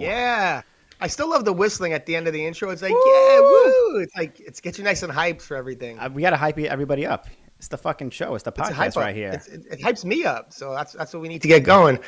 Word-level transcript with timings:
Yeah. 0.00 0.62
I 1.00 1.06
still 1.06 1.28
love 1.28 1.44
the 1.44 1.52
whistling 1.52 1.92
at 1.92 2.06
the 2.06 2.16
end 2.16 2.26
of 2.26 2.32
the 2.32 2.44
intro. 2.44 2.70
It's 2.70 2.82
like, 2.82 2.92
woo! 2.92 3.02
yeah, 3.06 3.40
woo! 3.40 3.98
It's 3.98 4.16
like 4.16 4.40
it's 4.40 4.60
gets 4.60 4.78
you 4.78 4.84
nice 4.84 5.02
and 5.02 5.12
hyped 5.12 5.42
for 5.42 5.56
everything. 5.56 5.98
Uh, 5.98 6.08
we 6.12 6.22
got 6.22 6.30
to 6.30 6.36
hype 6.36 6.58
everybody 6.58 7.06
up. 7.06 7.26
It's 7.58 7.68
the 7.68 7.76
fucking 7.76 8.10
show. 8.10 8.34
It's 8.34 8.44
the 8.44 8.52
podcast 8.52 8.86
it's 8.86 8.96
right 8.96 9.14
here. 9.14 9.30
It's, 9.30 9.48
it, 9.48 9.66
it 9.70 9.80
hypes 9.80 10.04
me 10.04 10.24
up. 10.24 10.52
So 10.52 10.72
that's 10.72 10.92
that's 10.92 11.12
what 11.12 11.20
we 11.20 11.28
need 11.28 11.42
to 11.42 11.48
get 11.48 11.64
going. 11.64 11.98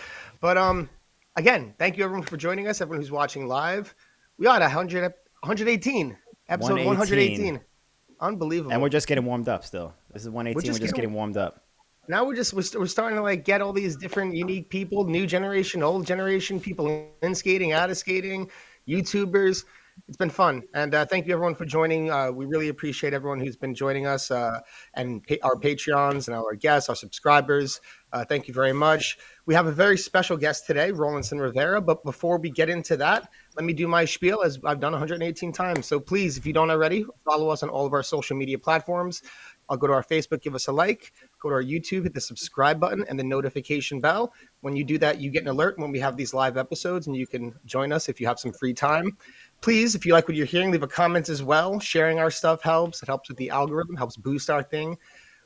But 0.41 0.57
um, 0.57 0.89
again, 1.37 1.75
thank 1.79 1.97
you 1.97 2.05
everyone 2.05 2.27
for 2.27 2.37
joining 2.37 2.69
us. 2.69 2.81
Everyone 2.81 3.01
who's 3.01 3.11
watching 3.11 3.47
live. 3.47 3.95
We 4.39 4.47
are 4.47 4.57
at 4.57 4.63
100, 4.63 5.03
118 5.03 6.17
episode 6.49 6.75
118. 6.75 6.87
118. 6.87 7.61
Unbelievable. 8.21 8.73
And 8.73 8.81
we're 8.81 8.89
just 8.89 9.07
getting 9.07 9.25
warmed 9.25 9.49
up 9.49 9.65
still. 9.65 9.95
This 10.13 10.23
is 10.23 10.31
118. 10.31 10.55
We're 10.55 10.61
just, 10.63 10.81
we're 10.81 10.85
just 10.85 10.95
getting, 10.95 11.11
getting 11.11 11.15
warmed 11.15 11.37
up 11.37 11.66
now 12.09 12.25
we're 12.25 12.35
just 12.35 12.53
we're, 12.53 12.65
we're 12.79 12.87
starting 12.87 13.17
to 13.17 13.23
like 13.23 13.45
get 13.45 13.61
all 13.61 13.73
these 13.73 13.97
different 13.97 14.35
unique 14.35 14.69
people 14.69 15.05
new 15.05 15.27
generation 15.27 15.83
old 15.83 16.07
generation 16.07 16.61
people 16.61 17.09
in 17.23 17.35
skating 17.35 17.73
out 17.73 17.91
of 17.91 17.97
skating 17.97 18.51
youtubers. 18.89 19.65
It's 20.09 20.17
been 20.19 20.31
fun. 20.31 20.63
And 20.75 20.95
uh, 20.95 21.07
thank 21.07 21.27
you 21.27 21.33
everyone 21.33 21.55
for 21.55 21.65
joining. 21.65 22.11
Uh, 22.11 22.31
we 22.31 22.45
really 22.45 22.69
appreciate 22.69 23.15
everyone 23.15 23.41
who's 23.41 23.57
been 23.57 23.75
joining 23.75 24.07
us 24.07 24.31
uh, 24.31 24.61
and 24.93 25.27
pa- 25.27 25.37
our 25.43 25.57
patreons 25.57 26.29
and 26.29 26.37
our 26.37 26.55
guests 26.55 26.91
our 26.91 26.95
subscribers. 26.95 27.81
Uh, 28.13 28.25
thank 28.25 28.47
you 28.47 28.53
very 28.53 28.75
much. 28.75 29.17
We 29.47 29.55
have 29.55 29.67
a 29.67 29.73
very 29.73 29.97
special 29.97 30.37
guest 30.37 30.67
today 30.67 30.91
Rawlinson 30.91 31.39
Rivera 31.39 31.81
but 31.81 32.05
before 32.05 32.39
we 32.39 32.51
get 32.51 32.69
into 32.69 32.97
that 32.99 33.29
let 33.57 33.65
me 33.65 33.73
do 33.73 33.89
my 33.89 34.05
spiel 34.05 34.43
as 34.43 34.59
i've 34.65 34.81
done 34.81 34.93
118 34.93 35.51
times. 35.53 35.87
So 35.87 35.99
please 35.99 36.37
if 36.37 36.47
you 36.47 36.53
don't 36.53 36.71
already 36.71 37.07
follow 37.25 37.49
us 37.49 37.63
on 37.63 37.71
all 37.71 37.87
of 37.87 37.93
our 37.95 38.03
social 38.03 38.37
media 38.37 38.59
platforms. 38.59 39.23
I'll 39.69 39.77
go 39.77 39.87
to 39.87 39.93
our 39.93 40.05
Facebook, 40.05 40.43
give 40.43 40.55
us 40.55 40.69
a 40.69 40.73
like, 40.73 41.13
go 41.47 41.51
to 41.51 41.55
our 41.55 41.63
YouTube, 41.63 42.03
hit 42.03 42.15
the 42.15 42.21
subscribe 42.21 42.81
button 42.81 43.05
and 43.09 43.19
the 43.19 43.25
notification 43.25 44.01
bell. 44.01 44.33
When 44.61 44.77
you 44.77 44.85
do 44.85 44.99
that, 44.99 45.21
you 45.21 45.31
get 45.31 45.43
an 45.43 45.49
alert 45.49 45.79
when 45.79 45.91
we 45.91 46.01
have 46.01 46.17
these 46.17 46.35
live 46.35 46.57
episodes 46.57 47.07
and 47.07 47.17
you 47.17 47.27
can 47.27 47.55
join 47.65 47.93
us 47.93 48.09
if 48.09 48.21
you 48.21 48.27
have 48.27 48.39
some 48.39 48.53
free 48.53 48.75
time. 48.75 49.17
Please, 49.61 49.95
if 49.95 50.05
you 50.05 50.13
like 50.13 50.29
what 50.29 50.37
you're 50.37 50.47
hearing, 50.47 50.71
leave 50.71 50.83
a 50.83 50.89
comment 50.89 51.29
as 51.29 51.43
well. 51.43 51.79
Sharing 51.79 52.19
our 52.19 52.31
stuff 52.31 52.63
helps. 52.63 53.03
It 53.03 53.07
helps 53.07 53.29
with 53.29 53.39
the 53.39 53.51
algorithm, 53.51 53.97
helps 53.97 54.17
boost 54.17 54.51
our 54.51 54.63
thing. 54.63 54.99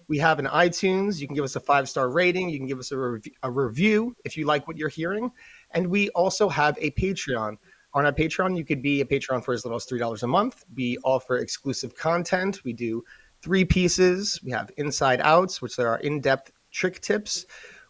We 0.08 0.18
have 0.18 0.38
an 0.38 0.46
iTunes. 0.46 1.20
You 1.20 1.28
can 1.28 1.36
give 1.36 1.44
us 1.44 1.54
a 1.56 1.60
five 1.60 1.88
star 1.88 2.10
rating. 2.10 2.48
You 2.48 2.58
can 2.58 2.66
give 2.66 2.78
us 2.78 2.90
a, 2.90 2.98
rev- 2.98 3.22
a 3.42 3.50
review 3.50 4.16
if 4.24 4.36
you 4.36 4.46
like 4.46 4.66
what 4.66 4.76
you're 4.76 4.88
hearing. 4.88 5.30
And 5.72 5.86
we 5.86 6.08
also 6.10 6.48
have 6.48 6.76
a 6.80 6.90
Patreon. 6.92 7.56
On 7.92 8.06
our 8.06 8.12
Patreon, 8.12 8.56
you 8.56 8.64
could 8.64 8.82
be 8.82 9.00
a 9.00 9.04
Patreon 9.04 9.44
for 9.44 9.52
as 9.52 9.64
little 9.64 9.76
as 9.76 9.86
$3 9.86 10.22
a 10.22 10.26
month. 10.26 10.64
We 10.74 10.98
offer 11.04 11.38
exclusive 11.38 11.94
content. 11.96 12.64
We 12.64 12.72
do 12.72 13.04
three 13.42 13.64
pieces. 13.64 14.40
We 14.42 14.50
have 14.52 14.70
inside 14.76 15.20
outs, 15.22 15.60
which 15.62 15.78
are 15.78 15.88
our 15.88 15.98
in 15.98 16.20
depth 16.20 16.52
trick 16.70 17.00
tips. 17.00 17.46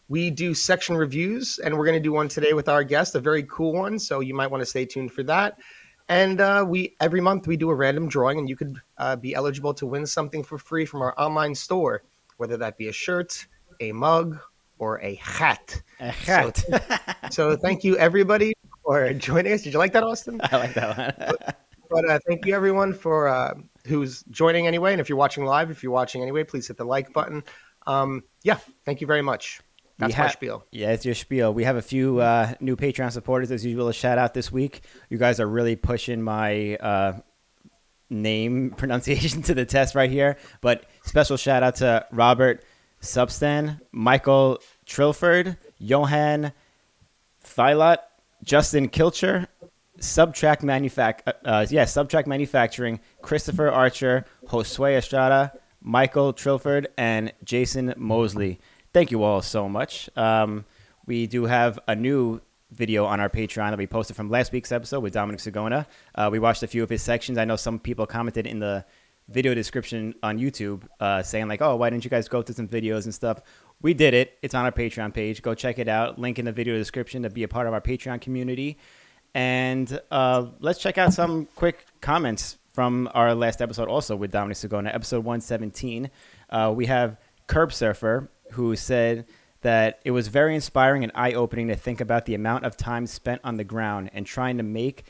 We 0.09 0.29
do 0.29 0.53
section 0.53 0.97
reviews, 0.97 1.59
and 1.63 1.77
we're 1.77 1.85
going 1.85 1.97
to 1.97 2.03
do 2.03 2.11
one 2.11 2.27
today 2.27 2.53
with 2.53 2.67
our 2.67 2.83
guest, 2.83 3.15
a 3.15 3.19
very 3.19 3.43
cool 3.43 3.73
one. 3.73 3.97
So 3.97 4.19
you 4.19 4.33
might 4.33 4.47
want 4.47 4.61
to 4.61 4.65
stay 4.65 4.85
tuned 4.85 5.13
for 5.13 5.23
that. 5.23 5.57
And 6.09 6.41
uh, 6.41 6.65
we 6.67 6.95
every 6.99 7.21
month 7.21 7.47
we 7.47 7.55
do 7.55 7.69
a 7.69 7.75
random 7.75 8.09
drawing, 8.09 8.37
and 8.39 8.49
you 8.49 8.57
could 8.57 8.75
uh, 8.97 9.15
be 9.15 9.33
eligible 9.33 9.73
to 9.75 9.85
win 9.85 10.05
something 10.05 10.43
for 10.43 10.57
free 10.57 10.85
from 10.85 11.01
our 11.01 11.13
online 11.17 11.55
store, 11.55 12.03
whether 12.37 12.57
that 12.57 12.77
be 12.77 12.89
a 12.89 12.91
shirt, 12.91 13.47
a 13.79 13.93
mug, 13.93 14.37
or 14.77 14.99
a 15.01 15.15
hat. 15.15 15.81
A 16.01 16.11
hat. 16.11 16.57
So, 16.57 16.79
so 17.31 17.55
thank 17.55 17.85
you 17.85 17.95
everybody 17.97 18.53
for 18.83 19.13
joining 19.13 19.53
us. 19.53 19.61
Did 19.61 19.73
you 19.73 19.79
like 19.79 19.93
that, 19.93 20.03
Austin? 20.03 20.41
I 20.51 20.57
like 20.57 20.73
that 20.73 20.97
one. 20.97 21.13
but, 21.17 21.59
but 21.89 22.09
uh, 22.09 22.19
thank 22.27 22.45
you 22.45 22.53
everyone 22.53 22.93
for 22.93 23.29
uh, 23.29 23.53
who's 23.85 24.23
joining 24.23 24.67
anyway. 24.67 24.91
And 24.91 25.01
if 25.01 25.09
you're 25.09 25.17
watching 25.17 25.45
live, 25.45 25.71
if 25.71 25.83
you're 25.83 25.91
watching 25.91 26.21
anyway, 26.21 26.43
please 26.43 26.67
hit 26.67 26.77
the 26.77 26.85
like 26.85 27.13
button. 27.13 27.43
Um, 27.87 28.23
yeah, 28.43 28.57
thank 28.85 29.01
you 29.01 29.07
very 29.07 29.21
much. 29.21 29.59
That's 29.97 30.13
ha- 30.15 30.23
my 30.23 30.29
spiel. 30.29 30.65
Yeah, 30.71 30.91
it's 30.91 31.05
your 31.05 31.15
spiel. 31.15 31.53
We 31.53 31.63
have 31.63 31.75
a 31.75 31.81
few 31.81 32.19
uh, 32.19 32.53
new 32.59 32.75
Patreon 32.75 33.11
supporters 33.11 33.51
as 33.51 33.65
usual. 33.65 33.87
A 33.87 33.93
shout 33.93 34.17
out 34.17 34.33
this 34.33 34.51
week. 34.51 34.81
You 35.09 35.17
guys 35.17 35.39
are 35.39 35.47
really 35.47 35.75
pushing 35.75 36.21
my 36.21 36.75
uh, 36.75 37.19
name 38.09 38.71
pronunciation 38.77 39.41
to 39.43 39.53
the 39.53 39.65
test 39.65 39.95
right 39.95 40.09
here. 40.09 40.37
But 40.61 40.85
special 41.03 41.37
shout 41.37 41.63
out 41.63 41.75
to 41.77 42.05
Robert 42.11 42.63
Substan, 43.01 43.79
Michael 43.91 44.59
Trilford, 44.85 45.57
Johan 45.77 46.51
Thylot, 47.43 47.99
Justin 48.43 48.89
Kilcher, 48.89 49.47
Subtract 50.01 50.63
Manufac, 50.63 51.19
uh, 51.27 51.33
uh, 51.45 51.65
yeah, 51.69 51.85
Subtract 51.85 52.27
Manufacturing, 52.27 52.99
Christopher 53.21 53.69
Archer, 53.69 54.25
Josue 54.47 54.97
Estrada, 54.97 55.53
Michael 55.79 56.33
Trilford, 56.33 56.87
and 56.97 57.31
Jason 57.43 57.93
Mosley. 57.97 58.59
Thank 58.93 59.11
you 59.11 59.23
all 59.23 59.41
so 59.41 59.69
much. 59.69 60.09
Um, 60.15 60.65
we 61.05 61.27
do 61.27 61.45
have 61.45 61.79
a 61.87 61.95
new 61.95 62.41
video 62.71 63.05
on 63.05 63.19
our 63.19 63.29
Patreon 63.29 63.69
that 63.69 63.77
we 63.77 63.87
posted 63.87 64.15
from 64.15 64.29
last 64.29 64.51
week's 64.51 64.71
episode 64.71 65.01
with 65.01 65.13
Dominic 65.13 65.39
Sagona. 65.39 65.85
Uh, 66.15 66.29
we 66.31 66.39
watched 66.39 66.63
a 66.63 66.67
few 66.67 66.83
of 66.83 66.89
his 66.89 67.01
sections. 67.01 67.37
I 67.37 67.45
know 67.45 67.55
some 67.55 67.79
people 67.79 68.05
commented 68.05 68.47
in 68.47 68.59
the 68.59 68.85
video 69.29 69.53
description 69.53 70.15
on 70.23 70.39
YouTube 70.39 70.81
uh, 70.99 71.21
saying 71.21 71.47
like, 71.47 71.61
"Oh, 71.61 71.75
why 71.75 71.89
didn't 71.89 72.03
you 72.03 72.09
guys 72.09 72.27
go 72.27 72.41
through 72.41 72.55
some 72.55 72.67
videos 72.67 73.05
and 73.05 73.13
stuff?" 73.13 73.41
We 73.81 73.93
did 73.93 74.13
it. 74.13 74.37
It's 74.41 74.53
on 74.53 74.65
our 74.65 74.71
Patreon 74.71 75.13
page. 75.13 75.41
Go 75.41 75.53
check 75.53 75.79
it 75.79 75.87
out. 75.87 76.19
Link 76.19 76.39
in 76.39 76.45
the 76.45 76.51
video 76.51 76.77
description 76.77 77.23
to 77.23 77.29
be 77.29 77.43
a 77.43 77.47
part 77.47 77.67
of 77.67 77.73
our 77.73 77.81
Patreon 77.81 78.21
community. 78.21 78.77
And 79.33 79.99
uh, 80.11 80.47
let's 80.59 80.79
check 80.79 80.97
out 80.97 81.13
some 81.13 81.47
quick 81.55 81.85
comments 82.01 82.57
from 82.73 83.09
our 83.13 83.33
last 83.35 83.61
episode, 83.61 83.87
also 83.87 84.15
with 84.15 84.31
Dominic 84.31 84.57
Sagona, 84.57 84.93
episode 84.93 85.23
117. 85.23 86.09
Uh, 86.49 86.73
we 86.75 86.85
have 86.85 87.17
Curb 87.47 87.73
Surfer, 87.73 88.29
who 88.51 88.75
said 88.75 89.25
that 89.61 89.99
it 90.03 90.11
was 90.11 90.27
very 90.27 90.55
inspiring 90.55 91.03
and 91.03 91.11
eye 91.15 91.33
opening 91.33 91.67
to 91.67 91.75
think 91.75 92.01
about 92.01 92.25
the 92.25 92.33
amount 92.33 92.65
of 92.65 92.75
time 92.75 93.05
spent 93.05 93.41
on 93.43 93.57
the 93.57 93.63
ground 93.63 94.09
and 94.13 94.25
trying 94.25 94.57
to 94.57 94.63
make 94.63 95.05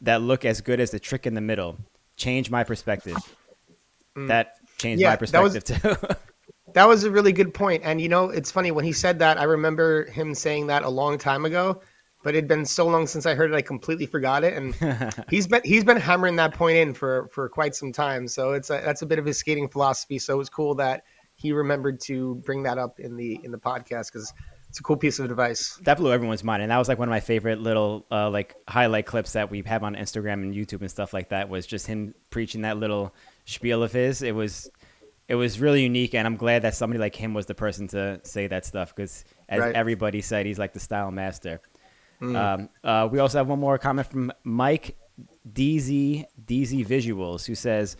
that 0.00 0.20
look 0.20 0.44
as 0.44 0.60
good 0.60 0.80
as 0.80 0.90
the 0.90 0.98
trick 0.98 1.26
in 1.26 1.34
the 1.34 1.40
middle. 1.40 1.76
Change 2.16 2.50
my 2.50 2.64
perspective. 2.64 3.16
Mm. 4.16 4.28
That 4.28 4.56
changed 4.78 5.00
yeah, 5.00 5.10
my 5.10 5.16
perspective 5.16 5.64
that 5.64 5.84
was, 5.84 6.08
too. 6.08 6.16
that 6.74 6.88
was 6.88 7.04
a 7.04 7.10
really 7.10 7.32
good 7.32 7.54
point. 7.54 7.82
And 7.84 8.00
you 8.00 8.08
know, 8.08 8.30
it's 8.30 8.50
funny 8.50 8.72
when 8.72 8.84
he 8.84 8.92
said 8.92 9.18
that, 9.20 9.38
I 9.38 9.44
remember 9.44 10.06
him 10.06 10.34
saying 10.34 10.66
that 10.66 10.82
a 10.82 10.88
long 10.88 11.16
time 11.18 11.44
ago 11.44 11.80
but 12.24 12.34
it'd 12.34 12.48
been 12.48 12.64
so 12.64 12.86
long 12.86 13.06
since 13.06 13.26
I 13.26 13.34
heard 13.34 13.52
it, 13.52 13.54
I 13.54 13.62
completely 13.62 14.06
forgot 14.06 14.42
it. 14.42 14.54
And 14.54 14.74
he's 15.30 15.46
been 15.46 15.60
he's 15.64 15.84
been 15.84 15.98
hammering 15.98 16.36
that 16.36 16.54
point 16.54 16.78
in 16.78 16.94
for 16.94 17.28
for 17.30 17.48
quite 17.48 17.76
some 17.76 17.92
time. 17.92 18.26
So 18.26 18.52
it's 18.52 18.70
a, 18.70 18.80
that's 18.84 19.02
a 19.02 19.06
bit 19.06 19.18
of 19.20 19.26
his 19.26 19.38
skating 19.38 19.68
philosophy. 19.68 20.18
So 20.18 20.34
it 20.34 20.38
was 20.38 20.48
cool 20.48 20.74
that 20.76 21.04
he 21.36 21.52
remembered 21.52 22.00
to 22.00 22.36
bring 22.46 22.62
that 22.64 22.78
up 22.78 22.98
in 22.98 23.16
the 23.16 23.38
in 23.44 23.52
the 23.52 23.58
podcast 23.58 24.10
because 24.12 24.32
it's 24.70 24.80
a 24.80 24.82
cool 24.82 24.96
piece 24.96 25.18
of 25.18 25.26
advice. 25.26 25.78
That 25.82 25.98
blew 25.98 26.12
everyone's 26.12 26.42
mind, 26.42 26.62
and 26.62 26.72
that 26.72 26.78
was 26.78 26.88
like 26.88 26.98
one 26.98 27.06
of 27.06 27.10
my 27.10 27.20
favorite 27.20 27.60
little 27.60 28.06
uh, 28.10 28.30
like 28.30 28.56
highlight 28.66 29.06
clips 29.06 29.34
that 29.34 29.50
we 29.50 29.62
have 29.66 29.84
on 29.84 29.94
Instagram 29.94 30.42
and 30.42 30.54
YouTube 30.54 30.80
and 30.80 30.90
stuff 30.90 31.12
like 31.12 31.28
that. 31.28 31.48
Was 31.50 31.66
just 31.66 31.86
him 31.86 32.14
preaching 32.30 32.62
that 32.62 32.78
little 32.78 33.14
spiel 33.44 33.82
of 33.82 33.92
his. 33.92 34.22
It 34.22 34.34
was 34.34 34.70
it 35.28 35.34
was 35.34 35.60
really 35.60 35.82
unique, 35.82 36.14
and 36.14 36.26
I'm 36.26 36.36
glad 36.36 36.62
that 36.62 36.74
somebody 36.74 36.98
like 36.98 37.14
him 37.14 37.34
was 37.34 37.46
the 37.46 37.54
person 37.54 37.86
to 37.88 38.20
say 38.24 38.46
that 38.46 38.64
stuff 38.64 38.96
because, 38.96 39.24
as 39.48 39.60
right. 39.60 39.74
everybody 39.74 40.22
said, 40.22 40.46
he's 40.46 40.58
like 40.58 40.72
the 40.72 40.80
style 40.80 41.10
master. 41.10 41.60
Mm. 42.20 42.36
Um, 42.36 42.68
uh, 42.82 43.08
we 43.10 43.18
also 43.18 43.38
have 43.38 43.48
one 43.48 43.58
more 43.58 43.78
comment 43.78 44.06
from 44.06 44.32
Mike 44.44 44.96
DZ 45.50 46.24
DZ 46.44 46.86
Visuals, 46.86 47.46
who 47.46 47.54
says, 47.54 47.96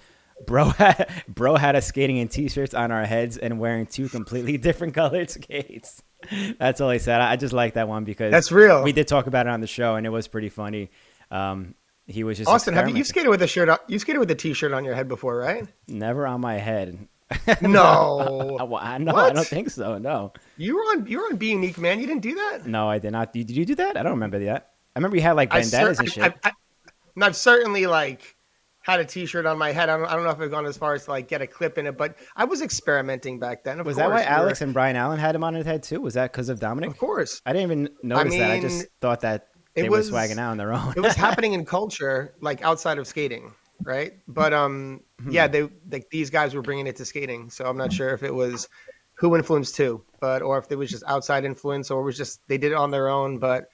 "Bro 0.46 0.64
had 0.78 1.10
bro 1.28 1.56
had 1.56 1.76
us 1.76 1.86
skating 1.86 2.16
in 2.16 2.28
t-shirts 2.28 2.74
on 2.74 2.90
our 2.90 3.04
heads 3.04 3.36
and 3.36 3.58
wearing 3.58 3.86
two 3.86 4.08
completely 4.08 4.56
different 4.58 4.94
colored 4.94 5.30
skates." 5.30 6.02
That's 6.58 6.80
all 6.80 6.90
he 6.90 6.98
said. 6.98 7.20
I 7.20 7.36
just 7.36 7.52
like 7.52 7.74
that 7.74 7.86
one 7.86 8.04
because 8.04 8.30
that's 8.30 8.50
real. 8.50 8.82
We 8.82 8.92
did 8.92 9.06
talk 9.06 9.26
about 9.26 9.46
it 9.46 9.50
on 9.50 9.60
the 9.60 9.66
show, 9.66 9.96
and 9.96 10.06
it 10.06 10.10
was 10.10 10.26
pretty 10.26 10.48
funny. 10.48 10.90
Um, 11.30 11.74
he 12.06 12.24
was 12.24 12.38
just 12.38 12.48
Austin. 12.48 12.74
Have 12.74 12.88
you, 12.88 12.96
you 12.96 13.04
skated 13.04 13.28
with 13.28 13.42
a 13.42 13.46
shirt? 13.46 13.68
You 13.88 13.98
skated 13.98 14.20
with 14.20 14.30
a 14.30 14.34
t-shirt 14.34 14.72
on 14.72 14.84
your 14.84 14.94
head 14.94 15.08
before, 15.08 15.36
right? 15.36 15.66
Never 15.86 16.26
on 16.26 16.40
my 16.40 16.54
head. 16.54 17.08
no, 17.62 18.56
no, 18.58 18.76
I, 18.76 18.98
no 18.98 19.14
I 19.14 19.30
don't 19.30 19.46
think 19.46 19.70
so. 19.70 19.98
No, 19.98 20.32
you 20.56 20.76
were 20.76 20.82
on 20.82 21.06
you 21.06 21.18
were 21.18 21.24
on 21.24 21.36
Be 21.36 21.48
Unique, 21.48 21.78
man. 21.78 22.00
You 22.00 22.06
didn't 22.06 22.22
do 22.22 22.34
that. 22.34 22.66
No, 22.66 22.88
I 22.88 22.98
did 22.98 23.12
not. 23.12 23.32
Did 23.32 23.50
you 23.50 23.64
do 23.64 23.74
that? 23.76 23.96
I 23.96 24.02
don't 24.02 24.12
remember 24.12 24.38
that. 24.40 24.72
I 24.94 24.98
remember 24.98 25.16
you 25.16 25.22
had 25.22 25.32
like 25.32 25.50
bandanas 25.50 25.96
cer- 25.96 26.02
and 26.02 26.12
shit. 26.12 26.34
I, 26.44 26.50
I, 26.50 26.52
I've 27.20 27.36
certainly 27.36 27.86
like 27.86 28.36
had 28.82 29.00
a 29.00 29.04
T-shirt 29.04 29.46
on 29.46 29.56
my 29.56 29.72
head. 29.72 29.88
I 29.88 29.96
don't, 29.96 30.06
I 30.06 30.14
don't 30.14 30.24
know 30.24 30.30
if 30.30 30.38
I've 30.38 30.50
gone 30.50 30.66
as 30.66 30.76
far 30.76 30.92
as 30.92 31.06
to 31.06 31.12
like 31.12 31.26
get 31.26 31.40
a 31.40 31.46
clip 31.46 31.78
in 31.78 31.86
it, 31.86 31.96
but 31.96 32.16
I 32.36 32.44
was 32.44 32.60
experimenting 32.60 33.38
back 33.38 33.64
then. 33.64 33.82
was 33.82 33.96
that 33.96 34.10
why 34.10 34.22
Alex 34.22 34.60
and 34.60 34.74
Brian 34.74 34.94
Allen 34.94 35.18
had 35.18 35.34
him 35.34 35.42
on 35.42 35.54
his 35.54 35.64
head 35.64 35.82
too? 35.82 36.02
Was 36.02 36.14
that 36.14 36.32
because 36.32 36.50
of 36.50 36.60
Dominic? 36.60 36.90
Of 36.90 36.98
course. 36.98 37.40
I 37.46 37.54
didn't 37.54 37.72
even 37.72 37.88
notice 38.02 38.26
I 38.26 38.28
mean, 38.28 38.40
that. 38.40 38.50
I 38.50 38.60
just 38.60 38.86
thought 39.00 39.20
that 39.22 39.48
they 39.74 39.88
was, 39.88 40.10
were 40.10 40.18
swagging 40.18 40.38
out 40.38 40.50
on 40.50 40.58
their 40.58 40.74
own. 40.74 40.92
it 40.94 41.00
was 41.00 41.14
happening 41.16 41.54
in 41.54 41.64
culture, 41.64 42.34
like 42.40 42.62
outside 42.62 42.98
of 42.98 43.06
skating 43.06 43.54
right? 43.82 44.12
But 44.28 44.52
um. 44.52 45.00
Yeah, 45.28 45.46
hmm. 45.46 45.52
they 45.52 45.68
like 45.90 46.10
these 46.10 46.30
guys 46.30 46.54
were 46.54 46.62
bringing 46.62 46.86
it 46.86 46.96
to 46.96 47.04
skating, 47.04 47.50
so 47.50 47.64
I'm 47.64 47.76
not 47.76 47.92
sure 47.92 48.10
if 48.14 48.22
it 48.22 48.34
was 48.34 48.68
who 49.14 49.36
influenced 49.36 49.76
who, 49.76 50.04
but 50.20 50.42
or 50.42 50.58
if 50.58 50.66
it 50.70 50.76
was 50.76 50.90
just 50.90 51.04
outside 51.06 51.44
influence 51.44 51.90
or 51.90 52.00
it 52.00 52.04
was 52.04 52.16
just 52.16 52.40
they 52.48 52.58
did 52.58 52.72
it 52.72 52.76
on 52.76 52.90
their 52.90 53.08
own. 53.08 53.38
But 53.38 53.68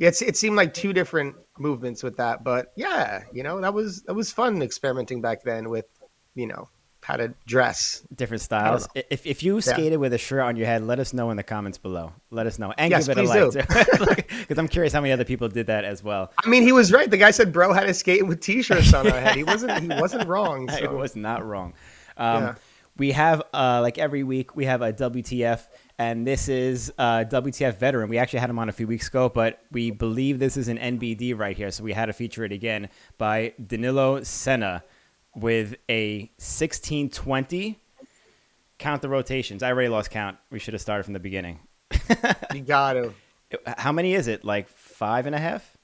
it's 0.00 0.22
it 0.22 0.36
seemed 0.36 0.56
like 0.56 0.74
two 0.74 0.92
different 0.92 1.36
movements 1.58 2.02
with 2.02 2.16
that. 2.16 2.44
But 2.44 2.72
yeah, 2.76 3.22
you 3.32 3.42
know 3.42 3.60
that 3.60 3.74
was 3.74 4.02
that 4.02 4.14
was 4.14 4.32
fun 4.32 4.62
experimenting 4.62 5.20
back 5.20 5.42
then 5.42 5.70
with 5.70 5.86
you 6.34 6.46
know 6.46 6.68
how 7.08 7.16
to 7.16 7.32
dress. 7.46 8.02
Different 8.14 8.42
styles. 8.42 8.86
If, 8.94 9.26
if 9.26 9.42
you 9.42 9.62
skated 9.62 9.98
with 9.98 10.12
a 10.12 10.18
shirt 10.18 10.40
on 10.40 10.56
your 10.56 10.66
head, 10.66 10.84
let 10.84 11.00
us 11.00 11.14
know 11.14 11.30
in 11.30 11.38
the 11.38 11.42
comments 11.42 11.78
below. 11.78 12.12
Let 12.30 12.46
us 12.46 12.58
know 12.58 12.74
and 12.76 12.90
Yes, 12.90 13.08
give 13.08 13.16
it 13.16 13.24
a 13.24 14.04
like 14.04 14.30
because 14.40 14.58
I'm 14.58 14.68
curious 14.68 14.92
how 14.92 15.00
many 15.00 15.14
other 15.14 15.24
people 15.24 15.48
did 15.48 15.68
that 15.68 15.86
as 15.86 16.04
well. 16.04 16.30
I 16.44 16.48
mean, 16.50 16.62
he 16.62 16.72
was 16.72 16.92
right. 16.92 17.10
The 17.10 17.16
guy 17.16 17.30
said, 17.30 17.50
"Bro, 17.50 17.72
had 17.72 17.86
to 17.86 17.94
skate 17.94 18.26
with 18.26 18.40
t-shirts 18.40 18.92
on 18.92 19.10
our 19.10 19.18
head." 19.18 19.36
He 19.36 19.42
wasn't. 19.42 19.80
He 19.80 19.88
wasn't 19.88 20.28
wrong. 20.28 20.68
So. 20.78 20.94
was 20.94 21.16
not 21.16 21.44
wrong. 21.44 21.72
Um, 22.18 22.42
Yeah. 22.42 22.54
We 22.98 23.12
have 23.12 23.42
uh, 23.54 23.80
like 23.80 23.96
every 23.96 24.22
week 24.22 24.54
we 24.56 24.64
have 24.66 24.82
a 24.82 24.92
WTF, 24.92 25.66
and 25.98 26.26
this 26.26 26.48
is 26.48 26.92
uh, 26.98 27.24
WTF 27.30 27.78
veteran. 27.78 28.10
We 28.10 28.18
actually 28.18 28.40
had 28.40 28.50
him 28.50 28.58
on 28.58 28.68
a 28.68 28.72
few 28.72 28.86
weeks 28.86 29.08
ago, 29.08 29.28
but 29.28 29.62
we 29.70 29.92
believe 29.92 30.40
this 30.40 30.56
is 30.56 30.68
an 30.68 30.78
NBD 30.78 31.38
right 31.38 31.56
here, 31.56 31.70
so 31.70 31.84
we 31.84 31.92
had 31.92 32.06
to 32.06 32.12
feature 32.12 32.44
it 32.44 32.52
again 32.52 32.88
by 33.16 33.54
Danilo 33.64 34.22
Senna 34.24 34.82
with 35.40 35.74
a 35.88 36.20
1620. 36.36 37.78
Count 38.78 39.02
the 39.02 39.08
rotations. 39.08 39.62
I 39.62 39.72
already 39.72 39.88
lost 39.88 40.10
count. 40.10 40.36
We 40.50 40.58
should 40.58 40.74
have 40.74 40.80
started 40.80 41.04
from 41.04 41.14
the 41.14 41.20
beginning. 41.20 41.60
You 42.54 42.60
got 42.62 42.94
to. 42.94 43.12
How 43.76 43.92
many 43.92 44.14
is 44.14 44.28
it? 44.28 44.44
Like 44.44 44.68
five 44.68 45.26
and 45.26 45.34
a 45.34 45.38
half? 45.38 45.76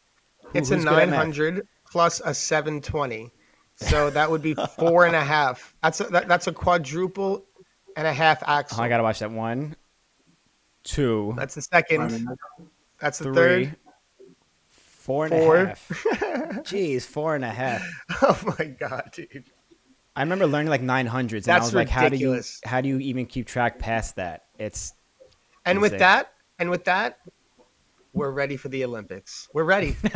Who- 0.44 0.58
It's 0.58 0.70
a 0.70 0.76
who's 0.76 0.84
good 0.84 0.92
at 0.94 1.08
math? 1.08 1.18
900 1.26 1.66
plus 1.90 2.20
a 2.24 2.32
720. 2.34 3.30
So 3.76 4.08
that 4.10 4.30
would 4.30 4.40
be 4.42 4.54
four 4.78 5.04
and 5.06 5.14
a 5.16 5.20
half. 5.24 5.74
That's 5.82 6.00
a, 6.00 6.04
that, 6.04 6.28
that's 6.28 6.46
a 6.46 6.52
quadruple 6.52 7.44
and 7.96 8.06
a 8.06 8.12
half 8.12 8.42
axle. 8.46 8.80
Oh, 8.80 8.84
I 8.84 8.88
gotta 8.88 9.02
watch 9.02 9.18
that 9.18 9.30
one, 9.32 9.74
two, 10.84 11.34
That's 11.36 11.54
the 11.56 11.62
second. 11.62 12.26
That's 13.00 13.18
the 13.18 13.24
three, 13.24 13.34
third. 13.34 13.76
Four 15.04 15.26
and 15.26 15.34
a 15.34 15.66
half. 15.66 15.88
Jeez, 16.64 17.02
four 17.02 17.34
and 17.34 17.44
a 17.44 17.50
half. 17.50 17.86
Oh 18.22 18.40
my 18.58 18.64
god, 18.64 19.10
dude. 19.12 19.44
I 20.16 20.22
remember 20.22 20.46
learning 20.46 20.70
like 20.70 20.80
900s, 20.80 21.08
and 21.08 21.08
I 21.08 21.40
That's 21.40 21.66
was 21.66 21.74
like, 21.74 21.88
how 21.88 22.08
do 22.08 22.16
you 22.16 22.40
how 22.64 22.80
do 22.80 22.88
you 22.88 22.98
even 23.00 23.26
keep 23.26 23.46
track 23.46 23.78
past 23.78 24.16
that? 24.16 24.44
It's 24.58 24.94
And 25.66 25.80
with 25.80 25.92
Insane. 25.92 25.98
that, 26.00 26.32
and 26.58 26.70
with 26.70 26.84
that, 26.84 27.18
we're 28.14 28.30
ready 28.30 28.56
for 28.56 28.68
the 28.68 28.84
Olympics. 28.84 29.48
We're 29.52 29.64
ready. 29.64 29.96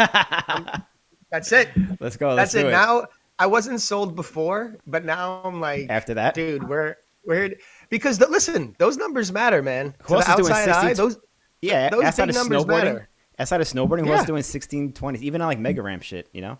That's 1.31 1.53
it. 1.53 1.69
let's 2.01 2.17
go. 2.17 2.35
Let's 2.35 2.53
That's 2.53 2.63
do 2.65 2.69
it. 2.69 2.71
Now 2.71 3.07
I 3.39 3.47
wasn't 3.47 3.81
sold 3.81 4.17
before, 4.17 4.79
but 4.87 5.05
now 5.05 5.43
I'm 5.45 5.61
like, 5.61 5.87
After 5.91 6.15
that, 6.15 6.35
dude, 6.35 6.67
we're 6.67 6.97
we're 7.27 7.57
because 7.91 8.19
the, 8.19 8.29
listen, 8.29 8.75
those 8.79 8.97
numbers 8.97 9.31
matter, 9.33 9.63
man. 9.63 9.95
Who 10.03 10.15
to 10.15 10.15
else 10.15 10.27
the 10.27 10.31
is 10.33 10.37
doing 10.39 10.53
outside 10.53 10.69
eye, 10.71 10.89
16? 10.95 10.97
those 10.97 11.19
yeah, 11.61 11.91
those 11.91 12.05
outside 12.05 12.27
big 12.27 12.37
of 12.37 12.49
numbers 12.49 12.65
snowboarding, 12.65 12.85
matter. 12.95 13.09
Outside 13.39 13.61
of 13.61 13.67
snowboarding, 13.67 14.07
who 14.07 14.13
else 14.13 14.23
Yeah. 14.23 14.27
doing 14.27 14.43
1620s? 14.43 15.21
Even 15.23 15.41
on 15.41 15.49
like 15.49 15.59
mega 15.59 15.83
ramp 15.83 16.03
shit, 16.03 16.29
you 16.33 16.41
know? 16.41 16.59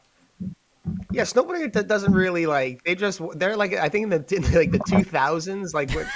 Yeah, 1.13 1.23
snowboarding 1.23 1.87
doesn't 1.87 2.13
really 2.13 2.47
like 2.47 2.83
they 2.85 2.95
just 2.95 3.21
they're 3.35 3.57
like 3.57 3.75
I 3.75 3.89
think 3.91 4.05
in 4.05 4.09
the 4.11 4.35
in 4.37 4.43
like 4.55 4.71
the 4.71 4.81
two 4.89 5.03
thousands 5.05 5.75
like 5.75 5.91
what 5.93 6.07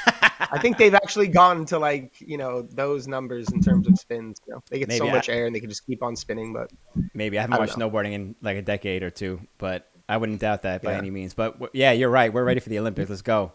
I 0.50 0.58
think 0.60 0.78
they've 0.78 0.94
actually 0.94 1.28
gone 1.28 1.66
to 1.66 1.78
like 1.78 2.14
you 2.20 2.38
know 2.38 2.62
those 2.62 3.06
numbers 3.06 3.50
in 3.52 3.60
terms 3.60 3.86
of 3.86 3.98
spins. 3.98 4.40
You 4.46 4.54
know, 4.54 4.62
they 4.70 4.78
get 4.78 4.92
so 4.92 5.08
I- 5.08 5.12
much 5.12 5.28
air 5.28 5.46
and 5.46 5.54
they 5.54 5.60
can 5.60 5.68
just 5.68 5.84
keep 5.86 6.02
on 6.02 6.16
spinning. 6.16 6.52
But 6.54 6.70
Maybe 7.12 7.38
I 7.38 7.42
haven't 7.42 7.54
I 7.56 7.58
watched 7.58 7.76
know. 7.76 7.90
snowboarding 7.90 8.12
in 8.12 8.34
like 8.40 8.56
a 8.56 8.62
decade 8.62 9.02
or 9.02 9.10
two, 9.10 9.40
but 9.58 9.90
I 10.08 10.16
wouldn't 10.16 10.40
doubt 10.40 10.62
that 10.62 10.82
by 10.82 10.92
Yeah. 10.92 10.98
any 10.98 11.10
means. 11.10 11.34
But 11.34 11.54
w- 11.54 11.70
yeah, 11.74 11.92
you're 11.92 12.08
right. 12.10 12.32
We're 12.32 12.44
ready 12.44 12.60
for 12.60 12.70
the 12.70 12.78
Olympics. 12.78 13.10
Let's 13.10 13.22
go. 13.22 13.52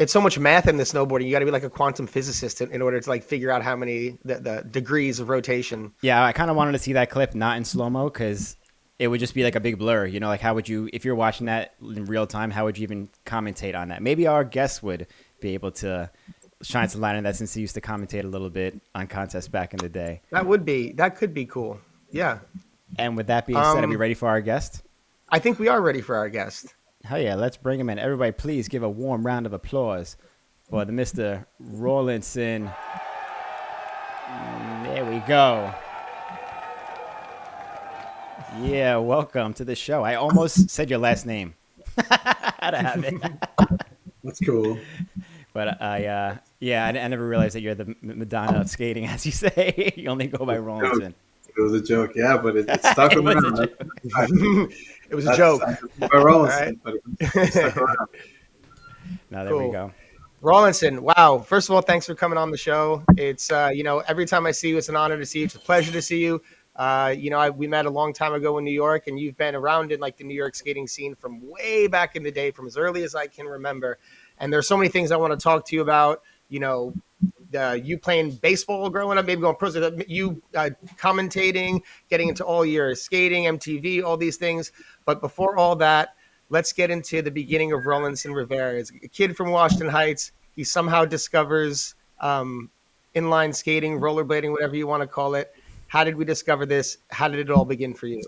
It's 0.00 0.12
so 0.12 0.20
much 0.20 0.38
math 0.38 0.66
in 0.66 0.78
the 0.78 0.84
snowboarding. 0.84 1.26
You 1.26 1.30
got 1.30 1.40
to 1.40 1.44
be 1.44 1.50
like 1.50 1.62
a 1.62 1.70
quantum 1.70 2.06
physicist 2.06 2.60
in, 2.60 2.72
in 2.72 2.82
order 2.82 2.98
to 3.00 3.08
like 3.08 3.22
figure 3.22 3.50
out 3.50 3.62
how 3.62 3.76
many 3.76 4.18
the, 4.24 4.36
the 4.40 4.66
degrees 4.68 5.20
of 5.20 5.28
rotation. 5.28 5.92
Yeah, 6.02 6.24
I 6.24 6.32
kind 6.32 6.50
of 6.50 6.56
wanted 6.56 6.72
to 6.72 6.78
see 6.78 6.94
that 6.94 7.10
clip 7.10 7.34
not 7.34 7.56
in 7.58 7.64
slow 7.64 7.88
mo 7.90 8.08
because 8.10 8.56
it 8.98 9.08
would 9.08 9.20
just 9.20 9.34
be 9.34 9.44
like 9.44 9.54
a 9.54 9.60
big 9.60 9.78
blur. 9.78 10.06
You 10.06 10.18
know, 10.18 10.28
like 10.28 10.40
how 10.40 10.54
would 10.54 10.68
you, 10.68 10.88
if 10.92 11.04
you're 11.04 11.14
watching 11.14 11.46
that 11.46 11.74
in 11.80 12.06
real 12.06 12.26
time, 12.26 12.50
how 12.50 12.64
would 12.64 12.78
you 12.78 12.82
even 12.82 13.08
commentate 13.26 13.78
on 13.78 13.88
that? 13.88 14.02
Maybe 14.02 14.26
our 14.26 14.42
guests 14.42 14.82
would 14.82 15.06
be 15.40 15.54
able 15.54 15.70
to 15.72 16.10
shine 16.62 16.88
some 16.88 17.00
light 17.00 17.16
on 17.16 17.22
that 17.24 17.36
since 17.36 17.54
he 17.54 17.60
used 17.60 17.74
to 17.74 17.80
commentate 17.80 18.24
a 18.24 18.28
little 18.28 18.50
bit 18.50 18.80
on 18.94 19.06
contests 19.06 19.48
back 19.48 19.72
in 19.74 19.78
the 19.78 19.88
day. 19.88 20.20
That 20.30 20.46
would 20.46 20.64
be 20.64 20.92
that 20.92 21.16
could 21.16 21.32
be 21.34 21.46
cool. 21.46 21.78
Yeah, 22.10 22.40
And 22.98 23.16
with 23.16 23.28
that 23.28 23.46
being 23.46 23.56
said, 23.56 23.84
are 23.84 23.86
we 23.86 23.94
Um, 23.94 24.00
ready 24.00 24.14
for 24.14 24.28
our 24.28 24.40
guest? 24.40 24.82
I 25.28 25.38
think 25.38 25.58
we 25.60 25.68
are 25.68 25.80
ready 25.80 26.00
for 26.00 26.16
our 26.16 26.28
guest. 26.28 26.74
Hell 27.04 27.20
yeah, 27.20 27.34
let's 27.34 27.56
bring 27.56 27.80
him 27.80 27.88
in. 27.90 27.98
Everybody, 27.98 28.32
please 28.32 28.68
give 28.68 28.82
a 28.82 28.88
warm 28.88 29.24
round 29.26 29.46
of 29.46 29.52
applause 29.52 30.16
for 30.68 30.84
the 30.84 30.92
Mr. 30.92 31.46
Rawlinson. 31.58 32.70
Mm, 34.28 34.84
There 34.84 35.04
we 35.06 35.18
go. 35.20 35.72
Yeah, 38.62 38.96
welcome 38.96 39.54
to 39.54 39.64
the 39.64 39.74
show. 39.74 40.02
I 40.04 40.16
almost 40.16 40.68
said 40.74 40.90
your 40.90 40.98
last 40.98 41.24
name. 41.24 41.54
How 41.96 42.70
to 42.70 42.78
have 42.78 43.04
it. 43.04 43.14
That's 44.22 44.40
cool. 44.40 44.78
But 45.52 45.80
I, 45.82 46.04
uh, 46.06 46.36
yeah, 46.60 46.84
I, 46.84 46.88
I 46.90 47.08
never 47.08 47.26
realized 47.26 47.54
that 47.54 47.62
you're 47.62 47.74
the 47.74 47.96
Madonna 48.02 48.60
of 48.60 48.68
skating, 48.68 49.06
as 49.08 49.24
you 49.24 49.32
say. 49.32 49.92
you 49.96 50.08
only 50.08 50.26
go 50.26 50.44
by 50.44 50.58
Rawlinson. 50.58 51.14
It 51.56 51.60
was 51.60 51.72
a 51.72 51.80
joke, 51.82 52.12
yeah, 52.14 52.36
but 52.36 52.56
it, 52.56 52.68
it 52.68 52.84
stuck 52.84 53.12
It 53.16 53.24
with 53.24 54.30
me. 54.30 54.68
joke. 55.10 55.12
it 55.12 55.14
was 55.16 55.24
a 55.24 55.28
That's- 55.28 55.38
joke. 55.38 55.62
that's 55.98 56.12
my 56.12 56.20
Rollins, 56.20 56.52
All 56.54 56.60
right. 56.60 56.78
but 56.82 56.94
it, 56.94 57.02
it 57.20 57.52
stuck 57.52 57.76
around. 57.76 57.96
Now 59.30 59.44
there 59.44 59.56
we 59.56 59.70
go. 59.70 59.92
Rawlinson, 60.40 61.02
wow. 61.02 61.38
First 61.46 61.68
of 61.68 61.74
all, 61.74 61.82
thanks 61.82 62.06
for 62.06 62.14
coming 62.14 62.38
on 62.38 62.50
the 62.50 62.56
show. 62.56 63.02
It's, 63.16 63.50
uh, 63.52 63.70
you 63.72 63.82
know, 63.82 63.98
every 64.08 64.24
time 64.24 64.46
I 64.46 64.52
see 64.52 64.70
you, 64.70 64.78
it's 64.78 64.88
an 64.88 64.96
honor 64.96 65.18
to 65.18 65.26
see 65.26 65.40
you. 65.40 65.44
It's 65.46 65.54
a 65.54 65.60
pleasure 65.60 65.92
to 65.92 66.00
see 66.00 66.20
you. 66.20 66.40
Uh, 66.76 67.14
you 67.16 67.28
know, 67.28 67.38
I, 67.38 67.50
we 67.50 67.66
met 67.66 67.84
a 67.86 67.90
long 67.90 68.12
time 68.12 68.32
ago 68.32 68.56
in 68.58 68.64
New 68.64 68.70
York, 68.72 69.06
and 69.06 69.18
you've 69.20 69.36
been 69.36 69.54
around 69.54 69.92
in 69.92 70.00
like 70.00 70.16
the 70.16 70.24
New 70.24 70.34
York 70.34 70.54
skating 70.54 70.86
scene 70.86 71.14
from 71.14 71.40
way 71.46 71.86
back 71.88 72.16
in 72.16 72.22
the 72.22 72.30
day, 72.30 72.50
from 72.52 72.66
as 72.66 72.76
early 72.76 73.02
as 73.02 73.14
I 73.14 73.26
can 73.26 73.46
remember. 73.46 73.98
And 74.38 74.52
there's 74.52 74.66
so 74.66 74.76
many 74.76 74.88
things 74.88 75.12
I 75.12 75.16
want 75.16 75.32
to 75.38 75.42
talk 75.42 75.66
to 75.66 75.76
you 75.76 75.82
about. 75.82 76.22
You 76.48 76.60
know, 76.60 76.94
uh, 77.56 77.78
you 77.82 77.98
playing 77.98 78.32
baseball 78.32 78.90
growing 78.90 79.18
up, 79.18 79.26
maybe 79.26 79.40
going 79.40 79.56
pro, 79.56 79.70
you 80.06 80.42
uh, 80.54 80.70
commentating, 80.96 81.80
getting 82.08 82.28
into 82.28 82.44
all 82.44 82.64
your 82.64 82.94
skating, 82.94 83.44
MTV, 83.44 84.02
all 84.02 84.16
these 84.16 84.36
things. 84.36 84.72
But 85.04 85.20
before 85.20 85.56
all 85.56 85.76
that, 85.76 86.14
let's 86.48 86.72
get 86.72 86.90
into 86.90 87.22
the 87.22 87.30
beginning 87.30 87.72
of 87.72 87.86
Rawlinson 87.86 88.32
Rivera. 88.32 88.74
It's 88.78 88.90
a 88.90 89.08
kid 89.08 89.36
from 89.36 89.50
Washington 89.50 89.88
Heights. 89.88 90.32
He 90.54 90.64
somehow 90.64 91.04
discovers 91.04 91.94
um, 92.20 92.70
inline 93.14 93.54
skating, 93.54 93.98
rollerblading, 93.98 94.50
whatever 94.50 94.76
you 94.76 94.86
want 94.86 95.02
to 95.02 95.06
call 95.06 95.34
it. 95.34 95.54
How 95.88 96.04
did 96.04 96.16
we 96.16 96.24
discover 96.24 96.66
this? 96.66 96.98
How 97.10 97.28
did 97.28 97.40
it 97.40 97.50
all 97.50 97.64
begin 97.64 97.94
for 97.94 98.06
you? 98.06 98.22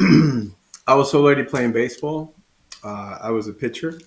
I 0.86 0.94
was 0.94 1.14
already 1.14 1.44
playing 1.44 1.72
baseball. 1.72 2.34
Uh, 2.82 3.18
I 3.20 3.30
was 3.30 3.48
a 3.48 3.52
pitcher, 3.52 4.00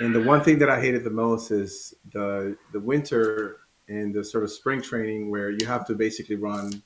and 0.00 0.14
the 0.14 0.22
one 0.22 0.42
thing 0.42 0.58
that 0.60 0.70
I 0.70 0.80
hated 0.80 1.04
the 1.04 1.10
most 1.10 1.50
is 1.50 1.94
the 2.12 2.56
the 2.72 2.80
winter 2.80 3.58
and 3.88 4.14
the 4.14 4.22
sort 4.22 4.44
of 4.44 4.50
spring 4.50 4.82
training 4.82 5.30
where 5.30 5.50
you 5.50 5.66
have 5.66 5.86
to 5.86 5.94
basically 5.94 6.36
run. 6.36 6.82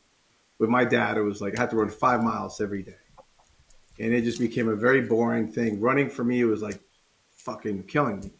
With 0.59 0.71
my 0.71 0.85
dad, 0.85 1.17
it 1.17 1.23
was 1.23 1.41
like 1.41 1.59
I 1.59 1.63
had 1.63 1.71
to 1.71 1.77
run 1.77 1.89
five 1.89 2.23
miles 2.23 2.61
every 2.61 2.83
day, 2.83 2.95
and 3.99 4.15
it 4.15 4.23
just 4.23 4.39
became 4.39 4.69
a 4.69 4.77
very 4.77 5.01
boring 5.01 5.51
thing. 5.51 5.81
Running 5.81 6.09
for 6.09 6.23
me 6.23 6.45
was 6.45 6.63
like 6.63 6.81
fucking 7.35 7.85
killing 7.85 8.21
me. 8.21 8.31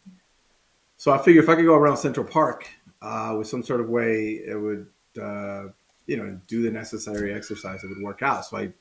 So 0.95 1.11
I 1.11 1.17
figured 1.17 1.43
if 1.43 1.49
I 1.49 1.55
could 1.55 1.65
go 1.65 1.75
around 1.75 1.97
Central 1.97 2.25
Park 2.25 2.67
uh, 3.01 3.35
with 3.37 3.47
some 3.47 3.61
sort 3.61 3.81
of 3.81 3.89
way, 3.89 4.41
it 4.45 4.55
would, 4.55 4.87
uh, 5.21 5.65
you 6.07 6.15
know, 6.15 6.39
do 6.47 6.61
the 6.61 6.71
necessary 6.71 7.33
exercise. 7.33 7.83
It 7.83 7.89
would 7.89 8.01
work 8.01 8.21
out. 8.21 8.45
So 8.45 8.57
I 8.57 8.73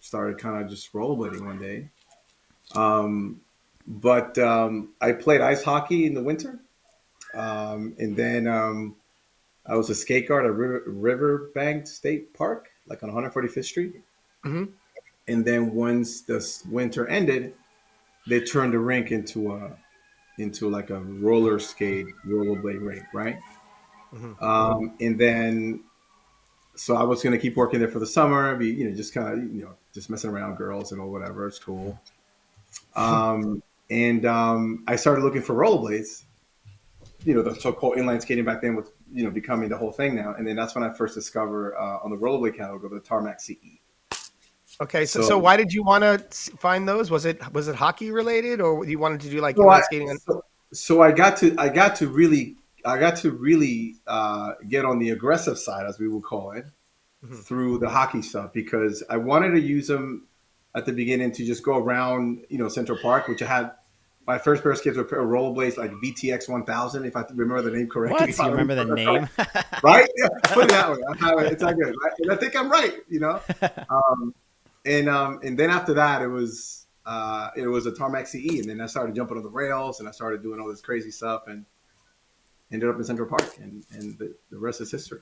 started 0.00 0.36
kind 0.38 0.62
of 0.62 0.68
just 0.68 0.92
rollerblading 0.92 1.44
one 1.44 1.58
day. 1.58 1.88
Um, 2.74 3.40
but 3.86 4.38
um, 4.38 4.90
I 5.00 5.12
played 5.12 5.40
ice 5.40 5.62
hockey 5.62 6.06
in 6.06 6.14
the 6.14 6.22
winter, 6.22 6.58
um, 7.34 7.94
and 7.98 8.16
then 8.16 8.46
um, 8.46 8.96
I 9.66 9.76
was 9.76 9.90
a 9.90 9.94
skate 9.94 10.28
guard 10.28 10.44
at 10.44 10.52
River, 10.52 10.82
Riverbank 10.86 11.86
State 11.86 12.34
Park, 12.34 12.70
like 12.86 13.02
on 13.02 13.10
145th 13.10 13.64
Street. 13.64 14.00
Mhm. 14.44 14.72
And 15.28 15.44
then 15.44 15.74
once 15.74 16.22
the 16.22 16.44
winter 16.68 17.06
ended, 17.06 17.54
they 18.26 18.40
turned 18.40 18.72
the 18.72 18.78
rink 18.78 19.12
into 19.12 19.52
a 19.54 19.76
into 20.38 20.68
like 20.68 20.90
a 20.90 21.00
roller 21.00 21.58
skate 21.58 22.06
rollerblade 22.26 22.84
rink, 22.84 23.04
right? 23.12 23.38
Mhm. 24.12 24.42
Um, 24.42 24.94
and 25.00 25.18
then 25.18 25.84
so 26.74 26.96
I 26.96 27.02
was 27.02 27.22
gonna 27.22 27.38
keep 27.38 27.56
working 27.56 27.80
there 27.80 27.88
for 27.88 27.98
the 27.98 28.06
summer, 28.06 28.56
be 28.56 28.68
you 28.68 28.88
know 28.88 28.96
just 28.96 29.14
kind 29.14 29.28
of 29.28 29.54
you 29.54 29.62
know 29.62 29.74
just 29.92 30.10
messing 30.10 30.30
around 30.30 30.50
with 30.50 30.58
girls 30.58 30.92
and 30.92 31.00
all 31.00 31.10
whatever. 31.10 31.46
It's 31.46 31.58
cool. 31.58 32.00
Um, 32.96 33.62
and 33.92 34.24
um, 34.26 34.84
I 34.88 34.96
started 34.96 35.22
looking 35.22 35.42
for 35.42 35.54
rollerblades. 35.54 36.24
You 37.24 37.34
know 37.34 37.42
the 37.42 37.54
so-called 37.54 37.96
inline 37.98 38.20
skating 38.20 38.44
back 38.44 38.62
then 38.62 38.74
was 38.74 38.90
you 39.12 39.22
know 39.24 39.30
becoming 39.30 39.68
the 39.68 39.76
whole 39.76 39.92
thing 39.92 40.16
now, 40.16 40.34
and 40.36 40.46
then 40.46 40.56
that's 40.56 40.74
when 40.74 40.82
I 40.82 40.92
first 40.92 41.14
discovered 41.14 41.76
uh, 41.76 41.98
on 42.02 42.10
the 42.10 42.16
rollerblade 42.16 42.56
catalog 42.56 42.90
the 42.90 42.98
Tarmac. 43.00 43.40
CE. 43.40 43.54
Okay, 44.80 45.04
so, 45.04 45.20
So- 45.20 45.28
so 45.28 45.38
why 45.38 45.56
did 45.56 45.72
you 45.72 45.82
want 45.84 46.02
to 46.02 46.18
find 46.56 46.88
those? 46.88 47.10
Was 47.10 47.24
it 47.26 47.38
was 47.52 47.68
it 47.68 47.74
hockey 47.76 48.10
related, 48.10 48.60
or 48.60 48.84
you 48.86 48.98
wanted 48.98 49.20
to 49.20 49.30
do 49.30 49.40
like 49.40 49.56
So 49.56 49.62
inline 49.64 49.78
I, 49.78 49.80
skating? 49.82 50.18
so, 50.18 50.42
so 50.72 51.02
I 51.02 51.12
got 51.12 51.36
to 51.38 51.54
I 51.58 51.68
got 51.68 51.94
to 51.96 52.08
really 52.08 52.56
I 52.84 52.98
got 52.98 53.14
to 53.18 53.30
really 53.30 53.96
uh, 54.08 54.54
get 54.68 54.84
on 54.84 54.98
the 54.98 55.10
aggressive 55.10 55.58
side, 55.58 55.86
as 55.86 56.00
we 56.00 56.08
would 56.08 56.24
call 56.24 56.52
it, 56.52 56.64
Mhm. 57.24 57.44
through 57.44 57.78
the 57.78 57.88
hockey 57.88 58.22
stuff 58.22 58.52
because 58.52 59.04
I 59.08 59.16
wanted 59.18 59.50
to 59.52 59.60
use 59.60 59.86
them 59.86 60.26
at 60.74 60.86
the 60.86 60.92
beginning 60.92 61.30
to 61.32 61.44
just 61.44 61.62
go 61.62 61.76
around, 61.76 62.44
you 62.48 62.58
know, 62.58 62.68
Central 62.68 62.98
Park, 62.98 63.28
which 63.28 63.42
I 63.42 63.46
had, 63.46 63.70
my 64.26 64.38
first 64.38 64.62
pair 64.62 64.72
of 64.72 64.78
skates 64.78 64.96
were 64.96 65.04
rollerblades 65.04 65.76
like 65.76 65.90
VTX 65.92 66.48
1000, 66.48 67.04
if 67.04 67.16
I 67.16 67.24
remember 67.34 67.62
the 67.62 67.76
name 67.76 67.88
correctly. 67.88 68.32
What? 68.32 68.38
You 68.46 68.50
remember 68.50 68.74
the 68.74 68.94
name? 68.94 69.28
right? 69.82 70.08
Yeah, 70.16 70.28
put 70.44 70.64
it 70.64 70.70
that 70.70 70.90
way. 70.90 70.98
I. 71.20 71.44
It's 71.46 71.62
not 71.62 71.76
good. 71.76 71.94
And 72.20 72.32
I 72.32 72.36
think 72.36 72.54
I'm 72.56 72.70
right, 72.70 72.94
you 73.08 73.20
know? 73.20 73.40
Um, 73.90 74.34
and 74.84 75.08
um, 75.08 75.38
and 75.44 75.56
then 75.56 75.70
after 75.70 75.94
that, 75.94 76.22
it 76.22 76.26
was 76.26 76.82
uh, 77.06 77.50
it 77.56 77.66
was 77.66 77.86
a 77.86 77.92
Tarmac 77.92 78.26
CE. 78.26 78.60
And 78.60 78.64
then 78.68 78.80
I 78.80 78.86
started 78.86 79.14
jumping 79.14 79.36
on 79.36 79.42
the 79.42 79.50
rails 79.50 80.00
and 80.00 80.08
I 80.08 80.12
started 80.12 80.42
doing 80.42 80.60
all 80.60 80.68
this 80.68 80.80
crazy 80.80 81.10
stuff 81.10 81.44
and 81.46 81.64
ended 82.70 82.88
up 82.88 82.96
in 82.96 83.04
Central 83.04 83.28
Park. 83.28 83.58
And, 83.60 83.84
and 83.92 84.18
the, 84.18 84.34
the 84.50 84.58
rest 84.58 84.80
is 84.80 84.90
history. 84.90 85.20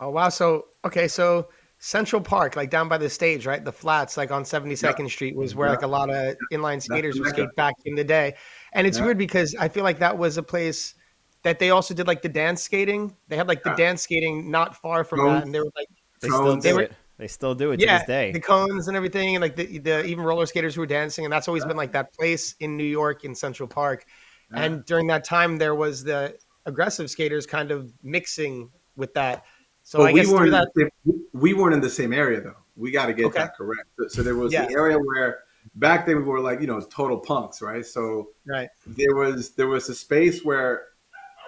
Oh, 0.00 0.10
wow. 0.10 0.28
So, 0.28 0.66
okay. 0.84 1.08
So, 1.08 1.48
Central 1.84 2.22
Park, 2.22 2.56
like 2.56 2.70
down 2.70 2.88
by 2.88 2.96
the 2.96 3.10
stage, 3.10 3.44
right? 3.44 3.62
The 3.62 3.70
flats, 3.70 4.16
like 4.16 4.30
on 4.30 4.42
72nd 4.42 5.00
yeah. 5.00 5.06
Street, 5.06 5.36
was 5.36 5.54
where 5.54 5.68
yeah. 5.68 5.72
like 5.72 5.82
a 5.82 5.86
lot 5.86 6.08
of 6.08 6.34
inline 6.50 6.80
skaters 6.80 7.20
would 7.20 7.28
skate 7.28 7.54
back 7.56 7.74
in 7.84 7.94
the 7.94 8.02
day. 8.02 8.36
And 8.72 8.86
it's 8.86 8.96
yeah. 8.96 9.04
weird 9.04 9.18
because 9.18 9.54
I 9.60 9.68
feel 9.68 9.84
like 9.84 9.98
that 9.98 10.16
was 10.16 10.38
a 10.38 10.42
place 10.42 10.94
that 11.42 11.58
they 11.58 11.68
also 11.68 11.92
did 11.92 12.06
like 12.06 12.22
the 12.22 12.28
dance 12.30 12.62
skating. 12.62 13.14
They 13.28 13.36
had 13.36 13.48
like 13.48 13.62
the 13.62 13.74
dance 13.74 14.00
skating 14.00 14.50
not 14.50 14.74
far 14.76 15.04
from 15.04 15.26
that, 15.26 15.42
and 15.42 15.54
they 15.54 15.58
were 15.58 15.70
like 15.76 15.88
they 16.22 16.28
still 16.28 16.56
do 16.56 16.78
it. 16.78 16.94
They 17.18 17.28
still 17.28 17.54
do 17.54 17.72
it 17.72 17.76
to 17.80 17.86
this 17.86 18.04
day. 18.06 18.32
The 18.32 18.40
cones 18.40 18.88
and 18.88 18.96
everything, 18.96 19.36
and 19.36 19.42
like 19.42 19.54
the, 19.54 19.76
the 19.76 20.06
even 20.06 20.24
roller 20.24 20.46
skaters 20.46 20.74
who 20.74 20.80
were 20.80 20.86
dancing, 20.86 21.26
and 21.26 21.32
that's 21.32 21.48
always 21.48 21.66
been 21.66 21.76
like 21.76 21.92
that 21.92 22.14
place 22.14 22.54
in 22.60 22.78
New 22.78 22.84
York 22.84 23.26
in 23.26 23.34
Central 23.34 23.68
Park. 23.68 24.06
And 24.54 24.86
during 24.86 25.06
that 25.08 25.24
time, 25.24 25.58
there 25.58 25.74
was 25.74 26.02
the 26.02 26.34
aggressive 26.64 27.10
skaters 27.10 27.44
kind 27.44 27.70
of 27.70 27.92
mixing 28.02 28.70
with 28.96 29.12
that. 29.14 29.44
So 29.84 29.98
but 29.98 30.06
I 30.06 30.12
guess 30.12 30.28
we 30.28 30.50
that 30.50 30.90
we 31.32 31.52
weren't 31.52 31.74
in 31.74 31.80
the 31.80 31.90
same 31.90 32.12
area 32.12 32.40
though. 32.40 32.56
We 32.74 32.90
got 32.90 33.06
to 33.06 33.12
get 33.12 33.26
okay. 33.26 33.40
that 33.40 33.54
correct. 33.54 33.88
So, 33.98 34.08
so 34.08 34.22
there 34.22 34.34
was 34.34 34.52
yeah. 34.52 34.66
the 34.66 34.72
area 34.72 34.98
where 34.98 35.40
back 35.76 36.06
then 36.06 36.16
we 36.16 36.22
were 36.22 36.40
like 36.40 36.60
you 36.62 36.66
know 36.66 36.80
total 36.80 37.18
punks, 37.18 37.60
right? 37.60 37.84
So 37.84 38.30
right 38.46 38.70
there 38.86 39.14
was 39.14 39.50
there 39.50 39.68
was 39.68 39.88
a 39.90 39.94
space 39.94 40.42
where 40.42 40.86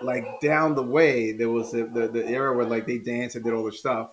like 0.02 0.26
down 0.40 0.74
the 0.74 0.82
way 0.82 1.32
there 1.32 1.48
was 1.48 1.72
the, 1.72 1.84
the, 1.84 2.08
the 2.08 2.26
area 2.26 2.54
where 2.54 2.66
like 2.66 2.86
they 2.86 2.98
danced 2.98 3.36
and 3.36 3.44
did 3.44 3.54
all 3.54 3.62
their 3.62 3.72
stuff. 3.72 4.10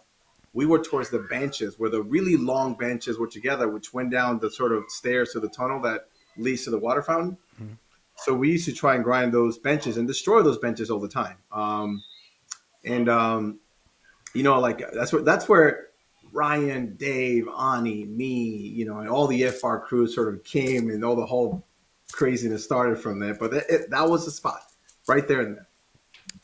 We 0.54 0.66
were 0.66 0.82
towards 0.82 1.10
the 1.10 1.20
benches 1.30 1.78
where 1.78 1.90
the 1.90 2.02
really 2.02 2.38
long 2.38 2.76
benches 2.76 3.18
were 3.18 3.28
together, 3.28 3.68
which 3.68 3.94
went 3.94 4.12
down 4.12 4.40
the 4.40 4.52
sort 4.52 4.72
of 4.72 4.86
stairs 4.88 5.34
to 5.34 5.40
the 5.40 5.50
tunnel 5.50 5.82
that 5.82 6.08
leads 6.38 6.64
to 6.66 6.70
the 6.70 6.78
water 6.78 7.02
fountain. 7.02 7.38
Mm-hmm. 7.56 7.74
So 8.18 8.34
we 8.34 8.52
used 8.52 8.66
to 8.66 8.74
try 8.74 8.96
and 8.96 9.04
grind 9.04 9.34
those 9.34 9.58
benches 9.58 9.98
and 9.98 10.08
destroy 10.08 10.44
those 10.44 10.60
benches 10.60 10.90
all 10.92 11.00
the 11.00 11.10
time. 11.10 11.38
Um, 11.52 12.04
and 12.86 13.10
um, 13.10 13.60
you 14.34 14.44
know, 14.44 14.60
like 14.60 14.84
that's 14.94 15.14
what 15.14 15.26
that's 15.26 15.48
where 15.48 15.88
Ryan, 16.32 16.96
Dave, 16.96 17.48
Ani, 17.48 18.06
me, 18.06 18.34
you 18.34 18.86
know, 18.86 19.00
and 19.00 19.10
all 19.10 19.28
the 19.28 19.48
FR 19.48 19.78
crew 19.78 20.08
sort 20.08 20.34
of 20.34 20.44
came, 20.44 20.90
and 20.90 21.06
all 21.06 21.16
the 21.16 21.26
whole 21.26 21.66
craziness 22.12 22.64
started 22.64 22.98
from 22.98 23.20
there. 23.20 23.36
But 23.36 23.54
it, 23.54 23.66
it, 23.70 23.90
that 23.92 24.10
was 24.10 24.26
the 24.26 24.32
spot 24.32 24.62
right 25.08 25.28
there 25.28 25.42
and 25.42 25.58
there. 25.58 25.68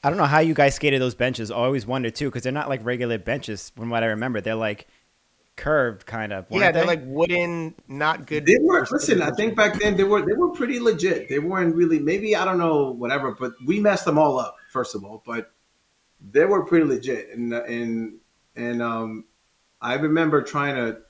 I 0.03 0.09
don't 0.09 0.17
know 0.17 0.25
how 0.25 0.39
you 0.39 0.53
guys 0.53 0.75
skated 0.75 1.01
those 1.01 1.15
benches. 1.15 1.51
I 1.51 1.55
always 1.55 1.85
wondered 1.85 2.15
too, 2.15 2.25
because 2.25 2.43
they're 2.43 2.51
not 2.51 2.69
like 2.69 2.85
regular 2.85 3.17
benches. 3.17 3.71
From 3.75 3.89
what 3.89 4.03
I 4.03 4.07
remember, 4.07 4.39
they're 4.41 4.55
like 4.55 4.87
curved, 5.55 6.05
kind 6.05 6.31
of. 6.31 6.45
Yeah, 6.49 6.71
they're 6.71 6.83
they? 6.83 6.87
like 6.87 7.01
wooden, 7.03 7.75
not 7.87 8.27
good. 8.27 8.45
They 8.45 8.57
were. 8.61 8.85
Listen, 8.91 9.21
I 9.21 9.31
think 9.31 9.55
back 9.55 9.79
then 9.79 9.97
they 9.97 10.03
were 10.03 10.21
they 10.21 10.33
were 10.33 10.51
pretty 10.51 10.79
legit. 10.79 11.29
They 11.29 11.39
weren't 11.39 11.75
really 11.75 11.99
maybe 11.99 12.35
I 12.35 12.45
don't 12.45 12.59
know 12.59 12.91
whatever, 12.91 13.35
but 13.37 13.53
we 13.65 13.79
messed 13.79 14.05
them 14.05 14.17
all 14.17 14.39
up 14.39 14.55
first 14.71 14.95
of 14.95 15.03
all. 15.03 15.23
But 15.25 15.51
they 16.19 16.45
were 16.45 16.65
pretty 16.65 16.85
legit, 16.85 17.29
and 17.29 17.53
and 17.53 18.19
and 18.55 18.81
um, 18.81 19.25
I 19.81 19.95
remember 19.95 20.41
trying 20.41 20.75
to 20.75 21.01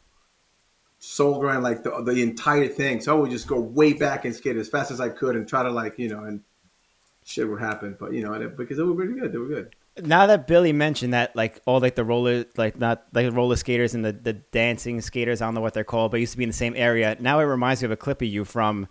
soul 0.99 1.39
grind 1.39 1.63
like 1.63 1.83
the 1.83 2.01
the 2.03 2.21
entire 2.21 2.67
thing. 2.67 3.01
So 3.01 3.15
I 3.15 3.19
would 3.19 3.31
just 3.31 3.47
go 3.47 3.59
way 3.59 3.93
back 3.93 4.25
and 4.25 4.35
skate 4.35 4.57
as 4.57 4.69
fast 4.69 4.91
as 4.91 4.99
I 4.99 5.09
could 5.09 5.35
and 5.35 5.47
try 5.47 5.63
to 5.63 5.71
like 5.71 5.97
you 5.97 6.09
know 6.09 6.23
and 6.23 6.41
shit 7.23 7.49
would 7.49 7.61
happen. 7.61 7.97
But 7.99 8.13
you 8.13 8.21
know 8.21 8.49
because 8.49 8.77
they 8.77 8.83
were 8.83 8.95
pretty 8.95 9.13
good. 9.13 9.31
They 9.31 9.37
were 9.37 9.47
good. 9.47 9.75
Now 10.01 10.27
that 10.27 10.47
Billy 10.47 10.71
mentioned 10.71 11.13
that, 11.13 11.35
like 11.35 11.61
all 11.65 11.79
like 11.79 11.95
the 11.95 12.05
roller, 12.05 12.45
like 12.55 12.79
not 12.79 13.05
like 13.13 13.33
roller 13.33 13.55
skaters 13.55 13.93
and 13.95 14.05
the, 14.05 14.13
the 14.13 14.33
dancing 14.33 15.01
skaters, 15.01 15.41
I 15.41 15.45
don't 15.45 15.55
know 15.55 15.61
what 15.61 15.73
they're 15.73 15.83
called, 15.83 16.11
but 16.11 16.19
used 16.19 16.33
to 16.33 16.37
be 16.37 16.43
in 16.43 16.49
the 16.49 16.53
same 16.53 16.75
area. 16.75 17.17
Now 17.19 17.39
it 17.39 17.43
reminds 17.43 17.81
me 17.81 17.87
of 17.87 17.91
a 17.91 17.97
clip 17.97 18.21
of 18.21 18.27
you 18.27 18.45
from 18.45 18.87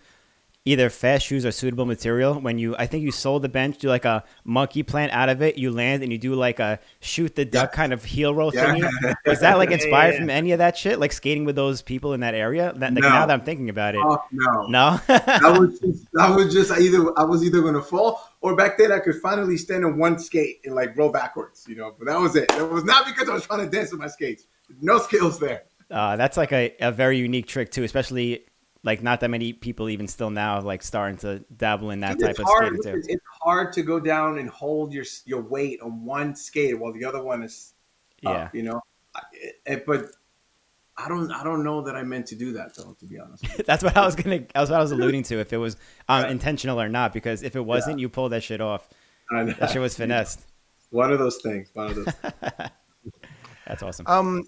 either 0.69 0.91
fast 0.91 1.25
shoes 1.25 1.47
or 1.47 1.51
suitable 1.51 1.87
material. 1.87 2.35
When 2.35 2.59
you, 2.59 2.77
I 2.77 2.87
think 2.87 3.03
you 3.03 3.11
souled 3.11 3.43
the 3.43 3.49
bench, 3.49 3.79
do 3.79 3.89
like 3.89 4.05
a 4.05 4.23
monkey 4.45 4.83
plant 4.83 5.13
out 5.13 5.31
of 5.31 5.41
it. 5.41 5.57
You 5.57 5.71
land 5.71 6.03
and 6.03 6.13
you 6.13 6.19
do 6.19 6.35
like 6.35 6.61
a 6.61 6.79
shoot 7.01 7.35
the 7.35 7.47
duck 7.47 7.71
yeah. 7.73 7.77
kind 7.77 7.93
of 7.93 8.05
heel 8.05 8.35
roll 8.35 8.55
yeah. 8.55 8.75
thingy. 8.75 9.15
Was 9.25 9.41
that 9.41 9.57
like 9.57 9.71
inspired 9.79 10.15
yeah, 10.15 10.21
from 10.21 10.31
any 10.31 10.53
of 10.53 10.59
that 10.59 10.77
shit? 10.77 11.01
Like 11.01 11.13
skating 11.13 11.47
with 11.47 11.57
those 11.57 11.81
people 11.81 12.13
in 12.13 12.21
that 12.21 12.35
area? 12.35 12.75
That, 12.77 12.93
like, 12.93 13.03
no. 13.03 13.09
Now 13.09 13.27
that 13.27 13.33
I'm 13.33 13.45
thinking 13.45 13.71
about 13.71 13.95
it, 13.95 14.03
oh, 14.05 14.23
no, 14.31 14.67
no. 14.67 15.01
that 15.07 15.57
was 15.59 15.81
just, 15.81 16.07
that 16.13 16.37
was 16.37 16.53
just 16.53 16.71
either 16.71 17.19
I 17.19 17.25
was 17.25 17.43
either 17.43 17.63
gonna 17.63 17.83
fall 17.83 18.21
or 18.43 18.55
back 18.55 18.77
then 18.77 18.93
I 18.93 18.99
could 18.99 19.17
finally 19.23 19.57
stand 19.57 19.87
on 19.87 19.97
one 19.97 20.19
skate 20.19 20.61
and 20.65 20.75
like 20.75 20.97
roll 20.99 21.11
backwards. 21.11 21.67
You 21.67 21.77
know, 21.77 21.95
but 21.99 22.07
that 22.09 22.21
was 22.21 22.37
it. 22.37 22.53
It 22.53 22.71
was 22.71 22.85
not 22.85 23.07
because 23.07 23.29
I 23.29 23.33
was 23.33 23.47
trying 23.47 23.61
to 23.61 23.71
dance 23.75 23.91
with 23.91 24.01
my 24.01 24.09
skates. 24.09 24.45
No 24.83 24.99
skills 24.99 25.39
there. 25.39 25.63
Uh, 25.91 26.17
that's 26.17 26.37
like 26.37 26.53
a, 26.53 26.75
a 26.81 26.93
very 26.93 27.17
unique 27.17 27.47
trick 27.47 27.71
too, 27.71 27.83
especially 27.83 28.45
like 28.89 29.03
not 29.03 29.21
that 29.21 29.29
many 29.29 29.53
people 29.53 29.91
even 29.91 30.09
still 30.09 30.31
now 30.31 30.63
like 30.63 30.83
starting 30.83 31.19
to 31.19 31.41
dabble 31.59 31.91
in 31.91 32.01
that 32.01 32.17
Dude, 32.17 32.29
type 32.29 32.39
of 32.39 32.47
hard, 32.47 32.79
skating 32.81 33.03
too. 33.03 33.07
It's 33.07 33.25
hard 33.43 33.71
to 33.75 33.83
go 33.83 34.01
down 34.01 34.39
and 34.39 34.49
hold 34.49 34.95
your 34.95 35.05
your 35.27 35.43
weight 35.43 35.83
on 35.83 36.07
one 36.07 36.35
skate 36.35 36.79
while 36.79 36.95
the 36.95 37.05
other 37.05 37.23
one 37.23 37.43
is 37.43 37.75
up, 38.25 38.33
yeah, 38.33 38.49
you 38.55 38.63
know. 38.63 38.81
It, 39.67 39.85
but 39.85 40.07
I 40.97 41.07
don't 41.07 41.31
I 41.31 41.45
don't 41.45 41.63
know 41.63 41.83
that 41.83 41.97
I 41.97 42.03
meant 42.03 42.29
to 42.29 42.35
do 42.35 42.55
that 42.55 42.75
though. 42.75 42.97
To 42.99 43.05
be 43.05 43.19
honest, 43.19 43.45
that's 43.67 43.85
what 43.85 43.95
I 43.95 44.07
was 44.07 44.17
gonna. 44.17 44.41
That's 44.55 44.71
what 44.71 44.79
I 44.79 44.83
was 44.83 44.91
alluding 44.91 45.25
to. 45.25 45.39
If 45.39 45.53
it 45.53 45.59
was 45.59 45.77
um, 46.09 46.25
yeah. 46.25 46.31
intentional 46.31 46.81
or 46.81 46.89
not, 46.89 47.13
because 47.13 47.43
if 47.43 47.57
it 47.57 47.61
wasn't, 47.61 47.99
yeah. 47.99 48.03
you 48.05 48.09
pulled 48.09 48.33
that 48.33 48.43
shit 48.43 48.63
off. 48.63 48.89
That 49.31 49.69
shit 49.71 49.83
was 49.83 49.95
finessed. 50.03 50.47
One 50.89 51.13
of 51.13 51.19
those 51.19 51.37
things. 51.43 51.69
One 51.75 51.89
of 51.89 51.97
those. 51.97 52.15
that's 53.67 53.83
awesome. 53.83 54.07
Um, 54.09 54.45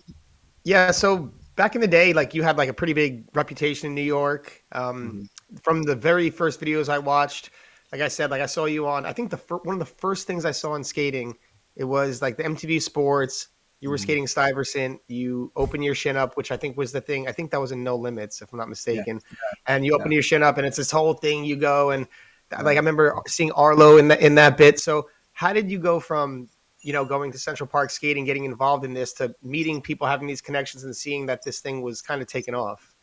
yeah. 0.65 0.91
So 0.91 1.31
back 1.57 1.75
in 1.75 1.81
the 1.81 1.89
day, 1.89 2.13
like 2.13 2.35
you 2.35 2.43
had 2.43 2.57
like 2.57 2.69
a 2.69 2.75
pretty 2.75 2.93
big 2.93 3.25
reputation 3.35 3.89
in 3.89 3.95
New 3.95 4.03
York. 4.03 4.63
Um, 4.73 5.29
mm-hmm. 5.53 5.57
From 5.63 5.83
the 5.83 5.97
very 5.97 6.31
first 6.31 6.61
videos 6.61 6.89
I 6.89 6.99
watched, 6.99 7.51
like 7.93 8.01
I 8.01 8.09
said, 8.09 8.31
like 8.31 8.43
I 8.43 8.47
saw 8.47 8.67
you 8.67 8.87
on. 8.87 9.05
I 9.05 9.13
think 9.13 9.31
the 9.31 9.37
fir- 9.37 9.59
one 9.59 9.75
of 9.75 9.81
the 9.81 9.95
first 9.95 10.27
things 10.27 10.45
I 10.45 10.53
saw 10.53 10.75
in 10.75 10.85
skating, 10.85 11.37
it 11.77 11.85
was 11.85 12.23
like 12.23 12.37
the 12.37 12.45
MTV 12.45 12.81
Sports. 12.81 13.49
You 13.81 13.89
were 13.89 13.97
mm-hmm. 13.97 14.03
skating 14.03 14.27
Stuyvesant. 14.27 15.01
You 15.09 15.51
open 15.57 15.83
your 15.83 15.95
shin 15.95 16.17
up, 16.17 16.37
which 16.37 16.53
I 16.53 16.57
think 16.57 16.77
was 16.77 16.93
the 16.93 17.01
thing. 17.01 17.27
I 17.27 17.33
think 17.33 17.51
that 17.51 17.61
was 17.61 17.73
in 17.73 17.83
No 17.83 17.97
Limits, 17.97 18.43
if 18.43 18.53
I'm 18.53 18.59
not 18.59 18.69
mistaken. 18.69 19.21
Yeah. 19.31 19.37
And 19.75 19.85
you 19.85 19.95
open 19.95 20.13
yeah. 20.13 20.17
your 20.17 20.23
shin 20.23 20.43
up, 20.43 20.59
and 20.59 20.67
it's 20.67 20.77
this 20.77 20.91
whole 20.91 21.15
thing. 21.15 21.45
You 21.45 21.57
go 21.57 21.91
and 21.91 22.07
like 22.53 22.77
I 22.77 22.81
remember 22.81 23.21
seeing 23.27 23.53
Arlo 23.53 23.97
in 23.97 24.09
that 24.09 24.21
in 24.21 24.35
that 24.37 24.57
bit. 24.57 24.79
So 24.79 25.09
how 25.33 25.53
did 25.53 25.71
you 25.71 25.79
go 25.79 26.01
from 26.01 26.49
you 26.83 26.93
know, 26.93 27.05
going 27.05 27.33
to 27.33 27.39
Central 27.39 27.67
Park 27.67 27.91
skating, 27.91 28.25
getting 28.25 28.45
involved 28.45 28.85
in 28.85 28.95
this, 28.95 29.13
to 29.15 29.35
meeting 29.43 29.81
people, 29.81 30.07
having 30.07 30.27
these 30.27 30.41
connections, 30.41 30.85
and 30.85 30.97
seeing 30.97 31.27
that 31.27 31.43
this 31.43 31.61
thing 31.61 31.83
was 31.83 32.01
kind 32.03 32.23
of 32.23 32.29
taken 32.29 32.55
off. 32.55 32.95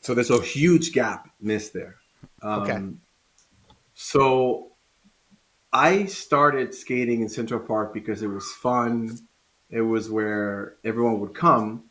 So 0.00 0.14
there's 0.14 0.30
a 0.30 0.40
huge 0.40 0.92
gap 0.92 1.28
missed 1.40 1.72
there. 1.72 1.96
Um, 2.42 2.62
okay. 2.62 2.82
So 3.94 4.72
I 5.72 6.06
started 6.06 6.74
skating 6.74 7.20
in 7.20 7.28
Central 7.28 7.60
Park 7.60 7.92
because 7.92 8.22
it 8.22 8.28
was 8.28 8.50
fun. 8.52 9.18
It 9.70 9.82
was 9.82 10.10
where 10.10 10.76
everyone 10.84 11.20
would 11.20 11.34
come. 11.34 11.84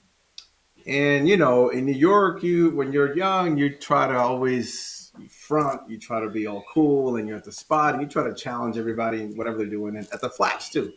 And 0.86 1.28
you 1.28 1.36
know, 1.36 1.70
in 1.70 1.86
New 1.86 1.92
York, 1.92 2.44
you 2.44 2.72
when 2.72 2.94
you're 2.94 3.16
young, 3.16 3.58
you 3.58 3.76
try 3.76 4.08
to 4.08 4.18
always 4.18 5.07
front, 5.28 5.90
you 5.90 5.98
try 5.98 6.20
to 6.20 6.30
be 6.30 6.48
all 6.48 6.64
cool, 6.72 7.18
and 7.18 7.28
you're 7.28 7.38
at 7.38 7.44
the 7.44 7.52
spot, 7.52 7.94
and 7.94 8.02
you 8.02 8.08
try 8.08 8.24
to 8.24 8.34
challenge 8.34 8.78
everybody, 8.78 9.24
and 9.24 9.38
whatever 9.38 9.58
they're 9.58 9.68
doing, 9.68 9.96
and 9.98 10.08
at 10.14 10.22
the 10.22 10.30
flats 10.30 10.70
too. 10.70 10.94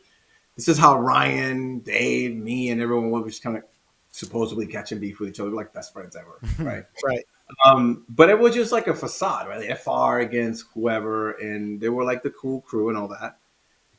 This 0.56 0.68
is 0.68 0.78
how 0.78 0.98
Ryan, 0.98 1.78
Dave, 1.78 2.36
me, 2.36 2.70
and 2.70 2.80
everyone 2.80 3.10
was 3.22 3.38
kind 3.38 3.56
of 3.56 3.62
supposedly 4.10 4.66
catching 4.66 4.98
beef 4.98 5.20
with 5.20 5.30
each 5.30 5.40
other, 5.40 5.50
like 5.50 5.72
best 5.72 5.92
friends 5.92 6.16
ever, 6.16 6.38
right? 6.58 6.84
right. 7.04 7.24
Um, 7.64 8.04
but 8.08 8.28
it 8.28 8.38
was 8.38 8.54
just 8.54 8.72
like 8.72 8.86
a 8.86 8.94
facade, 8.94 9.48
right? 9.48 9.66
The 9.66 9.74
FR 9.74 10.18
against 10.18 10.66
whoever, 10.74 11.32
and 11.32 11.80
they 11.80 11.88
were 11.88 12.04
like 12.04 12.22
the 12.22 12.30
cool 12.30 12.60
crew 12.60 12.88
and 12.88 12.98
all 12.98 13.08
that. 13.08 13.38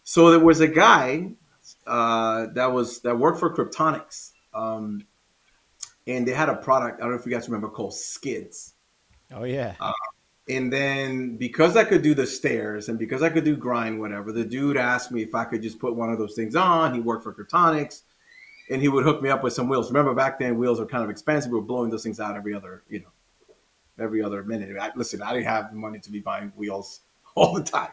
So 0.03 0.29
there 0.29 0.39
was 0.39 0.59
a 0.61 0.67
guy 0.67 1.31
uh, 1.85 2.47
that 2.53 2.71
was 2.71 3.01
that 3.01 3.17
worked 3.17 3.39
for 3.39 3.53
Kryptonics, 3.53 4.31
um, 4.53 5.05
and 6.07 6.27
they 6.27 6.31
had 6.31 6.49
a 6.49 6.55
product. 6.55 6.99
I 6.99 7.03
don't 7.03 7.11
know 7.11 7.19
if 7.19 7.25
you 7.25 7.31
guys 7.31 7.47
remember 7.47 7.69
called 7.69 7.93
Skids. 7.93 8.73
Oh 9.33 9.43
yeah. 9.43 9.75
Uh, 9.79 9.93
and 10.49 10.71
then 10.71 11.37
because 11.37 11.77
I 11.77 11.83
could 11.83 12.01
do 12.01 12.13
the 12.13 12.27
stairs 12.27 12.89
and 12.89 12.99
because 12.99 13.21
I 13.21 13.29
could 13.29 13.45
do 13.45 13.55
grind, 13.55 13.99
whatever, 13.99 14.31
the 14.31 14.43
dude 14.43 14.77
asked 14.77 15.11
me 15.11 15.21
if 15.21 15.33
I 15.35 15.45
could 15.45 15.61
just 15.61 15.79
put 15.79 15.95
one 15.95 16.11
of 16.11 16.17
those 16.17 16.33
things 16.33 16.55
on. 16.55 16.93
He 16.93 16.99
worked 16.99 17.23
for 17.23 17.33
Kryptonics 17.33 18.01
and 18.69 18.81
he 18.81 18.89
would 18.89 19.03
hook 19.03 19.21
me 19.21 19.29
up 19.29 19.43
with 19.43 19.53
some 19.53 19.69
wheels. 19.69 19.89
Remember 19.89 20.13
back 20.13 20.39
then 20.39 20.57
wheels 20.57 20.79
were 20.79 20.85
kind 20.85 21.03
of 21.03 21.09
expensive. 21.09 21.51
We 21.51 21.59
were 21.59 21.65
blowing 21.65 21.89
those 21.89 22.03
things 22.03 22.19
out 22.19 22.35
every 22.35 22.53
other, 22.53 22.83
you 22.89 22.99
know, 22.99 23.11
every 24.03 24.21
other 24.21 24.43
minute. 24.43 24.75
I, 24.79 24.91
listen, 24.95 25.21
I 25.21 25.33
didn't 25.33 25.47
have 25.47 25.69
the 25.69 25.77
money 25.77 25.99
to 25.99 26.11
be 26.11 26.19
buying 26.19 26.51
wheels 26.55 27.01
all 27.35 27.53
the 27.53 27.63
time. 27.63 27.91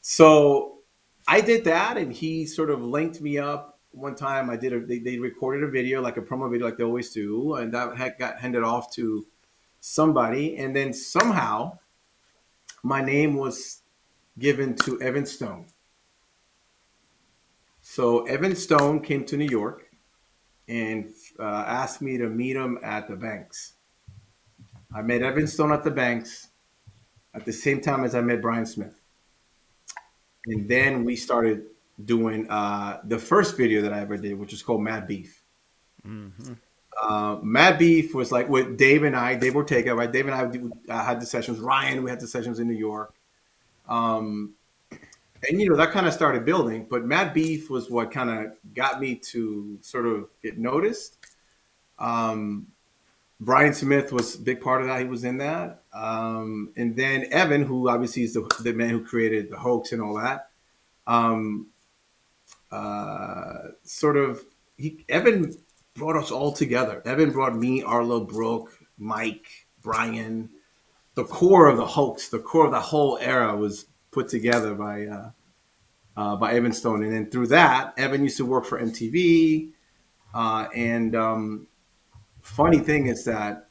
So 0.00 0.78
I 1.28 1.40
did 1.40 1.64
that 1.64 1.96
and 1.96 2.12
he 2.12 2.46
sort 2.46 2.70
of 2.70 2.82
linked 2.82 3.20
me 3.20 3.38
up 3.38 3.78
one 3.92 4.14
time 4.14 4.50
I 4.50 4.56
did 4.56 4.72
a 4.72 4.80
they, 4.80 4.98
they 4.98 5.18
recorded 5.18 5.64
a 5.64 5.70
video 5.70 6.00
like 6.00 6.18
a 6.18 6.22
promo 6.22 6.50
video 6.50 6.66
like 6.66 6.76
they 6.76 6.84
always 6.84 7.10
do 7.10 7.54
and 7.54 7.72
that 7.72 8.18
got 8.18 8.38
handed 8.38 8.62
off 8.62 8.92
to 8.94 9.26
somebody, 9.80 10.56
and 10.56 10.74
then 10.74 10.92
somehow 10.92 11.78
my 12.82 13.00
name 13.00 13.36
was 13.36 13.82
given 14.38 14.74
to 14.76 15.00
Evan 15.00 15.26
Stone. 15.26 15.66
So 17.80 18.26
Evan 18.26 18.54
Stone 18.54 19.00
came 19.00 19.24
to 19.24 19.36
New 19.36 19.48
York 19.48 19.88
and 20.68 21.10
uh, 21.38 21.64
asked 21.66 22.02
me 22.02 22.18
to 22.18 22.28
meet 22.28 22.54
him 22.54 22.78
at 22.82 23.08
the 23.08 23.16
banks. 23.16 23.74
I 24.94 25.02
met 25.02 25.22
Evan 25.22 25.46
Stone 25.46 25.72
at 25.72 25.84
the 25.84 25.90
banks 25.90 26.48
at 27.34 27.44
the 27.44 27.52
same 27.52 27.80
time 27.80 28.04
as 28.04 28.14
I 28.14 28.20
met 28.20 28.42
Brian 28.42 28.66
Smith. 28.66 29.00
And 30.46 30.68
then 30.68 31.04
we 31.04 31.16
started 31.16 31.64
doing 32.04 32.48
uh, 32.48 33.00
the 33.04 33.18
first 33.18 33.56
video 33.56 33.82
that 33.82 33.92
I 33.92 34.00
ever 34.00 34.16
did, 34.16 34.38
which 34.38 34.52
was 34.52 34.62
called 34.62 34.82
Mad 34.82 35.06
Beef. 35.06 35.42
Mm-hmm. 36.06 36.54
Uh, 37.00 37.38
Mad 37.42 37.78
Beef 37.78 38.14
was 38.14 38.32
like 38.32 38.48
with 38.48 38.76
Dave 38.76 39.04
and 39.04 39.14
I, 39.14 39.34
Dave 39.34 39.54
Ortega, 39.54 39.94
right? 39.94 40.10
Dave 40.10 40.26
and 40.26 40.34
I 40.34 40.92
uh, 40.92 41.04
had 41.04 41.20
the 41.20 41.26
sessions. 41.26 41.58
Ryan, 41.60 42.02
we 42.02 42.10
had 42.10 42.20
the 42.20 42.26
sessions 42.26 42.58
in 42.58 42.66
New 42.66 42.74
York. 42.76 43.14
Um, 43.88 44.54
and 45.48 45.60
you 45.60 45.68
know 45.68 45.76
that 45.76 45.92
kind 45.92 46.06
of 46.06 46.12
started 46.12 46.44
building 46.44 46.86
but 46.88 47.04
mad 47.04 47.32
beef 47.32 47.70
was 47.70 47.90
what 47.90 48.10
kind 48.10 48.30
of 48.30 48.52
got 48.74 49.00
me 49.00 49.14
to 49.14 49.78
sort 49.80 50.06
of 50.06 50.28
get 50.42 50.58
noticed 50.58 51.16
um, 51.98 52.66
brian 53.40 53.72
smith 53.72 54.12
was 54.12 54.34
a 54.34 54.40
big 54.40 54.60
part 54.60 54.80
of 54.80 54.86
that 54.88 55.00
he 55.00 55.06
was 55.06 55.24
in 55.24 55.38
that 55.38 55.82
um, 55.92 56.70
and 56.76 56.96
then 56.96 57.26
evan 57.30 57.62
who 57.62 57.88
obviously 57.88 58.22
is 58.22 58.34
the, 58.34 58.46
the 58.62 58.72
man 58.72 58.90
who 58.90 59.04
created 59.04 59.50
the 59.50 59.56
hoax 59.56 59.92
and 59.92 60.02
all 60.02 60.14
that 60.14 60.50
um, 61.06 61.66
uh, 62.70 63.68
sort 63.84 64.16
of 64.16 64.44
he 64.76 65.04
evan 65.08 65.54
brought 65.98 66.16
us 66.16 66.30
all 66.30 66.52
together 66.52 67.02
evan 67.04 67.30
brought 67.30 67.56
me 67.56 67.82
arlo 67.82 68.20
brooke 68.20 68.78
mike 68.98 69.66
brian 69.82 70.48
the 71.14 71.24
core 71.24 71.68
of 71.68 71.76
the 71.76 71.86
hoax 71.86 72.28
the 72.28 72.38
core 72.38 72.66
of 72.66 72.72
the 72.72 72.80
whole 72.80 73.18
era 73.18 73.56
was 73.56 73.86
put 74.10 74.28
together 74.28 74.74
by 74.74 75.06
uh, 75.06 75.30
uh, 76.18 76.34
by 76.34 76.52
Evan 76.52 76.72
Stone, 76.72 77.04
and 77.04 77.12
then 77.12 77.30
through 77.30 77.46
that, 77.46 77.94
Evan 77.96 78.24
used 78.24 78.36
to 78.38 78.44
work 78.44 78.64
for 78.64 78.80
MTV. 78.80 79.70
Uh, 80.34 80.66
and 80.74 81.14
um, 81.14 81.68
funny 82.42 82.80
thing 82.80 83.06
is 83.06 83.24
that 83.24 83.68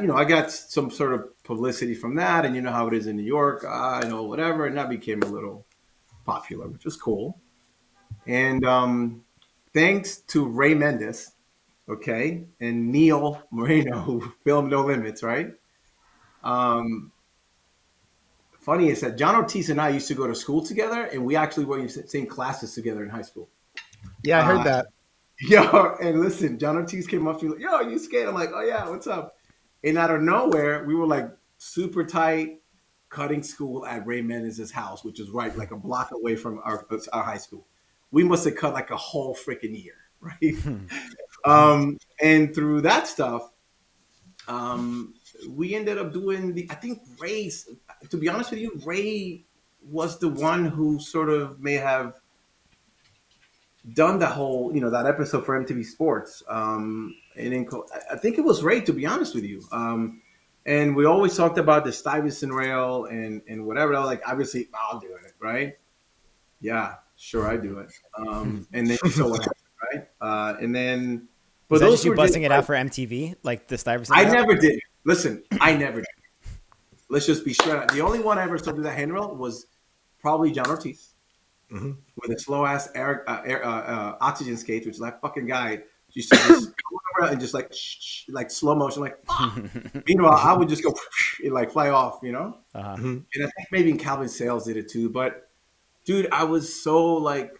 you 0.00 0.06
know 0.08 0.16
I 0.16 0.24
got 0.24 0.50
some 0.50 0.90
sort 0.90 1.14
of 1.14 1.42
publicity 1.44 1.94
from 1.94 2.16
that, 2.16 2.44
and 2.44 2.56
you 2.56 2.60
know 2.60 2.72
how 2.72 2.88
it 2.88 2.94
is 2.94 3.06
in 3.06 3.16
New 3.16 3.22
York, 3.22 3.64
uh, 3.64 4.00
you 4.02 4.08
know 4.08 4.24
whatever, 4.24 4.66
and 4.66 4.76
that 4.76 4.88
became 4.88 5.22
a 5.22 5.26
little 5.26 5.64
popular, 6.24 6.66
which 6.66 6.84
was 6.84 6.96
cool. 6.96 7.38
And 8.26 8.64
um, 8.64 9.22
thanks 9.72 10.18
to 10.32 10.44
Ray 10.44 10.74
Mendes, 10.74 11.35
okay, 11.88 12.44
and 12.60 12.90
Neil 12.90 13.42
Moreno, 13.50 13.98
who 14.02 14.32
filmed 14.44 14.70
No 14.70 14.84
Limits, 14.84 15.22
right? 15.22 15.52
Um, 16.42 17.12
funny 18.60 18.88
is 18.88 19.00
that 19.00 19.16
John 19.16 19.34
Ortiz 19.34 19.70
and 19.70 19.80
I 19.80 19.90
used 19.90 20.08
to 20.08 20.14
go 20.14 20.26
to 20.26 20.34
school 20.34 20.64
together, 20.64 21.04
and 21.04 21.24
we 21.24 21.36
actually 21.36 21.64
were 21.64 21.78
in 21.78 21.86
the 21.86 22.08
same 22.08 22.26
classes 22.26 22.74
together 22.74 23.02
in 23.02 23.10
high 23.10 23.22
school. 23.22 23.48
Yeah, 24.22 24.40
I 24.40 24.42
heard 24.42 24.60
uh, 24.60 24.64
that. 24.64 24.86
Yo, 25.40 25.96
and 26.00 26.20
listen, 26.20 26.58
John 26.58 26.76
Ortiz 26.76 27.06
came 27.06 27.28
up 27.28 27.38
to 27.40 27.44
me 27.44 27.50
like, 27.52 27.60
"Yo, 27.60 27.80
you 27.80 27.98
skate?" 27.98 28.26
I'm 28.26 28.34
like, 28.34 28.50
"Oh 28.54 28.62
yeah, 28.62 28.88
what's 28.88 29.06
up?" 29.06 29.36
And 29.84 29.98
out 29.98 30.10
of 30.10 30.22
nowhere, 30.22 30.84
we 30.84 30.94
were 30.94 31.06
like 31.06 31.30
super 31.58 32.04
tight, 32.04 32.60
cutting 33.10 33.42
school 33.42 33.84
at 33.86 34.06
Ray 34.06 34.22
Mendes' 34.22 34.70
house, 34.70 35.04
which 35.04 35.20
is 35.20 35.30
right 35.30 35.56
like 35.56 35.72
a 35.72 35.76
block 35.76 36.10
away 36.12 36.36
from 36.36 36.60
our 36.64 36.86
our 37.12 37.22
high 37.22 37.36
school. 37.36 37.66
We 38.10 38.24
must 38.24 38.44
have 38.44 38.56
cut 38.56 38.72
like 38.72 38.90
a 38.90 38.96
whole 38.96 39.34
freaking 39.34 39.82
year, 39.82 39.96
right? 40.20 40.56
Um, 41.46 41.98
and 42.22 42.54
through 42.54 42.82
that 42.82 43.06
stuff, 43.06 43.50
um, 44.48 45.14
we 45.48 45.74
ended 45.74 45.98
up 45.98 46.12
doing 46.12 46.54
the. 46.54 46.66
I 46.70 46.74
think 46.74 47.02
Ray's. 47.18 47.68
To 48.10 48.16
be 48.16 48.28
honest 48.28 48.50
with 48.50 48.60
you, 48.60 48.80
Ray 48.84 49.44
was 49.82 50.18
the 50.18 50.28
one 50.28 50.64
who 50.64 50.98
sort 50.98 51.28
of 51.28 51.60
may 51.60 51.74
have 51.74 52.14
done 53.94 54.18
that 54.18 54.32
whole, 54.32 54.74
you 54.74 54.80
know, 54.80 54.90
that 54.90 55.06
episode 55.06 55.46
for 55.46 55.62
MTV 55.62 55.84
Sports. 55.84 56.42
Um, 56.48 57.14
and 57.36 57.52
in, 57.52 57.68
I 58.10 58.16
think 58.16 58.38
it 58.38 58.44
was 58.44 58.62
Ray, 58.62 58.80
to 58.82 58.92
be 58.92 59.06
honest 59.06 59.34
with 59.34 59.44
you. 59.44 59.62
Um, 59.70 60.22
and 60.64 60.96
we 60.96 61.04
always 61.04 61.36
talked 61.36 61.58
about 61.58 61.84
the 61.84 61.92
Stuyvesant 61.92 62.52
rail 62.52 63.04
and 63.04 63.40
and 63.48 63.66
whatever. 63.66 63.92
Was 63.92 64.06
like, 64.06 64.22
obviously, 64.26 64.68
I'll 64.74 64.98
do 64.98 65.14
it, 65.24 65.32
right? 65.40 65.74
Yeah, 66.60 66.96
sure, 67.16 67.46
I 67.46 67.56
do 67.56 67.78
it. 67.78 67.92
Um, 68.18 68.66
and 68.72 68.88
then 68.88 68.98
so 69.10 69.28
what 69.28 69.42
happened, 69.42 69.54
right? 69.92 70.08
Uh, 70.20 70.56
and 70.60 70.74
then, 70.74 71.28
but 71.68 71.80
those 71.80 72.04
you 72.04 72.14
busting 72.14 72.42
it 72.42 72.52
out 72.52 72.64
for 72.64 72.74
MTV, 72.74 73.36
like 73.42 73.66
the 73.66 73.76
Stuyvesant. 73.78 74.16
I 74.16 74.22
rail? 74.22 74.34
never 74.34 74.54
did. 74.54 74.80
Listen, 75.04 75.42
I 75.60 75.74
never 75.74 75.98
did. 76.00 76.06
Let's 77.08 77.26
just 77.26 77.44
be 77.44 77.52
straight 77.52 77.76
up. 77.76 77.90
The 77.92 78.00
only 78.00 78.20
one 78.20 78.38
I 78.38 78.42
ever 78.42 78.58
saw 78.58 78.72
do 78.72 78.82
that 78.82 78.96
handrail 78.96 79.34
was 79.34 79.66
probably 80.20 80.50
John 80.50 80.68
Ortiz 80.68 81.14
mm-hmm. 81.70 81.92
with 82.20 82.30
a 82.30 82.38
slow 82.38 82.66
ass 82.66 82.88
air, 82.94 83.24
uh, 83.28 83.42
air 83.44 83.64
uh, 83.64 83.80
uh, 83.80 84.16
oxygen 84.20 84.56
skates, 84.56 84.86
which 84.86 84.96
is 84.96 85.00
that 85.00 85.20
fucking 85.20 85.46
guy 85.46 85.82
used 86.12 86.30
to 86.30 86.36
just 86.36 86.66
go 86.90 87.00
around 87.18 87.32
and 87.32 87.40
just 87.40 87.54
like 87.54 87.72
shh, 87.72 88.24
like 88.28 88.50
slow 88.50 88.74
motion, 88.74 89.02
like. 89.02 89.18
Meanwhile, 90.06 90.40
I 90.42 90.52
would 90.52 90.68
just 90.68 90.82
go 90.82 90.94
and 91.44 91.52
like 91.52 91.70
fly 91.70 91.90
off, 91.90 92.20
you 92.22 92.32
know. 92.32 92.58
Uh-huh. 92.74 92.96
Mm-hmm. 92.96 93.18
And 93.34 93.44
I 93.44 93.50
think 93.56 93.68
maybe 93.70 93.92
Calvin 93.94 94.28
Sales 94.28 94.64
did 94.64 94.76
it 94.76 94.88
too. 94.88 95.08
But 95.08 95.48
dude, 96.04 96.28
I 96.32 96.44
was 96.44 96.82
so 96.82 97.14
like. 97.14 97.52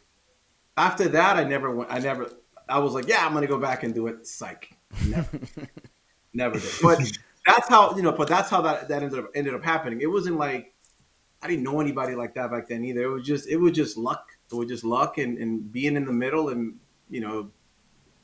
After 0.79 1.09
that, 1.09 1.39
I 1.39 1.45
never 1.45 1.75
went. 1.75 1.91
I 1.91 2.01
never. 2.01 2.31
I 2.69 2.79
was 2.79 2.93
like, 2.93 3.09
yeah, 3.09 3.25
I'm 3.25 3.33
gonna 3.33 3.47
go 3.47 3.59
back 3.59 3.83
and 3.83 3.95
do 3.95 4.07
it. 4.09 4.27
Psych. 4.27 4.71
Never. 5.07 5.41
never 6.35 6.59
did. 6.59 6.71
But 6.83 7.01
that's 7.47 7.69
how 7.69 7.95
you 7.97 8.03
know. 8.03 8.13
But 8.13 8.29
that's 8.29 8.51
how 8.51 8.63
that 8.63 8.89
that 8.89 9.03
ended 9.03 9.19
up 9.19 9.31
ended 9.35 9.55
up 9.55 9.65
happening. 9.65 10.01
It 10.01 10.11
wasn't 10.11 10.37
like 10.37 10.75
I 11.43 11.49
didn't 11.49 11.63
know 11.63 11.81
anybody 11.81 12.15
like 12.15 12.35
that 12.35 12.51
back 12.51 12.69
then 12.69 12.85
either. 12.85 13.03
It 13.03 13.09
was 13.09 13.27
just 13.27 13.49
it 13.49 13.57
was 13.57 13.73
just 13.73 13.97
luck. 13.97 14.31
It 14.51 14.55
was 14.55 14.69
just 14.69 14.85
luck 14.85 15.19
and, 15.19 15.39
and 15.39 15.71
being 15.73 15.97
in 15.97 16.05
the 16.05 16.13
middle 16.13 16.49
and 16.49 16.77
you 17.09 17.21
know 17.21 17.51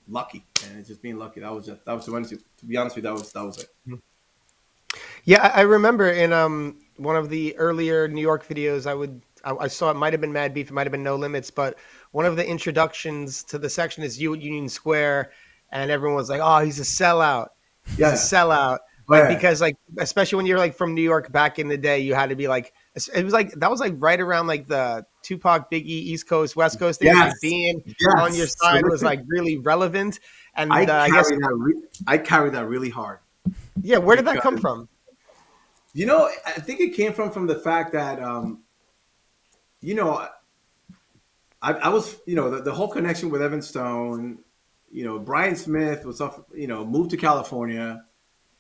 lucky 0.08 0.44
and 0.64 0.78
it's 0.78 0.88
just 0.88 1.02
being 1.02 1.18
lucky. 1.18 1.40
That 1.40 1.52
was 1.52 1.66
just 1.66 1.84
that 1.84 1.92
was 1.92 2.04
to 2.06 2.66
be 2.66 2.76
honest 2.76 2.96
with 2.96 3.04
you, 3.04 3.10
that 3.10 3.14
was 3.14 3.32
that 3.32 3.44
was 3.44 3.58
it. 3.58 3.68
Mm-hmm. 3.86 4.98
Yeah, 5.24 5.52
I 5.54 5.62
remember 5.62 6.10
in 6.10 6.32
um 6.32 6.78
one 6.96 7.16
of 7.16 7.28
the 7.28 7.56
earlier 7.56 8.08
New 8.08 8.20
York 8.20 8.46
videos, 8.46 8.86
I 8.86 8.94
would 8.94 9.22
I, 9.44 9.66
saw 9.68 9.90
it 9.90 9.94
might 9.94 10.12
have 10.12 10.20
been 10.20 10.32
Mad 10.32 10.54
Beef, 10.54 10.70
it 10.70 10.72
might 10.72 10.86
have 10.86 10.92
been 10.92 11.02
No 11.02 11.16
Limits, 11.16 11.50
but 11.50 11.76
one 12.12 12.24
of 12.24 12.36
the 12.36 12.46
introductions 12.46 13.42
to 13.44 13.58
the 13.58 13.68
section 13.68 14.02
is 14.02 14.20
you 14.20 14.32
at 14.34 14.40
Union 14.40 14.68
Square, 14.68 15.32
and 15.70 15.90
everyone 15.90 16.16
was 16.16 16.30
like, 16.30 16.40
"Oh, 16.42 16.60
he's 16.60 16.78
a 16.78 16.82
sellout." 16.82 17.48
yeah. 17.96 18.10
a 18.10 18.12
sellout. 18.12 18.78
Like, 19.08 19.24
yeah. 19.24 19.34
because 19.34 19.60
like 19.60 19.76
especially 19.98 20.36
when 20.36 20.46
you're 20.46 20.58
like 20.58 20.74
from 20.74 20.94
New 20.94 21.02
York 21.02 21.32
back 21.32 21.58
in 21.58 21.68
the 21.68 21.76
day, 21.76 21.98
you 21.98 22.14
had 22.14 22.30
to 22.30 22.36
be 22.36 22.48
like 22.48 22.72
it 22.94 23.24
was 23.24 23.32
like 23.32 23.52
that 23.54 23.70
was 23.70 23.80
like 23.80 23.94
right 23.98 24.20
around 24.20 24.46
like 24.46 24.68
the 24.68 25.04
Tupac, 25.22 25.70
Biggie, 25.70 25.86
East 25.86 26.28
Coast, 26.28 26.54
West 26.56 26.78
Coast 26.78 27.00
thing. 27.00 27.08
Yes. 27.08 27.30
Like 27.30 27.40
being 27.42 27.82
yes. 27.86 28.14
on 28.16 28.34
your 28.34 28.46
side 28.46 28.84
was 28.86 29.02
like 29.02 29.20
really 29.26 29.58
relevant. 29.58 30.20
And 30.54 30.72
I, 30.72 30.84
uh, 30.84 31.02
I 31.02 31.10
guess 31.10 31.28
that 31.28 31.54
re- 31.58 31.82
I 32.06 32.18
carry 32.18 32.50
that 32.50 32.66
really 32.68 32.90
hard. 32.90 33.18
Yeah, 33.82 33.98
where 33.98 34.16
did 34.16 34.26
that 34.26 34.40
come 34.40 34.56
from? 34.56 34.88
You 35.94 36.06
know, 36.06 36.30
I 36.46 36.52
think 36.52 36.80
it 36.80 36.94
came 36.94 37.12
from 37.12 37.30
from 37.30 37.46
the 37.46 37.56
fact 37.56 37.92
that 37.92 38.22
um, 38.22 38.62
you 39.80 39.94
know, 39.94 40.26
I, 41.62 41.72
I 41.74 41.88
was 41.88 42.18
you 42.26 42.34
know 42.34 42.50
the, 42.50 42.62
the 42.62 42.72
whole 42.72 42.88
connection 42.88 43.30
with 43.30 43.40
Evan 43.40 43.62
Stone 43.62 44.38
you 44.92 45.04
know, 45.04 45.18
Brian 45.18 45.56
Smith 45.56 46.04
was 46.04 46.20
off, 46.20 46.38
you 46.54 46.66
know, 46.66 46.84
moved 46.84 47.10
to 47.10 47.16
California. 47.16 48.04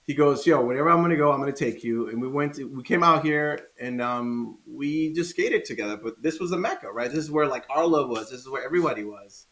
He 0.04 0.14
goes, 0.14 0.46
yo, 0.46 0.64
whenever 0.64 0.90
I'm 0.90 1.02
gonna 1.02 1.16
go, 1.16 1.30
I'm 1.30 1.38
gonna 1.38 1.52
take 1.52 1.84
you. 1.84 2.08
And 2.08 2.20
we 2.20 2.26
went, 2.26 2.54
to, 2.54 2.64
we 2.64 2.82
came 2.82 3.04
out 3.04 3.22
here 3.22 3.68
and 3.78 4.00
um, 4.00 4.58
we 4.66 5.12
just 5.12 5.30
skated 5.30 5.64
together. 5.64 5.96
But 5.96 6.22
this 6.22 6.40
was 6.40 6.50
the 6.50 6.56
mecca, 6.56 6.90
right? 6.90 7.10
This 7.10 7.22
is 7.22 7.30
where 7.30 7.46
like 7.46 7.66
Arlo 7.68 8.08
was. 8.08 8.30
This 8.30 8.40
is 8.40 8.48
where 8.48 8.64
everybody 8.64 9.04
was, 9.04 9.46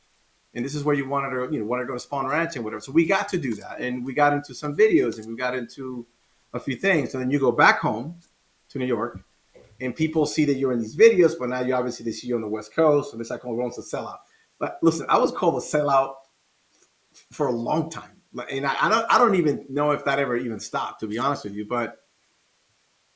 and 0.55 0.65
this 0.65 0.75
is 0.75 0.83
where 0.83 0.97
you 0.97 1.07
wanted 1.07 1.31
to, 1.31 1.53
you 1.53 1.61
know, 1.61 1.67
wanted 1.67 1.83
to 1.83 1.89
go 1.89 1.99
to 1.99 2.05
Spohn 2.09 2.29
Ranch 2.29 2.57
and 2.57 2.65
whatever. 2.65 2.81
So 2.81 2.93
we 2.93 3.05
got 3.05 3.29
to 3.29 3.39
do 3.39 3.55
that, 3.57 3.81
and 3.81 4.05
we 4.05 4.15
got 4.15 4.33
into 4.33 4.55
some 4.55 4.75
videos, 4.75 5.19
and 5.19 5.27
we 5.29 5.37
got 5.37 5.55
into 5.55 6.07
a 6.55 6.59
few 6.59 6.77
things. 6.77 7.15
And 7.15 7.23
then 7.23 7.31
you 7.31 7.39
go 7.39 7.53
back 7.53 7.79
home 7.79 8.19
to 8.71 8.79
New 8.79 8.87
York, 8.87 9.21
and 9.81 9.95
people 9.95 10.27
see 10.27 10.45
that 10.45 10.55
you're 10.55 10.73
in 10.73 10.81
these 10.81 10.97
videos, 10.97 11.33
but 11.39 11.49
now 11.49 11.61
you 11.61 11.75
obviously 11.75 12.05
they 12.05 12.13
see 12.13 12.29
you 12.29 12.35
on 12.35 12.43
the 12.43 12.49
West 12.49 12.75
Coast, 12.75 13.13
and 13.13 13.21
it's 13.21 13.31
like, 13.31 13.45
oh, 13.45 13.53
we're 13.53 13.67
a 13.67 13.71
sellout. 13.71 14.19
But 14.59 14.79
listen, 14.83 15.07
I 15.09 15.19
was 15.19 15.33
called 15.33 15.55
a 15.55 15.65
sellout 15.65 16.15
for 17.33 17.49
a 17.49 17.53
long 17.53 17.91
time. 17.91 18.21
And 18.51 18.67
I, 18.67 18.77
I, 18.81 18.89
don't 18.89 19.07
I 19.11 19.19
don't 19.19 19.35
even 19.35 19.67
know 19.69 19.91
if 19.91 20.05
that 20.05 20.19
ever 20.19 20.37
even 20.37 20.61
stopped, 20.61 21.01
to 21.01 21.09
be 21.09 21.19
honest 21.19 21.45
with 21.45 21.55
you. 21.55 21.67
But 21.67 21.97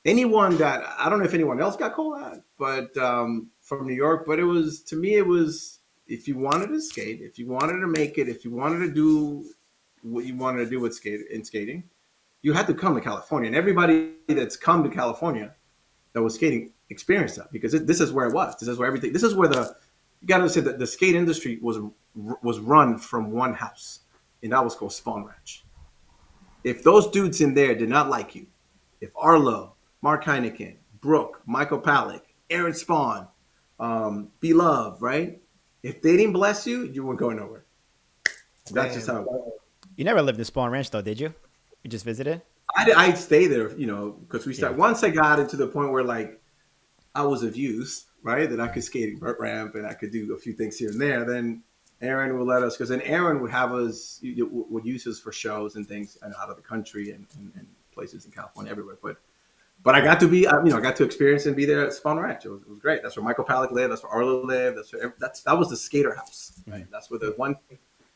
anyone 0.05 0.57
that 0.57 0.83
I 0.99 1.09
don't 1.09 1.21
know 1.21 1.25
if 1.25 1.35
anyone 1.35 1.61
else 1.61 1.77
got 1.77 1.95
called 1.95 2.21
that, 2.21 2.43
but 2.59 2.97
um, 2.97 3.51
from 3.61 3.87
New 3.87 3.95
York. 3.95 4.25
But 4.27 4.41
it 4.41 4.45
was 4.45 4.83
to 4.85 4.97
me, 4.97 5.15
it 5.15 5.27
was 5.27 5.81
if 6.07 6.27
you 6.27 6.37
wanted 6.37 6.69
to 6.69 6.81
skate, 6.81 7.21
if 7.21 7.39
you 7.39 7.47
wanted 7.47 7.81
to 7.81 7.87
make 7.87 8.19
it, 8.19 8.29
if 8.29 8.45
you 8.45 8.51
wanted 8.51 8.79
to 8.87 8.93
do 8.93 9.45
what 10.03 10.25
you 10.25 10.37
wanted 10.37 10.65
to 10.65 10.71
do 10.71 10.81
with 10.81 10.95
skate 10.95 11.21
in 11.31 11.45
skating, 11.45 11.85
you 12.43 12.53
had 12.53 12.67
to 12.67 12.75
come 12.75 12.95
to 12.95 13.01
California. 13.01 13.47
And 13.47 13.57
everybody 13.57 14.15
that's 14.29 14.57
come 14.57 14.83
to 14.83 14.91
California 14.91 15.55
that 16.15 16.23
was 16.23 16.35
skating 16.35 16.73
experienced 16.91 17.37
that 17.37 17.53
because 17.53 17.75
it, 17.75 17.87
this 17.87 18.01
is 18.01 18.13
where 18.13 18.27
it 18.27 18.33
was. 18.33 18.57
This 18.57 18.69
is 18.69 18.79
where 18.79 18.89
everything. 18.89 19.13
This 19.13 19.23
is 19.23 19.35
where 19.35 19.49
the 19.49 19.77
you 20.23 20.29
got 20.29 20.39
to 20.39 20.49
say 20.49 20.61
that 20.63 20.79
the 20.79 20.87
skate 20.87 21.15
industry 21.15 21.59
was 21.61 21.79
was 22.15 22.61
run 22.61 22.97
from 22.97 23.31
one 23.31 23.53
house, 23.53 24.01
and 24.43 24.53
that 24.53 24.65
was 24.65 24.75
called 24.75 24.93
Spohn 24.93 25.27
Ranch. 25.27 25.65
if 26.63 26.83
those 26.83 27.09
dudes 27.09 27.41
in 27.41 27.53
there 27.53 27.75
did 27.75 27.89
not 27.89 28.09
like 28.09 28.35
you, 28.35 28.47
if 29.01 29.11
Arlo, 29.17 29.75
Mark 30.01 30.25
Heineken, 30.25 30.77
Brooke, 31.01 31.43
Michael 31.45 31.81
Palick, 31.81 32.23
Aaron 32.49 32.73
Spohn, 32.73 33.29
um, 33.79 34.31
Beloved, 34.41 35.03
right? 35.03 35.43
If 35.83 36.01
they 36.01 36.17
didn't 36.17 36.33
bless 36.33 36.67
you, 36.67 36.85
you 36.85 37.05
weren't 37.05 37.19
going 37.19 37.37
nowhere. 37.37 37.65
That's 38.71 38.95
just 38.95 39.09
how 39.09 39.17
it 39.19 39.27
was. 39.27 39.53
You 39.97 40.05
never 40.05 40.23
lived 40.23 40.39
in 40.39 40.45
Spohn 40.45 40.71
Ranch 40.71 40.91
though, 40.91 41.03
did 41.03 41.21
you? 41.21 41.35
You 41.83 41.91
just 41.91 42.05
visited? 42.05 42.41
I 42.77 42.93
I'd 42.93 43.19
stay 43.19 43.47
there, 43.47 43.77
you 43.77 43.87
know, 43.87 44.13
because 44.13 44.47
we 44.47 44.55
start 44.55 44.73
Yeah. 44.73 44.79
once 44.79 45.05
I 45.05 45.11
got 45.11 45.39
into 45.39 45.57
the 45.57 45.67
point 45.67 45.93
where 45.93 46.05
like 46.05 46.41
I 47.15 47.23
was 47.23 47.43
of 47.43 47.57
use, 47.57 48.07
right? 48.23 48.49
That 48.49 48.61
I 48.61 48.69
could 48.69 48.83
skate 48.85 49.19
ramp 49.21 49.75
and 49.77 49.87
I 49.87 49.95
could 49.95 50.11
do 50.11 50.35
a 50.35 50.39
few 50.39 50.53
things 50.53 50.79
here 50.79 50.91
and 50.91 51.01
there. 51.01 51.25
Then 51.25 51.63
Aaron 52.01 52.37
would 52.39 52.47
let 52.47 52.63
us 52.63 52.77
because 52.77 52.89
then 52.89 53.03
Aaron 53.03 53.41
would 53.41 53.51
have 53.51 53.73
us 53.73 54.21
would 54.23 54.85
use 54.85 55.07
us 55.07 55.19
for 55.21 55.33
shows 55.33 55.77
and 55.77 55.87
things 55.87 56.19
and 56.23 56.35
out 56.41 56.51
of 56.51 56.57
the 56.57 56.63
country 56.63 57.13
and, 57.13 57.27
and, 57.37 57.53
and 57.57 57.67
places 57.93 58.25
in 58.25 58.33
California 58.33 58.71
everywhere. 58.71 58.99
But 59.03 59.17
but 59.83 59.95
I 59.95 60.01
got 60.01 60.19
to 60.21 60.29
be, 60.29 60.39
you 60.39 60.49
know, 60.49 60.79
I 60.79 60.81
got 60.81 60.97
to 60.97 61.05
experience 61.05 61.45
and 61.45 61.55
be 61.55 61.67
there 61.67 61.87
at 61.87 61.93
Spohn 61.93 62.21
Ranch. 62.23 62.47
It 62.47 62.49
was, 62.49 62.63
it 62.63 62.71
was 62.71 62.79
great. 62.79 63.03
That's 63.03 63.17
where 63.17 63.25
Michael 63.25 63.45
Palick 63.45 63.71
lived. 63.71 63.93
That's 63.93 64.03
where 64.03 64.13
Arlo 64.13 64.43
lived. 64.45 64.79
That's 64.79 64.93
where 64.93 65.15
that's 65.19 65.43
that 65.43 65.59
was 65.59 65.69
the 65.69 65.77
skater 65.77 66.15
house, 66.15 66.53
right? 66.67 66.87
That's 66.91 67.11
where 67.11 67.21
the 67.21 67.35
one 67.37 67.57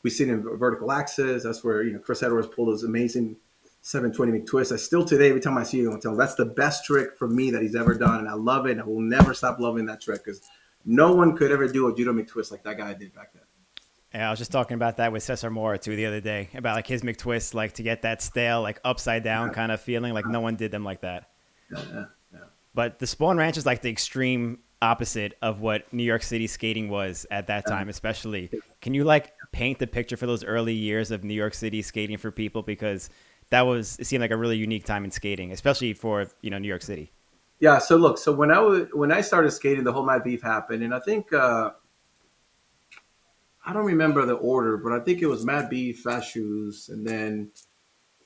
we 0.03 0.09
seen 0.09 0.29
in 0.29 0.41
vertical 0.57 0.91
axis. 0.91 1.43
That's 1.43 1.63
where 1.63 1.83
you 1.83 1.93
know 1.93 1.99
Chris 1.99 2.23
Edwards 2.23 2.47
pulled 2.47 2.69
those 2.69 2.83
amazing 2.83 3.37
720 3.81 4.39
McTwist. 4.39 4.71
I 4.71 4.75
still 4.75 5.05
today, 5.05 5.29
every 5.29 5.41
time 5.41 5.57
I 5.57 5.63
see 5.63 5.81
him, 5.81 5.93
I 5.93 5.99
tell 5.99 6.11
him 6.11 6.17
that's 6.17 6.35
the 6.35 6.45
best 6.45 6.85
trick 6.85 7.17
for 7.17 7.27
me 7.27 7.51
that 7.51 7.61
he's 7.61 7.75
ever 7.75 7.93
done, 7.93 8.19
and 8.19 8.27
I 8.27 8.33
love 8.33 8.65
it. 8.65 8.73
And 8.73 8.81
I 8.81 8.85
will 8.85 9.01
never 9.01 9.33
stop 9.33 9.59
loving 9.59 9.85
that 9.85 10.01
trick 10.01 10.23
because 10.23 10.41
no 10.85 11.13
one 11.13 11.35
could 11.35 11.51
ever 11.51 11.67
do 11.67 11.87
a 11.87 11.95
judo 11.95 12.13
McTwist 12.13 12.51
like 12.51 12.63
that 12.63 12.77
guy 12.77 12.93
did 12.93 13.13
back 13.13 13.33
then. 13.33 13.43
Yeah, 14.13 14.27
I 14.27 14.31
was 14.31 14.39
just 14.39 14.51
talking 14.51 14.75
about 14.75 14.97
that 14.97 15.11
with 15.11 15.21
Cesar 15.21 15.51
Mora 15.51 15.77
too 15.77 15.95
the 15.95 16.07
other 16.07 16.19
day 16.19 16.49
about 16.55 16.75
like 16.75 16.87
his 16.87 17.03
McTwist, 17.03 17.53
like 17.53 17.73
to 17.73 17.83
get 17.83 18.01
that 18.01 18.21
stale, 18.21 18.61
like 18.61 18.79
upside 18.83 19.23
down 19.23 19.51
kind 19.51 19.71
of 19.71 19.79
feeling. 19.81 20.13
Like 20.13 20.25
no 20.25 20.41
one 20.41 20.55
did 20.55 20.71
them 20.71 20.83
like 20.83 21.01
that. 21.01 21.29
Yeah, 21.71 21.83
yeah, 21.93 22.05
yeah. 22.33 22.39
But 22.73 22.97
the 22.97 23.05
Spohn 23.05 23.37
Ranch 23.37 23.57
is 23.57 23.67
like 23.67 23.83
the 23.83 23.89
extreme 23.89 24.59
opposite 24.81 25.37
of 25.41 25.61
what 25.61 25.91
New 25.93 26.03
York 26.03 26.23
City 26.23 26.47
skating 26.47 26.89
was 26.89 27.25
at 27.29 27.47
that 27.47 27.67
time, 27.67 27.89
especially. 27.89 28.49
Can 28.81 28.93
you 28.93 29.03
like 29.03 29.33
paint 29.51 29.77
the 29.77 29.87
picture 29.87 30.17
for 30.17 30.25
those 30.25 30.43
early 30.43 30.73
years 30.73 31.11
of 31.11 31.23
New 31.23 31.33
York 31.33 31.53
City 31.53 31.81
skating 31.81 32.17
for 32.17 32.31
people? 32.31 32.63
Because 32.63 33.09
that 33.49 33.61
was 33.61 33.97
it 33.99 34.05
seemed 34.05 34.21
like 34.21 34.31
a 34.31 34.37
really 34.37 34.57
unique 34.57 34.85
time 34.85 35.03
in 35.03 35.11
skating, 35.11 35.51
especially 35.51 35.93
for 35.93 36.27
you 36.41 36.49
know 36.49 36.57
New 36.57 36.67
York 36.67 36.81
City. 36.81 37.11
Yeah. 37.59 37.79
So 37.79 37.97
look, 37.97 38.17
so 38.17 38.31
when 38.31 38.51
I 38.51 38.59
was 38.59 38.87
when 38.93 39.11
I 39.11 39.21
started 39.21 39.51
skating, 39.51 39.83
the 39.83 39.91
whole 39.91 40.05
Mad 40.05 40.23
Beef 40.23 40.41
happened, 40.41 40.83
and 40.83 40.93
I 40.93 40.99
think 40.99 41.33
uh, 41.33 41.71
I 43.65 43.73
don't 43.73 43.85
remember 43.85 44.25
the 44.25 44.35
order, 44.35 44.77
but 44.77 44.93
I 44.93 44.99
think 44.99 45.21
it 45.21 45.27
was 45.27 45.45
Mad 45.45 45.69
Beef, 45.69 46.01
Fast 46.01 46.31
Shoes, 46.31 46.89
and 46.89 47.05
then 47.05 47.51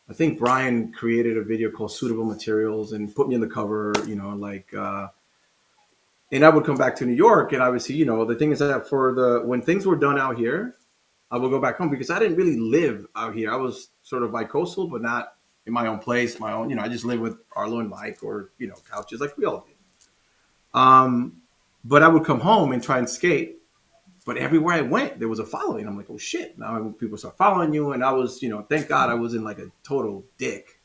I 0.09 0.13
think 0.13 0.39
Brian 0.39 0.91
created 0.91 1.37
a 1.37 1.43
video 1.43 1.71
called 1.71 1.91
Suitable 1.91 2.25
Materials 2.25 2.91
and 2.91 3.13
put 3.15 3.27
me 3.27 3.35
in 3.35 3.41
the 3.41 3.47
cover. 3.47 3.93
You 4.07 4.15
know, 4.15 4.29
like. 4.29 4.73
Uh, 4.73 5.07
and 6.31 6.43
I 6.43 6.49
would 6.49 6.65
come 6.65 6.77
back 6.77 6.95
to 6.95 7.05
New 7.05 7.13
York, 7.13 7.53
and 7.53 7.61
obviously, 7.61 7.93
you 7.93 8.05
know, 8.05 8.25
the 8.25 8.33
thing 8.33 8.51
is 8.51 8.57
that 8.57 8.89
for 8.89 9.13
the 9.13 9.43
when 9.45 9.61
things 9.61 9.85
were 9.85 9.95
done 9.95 10.17
out 10.17 10.35
here, 10.35 10.75
I 11.29 11.37
would 11.37 11.51
go 11.51 11.61
back 11.61 11.77
home 11.77 11.89
because 11.89 12.09
I 12.09 12.17
didn't 12.17 12.37
really 12.37 12.57
live 12.57 13.05
out 13.15 13.35
here. 13.35 13.53
I 13.53 13.55
was 13.55 13.89
sort 14.03 14.23
of 14.23 14.31
bi-coastal, 14.31 14.87
but 14.87 15.01
not 15.01 15.35
in 15.65 15.73
my 15.73 15.87
own 15.87 15.99
place, 15.99 16.39
my 16.39 16.51
own. 16.51 16.69
You 16.69 16.75
know, 16.75 16.83
I 16.83 16.89
just 16.89 17.05
live 17.05 17.19
with 17.19 17.37
Arlo 17.55 17.79
and 17.79 17.89
Mike, 17.89 18.19
or 18.21 18.51
you 18.59 18.67
know, 18.67 18.75
couches 18.91 19.19
like 19.19 19.37
we 19.37 19.45
all 19.45 19.65
did. 19.65 19.75
Um, 20.73 21.41
but 21.83 22.03
I 22.03 22.07
would 22.07 22.25
come 22.25 22.39
home 22.39 22.71
and 22.71 22.83
try 22.83 22.99
and 22.99 23.09
skate. 23.09 23.59
But 24.25 24.37
everywhere 24.37 24.75
I 24.75 24.81
went, 24.81 25.19
there 25.19 25.27
was 25.27 25.39
a 25.39 25.45
following. 25.45 25.85
I'm 25.85 25.97
like, 25.97 26.09
oh 26.09 26.17
shit! 26.17 26.57
Now 26.57 26.93
people 26.97 27.17
start 27.17 27.37
following 27.37 27.73
you, 27.73 27.91
and 27.91 28.03
I 28.03 28.11
was, 28.11 28.41
you 28.41 28.49
know, 28.49 28.61
thank 28.69 28.87
God 28.87 29.09
I 29.09 29.15
was 29.15 29.33
in 29.33 29.43
like 29.43 29.59
a 29.59 29.69
total 29.83 30.23
dick, 30.37 30.79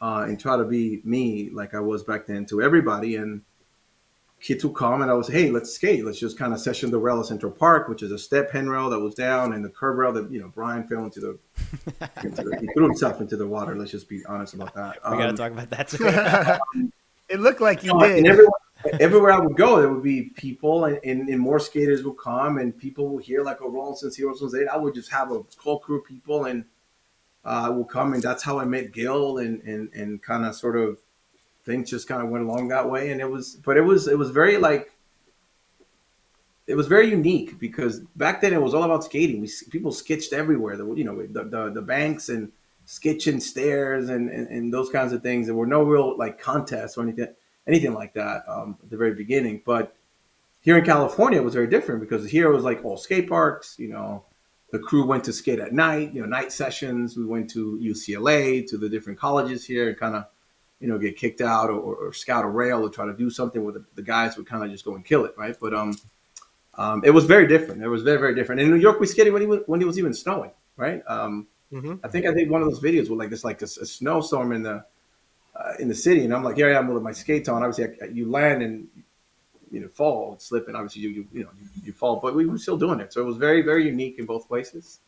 uh, 0.00 0.24
and 0.26 0.40
try 0.40 0.56
to 0.56 0.64
be 0.64 1.02
me 1.04 1.50
like 1.50 1.74
I 1.74 1.80
was 1.80 2.02
back 2.02 2.26
then 2.26 2.46
to 2.46 2.62
everybody. 2.62 3.16
And 3.16 3.42
kids 4.42 4.64
would 4.64 4.74
come, 4.74 5.02
and 5.02 5.10
I 5.10 5.14
was, 5.14 5.28
hey, 5.28 5.50
let's 5.50 5.72
skate. 5.72 6.04
Let's 6.04 6.18
just 6.18 6.36
kind 6.36 6.52
of 6.52 6.60
session 6.60 6.90
the 6.90 6.98
rail 6.98 7.20
at 7.20 7.26
Central 7.26 7.52
Park, 7.52 7.88
which 7.88 8.02
is 8.02 8.10
a 8.10 8.18
step 8.18 8.50
handrail 8.50 8.90
that 8.90 8.98
was 8.98 9.14
down, 9.14 9.52
and 9.52 9.64
the 9.64 9.68
curb 9.70 9.96
rail 9.96 10.12
that 10.12 10.30
you 10.30 10.40
know 10.40 10.48
Brian 10.48 10.86
fell 10.86 11.04
into 11.04 11.20
the, 11.20 11.38
into 12.22 12.42
the 12.42 12.58
he 12.60 12.66
threw 12.74 12.84
himself 12.84 13.20
into 13.20 13.36
the 13.36 13.46
water. 13.46 13.76
Let's 13.76 13.92
just 13.92 14.08
be 14.08 14.24
honest 14.26 14.54
about 14.54 14.74
that. 14.74 14.98
We 15.10 15.16
got 15.16 15.22
to 15.24 15.28
Um, 15.30 15.36
talk 15.36 15.52
about 15.52 15.70
that 15.70 15.88
too. 15.88 16.90
it 17.28 17.40
looked 17.40 17.60
like 17.60 17.84
you 17.84 17.94
no, 17.94 18.00
did. 18.00 18.18
and 18.18 18.26
everywhere, 18.26 18.52
everywhere 19.00 19.32
I 19.32 19.38
would 19.38 19.56
go, 19.56 19.78
there 19.80 19.88
would 19.92 20.02
be 20.02 20.30
people, 20.36 20.86
and, 20.86 20.98
and, 21.04 21.28
and 21.28 21.38
more 21.38 21.60
skaters 21.60 22.02
would 22.02 22.18
come, 22.18 22.58
and 22.58 22.76
people 22.76 23.08
would 23.10 23.24
hear 23.24 23.42
like 23.42 23.60
a 23.60 23.68
Rolling 23.68 23.96
Stones 23.96 24.16
Heroes 24.16 24.42
was 24.42 24.54
eight. 24.54 24.66
I 24.68 24.76
would 24.76 24.94
just 24.94 25.10
have 25.12 25.30
a 25.30 25.42
whole 25.58 25.78
crew 25.78 26.00
of 26.00 26.04
people, 26.04 26.46
and 26.46 26.64
uh, 27.44 27.72
will 27.74 27.84
come, 27.84 28.12
and 28.12 28.22
that's 28.22 28.42
how 28.42 28.58
I 28.58 28.64
met 28.64 28.92
Gil, 28.92 29.38
and 29.38 29.62
and 29.62 29.88
and 29.94 30.20
kind 30.22 30.44
of 30.44 30.54
sort 30.56 30.76
of 30.76 30.98
things 31.64 31.90
just 31.90 32.08
kind 32.08 32.22
of 32.22 32.28
went 32.28 32.44
along 32.44 32.68
that 32.68 32.88
way, 32.88 33.10
and 33.10 33.20
it 33.20 33.30
was, 33.30 33.56
but 33.56 33.76
it 33.76 33.82
was 33.82 34.08
it 34.08 34.18
was 34.18 34.30
very 34.30 34.56
like. 34.58 34.90
It 36.68 36.76
was 36.76 36.86
very 36.86 37.10
unique 37.10 37.58
because 37.58 38.00
back 38.14 38.40
then 38.40 38.52
it 38.52 38.62
was 38.62 38.72
all 38.72 38.84
about 38.84 39.02
skating. 39.02 39.40
We 39.40 39.50
people 39.70 39.90
sketched 39.90 40.32
everywhere. 40.32 40.76
The 40.76 40.86
you 40.94 41.04
know 41.04 41.20
the 41.26 41.44
the, 41.44 41.70
the 41.70 41.82
banks 41.82 42.28
and 42.28 42.52
sketching 42.86 43.40
stairs 43.40 44.08
and, 44.08 44.30
and 44.30 44.46
and 44.48 44.72
those 44.72 44.88
kinds 44.88 45.12
of 45.12 45.22
things. 45.22 45.46
There 45.46 45.56
were 45.56 45.66
no 45.66 45.82
real 45.82 46.16
like 46.16 46.38
contests 46.38 46.96
or 46.96 47.02
anything 47.02 47.28
anything 47.66 47.94
like 47.94 48.14
that 48.14 48.44
um, 48.48 48.76
at 48.82 48.90
the 48.90 48.96
very 48.96 49.14
beginning. 49.14 49.62
But 49.64 49.94
here 50.60 50.78
in 50.78 50.84
California, 50.84 51.40
it 51.40 51.44
was 51.44 51.54
very 51.54 51.66
different 51.66 52.00
because 52.00 52.28
here 52.28 52.50
it 52.50 52.54
was 52.54 52.64
like 52.64 52.84
all 52.84 52.96
skate 52.96 53.28
parks. 53.28 53.76
You 53.78 53.88
know, 53.88 54.24
the 54.70 54.78
crew 54.78 55.04
went 55.06 55.24
to 55.24 55.32
skate 55.32 55.58
at 55.58 55.72
night. 55.72 56.12
You 56.12 56.22
know, 56.22 56.28
night 56.28 56.52
sessions. 56.52 57.16
We 57.16 57.26
went 57.26 57.50
to 57.50 57.78
UCLA 57.82 58.66
to 58.68 58.78
the 58.78 58.88
different 58.88 59.18
colleges 59.18 59.64
here 59.64 59.94
kind 59.94 60.16
of 60.16 60.26
you 60.82 60.88
know 60.88 60.98
get 60.98 61.16
kicked 61.16 61.40
out 61.40 61.70
or, 61.70 61.78
or 61.78 62.12
scout 62.12 62.44
a 62.44 62.48
rail 62.48 62.84
or 62.84 62.90
try 62.90 63.06
to 63.06 63.14
do 63.14 63.30
something 63.30 63.64
with 63.64 63.76
the, 63.76 63.84
the 63.94 64.02
guys 64.02 64.36
would 64.36 64.46
kind 64.46 64.64
of 64.64 64.70
just 64.70 64.84
go 64.84 64.94
and 64.96 65.04
kill 65.04 65.24
it, 65.24 65.34
right? 65.38 65.56
But 65.58 65.72
um, 65.72 65.96
um, 66.74 67.02
it 67.04 67.10
was 67.10 67.24
very 67.24 67.46
different. 67.46 67.82
It 67.82 67.88
was 67.88 68.02
very 68.02 68.18
very 68.18 68.34
different. 68.34 68.60
In 68.60 68.68
New 68.68 68.76
York, 68.76 69.00
we 69.00 69.06
skated 69.06 69.32
when 69.32 69.42
he 69.42 69.48
was, 69.48 69.60
when 69.66 69.80
it 69.80 69.86
was 69.86 69.98
even 69.98 70.12
snowing, 70.12 70.50
right? 70.76 71.02
Um, 71.06 71.46
Mhm. 71.72 72.00
I 72.04 72.08
think 72.08 72.26
I 72.26 72.32
did 72.34 72.50
one 72.50 72.60
of 72.62 72.68
those 72.68 72.80
videos 72.80 73.08
with 73.08 73.18
like 73.18 73.30
this 73.30 73.44
like 73.44 73.62
a, 73.62 73.64
a 73.64 73.86
snowstorm 73.86 74.52
in 74.52 74.62
the 74.62 74.84
uh, 75.56 75.72
in 75.78 75.88
the 75.88 75.94
city, 75.94 76.24
and 76.24 76.34
I'm 76.34 76.42
like, 76.42 76.56
here 76.56 76.68
I 76.68 76.78
am 76.78 76.88
with 76.88 77.02
my 77.02 77.12
skates 77.12 77.48
on. 77.48 77.62
Obviously, 77.62 77.96
I, 78.02 78.06
you 78.12 78.30
land 78.30 78.62
and 78.62 78.88
you 79.70 79.80
know 79.80 79.88
fall, 79.88 80.36
slip, 80.38 80.68
and 80.68 80.76
obviously 80.76 81.02
you 81.02 81.08
you, 81.10 81.28
you 81.32 81.44
know 81.44 81.50
you, 81.58 81.68
you 81.86 81.92
fall, 81.92 82.16
but 82.16 82.34
we 82.34 82.46
were 82.46 82.58
still 82.58 82.76
doing 82.76 83.00
it. 83.00 83.12
So 83.12 83.22
it 83.22 83.24
was 83.24 83.38
very 83.38 83.62
very 83.62 83.86
unique 83.86 84.18
in 84.18 84.26
both 84.26 84.48
places, 84.48 85.00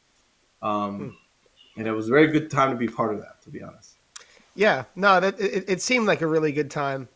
um, 0.63 1.17
and 1.77 1.87
it 1.87 1.93
was 1.93 2.09
a 2.09 2.13
very 2.13 2.29
good 2.29 2.51
time 2.51 2.71
to 2.71 2.77
be 2.77 2.89
part 2.89 3.15
of 3.15 3.21
that. 3.21 3.43
To 3.43 3.51
be 3.51 3.63
honest, 3.63 3.94
Yeah, 4.55 4.85
no, 4.95 5.21
that 5.21 5.39
it, 5.41 5.65
it 5.69 5.83
seemed 5.83 6.07
like 6.07 6.21
a 6.21 6.27
really 6.27 6.53
good 6.53 6.71
time. 6.71 7.09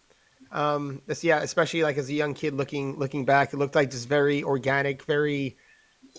Um, 0.51 1.03
this, 1.07 1.23
yeah, 1.23 1.41
especially 1.41 1.83
like 1.83 1.99
as 1.99 2.09
a 2.09 2.15
young 2.15 2.35
kid 2.35 2.55
looking 2.55 2.99
looking 2.99 3.25
back, 3.25 3.53
it 3.53 3.59
looked 3.59 3.75
like 3.75 3.91
just 3.91 4.09
very 4.09 4.43
organic, 4.43 5.03
very, 5.05 5.57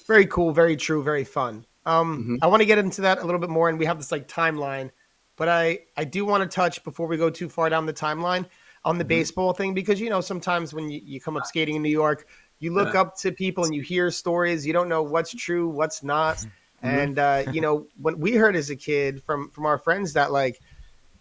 very 0.07 0.25
cool, 0.27 0.51
very 0.53 0.75
true, 0.77 1.03
very 1.03 1.23
fun. 1.23 1.65
Um, 1.85 2.25
Mhm. 2.25 2.39
I 2.41 2.47
want 2.47 2.61
to 2.61 2.65
get 2.65 2.77
into 2.77 3.01
that 3.01 3.19
a 3.19 3.25
little 3.25 3.39
bit 3.41 3.49
more, 3.49 3.69
and 3.69 3.79
we 3.79 3.85
have 3.85 3.97
this 3.97 4.11
like 4.11 4.27
timeline, 4.27 4.91
but 5.37 5.49
I 5.49 5.79
I 5.97 6.05
do 6.05 6.25
want 6.25 6.43
to 6.49 6.55
touch 6.55 6.83
before 6.83 7.07
we 7.07 7.17
go 7.17 7.29
too 7.29 7.49
far 7.49 7.69
down 7.69 7.85
the 7.85 7.93
timeline 7.93 8.47
on 8.85 8.97
the 8.97 9.05
Mhm. 9.05 9.05
baseball 9.05 9.53
thing 9.53 9.73
because 9.73 9.99
you 9.99 10.09
know 10.09 10.21
sometimes 10.21 10.73
when 10.73 10.89
you, 10.89 11.01
you 11.03 11.21
come 11.21 11.37
up 11.37 11.45
skating 11.45 11.75
in 11.75 11.81
New 11.83 11.89
York, 11.89 12.27
you 12.59 12.73
look 12.73 12.93
Yeah. 12.93 12.95
up 12.95 13.17
to 13.19 13.31
people 13.31 13.65
and 13.65 13.75
you 13.75 13.81
hear 13.81 14.11
stories, 14.11 14.65
you 14.65 14.73
don't 14.73 14.89
know 14.89 15.03
what's 15.03 15.33
true, 15.33 15.69
what's 15.69 16.03
not, 16.03 16.45
Mhm. 16.83 17.09
and 17.09 17.19
uh, 17.19 17.43
you 17.47 17.61
know 17.61 17.87
when 18.01 18.19
we 18.19 18.33
heard 18.35 18.55
as 18.55 18.69
a 18.69 18.75
kid 18.75 19.23
from 19.23 19.49
from 19.51 19.65
our 19.65 19.77
friends 19.77 20.13
that 20.13 20.31
like 20.31 20.61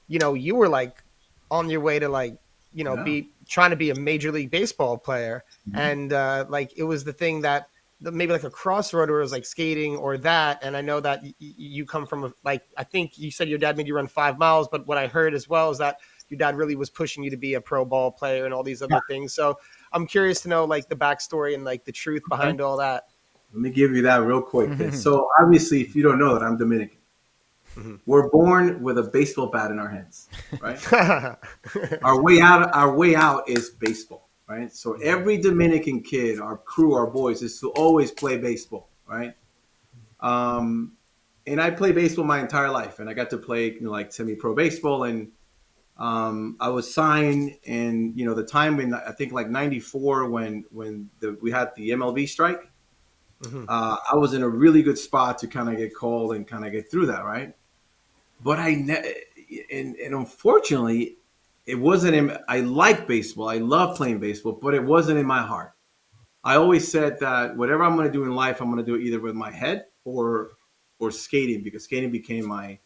you 0.09 0.19
know, 0.19 0.35
you 0.35 0.55
were 0.57 0.69
like 0.69 1.03
on 1.51 1.71
your 1.71 1.81
way 1.81 1.99
to 1.99 2.09
like, 2.09 2.37
you 2.75 2.85
know, 2.85 2.95
Yeah. 2.97 3.03
be 3.05 3.31
trying 3.49 3.71
to 3.71 3.77
be 3.77 3.91
a 3.91 3.95
major 3.95 4.31
league 4.33 4.51
baseball 4.51 4.99
player. 4.99 5.45
Mhm. 5.71 5.79
And 5.79 6.13
uh, 6.13 6.45
like 6.49 6.77
it 6.77 6.83
was 6.85 7.05
the 7.05 7.13
thing 7.13 7.41
that 7.43 7.69
maybe 8.01 8.33
like 8.33 8.45
a 8.45 8.51
crossroad 8.51 9.11
where 9.11 9.19
it 9.19 9.23
was 9.23 9.33
like 9.33 9.45
skating 9.45 9.97
or 9.97 10.17
that. 10.19 10.61
And 10.63 10.77
I 10.77 10.81
know 10.83 11.01
that 11.01 11.23
y- 11.23 11.35
you 11.41 11.85
come 11.85 12.07
from 12.07 12.25
a, 12.25 12.33
like, 12.45 12.63
I 12.77 12.85
think 12.85 13.19
you 13.19 13.31
said 13.31 13.49
your 13.49 13.59
dad 13.59 13.77
made 13.77 13.87
you 13.89 13.97
run 13.97 14.07
five 14.07 14.39
miles, 14.39 14.69
but 14.69 14.87
what 14.87 14.99
I 14.99 15.09
heard 15.09 15.35
as 15.35 15.49
well 15.49 15.71
is 15.71 15.79
that 15.79 15.99
your 16.29 16.39
dad 16.39 16.57
really 16.57 16.77
was 16.77 16.91
pushing 16.91 17.25
you 17.25 17.31
to 17.31 17.37
be 17.37 17.55
a 17.55 17.61
pro 17.61 17.85
ball 17.85 18.11
player 18.13 18.45
and 18.45 18.53
all 18.55 18.63
these 18.63 18.83
other 18.83 19.01
things. 19.09 19.33
So 19.35 19.59
I'm 19.93 20.07
curious 20.07 20.41
to 20.43 20.49
know 20.49 20.65
like 20.67 20.89
the 20.89 20.95
backstory 20.95 21.55
and 21.55 21.65
like 21.65 21.85
the 21.85 21.93
truth 21.93 22.23
behind 22.29 22.61
all 22.61 22.77
that. 22.77 23.09
let 23.55 23.63
me 23.63 23.71
give 23.71 23.93
you 23.93 24.03
that 24.03 24.23
real 24.23 24.43
quick. 24.43 24.93
so 24.95 25.27
obviously, 25.41 25.81
if 25.81 25.97
you 25.97 26.03
don't 26.03 26.19
know 26.19 26.35
that, 26.35 26.43
I'm 26.45 26.57
Dominican. 26.59 26.98
Mhm. 27.79 28.01
We're 28.07 28.29
born 28.31 28.83
with 28.83 28.99
a 28.99 29.05
baseball 29.05 29.47
bat 29.47 29.71
in 29.71 29.79
our 29.79 29.89
hands, 29.89 30.29
right? 30.61 30.93
our 32.03 32.21
way 32.21 32.41
out 32.41 32.75
our 32.75 32.95
way 32.95 33.15
out 33.15 33.49
is 33.49 33.71
baseball 33.71 34.29
right 34.49 34.73
so 34.73 34.95
every 35.03 35.37
dominican 35.37 36.01
kid 36.01 36.41
our 36.41 36.57
crew 36.57 36.95
our 36.95 37.07
boys 37.07 37.43
is 37.43 37.61
to 37.61 37.71
always 37.73 38.11
play 38.11 38.39
baseball 38.39 38.89
right 39.07 39.35
um 40.21 40.93
and 41.47 41.61
i 41.61 41.71
played 41.71 41.95
baseball 41.95 42.25
my 42.25 42.41
entire 42.41 42.71
life 42.71 42.99
and 42.99 43.11
i 43.11 43.13
got 43.13 43.29
to 43.29 43.37
play 43.37 43.73
you 43.73 43.83
know, 43.83 43.91
like 43.91 44.11
semi-pro 44.11 44.55
baseball 44.55 45.05
and 45.05 45.31
um, 45.99 46.57
I 46.61 46.69
was 46.69 46.93
signed 46.95 47.57
in 47.65 48.13
you 48.15 48.25
know 48.25 48.33
the 48.33 48.45
time 48.45 48.79
in 48.79 48.95
I 48.95 49.11
think 49.11 49.33
like 49.33 49.51
'94 49.51 50.31
when 50.31 50.65
when 50.71 51.11
the, 51.19 51.37
we 51.43 51.51
had 51.51 51.75
the 51.75 51.91
MLB 51.91 52.29
strike. 52.29 52.71
Mhm. 53.43 53.65
Uh, 53.69 53.97
I 54.13 54.17
was 54.17 54.33
in 54.35 54.43
a 54.43 54.49
really 54.49 54.83
good 54.83 54.97
spot 54.99 55.39
to 55.39 55.49
kind 55.49 55.69
of 55.69 55.77
get 55.77 55.95
called 55.95 56.35
and 56.35 56.47
kind 56.47 56.65
of 56.65 56.73
get 56.73 56.89
through 56.91 57.07
that, 57.07 57.25
right? 57.25 57.53
But 58.43 58.59
I 58.59 58.75
ne- 58.75 59.15
and, 59.71 59.97
and 59.97 60.15
unfortunately, 60.15 61.17
it 61.67 61.77
wasn't 61.77 62.15
in. 62.15 62.37
I 62.49 62.61
like 62.61 63.07
baseball. 63.07 63.49
I 63.49 63.59
love 63.59 63.97
playing 63.97 64.21
baseball, 64.21 64.59
but 64.61 64.75
it 64.75 64.83
wasn't 64.83 65.19
in 65.19 65.27
my 65.27 65.43
heart. 65.43 65.73
I 66.45 66.57
always 66.57 66.91
said 66.91 67.21
that 67.21 67.57
whatever 67.57 67.85
I'm 67.85 67.97
going 67.97 68.07
to 68.07 68.13
do 68.13 68.25
in 68.25 68.35
life, 68.35 68.61
I'm 68.61 68.71
going 68.71 68.85
to 68.85 68.91
do 68.91 68.95
it 68.95 69.03
either 69.03 69.21
with 69.21 69.35
my 69.35 69.51
head 69.51 69.87
or 70.05 70.53
or 70.99 71.11
skating 71.11 71.63
because 71.63 71.85
skating 71.85 72.11
became 72.11 72.47
my 72.47 72.79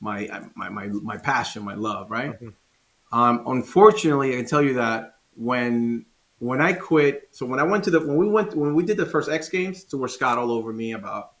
my 0.00 0.48
my 0.54 0.68
my, 0.68 0.86
my 0.88 1.16
passion, 1.16 1.62
my 1.62 1.74
love, 1.74 2.10
right? 2.10 2.32
Mm-hmm. 2.32 3.18
Um, 3.18 3.44
unfortunately, 3.46 4.34
I 4.34 4.36
can 4.38 4.46
tell 4.46 4.62
you 4.62 4.74
that 4.74 5.18
when 5.36 6.06
when 6.38 6.60
I 6.60 6.72
quit, 6.72 7.28
so 7.30 7.46
when 7.46 7.60
I 7.60 7.62
went 7.62 7.84
to 7.84 7.90
the 7.90 8.00
when 8.00 8.16
we 8.16 8.28
went 8.28 8.56
when 8.56 8.74
we 8.74 8.84
did 8.84 8.96
the 8.96 9.06
first 9.06 9.30
X 9.30 9.48
Games, 9.48 9.84
to 9.84 9.96
where 9.96 10.08
Scott 10.08 10.38
all 10.38 10.50
over 10.50 10.72
me 10.72 10.92
about. 10.92 11.32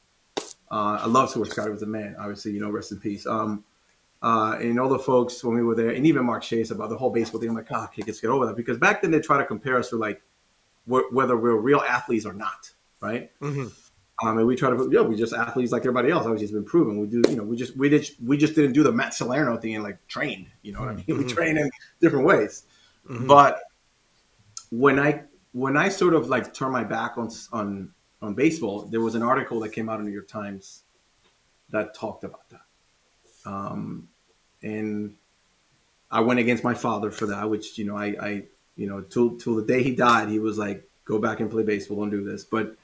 Uh, 0.70 0.98
I 1.02 1.06
love 1.06 1.30
Stuart 1.30 1.50
Scott. 1.50 1.66
He 1.66 1.72
was 1.72 1.82
a 1.82 1.86
man, 1.86 2.16
obviously, 2.18 2.52
you 2.52 2.60
know, 2.60 2.70
rest 2.70 2.92
in 2.92 2.98
peace. 2.98 3.26
Um, 3.26 3.64
uh, 4.22 4.56
and 4.60 4.80
all 4.80 4.88
the 4.88 4.98
folks 4.98 5.44
when 5.44 5.54
we 5.54 5.62
were 5.62 5.74
there, 5.74 5.90
and 5.90 6.06
even 6.06 6.24
Mark 6.24 6.42
Chase 6.42 6.70
about 6.70 6.88
the 6.88 6.96
whole 6.96 7.10
baseball 7.10 7.40
thing. 7.40 7.50
I'm 7.50 7.56
like, 7.56 7.70
oh, 7.70 7.82
I 7.82 7.86
can't 7.94 8.06
get 8.06 8.24
over 8.24 8.46
that 8.46 8.56
because 8.56 8.78
back 8.78 9.02
then 9.02 9.10
they 9.10 9.20
try 9.20 9.38
to 9.38 9.44
compare 9.44 9.78
us 9.78 9.90
to 9.90 9.96
like 9.96 10.22
wh- 10.86 11.12
whether 11.12 11.36
we're 11.36 11.56
real 11.56 11.80
athletes 11.80 12.24
or 12.24 12.32
not, 12.32 12.70
right? 13.00 13.30
Mm-hmm. 13.40 13.66
Um, 14.26 14.38
and 14.38 14.46
we 14.46 14.56
try 14.56 14.70
to, 14.70 14.88
yeah, 14.90 15.02
we 15.02 15.14
just 15.14 15.34
athletes 15.34 15.72
like 15.72 15.82
everybody 15.82 16.10
else. 16.10 16.24
Obviously, 16.24 16.44
it's 16.44 16.52
been 16.52 16.64
proven. 16.64 16.98
We 16.98 17.06
do, 17.06 17.22
you 17.28 17.36
know, 17.36 17.44
we 17.44 17.56
just 17.56 17.76
we 17.76 17.90
did 17.90 18.08
we 18.24 18.38
just 18.38 18.54
didn't 18.54 18.72
do 18.72 18.82
the 18.82 18.90
Matt 18.92 19.12
Salerno 19.12 19.58
thing 19.58 19.74
and 19.74 19.84
like 19.84 20.04
train. 20.08 20.50
You 20.62 20.72
know 20.72 20.80
what 20.80 20.88
I 20.88 20.94
mean? 20.94 21.04
Mm-hmm. 21.04 21.26
We 21.26 21.32
train 21.32 21.58
in 21.58 21.70
different 22.00 22.24
ways. 22.24 22.64
Mm-hmm. 23.08 23.26
But 23.26 23.60
when 24.70 24.98
I 24.98 25.24
when 25.52 25.76
I 25.76 25.90
sort 25.90 26.14
of 26.14 26.28
like 26.28 26.54
turn 26.54 26.72
my 26.72 26.84
back 26.84 27.18
on 27.18 27.30
on 27.52 27.92
on 28.22 28.34
baseball, 28.34 28.82
there 28.82 29.00
was 29.00 29.14
an 29.14 29.22
article 29.22 29.60
that 29.60 29.70
came 29.70 29.88
out 29.88 30.00
in 30.00 30.06
New 30.06 30.12
York 30.12 30.28
Times 30.28 30.82
that 31.70 31.94
talked 31.94 32.24
about 32.24 32.48
that. 32.50 32.60
Um, 33.44 34.08
and 34.62 35.14
I 36.10 36.20
went 36.20 36.40
against 36.40 36.64
my 36.64 36.74
father 36.74 37.10
for 37.10 37.26
that, 37.26 37.48
which 37.48 37.78
you 37.78 37.84
know 37.84 37.96
I, 37.96 38.06
I 38.20 38.42
you 38.76 38.86
know 38.86 39.00
till 39.00 39.36
till 39.36 39.56
the 39.56 39.64
day 39.64 39.82
he 39.82 39.94
died, 39.94 40.28
he 40.28 40.38
was 40.38 40.58
like, 40.58 40.88
"Go 41.04 41.18
back 41.18 41.40
and 41.40 41.50
play 41.50 41.62
baseball, 41.62 41.98
don't 41.98 42.10
do 42.10 42.24
this." 42.24 42.44
But 42.44 42.76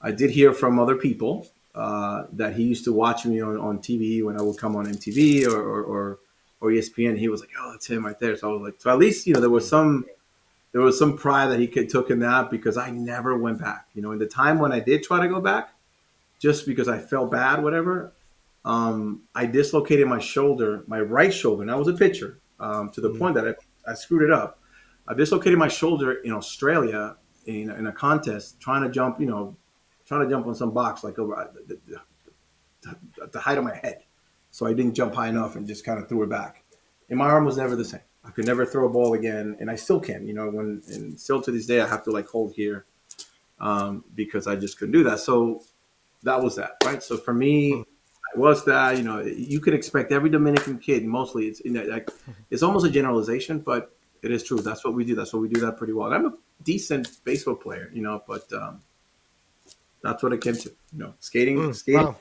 I 0.00 0.12
did 0.12 0.30
hear 0.30 0.52
from 0.52 0.78
other 0.78 0.96
people 0.96 1.46
uh, 1.74 2.24
that 2.32 2.54
he 2.54 2.64
used 2.64 2.84
to 2.84 2.92
watch 2.92 3.26
me 3.26 3.40
on, 3.40 3.56
on 3.58 3.78
TV 3.78 4.24
when 4.24 4.38
I 4.38 4.42
would 4.42 4.58
come 4.58 4.76
on 4.76 4.86
MTV 4.86 5.46
or 5.46 5.60
or, 5.60 5.82
or, 5.82 6.18
or 6.60 6.70
ESPN. 6.70 7.18
He 7.18 7.28
was 7.28 7.40
like, 7.40 7.50
"Oh, 7.58 7.72
that's 7.72 7.88
him 7.88 8.06
right 8.06 8.18
there." 8.18 8.36
So 8.36 8.50
I 8.50 8.52
was 8.52 8.62
like, 8.62 8.80
so 8.80 8.90
at 8.90 8.98
least 8.98 9.26
you 9.26 9.34
know 9.34 9.40
there 9.40 9.50
was 9.50 9.68
some 9.68 10.06
there 10.72 10.80
was 10.80 10.98
some 10.98 11.16
pride 11.16 11.48
that 11.48 11.58
he 11.58 11.66
could, 11.66 11.88
took 11.88 12.10
in 12.10 12.20
that 12.20 12.50
because 12.50 12.76
I 12.76 12.90
never 12.90 13.36
went 13.36 13.60
back. 13.60 13.88
You 13.94 14.02
know, 14.02 14.12
in 14.12 14.18
the 14.18 14.26
time 14.26 14.58
when 14.58 14.72
I 14.72 14.80
did 14.80 15.02
try 15.02 15.20
to 15.20 15.28
go 15.28 15.40
back, 15.40 15.74
just 16.38 16.64
because 16.64 16.88
I 16.88 16.98
felt 16.98 17.30
bad, 17.30 17.62
whatever, 17.62 18.12
um, 18.64 19.22
I 19.34 19.46
dislocated 19.46 20.06
my 20.06 20.18
shoulder, 20.18 20.84
my 20.86 21.00
right 21.00 21.32
shoulder, 21.32 21.62
and 21.62 21.70
I 21.70 21.74
was 21.74 21.88
a 21.88 21.92
pitcher 21.92 22.40
um, 22.60 22.90
to 22.90 23.00
the 23.00 23.10
mm-hmm. 23.10 23.18
point 23.18 23.34
that 23.34 23.48
I, 23.48 23.90
I, 23.90 23.94
screwed 23.94 24.22
it 24.22 24.30
up. 24.30 24.60
I 25.08 25.14
dislocated 25.14 25.58
my 25.58 25.68
shoulder 25.68 26.14
in 26.14 26.32
Australia 26.32 27.16
in, 27.46 27.70
in, 27.70 27.86
a 27.86 27.92
contest, 27.92 28.60
trying 28.60 28.82
to 28.82 28.90
jump, 28.90 29.18
you 29.18 29.26
know, 29.26 29.56
trying 30.06 30.22
to 30.22 30.30
jump 30.30 30.46
on 30.46 30.54
some 30.54 30.72
box 30.72 31.02
like 31.02 31.18
over 31.18 31.36
uh, 31.36 31.46
the, 31.66 31.78
the, 31.86 32.00
the, 32.82 33.26
the 33.28 33.40
height 33.40 33.58
of 33.58 33.64
my 33.64 33.74
head. 33.74 34.04
So 34.50 34.66
I 34.66 34.74
didn't 34.74 34.94
jump 34.94 35.14
high 35.14 35.28
enough 35.28 35.56
and 35.56 35.66
just 35.66 35.84
kind 35.84 35.98
of 35.98 36.08
threw 36.08 36.22
it 36.22 36.28
back. 36.28 36.64
And 37.08 37.18
my 37.18 37.26
arm 37.26 37.44
was 37.44 37.56
never 37.56 37.76
the 37.76 37.84
same. 37.84 38.00
I 38.24 38.30
could 38.30 38.46
never 38.46 38.66
throw 38.66 38.86
a 38.86 38.90
ball 38.90 39.14
again, 39.14 39.56
and 39.60 39.70
I 39.70 39.76
still 39.76 40.00
can. 40.00 40.26
You 40.26 40.34
know, 40.34 40.50
when 40.50 40.82
and 40.88 41.18
still 41.18 41.40
to 41.42 41.50
this 41.50 41.66
day, 41.66 41.80
I 41.80 41.88
have 41.88 42.04
to 42.04 42.10
like 42.10 42.26
hold 42.26 42.52
here 42.54 42.86
um, 43.58 44.04
because 44.14 44.46
I 44.46 44.56
just 44.56 44.78
couldn't 44.78 44.92
do 44.92 45.04
that. 45.04 45.20
So 45.20 45.62
that 46.22 46.42
was 46.42 46.56
that, 46.56 46.76
right? 46.84 47.02
So 47.02 47.16
for 47.16 47.32
me, 47.32 47.72
hmm 47.72 47.82
was 48.34 48.64
that 48.64 48.96
you 48.96 49.02
know 49.02 49.20
you 49.20 49.60
could 49.60 49.74
expect 49.74 50.12
every 50.12 50.30
Dominican 50.30 50.78
kid 50.78 51.04
mostly 51.04 51.46
it's 51.46 51.60
in 51.60 51.74
like 51.88 52.10
it's 52.50 52.62
almost 52.62 52.86
a 52.86 52.90
generalization 52.90 53.58
but 53.58 53.96
it 54.22 54.30
is 54.30 54.42
true 54.42 54.58
that's 54.58 54.84
what 54.84 54.94
we 54.94 55.04
do 55.04 55.14
that's 55.14 55.32
what 55.32 55.42
we 55.42 55.48
do 55.48 55.60
that 55.60 55.76
pretty 55.76 55.92
well 55.92 56.06
and 56.06 56.14
I'm 56.14 56.32
a 56.32 56.36
decent 56.62 57.24
baseball 57.24 57.56
player 57.56 57.90
you 57.92 58.02
know 58.02 58.22
but 58.26 58.50
um, 58.52 58.80
that's 60.02 60.22
what 60.22 60.32
it 60.32 60.40
came 60.40 60.54
to 60.54 60.68
you 60.92 60.98
know 60.98 61.14
skating 61.18 61.56
mm, 61.58 61.74
skating 61.74 62.04
wow. 62.04 62.16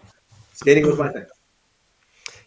skating 0.53 0.87
was 0.87 0.97
my 0.97 1.11
thing 1.11 1.25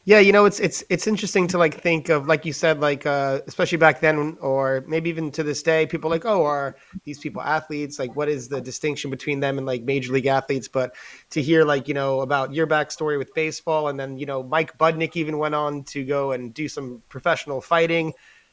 yeah, 0.04 0.18
you 0.18 0.32
know, 0.32 0.46
it's 0.46 0.58
it's 0.58 0.82
it's 0.88 1.06
interesting 1.06 1.46
to 1.48 1.58
like 1.58 1.80
think 1.80 2.08
of 2.08 2.26
like 2.26 2.44
you 2.44 2.52
said, 2.52 2.80
like 2.80 3.06
uh, 3.06 3.40
especially 3.46 3.78
back 3.78 4.00
then, 4.00 4.36
or 4.40 4.84
maybe 4.88 5.08
even 5.08 5.30
to 5.30 5.44
this 5.44 5.62
day, 5.62 5.86
people 5.86 6.10
like, 6.10 6.24
oh, 6.24 6.44
are 6.44 6.76
these 7.04 7.20
people 7.20 7.40
athletes? 7.40 8.00
Like, 8.00 8.16
what 8.16 8.28
is 8.28 8.48
the 8.48 8.60
distinction 8.60 9.10
between 9.10 9.38
them 9.38 9.58
and 9.58 9.66
like 9.66 9.82
major 9.84 10.12
league 10.12 10.26
athletes? 10.26 10.66
But 10.66 10.96
to 11.30 11.40
hear 11.40 11.64
like 11.64 11.86
you 11.86 11.94
know 11.94 12.20
about 12.20 12.52
your 12.52 12.66
backstory 12.66 13.16
with 13.16 13.32
baseball, 13.32 13.86
and 13.86 13.98
then 13.98 14.18
you 14.18 14.26
know 14.26 14.42
Mike 14.42 14.76
Budnik 14.76 15.14
even 15.14 15.38
went 15.38 15.54
on 15.54 15.84
to 15.84 16.04
go 16.04 16.32
and 16.32 16.52
do 16.52 16.68
some 16.68 17.00
professional 17.08 17.60
fighting 17.60 18.12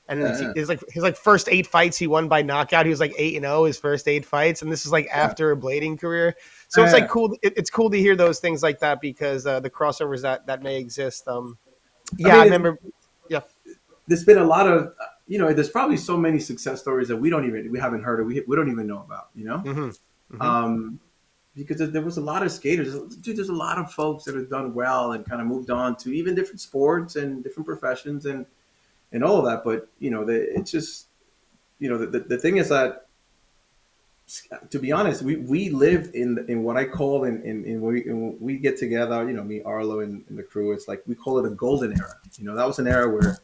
and 0.09 0.23
uh-huh. 0.23 0.53
his 0.55 0.67
like 0.67 0.81
his 0.89 1.03
like 1.03 1.15
first 1.15 1.47
eight 1.49 1.67
fights 1.67 1.97
he 1.97 2.07
won 2.07 2.27
by 2.27 2.41
knockout. 2.41 2.85
He 2.85 2.89
was 2.89 2.99
like 2.99 3.13
eight 3.17 3.35
and 3.35 3.43
zero 3.43 3.59
oh 3.61 3.65
his 3.65 3.77
first 3.77 4.07
eight 4.07 4.25
fights, 4.25 4.61
and 4.61 4.71
this 4.71 4.85
is 4.85 4.91
like 4.91 5.07
after 5.13 5.51
a 5.51 5.57
blading 5.57 5.99
career. 5.99 6.35
So 6.69 6.83
it's 6.83 6.93
like 6.93 7.09
cool. 7.09 7.35
It, 7.41 7.53
it's 7.57 7.71
cool 7.71 7.89
to 7.89 7.97
hear 7.97 8.15
those 8.15 8.39
things 8.39 8.61
like 8.61 8.79
that 8.79 9.01
because 9.01 9.47
uh, 9.47 9.59
the 9.59 9.71
crossovers 9.71 10.21
that 10.21 10.45
that 10.45 10.61
may 10.61 10.77
exist. 10.77 11.27
Um, 11.27 11.57
yeah, 12.15 12.27
I, 12.27 12.31
mean, 12.31 12.39
I 12.39 12.43
remember. 12.43 12.79
Yeah, 13.27 13.41
there's 14.07 14.23
been 14.23 14.37
a 14.37 14.43
lot 14.43 14.67
of 14.67 14.93
you 15.27 15.39
know. 15.39 15.51
There's 15.51 15.69
probably 15.69 15.97
so 15.97 16.15
many 16.15 16.39
success 16.39 16.79
stories 16.79 17.07
that 17.07 17.17
we 17.17 17.31
don't 17.31 17.47
even 17.47 17.71
we 17.71 17.79
haven't 17.79 18.03
heard 18.03 18.19
of. 18.19 18.27
We 18.27 18.43
we 18.47 18.55
don't 18.55 18.71
even 18.71 18.85
know 18.85 19.01
about. 19.01 19.29
You 19.35 19.45
know. 19.45 19.57
Mm-hmm. 19.57 19.89
Mm-hmm. 20.35 20.41
Um, 20.41 20.99
because 21.55 21.91
there 21.91 22.03
was 22.03 22.17
a 22.17 22.21
lot 22.21 22.43
of 22.43 22.51
skaters. 22.51 22.93
Dude, 23.15 23.35
there's 23.35 23.49
a 23.49 23.53
lot 23.53 23.79
of 23.79 23.91
folks 23.91 24.25
that 24.25 24.35
have 24.35 24.49
done 24.49 24.75
well 24.75 25.13
and 25.13 25.25
kind 25.25 25.41
of 25.41 25.47
moved 25.47 25.71
on 25.71 25.95
to 25.97 26.15
even 26.15 26.35
different 26.35 26.61
sports 26.61 27.15
and 27.15 27.43
different 27.43 27.65
professions 27.65 28.27
and 28.27 28.45
and 29.11 29.23
all 29.23 29.39
of 29.39 29.45
that. 29.45 29.63
But 29.63 29.89
you 29.97 30.11
know, 30.11 30.23
the, 30.23 30.55
it's 30.55 30.69
just 30.69 31.07
you 31.79 31.89
know 31.89 31.97
the, 31.97 32.05
the, 32.05 32.19
the 32.19 32.37
thing 32.37 32.57
is 32.57 32.69
that 32.69 33.07
to 34.69 34.79
be 34.79 34.91
honest, 34.91 35.21
we, 35.21 35.37
we 35.37 35.69
live 35.69 36.11
in 36.13 36.45
in 36.47 36.63
what 36.63 36.77
I 36.77 36.85
call 36.85 37.23
in 37.23 37.41
in, 37.43 37.65
in, 37.65 37.81
we, 37.81 38.05
in 38.05 38.37
we 38.39 38.57
get 38.57 38.77
together, 38.77 39.27
you 39.27 39.35
know, 39.35 39.43
me, 39.43 39.61
Arlo, 39.63 40.01
and, 40.01 40.23
and, 40.29 40.37
the 40.37 40.43
crew. 40.43 40.71
It's 40.71 40.87
like 40.87 41.01
we 41.07 41.15
call 41.15 41.39
it 41.39 41.51
a 41.51 41.55
golden 41.55 41.93
era. 41.97 42.15
You 42.37 42.45
know, 42.45 42.55
that 42.55 42.67
was 42.67 42.79
an 42.79 42.87
era 42.87 43.09
where 43.09 43.39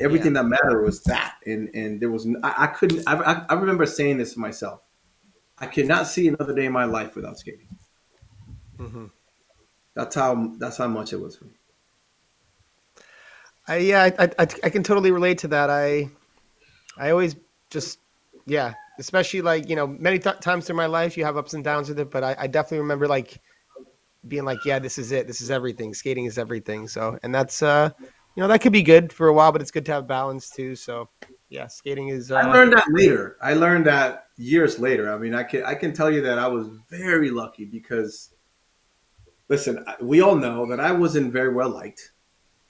everything 0.00 0.34
yeah. 0.34 0.42
that 0.42 0.48
mattered 0.48 0.82
was 0.82 1.02
that, 1.02 1.36
and 1.46 1.70
and 1.74 2.00
there 2.00 2.10
was 2.10 2.26
I, 2.42 2.54
I 2.64 2.66
couldn't. 2.68 3.04
I, 3.06 3.44
I 3.48 3.54
remember 3.54 3.84
saying 3.84 4.18
this 4.18 4.34
to 4.34 4.40
myself. 4.40 4.80
I 5.58 5.66
cannot 5.66 6.06
see 6.06 6.28
another 6.28 6.54
day 6.54 6.66
in 6.66 6.72
my 6.72 6.84
life 6.84 7.16
without 7.16 7.38
skating. 7.38 7.68
Mm-hmm. 8.78 9.06
That's 9.94 10.14
how 10.14 10.52
that's 10.58 10.78
how 10.78 10.88
much 10.88 11.12
it 11.12 11.20
was 11.20 11.36
for 11.36 11.44
me. 11.44 11.52
I, 13.66 13.76
yeah, 13.78 14.10
I, 14.18 14.24
I, 14.24 14.46
I 14.64 14.70
can 14.70 14.82
totally 14.82 15.10
relate 15.10 15.38
to 15.38 15.48
that. 15.48 15.68
I, 15.68 16.08
I 16.96 17.10
always 17.10 17.36
just, 17.68 17.98
yeah, 18.46 18.72
especially 18.98 19.42
like 19.42 19.68
you 19.68 19.76
know, 19.76 19.86
many 19.86 20.18
times 20.18 20.66
through 20.66 20.76
my 20.76 20.86
life, 20.86 21.16
you 21.16 21.24
have 21.24 21.36
ups 21.36 21.54
and 21.54 21.64
downs 21.64 21.88
with 21.88 21.98
it, 21.98 22.10
but 22.10 22.24
I, 22.24 22.36
I 22.38 22.46
definitely 22.46 22.78
remember 22.78 23.06
like 23.06 23.40
being 24.26 24.44
like, 24.44 24.64
yeah, 24.64 24.78
this 24.78 24.98
is 24.98 25.12
it, 25.12 25.26
this 25.26 25.40
is 25.40 25.50
everything. 25.50 25.94
Skating 25.94 26.24
is 26.24 26.38
everything. 26.38 26.88
So, 26.88 27.18
and 27.22 27.34
that's, 27.34 27.62
uh, 27.62 27.90
you 28.00 28.42
know, 28.42 28.48
that 28.48 28.60
could 28.60 28.72
be 28.72 28.82
good 28.82 29.12
for 29.12 29.28
a 29.28 29.32
while, 29.32 29.52
but 29.52 29.60
it's 29.60 29.70
good 29.70 29.86
to 29.86 29.92
have 29.92 30.06
balance 30.06 30.50
too. 30.50 30.74
So, 30.74 31.08
yeah, 31.48 31.66
skating 31.66 32.08
is. 32.08 32.30
Uh, 32.30 32.36
I 32.36 32.52
learned 32.52 32.72
that 32.72 32.84
later. 32.90 33.36
I 33.42 33.54
learned 33.54 33.86
that 33.86 34.26
years 34.36 34.78
later. 34.78 35.12
I 35.12 35.18
mean, 35.18 35.34
I 35.34 35.44
can 35.44 35.64
I 35.64 35.74
can 35.74 35.92
tell 35.92 36.10
you 36.10 36.20
that 36.22 36.38
I 36.38 36.48
was 36.48 36.68
very 36.90 37.30
lucky 37.30 37.64
because, 37.64 38.34
listen, 39.48 39.84
we 40.00 40.20
all 40.20 40.36
know 40.36 40.66
that 40.66 40.80
I 40.80 40.92
wasn't 40.92 41.32
very 41.32 41.52
well 41.52 41.70
liked. 41.70 42.12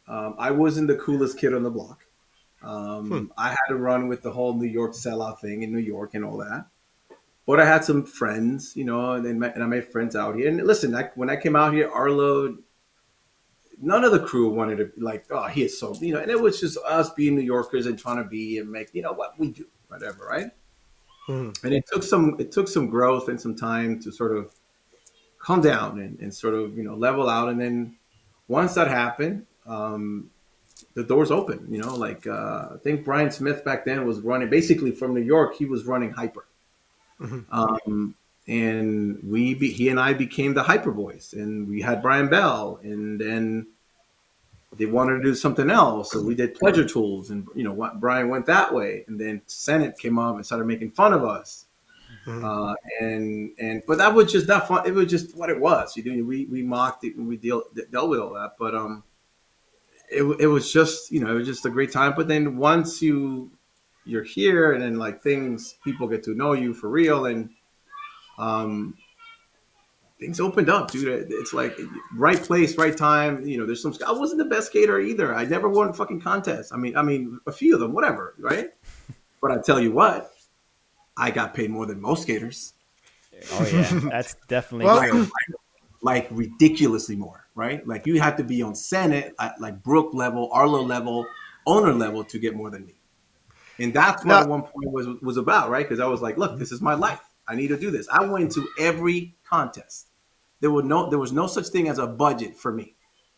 Um, 0.07 0.37
I 0.39 0.53
wasn't 0.53 0.89
the 0.89 0.97
coolest 0.97 1.39
kid 1.39 1.53
on 1.55 1.63
the 1.63 1.71
block. 1.71 2.05
Um, 2.63 3.09
hmm. 3.09 3.27
I 3.37 3.51
had 3.51 3.67
to 3.69 3.77
run 3.77 4.09
with 4.09 4.23
the 4.23 4.31
whole 4.31 4.55
New 4.55 4.67
York 4.67 4.93
sellout 4.93 5.41
thing 5.41 5.63
in 5.63 5.73
New 5.73 5.79
York 5.79 6.15
and 6.15 6.25
all 6.25 6.39
that. 6.39 6.67
But 7.47 7.61
I 7.61 7.65
had 7.65 7.85
some 7.85 8.05
friends, 8.05 8.77
you 8.77 8.85
know, 8.85 9.13
and, 9.13 9.27
and 9.27 9.63
I 9.63 9.67
made 9.67 9.87
friends 9.87 10.15
out 10.15 10.37
here. 10.37 10.49
And 10.49 10.63
listen, 10.67 10.95
I, 10.95 11.11
when 11.15 11.31
I 11.31 11.37
came 11.37 11.57
out 11.57 11.73
here, 11.73 11.91
Arlo, 11.91 12.59
none 13.81 14.05
of 14.05 14.13
the 14.13 14.21
crew 14.21 14.51
wanted 14.51 14.77
to 14.77 14.93
like, 14.99 15.25
oh, 15.31 15.45
he 15.45 15.65
is 15.65 15.79
so, 15.79 15.95
you 16.01 16.13
know, 16.13 16.21
and 16.21 16.31
it 16.31 16.41
was 16.41 16.61
just 16.61 16.77
us 16.87 17.11
being 17.15 17.37
New 17.37 17.43
Yorkers 17.43 17.87
and 17.87 17.99
trying 17.99 18.19
to 18.19 18.25
be 18.25 18.59
and 18.59 18.71
make, 18.71 18.91
you 18.93 19.03
know, 19.03 19.13
what 19.13 19.39
we 19.39 19.53
do, 19.53 19.67
whatever, 19.87 20.27
right? 20.27 20.51
Hmm. 21.27 21.51
And 21.65 21.73
it 21.73 21.85
took 21.91 22.03
some, 22.03 22.37
it 22.39 22.53
took 22.53 22.69
some 22.69 22.89
growth 22.89 23.29
and 23.29 23.41
some 23.41 23.55
time 23.55 23.99
to 24.01 24.13
sort 24.13 24.37
of 24.37 24.53
calm 25.39 25.61
down 25.61 26.01
and, 26.01 26.19
and 26.19 26.35
sort 26.35 26.55
of, 26.55 26.77
you 26.77 26.83
know, 26.83 26.97
level 26.97 27.29
out. 27.31 27.49
And 27.49 27.61
then 27.61 27.97
once 28.49 28.75
that 28.75 28.89
happened, 28.89 29.47
um, 29.67 30.31
the 30.95 31.05
doors 31.05 31.31
open. 31.31 31.67
You 31.71 31.79
know, 31.79 31.95
like 31.95 32.27
uh, 32.27 32.69
I 32.75 32.77
think 32.83 33.05
Brian 33.05 33.31
Smith 33.31 33.65
back 33.65 33.85
then 33.85 34.07
was 34.07 34.21
running 34.21 34.51
basically 34.51 34.93
from 34.93 35.15
New 35.15 35.23
York. 35.23 35.57
He 35.57 35.65
was 35.65 35.85
running 35.85 36.11
Hyper, 36.11 36.47
mm-hmm. 37.21 37.41
um, 37.53 38.15
and 38.47 39.21
we 39.23 39.55
be, 39.55 39.71
he 39.71 39.89
and 39.89 40.01
I 40.01 40.13
became 40.13 40.55
the 40.55 40.63
Hyper 40.63 40.91
Boys, 40.91 41.35
and 41.35 41.69
we 41.69 41.81
had 41.81 42.03
Brian 42.03 42.29
Bell, 42.29 42.81
and 42.83 43.21
then 43.21 43.67
they 44.77 44.87
wanted 44.87 45.19
to 45.19 45.23
do 45.23 45.35
something 45.35 45.71
else, 45.71 46.13
so 46.13 46.23
we 46.23 46.35
did 46.35 46.55
Pleasure 46.55 46.87
Tools, 46.87 47.31
and 47.31 47.47
you 47.55 47.65
know 47.65 47.91
Brian 47.97 48.29
went 48.29 48.47
that 48.47 48.73
way, 48.75 49.05
and 49.09 49.19
then 49.19 49.41
Senate 49.47 49.99
came 49.99 50.19
up 50.19 50.37
and 50.37 50.45
started 50.45 50.67
making 50.67 50.91
fun 50.91 51.13
of 51.13 51.25
us. 51.25 51.67
Mm-hmm. 52.27 52.45
Uh, 52.45 52.75
and 53.01 53.53
and 53.59 53.83
but 53.87 53.99
that 53.99 54.13
was 54.13 54.31
just 54.31 54.47
that 54.49 54.69
fun. 54.69 54.87
It 54.87 54.93
was 54.93 55.09
just 55.09 55.37
what 55.37 55.49
it 55.49 55.59
was. 55.59 55.97
You 55.97 56.05
know, 56.05 56.25
we 56.25 56.45
we 56.47 56.63
mocked 56.63 57.05
it 57.05 57.17
and 57.17 57.27
we 57.27 57.37
deal 57.37 57.63
dealt 57.91 58.11
with 58.11 58.21
all 58.21 58.35
that. 58.35 58.57
But 58.59 58.75
um, 58.75 59.03
it, 60.11 60.23
it 60.41 60.47
was 60.47 60.73
just 60.73 61.11
you 61.13 61.21
know 61.21 61.33
it 61.33 61.39
was 61.39 61.47
just 61.47 61.67
a 61.67 61.71
great 61.71 61.93
time. 61.93 62.15
But 62.17 62.29
then 62.29 62.57
once 62.57 63.03
you 63.03 63.51
you're 64.05 64.25
here 64.25 64.73
and 64.73 64.83
then 64.83 64.99
like 64.99 65.23
things 65.23 65.77
people 65.85 66.09
get 66.09 66.23
to 66.25 66.35
know 66.35 66.53
you 66.53 66.73
for 66.73 66.89
real 66.89 67.27
and 67.27 67.51
um 68.39 68.95
things 70.19 70.41
opened 70.41 70.69
up, 70.69 70.91
dude. 70.91 71.29
It's 71.31 71.53
like 71.53 71.79
right 72.15 72.41
place, 72.41 72.77
right 72.77 72.97
time. 72.97 73.47
You 73.47 73.59
know, 73.59 73.67
there's 73.67 73.83
some. 73.83 73.95
I 74.07 74.13
wasn't 74.13 74.39
the 74.39 74.45
best 74.45 74.69
skater 74.69 75.01
either. 75.01 75.35
I 75.35 75.45
never 75.45 75.69
won 75.69 75.93
fucking 75.93 76.21
contests. 76.21 76.73
I 76.73 76.77
mean, 76.77 76.97
I 76.97 77.03
mean, 77.03 77.41
a 77.47 77.53
few 77.53 77.75
of 77.75 77.81
them, 77.81 77.93
whatever, 77.93 78.35
right? 78.39 78.71
But 79.41 79.53
I 79.53 79.59
tell 79.59 79.79
you 79.79 79.93
what, 79.93 80.35
I 81.17 81.31
got 81.31 81.55
paid 81.55 81.71
more 81.71 81.87
than 81.87 82.01
most 82.01 82.23
skaters. 82.23 82.73
Oh 83.53 83.69
yeah, 83.73 83.89
that's 84.11 84.35
definitely 84.49 84.87
Well, 84.87 84.97
like, 84.97 85.13
like, 85.13 85.31
like 86.03 86.29
ridiculously 86.33 87.15
more, 87.15 87.47
right? 87.59 87.85
Like 87.87 88.07
you 88.07 88.21
have 88.21 88.37
to 88.37 88.45
be 88.45 88.63
on 88.63 88.77
Senate 88.77 89.35
at 89.41 89.61
like 89.61 89.83
Brooke 89.83 90.15
level, 90.15 90.49
Arlo 90.53 90.81
level, 90.81 91.27
owner 91.67 91.93
level 91.93 92.23
to 92.23 92.39
get 92.39 92.55
more 92.55 92.71
than 92.71 92.87
me. 92.87 92.95
And 93.81 93.93
that's 93.93 94.25
what 94.25 94.29
Now- 94.29 94.43
at 94.43 94.49
one 94.49 94.63
point 94.63 94.93
was 94.93 95.09
was 95.21 95.37
about, 95.37 95.69
right? 95.69 95.85
Because 95.87 95.99
I 96.01 96.07
was 96.07 96.23
like, 96.23 96.39
look, 96.39 96.57
this 96.59 96.71
is 96.71 96.81
my 96.81 96.95
life. 96.95 97.21
I 97.49 97.57
need 97.57 97.69
to 97.69 97.77
do 97.77 97.91
this. 97.91 98.07
I 98.11 98.25
went 98.25 98.53
to 98.53 98.69
every 98.79 99.35
contest. 99.45 100.11
There 100.61 100.71
was 100.71 100.85
no 100.85 101.11
there 101.11 101.19
was 101.19 101.33
no 101.33 101.49
such 101.49 101.67
thing 101.69 101.89
as 101.89 101.99
a 101.99 102.07
budget 102.07 102.57
for 102.57 102.73
me, 102.73 102.95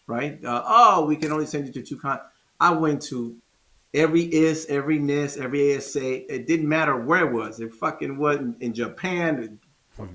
right? 0.06 0.42
Uh, 0.44 0.62
oh, 0.66 1.06
we 1.06 1.16
can 1.16 1.32
only 1.32 1.46
send 1.46 1.66
you 1.66 1.72
to 1.72 1.82
two 1.82 1.96
con. 1.96 2.20
I 2.60 2.72
went 2.72 3.00
to 3.04 3.36
every 3.94 4.24
IS, 4.24 4.66
every 4.68 4.98
NIS, 4.98 5.38
every 5.38 5.76
ASA. 5.76 6.34
It 6.34 6.46
didn't 6.46 6.68
matter 6.68 6.94
where 6.96 7.26
it 7.26 7.32
was. 7.32 7.58
It 7.60 7.72
fucking 7.72 8.18
was 8.18 8.36
in, 8.36 8.54
in 8.60 8.74
Japan, 8.74 9.58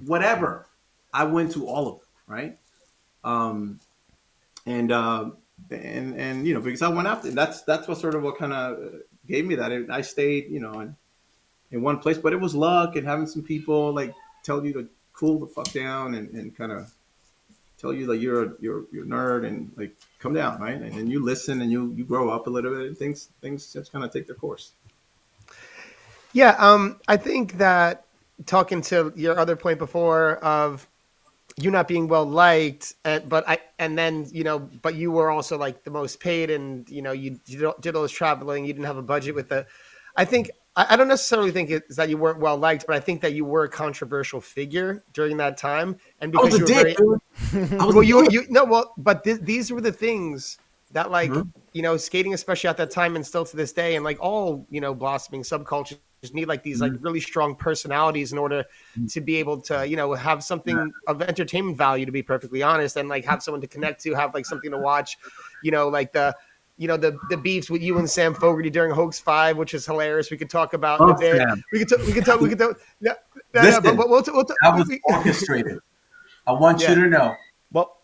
whatever. 0.06 0.68
I 1.12 1.24
went 1.24 1.52
to 1.54 1.68
all 1.68 1.88
of 1.88 2.00
them, 2.00 2.08
right? 2.28 2.58
Um, 3.24 3.80
and 4.65 4.91
uh, 4.91 5.30
and 5.71 6.19
and 6.19 6.47
you 6.47 6.54
know 6.54 6.62
because 6.62 6.82
I 6.82 6.89
went 6.89 7.08
after 7.08 7.32
that's 7.32 7.62
that's 7.62 7.88
what 7.88 7.97
sort 7.97 8.15
of 8.15 8.23
what 8.23 8.38
kind 8.38 8.54
of 8.54 9.01
gave 9.28 9.45
me 9.45 9.56
that. 9.56 9.88
I 9.89 10.01
stayed, 10.01 10.49
you 10.49 10.60
know, 10.60 10.80
in, 10.80 10.95
in 11.71 11.82
one 11.82 11.99
place, 11.99 12.17
but 12.17 12.34
it 12.34 12.39
was 12.39 12.56
luck 12.56 12.95
and 12.95 13.06
having 13.08 13.28
some 13.28 13.43
people 13.43 13.93
like 13.93 14.13
tell 14.43 14.65
you 14.65 14.73
to 14.73 14.89
cool 15.13 15.39
the 15.39 15.47
fuck 15.47 15.71
down 15.71 16.15
and, 16.15 16.30
and 16.32 16.56
kind 16.56 16.71
of 16.71 16.91
tell 17.78 17.93
you 17.93 18.06
that 18.08 18.17
you're 18.17 18.43
a 18.43 18.54
you're 18.60 18.86
you're 18.91 19.04
a 19.04 19.08
nerd 19.08 19.45
and 19.45 19.71
like 19.75 19.95
come 20.19 20.34
down, 20.34 20.60
right? 20.60 20.80
And 20.80 20.93
then 20.93 21.08
you 21.10 21.23
listen 21.23 21.62
and 21.62 21.71
you 21.71 21.93
you 21.93 22.04
grow 22.04 22.30
up 22.30 22.47
a 22.47 22.49
little 22.49 22.75
bit 22.75 22.88
and 22.88 22.97
things 22.97 23.30
things 23.41 23.71
just 23.71 23.91
kind 23.91 24.04
of 24.04 24.12
take 24.12 24.28
their 24.28 24.36
course. 24.36 24.71
Yeah, 26.34 26.56
um, 26.58 26.99
I 27.08 27.17
think 27.17 27.60
that 27.60 28.06
talking 28.45 28.82
to 28.82 29.13
your 29.15 29.39
other 29.39 29.56
point 29.56 29.80
before 29.80 30.36
of 30.38 30.88
you 31.58 31.72
not 31.72 31.88
being 31.88 32.08
well 32.08 32.26
liked, 32.26 32.96
and 33.06 33.28
but 33.30 33.48
I 33.48 33.60
and 33.80 33.98
then 33.98 34.28
you 34.32 34.44
know, 34.44 34.60
but 34.82 34.96
you 34.96 35.12
were 35.12 35.30
also 35.32 35.58
like 35.58 35.84
the 35.84 35.91
most 35.91 36.20
paid, 36.20 36.50
and 36.50 36.89
you 36.89 37.02
know, 37.02 37.13
you, 37.13 37.39
you 37.46 37.74
did 37.80 37.96
all 37.96 38.02
this 38.04 38.12
traveling, 38.12 38.65
you 38.65 38.74
didn't 38.74 38.86
have 38.86 38.98
a 38.98 39.02
budget 39.04 39.36
with 39.36 39.50
the. 39.50 39.65
I 40.18 40.26
think 40.26 40.50
I, 40.76 40.88
I 40.91 40.96
don't 40.98 41.08
necessarily 41.08 41.52
think 41.52 41.70
it's 41.70 41.96
that 41.96 42.10
you 42.10 42.18
weren't 42.18 42.39
well 42.39 42.58
liked, 42.58 42.86
but 42.88 42.96
I 42.96 43.00
think 43.00 43.22
that 43.22 43.34
you 43.34 43.46
were 43.46 43.63
a 43.63 43.70
controversial 43.70 44.41
figure 44.41 45.04
during 45.13 45.38
that 45.38 45.58
time, 45.58 45.96
and 46.20 46.32
because 46.32 46.58
you 46.58 46.65
were 46.65 46.68
dick. 46.68 46.98
very. 46.98 47.78
Well, 47.80 48.04
you 48.04 48.28
you 48.30 48.46
no, 48.50 48.65
well, 48.65 48.94
but 48.98 49.24
th- 49.24 49.41
these 49.41 49.72
were 49.72 49.82
the 49.82 49.91
things 49.91 50.58
that 50.91 51.10
like 51.10 51.32
Mhm. 51.32 51.52
you 51.72 51.82
know 51.82 51.96
skating, 51.96 52.34
especially 52.34 52.70
at 52.70 52.78
that 52.78 52.91
time 52.91 53.15
and 53.15 53.26
still 53.26 53.46
to 53.46 53.56
this 53.56 53.72
day, 53.72 53.96
and 53.96 54.04
like 54.04 54.18
all 54.20 54.65
you 54.70 54.82
know 54.82 54.94
blossoming 54.94 55.41
subcultures 55.44 56.00
need 56.34 56.48
like 56.48 56.64
these 56.64 56.82
like 56.82 56.92
mm-hmm. 56.92 57.04
really 57.04 57.20
strong 57.20 57.56
personalities 57.56 58.32
in 58.32 58.38
order 58.38 58.64
mm-hmm. 58.98 59.06
to 59.08 59.22
be 59.22 59.36
able 59.38 59.60
to 59.62 59.88
you 59.88 59.96
know 59.96 60.14
have 60.14 60.44
something 60.44 60.92
of 61.08 61.22
entertainment 61.22 61.78
value 61.78 62.06
to 62.06 62.12
be 62.12 62.24
perfectly 62.24 62.64
honest 62.64 62.98
and 62.98 63.10
like 63.10 63.26
have 63.26 63.44
someone 63.44 63.62
to 63.62 63.68
connect 63.68 64.02
to 64.02 64.14
have 64.14 64.34
like 64.34 64.46
something 64.46 64.72
to 64.72 64.78
watch 64.78 65.18
you 65.64 65.72
know 65.72 65.88
like 65.88 66.12
the 66.14 66.36
you 66.78 66.88
know 66.88 66.98
the 66.98 67.18
the 67.30 67.38
beefs 67.38 67.70
with 67.70 67.82
you 67.82 67.98
and 68.00 68.10
Sam 68.10 68.34
Fogarty 68.34 68.70
during 68.70 68.92
Hoax 68.94 69.20
Five, 69.20 69.58
which 69.58 69.74
is 69.74 69.86
hilarious. 69.86 70.30
We 70.30 70.38
could 70.38 70.50
talk 70.50 70.74
about 70.74 71.20
bit. 71.20 71.38
Sam. 71.38 71.64
We 71.72 71.80
could 71.80 71.90
talk. 71.90 72.00
We 72.06 72.12
could 72.12 72.26
talk. 72.26 72.42
We 72.42 72.50
could 72.50 72.60
talk. 72.60 72.80
No, 73.00 73.12
no, 73.54 73.62
no, 73.62 73.62
Listen, 73.62 73.84
but, 73.84 73.98
but 73.98 74.10
we'll, 74.10 74.24
we'll, 74.28 74.46
That 74.62 74.76
was 74.76 74.92
orchestrated. 75.06 75.80
I 76.48 76.52
want 76.52 76.82
Yeah. 76.82 76.90
you 76.90 77.04
to 77.04 77.10
know 77.10 77.36
well. 77.72 78.02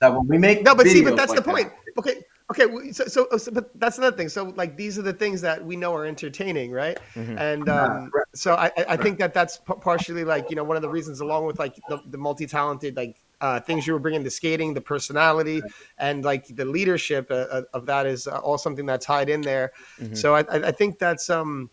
that 0.00 0.14
when 0.14 0.26
we 0.28 0.38
make 0.38 0.62
No, 0.62 0.74
but 0.74 0.86
see, 0.86 1.02
but 1.02 1.16
that's 1.16 1.30
like 1.30 1.44
the 1.44 1.50
point. 1.50 1.68
that- 1.68 1.78
Okay, 1.98 2.22
okay. 2.52 2.92
So, 2.92 3.04
so, 3.06 3.26
so, 3.38 3.50
but 3.50 3.70
that's 3.80 3.98
another 3.98 4.16
thing. 4.16 4.28
So, 4.28 4.52
like, 4.56 4.76
these 4.76 4.98
are 4.98 5.02
the 5.02 5.12
things 5.12 5.40
that 5.40 5.64
we 5.64 5.74
know 5.76 5.94
are 5.94 6.04
entertaining, 6.06 6.70
right? 6.72 6.98
Mhm. 7.14 7.38
And 7.40 7.68
um, 7.68 8.10
right. 8.14 8.24
so, 8.34 8.54
I, 8.54 8.66
I 8.76 8.84
I 8.94 8.96
think 8.96 9.18
that 9.18 9.32
that's 9.34 9.58
partially 9.80 10.24
like 10.24 10.50
you 10.50 10.56
know 10.56 10.64
one 10.64 10.76
of 10.76 10.82
the 10.82 10.88
reasons, 10.88 11.20
along 11.20 11.46
with 11.46 11.58
like 11.58 11.74
the, 11.88 12.00
the 12.10 12.18
multi-talented 12.18 12.96
like 12.96 13.16
uh, 13.40 13.58
things 13.60 13.86
you 13.86 13.92
were 13.92 13.98
bringing 13.98 14.22
to 14.24 14.30
skating, 14.30 14.72
the 14.74 14.80
personality, 14.80 15.60
and 15.98 16.24
like 16.24 16.46
the 16.54 16.64
leadership 16.64 17.26
uh, 17.30 17.34
uh, 17.34 17.62
of 17.74 17.86
that 17.86 18.06
is 18.06 18.26
uh, 18.28 18.38
all 18.38 18.56
something 18.58 18.86
that's 18.86 19.04
tied 19.06 19.28
in 19.28 19.40
there. 19.40 19.72
Mhm. 20.00 20.16
So, 20.16 20.34
I, 20.36 20.40
I 20.42 20.56
I 20.68 20.72
think 20.72 20.98
that's 20.98 21.28
um 21.30 21.70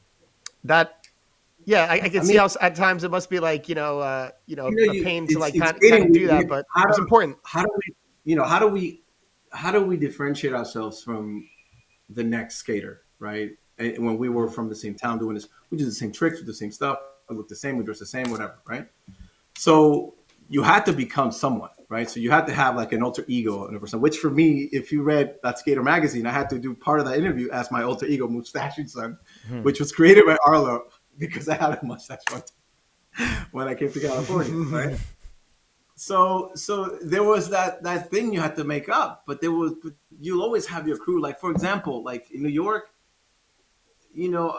that. 0.63 0.96
Yeah, 1.65 1.86
I, 1.89 1.96
I 1.96 2.10
can 2.10 2.22
I 2.22 2.24
see 2.24 2.30
mean- 2.34 2.38
how 2.39 2.48
at 2.62 2.74
times 2.74 3.04
it 3.04 3.12
must 3.12 3.30
be 3.30 3.39
like 3.39 3.70
you 3.70 3.76
know, 3.76 4.00
uh, 4.00 4.32
you 4.48 4.56
know, 4.56 4.70
You 4.70 4.86
know, 4.88 4.92
a 4.92 4.96
you- 4.96 5.04
pain 5.04 5.28
to 5.28 5.38
like 5.38 5.54
kind, 5.60 5.78
kind 5.89 6.06
of 6.06 6.12
do 6.13 6.26
that, 6.28 6.48
but 6.48 6.65
how 6.74 6.88
it's 6.88 6.98
do- 6.98 7.04
important. 7.04 7.38
how 7.44 7.62
do 7.62 7.70
we 7.76 7.94
you 8.24 8.36
know 8.36 8.44
how 8.44 8.58
do 8.60 8.68
we 8.68 9.02
how 9.52 9.72
do 9.72 9.84
we 9.84 9.98
differentiate 9.98 10.54
ourselves 10.54 11.04
from 11.04 11.48
the 12.10 12.24
next 12.24 12.58
skater 12.58 13.02
right? 13.20 13.52
And 13.78 14.06
when 14.06 14.18
we 14.18 14.30
were 14.30 14.50
from 14.50 14.70
the 14.70 14.76
same 14.76 14.96
town 14.96 15.20
doing 15.20 15.36
this 15.36 15.48
we 15.70 15.78
do 15.78 15.86
the 15.86 15.92
same 15.92 16.12
tricks 16.12 16.36
we 16.38 16.42
do 16.42 16.48
the 16.48 16.54
same 16.54 16.72
stuff 16.72 16.98
we 17.30 17.36
look 17.36 17.48
the 17.48 17.56
same 17.56 17.78
we 17.78 17.84
dress 17.84 18.00
the 18.00 18.06
same 18.06 18.30
whatever 18.32 18.60
right? 18.68 18.88
So 19.58 20.16
you 20.50 20.64
had 20.64 20.86
to 20.86 20.94
become 20.94 21.32
someone 21.32 21.70
right? 21.90 22.10
So 22.10 22.20
you 22.20 22.30
had 22.32 22.46
to 22.48 22.54
have 22.54 22.76
like 22.76 22.92
an 22.94 23.02
alter 23.04 23.26
ego 23.28 23.66
and 23.68 23.76
a 23.76 23.80
person 23.80 24.00
which 24.02 24.18
for 24.18 24.30
me 24.30 24.70
if 24.72 24.92
you 24.92 25.02
read 25.04 25.36
that 25.44 25.58
skater 25.60 25.82
magazine 25.84 26.26
i 26.28 26.32
had 26.32 26.50
to 26.52 26.60
do 26.60 26.74
part 26.76 27.00
of 27.00 27.06
that 27.08 27.18
interview 27.18 27.50
as 27.52 27.72
my 27.72 27.84
alter 27.84 28.06
ego 28.06 28.28
mustachioed 28.28 28.90
son 28.90 29.18
Hmm. 29.48 29.64
which 29.64 29.80
was 29.80 29.92
created 29.92 30.26
by 30.26 30.38
arlo 30.46 30.84
because 31.18 31.50
i 31.50 31.56
had 31.56 31.72
a 31.82 31.86
mustache 31.86 32.20
when 33.52 33.68
i 33.68 33.74
came 33.76 33.92
to 33.92 34.00
california 34.00 34.54
right 34.76 35.00
so 36.00 36.52
so 36.56 36.98
there 37.02 37.24
was 37.24 37.50
that 37.50 37.84
that 37.84 38.10
thing 38.10 38.32
you 38.32 38.40
had 38.40 38.56
to 38.56 38.64
make 38.64 38.88
up 38.88 39.24
but 39.28 39.42
there 39.42 39.52
was 39.52 39.74
you'll 40.22 40.42
always 40.42 40.66
have 40.66 40.88
your 40.88 40.98
crew. 40.98 41.22
Like 41.22 41.42
for 41.42 41.52
example 41.52 42.04
like 42.06 42.32
in 42.32 42.42
new 42.42 42.48
york 42.48 42.92
you 44.14 44.30
know 44.30 44.58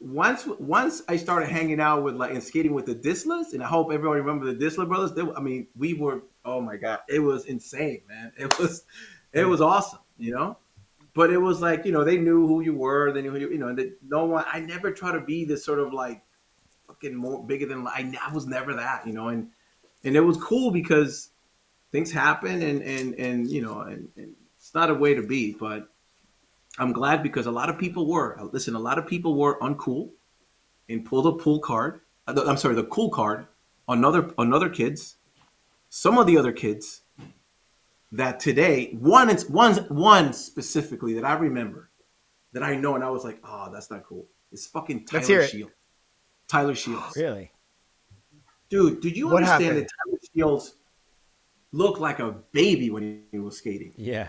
once 0.00 0.48
once 0.58 1.02
i 1.08 1.16
started 1.16 1.48
hanging 1.48 1.78
out 1.80 2.02
with 2.02 2.16
like 2.16 2.32
and 2.32 2.42
skating 2.42 2.74
with 2.74 2.86
the 2.86 2.94
dislas 2.94 3.52
and 3.52 3.62
i 3.62 3.68
hope 3.68 3.92
everyone 3.92 4.18
remember 4.18 4.52
the 4.52 4.64
disla 4.64 4.86
brothers 4.86 5.12
they, 5.12 5.22
i 5.36 5.40
mean 5.40 5.68
we 5.76 5.94
were 5.94 6.22
oh 6.44 6.60
my 6.60 6.76
god 6.76 6.98
it 7.08 7.20
was 7.20 7.44
insane 7.44 8.02
man. 8.08 8.32
It 8.36 8.58
was 8.58 8.84
it 9.32 9.44
was 9.44 9.60
awesome 9.60 10.00
you 10.18 10.32
know? 10.32 10.58
But 11.14 11.30
it 11.30 11.38
was 11.38 11.60
like 11.60 11.84
you 11.84 11.92
know 11.92 12.02
they 12.02 12.18
knew 12.18 12.48
who 12.48 12.62
you 12.62 12.74
were 12.74 13.12
they 13.12 13.22
knew 13.22 13.30
who 13.30 13.38
you 13.38 13.50
you 13.50 13.58
know 13.58 13.68
and 13.68 13.78
they, 13.78 13.92
no 14.02 14.24
one 14.24 14.44
i 14.52 14.58
never 14.58 14.90
try 14.90 15.12
to 15.12 15.20
be 15.20 15.44
this 15.44 15.64
sort 15.64 15.78
of 15.78 15.92
like 15.92 16.20
fucking 16.88 17.14
more 17.14 17.46
bigger 17.46 17.66
than 17.66 17.86
I, 17.86 18.12
I 18.26 18.32
was 18.32 18.46
never 18.46 18.74
that 18.74 19.06
you 19.06 19.12
know? 19.12 19.28
And 19.28 19.50
and 20.04 20.16
it 20.16 20.20
was 20.20 20.36
cool 20.36 20.70
because 20.70 21.30
things 21.92 22.12
happen 22.12 22.62
and 22.62 22.82
and 22.82 23.14
and 23.14 23.50
you 23.50 23.62
know 23.62 23.80
and, 23.80 24.08
and 24.16 24.34
it's 24.56 24.74
not 24.74 24.90
a 24.90 24.94
way 24.94 25.14
to 25.14 25.22
be 25.22 25.52
but 25.58 25.88
i'm 26.78 26.92
glad 26.92 27.22
because 27.22 27.46
a 27.46 27.50
lot 27.50 27.68
of 27.68 27.78
people 27.78 28.06
were 28.06 28.36
listen 28.52 28.74
a 28.74 28.78
lot 28.78 28.98
of 28.98 29.06
people 29.06 29.34
were 29.34 29.58
uncool 29.60 30.10
and 30.88 31.04
pulled 31.04 31.26
a 31.26 31.32
pool 31.32 31.60
card 31.60 32.00
uh, 32.26 32.44
i'm 32.46 32.56
sorry 32.56 32.74
the 32.74 32.84
cool 32.84 33.10
card 33.10 33.46
on 33.86 34.04
other 34.04 34.30
on 34.38 34.52
other 34.52 34.68
kids 34.68 35.16
some 35.88 36.18
of 36.18 36.26
the 36.26 36.36
other 36.36 36.52
kids 36.52 37.02
that 38.12 38.40
today 38.40 38.90
one 38.98 39.30
is 39.30 39.48
one 39.48 39.74
one 39.88 40.32
specifically 40.32 41.14
that 41.14 41.24
i 41.24 41.32
remember 41.34 41.90
that 42.52 42.62
i 42.62 42.74
know 42.74 42.94
and 42.94 43.04
i 43.04 43.10
was 43.10 43.24
like 43.24 43.38
oh 43.44 43.70
that's 43.72 43.90
not 43.90 44.04
cool 44.04 44.26
it's 44.52 44.66
fucking 44.66 45.04
tyler 45.04 45.40
it. 45.40 45.50
shields 45.50 45.72
tyler 46.46 46.74
shields 46.74 47.16
Really? 47.16 47.50
Dude, 48.70 49.00
did 49.00 49.16
you 49.16 49.26
What 49.28 49.36
understand 49.42 49.64
happened? 49.64 49.82
that 49.82 49.90
Tyler 50.06 50.18
Shields 50.34 50.74
looked 51.72 52.00
like 52.00 52.18
a 52.18 52.32
baby 52.52 52.90
when 52.90 53.22
he 53.32 53.38
was 53.38 53.56
skating? 53.58 53.92
Yeah. 53.96 54.28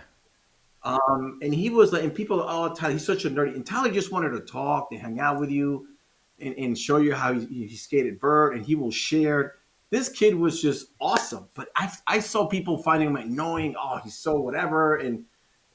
Um, 0.83 1.39
and 1.41 1.53
he 1.53 1.69
was 1.69 1.91
like, 1.91 2.03
and 2.03 2.15
people, 2.15 2.41
oh, 2.41 2.73
Tyler, 2.73 2.93
he's 2.93 3.05
such 3.05 3.25
a 3.25 3.29
nerdy. 3.29 3.53
And 3.55 3.65
Tyler 3.65 3.91
just 3.91 4.11
wanted 4.11 4.29
to 4.31 4.39
talk 4.41 4.89
and 4.91 5.01
hang 5.01 5.19
out 5.19 5.39
with 5.39 5.49
you 5.51 5.87
and, 6.39 6.55
and 6.57 6.77
show 6.77 6.97
you 6.97 7.13
how 7.13 7.33
he, 7.33 7.67
he 7.67 7.75
skated 7.75 8.19
vert 8.19 8.55
and 8.55 8.65
he 8.65 8.75
will 8.75 8.91
share. 8.91 9.55
This 9.89 10.07
kid 10.07 10.35
was 10.35 10.61
just 10.61 10.87
awesome. 11.01 11.49
But 11.53 11.67
I, 11.75 11.91
I 12.07 12.19
saw 12.19 12.45
people 12.47 12.81
finding 12.81 13.09
him 13.09 13.15
annoying. 13.17 13.75
Oh, 13.77 13.99
he's 14.03 14.17
so 14.17 14.39
whatever. 14.39 14.95
And 14.97 15.25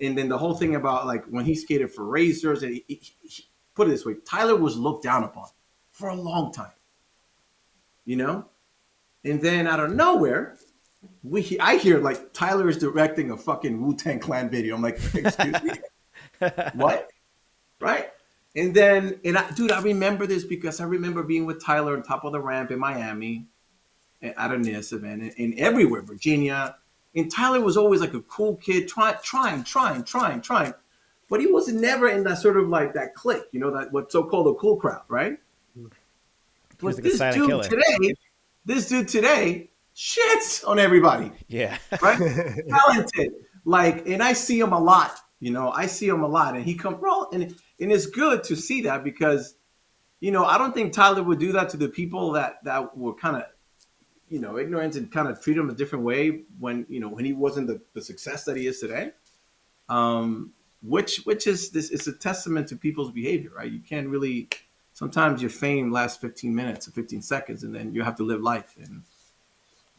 and 0.01 0.17
then 0.19 0.29
the 0.29 0.39
whole 0.39 0.55
thing 0.55 0.75
about 0.75 1.07
like 1.07 1.25
when 1.27 1.45
he 1.45 1.55
skated 1.55 1.93
for 1.93 2.05
Razors, 2.05 2.63
and 2.63 2.73
he, 2.75 2.85
he, 2.89 3.01
he- 3.21 3.45
put 3.75 3.89
it 3.89 3.91
this 3.91 4.07
way, 4.07 4.15
Tyler 4.25 4.57
was 4.57 4.77
looked 4.77 5.03
down 5.03 5.25
upon 5.25 5.49
for 5.91 6.09
a 6.09 6.15
long 6.15 6.53
time. 6.53 6.73
You 8.05 8.17
know? 8.17 8.47
And 9.25 9.41
then 9.41 9.67
out 9.67 9.81
of 9.81 9.93
nowhere, 9.95 10.57
we 11.23 11.59
I 11.59 11.77
hear 11.77 11.99
like 11.99 12.33
Tyler 12.33 12.69
is 12.69 12.79
directing 12.79 13.31
a 13.31 13.37
fucking 13.37 13.81
Wu 13.81 13.95
Tang 13.97 14.19
Clan 14.19 14.51
video. 14.51 14.75
I'm 14.75 14.83
like, 14.83 15.01
excuse 15.15 15.63
me, 15.63 15.71
what? 16.75 17.11
Right? 17.81 18.11
And 18.57 18.75
then, 18.75 19.19
and 19.25 19.37
I, 19.37 19.51
dude, 19.51 19.73
I 19.73 19.81
remember 19.81 20.27
this 20.27 20.45
because 20.45 20.81
I 20.81 20.85
remember 20.85 21.23
being 21.25 21.45
with 21.45 21.63
Tyler 21.65 21.97
on 21.97 22.03
top 22.03 22.25
of 22.25 22.33
the 22.33 22.41
ramp 22.41 22.71
in 22.71 22.79
Miami, 22.79 23.47
and 24.23 24.35
out 24.37 24.55
of 24.55 24.61
NIS 24.61 24.93
event, 24.93 25.23
and, 25.23 25.35
and 25.39 25.59
everywhere, 25.59 26.03
Virginia. 26.03 26.77
And 27.17 27.31
Tyler 27.31 27.61
was 27.61 27.77
always 27.77 28.01
like 28.01 28.15
a 28.15 28.21
cool 28.23 28.57
kid, 28.57 28.89
trying, 28.89 29.17
trying, 29.23 29.65
trying, 29.65 30.05
trying, 30.05 30.41
trying. 30.41 30.75
but 31.29 31.41
he 31.41 31.47
was 31.47 31.69
never 31.69 32.09
in 32.09 32.25
that 32.25 32.39
sort 32.39 32.57
of 32.57 32.69
like 32.69 32.95
that 32.95 33.15
clique, 33.15 33.45
you 33.53 33.61
know, 33.61 33.71
that 33.77 33.93
what's 33.93 34.13
so 34.13 34.25
called 34.25 34.49
a 34.49 34.59
cool 34.59 34.77
crowd, 34.77 35.03
right? 35.09 35.39
Mm. 35.79 35.91
was 36.81 36.97
But 36.97 37.05
like 37.05 37.13
this 37.13 37.19
dude 37.35 37.49
killer. 37.49 37.65
today, 37.65 38.15
this 38.65 38.89
dude 38.89 39.09
today 39.09 39.71
shits 39.95 40.67
on 40.67 40.79
everybody, 40.79 41.31
Yeah. 41.49 41.77
right? 42.03 42.19
Talented, 42.69 43.33
like, 43.65 44.07
and 44.09 44.23
I 44.23 44.33
see 44.33 44.59
him 44.59 44.73
a 44.73 44.79
lot. 44.81 45.19
You 45.41 45.51
know, 45.51 45.71
I 45.71 45.87
see 45.87 46.09
him 46.09 46.23
a 46.23 46.29
lot, 46.29 46.55
and 46.57 46.65
he 46.65 46.75
come 46.75 46.99
bro, 46.99 47.27
and 47.33 47.43
and 47.81 47.93
it's 47.93 48.07
good 48.07 48.43
to 48.45 48.57
see 48.57 48.83
that 48.83 49.05
because, 49.05 49.57
you 50.21 50.31
know, 50.31 50.45
I 50.45 50.57
don't 50.57 50.73
think 50.73 50.93
Tyler 50.93 51.23
would 51.23 51.39
do 51.39 51.53
that 51.53 51.69
to 51.71 51.77
the 51.77 51.89
people 51.89 52.33
that 52.33 52.65
that 52.65 52.97
were 52.97 53.15
kind 53.15 53.37
of, 53.37 53.43
you 54.29 54.41
know, 54.41 54.59
ignorant 54.59 54.97
and 54.97 55.13
kind 55.13 55.29
of 55.29 55.43
treat 55.43 55.57
him 55.59 55.69
a 55.69 55.75
different 55.75 56.05
way 56.05 56.45
when 56.59 56.87
you 56.89 56.99
know 57.01 57.09
when 57.09 57.25
he 57.25 57.35
wasn't 57.35 57.67
the, 57.67 57.81
the 57.93 58.01
success 58.01 58.45
that 58.45 58.57
he 58.57 58.67
is 58.67 58.81
today. 58.81 59.11
Um, 59.89 60.53
which 60.83 61.19
which 61.25 61.47
is 61.47 61.71
this 61.71 61.91
is 61.91 62.07
a 62.07 62.13
testament 62.13 62.69
to 62.69 62.77
people's 62.77 63.11
behavior, 63.11 63.51
right? 63.55 63.71
You 63.71 63.81
can't 63.81 64.09
really. 64.09 64.49
Sometimes 64.95 65.43
your 65.43 65.51
fame 65.51 65.93
lasts 65.93 66.19
15 66.19 66.55
minutes 66.55 66.89
or 66.89 66.93
15 66.93 67.21
seconds, 67.21 67.65
and 67.65 67.75
then 67.75 67.93
you 67.93 68.03
have 68.03 68.17
to 68.17 68.23
live 68.23 68.41
life. 68.41 68.75
And 68.81 69.03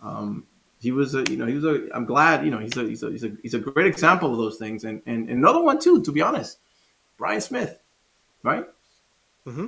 um, 0.01 0.47
he 0.79 0.91
was 0.91 1.13
a, 1.15 1.23
you 1.29 1.35
know, 1.35 1.45
he 1.45 1.53
was 1.55 1.65
a. 1.65 1.89
I'm 1.93 2.05
glad, 2.05 2.45
you 2.45 2.51
know, 2.51 2.59
he's 2.59 2.77
a, 2.77 2.83
he's 2.83 3.03
a, 3.03 3.11
he's 3.11 3.23
a, 3.23 3.31
he's 3.43 3.53
a 3.53 3.59
great 3.59 3.87
example 3.87 4.31
of 4.31 4.37
those 4.37 4.57
things. 4.57 4.85
And 4.85 5.01
and 5.05 5.29
another 5.29 5.61
one 5.61 5.79
too, 5.79 6.01
to 6.01 6.11
be 6.11 6.21
honest, 6.21 6.59
Brian 7.17 7.41
Smith, 7.41 7.77
right? 8.41 8.65
mm-hmm. 9.45 9.67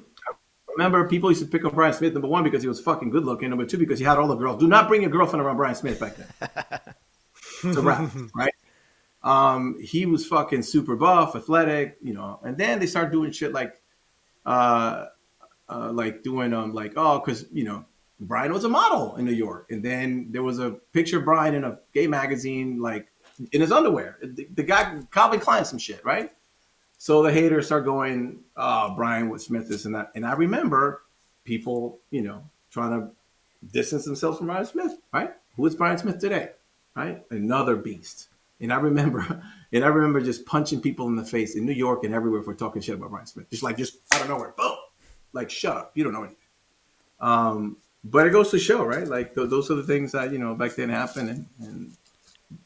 Remember, 0.77 1.09
people 1.09 1.31
used 1.31 1.41
to 1.41 1.47
pick 1.47 1.65
on 1.65 1.73
Brian 1.73 1.93
Smith 1.93 2.13
number 2.13 2.27
one 2.27 2.43
because 2.43 2.61
he 2.61 2.69
was 2.69 2.79
fucking 2.79 3.09
good 3.09 3.25
looking. 3.25 3.49
Number 3.49 3.65
two 3.65 3.77
because 3.77 3.99
he 3.99 4.05
had 4.05 4.17
all 4.17 4.27
the 4.27 4.35
girls. 4.35 4.59
Do 4.59 4.67
not 4.67 4.87
bring 4.87 5.01
your 5.01 5.11
girlfriend 5.11 5.43
around 5.43 5.57
Brian 5.57 5.75
Smith 5.75 5.99
back 5.99 6.15
then. 6.15 6.79
it's 7.63 7.77
a 7.77 7.81
wrap, 7.81 8.11
right? 8.35 8.53
Um, 9.23 9.77
he 9.81 10.05
was 10.05 10.25
fucking 10.25 10.61
super 10.61 10.95
buff, 10.95 11.35
athletic, 11.35 11.97
you 12.01 12.13
know. 12.13 12.39
And 12.43 12.57
then 12.57 12.79
they 12.79 12.85
start 12.85 13.11
doing 13.11 13.31
shit 13.31 13.51
like, 13.51 13.81
uh, 14.45 15.07
uh 15.69 15.91
like 15.91 16.23
doing 16.23 16.53
um 16.53 16.73
like 16.73 16.93
oh 16.95 17.19
because 17.19 17.45
you 17.51 17.63
know 17.63 17.85
Brian 18.19 18.51
was 18.51 18.63
a 18.63 18.69
model 18.69 19.15
in 19.17 19.25
New 19.25 19.33
York, 19.33 19.67
and 19.69 19.83
then 19.83 20.27
there 20.31 20.43
was 20.43 20.59
a 20.59 20.71
picture 20.91 21.19
of 21.19 21.25
Brian 21.25 21.53
in 21.53 21.63
a 21.63 21.79
gay 21.93 22.07
magazine 22.07 22.81
like 22.81 23.07
in 23.51 23.61
his 23.61 23.71
underwear. 23.71 24.17
The, 24.21 24.47
the 24.53 24.63
guy 24.63 25.01
Calvin 25.11 25.39
Klein 25.39 25.65
some 25.65 25.79
shit, 25.79 26.03
right? 26.03 26.31
So 26.97 27.21
the 27.21 27.31
haters 27.31 27.67
start 27.67 27.85
going, 27.85 28.39
oh, 28.55 28.93
Brian 28.95 29.29
with 29.29 29.43
Smith, 29.43 29.69
this 29.69 29.85
and 29.85 29.93
that. 29.93 30.11
And 30.15 30.25
I 30.25 30.33
remember 30.33 31.03
people, 31.43 31.99
you 32.09 32.23
know, 32.23 32.43
trying 32.71 32.99
to 32.99 33.09
distance 33.71 34.05
themselves 34.05 34.39
from 34.39 34.47
Brian 34.47 34.65
Smith, 34.65 34.97
right? 35.13 35.31
Who 35.55 35.65
is 35.67 35.75
Brian 35.75 35.99
Smith 35.99 36.19
today? 36.19 36.51
Right? 36.95 37.23
Another 37.29 37.75
beast. 37.75 38.29
And 38.59 38.73
I 38.73 38.77
remember, 38.77 39.43
and 39.71 39.83
I 39.85 39.87
remember 39.87 40.21
just 40.21 40.47
punching 40.47 40.81
people 40.81 41.07
in 41.07 41.15
the 41.15 41.23
face 41.23 41.55
in 41.55 41.65
New 41.65 41.73
York 41.73 42.03
and 42.03 42.15
everywhere 42.15 42.41
for 42.41 42.55
talking 42.55 42.81
shit 42.81 42.95
about 42.95 43.11
Brian 43.11 43.27
Smith. 43.27 43.49
Just 43.51 43.61
like, 43.61 43.77
just 43.77 43.97
out 44.13 44.21
of 44.21 44.29
nowhere, 44.29 44.55
boom. 44.57 44.75
Like, 45.33 45.49
shut 45.49 45.75
up. 45.77 45.91
You 45.95 46.03
don't 46.03 46.13
know 46.13 46.23
anything. 46.23 46.37
Um, 47.19 47.77
but 48.03 48.27
it 48.27 48.31
goes 48.31 48.51
to 48.51 48.59
show, 48.59 48.83
right? 48.83 49.07
Like, 49.07 49.35
th- 49.35 49.49
those 49.49 49.69
are 49.71 49.75
the 49.75 49.83
things 49.83 50.11
that, 50.13 50.31
you 50.31 50.37
know, 50.39 50.53
back 50.55 50.75
then 50.75 50.89
happened. 50.89 51.29
And, 51.29 51.45
and 51.59 51.91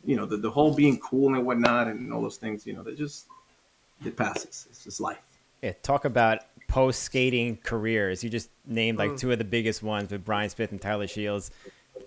you 0.05 0.15
know, 0.15 0.25
the, 0.25 0.37
the 0.37 0.51
whole 0.51 0.73
being 0.75 0.99
cool 0.99 1.33
and 1.33 1.45
whatnot 1.45 1.87
and 1.87 2.13
all 2.13 2.21
those 2.21 2.37
things, 2.37 2.67
you 2.67 2.73
know, 2.73 2.83
they 2.83 2.93
just, 2.93 3.25
it 4.05 4.15
passes. 4.15 4.67
It's 4.69 4.83
just 4.83 4.99
life. 5.01 5.21
Yeah, 5.61 5.73
talk 5.83 6.05
about 6.05 6.39
post 6.67 7.03
skating 7.03 7.57
careers. 7.57 8.23
You 8.23 8.29
just 8.29 8.49
named 8.65 8.97
like 8.97 9.11
Mm. 9.11 9.19
two 9.19 9.31
of 9.31 9.37
the 9.37 9.43
biggest 9.43 9.81
ones 9.83 10.11
with 10.11 10.23
Brian 10.23 10.49
Smith 10.49 10.71
and 10.71 10.81
Tyler 10.81 11.07
Shields. 11.07 11.51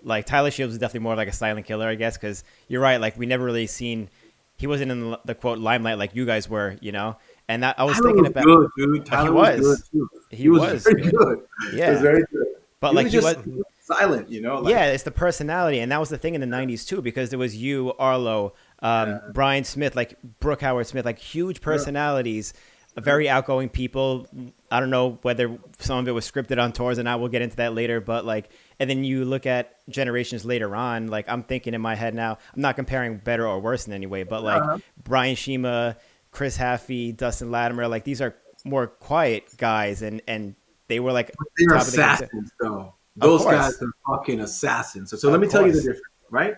Like 0.03 0.25
Tyler 0.25 0.51
Shields 0.51 0.73
is 0.73 0.79
definitely 0.79 1.01
more 1.01 1.13
of 1.13 1.17
like 1.17 1.27
a 1.27 1.33
silent 1.33 1.65
killer, 1.65 1.87
I 1.87 1.95
guess, 1.95 2.17
because 2.17 2.43
you're 2.67 2.81
right. 2.81 2.99
Like 2.99 3.17
we 3.17 3.25
never 3.25 3.43
really 3.43 3.67
seen. 3.67 4.09
He 4.57 4.67
wasn't 4.67 4.91
in 4.91 5.11
the, 5.11 5.19
the 5.25 5.35
quote 5.35 5.59
limelight 5.59 5.97
like 5.97 6.15
you 6.15 6.25
guys 6.25 6.49
were, 6.49 6.77
you 6.81 6.91
know. 6.91 7.17
And 7.47 7.61
that 7.63 7.79
I 7.79 7.83
was 7.83 7.95
Tyler 7.97 8.07
thinking 8.07 8.23
was 8.23 8.31
about. 8.31 8.43
good, 8.45 8.69
dude. 8.77 9.05
Tyler 9.05 9.31
was. 9.31 9.59
was. 9.59 9.81
good 9.89 9.91
too. 9.91 10.09
He 10.31 10.49
was 10.49 10.83
very 10.83 11.01
good. 11.03 11.13
good. 11.13 11.39
He 11.71 11.77
Yeah. 11.77 11.91
was 11.91 12.01
very 12.01 12.23
good. 12.31 12.47
But 12.79 12.89
he 12.89 12.95
like 12.95 13.05
was 13.05 13.13
he 13.13 13.19
just 13.21 13.37
was, 13.45 13.63
silent, 13.79 14.29
you 14.29 14.41
know. 14.41 14.59
Like, 14.59 14.71
yeah, 14.71 14.85
it's 14.87 15.03
the 15.03 15.11
personality, 15.11 15.79
and 15.79 15.91
that 15.91 15.99
was 15.99 16.09
the 16.09 16.17
thing 16.17 16.35
in 16.35 16.41
the 16.41 16.47
'90s 16.47 16.87
too, 16.87 17.01
because 17.01 17.29
there 17.29 17.39
was 17.39 17.55
you, 17.55 17.93
Arlo, 17.99 18.53
um, 18.79 19.21
Brian 19.33 19.63
Smith, 19.63 19.95
like 19.95 20.17
Brooke 20.39 20.61
Howard 20.61 20.87
Smith, 20.87 21.05
like 21.05 21.19
huge 21.19 21.61
personalities, 21.61 22.53
very 22.97 23.29
outgoing 23.29 23.69
people. 23.69 24.27
I 24.71 24.79
don't 24.79 24.89
know 24.89 25.19
whether 25.21 25.57
some 25.79 25.99
of 25.99 26.07
it 26.07 26.11
was 26.11 26.29
scripted 26.29 26.61
on 26.61 26.73
tours, 26.73 26.97
and 26.97 27.07
I 27.07 27.15
will 27.15 27.29
get 27.29 27.41
into 27.41 27.57
that 27.57 27.73
later. 27.73 28.01
But 28.01 28.25
like, 28.25 28.49
and 28.79 28.89
then 28.89 29.03
you 29.03 29.23
look 29.23 29.45
at 29.45 29.77
generations 29.89 30.45
later 30.45 30.75
on. 30.75 31.07
Like 31.07 31.29
I'm 31.29 31.43
thinking 31.43 31.73
in 31.73 31.81
my 31.81 31.95
head 31.95 32.13
now, 32.15 32.37
I'm 32.55 32.61
not 32.61 32.75
comparing 32.75 33.17
better 33.17 33.47
or 33.47 33.59
worse 33.59 33.87
in 33.87 33.93
any 33.93 34.05
way, 34.07 34.23
but 34.23 34.43
like 34.43 34.61
Uh-huh. 34.61 34.77
Brian 35.03 35.35
Shima, 35.35 35.97
Chris 36.35 36.57
Haffey, 36.57 37.15
Dustin 37.15 37.49
Latimer, 37.49 37.87
like 37.87 38.03
these 38.03 38.21
are 38.21 38.35
more 38.65 38.87
quiet 38.87 39.45
guys, 39.57 40.01
and 40.01 40.21
and 40.27 40.55
they 40.87 40.99
were 40.99 41.13
like 41.13 41.27
they're 41.57 41.69
top 41.69 41.87
of 41.87 41.93
the 41.93 42.01
assassins, 42.01 42.51
though. 42.59 42.93
Those 43.15 43.45
guys 43.45 43.81
are 43.81 43.91
fucking 44.05 44.41
assassins. 44.41 45.09
So, 45.09 45.17
so 45.17 45.29
Of 45.29 45.31
let 45.31 45.39
me 45.39 45.47
tell 45.47 45.65
you 45.65 45.71
the 45.71 45.79
difference, 45.79 46.01
right? 46.29 46.55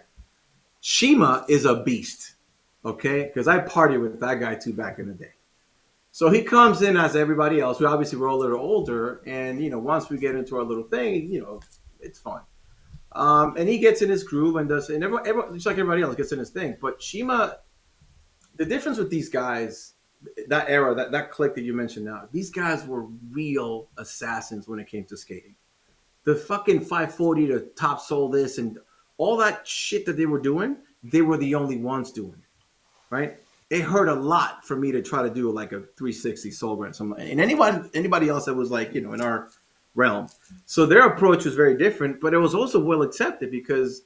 Shima 0.82 1.46
is 1.48 1.66
a 1.66 1.84
beast, 1.84 2.34
okay? 2.84 3.26
Because 3.26 3.48
I 3.48 3.60
partied 3.60 4.02
with 4.02 4.20
that 4.20 4.40
guy 4.40 4.56
too 4.56 4.74
back 4.74 4.98
in 4.98 5.08
the 5.08 5.14
day. 5.14 5.34
So 6.12 6.32
he 6.32 6.42
comes 6.42 6.82
in 6.82 6.98
as 6.98 7.16
everybody 7.16 7.60
else. 7.60 7.80
We 7.80 7.86
obviously 7.86 8.18
we're 8.18 8.28
a 8.28 8.36
little 8.36 8.60
older, 8.60 9.22
and 9.28 9.64
you 9.64 9.70
know, 9.70 9.78
once 9.78 10.10
we 10.10 10.18
get 10.18 10.34
into 10.34 10.58
our 10.58 10.64
little 10.64 10.86
thing, 10.86 11.32
you 11.32 11.42
know, 11.42 11.62
it's 12.00 12.18
fun. 12.18 12.42
Um, 13.12 13.56
and 13.58 13.70
he 13.70 13.78
gets 13.78 14.02
in 14.02 14.10
his 14.10 14.24
groove 14.24 14.56
and 14.56 14.68
does, 14.68 14.90
and 14.90 15.04
everyone, 15.04 15.28
everyone, 15.28 15.54
just 15.54 15.68
like 15.68 15.78
everybody 15.78 16.02
else, 16.02 16.16
gets 16.16 16.32
in 16.32 16.40
his 16.40 16.50
thing. 16.50 16.78
But 16.82 17.00
Shima, 17.00 17.58
the 18.58 18.66
difference 18.66 18.98
with 18.98 19.10
these 19.10 19.30
guys, 19.30 19.94
that 20.48 20.70
era, 20.70 20.96
that 20.96 21.12
that 21.12 21.32
clique 21.32 21.56
that 21.56 21.64
you 21.64 21.74
mentioned 21.74 22.06
now, 22.06 22.28
these 22.32 22.50
guys 22.50 22.86
were 22.86 23.06
real 23.32 23.88
assassins 23.98 24.68
when 24.68 24.80
it 24.80 24.88
came 24.88 25.06
to 25.06 25.18
skating. 25.18 25.56
The 26.24 26.36
fucking 26.36 26.82
540 26.82 27.48
to 27.48 27.60
top 27.76 28.02
soul 28.02 28.30
this 28.30 28.58
and 28.58 28.78
all 29.18 29.38
that 29.38 29.68
shit 29.68 30.06
that 30.06 30.18
they 30.18 30.26
were 30.26 30.42
doing, 30.42 30.78
they 31.04 31.22
were 31.22 31.38
the 31.38 31.56
only 31.56 31.78
ones 31.78 32.12
doing, 32.12 32.42
right? 33.10 33.38
It 33.70 33.82
hurt 33.82 34.10
a 34.10 34.14
lot 34.14 34.66
for 34.66 34.76
me 34.76 34.92
to 34.92 35.02
try 35.02 35.24
to 35.24 35.30
do 35.30 35.52
like 35.52 35.72
a 35.72 35.82
360 35.98 36.52
soul. 36.52 36.88
Something, 36.92 37.30
and 37.30 37.40
anybody 37.40 37.90
anybody 37.94 38.30
else 38.30 38.46
that 38.46 38.54
was 38.54 38.72
like 38.72 38.94
you 38.94 39.02
know 39.02 39.14
in 39.14 39.22
our 39.22 39.50
realm. 39.98 40.28
So 40.66 40.86
their 40.86 41.06
approach 41.06 41.44
was 41.44 41.56
very 41.56 41.76
different, 41.76 42.22
but 42.22 42.34
it 42.34 42.38
was 42.38 42.56
also 42.56 42.82
well 42.82 43.02
accepted 43.02 43.52
because, 43.52 44.04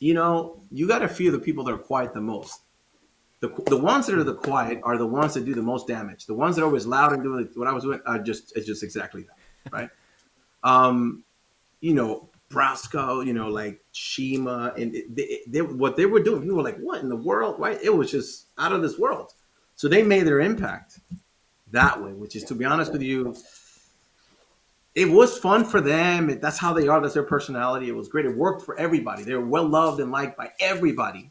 you 0.00 0.12
know, 0.12 0.60
you 0.70 0.86
got 0.86 0.98
to 0.98 1.08
fear 1.08 1.30
the 1.30 1.38
people 1.38 1.64
that 1.64 1.72
are 1.72 1.78
quiet 1.78 2.12
the 2.12 2.20
most. 2.20 2.60
The, 3.44 3.62
the 3.66 3.76
ones 3.76 4.06
that 4.06 4.16
are 4.16 4.24
the 4.24 4.34
quiet 4.34 4.80
are 4.84 4.96
the 4.96 5.06
ones 5.06 5.34
that 5.34 5.44
do 5.44 5.52
the 5.52 5.60
most 5.60 5.86
damage. 5.86 6.24
The 6.24 6.32
ones 6.32 6.56
that 6.56 6.62
are 6.62 6.64
always 6.64 6.86
loud 6.86 7.12
and 7.12 7.22
doing 7.22 7.46
what 7.56 7.68
I 7.68 7.72
was 7.72 7.84
doing 7.84 8.00
are 8.06 8.18
just 8.18 8.56
it's 8.56 8.66
just 8.66 8.82
exactly 8.82 9.24
that, 9.24 9.72
right? 9.72 9.90
um, 10.64 11.24
you 11.80 11.92
know, 11.92 12.30
Brasco, 12.48 13.24
you 13.26 13.34
know, 13.34 13.48
like 13.48 13.84
Shima, 13.92 14.72
and 14.78 14.96
they, 15.10 15.40
they, 15.46 15.60
what 15.60 15.94
they 15.94 16.06
were 16.06 16.22
doing, 16.22 16.40
people 16.40 16.56
were 16.56 16.62
like, 16.62 16.78
"What 16.78 17.02
in 17.02 17.10
the 17.10 17.16
world?" 17.16 17.60
Right? 17.60 17.78
It 17.82 17.94
was 17.94 18.10
just 18.10 18.46
out 18.56 18.72
of 18.72 18.80
this 18.80 18.98
world. 18.98 19.34
So 19.76 19.88
they 19.88 20.02
made 20.02 20.26
their 20.26 20.40
impact 20.40 21.00
that 21.72 22.02
way, 22.02 22.14
which 22.14 22.36
is, 22.36 22.44
to 22.44 22.54
be 22.54 22.64
honest 22.64 22.92
with 22.92 23.02
you, 23.02 23.36
it 24.94 25.10
was 25.10 25.36
fun 25.36 25.66
for 25.66 25.82
them. 25.82 26.30
It, 26.30 26.40
that's 26.40 26.58
how 26.58 26.72
they 26.72 26.88
are. 26.88 26.98
That's 26.98 27.12
their 27.12 27.24
personality. 27.24 27.90
It 27.90 27.96
was 27.96 28.08
great. 28.08 28.24
It 28.24 28.34
worked 28.34 28.62
for 28.62 28.78
everybody. 28.78 29.22
They 29.22 29.34
were 29.34 29.44
well 29.44 29.68
loved 29.68 30.00
and 30.00 30.10
liked 30.10 30.38
by 30.38 30.52
everybody, 30.60 31.30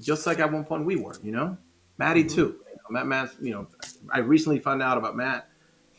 just 0.00 0.26
like 0.26 0.38
at 0.38 0.50
one 0.52 0.64
point 0.64 0.84
we 0.84 0.96
were. 0.96 1.14
You 1.22 1.32
know, 1.32 1.56
Maddie 1.98 2.24
too. 2.24 2.60
You 2.68 2.76
know, 2.76 2.90
Matt, 2.90 3.06
Matt, 3.06 3.30
you 3.40 3.52
know, 3.52 3.66
I 4.12 4.18
recently 4.20 4.58
found 4.58 4.82
out 4.82 4.98
about 4.98 5.16
Matt 5.16 5.48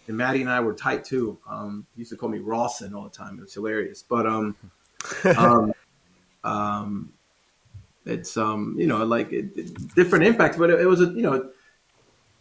and 0.08 0.18
Maddie 0.18 0.42
and 0.42 0.50
I 0.50 0.60
were 0.60 0.74
tight 0.74 1.04
too. 1.04 1.38
Um, 1.48 1.86
he 1.96 2.02
used 2.02 2.12
to 2.12 2.18
call 2.18 2.30
me 2.30 2.40
Rawson 2.40 2.94
all 2.94 3.04
the 3.04 3.10
time. 3.10 3.38
It 3.38 3.42
was 3.42 3.54
hilarious. 3.54 4.04
But 4.08 4.26
um, 4.26 4.56
um, 5.38 5.74
um, 6.44 7.14
it's 8.06 8.36
um, 8.38 8.76
you 8.78 8.88
know, 8.88 9.06
like 9.06 9.32
it, 9.32 9.52
it- 9.56 9.96
different 9.96 10.26
impacts. 10.26 10.58
But 10.58 10.70
it, 10.72 10.82
it 10.82 10.86
was 10.88 11.02
a 11.02 11.06
you 11.06 11.22
know, 11.22 11.50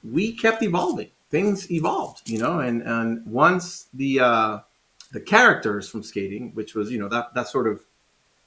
we 0.02 0.32
kept 0.32 0.62
evolving. 0.62 1.10
Things 1.30 1.70
evolved, 1.70 2.28
you 2.28 2.38
know, 2.38 2.58
and 2.58 2.82
and 2.82 3.24
once 3.24 3.86
the 3.94 4.18
uh, 4.18 4.58
the 5.12 5.20
characters 5.20 5.88
from 5.88 6.02
skating, 6.02 6.50
which 6.54 6.74
was 6.74 6.90
you 6.90 6.98
know 6.98 7.08
that 7.08 7.34
that 7.34 7.46
sort 7.46 7.68
of 7.68 7.82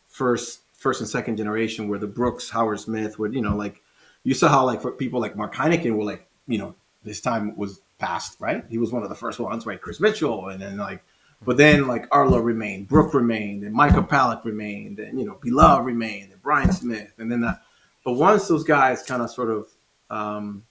first 0.08 0.63
first 0.84 1.00
and 1.00 1.10
second 1.10 1.38
generation, 1.38 1.88
where 1.88 1.98
the 1.98 2.08
Brooks, 2.08 2.50
Howard 2.50 2.80
Smith, 2.80 3.18
would 3.18 3.34
you 3.34 3.42
know 3.42 3.56
like 3.56 3.82
you 4.24 4.34
saw 4.34 4.50
how 4.50 4.66
like 4.66 4.82
for 4.82 4.92
people 4.92 5.20
like 5.20 5.36
Mark 5.36 5.56
Heineken 5.56 5.96
were 5.96 6.04
like 6.04 6.28
you 6.46 6.60
know 6.60 6.76
his 7.04 7.22
time 7.22 7.56
was 7.56 7.82
past, 7.98 8.40
right? 8.40 8.64
He 8.70 8.78
was 8.78 8.92
one 8.92 9.02
of 9.02 9.10
the 9.10 9.16
first 9.16 9.40
ones, 9.40 9.66
right? 9.66 9.82
Chris 9.82 10.00
Mitchell, 10.00 10.50
and 10.50 10.62
then 10.62 10.78
like, 10.78 11.02
but 11.46 11.58
then 11.58 11.88
like 11.88 12.06
Arlo 12.12 12.40
remained, 12.40 12.90
Brooke 12.90 13.14
remained, 13.14 13.64
and 13.64 13.74
Michael 13.74 14.04
Palak 14.04 14.44
remained, 14.44 15.00
and 15.00 15.18
you 15.18 15.26
know 15.26 15.40
Beloved 15.42 15.86
remained, 15.86 16.32
and 16.34 16.42
Brian 16.42 16.72
Smith, 16.72 17.14
and 17.18 17.32
then 17.32 17.42
that. 17.42 17.62
But 18.04 18.14
once 18.14 18.50
those 18.50 18.66
guys 18.66 19.04
kind 19.04 19.22
of 19.22 19.32
sort 19.32 19.50
of 19.50 19.68
um, 20.10 20.66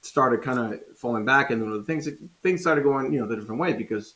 started 0.00 0.42
kind 0.42 0.58
of 0.58 0.80
falling 0.96 1.26
back, 1.26 1.50
and 1.50 1.60
then 1.60 1.70
the 1.70 1.82
things 1.82 2.08
things 2.42 2.62
started 2.62 2.84
going 2.84 3.12
you 3.12 3.20
know 3.20 3.26
the 3.26 3.36
different 3.36 3.60
way 3.60 3.74
because 3.74 4.14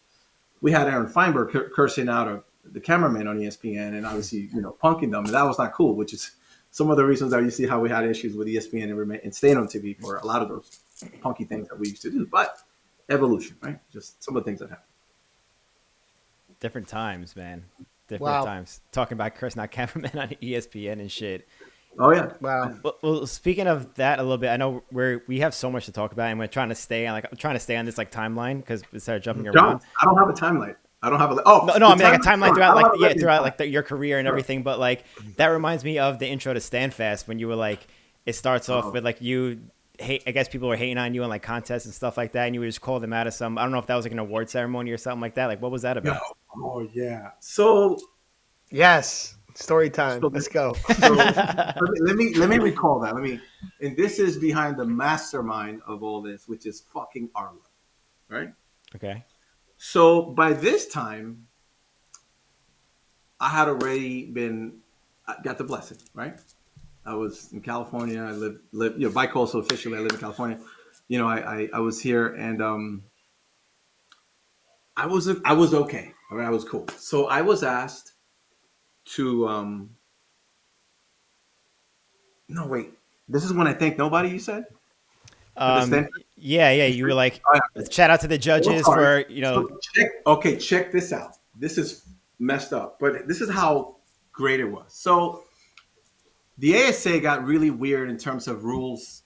we 0.63 0.73
had 0.73 0.89
Aaron 0.89 1.09
Feinberg 1.09 1.55
cursing 1.75 2.09
out 2.09 2.29
of 2.29 2.45
the 2.65 2.81
cameraman 2.81 3.27
on 3.29 3.39
ESPN, 3.39 3.95
and 3.97 4.07
obviously 4.07 4.49
you 4.53 4.61
know 4.61 4.77
punking 4.83 5.11
them, 5.11 5.25
and 5.25 5.35
that 5.35 5.43
was 5.45 5.59
not 5.59 5.73
cool. 5.73 5.95
Which 5.95 6.13
is 6.13 6.33
some 6.71 6.91
of 6.91 6.97
the 6.97 7.05
reasons 7.05 7.33
that 7.33 7.43
you 7.43 7.51
see 7.51 7.67
how 7.67 7.81
we 7.81 7.89
had 7.91 8.05
issues 8.07 8.35
with 8.35 8.49
ESPN 8.49 8.85
and, 8.85 8.97
remain, 8.97 9.21
and 9.25 9.35
staying 9.35 9.57
on 9.59 9.67
TV 9.67 9.99
for 10.01 10.17
a 10.17 10.27
lot 10.27 10.43
of 10.43 10.49
those 10.49 10.81
punky 11.21 11.45
things 11.45 11.69
that 11.69 11.79
we 11.79 11.89
used 11.89 12.03
to 12.03 12.11
do. 12.11 12.27
But 12.27 12.59
evolution, 13.11 13.57
right? 13.61 13.79
Just 13.93 14.23
some 14.23 14.37
of 14.37 14.43
the 14.43 14.49
things 14.49 14.61
that 14.61 14.71
happen. 14.71 14.85
Different 16.61 16.89
times, 16.89 17.35
man. 17.37 17.65
Different 18.09 18.23
Wow. 18.33 18.45
times. 18.45 18.81
Talking 18.93 19.15
about 19.17 19.35
Chris 19.35 19.57
not 19.57 19.71
cameraman 19.73 20.19
on 20.19 20.29
ESPN 20.43 20.93
and 21.01 21.11
shit. 21.11 21.49
Oh 21.99 22.11
yeah, 22.11 22.33
Wow. 22.41 22.75
Well, 22.83 22.97
well, 23.03 23.27
speaking 23.27 23.67
of 23.67 23.95
that 23.97 24.19
a 24.19 24.23
little 24.23 24.39
bit, 24.39 24.49
I 24.49 24.57
know 24.57 24.83
we're 24.91 25.23
we 25.27 25.41
have 25.41 25.55
so 25.55 25.71
much 25.71 25.85
to 25.87 25.93
talk 25.93 26.13
about, 26.13 26.31
and 26.31 26.39
we're 26.39 26.47
trying 26.47 26.71
to 26.71 26.75
stay 26.75 27.07
on 27.07 27.13
like 27.13 27.27
I'm 27.31 27.37
trying 27.37 27.55
to 27.55 27.61
stay 27.61 27.77
on 27.77 27.85
this 27.85 27.99
like 27.99 28.11
timeline 28.11 28.59
because 28.61 28.83
we 28.93 28.99
started 28.99 29.23
jumping 29.23 29.47
around. 29.47 29.55
Don't. 29.55 29.83
I 30.01 30.05
don't 30.07 30.17
have 30.17 30.29
a 30.31 30.33
timeline. 30.33 30.77
I 31.03 31.11
don't 31.11 31.19
have 31.19 31.33
a. 31.33 31.43
Oh 31.45 31.65
No, 31.67 31.77
no, 31.79 31.87
I 31.89 31.91
the 31.91 31.97
mean 32.05 32.13
like 32.13 32.21
a 32.21 32.23
timeline 32.23 32.51
oh, 32.51 32.55
throughout 32.55 32.77
like 32.77 32.93
yeah 33.01 33.13
throughout 33.15 33.43
like 33.43 33.57
the, 33.59 33.67
your 33.67 33.83
career 33.83 34.19
and 34.19 34.29
everything. 34.29 34.63
But 34.63 34.79
like 34.79 35.05
that 35.37 35.49
reminds 35.49 35.83
me 35.85 35.99
of 35.99 36.19
the 36.19 36.27
intro 36.29 36.55
to 36.55 36.61
Stand 36.61 36.95
Fast 36.95 37.27
when 37.29 37.39
you 37.39 37.49
were 37.49 37.57
like 37.57 37.81
it 38.25 38.35
starts 38.35 38.69
off 38.69 38.85
Oh. 38.87 38.91
with 38.93 39.05
like 39.05 39.21
you 39.21 39.61
hate. 39.99 40.23
I 40.27 40.31
guess 40.31 40.49
people 40.49 40.69
were 40.69 40.77
hating 40.77 40.99
on 40.99 41.13
you 41.15 41.23
in 41.25 41.29
like 41.29 41.43
contests 41.43 41.87
and 41.87 41.93
stuff 41.95 42.17
like 42.17 42.33
that, 42.33 42.47
and 42.47 42.55
you 42.55 42.61
would 42.61 42.67
just 42.69 42.81
call 42.81 43.01
them 43.01 43.13
out 43.13 43.27
of 43.27 43.35
some. 43.35 43.59
I 43.59 43.63
don't 43.63 43.73
know 43.73 43.79
if 43.79 43.87
that 43.87 43.97
was 43.97 44.05
like 44.05 44.13
an 44.13 44.19
award 44.21 44.49
ceremony 44.49 44.91
or 44.93 44.97
something 44.99 45.21
like 45.21 45.35
that. 45.35 45.47
Like 45.47 45.61
what 45.61 45.71
was 45.73 45.83
that 45.83 45.97
Yo, 45.97 46.03
about? 46.03 46.23
oh 46.57 46.89
yeah. 46.95 47.31
So 47.41 47.99
Yes. 48.71 49.37
Story 49.55 49.91
time. 49.91 50.21
So- 50.21 50.29
Let's 50.29 50.49
go. 50.49 50.75
So 50.99 51.09
let, 51.13 51.37
me, 51.37 52.01
let 52.01 52.17
me 52.17 52.35
let 52.37 52.49
me 52.49 52.59
recall 52.59 53.01
that. 53.01 53.15
Let 53.15 53.23
me, 53.25 53.39
and 53.81 53.97
this 53.97 54.19
is 54.19 54.39
behind 54.39 54.77
the 54.79 54.87
mastermind 54.87 55.83
of 55.87 56.03
all 56.03 56.23
this, 56.23 56.49
which 56.49 56.65
is 56.65 56.81
fucking 56.95 57.29
Arlo, 57.35 57.59
right? 58.29 58.49
Okay. 58.95 59.25
So 59.85 60.23
by 60.23 60.53
this 60.53 60.87
time, 60.87 61.49
I 63.41 63.49
had 63.49 63.67
already 63.67 64.27
been 64.27 64.79
I 65.27 65.35
got 65.43 65.59
the 65.59 65.65
blessing, 65.65 65.99
right? 66.15 66.39
I 67.05 67.15
was 67.15 67.53
in 67.53 67.63
California. 67.63 68.23
I 68.23 68.31
live 68.31 68.61
live 68.71 68.93
you 68.97 69.09
know 69.09 69.13
bi-coastal 69.13 69.59
officially. 69.59 69.99
I 69.99 70.01
live 70.01 70.13
in 70.13 70.21
California. 70.21 70.61
You 71.09 71.19
know, 71.19 71.27
I 71.27 71.39
I, 71.41 71.69
I 71.75 71.79
was 71.81 72.01
here 72.01 72.29
and 72.29 72.63
um, 72.63 73.03
I 74.97 75.07
was 75.07 75.29
I 75.45 75.53
was 75.53 75.75
okay. 75.75 76.13
All 76.31 76.39
right, 76.39 76.47
I 76.47 76.51
was 76.51 76.65
cool. 76.65 76.87
So 76.97 77.27
I 77.27 77.43
was 77.43 77.65
asked 77.65 78.13
to 79.17 79.49
um. 79.49 79.91
No 82.49 82.69
wait, 82.69 82.93
this 83.29 83.43
is 83.43 83.53
when 83.53 83.67
I 83.67 83.75
thank 83.75 83.99
nobody. 83.99 84.29
You 84.29 84.39
said. 84.39 84.65
Um, 85.57 85.91
yeah, 86.43 86.73
yeah. 86.73 86.87
You 86.87 87.05
were 87.05 87.15
like, 87.15 87.41
shout 87.91 88.11
out 88.11 88.21
to 88.23 88.29
the 88.29 88.39
judges 88.39 88.85
for 88.85 89.25
you 89.29 89.41
know. 89.41 89.69
So 89.69 89.79
check, 89.95 90.09
okay, 90.27 90.57
check 90.57 90.91
this 90.91 91.13
out. 91.13 91.37
This 91.59 91.79
is 91.79 92.05
messed 92.39 92.73
up, 92.73 92.99
but 92.99 93.29
this 93.29 93.41
is 93.41 93.49
how 93.49 93.97
great 94.33 94.59
it 94.59 94.65
was. 94.65 94.93
So 94.93 95.45
the 96.59 96.77
ASA 96.85 97.21
got 97.21 97.45
really 97.45 97.71
weird 97.71 98.11
in 98.11 98.19
terms 98.19 98.49
of 98.49 98.65
rules 98.65 99.23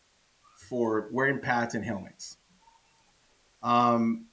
for 0.69 1.09
wearing 1.11 1.41
pads 1.41 1.75
and 1.75 1.85
helmets. 1.85 2.37
Um, 3.63 4.27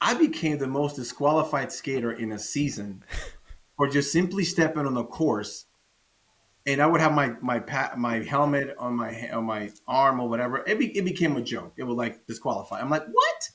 I 0.00 0.14
became 0.14 0.56
the 0.56 0.66
most 0.66 0.96
disqualified 0.96 1.70
skater 1.70 2.12
in 2.12 2.32
a 2.32 2.38
season 2.38 3.04
for 3.76 3.88
just 3.88 4.12
simply 4.12 4.44
stepping 4.44 4.86
on 4.86 4.94
the 4.94 5.04
course. 5.04 5.66
And 6.66 6.80
I 6.82 6.86
would 6.86 7.00
have 7.00 7.12
my 7.12 7.34
my 7.40 7.62
my 7.96 8.22
helmet 8.22 8.74
on 8.78 8.94
my 8.94 9.30
on 9.30 9.44
my 9.44 9.70
arm 9.88 10.20
or 10.20 10.28
whatever. 10.28 10.62
It, 10.66 10.78
be, 10.78 10.96
it 10.96 11.04
became 11.04 11.36
a 11.36 11.42
joke. 11.42 11.72
It 11.76 11.84
would 11.84 11.96
like 11.96 12.26
disqualify. 12.26 12.80
I'm 12.80 12.90
like, 12.90 13.06
what? 13.06 13.50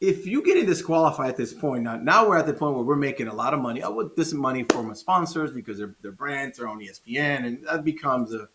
if 0.00 0.26
you 0.26 0.42
getting 0.42 0.66
disqualified 0.66 1.30
at 1.30 1.36
this 1.36 1.52
point, 1.52 1.82
now, 1.82 1.96
now 1.96 2.28
we're 2.28 2.36
at 2.36 2.46
the 2.46 2.52
point 2.52 2.74
where 2.74 2.84
we're 2.84 2.96
making 2.96 3.28
a 3.28 3.34
lot 3.34 3.54
of 3.54 3.60
money. 3.60 3.82
I 3.82 3.88
would 3.88 4.14
this 4.16 4.32
money 4.32 4.64
for 4.70 4.82
my 4.82 4.94
sponsors 4.94 5.50
because 5.50 5.78
their 5.78 5.94
their 6.02 6.12
brands 6.12 6.58
are 6.60 6.68
on 6.68 6.80
ESPN, 6.80 7.46
and 7.46 7.66
that 7.66 7.84
becomes 7.84 8.34
a, 8.34 8.48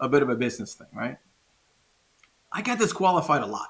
a 0.00 0.08
bit 0.08 0.22
of 0.22 0.30
a 0.30 0.36
business 0.36 0.74
thing, 0.74 0.88
right? 0.94 1.18
I 2.52 2.62
got 2.62 2.78
disqualified 2.78 3.42
a 3.42 3.46
lot. 3.46 3.68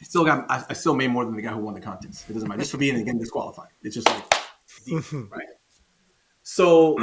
I 0.00 0.04
still 0.04 0.24
got 0.24 0.50
I, 0.50 0.64
I 0.68 0.72
still 0.72 0.94
made 0.94 1.10
more 1.10 1.24
than 1.24 1.36
the 1.36 1.42
guy 1.42 1.52
who 1.52 1.60
won 1.60 1.74
the 1.74 1.80
contest. 1.80 2.28
It 2.28 2.32
doesn't 2.32 2.48
matter. 2.48 2.60
Just 2.60 2.72
for 2.72 2.78
being 2.78 2.96
again 2.96 3.18
disqualified. 3.18 3.70
It's 3.82 3.94
just 3.94 4.08
like 4.08 4.24
deep, 4.84 5.04
right? 5.30 5.46
So 6.42 6.96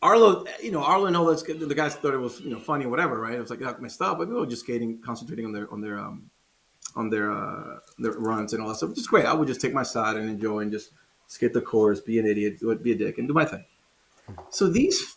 Arlo, 0.00 0.44
you 0.62 0.70
know, 0.70 0.82
Arlo 0.82 1.06
and 1.06 1.16
all 1.16 1.24
those 1.24 1.42
the 1.42 1.74
guys 1.74 1.96
thought 1.96 2.14
it 2.14 2.18
was 2.18 2.40
you 2.40 2.50
know 2.50 2.60
funny 2.60 2.84
or 2.84 2.88
whatever, 2.88 3.20
right? 3.20 3.34
It 3.34 3.40
was 3.40 3.50
like 3.50 3.60
yeah, 3.60 3.74
messed 3.80 4.00
up, 4.00 4.18
but 4.18 4.28
we 4.28 4.34
were 4.34 4.46
just 4.46 4.62
skating, 4.62 5.00
concentrating 5.00 5.44
on 5.44 5.52
their 5.52 5.72
on 5.72 5.80
their 5.80 5.98
um 5.98 6.30
on 6.94 7.10
their 7.10 7.32
uh, 7.32 7.78
their 7.98 8.12
runs 8.12 8.52
and 8.52 8.62
all 8.62 8.68
that 8.68 8.76
stuff, 8.76 8.90
which 8.90 8.98
is 8.98 9.06
great. 9.06 9.26
I 9.26 9.32
would 9.32 9.48
just 9.48 9.60
take 9.60 9.72
my 9.72 9.82
side 9.82 10.16
and 10.16 10.28
enjoy 10.28 10.60
and 10.60 10.72
just 10.72 10.92
skate 11.26 11.52
the 11.52 11.60
course, 11.60 12.00
be 12.00 12.18
an 12.18 12.26
idiot, 12.26 12.60
be 12.82 12.92
a 12.92 12.94
dick, 12.94 13.18
and 13.18 13.28
do 13.28 13.34
my 13.34 13.44
thing. 13.44 13.64
So 14.50 14.68
these 14.68 15.16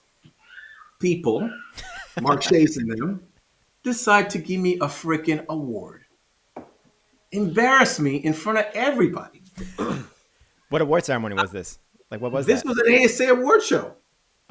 people, 0.99 1.49
Mark 2.21 2.41
Chase 2.49 2.77
and 2.77 2.89
them, 2.89 3.23
decide 3.83 4.29
to 4.31 4.37
give 4.37 4.61
me 4.61 4.75
a 4.75 4.85
freaking 4.85 5.45
award, 5.47 6.05
embarrass 7.31 7.99
me 7.99 8.17
in 8.17 8.33
front 8.33 8.59
of 8.59 8.65
everybody. 8.73 9.41
What 10.69 10.81
award 10.81 11.03
ceremony 11.03 11.35
was 11.35 11.51
this? 11.51 11.79
Like 12.09 12.21
what 12.21 12.31
was 12.31 12.45
this 12.45 12.63
that? 12.63 12.67
was 12.67 12.77
an 12.79 13.03
ASA 13.03 13.33
award 13.33 13.63
show. 13.63 13.95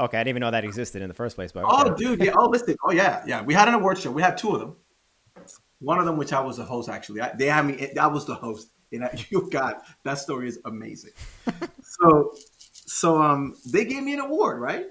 Okay, 0.01 0.19
I 0.19 0.21
didn't 0.21 0.29
even 0.31 0.41
know 0.41 0.51
that 0.51 0.65
existed 0.65 1.03
in 1.03 1.09
the 1.09 1.15
first 1.15 1.37
place. 1.37 1.53
But 1.53 1.65
Oh, 1.67 1.95
dude, 1.95 2.21
yeah. 2.21 2.33
Oh, 2.37 2.49
listen. 2.49 2.77
Oh, 2.85 2.93
yeah, 2.93 3.23
yeah. 3.27 3.43
We 3.43 3.55
had 3.55 3.69
an 3.69 3.75
award 3.75 3.99
show. 3.99 4.11
We 4.11 4.23
had 4.23 4.37
two 4.39 4.51
of 4.53 4.61
them. 4.61 4.77
One 5.81 5.99
of 5.99 6.05
them, 6.07 6.17
which 6.17 6.33
I 6.33 6.41
was 6.41 6.57
the 6.59 6.65
host, 6.65 6.89
actually. 6.89 7.21
I, 7.23 7.35
they 7.35 7.47
had 7.47 7.67
me. 7.67 7.93
I 7.99 8.07
was 8.07 8.27
the 8.27 8.35
host, 8.35 8.69
and 8.93 9.05
I, 9.05 9.25
you 9.31 9.49
God, 9.51 9.77
that 10.05 10.19
story 10.19 10.49
is 10.49 10.59
amazing. 10.65 11.13
so, 11.83 12.35
so 12.73 13.23
um, 13.23 13.57
they 13.67 13.85
gave 13.85 14.03
me 14.03 14.15
an 14.15 14.21
award, 14.21 14.61
right? 14.61 14.87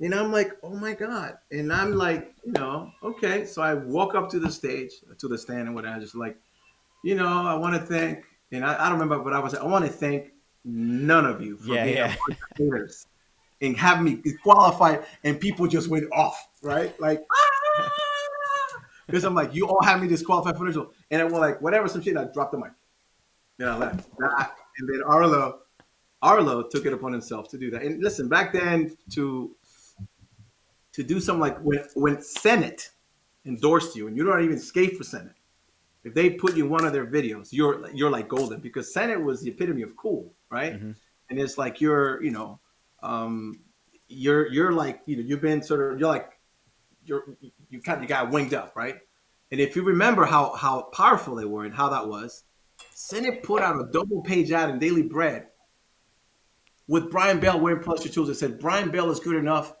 And 0.00 0.14
I'm 0.14 0.32
like, 0.32 0.52
oh 0.62 0.74
my 0.74 0.94
God. 0.94 1.34
And 1.52 1.72
I'm 1.72 1.92
like, 1.92 2.34
you 2.44 2.52
know, 2.52 2.90
okay. 3.02 3.44
So 3.44 3.62
I 3.62 3.74
walk 3.74 4.14
up 4.14 4.30
to 4.30 4.40
the 4.40 4.50
stage, 4.50 4.92
to 5.18 5.28
the 5.28 5.38
stand, 5.38 5.68
and 5.68 5.74
whatever. 5.74 6.00
Just 6.00 6.16
like, 6.16 6.36
you 7.04 7.14
know, 7.14 7.46
I 7.46 7.54
want 7.54 7.74
to 7.74 7.80
thank, 7.80 8.24
and 8.50 8.64
I, 8.64 8.86
I 8.86 8.88
don't 8.88 8.98
remember 8.98 9.22
what 9.22 9.32
I 9.32 9.38
was. 9.38 9.54
I 9.54 9.64
want 9.64 9.84
to 9.84 9.90
thank 9.90 10.32
none 10.64 11.24
of 11.26 11.40
you 11.42 11.56
for 11.56 11.74
Yeah, 11.74 11.84
being 11.84 11.96
yeah. 11.96 12.16
haters 12.56 13.06
and 13.62 13.76
have 13.76 14.02
me 14.02 14.20
qualified, 14.42 15.04
and 15.24 15.40
people 15.40 15.66
just 15.66 15.88
went 15.88 16.04
off, 16.12 16.48
right? 16.62 16.98
Like, 17.00 17.24
because 19.06 19.24
I'm 19.24 19.34
like, 19.34 19.54
you 19.54 19.68
all 19.68 19.82
have 19.82 20.02
me 20.02 20.08
disqualified 20.08 20.56
for 20.56 20.70
this, 20.70 20.76
and 21.10 21.22
I 21.22 21.24
went 21.24 21.38
like, 21.38 21.62
whatever, 21.62 21.88
some 21.88 22.02
shit. 22.02 22.16
I 22.16 22.24
dropped 22.24 22.52
the 22.52 22.58
mic, 22.58 22.72
then 23.58 23.68
I 23.68 23.76
left. 23.76 24.08
And 24.78 24.88
then 24.88 25.02
Arlo, 25.06 25.60
Arlo 26.22 26.62
took 26.62 26.86
it 26.86 26.92
upon 26.92 27.12
himself 27.12 27.48
to 27.50 27.58
do 27.58 27.70
that. 27.70 27.82
And 27.82 28.02
listen, 28.02 28.28
back 28.28 28.52
then, 28.52 28.96
to 29.12 29.54
to 30.92 31.02
do 31.02 31.20
something 31.20 31.40
like 31.40 31.58
when 31.60 31.84
when 31.94 32.20
Senate 32.20 32.90
endorsed 33.46 33.96
you, 33.96 34.08
and 34.08 34.16
you 34.16 34.24
don't 34.24 34.42
even 34.44 34.58
skate 34.58 34.96
for 34.96 35.04
Senate. 35.04 35.34
If 36.04 36.14
they 36.14 36.30
put 36.30 36.56
you 36.56 36.64
in 36.64 36.70
one 36.70 36.84
of 36.84 36.92
their 36.92 37.06
videos, 37.06 37.48
you're 37.52 37.88
you're 37.90 38.10
like 38.10 38.28
golden 38.28 38.60
because 38.60 38.92
Senate 38.92 39.22
was 39.22 39.40
the 39.42 39.50
epitome 39.50 39.82
of 39.82 39.96
cool, 39.96 40.32
right? 40.50 40.74
Mhm. 40.74 40.96
And 41.30 41.38
it's 41.38 41.56
like 41.56 41.80
you're, 41.80 42.22
you 42.22 42.30
know, 42.30 42.58
um, 43.02 43.60
you're 44.08 44.46
you're 44.52 44.72
like 44.72 45.00
you 45.06 45.16
know 45.16 45.22
you've 45.22 45.40
been 45.40 45.62
sort 45.62 45.92
of 45.92 45.98
you're 45.98 46.08
like 46.08 46.30
you're 47.04 47.24
you 47.70 47.80
kind 47.80 47.96
of 47.98 48.02
you 48.02 48.08
got 48.08 48.30
winged 48.30 48.54
up, 48.54 48.74
right? 48.76 48.96
And 49.50 49.60
if 49.60 49.76
you 49.76 49.82
remember 49.82 50.24
how 50.24 50.54
how 50.54 50.82
powerful 50.94 51.34
they 51.34 51.44
were 51.44 51.64
and 51.64 51.74
how 51.74 51.88
that 51.90 52.06
was, 52.08 52.44
Senate 52.90 53.42
put 53.42 53.62
out 53.62 53.76
a 53.80 53.90
double 53.92 54.22
page 54.22 54.50
ad 54.52 54.70
in 54.70 54.78
Daily 54.78 55.02
Bread 55.02 55.48
with 56.88 57.10
Brian 57.10 57.40
Bell 57.40 57.58
wearing 57.60 57.82
plus 57.82 58.04
your 58.04 58.12
tools. 58.12 58.28
It 58.28 58.34
said 58.34 58.58
Brian 58.58 58.90
Bell 58.90 59.10
is 59.10 59.20
good 59.20 59.36
enough 59.36 59.74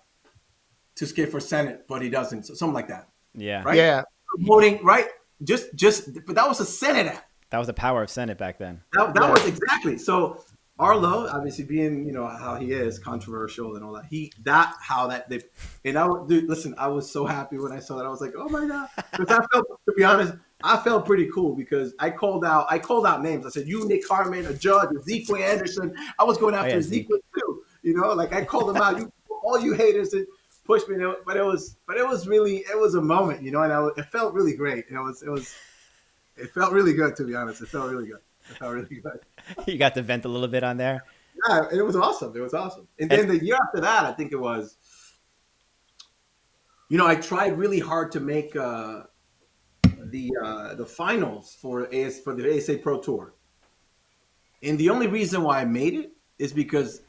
to 0.96 1.06
skip 1.06 1.30
for 1.30 1.40
Senate, 1.40 1.84
but 1.88 2.02
he 2.02 2.08
doesn't. 2.10 2.44
So 2.46 2.54
something 2.54 2.74
like 2.74 2.88
that, 2.88 3.08
yeah, 3.34 3.62
right? 3.62 3.76
Yeah. 3.76 4.02
Promoting, 4.36 4.82
right? 4.84 5.06
Just 5.42 5.74
just 5.74 6.10
but 6.26 6.34
that 6.36 6.48
was 6.48 6.60
a 6.60 6.66
Senate 6.66 7.06
ad. 7.06 7.22
that 7.50 7.58
was 7.58 7.66
the 7.66 7.74
power 7.74 8.02
of 8.02 8.10
Senate 8.10 8.38
back 8.38 8.58
then. 8.58 8.82
That, 8.92 9.14
that 9.14 9.22
Yeah. 9.22 9.30
was 9.30 9.46
exactly 9.46 9.98
so. 9.98 10.44
Arlo, 10.82 11.28
obviously 11.28 11.62
being 11.62 12.04
you 12.04 12.12
know 12.12 12.26
how 12.26 12.56
he 12.56 12.72
is 12.72 12.98
controversial 12.98 13.76
and 13.76 13.84
all 13.84 13.92
that. 13.92 14.06
He 14.06 14.32
that 14.42 14.74
how 14.80 15.06
that 15.06 15.28
they 15.28 15.40
and 15.84 15.96
I 15.96 16.08
dude, 16.26 16.48
listen. 16.48 16.74
I 16.76 16.88
was 16.88 17.08
so 17.08 17.24
happy 17.24 17.56
when 17.58 17.70
I 17.70 17.78
saw 17.78 17.96
that. 17.98 18.04
I 18.04 18.08
was 18.08 18.20
like, 18.20 18.32
oh 18.36 18.48
my 18.48 18.66
god, 18.66 18.88
because 19.12 19.30
I 19.30 19.46
felt 19.52 19.66
to 19.68 19.92
be 19.96 20.02
honest, 20.02 20.34
I 20.64 20.76
felt 20.78 21.06
pretty 21.06 21.30
cool 21.32 21.54
because 21.54 21.94
I 22.00 22.10
called 22.10 22.44
out 22.44 22.66
I 22.68 22.80
called 22.80 23.06
out 23.06 23.22
names. 23.22 23.46
I 23.46 23.50
said 23.50 23.68
you, 23.68 23.86
Nick 23.86 24.06
Harmon, 24.08 24.44
a 24.46 24.54
judge, 24.54 24.88
Ezekiel 24.96 25.36
Anderson. 25.36 25.94
I 26.18 26.24
was 26.24 26.36
going 26.36 26.56
oh, 26.56 26.58
after 26.58 26.74
yeah, 26.74 26.80
Zeke. 26.80 27.04
Ezekiel 27.04 27.18
too. 27.38 27.62
You 27.82 27.94
know, 27.94 28.12
like 28.14 28.32
I 28.32 28.44
called 28.44 28.74
them 28.74 28.82
out. 28.82 28.98
You 28.98 29.12
all 29.44 29.60
you 29.60 29.74
haters 29.74 30.10
that 30.10 30.26
pushed 30.64 30.88
me, 30.88 30.96
but 31.24 31.36
it 31.36 31.44
was 31.44 31.76
but 31.86 31.96
it 31.96 32.06
was 32.06 32.26
really 32.26 32.56
it 32.68 32.76
was 32.76 32.96
a 32.96 33.00
moment, 33.00 33.40
you 33.40 33.52
know, 33.52 33.62
and 33.62 33.72
I, 33.72 33.86
it 33.96 34.06
felt 34.06 34.34
really 34.34 34.56
great. 34.56 34.86
It 34.90 34.98
was 34.98 35.22
it 35.22 35.30
was 35.30 35.54
it 36.36 36.50
felt 36.50 36.72
really 36.72 36.92
good 36.92 37.14
to 37.16 37.24
be 37.24 37.36
honest. 37.36 37.62
It 37.62 37.68
felt 37.68 37.88
really 37.88 38.06
good. 38.06 38.20
It 38.50 38.56
felt 38.56 38.74
really 38.74 39.00
good. 39.00 39.20
you 39.66 39.78
got 39.78 39.94
to 39.94 40.02
vent 40.02 40.24
a 40.24 40.28
little 40.28 40.48
bit 40.48 40.64
on 40.64 40.76
there. 40.76 41.04
Yeah, 41.48 41.66
it 41.72 41.82
was 41.82 41.96
awesome. 41.96 42.36
It 42.36 42.40
was 42.40 42.54
awesome. 42.54 42.86
And 43.00 43.10
then 43.10 43.28
the 43.28 43.42
year 43.44 43.56
after 43.66 43.80
that, 43.80 44.04
I 44.04 44.12
think 44.12 44.32
it 44.32 44.40
was, 44.40 44.76
you 46.88 46.98
know, 46.98 47.06
I 47.06 47.14
tried 47.16 47.58
really 47.58 47.80
hard 47.80 48.12
to 48.12 48.20
make 48.20 48.54
uh, 48.54 49.04
the 50.04 50.30
uh, 50.42 50.74
the 50.74 50.86
finals 50.86 51.56
for 51.60 51.92
AS 51.92 52.20
for 52.20 52.34
the 52.34 52.56
ASA 52.56 52.78
Pro 52.78 53.00
Tour. 53.00 53.34
And 54.62 54.78
the 54.78 54.90
only 54.90 55.08
reason 55.08 55.42
why 55.42 55.60
I 55.60 55.64
made 55.64 55.94
it 55.94 56.12
is 56.38 56.52
because 56.52 57.02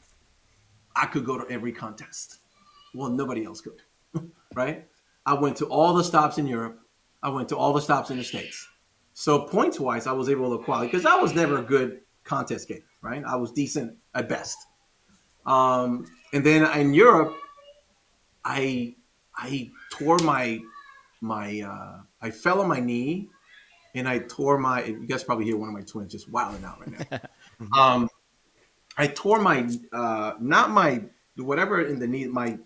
I 0.96 1.06
could 1.06 1.24
go 1.24 1.38
to 1.38 1.48
every 1.52 1.72
contest. 1.72 2.38
Well, 2.94 3.10
nobody 3.10 3.44
else 3.44 3.60
could. 3.60 3.82
right? 4.54 4.86
I 5.26 5.34
went 5.34 5.56
to 5.58 5.66
all 5.66 5.94
the 5.94 6.04
stops 6.04 6.38
in 6.38 6.46
Europe. 6.46 6.80
I 7.22 7.28
went 7.28 7.48
to 7.50 7.56
all 7.56 7.72
the 7.72 7.80
stops 7.80 8.10
in 8.10 8.18
the 8.18 8.24
States. 8.24 8.68
So 9.14 9.46
points 9.46 9.78
wise, 9.78 10.06
I 10.06 10.12
was 10.12 10.28
able 10.28 10.56
to 10.56 10.64
qualify 10.64 10.86
because 10.86 11.06
I 11.06 11.16
was 11.16 11.34
never 11.34 11.58
a 11.58 11.62
good 11.62 12.00
contest 12.24 12.68
game, 12.68 12.82
right? 13.02 13.22
I 13.24 13.36
was 13.36 13.52
decent 13.52 13.96
at 14.14 14.28
best. 14.28 14.56
Um, 15.46 16.06
and 16.32 16.44
then 16.44 16.64
in 16.78 16.94
Europe, 16.94 17.36
I 18.44 18.94
I 19.36 19.70
tore 19.90 20.18
my 20.18 20.60
my 21.20 21.60
uh, 21.60 22.00
I 22.20 22.30
fell 22.30 22.60
on 22.60 22.68
my 22.68 22.80
knee 22.80 23.28
and 23.94 24.08
I 24.08 24.20
tore 24.20 24.58
my. 24.58 24.84
You 24.84 25.06
guys 25.06 25.24
probably 25.24 25.44
hear 25.44 25.56
one 25.56 25.68
of 25.68 25.74
my 25.74 25.82
twins 25.82 26.12
just 26.12 26.30
wilding 26.30 26.64
out 26.64 26.80
right 26.80 27.10
now. 27.10 27.20
um, 27.78 28.08
I 28.96 29.06
tore 29.08 29.40
my 29.40 29.68
uh, 29.92 30.32
not 30.40 30.70
my 30.70 31.02
whatever 31.36 31.82
in 31.86 31.98
the 31.98 32.06
knee. 32.06 32.26
My 32.26 32.58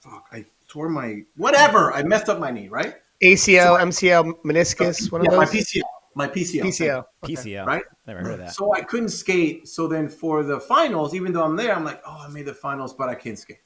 fuck, 0.00 0.26
I 0.32 0.44
tore 0.68 0.88
my 0.88 1.22
whatever. 1.36 1.92
I 1.92 2.02
messed 2.02 2.28
up 2.28 2.38
my 2.38 2.50
knee, 2.50 2.68
right? 2.68 2.94
ACL, 3.22 3.80
MCL, 3.80 4.42
meniscus, 4.44 5.10
one 5.10 5.24
yeah, 5.24 5.30
of 5.30 5.36
my. 5.36 5.44
PCL, 5.44 5.82
my 6.14 6.28
PCL, 6.28 6.62
PCL. 6.62 7.04
Okay. 7.24 7.34
PCL. 7.34 7.66
right? 7.66 7.82
Never 8.06 8.20
heard 8.20 8.32
of 8.32 8.38
that. 8.38 8.54
So 8.54 8.72
I 8.74 8.80
couldn't 8.80 9.08
skate. 9.08 9.68
So 9.68 9.88
then 9.88 10.08
for 10.08 10.42
the 10.42 10.60
finals, 10.60 11.14
even 11.14 11.32
though 11.32 11.44
I'm 11.44 11.56
there, 11.56 11.74
I'm 11.74 11.84
like, 11.84 12.00
oh, 12.06 12.24
I 12.26 12.28
made 12.28 12.46
the 12.46 12.54
finals, 12.54 12.92
but 12.92 13.08
I 13.08 13.14
can't 13.14 13.38
skate. 13.38 13.58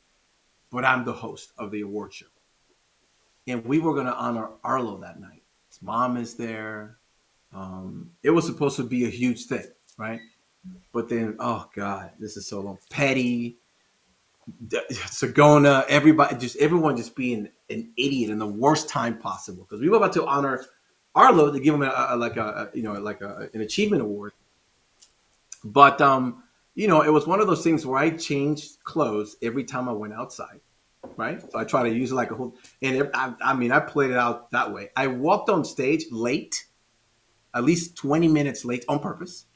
But 0.71 0.85
I'm 0.85 1.05
the 1.05 1.13
host 1.13 1.53
of 1.59 1.71
the 1.71 1.83
award 1.83 2.13
show. 2.13 2.27
And 3.47 3.65
we 3.65 3.79
were 3.79 3.95
going 3.95 4.07
to 4.07 4.15
honor 4.15 4.51
Arlo 4.63 4.99
that 4.99 5.21
night. 5.21 5.43
His 5.69 5.81
mom 5.83 6.17
is 6.17 6.35
there. 6.35 6.99
Um, 7.53 8.11
it 8.23 8.31
was 8.31 8.47
supposed 8.47 8.77
to 8.77 8.85
be 8.85 9.07
a 9.07 9.11
huge 9.11 9.45
thing, 9.47 9.65
right? 9.97 10.21
But 10.93 11.09
then, 11.09 11.37
oh 11.39 11.67
God, 11.75 12.11
this 12.19 12.37
is 12.37 12.47
so 12.47 12.61
long. 12.61 12.79
Petty, 12.91 13.59
Sagona, 14.61 15.85
everybody, 15.89 16.37
just 16.37 16.57
everyone 16.57 16.97
just 16.97 17.15
being 17.15 17.49
an 17.71 17.93
idiot 17.97 18.31
in 18.31 18.39
the 18.39 18.47
worst 18.47 18.89
time 18.89 19.19
possible 19.19 19.65
because 19.65 19.81
we 19.81 19.89
were 19.89 19.97
about 19.97 20.13
to 20.15 20.27
honor 20.27 20.65
Arlo 21.19 21.53
to 21.53 21.59
give 21.59 21.75
him 21.75 21.83
a, 21.83 22.09
a 22.11 22.17
like 22.17 22.37
a, 22.37 22.71
you 22.73 22.83
know 22.83 22.93
like 22.93 23.21
a, 23.21 23.51
an 23.53 23.61
achievement 23.61 24.03
award. 24.03 24.33
But 25.65 26.01
um, 26.01 26.45
you 26.77 26.87
know, 26.87 27.03
it 27.03 27.11
was 27.11 27.27
one 27.27 27.41
of 27.41 27.49
those 27.49 27.65
things 27.65 27.85
where 27.85 27.99
I 27.99 28.11
changed 28.11 28.85
clothes 28.85 29.37
every 29.43 29.65
time 29.65 29.89
I 29.89 29.93
went 29.93 30.15
outside, 30.15 30.61
right? 31.17 31.43
So 31.43 31.59
I 31.59 31.65
try 31.65 31.83
to 31.83 31.93
use 31.93 32.13
it 32.13 32.15
like 32.15 32.31
a 32.31 32.37
whole. 32.37 32.55
And 32.81 32.97
it, 32.97 33.11
I, 33.15 33.35
I 33.43 33.55
mean, 33.55 33.73
I 33.73 33.81
played 33.81 34.13
it 34.13 34.17
out 34.17 34.53
that 34.53 34.73
way. 34.73 34.91
I 34.97 35.09
walked 35.09 35.51
on 35.51 35.65
stage 35.65 36.05
late, 36.13 36.67
at 37.53 37.65
least 37.65 37.97
twenty 37.97 38.29
minutes 38.29 38.65
late 38.65 38.85
on 38.89 39.01
purpose, 39.01 39.47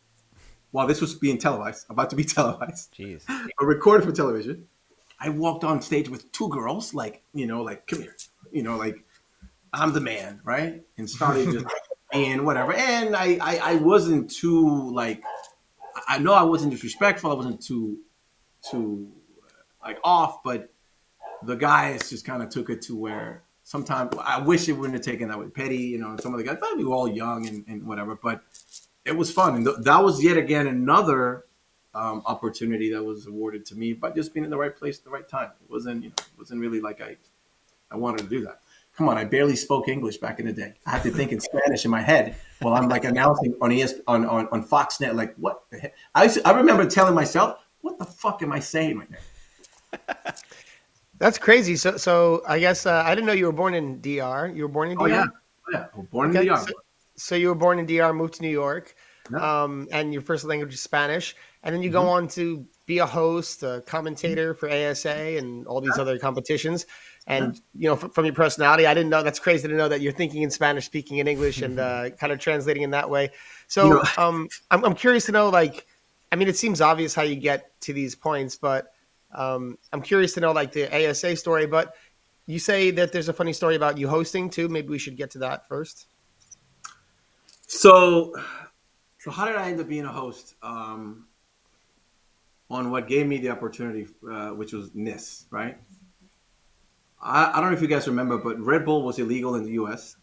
while 0.72 0.88
this 0.88 1.00
was 1.00 1.14
being 1.14 1.38
televised, 1.38 1.86
about 1.88 2.10
to 2.10 2.16
be 2.16 2.24
televised 2.38 2.92
Jeez. 2.92 3.22
or 3.60 3.68
recorded 3.68 4.04
for 4.04 4.10
television. 4.12 4.66
I 5.20 5.28
walked 5.28 5.62
on 5.62 5.80
stage 5.80 6.08
with 6.08 6.32
two 6.32 6.48
girls, 6.48 6.92
like 6.92 7.22
you 7.32 7.46
know, 7.46 7.62
like 7.62 7.86
come 7.86 8.02
here, 8.02 8.16
you 8.50 8.64
know, 8.64 8.76
like 8.76 9.04
I'm 9.72 9.92
the 9.92 10.00
man, 10.00 10.40
right? 10.44 10.82
And 10.98 11.08
started 11.08 11.50
just 11.50 11.66
and 12.12 12.44
whatever. 12.44 12.74
And 12.74 13.16
I, 13.16 13.38
I, 13.40 13.60
I 13.62 13.74
wasn't 13.76 14.30
too 14.30 14.92
like, 14.92 15.22
I 16.08 16.18
know 16.18 16.34
I 16.34 16.42
wasn't 16.42 16.72
disrespectful. 16.72 17.30
I 17.30 17.34
wasn't 17.34 17.62
too, 17.62 17.98
too 18.68 19.10
like 19.82 19.98
off, 20.04 20.42
but 20.42 20.72
the 21.42 21.56
guys 21.56 22.10
just 22.10 22.24
kind 22.24 22.42
of 22.42 22.50
took 22.50 22.70
it 22.70 22.82
to 22.82 22.96
where 22.96 23.42
sometimes 23.62 24.14
I 24.22 24.40
wish 24.40 24.68
it 24.68 24.72
wouldn't 24.72 24.94
have 24.94 25.04
taken 25.04 25.28
that 25.28 25.38
with 25.38 25.54
Petty, 25.54 25.76
you 25.76 25.98
know, 25.98 26.10
and 26.10 26.20
some 26.20 26.32
of 26.32 26.38
the 26.38 26.44
guys. 26.44 26.58
But 26.60 26.76
we 26.76 26.84
were 26.84 26.94
all 26.94 27.08
young 27.08 27.46
and, 27.46 27.64
and 27.66 27.86
whatever, 27.86 28.14
but 28.14 28.42
it 29.04 29.16
was 29.16 29.32
fun, 29.32 29.56
and 29.56 29.64
th- 29.64 29.78
that 29.80 30.02
was 30.04 30.22
yet 30.22 30.36
again 30.36 30.68
another 30.68 31.46
um, 31.94 32.22
opportunity 32.26 32.92
that 32.92 33.02
was 33.02 33.26
awarded 33.26 33.66
to 33.66 33.74
me 33.74 33.92
by 33.92 34.10
just 34.10 34.32
being 34.32 34.44
in 34.44 34.50
the 34.50 34.56
right 34.56 34.74
place 34.74 34.98
at 34.98 35.04
the 35.04 35.10
right 35.10 35.28
time. 35.28 35.50
It 35.62 35.70
wasn't, 35.70 36.04
you 36.04 36.08
know, 36.10 36.14
it 36.18 36.38
wasn't 36.38 36.60
really 36.60 36.80
like 36.80 37.00
I, 37.00 37.16
I 37.90 37.96
wanted 37.96 38.24
to 38.24 38.28
do 38.28 38.44
that. 38.44 38.61
Come 38.96 39.08
on, 39.08 39.16
I 39.16 39.24
barely 39.24 39.56
spoke 39.56 39.88
English 39.88 40.18
back 40.18 40.38
in 40.38 40.46
the 40.46 40.52
day. 40.52 40.74
I 40.86 40.90
had 40.90 41.02
to 41.04 41.10
think 41.10 41.32
in 41.32 41.40
Spanish 41.40 41.84
in 41.86 41.90
my 41.90 42.02
head 42.02 42.36
while 42.60 42.74
I'm 42.74 42.88
like 42.90 43.04
announcing 43.04 43.54
on 43.62 43.72
ES 43.72 43.94
on, 44.06 44.26
on, 44.26 44.48
on 44.52 44.62
Foxnet. 44.62 45.14
Like, 45.14 45.34
what 45.36 45.62
the 45.70 45.78
heck? 45.78 45.94
I, 46.14 46.28
to- 46.28 46.46
I 46.46 46.52
remember 46.52 46.84
telling 46.86 47.14
myself, 47.14 47.58
"What 47.80 47.98
the 47.98 48.04
fuck 48.04 48.42
am 48.42 48.52
I 48.52 48.60
saying 48.60 48.98
right 48.98 49.08
now?" 49.10 50.32
That's 51.18 51.38
crazy. 51.38 51.76
So, 51.76 51.96
so 51.96 52.42
I 52.46 52.58
guess 52.58 52.84
uh, 52.84 53.02
I 53.06 53.14
didn't 53.14 53.26
know 53.26 53.32
you 53.32 53.46
were 53.46 53.52
born 53.52 53.74
in 53.74 54.00
DR. 54.00 54.52
You 54.54 54.64
were 54.64 54.68
born 54.68 54.90
in 54.90 54.98
DR. 54.98 55.02
Oh 55.04 55.06
yeah, 55.06 55.24
oh, 55.26 55.70
yeah. 55.72 55.86
Well, 55.94 56.06
born 56.10 56.30
in 56.30 56.36
Okay, 56.36 56.40
the 56.40 56.46
yard. 56.52 56.68
so, 56.68 56.74
so 57.16 57.34
you 57.34 57.48
were 57.48 57.54
born 57.54 57.78
in 57.78 57.86
DR, 57.86 58.12
moved 58.12 58.34
to 58.34 58.42
New 58.42 58.48
York, 58.50 58.94
Yeah. 59.30 59.62
um, 59.62 59.88
and 59.92 60.12
your 60.12 60.22
first 60.22 60.44
language 60.44 60.74
is 60.74 60.80
Spanish, 60.80 61.34
and 61.62 61.74
then 61.74 61.82
you 61.82 61.90
go 61.90 62.02
on 62.08 62.26
to 62.28 62.66
be 62.86 62.98
a 62.98 63.06
host, 63.06 63.62
a 63.62 63.82
commentator 63.86 64.52
for 64.52 64.68
ASA, 64.68 65.38
and 65.38 65.66
all 65.66 65.80
these 65.80 65.96
other 65.96 66.18
competitions. 66.18 66.86
And 67.26 67.60
you 67.74 67.88
know, 67.88 67.94
f- 67.94 68.12
from 68.12 68.24
your 68.24 68.34
personality, 68.34 68.86
I 68.86 68.94
didn't 68.94 69.10
know. 69.10 69.22
That's 69.22 69.38
crazy 69.38 69.68
to 69.68 69.74
know 69.74 69.88
that 69.88 70.00
you're 70.00 70.12
thinking 70.12 70.42
in 70.42 70.50
Spanish, 70.50 70.86
speaking 70.86 71.18
in 71.18 71.28
English, 71.28 71.62
and 71.62 71.78
uh, 71.78 72.10
kind 72.10 72.32
of 72.32 72.40
translating 72.40 72.82
in 72.82 72.90
that 72.90 73.08
way. 73.08 73.30
So, 73.68 73.86
You 73.86 73.94
know- 73.94 74.02
um, 74.18 74.48
I'm, 74.70 74.84
I'm 74.84 74.94
curious 74.94 75.26
to 75.26 75.32
know, 75.32 75.48
like, 75.48 75.86
I 76.32 76.36
mean, 76.36 76.48
it 76.48 76.56
seems 76.56 76.80
obvious 76.80 77.14
how 77.14 77.22
you 77.22 77.36
get 77.36 77.78
to 77.82 77.92
these 77.92 78.14
points, 78.16 78.56
but 78.56 78.92
um, 79.32 79.78
I'm 79.92 80.02
curious 80.02 80.34
to 80.34 80.40
know, 80.40 80.50
like, 80.52 80.72
the 80.72 80.88
ASA 81.10 81.36
story. 81.36 81.66
But 81.66 81.94
you 82.46 82.58
say 82.58 82.90
that 82.90 83.12
there's 83.12 83.28
a 83.28 83.32
funny 83.32 83.52
story 83.52 83.76
about 83.76 83.98
you 83.98 84.08
hosting 84.08 84.50
too. 84.50 84.68
Maybe 84.68 84.88
we 84.88 84.98
should 84.98 85.16
get 85.16 85.30
to 85.32 85.38
that 85.38 85.68
first. 85.68 86.06
So, 87.68 88.34
so 89.18 89.30
how 89.30 89.46
did 89.46 89.56
I 89.56 89.70
end 89.70 89.80
up 89.80 89.88
being 89.88 90.04
a 90.04 90.12
host 90.12 90.56
um, 90.62 91.26
on 92.68 92.90
what 92.90 93.06
gave 93.06 93.26
me 93.26 93.38
the 93.38 93.50
opportunity, 93.50 94.08
uh, 94.30 94.50
which 94.50 94.72
was 94.72 94.90
NIS, 94.94 95.46
right? 95.50 95.78
I, 97.22 97.52
I 97.52 97.60
don't 97.60 97.70
know 97.70 97.76
if 97.76 97.82
you 97.82 97.88
guys 97.88 98.06
remember, 98.08 98.36
but 98.38 98.58
Red 98.60 98.84
Bull 98.84 99.02
was 99.02 99.18
illegal 99.18 99.54
in 99.54 99.64
the 99.64 99.72
U.S. 99.72 100.16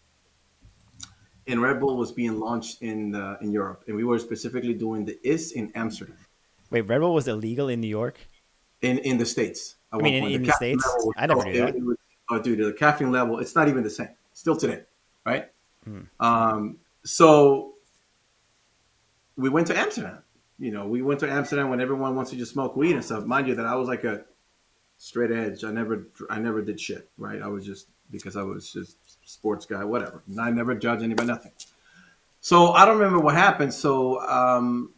and 1.48 1.62
Red 1.62 1.80
Bull 1.80 1.96
was 1.98 2.12
being 2.12 2.40
launched 2.40 2.82
in 2.82 3.16
uh, 3.16 3.38
in 3.42 3.52
Europe, 3.52 3.84
and 3.88 3.96
we 3.96 4.04
were 4.04 4.20
specifically 4.20 4.74
doing 4.74 5.06
the 5.06 5.18
IS 5.24 5.54
in 5.54 5.72
Amsterdam, 5.76 6.18
Wait, 6.72 6.82
Red 6.82 7.00
Bull 7.00 7.14
was 7.14 7.28
illegal 7.28 7.70
in 7.70 7.80
New 7.82 7.88
York? 7.88 8.20
in 8.82 8.98
in 9.00 9.18
the 9.18 9.26
states. 9.26 9.76
I 9.92 9.98
mean, 9.98 10.14
in- 10.14 10.24
in 10.32 10.42
the 10.44 10.50
caffeine 10.52 10.80
States? 10.80 10.96
was 11.06 11.14
I 11.18 11.26
never 11.28 11.42
so- 11.42 11.48
knew 11.50 11.66
that. 11.66 11.76
was- 11.82 11.98
oh, 12.30 12.40
dude, 12.40 12.60
the 12.60 12.74
caffeine 12.74 13.12
level, 13.12 13.40
it's 13.40 13.56
not 13.56 13.68
even 13.68 13.84
the 13.84 13.90
same. 13.90 14.10
Still 14.34 14.56
today, 14.56 14.84
right? 15.26 15.46
Hmm. 15.84 16.02
Um, 16.20 16.78
so 17.04 17.74
we 19.36 19.50
went 19.50 19.68
to 19.68 19.78
Amsterdam. 19.78 20.20
You 20.60 20.72
know, 20.72 20.86
we 20.86 21.02
went 21.02 21.20
to 21.22 21.30
Amsterdam 21.32 21.70
when 21.70 21.80
everyone 21.82 22.16
wants 22.16 22.32
to 22.32 22.38
just 22.38 22.52
smoke 22.52 22.76
weed 22.76 22.92
and 22.94 23.04
stuff. 23.04 23.26
Mind 23.26 23.48
you, 23.48 23.56
that 23.56 23.66
I 23.66 23.76
was 23.76 23.88
like 23.88 24.04
a 24.04 24.24
straight 25.00 25.32
edge. 25.32 25.64
I 25.64 25.72
never, 25.72 26.08
I 26.30 26.38
never 26.38 26.62
did 26.62 26.80
shit. 26.80 27.10
Right? 27.18 27.42
I 27.42 27.48
was 27.48 27.66
just 27.66 27.88
because 28.12 28.38
I 28.38 28.44
was 28.44 28.72
just 28.72 28.98
sports 29.28 29.66
guy, 29.66 29.84
whatever. 29.84 30.22
And 30.28 30.40
I 30.40 30.52
never 30.52 30.76
judge 30.76 31.02
anybody, 31.02 31.28
nothing. 31.28 31.52
So 32.42 32.74
I 32.74 32.86
don't 32.86 32.98
remember 32.98 33.20
what 33.20 33.36
happened. 33.36 33.74
So 33.74 34.22
um, 34.22 34.94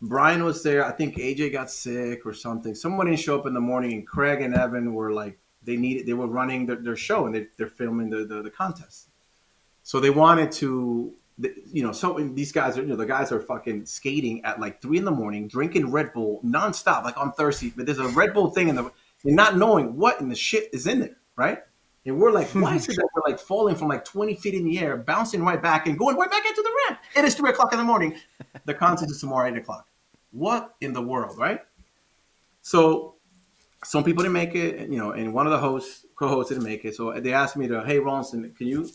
Brian 0.00 0.44
was 0.44 0.62
there. 0.62 0.84
I 0.84 0.90
think 0.90 1.16
AJ 1.16 1.52
got 1.52 1.70
sick 1.70 2.26
or 2.26 2.34
something. 2.34 2.74
Someone 2.74 3.06
didn't 3.06 3.20
show 3.20 3.38
up 3.38 3.46
in 3.46 3.54
the 3.54 3.60
morning, 3.60 3.92
and 3.92 4.06
Craig 4.06 4.42
and 4.42 4.54
Evan 4.54 4.94
were 4.94 5.12
like, 5.12 5.38
they 5.64 5.76
needed, 5.76 6.06
they 6.06 6.12
were 6.12 6.26
running 6.26 6.66
their, 6.66 6.76
their 6.76 6.96
show 6.96 7.26
and 7.26 7.34
they, 7.34 7.46
they're 7.56 7.68
filming 7.68 8.10
the, 8.10 8.24
the 8.24 8.42
the 8.42 8.50
contest. 8.50 9.08
So 9.84 10.00
they 10.00 10.10
wanted 10.10 10.52
to, 10.52 11.12
you 11.38 11.82
know, 11.82 11.92
so 11.92 12.14
these 12.14 12.52
guys 12.52 12.78
are, 12.78 12.82
you 12.82 12.88
know, 12.88 12.96
the 12.96 13.06
guys 13.06 13.32
are 13.32 13.40
fucking 13.40 13.86
skating 13.86 14.44
at 14.44 14.60
like 14.60 14.80
three 14.82 14.98
in 14.98 15.04
the 15.04 15.12
morning, 15.12 15.48
drinking 15.48 15.90
Red 15.90 16.12
Bull 16.12 16.40
nonstop, 16.44 17.04
like 17.04 17.16
I'm 17.16 17.32
thirsty. 17.32 17.72
But 17.76 17.86
there's 17.86 17.98
a 17.98 18.08
Red 18.08 18.34
Bull 18.34 18.50
thing 18.50 18.68
in 18.68 18.76
the, 18.76 18.90
and 19.24 19.36
not 19.36 19.56
knowing 19.56 19.96
what 19.96 20.20
in 20.20 20.28
the 20.28 20.34
shit 20.34 20.68
is 20.72 20.86
in 20.86 21.00
there, 21.00 21.16
right? 21.36 21.58
And 22.04 22.18
we're 22.18 22.32
like, 22.32 22.48
why 22.48 22.76
is 22.76 22.88
it 22.88 22.96
that 22.96 23.08
we're 23.14 23.30
like 23.30 23.40
falling 23.40 23.76
from 23.76 23.88
like 23.88 24.04
20 24.04 24.34
feet 24.36 24.54
in 24.54 24.64
the 24.64 24.78
air, 24.78 24.96
bouncing 24.96 25.42
right 25.44 25.62
back 25.62 25.86
and 25.86 25.98
going 25.98 26.16
right 26.16 26.30
back 26.30 26.44
into 26.44 26.62
the 26.62 26.70
ramp? 26.88 27.00
It 27.16 27.24
is 27.24 27.34
three 27.34 27.50
o'clock 27.50 27.72
in 27.72 27.78
the 27.78 27.84
morning. 27.84 28.16
The 28.64 28.74
concert 28.74 29.10
is 29.10 29.20
tomorrow, 29.20 29.48
eight 29.48 29.56
o'clock. 29.56 29.88
What 30.32 30.74
in 30.80 30.92
the 30.92 31.02
world, 31.02 31.38
right? 31.38 31.60
So 32.62 33.16
some 33.84 34.04
people 34.04 34.22
didn't 34.22 34.34
make 34.34 34.54
it, 34.54 34.88
you 34.88 34.98
know, 34.98 35.12
and 35.12 35.32
one 35.34 35.46
of 35.46 35.52
the 35.52 35.58
hosts, 35.58 36.06
co-hosts 36.16 36.50
didn't 36.50 36.64
make 36.64 36.84
it. 36.84 36.94
So 36.94 37.12
they 37.20 37.32
asked 37.32 37.56
me 37.56 37.68
to, 37.68 37.84
hey, 37.84 37.98
Ronson, 37.98 38.56
can 38.56 38.66
you 38.66 38.88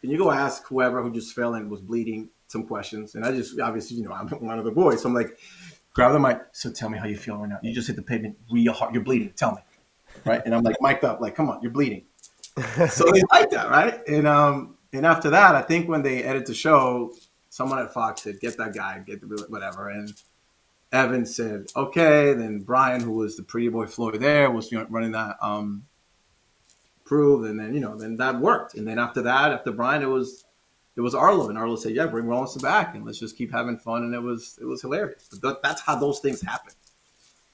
can 0.00 0.10
you 0.10 0.18
go 0.18 0.32
ask 0.32 0.66
whoever 0.66 1.00
who 1.00 1.12
just 1.12 1.34
fell 1.34 1.54
and 1.54 1.70
was 1.70 1.80
bleeding 1.80 2.28
some 2.48 2.66
questions? 2.66 3.14
And 3.14 3.24
I 3.24 3.32
just 3.32 3.58
obviously, 3.60 3.98
you 3.98 4.04
know, 4.04 4.12
I'm 4.12 4.28
one 4.46 4.58
of 4.58 4.64
the 4.64 4.70
boys. 4.70 5.02
So 5.02 5.08
I'm 5.08 5.14
like, 5.14 5.38
grab 5.92 6.12
the 6.12 6.20
mic. 6.20 6.40
So 6.52 6.70
tell 6.70 6.88
me 6.88 6.98
how 6.98 7.06
you 7.06 7.16
feel 7.16 7.36
right 7.36 7.48
now. 7.48 7.58
You 7.62 7.72
just 7.72 7.86
hit 7.86 7.96
the 7.96 8.02
pavement 8.02 8.36
real 8.50 8.72
hard. 8.72 8.94
You're 8.94 9.04
bleeding. 9.04 9.32
Tell 9.36 9.52
me. 9.52 9.60
Right. 10.24 10.42
And 10.44 10.54
I'm 10.54 10.62
like 10.62 10.76
mic'd 10.80 11.04
up, 11.04 11.20
like, 11.20 11.34
come 11.34 11.48
on, 11.48 11.62
you're 11.62 11.72
bleeding. 11.72 12.04
so 12.90 13.10
they 13.10 13.22
like 13.32 13.50
that, 13.50 13.70
right? 13.70 14.06
And 14.06 14.26
um, 14.26 14.76
and 14.92 15.06
after 15.06 15.30
that, 15.30 15.54
I 15.54 15.62
think 15.62 15.88
when 15.88 16.02
they 16.02 16.22
edit 16.22 16.46
the 16.46 16.54
show, 16.54 17.12
someone 17.48 17.78
at 17.78 17.92
Fox 17.94 18.22
said, 18.22 18.40
get 18.40 18.58
that 18.58 18.74
guy, 18.74 19.02
get 19.06 19.20
the 19.20 19.46
whatever. 19.48 19.88
And 19.88 20.12
Evan 20.92 21.24
said, 21.24 21.66
okay. 21.74 22.34
Then 22.34 22.60
Brian, 22.60 23.00
who 23.00 23.12
was 23.12 23.36
the 23.36 23.42
pretty 23.42 23.68
boy 23.68 23.86
Floyd 23.86 24.20
there, 24.20 24.50
was 24.50 24.70
you 24.70 24.78
know, 24.78 24.86
running 24.90 25.12
that 25.12 25.36
um 25.40 25.86
proved, 27.04 27.48
and 27.48 27.58
then 27.58 27.74
you 27.74 27.80
know, 27.80 27.96
then 27.96 28.16
that 28.18 28.38
worked. 28.38 28.74
And 28.74 28.86
then 28.86 28.98
after 28.98 29.22
that, 29.22 29.52
after 29.52 29.72
Brian, 29.72 30.02
it 30.02 30.06
was 30.06 30.44
it 30.96 31.00
was 31.00 31.14
Arlo, 31.14 31.48
and 31.48 31.58
Arlo 31.58 31.76
said, 31.76 31.94
"Yeah, 31.94 32.06
bring 32.06 32.26
Rollins 32.26 32.56
back, 32.56 32.94
and 32.94 33.04
let's 33.04 33.18
just 33.18 33.36
keep 33.36 33.50
having 33.50 33.78
fun." 33.78 34.02
And 34.02 34.14
it 34.14 34.22
was 34.22 34.58
it 34.60 34.64
was 34.64 34.82
hilarious. 34.82 35.28
But 35.30 35.40
that, 35.42 35.62
that's 35.62 35.80
how 35.80 35.96
those 35.96 36.20
things 36.20 36.42
happen. 36.42 36.72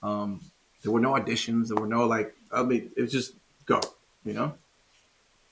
Um, 0.03 0.41
there 0.83 0.93
were 0.93 1.01
no 1.01 1.13
auditions. 1.13 1.69
There 1.69 1.77
were 1.77 1.87
no 1.87 2.07
like. 2.07 2.35
I 2.53 2.63
mean, 2.63 2.91
it 2.97 3.03
was 3.03 3.13
just 3.13 3.35
go. 3.67 3.81
You 4.25 4.35
know. 4.35 4.55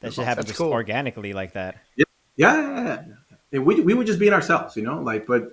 That 0.01 0.12
should 0.12 0.24
happen 0.24 0.45
just 0.45 0.59
cool. 0.59 0.72
organically 0.72 1.32
like 1.32 1.53
that. 1.55 1.76
Yeah, 1.97 2.05
yeah, 2.37 2.61
yeah, 2.61 2.84
yeah. 2.84 3.37
And 3.53 3.64
we 3.64 3.80
we 3.80 3.95
would 3.95 4.07
just 4.07 4.18
being 4.18 4.32
ourselves, 4.32 4.76
you 4.76 4.82
know, 4.82 5.01
like 5.01 5.26
but 5.26 5.53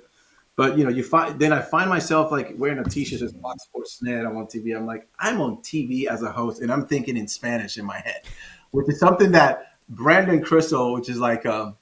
but 0.56 0.78
you 0.78 0.84
know, 0.84 0.90
you 0.90 1.04
find 1.04 1.40
then 1.40 1.54
I 1.54 1.62
find 1.62 1.90
myself 1.90 2.32
like 2.32 2.54
wearing 2.58 2.80
a 2.80 2.84
t-shirt 2.84 3.20
that 3.20 3.30
says 3.30 3.42
Fox 3.42 3.64
Sports 3.64 4.02
Net. 4.02 4.26
I'm 4.26 4.38
on 4.38 4.48
TV. 4.48 4.76
I'm 4.76 4.86
like, 4.86 5.08
I'm 5.20 5.40
on 5.40 5.58
TV 5.58 6.08
as 6.08 6.24
a 6.24 6.32
host, 6.32 6.62
and 6.62 6.72
I'm 6.72 6.86
thinking 6.86 7.16
in 7.16 7.28
Spanish 7.28 7.78
in 7.78 7.86
my 7.86 8.00
head, 8.00 8.22
which 8.72 8.90
is 8.90 9.00
something 9.00 9.32
that 9.32 9.78
Brandon 9.90 10.44
Crystal, 10.44 10.94
which 10.94 11.10
is 11.10 11.20
like 11.20 11.46
um, 11.46 11.76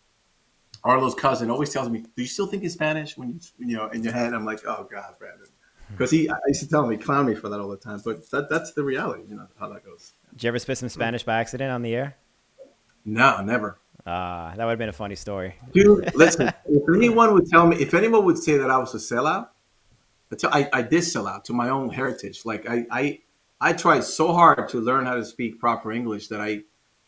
Arlo's 0.83 1.15
cousin, 1.15 1.49
always 1.49 1.69
tells 1.69 1.89
me, 1.89 1.99
"Do 1.99 2.21
you 2.21 2.27
still 2.27 2.47
think 2.47 2.63
in 2.63 2.69
Spanish 2.69 3.17
when 3.17 3.29
you 3.29 3.39
you 3.59 3.77
know 3.77 3.87
in 3.87 4.03
your 4.03 4.13
head?" 4.13 4.33
I'm 4.33 4.45
like, 4.45 4.59
"Oh 4.65 4.87
God, 4.91 5.15
Brandon," 5.19 5.47
because 5.91 6.11
he 6.11 6.29
I 6.29 6.35
used 6.47 6.61
to 6.61 6.69
tell 6.69 6.85
me, 6.87 6.97
clown 6.97 7.25
me 7.25 7.35
for 7.35 7.49
that 7.49 7.59
all 7.59 7.69
the 7.69 7.77
time. 7.77 8.01
But 8.03 8.29
that 8.31 8.49
that's 8.49 8.73
the 8.73 8.83
reality, 8.83 9.23
you 9.29 9.35
know, 9.35 9.47
how 9.59 9.69
that 9.69 9.85
goes. 9.85 10.13
Did 10.33 10.43
you 10.43 10.47
ever 10.49 10.59
spit 10.59 10.77
some 10.77 10.89
Spanish 10.89 11.23
by 11.23 11.39
accident 11.39 11.71
on 11.71 11.81
the 11.81 11.95
air? 11.95 12.17
No, 13.05 13.41
never. 13.41 13.79
Ah, 14.05 14.53
that 14.55 14.65
would 14.65 14.71
have 14.71 14.79
been 14.79 14.89
a 14.89 14.93
funny 14.93 15.15
story. 15.15 15.55
Dude, 15.73 16.11
listen. 16.15 16.51
if 16.65 16.83
anyone 16.95 17.33
would 17.33 17.47
tell 17.47 17.67
me, 17.67 17.77
if 17.77 17.93
anyone 17.93 18.25
would 18.25 18.37
say 18.37 18.57
that 18.57 18.71
I 18.71 18.77
was 18.77 18.93
a 18.95 18.97
sellout, 18.97 19.49
I, 20.45 20.69
I 20.73 20.81
did 20.81 21.03
sell 21.03 21.27
out 21.27 21.45
to 21.45 21.53
my 21.53 21.69
own 21.69 21.89
heritage. 21.89 22.45
Like 22.45 22.67
I, 22.69 22.85
I, 22.89 23.19
I 23.59 23.73
tried 23.73 24.03
so 24.03 24.33
hard 24.33 24.69
to 24.69 24.79
learn 24.79 25.05
how 25.05 25.15
to 25.15 25.25
speak 25.25 25.59
proper 25.59 25.91
English 25.91 26.27
that 26.29 26.41
I, 26.41 26.61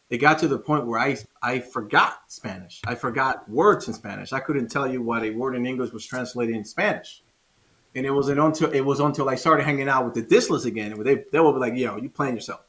it 0.10 0.18
got 0.18 0.40
to 0.40 0.48
the 0.48 0.60
point 0.60 0.86
where 0.86 1.00
I, 1.00 1.18
I 1.42 1.60
forgot 1.60 2.20
Spanish. 2.28 2.82
I 2.86 2.96
forgot 2.96 3.50
words 3.50 3.88
in 3.88 3.94
Spanish. 3.94 4.32
I 4.34 4.40
couldn't 4.40 4.70
tell 4.70 4.92
you 4.92 5.02
what 5.02 5.24
a 5.24 5.32
word 5.32 5.56
in 5.56 5.66
English 5.66 5.92
was 5.92 6.06
translated 6.06 6.56
in 6.56 6.66
Spanish. 6.66 7.24
And 7.96 8.06
it 8.06 8.12
wasn't 8.12 8.40
until 8.40 8.72
it 8.72 8.82
was 8.82 9.00
until 9.00 9.30
I 9.30 9.36
started 9.36 9.64
hanging 9.64 9.88
out 9.88 10.06
with 10.06 10.14
the 10.16 10.24
Dislas 10.24 10.66
again, 10.66 10.94
and 10.94 11.04
they 11.06 11.26
they 11.32 11.40
would 11.40 11.54
be 11.54 11.60
like, 11.60 11.76
"Yo, 11.76 11.98
you 11.98 12.10
playing 12.10 12.36
yourself." 12.36 12.62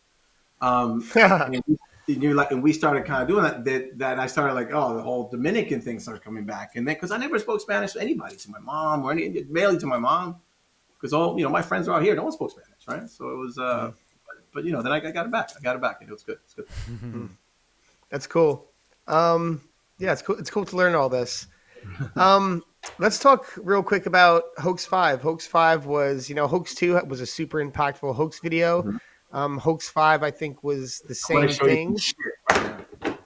Um, 0.61 1.07
and 1.15 1.63
we- 1.67 1.79
and 2.07 2.23
you 2.23 2.35
like, 2.35 2.51
and 2.51 2.63
we 2.63 2.75
started 2.75 3.07
kind 3.07 3.23
of 3.23 3.29
doing 3.29 3.45
that, 3.45 3.65
that. 3.65 3.99
That 3.99 4.19
I 4.19 4.27
started 4.27 4.53
like, 4.53 4.69
oh, 4.75 4.95
the 4.95 5.03
whole 5.03 5.31
Dominican 5.31 5.81
thing 5.81 5.99
started 5.99 6.23
coming 6.23 6.45
back, 6.45 6.77
and 6.77 6.87
then 6.87 6.95
because 6.97 7.11
I 7.11 7.17
never 7.17 7.39
spoke 7.39 7.63
Spanish 7.63 7.93
to 7.95 8.01
anybody, 8.03 8.37
to 8.37 8.51
my 8.51 8.59
mom 8.59 9.05
or 9.05 9.13
any, 9.13 9.47
mainly 9.49 9.79
to 9.79 9.87
my 9.87 9.97
mom, 9.99 10.37
because 10.95 11.15
all 11.15 11.39
you 11.39 11.45
know, 11.45 11.51
my 11.51 11.63
friends 11.63 11.89
are 11.89 11.97
out 11.97 12.03
here, 12.03 12.15
no 12.15 12.25
one 12.25 12.33
spoke 12.33 12.51
Spanish, 12.51 12.87
right? 12.87 13.09
So 13.09 13.31
it 13.31 13.37
was, 13.39 13.57
uh, 13.57 13.93
but, 13.93 13.95
but 14.55 14.65
you 14.65 14.73
know, 14.73 14.81
then 14.81 14.93
I, 14.93 14.97
I 14.97 15.11
got 15.11 15.27
it 15.27 15.33
back, 15.33 15.51
I 15.59 15.61
got 15.63 15.77
it 15.77 15.83
back, 15.83 15.99
and 16.01 16.09
it 16.09 16.13
was 16.13 16.23
good. 16.23 16.39
It's 16.45 16.55
good. 16.55 16.67
That's 18.11 18.27
cool. 18.27 18.67
Um, 19.07 19.61
yeah, 19.99 20.13
it's 20.13 20.23
cool. 20.23 20.39
It's 20.39 20.51
cool 20.51 20.65
to 20.65 20.77
learn 20.77 20.95
all 20.95 21.09
this. 21.09 21.47
Um, 22.17 22.65
let's 22.99 23.19
talk 23.19 23.53
real 23.59 23.83
quick 23.83 24.07
about 24.07 24.45
Hoax 24.57 24.87
Five. 24.87 25.21
Hoax 25.21 25.47
Five 25.47 25.85
was, 25.85 26.31
you 26.31 26.35
know, 26.35 26.47
Hoax 26.47 26.75
Two 26.75 26.99
was 27.07 27.21
a 27.21 27.27
super 27.27 27.63
impactful 27.63 28.15
hoax 28.15 28.41
video. 28.41 28.83
Mhm. 28.83 29.01
Um, 29.33 29.59
Hoax 29.59 29.91
Five, 29.91 30.23
I 30.23 30.31
think, 30.31 30.65
was 30.65 31.01
the 31.01 31.15
same 31.15 31.47
thing. 31.49 31.89
some 31.89 31.99
shit 31.99 32.17
right 32.51 32.87
now. 33.05 33.19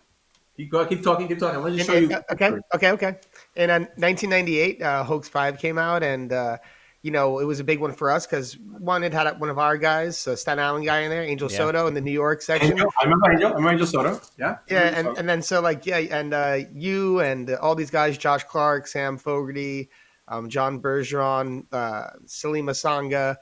Keep 0.56 0.72
keep 0.88 1.02
talking, 1.04 1.28
keep 1.28 1.38
talking. 1.38 1.60
Gonna 1.60 1.76
just 1.76 1.88
show 1.88 1.94
And- 1.96 2.10
you. 2.10 2.16
okay, 2.32 2.50
okay, 2.74 2.90
okay. 2.90 3.14
And 3.54 3.70
in 3.70 3.82
1998, 3.94 4.82
uh, 4.82 5.04
Hoax 5.04 5.28
Five 5.28 5.58
came 5.60 5.78
out, 5.78 6.02
and 6.02 6.32
uh, 6.32 6.56
you 7.02 7.10
know 7.10 7.38
it 7.38 7.44
was 7.44 7.60
a 7.60 7.64
big 7.64 7.80
one 7.80 7.92
for 7.92 8.10
us 8.10 8.26
because 8.26 8.58
one, 8.58 9.04
it 9.04 9.12
had 9.12 9.38
one 9.40 9.50
of 9.50 9.58
our 9.58 9.76
guys, 9.76 10.26
a 10.26 10.36
Staten 10.36 10.62
Island 10.62 10.84
guy 10.84 11.00
in 11.00 11.10
there, 11.10 11.22
Angel 11.22 11.50
Yeah. 11.50 11.56
Soto, 11.56 11.86
in 11.86 11.94
the 11.94 12.00
New 12.00 12.10
York 12.12 12.42
section. 12.42 12.72
Angel, 12.72 12.92
I 13.00 13.04
remember 13.04 13.32
Angel. 13.32 13.46
I 13.48 13.50
remember 13.50 13.70
Angel 13.70 13.86
Soto. 13.86 14.20
Yeah. 14.38 14.58
Yeah, 14.68 14.80
and, 14.82 15.06
Soto. 15.06 15.18
and 15.20 15.28
then 15.28 15.42
so 15.42 15.60
like 15.60 15.86
yeah, 15.86 15.98
and 15.98 16.34
uh, 16.34 16.58
you 16.74 17.20
and 17.20 17.50
all 17.50 17.74
these 17.74 17.90
guys, 17.90 18.18
Josh 18.18 18.44
Clark, 18.44 18.86
Sam 18.86 19.16
Fogarty, 19.16 19.90
um, 20.26 20.48
John 20.48 20.80
Bergeron, 20.80 21.66
uh, 21.72 22.10
Salima 22.26 22.74
Sanga, 22.74 23.38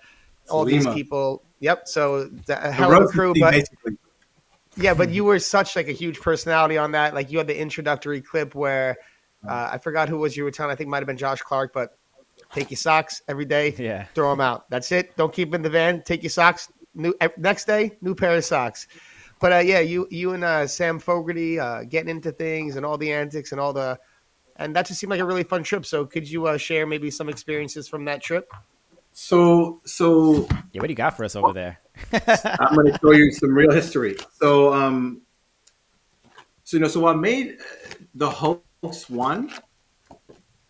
all 0.51 0.65
these 0.65 0.87
people. 0.87 1.43
Yep. 1.61 1.89
So 1.89 2.25
the 2.25 2.41
The 2.47 2.73
hell 2.73 2.93
of 2.95 3.05
a 3.05 3.07
crew, 3.07 3.33
but 3.41 3.53
basically. 3.53 3.97
yeah, 4.77 4.93
but 4.95 5.09
you 5.11 5.25
were 5.25 5.39
such 5.39 5.75
like 5.75 5.89
a 5.89 5.93
huge 5.93 6.21
personality 6.21 6.77
on 6.77 6.93
that. 6.93 7.15
Like 7.15 7.33
you 7.33 7.39
had 7.39 7.47
the 7.47 7.59
introductory 7.59 8.21
clip 8.21 8.55
where 8.55 8.99
uh, 9.49 9.71
I 9.73 9.79
forgot 9.79 10.09
who 10.09 10.19
was 10.19 10.37
you 10.37 10.45
were 10.45 10.51
telling. 10.51 10.73
I 10.73 10.77
think 10.77 10.89
it 10.89 10.91
might 10.91 10.99
have 10.99 11.07
been 11.07 11.17
Josh 11.17 11.41
Clark, 11.41 11.73
but 11.73 11.96
take 12.53 12.71
your 12.71 12.79
socks 12.79 13.23
every 13.29 13.45
day, 13.45 13.75
Yeah. 13.79 14.07
throw 14.15 14.31
them 14.31 14.41
out. 14.41 14.69
That's 14.71 14.91
it. 14.93 15.17
Don't 15.17 15.33
keep 15.33 15.51
them 15.51 15.57
in 15.57 15.63
the 15.63 15.71
van. 15.71 16.03
Take 16.03 16.23
your 16.23 16.31
socks. 16.31 16.69
New 16.95 17.13
next 17.37 17.67
day, 17.67 17.93
new 18.01 18.15
pair 18.15 18.35
of 18.37 18.45
socks. 18.45 18.87
But 19.39 19.53
uh, 19.53 19.59
yeah, 19.59 19.81
you 19.81 20.07
you 20.11 20.33
and 20.33 20.43
uh, 20.45 20.67
Sam 20.67 20.99
Fogarty 20.99 21.61
uh, 21.61 21.85
getting 21.85 22.09
into 22.09 22.33
things 22.33 22.77
and 22.77 22.87
all 22.87 22.97
the 22.97 23.13
antics 23.13 23.53
and 23.53 23.61
all 23.61 23.75
the, 23.75 23.99
and 24.57 24.75
that 24.75 24.87
just 24.87 24.99
seemed 24.99 25.11
like 25.11 25.21
a 25.21 25.25
really 25.27 25.43
fun 25.45 25.63
trip. 25.63 25.85
So 25.85 26.07
could 26.07 26.29
you 26.29 26.47
uh, 26.47 26.57
share 26.57 26.87
maybe 26.87 27.11
some 27.11 27.29
experiences 27.29 27.87
from 27.87 28.07
that 28.07 28.23
trip? 28.23 28.51
So, 29.13 29.81
so 29.85 30.47
Yeah, 30.73 30.81
what 30.81 30.87
do 30.87 30.93
you 30.93 30.95
got 30.97 31.17
for 31.17 31.25
us 31.25 31.37
over 31.37 31.53
there? 31.53 31.79
I'm 32.13 32.75
going 32.75 32.93
to 32.93 32.99
show 33.03 33.13
you 33.13 33.31
some 33.33 33.51
real 33.55 33.73
history. 33.73 34.17
So, 34.41 34.73
um, 34.73 35.23
so 36.65 36.77
you 36.79 36.83
know, 36.83 36.89
so 36.89 37.01
what 37.01 37.19
made 37.19 37.59
the 38.15 38.29
hoax 38.29 39.09
one, 39.11 39.51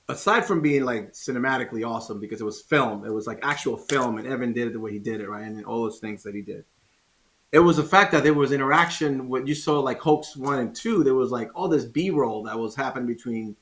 aside 0.09 0.45
from 0.45 0.61
being 0.61 0.85
like 0.85 1.13
cinematically 1.13 1.87
awesome 1.87 2.21
because 2.21 2.41
it 2.41 2.45
was 2.45 2.63
film, 2.63 3.05
it 3.05 3.13
was 3.13 3.27
like 3.27 3.39
actual 3.43 3.77
film, 3.77 4.19
and 4.19 4.27
Evan 4.27 4.53
did 4.53 4.69
it 4.69 4.73
the 4.73 4.81
way 4.81 4.93
he 4.93 4.99
did 4.99 5.21
it, 5.21 5.29
right, 5.29 5.43
and 5.43 5.65
all 5.65 5.83
those 5.83 5.99
things 5.99 6.23
that 6.23 6.35
he 6.35 6.43
did. 6.43 6.65
It 7.53 7.61
was 7.61 7.77
the 7.77 7.85
fact 7.85 8.13
that 8.13 8.23
there 8.23 8.35
was 8.35 8.53
interaction. 8.53 9.29
When 9.29 9.47
you 9.47 9.55
saw 9.55 9.81
like 9.81 10.01
hoax 10.01 10.37
one 10.37 10.59
and 10.59 10.75
two, 10.75 11.05
there 11.05 11.15
was 11.15 11.31
like 11.31 11.51
all 11.55 11.69
this 11.69 11.85
B 11.85 12.11
roll 12.11 12.43
that 12.45 12.59
was 12.59 12.75
happening 12.75 13.07
between 13.07 13.57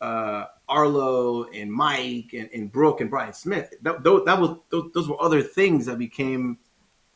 uh, 0.00 0.46
Arlo 0.68 1.44
and 1.50 1.70
Mike 1.70 2.30
and, 2.32 2.48
and 2.54 2.70
Brooke 2.70 3.00
and 3.00 3.10
Brian 3.10 3.32
Smith. 3.32 3.72
That, 3.82 4.02
that 4.02 4.40
was 4.40 4.58
those, 4.70 4.90
those 4.94 5.08
were 5.08 5.20
other 5.22 5.42
things 5.42 5.86
that 5.86 5.98
became 5.98 6.58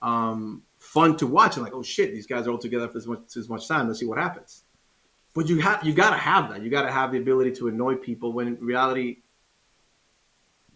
um, 0.02 0.62
fun 0.78 1.16
to 1.16 1.26
watch 1.26 1.56
and 1.56 1.64
like, 1.64 1.74
oh 1.74 1.82
shit, 1.82 2.12
these 2.12 2.26
guys 2.26 2.46
are 2.46 2.50
all 2.50 2.58
together 2.58 2.88
for 2.88 2.94
this 2.94 3.06
much, 3.06 3.20
this 3.34 3.48
much 3.48 3.66
time. 3.66 3.86
Let's 3.86 4.00
see 4.00 4.06
what 4.06 4.18
happens. 4.18 4.64
But 5.36 5.50
you 5.50 5.58
have 5.60 5.84
you 5.84 5.92
got 5.92 6.10
to 6.10 6.16
have 6.16 6.48
that. 6.48 6.62
You 6.62 6.70
got 6.70 6.82
to 6.82 6.90
have 6.90 7.12
the 7.12 7.18
ability 7.18 7.52
to 7.56 7.68
annoy 7.68 7.96
people 7.96 8.32
when 8.32 8.48
in 8.48 8.56
reality 8.58 9.18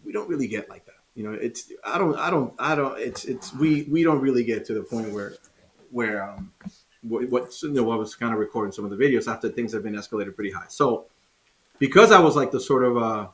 we 0.05 0.11
don't 0.11 0.29
really 0.29 0.47
get 0.47 0.69
like 0.69 0.85
that. 0.85 0.99
You 1.15 1.23
know, 1.23 1.33
it's 1.33 1.71
I 1.83 1.97
don't 1.97 2.15
I 2.15 2.29
don't 2.29 2.53
I 2.59 2.75
don't 2.75 2.97
it's 2.99 3.25
it's 3.25 3.53
we 3.55 3.83
we 3.89 4.03
don't 4.03 4.21
really 4.21 4.43
get 4.43 4.63
to 4.65 4.75
the 4.75 4.83
point 4.83 5.11
where 5.11 5.33
where 5.89 6.23
um 6.23 6.53
what, 7.01 7.27
what 7.31 7.61
you 7.63 7.71
know 7.71 7.89
I 7.89 7.95
was 7.95 8.13
kind 8.13 8.33
of 8.33 8.39
recording 8.39 8.71
some 8.71 8.85
of 8.85 8.91
the 8.91 8.97
videos 8.97 9.29
after 9.29 9.49
things 9.49 9.73
have 9.73 9.81
been 9.81 9.95
escalated 9.95 10.35
pretty 10.35 10.51
high. 10.51 10.67
So 10.67 11.07
because 11.79 12.11
I 12.11 12.19
was 12.19 12.35
like 12.35 12.51
the 12.51 12.59
sort 12.59 12.83
of 12.83 12.97
uh 12.97 13.27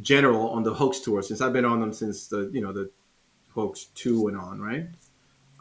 general 0.00 0.50
on 0.50 0.64
the 0.64 0.74
hoax 0.74 0.98
tour 0.98 1.22
since 1.22 1.40
I've 1.40 1.52
been 1.52 1.64
on 1.64 1.78
them 1.78 1.92
since 1.92 2.26
the 2.26 2.50
you 2.52 2.60
know 2.60 2.72
the 2.72 2.90
hoax 3.54 3.84
two 3.94 4.26
and 4.26 4.36
on 4.36 4.60
right. 4.60 4.88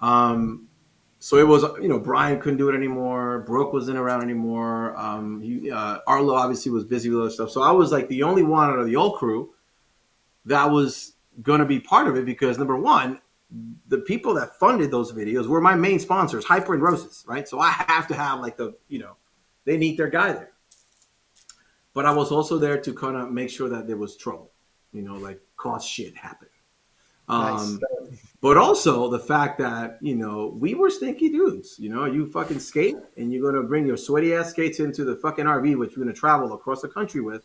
Um, 0.01 0.67
so 1.21 1.37
it 1.37 1.47
was 1.47 1.61
you 1.79 1.87
know 1.87 1.99
Brian 1.99 2.41
couldn't 2.41 2.57
do 2.57 2.67
it 2.69 2.75
anymore. 2.75 3.43
Brooke 3.45 3.73
wasn't 3.73 3.99
around 3.99 4.23
anymore. 4.23 4.97
Um, 4.97 5.39
he, 5.39 5.69
uh, 5.69 5.99
Arlo 6.07 6.33
obviously 6.33 6.71
was 6.71 6.83
busy 6.83 7.11
with 7.11 7.19
other 7.19 7.29
stuff. 7.29 7.51
So 7.51 7.61
I 7.61 7.69
was 7.71 7.91
like 7.91 8.07
the 8.07 8.23
only 8.23 8.41
one 8.41 8.71
out 8.71 8.79
of 8.79 8.87
the 8.87 8.95
old 8.95 9.19
crew 9.19 9.53
that 10.45 10.65
was 10.65 11.13
going 11.43 11.59
to 11.59 11.65
be 11.65 11.79
part 11.79 12.07
of 12.07 12.17
it 12.17 12.25
because 12.25 12.57
number 12.57 12.75
one, 12.75 13.21
the 13.87 13.99
people 13.99 14.33
that 14.33 14.57
funded 14.57 14.89
those 14.89 15.11
videos 15.13 15.45
were 15.45 15.61
my 15.61 15.75
main 15.75 15.99
sponsors, 15.99 16.43
Hyper 16.43 16.73
and 16.73 16.81
Roces, 16.81 17.23
right? 17.27 17.47
So 17.47 17.59
I 17.59 17.69
have 17.69 18.07
to 18.07 18.15
have 18.15 18.39
like 18.39 18.57
the 18.57 18.73
you 18.87 18.97
know 18.97 19.15
they 19.65 19.77
need 19.77 19.97
their 19.97 20.09
guy 20.09 20.33
there. 20.33 20.53
But 21.93 22.07
I 22.07 22.11
was 22.13 22.31
also 22.31 22.57
there 22.57 22.81
to 22.81 22.93
kind 22.95 23.15
of 23.15 23.31
make 23.31 23.51
sure 23.51 23.69
that 23.69 23.85
there 23.85 23.97
was 23.97 24.17
trouble, 24.17 24.49
you 24.91 25.03
know, 25.03 25.17
like 25.17 25.39
cause 25.55 25.85
shit 25.85 26.17
happen. 26.17 26.47
Um, 27.29 27.79
but 28.41 28.57
also 28.57 29.09
the 29.09 29.19
fact 29.19 29.59
that 29.59 29.99
you 30.01 30.15
know 30.15 30.55
we 30.59 30.73
were 30.73 30.89
stinky 30.89 31.29
dudes. 31.29 31.77
You 31.79 31.89
know, 31.89 32.05
you 32.05 32.29
fucking 32.29 32.59
skate 32.59 32.95
and 33.17 33.31
you're 33.31 33.43
gonna 33.43 33.65
bring 33.65 33.85
your 33.85 33.97
sweaty 33.97 34.33
ass 34.33 34.49
skates 34.49 34.79
into 34.79 35.05
the 35.05 35.15
fucking 35.15 35.45
RV, 35.45 35.77
which 35.77 35.95
you're 35.95 36.03
gonna 36.03 36.15
travel 36.15 36.53
across 36.53 36.81
the 36.81 36.89
country 36.89 37.21
with. 37.21 37.43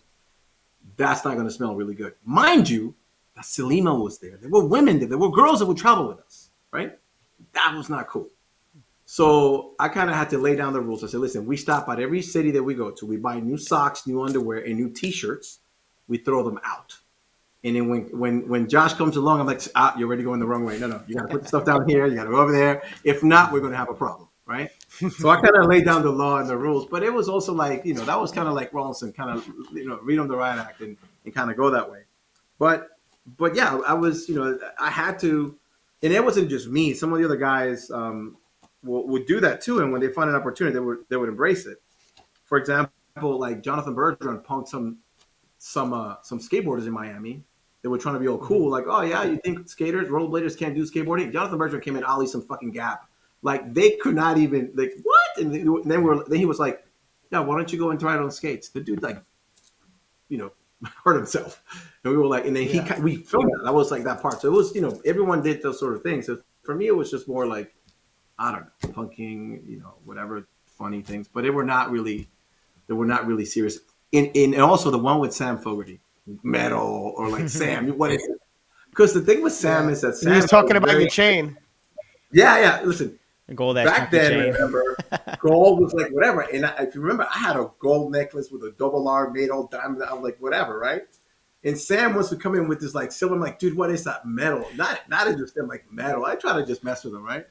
That's 0.97 1.25
not 1.25 1.37
gonna 1.37 1.51
smell 1.51 1.75
really 1.75 1.95
good, 1.95 2.15
mind 2.25 2.69
you. 2.69 2.95
That 3.35 3.45
Selima 3.45 4.03
was 4.03 4.19
there. 4.19 4.39
There 4.39 4.49
were 4.49 4.65
women 4.65 4.99
there. 4.99 5.09
There 5.09 5.19
were 5.19 5.31
girls 5.31 5.59
that 5.59 5.67
would 5.67 5.77
travel 5.77 6.09
with 6.09 6.21
us, 6.21 6.49
right? 6.73 6.99
That 7.53 7.75
was 7.77 7.91
not 7.91 8.09
cool. 8.09 8.31
So 9.05 9.75
I 9.79 9.89
kind 9.89 10.11
of 10.11 10.17
had 10.17 10.31
to 10.31 10.39
lay 10.39 10.57
down 10.57 10.73
the 10.73 10.81
rules. 10.81 11.05
I 11.05 11.07
said, 11.07 11.21
listen, 11.21 11.47
we 11.47 11.57
stop 11.57 11.89
at 11.89 12.01
every 12.01 12.23
city 12.23 12.51
that 12.53 12.63
we 12.63 12.75
go 12.75 12.91
to. 12.91 13.07
We 13.07 13.19
buy 13.19 13.39
new 13.39 13.57
socks, 13.57 14.07
new 14.07 14.23
underwear, 14.23 14.59
and 14.59 14.77
new 14.77 14.91
T-shirts. 14.91 15.61
We 16.09 16.19
throw 16.19 16.43
them 16.43 16.59
out. 16.65 16.97
And 17.65 17.75
then 17.75 17.89
when 17.89 18.03
when 18.19 18.49
when 18.49 18.69
Josh 18.69 18.95
comes 18.95 19.17
along, 19.17 19.41
I'm 19.41 19.47
like, 19.47 19.63
ah, 19.75 19.95
you're 19.99 20.07
already 20.07 20.23
going 20.23 20.41
the 20.41 20.47
wrong 20.47 20.65
way. 20.65 20.79
No, 20.79 20.87
no, 20.87 21.03
you 21.07 21.17
got 21.17 21.23
to 21.23 21.29
put 21.29 21.43
the 21.43 21.49
stuff 21.49 21.65
down 21.65 21.89
here. 21.89 22.07
You 22.07 22.15
got 22.15 22.25
to 22.25 22.31
go 22.31 22.37
over 22.37 22.53
there. 22.53 22.83
If 23.03 23.23
not, 23.25 23.53
we're 23.53 23.61
going 23.61 23.73
to 23.73 23.79
have 23.79 23.91
a 23.91 23.95
problem, 23.95 24.29
right? 24.45 24.71
so 25.19 25.31
I 25.31 25.41
kind 25.41 25.57
of 25.57 25.67
laid 25.67 25.85
down 25.85 26.03
the 26.03 26.11
law 26.11 26.39
and 26.39 26.49
the 26.49 26.57
rules, 26.57 26.87
but 26.87 27.03
it 27.03 27.13
was 27.13 27.29
also 27.29 27.53
like, 27.53 27.85
you 27.85 27.95
know, 27.95 28.05
that 28.05 28.21
was 28.21 28.31
kind 28.31 28.47
of 28.47 28.55
like 28.55 28.73
Rawlinson, 28.73 29.13
kind 29.13 29.37
of, 29.37 29.47
you 29.73 29.89
know, 29.89 29.99
read 30.03 30.19
on 30.19 30.29
the 30.29 30.37
right 30.37 30.59
act 30.59 30.81
and, 30.81 30.97
and 31.25 31.35
kind 31.35 31.51
of 31.51 31.57
go 31.57 31.71
that 31.71 31.91
way. 31.91 32.03
But 32.59 32.91
but 33.39 33.57
yeah, 33.57 33.79
I 33.87 33.95
was, 33.95 34.29
you 34.29 34.37
know, 34.37 34.59
I 34.79 34.91
had 34.91 35.19
to, 35.21 35.57
and 36.03 36.13
it 36.13 36.25
wasn't 36.25 36.49
just 36.49 36.69
me. 36.69 36.95
Some 36.95 37.13
of 37.13 37.19
the 37.19 37.25
other 37.25 37.37
guys 37.37 37.91
um, 37.91 38.37
would, 38.85 39.07
would 39.09 39.27
do 39.27 39.41
that 39.41 39.61
too, 39.61 39.81
and 39.81 39.91
when 39.91 40.01
they 40.01 40.09
find 40.09 40.31
an 40.31 40.37
opportunity, 40.37 40.75
they 40.75 40.81
would 40.81 40.99
they 41.09 41.17
would 41.17 41.29
embrace 41.29 41.67
it. 41.67 41.79
For 42.45 42.59
example, 42.59 42.93
like 43.17 43.63
Jonathan 43.63 43.95
Bergeron 43.97 44.45
punked 44.45 44.69
some 44.69 44.99
some 45.59 45.93
uh, 45.93 46.17
some 46.23 46.39
skateboarders 46.39 46.87
in 46.87 46.93
Miami. 46.93 47.45
They 47.83 47.89
were 47.89 47.99
trying 47.99 48.15
to 48.15 48.21
be 48.21 48.29
all 48.29 48.39
cool, 48.39 48.71
like, 48.71 48.85
oh 48.89 49.03
yeah, 49.03 49.23
you 49.25 49.39
think 49.45 49.69
skaters, 49.69 50.09
rollerbladers 50.09 50.59
can't 50.59 50.75
do 50.75 50.85
skateboarding? 50.85 51.33
Jonathan 51.33 51.59
Bergeron 51.59 51.83
came 51.83 51.97
in, 51.97 52.03
ollie 52.03 52.27
some 52.27 52.43
fucking 52.43 52.73
gap 52.73 53.09
Like 53.43 53.73
they 53.75 53.93
could 53.97 54.17
not 54.17 54.39
even 54.39 54.73
like 54.75 54.95
what? 55.03 55.39
And 55.39 55.55
then 55.85 56.03
we 56.03 56.11
are 56.11 56.25
then 56.25 56.39
he 56.39 56.47
was 56.47 56.59
like, 56.59 56.85
"Yeah, 57.31 57.41
why 57.41 57.57
don't 57.57 57.73
you 57.73 57.79
go 57.79 57.91
and 57.91 58.01
try 58.01 58.15
it 58.15 58.21
on 58.21 58.31
skates?" 58.31 58.71
The 58.71 58.81
dude 58.81 59.03
like, 59.03 59.23
you 60.29 60.39
know, 60.39 60.53
hurt 61.05 61.17
himself, 61.17 61.63
and 62.03 62.13
we 62.13 62.19
were 62.19 62.27
like, 62.27 62.47
and 62.47 62.57
then 62.57 62.65
yeah. 62.65 62.95
he 62.95 63.03
we 63.03 63.17
filmed 63.17 63.51
that. 63.53 63.65
That 63.65 63.75
was 63.75 63.91
like 63.91 64.05
that 64.05 64.21
part. 64.21 64.41
So 64.41 64.49
it 64.49 64.57
was 64.57 64.75
you 64.75 64.81
know 64.81 65.01
everyone 65.05 65.43
did 65.43 65.63
those 65.63 65.79
sort 65.79 65.95
of 65.95 66.03
things. 66.03 66.27
So 66.27 66.41
for 66.63 66.75
me, 66.75 66.89
it 66.89 66.97
was 66.97 67.11
just 67.11 67.29
more 67.29 67.47
like 67.47 67.73
I 68.39 68.53
don't 68.53 68.65
know, 68.65 69.03
punking, 69.03 69.67
you 69.67 69.79
know, 69.79 69.95
whatever 70.05 70.47
funny 70.67 71.01
things, 71.01 71.29
but 71.29 71.43
they 71.43 71.51
were 71.51 71.65
not 71.65 71.91
really 71.91 72.29
they 72.87 72.95
were 72.95 73.07
not 73.07 73.27
really 73.27 73.45
serious. 73.45 73.79
In 74.17 74.27
in 74.33 74.55
and 74.55 74.63
also 74.63 74.91
the 74.91 74.99
one 74.99 75.19
with 75.21 75.35
Sam 75.35 75.59
Fogarty, 75.59 76.01
metal 76.43 77.13
or 77.17 77.29
like 77.29 77.49
Sam, 77.61 77.89
what 77.99 78.13
is 78.13 78.23
it? 78.23 78.41
Because 78.89 79.13
the 79.13 79.21
thing 79.21 79.43
with 79.43 79.53
Sam 79.53 79.91
is 79.91 80.01
that 80.01 80.17
Sam 80.17 80.33
he 80.33 80.37
was 80.37 80.47
talking 80.47 80.77
about 80.77 80.89
very, 80.89 81.03
your 81.03 81.11
chain. 81.11 81.59
Yeah, 82.33 82.59
yeah. 82.59 82.81
Listen, 82.83 83.19
gold 83.55 83.77
back 83.77 84.11
then, 84.11 84.31
chain. 84.31 84.53
remember, 84.55 84.97
gold 85.39 85.81
was 85.81 85.93
like 85.93 86.11
whatever. 86.13 86.41
And 86.41 86.65
I, 86.65 86.85
if 86.85 86.95
you 86.95 87.03
remember, 87.03 87.29
I 87.31 87.39
had 87.39 87.57
a 87.57 87.71
gold 87.79 88.11
necklace 88.11 88.51
with 88.51 88.63
a 88.63 88.75
double 88.79 89.07
R 89.07 89.31
made 89.31 89.51
all 89.51 89.67
diamond. 89.67 90.03
I 90.03 90.15
was 90.15 90.23
like, 90.23 90.39
whatever, 90.39 90.79
right? 90.79 91.03
And 91.65 91.79
Sam 91.79 92.15
wants 92.15 92.31
to 92.31 92.37
come 92.37 92.55
in 92.55 92.69
with 92.69 92.81
this 92.81 92.95
like 92.95 93.13
silver. 93.13 93.35
I'm 93.35 93.41
like, 93.43 93.59
dude, 93.59 93.77
what 93.77 93.91
is 93.91 94.03
that 94.05 94.25
metal? 94.25 94.67
Not 94.77 95.07
not 95.11 95.27
understand 95.27 95.69
like 95.69 95.85
metal. 95.93 96.25
I 96.25 96.37
try 96.37 96.59
to 96.59 96.65
just 96.65 96.83
mess 96.83 97.05
with 97.05 97.13
them, 97.13 97.23
right? 97.23 97.47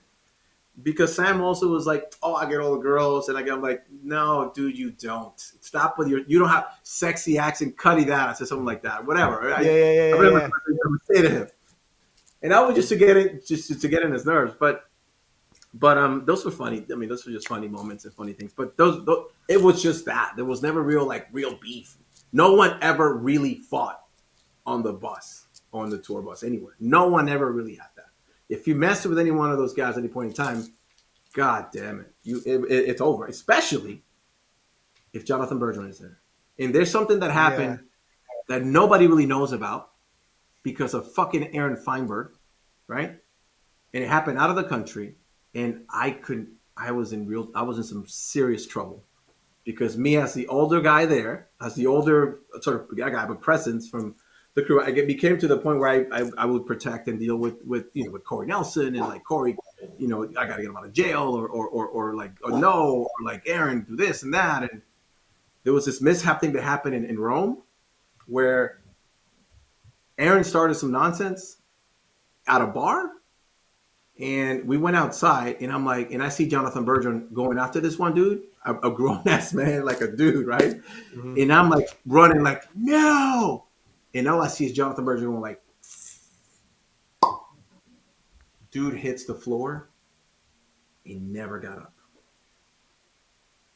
Because 0.84 1.16
Sam 1.16 1.42
also 1.42 1.68
was 1.68 1.86
like, 1.86 2.14
"Oh, 2.22 2.36
I 2.36 2.50
get 2.50 2.60
all 2.60 2.74
the 2.74 2.82
girls," 2.82 3.30
and 3.30 3.38
I 3.38 3.42
am 3.42 3.62
like, 3.62 3.84
"No, 4.04 4.52
dude, 4.54 4.78
you 4.78 4.92
don't. 4.92 5.40
Stop 5.40 5.98
with 5.98 6.08
your. 6.08 6.22
You 6.28 6.40
don't 6.40 6.50
have 6.50 6.68
sexy 6.84 7.38
accent. 7.38 7.78
Cutty 7.78 8.04
that." 8.06 8.30
I 8.30 8.34
said 8.34 8.48
something 8.48 8.66
like 8.66 8.84
that. 8.84 9.06
Whatever. 9.06 9.50
Yeah, 9.50 9.56
I, 9.56 9.62
yeah, 9.62 9.72
yeah. 9.72 10.16
I 10.16 10.24
yeah, 10.24 10.40
yeah. 10.40 10.98
say 11.12 11.22
to 11.22 11.30
him, 11.30 11.48
and 12.42 12.54
I 12.54 12.62
was 12.62 12.76
just 12.76 12.90
to 12.90 12.96
get 12.98 13.16
it, 13.18 13.46
just 13.46 13.82
to 13.82 13.88
get 13.88 14.04
in 14.04 14.12
his 14.12 14.26
nerves. 14.26 14.54
But, 14.60 14.86
but 15.74 15.98
um, 15.98 16.26
those 16.26 16.44
were 16.44 16.52
funny. 16.52 16.86
I 16.92 16.96
mean, 16.96 17.10
those 17.10 17.26
were 17.26 17.32
just 17.32 17.48
funny 17.48 17.68
moments 17.68 18.06
and 18.06 18.14
funny 18.14 18.34
things. 18.34 18.54
But 18.54 18.76
those, 18.78 19.06
those 19.06 19.30
it 19.48 19.62
was 19.62 19.82
just 19.82 20.06
that. 20.06 20.34
There 20.36 20.46
was 20.46 20.62
never 20.62 20.82
real 20.82 21.06
like 21.06 21.28
real 21.32 21.56
beef. 21.56 21.98
No 22.34 22.54
one 22.54 22.78
ever 22.82 23.16
really 23.16 23.56
fought 23.56 24.02
on 24.66 24.84
the 24.84 24.92
bus, 24.92 25.46
on 25.72 25.90
the 25.90 25.98
tour 25.98 26.22
bus, 26.22 26.44
anywhere. 26.44 26.76
No 26.80 27.08
one 27.08 27.30
ever 27.30 27.52
really 27.52 27.76
had 27.76 27.88
if 28.50 28.68
you 28.68 28.76
mess 28.76 29.06
with 29.06 29.20
any 29.20 29.32
one 29.32 29.52
of 29.52 29.58
those 29.58 29.74
guys 29.74 29.98
at 29.98 30.00
any 30.00 30.08
point 30.08 30.30
in 30.30 30.36
time, 30.36 30.68
god 31.34 31.68
damn 31.74 32.00
it, 32.02 32.14
you 32.24 32.42
it, 32.46 32.60
it, 32.72 32.90
it's 32.90 33.02
over. 33.02 33.26
Especially 33.26 34.04
if 35.14 35.26
Jonathan 35.26 35.60
Bergeron 35.60 35.90
is 35.90 36.00
there, 36.00 36.20
and 36.60 36.74
there's 36.74 36.92
something 36.92 37.20
that 37.20 37.32
happened 37.32 37.80
yeah. 37.82 38.58
that 38.58 38.66
nobody 38.66 39.08
really 39.08 39.26
knows 39.26 39.52
about 39.52 39.92
because 40.64 40.94
of 40.94 41.12
fucking 41.14 41.56
Aaron 41.56 41.76
Feinberg, 41.76 42.34
right? 42.88 43.20
And 43.94 44.04
it 44.04 44.08
happened 44.08 44.40
out 44.40 44.50
of 44.50 44.56
the 44.56 44.64
country, 44.64 45.16
and 45.54 45.86
I 45.90 46.12
couldn't. 46.12 46.50
I 46.78 46.92
was 46.92 47.14
in 47.14 47.28
real. 47.28 47.50
I 47.56 47.64
was 47.64 47.78
in 47.78 47.84
some 47.84 48.06
serious 48.08 48.68
trouble 48.68 49.04
because 49.64 49.98
me 49.98 50.18
as 50.18 50.34
the 50.34 50.48
older 50.48 50.80
guy 50.80 51.06
there, 51.06 51.48
as 51.62 51.76
the 51.76 51.88
older 51.88 52.40
sort 52.62 52.90
of 52.90 52.98
guy, 52.98 53.10
have 53.10 53.30
a 53.30 53.36
presence 53.36 53.88
from 53.90 54.16
the 54.56 54.64
crew. 54.64 54.82
I 54.82 54.92
get, 54.92 55.06
became 55.06 55.38
to 55.38 55.48
the 55.48 55.58
point 55.58 55.80
where 55.80 55.90
I, 55.90 56.22
I, 56.22 56.30
I, 56.38 56.46
would 56.46 56.66
protect 56.66 57.08
and 57.08 57.20
deal 57.20 57.36
with, 57.36 57.64
with, 57.66 57.92
you 57.94 58.06
know, 58.06 58.12
with 58.12 58.24
Corey 58.24 58.48
Nelson 58.48 58.88
and 58.88 59.00
like 59.00 59.24
Corey, 59.24 59.56
you 59.98 60.08
know, 60.08 60.24
I 60.24 60.48
got 60.48 60.56
to 60.56 60.62
get 60.62 60.70
him 60.70 60.78
out 60.78 60.86
of 60.86 60.94
jail 60.94 61.36
or, 61.36 61.48
or, 61.48 61.68
or, 61.68 61.88
or 61.88 62.16
like, 62.16 62.32
or 62.42 62.58
no, 62.58 63.08
or 63.08 63.26
like 63.26 63.44
Aaron, 63.46 63.86
do 63.88 63.96
this 63.96 64.24
and 64.24 64.34
that. 64.34 64.64
And 64.64 64.82
there 65.64 65.74
was 65.74 65.86
this 65.86 66.02
mishap 66.02 66.42
thing 66.42 66.54
that 66.54 66.64
happened 66.64 66.96
in, 66.96 67.06
in 67.06 67.20
Rome 67.20 67.62
where 68.28 68.80
Aaron 70.18 70.44
started 70.44 70.76
some 70.76 70.92
nonsense 70.92 71.58
at 72.48 72.62
a 72.62 72.68
bar 72.68 73.12
and 74.18 74.66
we 74.66 74.78
went 74.78 74.96
outside 74.96 75.58
and 75.60 75.70
I'm 75.70 75.86
like, 75.86 76.12
and 76.12 76.24
I 76.24 76.30
see 76.30 76.48
Jonathan 76.48 76.86
Bergeron 76.86 77.34
going 77.34 77.60
after 77.60 77.82
this 77.82 78.00
one 78.00 78.16
dude, 78.16 78.44
a, 78.66 78.74
a 78.76 78.92
grown 78.92 79.22
ass 79.28 79.54
man, 79.54 79.84
like 79.84 80.00
a 80.00 80.08
dude, 80.08 80.48
right? 80.48 80.82
Mm-hmm. 81.14 81.36
And 81.40 81.52
I'm 81.52 81.70
like 81.70 81.90
running 82.06 82.42
like, 82.42 82.64
no, 82.74 83.66
and 84.16 84.28
all 84.28 84.42
I 84.42 84.48
see 84.48 84.66
is 84.66 84.72
Jonathan 84.72 85.06
Bergeron 85.06 85.26
going 85.26 85.42
like, 85.42 85.62
dude 88.72 88.96
hits 88.96 89.26
the 89.26 89.36
floor. 89.36 89.90
He 91.04 91.16
never 91.16 91.60
got 91.60 91.78
up. 91.78 91.94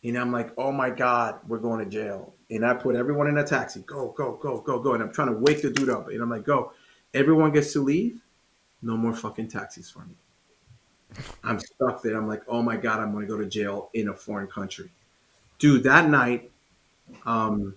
And 0.03 0.17
I'm 0.17 0.31
like, 0.31 0.51
oh 0.57 0.71
my 0.71 0.89
God, 0.89 1.39
we're 1.47 1.59
going 1.59 1.83
to 1.83 1.89
jail. 1.89 2.33
And 2.49 2.65
I 2.65 2.73
put 2.73 2.95
everyone 2.95 3.27
in 3.27 3.37
a 3.37 3.43
taxi. 3.43 3.81
Go, 3.81 4.13
go, 4.17 4.37
go, 4.41 4.61
go, 4.61 4.79
go. 4.79 4.93
And 4.93 5.03
I'm 5.03 5.11
trying 5.11 5.27
to 5.27 5.37
wake 5.37 5.61
the 5.61 5.69
dude 5.69 5.89
up. 5.89 6.07
And 6.07 6.21
I'm 6.21 6.29
like, 6.29 6.45
go. 6.45 6.71
Everyone 7.13 7.51
gets 7.51 7.73
to 7.73 7.83
leave. 7.83 8.21
No 8.81 8.95
more 8.95 9.13
fucking 9.13 9.49
taxis 9.49 9.89
for 9.89 9.99
me. 9.99 10.15
I'm 11.43 11.59
stuck 11.59 12.01
there. 12.01 12.15
I'm 12.15 12.27
like, 12.27 12.43
oh 12.47 12.61
my 12.61 12.77
God, 12.77 12.99
I'm 12.99 13.11
going 13.11 13.27
to 13.27 13.31
go 13.31 13.37
to 13.37 13.45
jail 13.45 13.89
in 13.93 14.07
a 14.07 14.13
foreign 14.13 14.47
country. 14.47 14.89
Dude, 15.57 15.83
that 15.83 16.09
night, 16.09 16.49
um, 17.25 17.75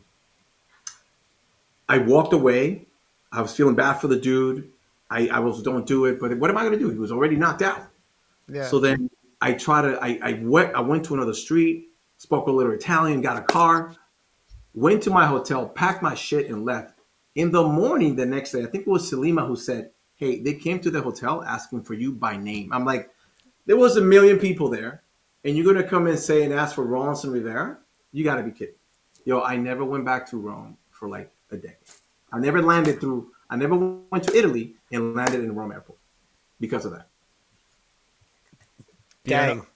I 1.92 1.98
walked 1.98 2.32
away. 2.32 2.86
I 3.32 3.42
was 3.42 3.54
feeling 3.54 3.74
bad 3.74 3.94
for 4.00 4.08
the 4.08 4.16
dude. 4.16 4.70
I, 5.10 5.28
I 5.28 5.40
was 5.40 5.62
don't 5.62 5.86
do 5.86 6.06
it, 6.06 6.18
but 6.18 6.38
what 6.38 6.48
am 6.48 6.56
I 6.56 6.62
going 6.62 6.72
to 6.72 6.78
do? 6.78 6.88
He 6.88 6.96
was 6.96 7.12
already 7.12 7.36
knocked 7.36 7.60
out. 7.60 7.86
Yeah. 8.48 8.66
So 8.66 8.80
then 8.80 9.10
I 9.42 9.52
try 9.52 9.82
to. 9.82 9.98
I, 10.02 10.18
I 10.22 10.32
went. 10.42 10.74
I 10.74 10.80
went 10.80 11.04
to 11.04 11.14
another 11.14 11.34
street, 11.34 11.88
spoke 12.16 12.46
a 12.46 12.50
little 12.50 12.72
Italian, 12.72 13.20
got 13.20 13.36
a 13.36 13.42
car, 13.42 13.94
went 14.72 15.02
to 15.02 15.10
my 15.10 15.26
hotel, 15.26 15.68
packed 15.68 16.02
my 16.02 16.14
shit, 16.14 16.48
and 16.48 16.64
left. 16.64 16.98
In 17.34 17.50
the 17.50 17.62
morning, 17.62 18.16
the 18.16 18.24
next 18.24 18.52
day, 18.52 18.62
I 18.62 18.66
think 18.66 18.86
it 18.86 18.90
was 18.90 19.10
Selima 19.10 19.46
who 19.46 19.54
said, 19.54 19.90
"Hey, 20.14 20.40
they 20.40 20.54
came 20.54 20.80
to 20.80 20.90
the 20.90 21.02
hotel 21.02 21.44
asking 21.44 21.82
for 21.82 21.92
you 21.92 22.12
by 22.12 22.38
name." 22.38 22.72
I'm 22.72 22.86
like, 22.86 23.10
there 23.66 23.76
was 23.76 23.98
a 23.98 24.00
million 24.00 24.38
people 24.38 24.70
there, 24.70 25.02
and 25.44 25.54
you're 25.54 25.70
gonna 25.70 25.86
come 25.86 26.06
and 26.06 26.18
say 26.18 26.42
and 26.42 26.54
ask 26.54 26.74
for 26.74 26.86
Rawlinson 26.86 27.32
Rivera? 27.32 27.76
You 28.12 28.24
got 28.24 28.36
to 28.36 28.42
be 28.44 28.50
kidding. 28.50 28.76
Yo, 29.26 29.42
I 29.42 29.56
never 29.56 29.84
went 29.84 30.06
back 30.06 30.26
to 30.30 30.38
Rome 30.38 30.78
for 30.90 31.06
like 31.06 31.30
a 31.52 31.58
day. 31.58 31.76
I 32.32 32.38
never 32.38 32.62
landed 32.62 33.00
through. 33.00 33.30
I 33.50 33.56
never 33.56 33.76
went 33.76 34.24
to 34.24 34.36
Italy 34.36 34.74
and 34.90 35.14
landed 35.14 35.40
in 35.40 35.54
Rome 35.54 35.72
airport 35.72 35.98
because 36.60 36.84
of 36.84 36.92
that. 36.92 37.08
Dang. 39.24 39.66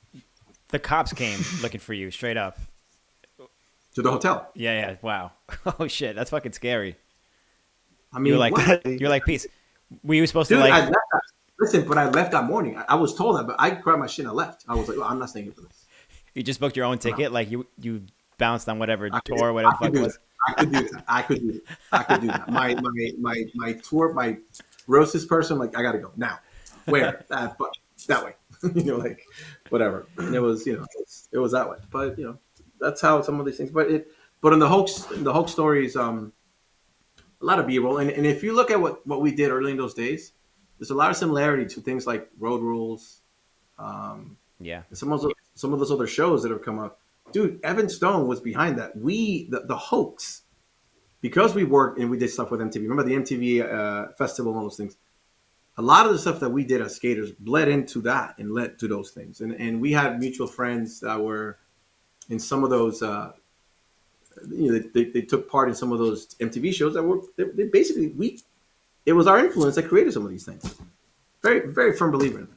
the 0.68 0.79
cops 0.79 1.12
came 1.12 1.39
looking 1.62 1.81
for 1.81 1.95
you 1.95 2.11
straight 2.11 2.37
up 2.37 2.59
to 3.95 4.03
the 4.03 4.11
hotel. 4.11 4.51
Yeah, 4.55 4.72
yeah. 4.72 4.97
Wow. 5.03 5.33
Oh 5.79 5.87
shit, 5.87 6.16
that's 6.16 6.31
fucking 6.31 6.53
scary. 6.53 6.97
I 8.12 8.18
mean, 8.18 8.31
you're 8.31 8.39
like 8.39 8.53
what? 8.53 8.87
you're 8.87 9.11
like 9.11 9.24
peace. 9.24 9.47
Were 10.03 10.14
you 10.14 10.27
supposed 10.27 10.49
Dude, 10.49 10.59
to 10.59 10.68
like? 10.68 10.93
listen, 11.59 11.87
but 11.87 11.99
I 11.99 12.09
left 12.09 12.33
that 12.33 12.45
morning. 12.45 12.77
I, 12.77 12.85
I, 12.89 12.95
was 12.95 13.14
told 13.14 13.37
that, 13.37 13.47
but 13.47 13.57
I 13.59 13.70
grabbed 13.70 14.01
my 14.01 14.07
shit 14.07 14.24
and 14.24 14.29
I 14.29 14.33
left. 14.33 14.64
I 14.68 14.74
was 14.74 14.89
like, 14.89 14.99
well, 14.99 15.07
I'm 15.09 15.18
not 15.18 15.31
staying 15.31 15.47
here 15.47 15.55
for 15.55 15.62
this. 15.62 15.87
You 16.35 16.43
just 16.43 16.61
booked 16.61 16.77
your 16.77 16.87
own 16.87 16.99
ticket, 16.99 17.33
like 17.33 17.51
you 17.51 17.66
you 17.81 18.03
bounced 18.39 18.68
on 18.68 18.78
whatever 18.78 19.09
tour, 19.24 19.53
whatever 19.53 19.76
the 19.80 19.87
fuck 19.87 19.95
it 19.95 20.01
was. 20.01 20.18
I 20.47 20.53
could 20.53 20.72
do 20.72 20.89
that. 20.89 21.05
I 21.09 21.22
could 21.22 21.41
do 21.41 21.53
that. 21.53 21.62
I 21.93 22.03
could 22.03 22.20
do 22.20 22.26
that. 22.28 22.49
My 22.49 22.74
my 22.74 23.11
my 23.18 23.45
my 23.55 23.72
tour, 23.72 24.12
my 24.12 24.37
roasters 24.87 25.24
person, 25.24 25.59
like 25.59 25.76
I 25.76 25.82
gotta 25.82 25.99
go 25.99 26.12
now. 26.16 26.39
Where? 26.84 27.24
uh, 27.30 27.49
but 27.59 27.76
that 28.07 28.24
way. 28.24 28.34
you 28.74 28.84
know, 28.84 28.97
like 28.97 29.22
whatever. 29.70 30.07
And 30.18 30.34
it 30.34 30.41
was, 30.41 30.66
you 30.66 30.76
know, 30.76 30.87
it 31.32 31.39
was 31.39 31.53
that 31.53 31.68
way. 31.68 31.76
But 31.91 32.18
you 32.18 32.24
know, 32.24 32.39
that's 32.80 33.01
how 33.01 33.22
some 33.22 33.41
of 33.41 33.47
these 33.47 33.57
things. 33.57 33.70
But 33.70 33.91
it, 33.91 34.09
but 34.41 34.53
in 34.53 34.59
the 34.59 34.68
hoax, 34.68 35.07
the 35.11 35.32
hoax 35.32 35.53
stories, 35.53 35.97
um, 35.97 36.32
a 37.41 37.45
lot 37.45 37.59
of 37.59 37.66
B-roll. 37.66 37.99
And, 37.99 38.11
and 38.11 38.26
if 38.26 38.43
you 38.43 38.55
look 38.55 38.70
at 38.70 38.80
what 38.80 39.07
what 39.07 39.20
we 39.20 39.32
did 39.32 39.51
early 39.51 39.72
in 39.72 39.76
those 39.76 39.95
days, 39.95 40.32
there's 40.78 40.91
a 40.91 40.95
lot 40.95 41.11
of 41.11 41.16
similarity 41.16 41.66
to 41.74 41.80
things 41.80 42.07
like 42.07 42.28
Road 42.39 42.62
Rules. 42.62 43.20
Um, 43.78 44.37
yeah. 44.61 44.82
Some 44.93 45.12
of 45.12 45.22
those, 45.22 45.32
some 45.55 45.72
of 45.72 45.78
those 45.78 45.91
other 45.91 46.07
shows 46.07 46.43
that 46.43 46.51
have 46.51 46.62
come 46.62 46.78
up 46.78 47.01
dude, 47.33 47.61
Evan 47.62 47.89
Stone 47.89 48.27
was 48.27 48.41
behind 48.41 48.79
that. 48.79 48.97
We 48.97 49.49
the, 49.51 49.61
the 49.61 49.77
hoax 49.77 50.43
because 51.20 51.55
we 51.55 51.64
worked 51.64 51.99
and 51.99 52.11
we 52.11 52.18
did 52.18 52.31
stuff 52.31 52.51
with 52.51 52.61
MTV. 52.61 52.83
Remember 52.83 53.03
the 53.03 53.14
MTV 53.14 53.72
uh, 53.72 54.12
festival 54.12 54.53
and 54.53 54.59
all 54.59 54.64
those 54.64 54.77
things. 54.77 54.97
A 55.79 55.83
lot 55.83 56.07
of 56.07 56.12
the 56.12 56.18
stuff 56.18 56.41
that 56.41 56.51
we 56.51 56.64
did 56.64 56.81
as 56.81 56.97
skaters 56.97 57.33
bled 57.33 57.68
into 57.68 58.01
that 58.03 58.39
and 58.39 58.53
led 58.53 58.79
to 58.79 58.89
those 58.89 59.11
things. 59.11 59.41
And 59.41 59.53
and 59.53 59.81
we 59.81 59.93
had 59.93 60.18
mutual 60.18 60.47
friends 60.47 61.01
that 61.01 61.20
were 61.20 61.59
in 62.31 62.39
some 62.39 62.64
of 62.64 62.70
those. 62.70 63.03
Uh, 63.03 63.33
you 64.49 64.72
know, 64.72 64.79
they, 64.95 65.05
they 65.05 65.22
took 65.22 65.51
part 65.51 65.68
in 65.68 65.74
some 65.74 65.93
of 65.93 65.99
those 65.99 66.35
MTV 66.37 66.74
shows 66.74 66.95
that 66.95 67.03
were 67.03 67.20
they, 67.37 67.45
they 67.45 67.64
basically 67.64 68.09
we. 68.09 68.41
It 69.05 69.12
was 69.12 69.27
our 69.29 69.39
influence 69.39 69.77
that 69.77 69.89
created 69.89 70.12
some 70.12 70.24
of 70.24 70.31
these 70.31 70.45
things. 70.45 70.77
Very 71.43 71.72
very 71.72 71.97
firm 71.97 72.11
believer 72.11 72.41
in 72.41 72.47
that. 72.47 72.55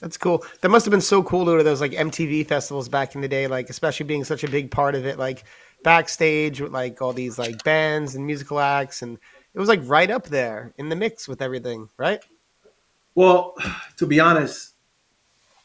That's 0.00 0.18
cool. 0.18 0.44
That 0.60 0.68
must 0.68 0.84
have 0.84 0.90
been 0.90 1.00
so 1.00 1.22
cool 1.22 1.44
to 1.46 1.52
go 1.52 1.56
to 1.56 1.62
those 1.64 1.80
like 1.80 1.92
MTV 1.92 2.46
festivals 2.46 2.88
back 2.88 3.14
in 3.14 3.22
the 3.22 3.28
day, 3.28 3.46
like 3.46 3.70
especially 3.70 4.04
being 4.04 4.24
such 4.24 4.44
a 4.44 4.50
big 4.50 4.70
part 4.70 4.94
of 4.94 5.06
it, 5.06 5.18
like 5.18 5.44
backstage 5.82 6.60
with 6.60 6.72
like 6.72 7.00
all 7.00 7.12
these 7.12 7.38
like 7.38 7.62
bands 7.64 8.14
and 8.14 8.26
musical 8.26 8.60
acts, 8.60 9.02
and 9.02 9.18
it 9.54 9.58
was 9.58 9.68
like 9.68 9.80
right 9.84 10.10
up 10.10 10.26
there 10.26 10.74
in 10.76 10.90
the 10.90 10.96
mix 10.96 11.26
with 11.26 11.40
everything, 11.40 11.88
right? 11.96 12.22
Well, 13.14 13.54
to 13.96 14.06
be 14.06 14.20
honest, 14.20 14.74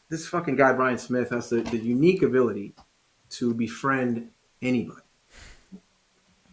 this 0.08 0.26
fucking 0.26 0.56
guy 0.56 0.72
Brian 0.72 0.98
Smith 0.98 1.30
has 1.30 1.50
the, 1.50 1.60
the 1.60 1.78
unique 1.78 2.22
ability 2.22 2.74
to 3.30 3.52
befriend 3.52 4.30
anybody, 4.62 5.02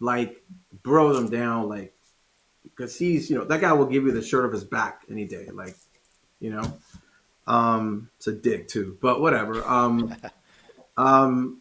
like 0.00 0.42
bro 0.82 1.14
them 1.14 1.30
down, 1.30 1.68
like 1.70 1.94
because 2.62 2.98
he's 2.98 3.30
you 3.30 3.38
know 3.38 3.44
that 3.44 3.62
guy 3.62 3.72
will 3.72 3.86
give 3.86 4.04
you 4.04 4.12
the 4.12 4.22
shirt 4.22 4.44
of 4.44 4.52
his 4.52 4.64
back 4.64 5.02
any 5.10 5.24
day, 5.24 5.48
like 5.50 5.76
you 6.40 6.50
know 6.50 6.62
Um, 7.50 8.10
it's 8.16 8.28
a 8.28 8.32
dick 8.32 8.68
too, 8.68 8.96
but 9.00 9.20
whatever. 9.20 9.66
Um, 9.66 10.14
um, 10.96 11.60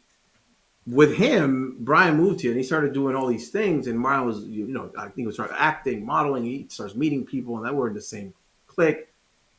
with 0.85 1.15
him, 1.15 1.77
Brian 1.79 2.15
moved 2.15 2.41
here 2.41 2.51
and 2.51 2.59
he 2.59 2.63
started 2.63 2.93
doing 2.93 3.15
all 3.15 3.27
these 3.27 3.49
things. 3.49 3.87
And 3.87 4.01
Brian 4.01 4.25
was, 4.25 4.43
you 4.43 4.67
know, 4.67 4.91
I 4.97 5.03
think 5.05 5.15
he 5.15 5.25
was 5.25 5.39
acting, 5.39 6.05
modeling. 6.05 6.43
He 6.43 6.67
starts 6.69 6.95
meeting 6.95 7.25
people, 7.25 7.57
and 7.57 7.65
that 7.65 7.73
we're 7.73 7.87
in 7.87 7.93
the 7.93 8.01
same 8.01 8.33
clique. 8.67 9.07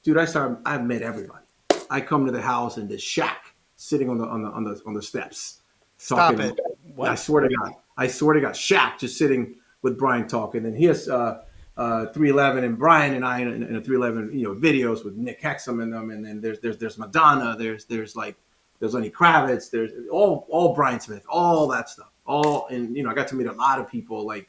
Dude, 0.02 0.18
I 0.18 0.24
started. 0.24 0.58
I 0.64 0.78
met 0.78 1.02
everybody. 1.02 1.44
I 1.90 2.00
come 2.00 2.24
to 2.26 2.32
the 2.32 2.40
house 2.40 2.76
and 2.76 2.88
there's 2.88 3.02
Shaq 3.02 3.36
sitting 3.76 4.08
on 4.08 4.18
the 4.18 4.26
on 4.26 4.42
the 4.42 4.48
on 4.50 4.64
the 4.64 4.80
on 4.86 4.94
the 4.94 5.02
steps. 5.02 5.62
Stop 5.98 6.36
talking. 6.36 6.52
it. 6.52 6.60
I 7.02 7.16
swear 7.16 7.42
to 7.42 7.54
God. 7.54 7.74
I 7.96 8.06
swear 8.06 8.34
to 8.34 8.40
God. 8.40 8.54
Shaq 8.54 8.98
just 8.98 9.18
sitting 9.18 9.56
with 9.82 9.98
Brian 9.98 10.28
talking. 10.28 10.64
And 10.64 10.76
here's 10.76 11.08
uh, 11.08 11.42
uh, 11.80 12.12
311 12.12 12.62
and 12.62 12.78
Brian 12.78 13.14
and 13.14 13.24
I 13.24 13.40
in, 13.40 13.62
in 13.62 13.74
a 13.74 13.80
311, 13.80 14.38
you 14.38 14.44
know, 14.44 14.54
videos 14.54 15.02
with 15.02 15.16
Nick 15.16 15.40
Hexum 15.40 15.82
in 15.82 15.88
them. 15.88 16.10
And 16.10 16.22
then 16.22 16.42
there's 16.42 16.60
there's 16.60 16.76
there's 16.76 16.98
Madonna. 16.98 17.56
There's 17.58 17.86
there's 17.86 18.14
like 18.14 18.36
there's 18.78 18.92
Lenny 18.92 19.08
Kravitz. 19.08 19.70
There's 19.70 19.90
all 20.12 20.46
all 20.50 20.74
Brian 20.74 21.00
Smith. 21.00 21.24
All 21.26 21.66
that 21.68 21.88
stuff. 21.88 22.10
All 22.26 22.66
and 22.68 22.94
you 22.94 23.02
know 23.02 23.08
I 23.10 23.14
got 23.14 23.28
to 23.28 23.34
meet 23.34 23.46
a 23.46 23.52
lot 23.52 23.80
of 23.80 23.90
people 23.90 24.26
like 24.26 24.46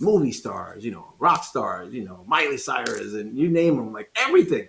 movie 0.00 0.32
stars, 0.32 0.84
you 0.84 0.90
know, 0.90 1.14
rock 1.20 1.44
stars, 1.44 1.94
you 1.94 2.04
know, 2.04 2.24
Miley 2.26 2.56
Cyrus, 2.56 3.14
and 3.14 3.38
you 3.38 3.48
name 3.48 3.76
them, 3.76 3.92
like 3.92 4.10
everything, 4.16 4.66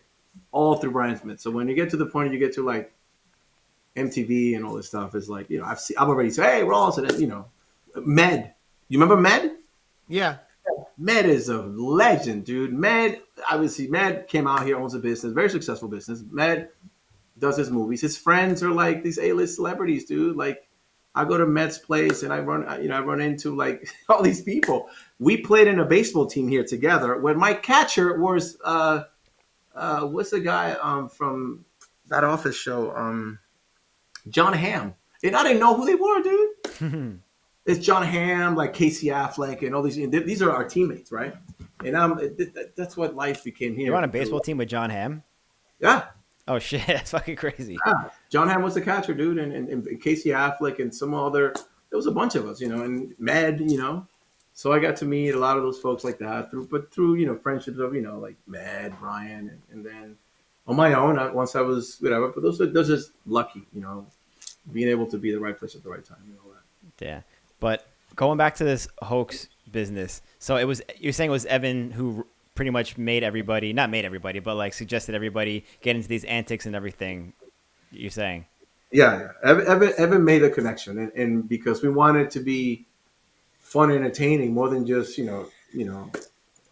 all 0.52 0.76
through 0.76 0.92
Brian 0.92 1.18
Smith. 1.18 1.42
So 1.42 1.50
when 1.50 1.68
you 1.68 1.74
get 1.74 1.90
to 1.90 1.98
the 1.98 2.06
point 2.06 2.32
you 2.32 2.38
get 2.38 2.54
to 2.54 2.64
like 2.64 2.94
MTV 3.96 4.56
and 4.56 4.64
all 4.64 4.76
this 4.76 4.86
stuff, 4.86 5.16
is 5.16 5.28
like 5.28 5.50
you 5.50 5.58
know 5.58 5.66
I've 5.66 5.80
seen, 5.80 5.98
I've 5.98 6.10
already 6.10 6.30
said, 6.30 6.46
hey, 6.46 6.62
and 6.62 7.10
then, 7.10 7.20
you 7.20 7.26
know, 7.26 7.46
Med. 7.96 8.54
You 8.90 9.00
remember 9.00 9.20
Med? 9.20 9.56
Yeah. 10.08 10.38
Med 10.98 11.26
is 11.26 11.50
a 11.50 11.62
legend, 11.62 12.46
dude. 12.46 12.74
Med, 12.74 13.20
obviously, 13.52 13.88
Med 13.88 14.28
came 14.28 14.48
out 14.48 14.66
here, 14.66 14.78
owns 14.78 14.94
a 14.94 15.00
business, 15.00 15.34
very 15.34 15.50
successful 15.50 15.90
business. 15.90 16.24
Med 16.32 16.70
does 17.38 17.58
his 17.58 17.70
movies. 17.70 18.02
His 18.02 18.18
friends 18.18 18.64
are 18.64 18.72
like 18.72 19.04
these 19.04 19.20
A-list 19.20 19.56
celebrities, 19.56 20.06
dude. 20.06 20.38
Like, 20.38 20.68
I 21.14 21.26
go 21.26 21.38
to 21.38 21.46
Med's 21.46 21.78
place 21.78 22.24
and 22.24 22.32
I 22.32 22.40
run, 22.40 22.82
you 22.82 22.90
know, 22.90 22.96
I 22.96 23.02
run 23.02 23.22
into 23.22 23.56
like 23.56 23.90
all 24.10 24.22
these 24.22 24.42
people. 24.42 24.90
We 25.20 25.38
played 25.38 25.68
in 25.68 25.80
a 25.80 25.86
baseball 25.86 26.28
team 26.28 26.48
here 26.48 26.64
together. 26.64 27.18
When 27.20 27.38
my 27.38 27.54
catcher 27.54 28.20
was, 28.20 28.58
uh, 28.64 29.04
uh, 29.76 30.02
what's 30.02 30.32
the 30.32 30.40
guy 30.40 30.72
um, 30.82 31.10
from 31.10 31.66
that 32.08 32.24
Office 32.24 32.56
show, 32.56 32.96
um, 32.96 33.40
Jon 34.30 34.54
Hamm, 34.54 34.96
and 35.24 35.36
I 35.36 35.44
didn't 35.44 35.60
know 35.60 35.76
who 35.76 35.86
they 35.86 35.96
were, 35.96 36.22
dude 36.22 37.22
it's 37.66 37.86
Jon 37.86 38.04
Hamm, 38.04 38.56
like 38.56 38.74
Casey 38.74 39.08
Affleck, 39.08 39.66
and 39.66 39.76
all 39.76 39.82
these. 39.82 39.96
These 39.96 40.42
are 40.42 40.52
our 40.52 40.64
teammates, 40.64 41.12
right? 41.12 41.36
And 41.84 41.96
um, 41.96 42.20
it, 42.20 42.76
that's 42.76 42.96
what 42.96 43.16
life 43.16 43.44
became 43.44 43.76
here. 43.76 43.88
You're 43.88 43.96
on 43.96 44.04
a 44.04 44.08
baseball 44.08 44.40
team 44.40 44.58
with 44.58 44.70
Jon 44.70 44.90
Hamm. 44.90 45.24
Yeah. 45.80 46.06
Oh 46.48 46.60
shit, 46.60 46.84
that's 46.88 47.12
fucking 47.12 47.36
crazy. 47.36 47.78
Yeah. 47.86 48.10
Jon 48.30 48.48
Hamm 48.48 48.62
was 48.62 48.76
the 48.76 48.82
catcher, 48.82 49.14
dude, 49.14 49.40
and, 49.40 49.52
and, 49.52 49.68
and 49.70 50.02
Casey 50.02 50.30
Affleck 50.30 50.80
and 50.80 50.94
some 50.94 51.14
other. 51.14 51.54
There 51.90 51.98
was 51.98 52.08
a 52.08 52.12
bunch 52.12 52.36
of 52.36 52.48
us, 52.48 52.62
you 52.62 52.70
know, 52.70 52.84
and 52.84 53.16
Med, 53.18 53.60
you 53.70 53.78
know. 53.78 54.08
So 54.54 54.72
I 54.72 54.80
got 54.80 54.96
to 54.98 55.06
meet 55.06 55.32
a 55.32 55.40
lot 55.40 55.58
of 55.58 55.64
those 55.64 55.80
folks 55.80 56.04
like 56.04 56.18
that 56.20 56.50
through, 56.50 56.68
but 56.68 56.92
through 56.94 57.16
you 57.16 57.26
know 57.26 57.36
friendships 57.36 57.80
of 57.80 57.94
you 57.96 58.02
know 58.02 58.20
like 58.20 58.36
Med, 58.48 58.94
Brian, 59.00 59.50
and, 59.50 59.62
and 59.72 59.86
then 59.86 60.18
on 60.68 60.76
my 60.76 60.94
own 60.94 61.20
I, 61.20 61.32
once 61.32 61.56
I 61.56 61.62
was 61.62 61.98
whatever. 62.00 62.30
But 62.30 62.44
those 62.44 62.62
are 62.62 62.68
those 62.68 62.90
are 62.90 62.96
just 62.96 63.12
lucky, 63.26 63.68
you 63.74 63.82
know, 63.82 64.06
being 64.72 64.88
able 64.88 65.08
to 65.08 65.18
be 65.18 65.32
the 65.32 65.40
right 65.40 65.58
place 65.58 65.76
at 65.76 65.84
the 65.84 65.90
right 65.90 66.06
time 66.06 66.20
and 66.26 66.38
all 66.44 66.52
that. 66.52 67.06
Yeah, 67.06 67.22
but 67.60 67.88
going 68.16 68.38
back 68.38 68.56
to 68.56 68.64
this 68.64 68.88
hoax 69.02 69.48
business, 69.72 70.22
so 70.40 70.58
it 70.58 70.66
was 70.66 70.82
you're 70.98 71.14
saying 71.14 71.30
it 71.30 71.34
was 71.34 71.46
Evan 71.46 71.92
who 71.92 72.26
pretty 72.54 72.72
much 72.72 72.98
made 72.98 73.24
everybody 73.24 73.74
not 73.74 73.90
made 73.90 74.06
everybody, 74.06 74.40
but 74.40 74.56
like 74.56 74.74
suggested 74.74 75.16
everybody 75.16 75.66
get 75.82 75.96
into 75.96 76.08
these 76.08 76.24
antics 76.26 76.66
and 76.66 76.76
everything. 76.76 77.34
You're 77.92 78.12
saying. 78.12 78.46
Yeah. 78.92 79.30
Evan, 79.44 79.68
Evan, 79.68 79.94
Evan 79.98 80.24
made 80.24 80.44
a 80.44 80.50
connection, 80.50 80.98
and, 81.00 81.12
and 81.14 81.50
because 81.50 81.82
we 81.82 81.90
wanted 81.90 82.30
to 82.32 82.40
be 82.40 82.86
fun 83.66 83.90
and 83.90 84.06
entertaining 84.06 84.54
more 84.54 84.70
than 84.70 84.86
just 84.86 85.18
you 85.18 85.26
know 85.26 85.48
you 85.74 85.86
know 85.86 86.10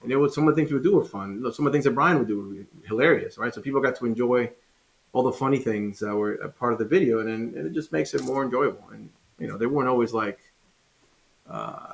and 0.03 0.11
it 0.11 0.15
was 0.15 0.33
some 0.35 0.47
of 0.47 0.55
the 0.55 0.61
things 0.61 0.71
we 0.71 0.75
would 0.75 0.83
do 0.83 0.95
were 0.95 1.03
fun 1.03 1.43
some 1.51 1.65
of 1.65 1.73
the 1.73 1.75
things 1.75 1.83
that 1.85 1.95
brian 1.95 2.19
would 2.19 2.27
do 2.27 2.39
were 2.39 2.87
hilarious 2.87 3.37
right 3.39 3.53
so 3.53 3.59
people 3.61 3.81
got 3.81 3.95
to 3.95 4.05
enjoy 4.05 4.49
all 5.11 5.23
the 5.23 5.31
funny 5.31 5.57
things 5.57 5.99
that 5.99 6.15
were 6.15 6.35
a 6.35 6.47
part 6.47 6.71
of 6.71 6.77
the 6.77 6.85
video 6.85 7.19
and, 7.19 7.29
and 7.55 7.67
it 7.67 7.73
just 7.73 7.91
makes 7.91 8.13
it 8.13 8.23
more 8.23 8.43
enjoyable 8.43 8.87
and 8.93 9.09
you 9.39 9.47
know 9.47 9.57
they 9.57 9.65
weren't 9.65 9.89
always 9.89 10.13
like 10.13 10.39
uh, 11.49 11.87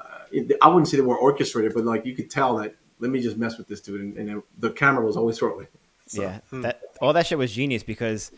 i 0.62 0.68
wouldn't 0.68 0.88
say 0.88 0.98
they 0.98 1.04
were 1.04 1.18
orchestrated 1.18 1.74
but 1.74 1.84
like 1.86 2.06
you 2.06 2.16
could 2.16 2.30
tell 2.30 2.58
that 2.58 2.76
let 3.00 3.12
me 3.12 3.22
just 3.22 3.38
mess 3.38 3.58
with 3.58 3.68
this 3.68 3.82
dude 3.82 4.02
and, 4.02 4.30
and 4.30 4.44
the 4.58 4.72
camera 4.72 5.04
was 5.04 5.18
always 5.18 5.42
rolling 5.42 5.68
so, 6.08 6.22
yeah, 6.22 6.40
that 6.52 6.82
all 7.02 7.14
that 7.14 7.28
shit 7.28 7.38
was 7.38 7.52
genius 7.52 7.84
because 7.84 8.32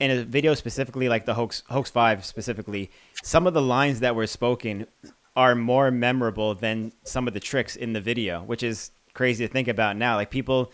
in 0.00 0.10
a 0.10 0.24
video 0.24 0.54
specifically, 0.54 1.08
like 1.08 1.26
the 1.26 1.34
hoax 1.34 1.62
hoax 1.68 1.90
five 1.90 2.24
specifically, 2.24 2.90
some 3.22 3.46
of 3.46 3.54
the 3.54 3.62
lines 3.62 4.00
that 4.00 4.14
were 4.14 4.26
spoken 4.26 4.86
are 5.36 5.54
more 5.54 5.90
memorable 5.90 6.54
than 6.54 6.92
some 7.04 7.28
of 7.28 7.34
the 7.34 7.40
tricks 7.40 7.76
in 7.76 7.92
the 7.92 8.00
video, 8.00 8.42
which 8.42 8.62
is 8.62 8.90
crazy 9.14 9.46
to 9.46 9.52
think 9.52 9.68
about 9.68 9.96
now. 9.96 10.16
Like 10.16 10.30
people 10.30 10.72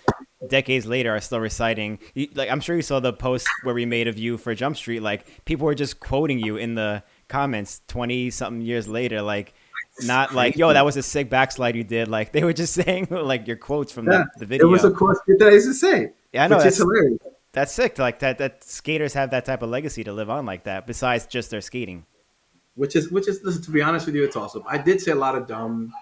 decades 0.49 0.85
later 0.85 1.15
are 1.15 1.21
still 1.21 1.41
reciting. 1.41 1.99
Like 2.35 2.51
I'm 2.51 2.61
sure 2.61 2.77
you 2.77 2.83
saw 2.83 3.01
the 3.01 3.13
post 3.13 3.49
where 3.63 3.75
we 3.75 3.87
made 3.87 4.09
of 4.09 4.19
you 4.19 4.37
for 4.37 4.55
Jump 4.55 4.77
Street. 4.77 5.01
Like 5.01 5.45
people 5.45 5.65
were 5.65 5.75
just 5.75 6.01
quoting 6.01 6.39
you 6.39 6.57
in 6.57 6.75
the 6.75 7.03
comments 7.29 7.81
twenty 7.89 8.31
something 8.31 8.61
years 8.61 8.89
later. 8.89 9.23
Like 9.23 9.55
not 10.03 10.35
like 10.41 10.57
yo 10.57 10.73
that 10.73 10.85
was 10.85 10.97
a 10.97 11.03
sick 11.03 11.31
backslide 11.31 11.77
you 11.77 11.85
did. 11.85 12.09
Like 12.09 12.33
they 12.33 12.45
were 12.45 12.53
just 12.53 12.75
saying 12.85 13.09
like 13.11 13.47
your 13.47 13.57
quotes 13.57 13.93
from 13.93 14.07
yeah, 14.07 14.25
the, 14.35 14.41
the 14.41 14.47
video. 14.47 14.67
it 14.67 14.71
was 14.71 14.85
a 14.85 14.91
course 14.91 15.19
that 15.27 15.47
i 15.47 15.51
used 15.51 15.67
to 15.67 15.75
say 15.75 16.13
yeah, 16.33 16.45
I 16.45 16.49
know 16.49 16.61
that's, 16.61 16.79
hilarious 16.79 17.19
that's 17.55 17.73
sick. 17.73 17.99
Like 17.99 18.19
that 18.19 18.39
that 18.39 18.65
skaters 18.65 19.15
have 19.15 19.31
that 19.31 19.45
type 19.45 19.63
of 19.63 19.71
legacy 19.71 20.05
to 20.05 20.13
live 20.13 20.29
on 20.29 20.45
like 20.45 20.65
that. 20.65 20.87
Besides 20.87 21.27
just 21.27 21.51
their 21.51 21.61
skating. 21.61 22.05
which 22.75 22.97
is 22.97 23.11
which 23.11 23.29
is 23.29 23.41
listen, 23.43 23.63
to 23.63 23.71
be 23.71 23.81
honest 23.81 24.07
with 24.07 24.17
you, 24.17 24.25
it's 24.25 24.37
awesome. 24.37 24.65
I 24.67 24.77
did 24.77 25.01
say 25.01 25.13
a 25.13 25.17
lot 25.17 25.37
of 25.37 25.47
dumb. 25.47 25.93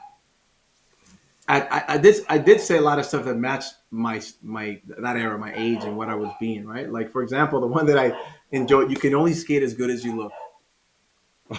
I, 1.48 1.60
I, 1.60 1.84
I 1.94 1.98
did 1.98 2.16
I 2.28 2.38
did 2.38 2.60
say 2.60 2.78
a 2.78 2.80
lot 2.80 2.98
of 2.98 3.04
stuff 3.04 3.26
that 3.26 3.36
matched 3.36 3.74
my 3.90 4.22
my 4.42 4.80
that 4.98 5.16
era, 5.16 5.38
my 5.38 5.52
age, 5.54 5.84
and 5.84 5.96
what 5.96 6.08
I 6.08 6.14
was 6.14 6.30
being. 6.40 6.66
Right, 6.66 6.90
like 6.90 7.12
for 7.12 7.22
example, 7.22 7.60
the 7.60 7.66
one 7.66 7.84
that 7.86 7.98
I 7.98 8.18
enjoyed. 8.50 8.90
You 8.90 8.96
can 8.96 9.14
only 9.14 9.34
skate 9.34 9.62
as 9.62 9.74
good 9.74 9.90
as 9.90 10.02
you 10.04 10.16
look. 10.16 10.32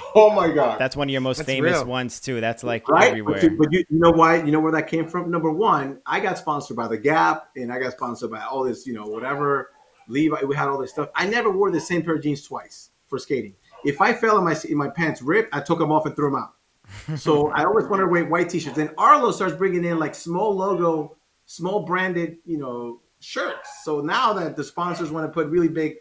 Oh 0.15 0.29
my 0.29 0.51
god! 0.51 0.79
That's 0.79 0.95
one 0.95 1.07
of 1.07 1.11
your 1.11 1.21
most 1.21 1.37
That's 1.37 1.47
famous 1.47 1.73
real. 1.73 1.85
ones 1.85 2.19
too. 2.19 2.39
That's 2.39 2.63
like 2.63 2.87
right? 2.87 3.09
everywhere. 3.09 3.35
But, 3.35 3.43
you, 3.43 3.57
but 3.57 3.71
you, 3.71 3.85
you 3.89 3.99
know 3.99 4.11
why? 4.11 4.43
You 4.43 4.51
know 4.51 4.59
where 4.59 4.71
that 4.73 4.87
came 4.87 5.07
from? 5.07 5.31
Number 5.31 5.51
one, 5.51 5.99
I 6.05 6.19
got 6.19 6.37
sponsored 6.37 6.77
by 6.77 6.87
the 6.87 6.97
Gap, 6.97 7.49
and 7.55 7.71
I 7.71 7.79
got 7.79 7.93
sponsored 7.93 8.31
by 8.31 8.41
all 8.41 8.63
this, 8.63 8.85
you 8.85 8.93
know, 8.93 9.05
whatever. 9.05 9.71
Levi, 10.07 10.43
we 10.43 10.55
had 10.55 10.67
all 10.67 10.77
this 10.77 10.91
stuff. 10.91 11.09
I 11.15 11.25
never 11.25 11.51
wore 11.51 11.71
the 11.71 11.79
same 11.79 12.03
pair 12.03 12.15
of 12.15 12.21
jeans 12.21 12.43
twice 12.43 12.89
for 13.07 13.17
skating. 13.17 13.55
If 13.85 14.01
I 14.01 14.13
fell 14.13 14.37
and 14.37 14.45
my 14.45 14.55
in 14.69 14.77
my 14.77 14.89
pants 14.89 15.21
ripped, 15.21 15.53
I 15.55 15.61
took 15.61 15.79
them 15.79 15.91
off 15.91 16.05
and 16.05 16.15
threw 16.15 16.31
them 16.31 16.41
out. 16.41 17.19
So 17.19 17.47
I 17.55 17.63
always 17.65 17.87
wanted 17.87 18.03
to 18.03 18.09
wear 18.09 18.25
white 18.25 18.49
t-shirts. 18.49 18.75
Then 18.75 18.91
Arlo 18.97 19.31
starts 19.31 19.55
bringing 19.55 19.85
in 19.85 19.99
like 19.99 20.15
small 20.15 20.55
logo, 20.55 21.17
small 21.45 21.83
branded, 21.83 22.37
you 22.45 22.57
know, 22.57 23.01
shirts. 23.19 23.83
So 23.83 24.01
now 24.01 24.33
that 24.33 24.55
the 24.55 24.63
sponsors 24.63 25.11
want 25.11 25.25
to 25.27 25.31
put 25.31 25.47
really 25.47 25.69
big 25.69 25.95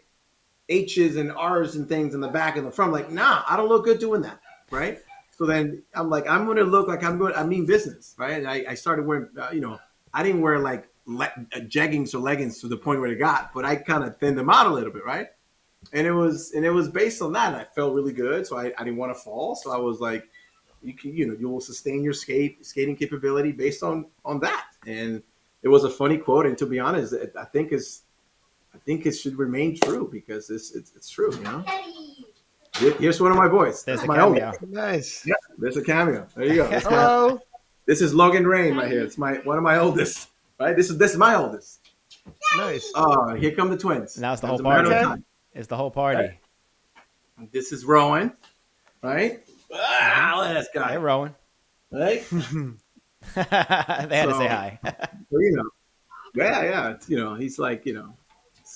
H's 0.69 1.17
and 1.17 1.31
R's 1.31 1.75
and 1.75 1.87
things 1.87 2.13
in 2.13 2.21
the 2.21 2.27
back 2.27 2.57
and 2.57 2.65
the 2.65 2.71
front, 2.71 2.89
I'm 2.89 2.93
like, 2.93 3.11
nah, 3.11 3.43
I 3.47 3.57
don't 3.57 3.69
look 3.69 3.85
good 3.85 3.99
doing 3.99 4.21
that, 4.21 4.39
right? 4.71 4.99
So 5.31 5.45
then 5.45 5.83
I'm 5.93 6.09
like, 6.09 6.27
I'm 6.27 6.45
going 6.45 6.57
to 6.57 6.63
look 6.63 6.87
like 6.87 7.03
I'm 7.03 7.17
going. 7.17 7.33
I 7.33 7.43
mean 7.43 7.65
business, 7.65 8.15
right? 8.17 8.37
And 8.37 8.47
I, 8.47 8.63
I 8.69 8.73
started 8.75 9.05
wearing, 9.05 9.29
uh, 9.37 9.49
you 9.51 9.61
know, 9.61 9.79
I 10.13 10.23
didn't 10.23 10.41
wear 10.41 10.59
like 10.59 10.87
le- 11.05 11.33
uh, 11.53 11.59
jeggings 11.61 12.13
or 12.13 12.19
leggings 12.19 12.61
to 12.61 12.67
the 12.67 12.77
point 12.77 13.01
where 13.01 13.11
it 13.11 13.17
got, 13.17 13.53
but 13.53 13.65
I 13.65 13.75
kind 13.75 14.03
of 14.03 14.17
thinned 14.17 14.37
them 14.37 14.49
out 14.49 14.67
a 14.67 14.69
little 14.69 14.91
bit, 14.91 15.05
right? 15.05 15.27
And 15.91 16.07
it 16.07 16.13
was 16.13 16.53
and 16.53 16.63
it 16.63 16.69
was 16.69 16.87
based 16.87 17.21
on 17.21 17.33
that. 17.33 17.53
And 17.53 17.55
I 17.57 17.65
felt 17.75 17.93
really 17.93 18.13
good, 18.13 18.47
so 18.47 18.57
I, 18.57 18.71
I 18.77 18.83
didn't 18.83 18.97
want 18.97 19.13
to 19.15 19.19
fall. 19.19 19.55
So 19.55 19.71
I 19.71 19.77
was 19.77 19.99
like, 19.99 20.29
you 20.81 20.93
can, 20.93 21.15
you 21.15 21.25
know, 21.25 21.35
you 21.37 21.49
will 21.49 21.61
sustain 21.61 22.03
your 22.03 22.13
skate 22.13 22.65
skating 22.65 22.95
capability 22.95 23.51
based 23.51 23.83
on 23.83 24.05
on 24.23 24.39
that. 24.41 24.67
And 24.85 25.23
it 25.61 25.67
was 25.67 25.83
a 25.83 25.89
funny 25.89 26.17
quote, 26.17 26.45
and 26.45 26.57
to 26.59 26.65
be 26.65 26.79
honest, 26.79 27.15
I 27.37 27.45
think 27.45 27.71
is 27.71 28.03
think 28.85 29.05
it 29.05 29.11
should 29.13 29.37
remain 29.37 29.77
true 29.79 30.09
because 30.11 30.49
it's 30.49 30.73
it's, 30.75 30.91
it's 30.95 31.09
true, 31.09 31.33
you 31.33 31.41
know. 31.43 31.63
Here's 32.99 33.21
one 33.21 33.31
of 33.31 33.37
my 33.37 33.47
boys. 33.47 33.83
There's 33.83 33.99
This 33.99 34.01
the 34.01 34.07
my 34.07 34.15
cameo. 34.17 34.45
oldest. 34.47 34.61
Nice. 34.63 35.25
Yeah, 35.25 35.33
there's 35.57 35.77
a 35.77 35.83
cameo. 35.83 36.25
There 36.35 36.45
you 36.45 36.55
go. 36.55 36.67
This, 36.67 36.83
guy- 36.83 36.89
Hello. 36.89 37.39
this 37.85 38.01
is 38.01 38.13
Logan 38.15 38.47
Rain 38.47 38.75
right 38.75 38.89
here. 38.91 39.03
It's 39.03 39.17
my 39.17 39.35
one 39.43 39.57
of 39.57 39.63
my 39.63 39.77
oldest. 39.77 40.29
Right. 40.59 40.75
This 40.75 40.89
is 40.89 40.97
this 40.97 41.11
is 41.11 41.17
my 41.17 41.35
oldest. 41.35 41.79
Nice. 42.57 42.91
Oh, 42.95 43.35
here 43.35 43.51
come 43.51 43.69
the 43.69 43.77
twins. 43.77 44.17
Now 44.17 44.33
it's 44.33 44.41
the 44.41 44.47
That's 44.47 44.61
whole 44.61 44.71
a 44.71 44.75
matter 44.75 44.87
of 44.87 44.93
party. 44.93 45.05
time. 45.05 45.25
It's 45.53 45.67
the 45.67 45.77
whole 45.77 45.91
party. 45.91 46.39
This 47.51 47.71
is 47.71 47.85
Rowan. 47.85 48.33
Right. 49.01 49.43
Ah, 49.73 50.33
look 50.37 50.47
at 50.47 50.53
this 50.53 50.67
Hey. 50.73 50.97
Rowan. 50.97 51.35
Right. 51.91 52.23
they 53.35 53.41
had 53.41 54.25
to 54.29 54.35
say 54.37 54.47
hi. 54.47 54.79
So, 55.31 55.39
you 55.39 55.51
know, 55.55 55.63
yeah, 56.35 56.63
yeah. 56.63 56.89
It's, 56.91 57.09
you 57.09 57.17
know, 57.17 57.33
he's 57.35 57.57
like, 57.59 57.85
you 57.85 57.93
know, 57.93 58.13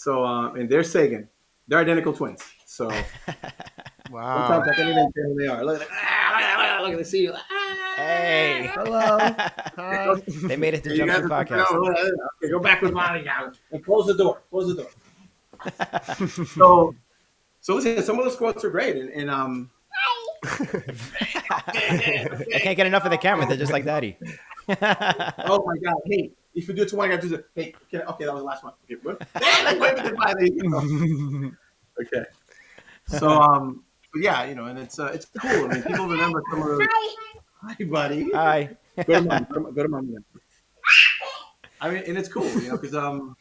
so 0.07 0.23
um, 0.23 0.55
and 0.55 0.69
they're 0.69 0.85
Sagan. 0.85 1.27
They're 1.67 1.79
identical 1.79 2.13
twins. 2.13 2.41
So 2.65 2.87
Wow. 4.09 4.47
sometimes 4.47 4.71
I 4.71 4.75
can't 4.75 4.89
even 4.91 5.11
tell 5.11 5.23
who 5.25 5.35
they 5.41 5.47
are. 5.47 5.65
Look 5.65 5.81
at 5.81 5.87
ah, 5.91 6.35
look 6.37 6.45
at 6.45 6.79
look 6.79 6.83
look 6.83 6.91
at 6.93 6.97
the 6.99 7.03
see 7.05 7.23
you. 7.23 7.33
Ah. 7.35 7.93
hey. 7.97 8.71
Hello. 8.73 9.17
Hi. 9.75 10.15
they 10.47 10.55
made 10.55 10.75
it 10.75 10.83
to 10.85 10.91
You 10.91 10.97
Jump 10.99 11.09
guys 11.09 11.17
Street 11.17 11.31
are- 11.33 11.45
Podcast. 11.45 11.73
no, 11.73 11.79
Okay, 12.41 12.49
go 12.49 12.59
back 12.59 12.81
with 12.81 12.93
Lonnie 12.93 13.23
now 13.23 13.51
and 13.73 13.83
close 13.83 14.07
the 14.07 14.13
door. 14.15 14.41
Close 14.49 14.73
the 14.73 14.83
door. 14.83 14.91
so, 16.55 16.95
so 17.59 17.75
listen, 17.75 18.01
some 18.01 18.17
of 18.17 18.23
those 18.23 18.37
quotes 18.37 18.63
are 18.63 18.69
great, 18.69 18.95
and, 18.95 19.09
and 19.09 19.29
um, 19.29 19.69
I 20.45 20.49
can't 22.61 22.77
get 22.77 22.87
enough 22.87 23.03
of 23.03 23.11
the 23.11 23.17
camera. 23.17 23.45
They're 23.45 23.57
just 23.57 23.73
like 23.73 23.83
daddy. 23.83 24.15
oh 24.69 25.63
my 25.65 25.75
god, 25.83 25.95
hey, 26.05 26.31
if 26.57 26.67
you 26.67 26.73
do 26.73 26.81
it 26.81 26.89
to 26.89 26.95
one, 26.95 27.09
I 27.09 27.15
got 27.15 27.21
to 27.21 27.29
do 27.29 27.35
it. 27.35 27.45
Hey, 27.55 27.73
okay, 27.93 28.03
okay, 28.03 28.25
that 28.25 28.33
was 28.33 28.41
the 28.41 28.47
last 28.47 28.63
one. 28.63 28.73
Okay, 28.83 28.95
what? 29.03 29.21
Damn, 29.39 29.79
wait 29.79 29.93
a 29.93 29.97
minute, 29.97 30.17
bye, 30.17 30.33
there 30.35 30.47
you 30.47 30.69
go. 30.69 31.51
okay. 32.01 32.25
So 33.07 33.29
um, 33.29 33.83
but 34.11 34.23
yeah, 34.23 34.45
you 34.45 34.55
know, 34.55 34.65
and 34.65 34.79
it's 34.79 34.99
uh, 34.99 35.11
it's 35.13 35.25
cool. 35.39 35.65
I 35.65 35.75
mean, 35.75 35.83
people 35.83 36.07
remember 36.07 36.41
some 36.49 36.61
of 36.61 36.67
those. 36.67 36.87
Hi, 37.61 37.75
buddy. 37.85 38.29
Hi. 38.33 38.75
Go 38.97 39.03
to 39.03 39.21
mom. 39.21 39.47
Go 39.51 39.65
to, 39.65 39.71
go 39.71 39.83
to 39.83 39.89
mom. 39.89 40.09
again. 40.09 40.25
I 41.79 41.89
mean, 41.91 42.03
and 42.07 42.17
it's 42.17 42.27
cool, 42.27 42.49
you 42.49 42.69
know, 42.69 42.77
because 42.77 42.95
um, 42.95 43.35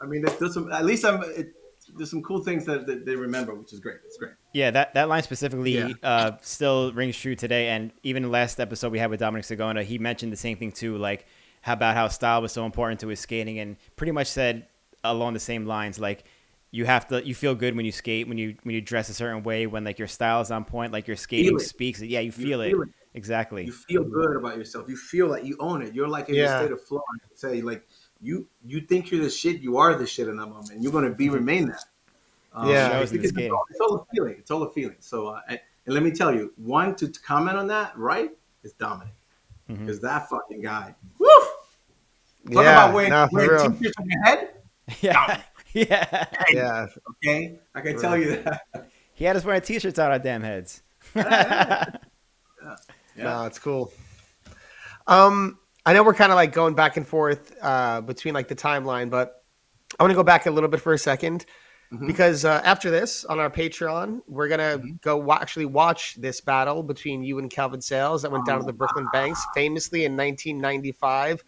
I 0.00 0.06
mean, 0.06 0.24
there's 0.38 0.54
some. 0.54 0.72
At 0.72 0.84
least 0.84 1.04
I'm. 1.04 1.22
It, 1.22 1.52
there's 1.96 2.10
some 2.10 2.22
cool 2.22 2.42
things 2.44 2.64
that, 2.66 2.86
that 2.86 3.06
they 3.06 3.16
remember, 3.16 3.54
which 3.54 3.72
is 3.72 3.80
great. 3.80 3.96
It's 4.04 4.18
great. 4.18 4.32
Yeah, 4.52 4.70
that, 4.72 4.92
that 4.92 5.08
line 5.08 5.22
specifically 5.22 5.78
Yeah. 5.78 5.92
uh, 6.02 6.32
still 6.42 6.92
rings 6.92 7.16
true 7.16 7.34
today. 7.34 7.68
And 7.68 7.92
even 8.02 8.24
the 8.24 8.28
last 8.28 8.60
episode 8.60 8.92
we 8.92 8.98
had 8.98 9.08
with 9.08 9.20
Dominic 9.20 9.46
Sagona, 9.46 9.82
he 9.82 9.98
mentioned 9.98 10.30
the 10.30 10.36
same 10.36 10.58
thing 10.58 10.70
too, 10.70 10.98
like 10.98 11.20
how 11.20 11.26
about 11.74 11.94
how 11.96 12.08
style 12.08 12.42
was 12.42 12.52
so 12.52 12.64
important 12.64 13.00
to 13.00 13.08
his 13.08 13.20
skating, 13.20 13.58
and 13.58 13.76
pretty 13.96 14.12
much 14.12 14.26
said 14.28 14.66
along 15.04 15.34
the 15.34 15.40
same 15.40 15.66
lines, 15.66 15.98
like 15.98 16.24
you 16.70 16.84
have 16.84 17.08
to, 17.08 17.26
you 17.26 17.34
feel 17.34 17.54
good 17.54 17.74
when 17.76 17.84
you 17.86 17.92
skate, 17.92 18.28
when 18.28 18.36
you 18.38 18.56
when 18.62 18.74
you 18.74 18.80
dress 18.80 19.08
a 19.08 19.14
certain 19.14 19.42
way, 19.42 19.66
when 19.66 19.84
like 19.84 19.98
your 19.98 20.08
style 20.08 20.40
is 20.40 20.50
on 20.50 20.64
point, 20.64 20.92
like 20.92 21.06
your 21.06 21.16
skating 21.16 21.56
it. 21.56 21.60
speaks. 21.60 22.00
Yeah, 22.02 22.20
you 22.20 22.32
feel, 22.32 22.60
feel 22.60 22.60
it. 22.60 22.72
it. 22.72 22.88
exactly. 23.14 23.64
You 23.64 23.72
feel 23.72 24.04
good 24.04 24.36
about 24.36 24.56
yourself. 24.58 24.88
You 24.88 24.96
feel 24.96 25.28
like 25.28 25.44
you 25.44 25.56
own 25.60 25.82
it. 25.82 25.94
You're 25.94 26.08
like 26.08 26.28
in 26.28 26.34
Yeah. 26.34 26.58
a 26.60 26.62
state 26.64 26.72
of 26.72 26.82
flow. 26.84 27.02
I 27.14 27.18
say 27.34 27.62
like 27.62 27.86
you 28.20 28.46
you 28.66 28.80
think 28.82 29.10
you're 29.10 29.22
the 29.22 29.30
shit. 29.30 29.60
You 29.60 29.78
are 29.78 29.94
the 29.94 30.06
shit 30.06 30.28
in 30.28 30.36
that 30.36 30.46
moment. 30.46 30.70
And 30.70 30.82
you're 30.82 30.92
going 30.92 31.04
to 31.08 31.14
be 31.14 31.28
remain 31.30 31.68
that. 31.68 31.84
Um, 32.52 32.68
Yeah. 32.68 32.90
Shows 32.90 33.12
in 33.12 33.16
because 33.18 33.32
the 33.32 33.44
it's 33.44 33.52
all, 33.52 33.64
it's 33.70 33.80
all 33.80 33.96
a 33.96 34.04
feeling. 34.14 34.34
It's 34.38 34.50
all 34.50 34.62
a 34.64 34.70
feeling. 34.72 34.96
So 35.00 35.28
uh, 35.28 35.40
and, 35.48 35.60
and 35.86 35.94
let 35.94 36.02
me 36.02 36.10
tell 36.10 36.34
you, 36.34 36.52
one 36.56 36.94
to, 36.96 37.08
to 37.08 37.20
comment 37.20 37.56
on 37.56 37.66
that, 37.68 37.96
right? 37.96 38.30
Is 38.62 38.72
Dominic 38.72 39.14
Mhm. 39.70 39.78
because 39.80 40.00
that 40.00 40.28
fucking 40.28 40.60
guy. 40.62 40.94
Woo! 42.46 42.54
Talk 42.54 42.64
yeah, 42.64 42.84
about 42.84 42.94
wearing, 42.94 43.10
no, 43.10 43.26
for 43.28 43.34
wearing 43.36 43.50
real. 43.50 43.70
t-shirts 43.72 43.94
on 44.00 44.08
your 44.10 44.22
head. 44.24 44.48
yeah, 45.00 45.40
yeah. 45.72 46.26
Yeah, 46.52 46.86
Okay, 47.24 47.58
I 47.74 47.80
can 47.80 47.98
tell 47.98 48.16
you 48.16 48.42
that. 48.42 48.62
He 49.14 49.24
had 49.24 49.34
us 49.36 49.44
wearing 49.44 49.60
t-shirts 49.62 49.98
on 49.98 50.12
our 50.12 50.18
damn 50.20 50.42
heads. 50.44 50.82
Yeah. 51.16 51.86
no, 53.16 53.44
it's 53.46 53.58
cool. 53.58 53.92
Um, 55.06 55.58
I 55.84 55.92
know 55.92 56.02
we're 56.04 56.14
kind 56.14 56.30
of 56.30 56.36
like 56.36 56.52
going 56.52 56.74
back 56.74 56.96
and 56.96 57.06
forth 57.06 57.52
uh, 57.60 58.00
between 58.00 58.34
like 58.34 58.46
the 58.48 58.54
timeline, 58.54 59.10
but 59.10 59.42
I 59.98 60.02
want 60.02 60.12
to 60.12 60.14
go 60.14 60.22
back 60.22 60.46
a 60.46 60.50
little 60.50 60.68
bit 60.68 60.80
for 60.80 60.92
a 60.92 60.96
2nd 60.96 61.44
Mhm. 61.90 62.06
because 62.06 62.44
uh, 62.44 62.60
after 62.64 62.90
this 62.90 63.24
on 63.24 63.40
our 63.40 63.48
Patreon, 63.48 64.20
we're 64.28 64.46
gonna 64.48 64.78
Mhm. 64.78 65.00
go 65.00 65.16
wa- 65.16 65.38
actually 65.40 65.64
watch 65.64 66.16
this 66.16 66.38
battle 66.42 66.82
between 66.82 67.22
you 67.22 67.38
and 67.38 67.50
Calvin 67.50 67.80
Sales 67.80 68.20
that 68.22 68.30
went 68.30 68.44
down 68.44 68.60
to 68.60 68.66
the 68.66 68.74
Brooklyn 68.74 69.08
Banks, 69.10 69.42
famously 69.54 70.04
in 70.04 70.14
1995 70.14 71.42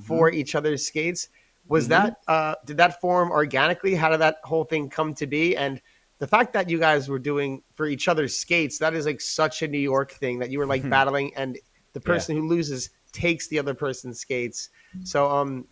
for 0.00 0.30
each 0.30 0.54
other's 0.54 0.86
skates. 0.86 1.28
Was 1.68 1.86
Mhm. 1.86 1.88
that 1.90 2.16
uh, 2.28 2.54
did 2.64 2.76
that 2.78 3.00
form 3.00 3.30
organically? 3.30 3.94
How 3.94 4.08
did 4.08 4.20
that 4.20 4.38
whole 4.44 4.64
thing 4.64 4.88
come 4.88 5.14
to 5.14 5.26
be? 5.26 5.56
And 5.56 5.80
the 6.18 6.26
fact 6.26 6.52
that 6.54 6.68
you 6.70 6.78
guys 6.78 7.08
were 7.08 7.18
doing 7.18 7.62
for 7.74 7.86
each 7.86 8.08
other's 8.08 8.36
skates, 8.38 8.78
that 8.78 8.94
is 8.94 9.06
like 9.06 9.20
such 9.20 9.62
a 9.62 9.68
New 9.68 9.78
York 9.78 10.12
thing 10.12 10.38
that 10.38 10.50
you 10.50 10.58
were 10.58 10.66
like 10.66 10.88
battling 10.88 11.34
and 11.36 11.58
the 11.92 12.00
person 12.00 12.36
who 12.36 12.48
loses 12.48 12.90
takes 13.12 13.48
the 13.48 13.58
other 13.58 13.74
person's 13.74 14.20
skates. 14.20 14.70
So 15.04 15.30
um 15.30 15.66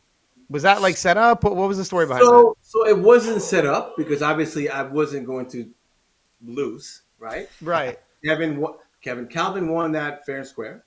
was 0.48 0.62
that 0.64 0.82
like 0.82 0.96
set 0.96 1.16
up? 1.16 1.44
What, 1.44 1.54
was 1.54 1.78
the 1.78 1.84
story 1.84 2.06
behind 2.06 2.22
that? 2.26 2.30
So, 2.30 2.56
so 2.60 2.88
it 2.88 2.98
wasn't 2.98 3.40
set 3.40 3.64
up 3.64 3.96
because 3.96 4.20
obviously 4.20 4.68
I 4.68 4.82
wasn't 4.82 5.24
going 5.24 5.46
to 5.50 5.70
lose, 6.44 7.02
right? 7.20 7.48
Right. 7.62 7.98
Kevin, 8.24 8.64
Kevin 9.00 9.26
Calvin 9.28 9.68
won 9.68 9.92
that 9.92 10.26
fair 10.26 10.38
and 10.38 10.46
square, 10.46 10.84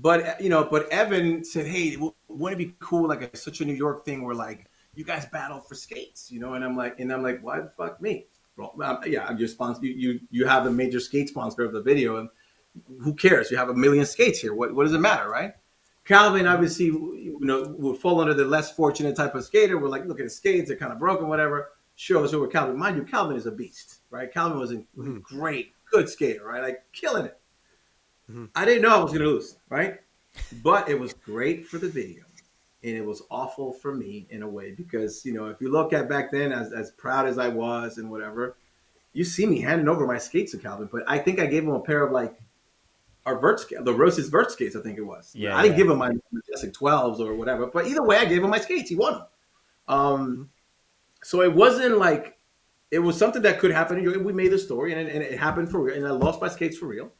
but 0.00 0.26
uh, 0.26 0.34
you 0.40 0.48
know, 0.48 0.64
but 0.64 0.88
Evan 0.90 1.44
said, 1.44 1.66
"Hey, 1.66 1.96
wouldn't 2.28 2.60
it 2.60 2.64
be 2.66 2.74
cool 2.80 3.08
like 3.08 3.22
a, 3.22 3.36
such 3.36 3.60
a 3.60 3.64
New 3.64 3.74
York 3.74 4.04
thing 4.04 4.24
where 4.24 4.34
like 4.34 4.66
you 4.94 5.04
guys 5.04 5.26
battle 5.26 5.60
for 5.60 5.74
skates, 5.74 6.30
you 6.30 6.40
know?" 6.40 6.54
And 6.54 6.64
I'm 6.64 6.76
like, 6.76 6.98
and 7.00 7.12
I'm 7.12 7.22
like, 7.22 7.40
why 7.42 7.60
the 7.60 7.70
fuck 7.76 8.00
me? 8.00 8.26
Well, 8.56 8.74
um, 8.82 8.98
yeah, 9.06 9.26
I'm 9.26 9.38
your 9.38 9.48
sponsor. 9.48 9.84
You, 9.84 9.94
you 9.94 10.20
you 10.30 10.46
have 10.46 10.64
the 10.64 10.70
major 10.70 11.00
skate 11.00 11.28
sponsor 11.28 11.64
of 11.64 11.72
the 11.72 11.82
video, 11.82 12.16
and 12.18 12.28
who 13.00 13.14
cares? 13.14 13.50
You 13.50 13.56
have 13.56 13.68
a 13.68 13.74
million 13.74 14.06
skates 14.06 14.38
here. 14.40 14.54
What 14.54 14.74
what 14.74 14.84
does 14.84 14.94
it 14.94 14.98
matter, 15.00 15.28
right? 15.28 15.54
Calvin 16.04 16.46
obviously, 16.46 16.86
you 16.86 17.38
know, 17.40 17.74
would 17.78 17.98
fall 17.98 18.20
under 18.20 18.34
the 18.34 18.44
less 18.44 18.72
fortunate 18.72 19.14
type 19.16 19.34
of 19.34 19.44
skater. 19.44 19.78
We're 19.78 19.88
like, 19.88 20.06
look 20.06 20.18
at 20.20 20.24
his 20.24 20.36
skates; 20.36 20.68
they're 20.68 20.76
kind 20.76 20.92
of 20.92 20.98
broken, 20.98 21.28
whatever. 21.28 21.70
Sure, 21.96 22.26
so 22.26 22.40
with 22.40 22.52
Calvin, 22.52 22.78
mind 22.78 22.96
you, 22.96 23.04
Calvin 23.04 23.36
is 23.36 23.46
a 23.46 23.50
beast, 23.50 23.98
right? 24.10 24.32
Calvin 24.32 24.58
was 24.58 24.72
a 24.72 24.76
Mhm. 24.96 25.22
great, 25.22 25.74
good 25.90 26.08
skater, 26.08 26.44
right? 26.46 26.62
Like 26.62 26.84
killing 26.92 27.26
it. 27.26 27.39
Mhm. 28.30 28.50
I 28.54 28.64
didn't 28.64 28.82
know 28.82 28.94
I 28.94 29.02
was 29.02 29.12
going 29.12 29.24
to 29.24 29.30
lose, 29.30 29.56
right? 29.68 30.00
But 30.62 30.88
it 30.88 30.98
was 30.98 31.12
great 31.12 31.66
for 31.66 31.78
the 31.78 31.88
video, 31.88 32.22
and 32.84 32.96
it 32.96 33.04
was 33.04 33.22
awful 33.30 33.72
for 33.72 33.94
me 33.94 34.26
in 34.30 34.42
a 34.42 34.48
way 34.48 34.70
because 34.72 35.24
you 35.24 35.32
know, 35.32 35.46
if 35.46 35.60
you 35.60 35.70
look 35.70 35.92
at 35.92 36.08
back 36.08 36.30
then, 36.30 36.52
as 36.52 36.72
as 36.72 36.92
proud 36.92 37.26
as 37.26 37.38
I 37.38 37.48
was 37.48 37.98
and 37.98 38.10
whatever, 38.10 38.56
you 39.12 39.24
see 39.24 39.46
me 39.46 39.60
handing 39.60 39.88
over 39.88 40.06
my 40.06 40.18
skates 40.18 40.52
to 40.52 40.58
Calvin, 40.58 40.88
but 40.90 41.02
I 41.08 41.18
think 41.18 41.40
I 41.40 41.46
gave 41.46 41.64
him 41.64 41.70
a 41.70 41.80
pair 41.80 42.04
of 42.04 42.12
like 42.12 42.40
our 43.26 43.38
vert 43.38 43.60
skate, 43.60 43.84
the 43.84 43.92
Roces 43.92 44.28
vert 44.28 44.50
skates, 44.52 44.76
I 44.76 44.80
think 44.80 44.98
it 44.98 45.02
was. 45.02 45.32
Yeah, 45.34 45.56
I 45.56 45.62
didn't 45.62 45.72
yeah. 45.72 45.82
give 45.84 45.90
him 45.90 45.98
my 45.98 46.12
majestic 46.32 46.72
twelves 46.72 47.20
or 47.20 47.34
whatever, 47.34 47.66
but 47.66 47.86
either 47.86 48.04
way, 48.04 48.16
I 48.16 48.24
gave 48.24 48.42
him 48.42 48.50
my 48.50 48.60
skates. 48.60 48.88
He 48.88 48.96
won 48.96 49.14
them. 49.14 49.26
Um, 49.88 50.50
so 51.22 51.42
it 51.42 51.52
wasn't 51.52 51.98
like 51.98 52.38
it 52.90 53.00
was 53.00 53.16
something 53.16 53.42
that 53.42 53.58
could 53.58 53.72
happen. 53.72 54.24
We 54.24 54.32
made 54.32 54.52
the 54.52 54.58
story, 54.58 54.92
and 54.92 55.08
it, 55.08 55.14
and 55.14 55.22
it 55.22 55.38
happened 55.38 55.70
for 55.70 55.80
real. 55.80 55.96
And 55.96 56.06
I 56.06 56.10
lost 56.10 56.40
my 56.40 56.48
skates 56.48 56.78
for 56.78 56.86
real. 56.86 57.12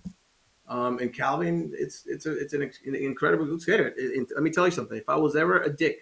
Um, 0.70 0.98
and 1.00 1.12
Calvin, 1.12 1.72
it's 1.76 2.06
it's 2.06 2.26
a, 2.26 2.32
it's 2.38 2.52
an, 2.54 2.62
an 2.86 2.94
incredible 2.94 3.44
good 3.44 3.60
skater. 3.60 3.88
It- 3.88 3.94
it- 3.98 4.28
let 4.34 4.42
me 4.42 4.50
tell 4.50 4.66
you 4.66 4.70
something. 4.70 4.96
If 4.96 5.08
I 5.08 5.16
was 5.16 5.34
ever 5.36 5.60
a 5.62 5.68
dick 5.68 5.98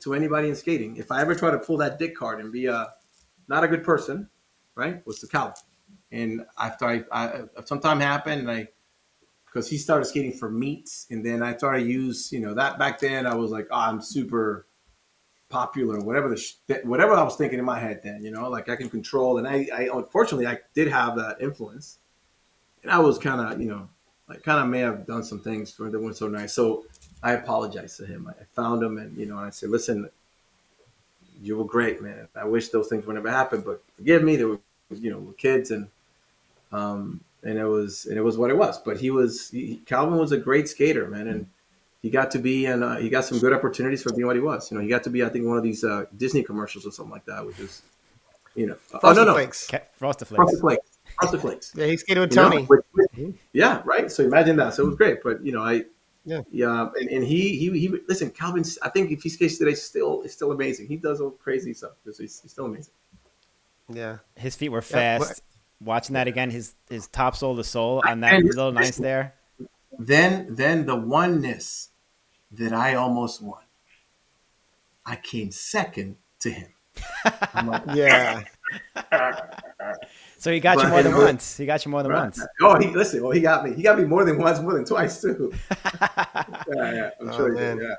to 0.00 0.14
anybody 0.14 0.48
in 0.48 0.56
skating, 0.56 0.96
if 0.96 1.12
I 1.12 1.20
ever 1.20 1.34
try 1.34 1.50
to 1.50 1.58
pull 1.58 1.76
that 1.78 1.98
dick 1.98 2.16
card 2.16 2.40
and 2.40 2.50
be 2.50 2.66
a 2.66 2.88
not 3.48 3.64
a 3.64 3.68
good 3.68 3.84
person, 3.84 4.28
right, 4.74 5.06
was 5.06 5.18
to 5.20 5.26
Calvin. 5.26 5.54
And 6.10 6.44
after 6.58 6.86
I, 6.86 7.04
I 7.12 7.42
sometime 7.66 8.00
happened, 8.00 8.40
and 8.42 8.50
I 8.50 8.68
because 9.44 9.68
he 9.68 9.76
started 9.78 10.06
skating 10.06 10.32
for 10.32 10.50
meets, 10.50 11.06
and 11.10 11.24
then 11.24 11.42
I 11.42 11.54
started 11.56 11.86
use 11.86 12.32
you 12.32 12.40
know 12.40 12.54
that 12.54 12.78
back 12.78 12.98
then 12.98 13.26
I 13.26 13.34
was 13.34 13.50
like, 13.50 13.68
oh, 13.70 13.76
I'm 13.78 14.00
super 14.00 14.66
popular, 15.50 16.00
whatever 16.00 16.28
the 16.30 16.36
sh- 16.38 16.54
whatever 16.84 17.12
I 17.12 17.22
was 17.22 17.36
thinking 17.36 17.58
in 17.58 17.64
my 17.64 17.78
head 17.78 18.00
then, 18.02 18.22
you 18.24 18.30
know, 18.30 18.48
like 18.48 18.68
I 18.70 18.76
can 18.76 18.88
control, 18.88 19.36
and 19.38 19.46
I, 19.46 19.66
I 19.74 19.88
unfortunately 19.92 20.46
I 20.46 20.58
did 20.74 20.88
have 20.88 21.16
that 21.16 21.40
influence, 21.42 21.98
and 22.82 22.90
I 22.90 22.98
was 23.00 23.18
kind 23.18 23.40
of 23.40 23.60
you 23.60 23.68
know, 23.68 23.88
like 24.28 24.42
kind 24.42 24.60
of 24.60 24.68
may 24.68 24.80
have 24.80 25.06
done 25.06 25.24
some 25.24 25.40
things 25.40 25.70
for 25.70 25.90
that 25.90 25.98
weren't 25.98 26.16
so 26.16 26.28
nice. 26.28 26.52
So 26.52 26.84
I 27.22 27.32
apologized 27.32 27.96
to 27.98 28.06
him. 28.06 28.28
I 28.28 28.44
found 28.54 28.82
him, 28.82 28.98
and 28.98 29.16
you 29.16 29.26
know, 29.26 29.38
and 29.38 29.46
I 29.46 29.50
said, 29.50 29.70
listen, 29.70 30.08
you 31.42 31.56
were 31.56 31.64
great, 31.64 32.02
man. 32.02 32.28
I 32.36 32.44
wish 32.44 32.68
those 32.68 32.88
things 32.88 33.06
would 33.06 33.14
never 33.14 33.30
happen, 33.30 33.62
but 33.62 33.82
forgive 33.96 34.22
me. 34.22 34.36
There 34.36 34.48
were 34.48 34.60
you 34.90 35.10
know 35.10 35.18
we're 35.18 35.32
kids, 35.32 35.70
and 35.70 35.88
um, 36.72 37.20
and 37.42 37.58
it 37.58 37.64
was 37.64 38.06
and 38.06 38.18
it 38.18 38.22
was 38.22 38.36
what 38.36 38.50
it 38.50 38.56
was. 38.56 38.78
But 38.78 39.00
he 39.00 39.10
was 39.10 39.50
he, 39.50 39.76
Calvin 39.86 40.18
was 40.18 40.32
a 40.32 40.38
great 40.38 40.68
skater, 40.68 41.08
man, 41.08 41.26
and 41.28 41.46
he 42.02 42.10
got 42.10 42.30
to 42.32 42.38
be 42.38 42.66
and 42.66 42.84
uh, 42.84 42.96
he 42.96 43.08
got 43.08 43.24
some 43.24 43.38
good 43.38 43.52
opportunities 43.52 44.02
for 44.02 44.12
being 44.12 44.26
what 44.26 44.36
he 44.36 44.42
was. 44.42 44.70
You 44.70 44.76
know, 44.76 44.82
he 44.82 44.88
got 44.88 45.04
to 45.04 45.10
be 45.10 45.24
I 45.24 45.28
think 45.28 45.46
one 45.46 45.56
of 45.56 45.62
these 45.62 45.84
uh, 45.84 46.04
Disney 46.16 46.42
commercials 46.42 46.86
or 46.86 46.92
something 46.92 47.12
like 47.12 47.24
that, 47.24 47.46
which 47.46 47.58
is 47.58 47.82
you 48.54 48.66
know 48.66 48.76
oh 48.92 48.98
Frosted 48.98 49.24
no 49.26 49.32
no 49.32 49.34
Flakes. 49.34 49.66
Ca- 49.68 49.80
Frosted 49.96 50.28
Flakes. 50.28 50.38
Frosted 50.38 50.60
Flakes 50.60 50.98
Frosted 51.18 51.40
Flakes. 51.40 51.72
Yeah, 51.74 51.86
he 51.86 51.96
skated 51.96 52.20
with 52.20 52.30
You 52.32 52.42
know, 52.42 52.50
Tony. 52.50 52.68
With- 53.18 53.26
with- 53.34 53.36
yeah, 53.52 53.82
right. 53.84 54.10
So 54.10 54.24
imagine 54.24 54.56
that. 54.56 54.74
So 54.74 54.82
it 54.84 54.86
was 54.86 54.96
great, 54.96 55.22
but 55.22 55.44
you 55.44 55.52
know, 55.52 55.62
I 55.62 55.84
Yeah. 56.24 56.42
yeah, 56.50 56.88
and, 56.98 57.08
and 57.10 57.24
he 57.24 57.56
he 57.56 57.70
he 57.78 57.88
listen, 58.08 58.30
Calvin. 58.30 58.64
I 58.82 58.88
think 58.90 59.10
if 59.10 59.22
he 59.22 59.28
skates 59.28 59.58
today, 59.58 59.74
still 59.74 60.22
is 60.22 60.32
still 60.32 60.52
amazing. 60.52 60.86
He 60.88 60.96
does 60.96 61.20
all 61.20 61.30
crazy 61.30 61.74
stuff. 61.74 61.92
He's, 62.04 62.18
he's 62.18 62.42
still 62.50 62.66
amazing. 62.66 62.92
Yeah. 63.90 64.18
His 64.36 64.54
feet 64.56 64.68
were 64.70 64.78
Yeah, 64.90 65.18
fast. 65.18 65.42
Watching 65.80 66.14
that 66.14 66.26
again, 66.28 66.50
his 66.50 66.74
his 66.90 67.06
top 67.08 67.36
sole 67.36 67.56
to 67.56 67.64
sole 67.64 68.02
on 68.04 68.20
that 68.20 68.34
And- 68.34 68.44
little 68.46 68.72
nice 68.72 68.96
there. 68.96 69.34
Then 69.98 70.46
then 70.54 70.86
the 70.86 70.96
oneness 70.96 71.90
that 72.52 72.72
I 72.72 72.94
almost 72.94 73.42
won. 73.42 73.62
I 75.06 75.16
came 75.16 75.50
second 75.50 76.16
to 76.40 76.50
him. 76.50 76.68
I'm 77.54 77.66
like, 77.68 77.82
Yeah. 77.94 78.42
So 80.38 80.52
he 80.52 80.60
got 80.60 80.80
you 80.82 80.88
more 80.88 81.02
than 81.02 81.12
and- 81.12 81.22
once. 81.22 81.56
He 81.56 81.66
got 81.66 81.84
you 81.84 81.90
more 81.90 82.02
than 82.02 82.12
Right. 82.12 82.20
once. 82.22 82.40
Oh, 82.62 82.78
he 82.78 82.86
listen. 82.88 83.22
Well, 83.22 83.32
he 83.32 83.40
got 83.40 83.64
me. 83.68 83.74
He 83.74 83.82
got 83.82 83.98
me 83.98 84.04
more 84.04 84.24
than 84.24 84.38
once, 84.38 84.60
more 84.60 84.74
than 84.74 84.84
twice 84.84 85.20
too. 85.20 85.52
Yeah, 86.12 86.92
yeah. 86.92 87.10
I'm 87.20 87.28
Oh, 87.30 87.36
sure 87.36 87.48
he 87.54 87.60
man. 87.60 87.78
did. 87.78 87.86
Yeah. 87.88 87.94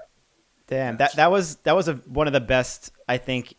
Damn, 0.67 0.97
that 0.97 1.15
that 1.15 1.31
was 1.31 1.55
that 1.57 1.75
was 1.75 1.87
a, 1.87 1.95
one 1.95 2.27
of 2.27 2.33
the 2.33 2.39
best 2.41 2.91
I 3.07 3.17
think 3.17 3.55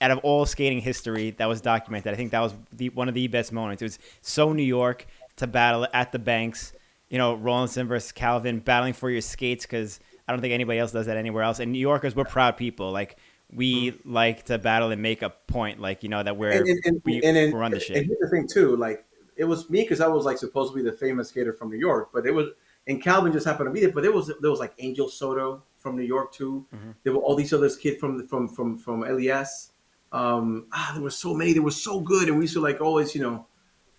out 0.00 0.10
of 0.10 0.18
all 0.18 0.46
skating 0.46 0.80
history 0.80 1.30
that 1.32 1.46
was 1.46 1.60
documented. 1.60 2.12
I 2.12 2.16
think 2.16 2.30
that 2.32 2.40
was 2.40 2.54
the 2.72 2.88
one 2.90 3.08
of 3.08 3.14
the 3.14 3.26
best 3.28 3.52
moments. 3.52 3.82
It 3.82 3.86
was 3.86 3.98
so 4.22 4.52
New 4.52 4.62
York 4.62 5.06
to 5.36 5.46
battle 5.46 5.86
at 5.92 6.12
the 6.12 6.18
banks. 6.18 6.72
You 7.10 7.18
know, 7.18 7.34
Rawlinson 7.34 7.86
versus 7.88 8.12
Calvin 8.12 8.60
battling 8.60 8.92
for 8.94 9.10
your 9.10 9.20
skates 9.22 9.64
because 9.64 10.00
I 10.26 10.32
don't 10.32 10.40
think 10.40 10.52
anybody 10.52 10.78
else 10.78 10.92
does 10.92 11.06
that 11.06 11.16
anywhere 11.16 11.42
else. 11.42 11.58
And 11.58 11.72
New 11.72 11.78
Yorkers, 11.78 12.14
we're 12.16 12.24
proud 12.24 12.56
people. 12.56 12.90
Like 12.92 13.16
we 13.52 13.98
like 14.04 14.44
to 14.44 14.58
battle 14.58 14.90
and 14.90 15.00
make 15.00 15.22
a 15.22 15.30
point, 15.30 15.80
like 15.80 16.02
you 16.02 16.08
know 16.08 16.22
that 16.22 16.36
we're 16.36 16.50
and, 16.50 16.68
and, 16.84 17.02
we, 17.04 17.22
and, 17.22 17.36
and, 17.36 17.52
we're 17.52 17.62
on 17.62 17.70
the 17.70 17.76
and 17.76 17.84
shit. 17.84 18.06
here's 18.06 18.18
the 18.20 18.28
thing 18.28 18.46
too, 18.46 18.76
like 18.76 19.04
it 19.36 19.44
was 19.44 19.70
me 19.70 19.82
because 19.82 20.00
I 20.00 20.08
was 20.08 20.24
like 20.24 20.38
supposed 20.38 20.72
to 20.72 20.76
be 20.76 20.82
the 20.82 20.96
famous 20.96 21.28
skater 21.28 21.52
from 21.52 21.70
New 21.70 21.78
York, 21.78 22.10
but 22.12 22.26
it 22.26 22.32
was 22.32 22.48
and 22.88 23.02
Calvin 23.02 23.32
just 23.32 23.46
happened 23.46 23.68
to 23.68 23.72
be 23.72 23.80
there. 23.80 23.92
But 23.92 24.02
there 24.02 24.12
was 24.12 24.32
there 24.40 24.50
was 24.50 24.58
like 24.58 24.72
Angel 24.78 25.08
Soto 25.08 25.62
from 25.76 25.96
New 25.96 26.02
York 26.02 26.32
too. 26.32 26.66
Mhm. 26.74 26.94
There 27.04 27.12
were 27.12 27.20
all 27.20 27.36
these 27.36 27.52
other 27.52 27.70
kids 27.70 27.98
from 27.98 28.26
from 28.26 28.48
from 28.48 28.78
from 28.78 29.00
LES. 29.02 29.72
Um, 30.10 30.66
ah, 30.72 30.92
there 30.94 31.02
were 31.02 31.10
so 31.10 31.34
many. 31.34 31.52
They 31.52 31.60
were 31.60 31.70
so 31.70 32.00
good, 32.00 32.28
and 32.28 32.38
we 32.38 32.44
used 32.44 32.54
to 32.54 32.60
like 32.60 32.80
always, 32.80 33.14
you 33.14 33.20
know, 33.20 33.46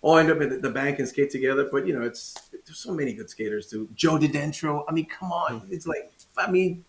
all 0.02 0.18
end 0.18 0.30
up 0.30 0.40
at 0.40 0.60
the 0.60 0.70
bank 0.70 0.98
and 0.98 1.08
skate 1.08 1.30
together. 1.30 1.68
But 1.70 1.86
you 1.86 1.96
know, 1.96 2.02
it's 2.02 2.34
there's 2.66 2.78
so 2.78 2.92
many 2.92 3.14
good 3.14 3.30
skaters 3.30 3.68
too. 3.68 3.88
Joe 3.94 4.18
DiDentro. 4.18 4.84
I 4.88 4.92
mean, 4.92 5.06
come 5.06 5.30
on, 5.30 5.68
it's 5.70 5.86
like 5.86 6.12
I 6.36 6.50
mean, 6.50 6.84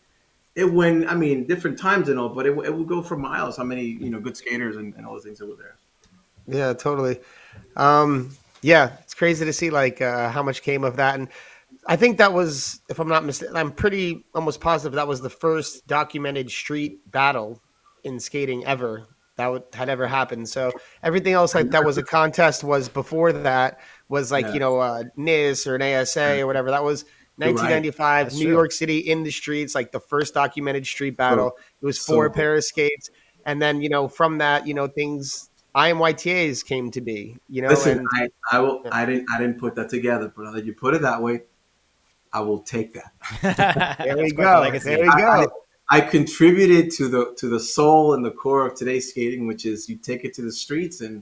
it 0.55 0.71
went. 0.71 1.07
I 1.07 1.15
mean, 1.15 1.47
different 1.47 1.77
times 1.79 2.09
and 2.09 2.19
all, 2.19 2.29
but 2.29 2.45
it, 2.45 2.57
it 2.65 2.75
would 2.75 2.87
go 2.87 3.01
for 3.01 3.17
miles. 3.17 3.57
How 3.57 3.63
many 3.63 3.83
you 3.83 4.09
know 4.09 4.19
good 4.19 4.37
skaters 4.37 4.75
and, 4.75 4.93
and 4.95 5.05
all 5.05 5.15
the 5.15 5.21
things 5.21 5.39
that 5.39 5.47
were 5.47 5.55
there. 5.55 5.75
Yeah, 6.47 6.73
totally. 6.73 7.19
Um, 7.75 8.31
yeah, 8.61 8.97
it's 9.01 9.13
crazy 9.13 9.45
to 9.45 9.53
see 9.53 9.69
like 9.69 10.01
uh, 10.01 10.29
how 10.29 10.43
much 10.43 10.61
came 10.61 10.83
of 10.83 10.97
that, 10.97 11.15
and 11.15 11.29
I 11.87 11.95
think 11.95 12.17
that 12.17 12.33
was, 12.33 12.81
if 12.89 12.99
I'm 12.99 13.07
not 13.07 13.23
mistaken, 13.25 13.55
I'm 13.55 13.71
pretty 13.71 14.25
almost 14.35 14.61
positive 14.61 14.93
that 14.95 15.07
was 15.07 15.21
the 15.21 15.29
first 15.29 15.87
documented 15.87 16.51
street 16.51 17.09
battle 17.11 17.61
in 18.03 18.19
skating 18.19 18.65
ever 18.65 19.07
that 19.37 19.47
would, 19.47 19.63
had 19.73 19.89
ever 19.89 20.05
happened. 20.05 20.47
So 20.49 20.71
everything 21.01 21.33
else 21.33 21.55
like 21.55 21.71
that 21.71 21.85
was 21.85 21.97
a 21.97 22.03
contest 22.03 22.63
was 22.63 22.89
before 22.89 23.31
that 23.33 23.79
was 24.09 24.31
like 24.31 24.45
Yeah. 24.47 24.53
you 24.53 24.59
know 24.59 24.79
uh, 24.79 25.03
NIS 25.15 25.65
or 25.65 25.75
an 25.75 25.81
ASA 25.81 26.41
or 26.41 26.47
whatever. 26.47 26.69
That 26.71 26.83
was. 26.83 27.05
You're 27.41 27.55
right. 27.55 27.71
1995, 27.71 28.33
New 28.33 28.43
true. 28.43 28.51
York 28.51 28.71
City 28.71 28.99
in 28.99 29.23
the 29.23 29.31
streets, 29.31 29.75
like 29.75 29.91
the 29.91 29.99
first 29.99 30.33
documented 30.33 30.85
street 30.85 31.17
battle. 31.17 31.53
It 31.81 31.85
was 31.85 31.97
four 31.97 32.27
So- 32.27 32.33
pair 32.33 32.55
of 32.55 32.63
skates, 32.63 33.09
and 33.45 33.61
then 33.61 33.81
you 33.81 33.89
know 33.89 34.07
from 34.07 34.37
that, 34.39 34.67
you 34.67 34.73
know 34.73 34.87
things 34.87 35.49
IMYTAs 35.75 36.65
came 36.65 36.91
to 36.91 37.01
be. 37.01 37.37
You 37.49 37.61
know, 37.61 37.69
Listen, 37.69 37.99
and 37.99 38.07
I, 38.13 38.57
I 38.57 38.59
will. 38.59 38.81
Yeah. 38.83 38.89
I 38.93 39.05
didn't. 39.05 39.25
I 39.33 39.39
didn't 39.39 39.59
put 39.59 39.75
that 39.75 39.89
together, 39.89 40.31
but 40.35 40.43
now 40.43 40.51
that 40.51 40.65
you 40.65 40.73
put 40.73 40.93
it 40.93 41.01
that 41.01 41.21
way, 41.21 41.43
I 42.33 42.41
will 42.41 42.59
take 42.59 42.93
that. 42.93 43.97
there 43.99 44.15
we 44.17 44.31
That's 44.31 44.33
quite 44.33 44.71
the 44.71 44.79
go. 44.79 44.79
There 44.79 44.99
we 45.01 45.07
I- 45.09 45.45
go. 45.45 45.51
I 45.93 45.99
contributed 45.99 46.89
to 46.91 47.09
the 47.09 47.33
to 47.37 47.49
the 47.49 47.59
soul 47.59 48.13
and 48.13 48.23
the 48.23 48.31
core 48.31 48.65
of 48.65 48.75
today's 48.75 49.09
skating, 49.09 49.45
which 49.45 49.65
is 49.65 49.89
you 49.89 49.97
take 49.97 50.23
it 50.23 50.33
to 50.35 50.41
the 50.41 50.51
streets 50.51 51.01
and 51.01 51.21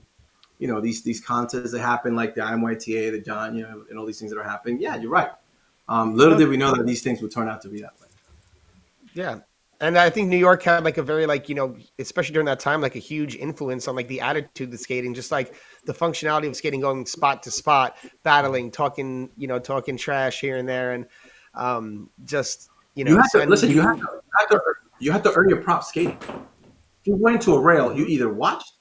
you 0.60 0.68
know 0.68 0.80
these 0.80 1.02
these 1.02 1.20
contests 1.20 1.72
that 1.72 1.80
happen, 1.80 2.14
like 2.14 2.36
the 2.36 2.42
IMYTA, 2.42 3.10
the 3.10 3.20
John, 3.20 3.56
you 3.56 3.62
know, 3.62 3.84
and 3.90 3.98
all 3.98 4.06
these 4.06 4.20
things 4.20 4.30
that 4.30 4.38
are 4.38 4.44
happening. 4.48 4.80
Yeah, 4.80 4.94
you're 4.94 5.10
right. 5.10 5.30
Um, 5.90 6.14
little 6.14 6.38
did 6.38 6.48
we 6.48 6.56
know 6.56 6.74
that 6.74 6.86
these 6.86 7.02
things 7.02 7.20
would 7.20 7.32
turn 7.32 7.48
out 7.48 7.60
to 7.62 7.68
be 7.68 7.80
that 7.80 8.00
way. 8.00 8.06
Yeah. 9.12 9.40
And 9.80 9.98
I 9.98 10.08
think 10.08 10.28
New 10.28 10.36
York 10.36 10.62
had 10.62 10.84
like 10.84 10.98
a 10.98 11.02
very 11.02 11.26
like, 11.26 11.48
you 11.48 11.56
know, 11.56 11.74
especially 11.98 12.32
during 12.32 12.46
that 12.46 12.60
time, 12.60 12.80
like 12.80 12.94
a 12.94 13.00
huge 13.00 13.34
influence 13.34 13.88
on 13.88 13.96
like 13.96 14.06
the 14.06 14.20
attitude 14.20 14.72
of 14.72 14.78
skating, 14.78 15.14
just 15.14 15.32
like 15.32 15.54
the 15.86 15.92
functionality 15.92 16.46
of 16.46 16.54
skating 16.54 16.80
going 16.80 17.04
spot 17.06 17.42
to 17.42 17.50
spot, 17.50 17.96
battling, 18.22 18.70
talking, 18.70 19.30
you 19.36 19.48
know, 19.48 19.58
talking 19.58 19.96
trash 19.96 20.40
here 20.40 20.58
and 20.58 20.68
there. 20.68 20.92
And 20.92 21.06
um 21.54 22.08
just, 22.24 22.68
you 22.94 23.04
know, 23.04 23.12
You 23.12 23.16
have 23.16 23.30
to 23.32 23.46
listen. 23.46 23.70
You 23.70 23.80
have 23.80 23.98
to, 23.98 24.02
you 24.02 24.38
have 24.38 24.50
to 24.50 24.60
you 25.00 25.12
have 25.12 25.22
to 25.24 25.32
earn 25.34 25.48
your 25.48 25.62
prop 25.62 25.82
skating. 25.82 26.18
If 26.20 27.06
you 27.06 27.16
went 27.16 27.42
to 27.42 27.54
a 27.54 27.60
rail, 27.60 27.96
you 27.96 28.06
either 28.06 28.32
watched, 28.32 28.74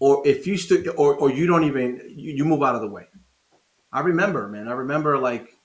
or 0.00 0.26
if 0.26 0.46
you 0.46 0.56
stood, 0.56 0.88
or 0.96 1.14
or 1.14 1.30
you 1.30 1.46
don't 1.46 1.64
even 1.64 2.00
you, 2.08 2.32
you 2.32 2.44
move 2.44 2.62
out 2.62 2.74
of 2.74 2.80
the 2.80 2.88
way. 2.88 3.04
I 3.92 4.00
remember, 4.00 4.48
man. 4.48 4.68
I 4.68 4.72
remember 4.72 5.18
like 5.18 5.56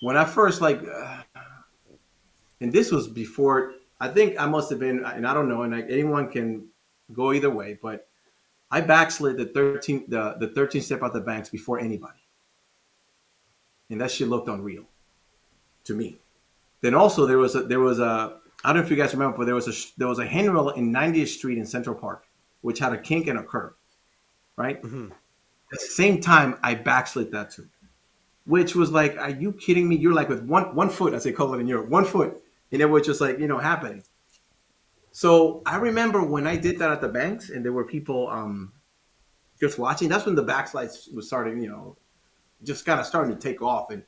when 0.00 0.16
I 0.16 0.24
first 0.24 0.60
like, 0.60 0.82
uh, 0.82 1.22
and 2.60 2.72
this 2.72 2.90
was 2.90 3.08
before. 3.08 3.72
I 4.00 4.08
think 4.08 4.38
I 4.38 4.46
must 4.46 4.70
have 4.70 4.78
been, 4.78 5.04
and 5.04 5.26
I 5.26 5.34
don't 5.34 5.48
know, 5.48 5.62
and 5.62 5.72
like 5.72 5.86
anyone 5.88 6.30
can 6.30 6.68
go 7.12 7.32
either 7.32 7.50
way, 7.50 7.78
but 7.82 8.06
I 8.70 8.80
backslid 8.80 9.36
the 9.36 9.46
thirteen 9.46 10.04
the 10.08 10.36
the 10.38 10.48
thirteen 10.48 10.82
step 10.82 11.02
out 11.02 11.12
the 11.12 11.20
banks 11.20 11.48
before 11.48 11.80
anybody, 11.80 12.20
and 13.90 14.00
that 14.00 14.10
shit 14.10 14.28
looked 14.28 14.48
unreal 14.48 14.84
to 15.84 15.94
me. 15.94 16.18
Then 16.80 16.94
also 16.94 17.26
there 17.26 17.38
was 17.38 17.56
a 17.56 17.62
there 17.62 17.80
was 17.80 17.98
a 17.98 18.38
I 18.64 18.72
don't 18.72 18.76
know 18.76 18.84
if 18.84 18.90
you 18.90 18.96
guys 18.96 19.12
remember, 19.12 19.38
but 19.38 19.46
there 19.46 19.54
was 19.54 19.68
a 19.68 19.98
there 19.98 20.08
was 20.08 20.18
a 20.18 20.26
handrail 20.26 20.70
in 20.70 20.92
90th 20.92 21.28
Street 21.28 21.58
in 21.58 21.66
Central 21.66 21.96
Park, 21.96 22.26
which 22.60 22.78
had 22.78 22.92
a 22.92 22.98
kink 22.98 23.26
and 23.26 23.38
a 23.38 23.42
curve, 23.42 23.74
right? 24.56 24.80
Mhm. 24.82 25.10
At 25.72 25.80
the 25.80 25.86
same 25.86 26.20
time, 26.20 26.58
I 26.62 26.74
backslid 26.74 27.30
that 27.32 27.50
too, 27.50 27.68
which 28.46 28.74
was 28.74 28.90
like, 28.90 29.18
are 29.18 29.30
you 29.30 29.52
kidding 29.52 29.88
me? 29.88 29.96
You're 29.96 30.14
like 30.14 30.28
with 30.28 30.42
one 30.42 30.74
one 30.74 30.88
foot, 30.88 31.14
as 31.14 31.24
they 31.24 31.32
call 31.32 31.54
it 31.54 31.60
in 31.60 31.66
Europe, 31.66 31.88
one 31.88 32.04
foot, 32.04 32.42
and 32.72 32.80
it 32.80 32.86
was 32.86 33.04
just 33.04 33.20
like 33.20 33.38
you 33.38 33.48
know 33.48 33.58
happening. 33.58 34.02
So 35.12 35.62
I 35.66 35.76
remember 35.76 36.22
when 36.22 36.46
I 36.46 36.56
did 36.56 36.78
that 36.78 36.90
at 36.90 37.00
the 37.00 37.08
banks, 37.08 37.50
and 37.50 37.64
there 37.64 37.72
were 37.72 37.84
people 37.84 38.28
um, 38.28 38.72
just 39.60 39.78
watching. 39.78 40.08
That's 40.08 40.26
when 40.26 40.34
the 40.34 40.44
backslides 40.44 41.12
was 41.12 41.26
starting, 41.26 41.60
you 41.60 41.68
know, 41.68 41.96
just 42.62 42.86
kind 42.86 43.00
of 43.00 43.06
starting 43.06 43.34
to 43.34 43.40
take 43.40 43.60
off, 43.60 43.90
and 43.90 44.02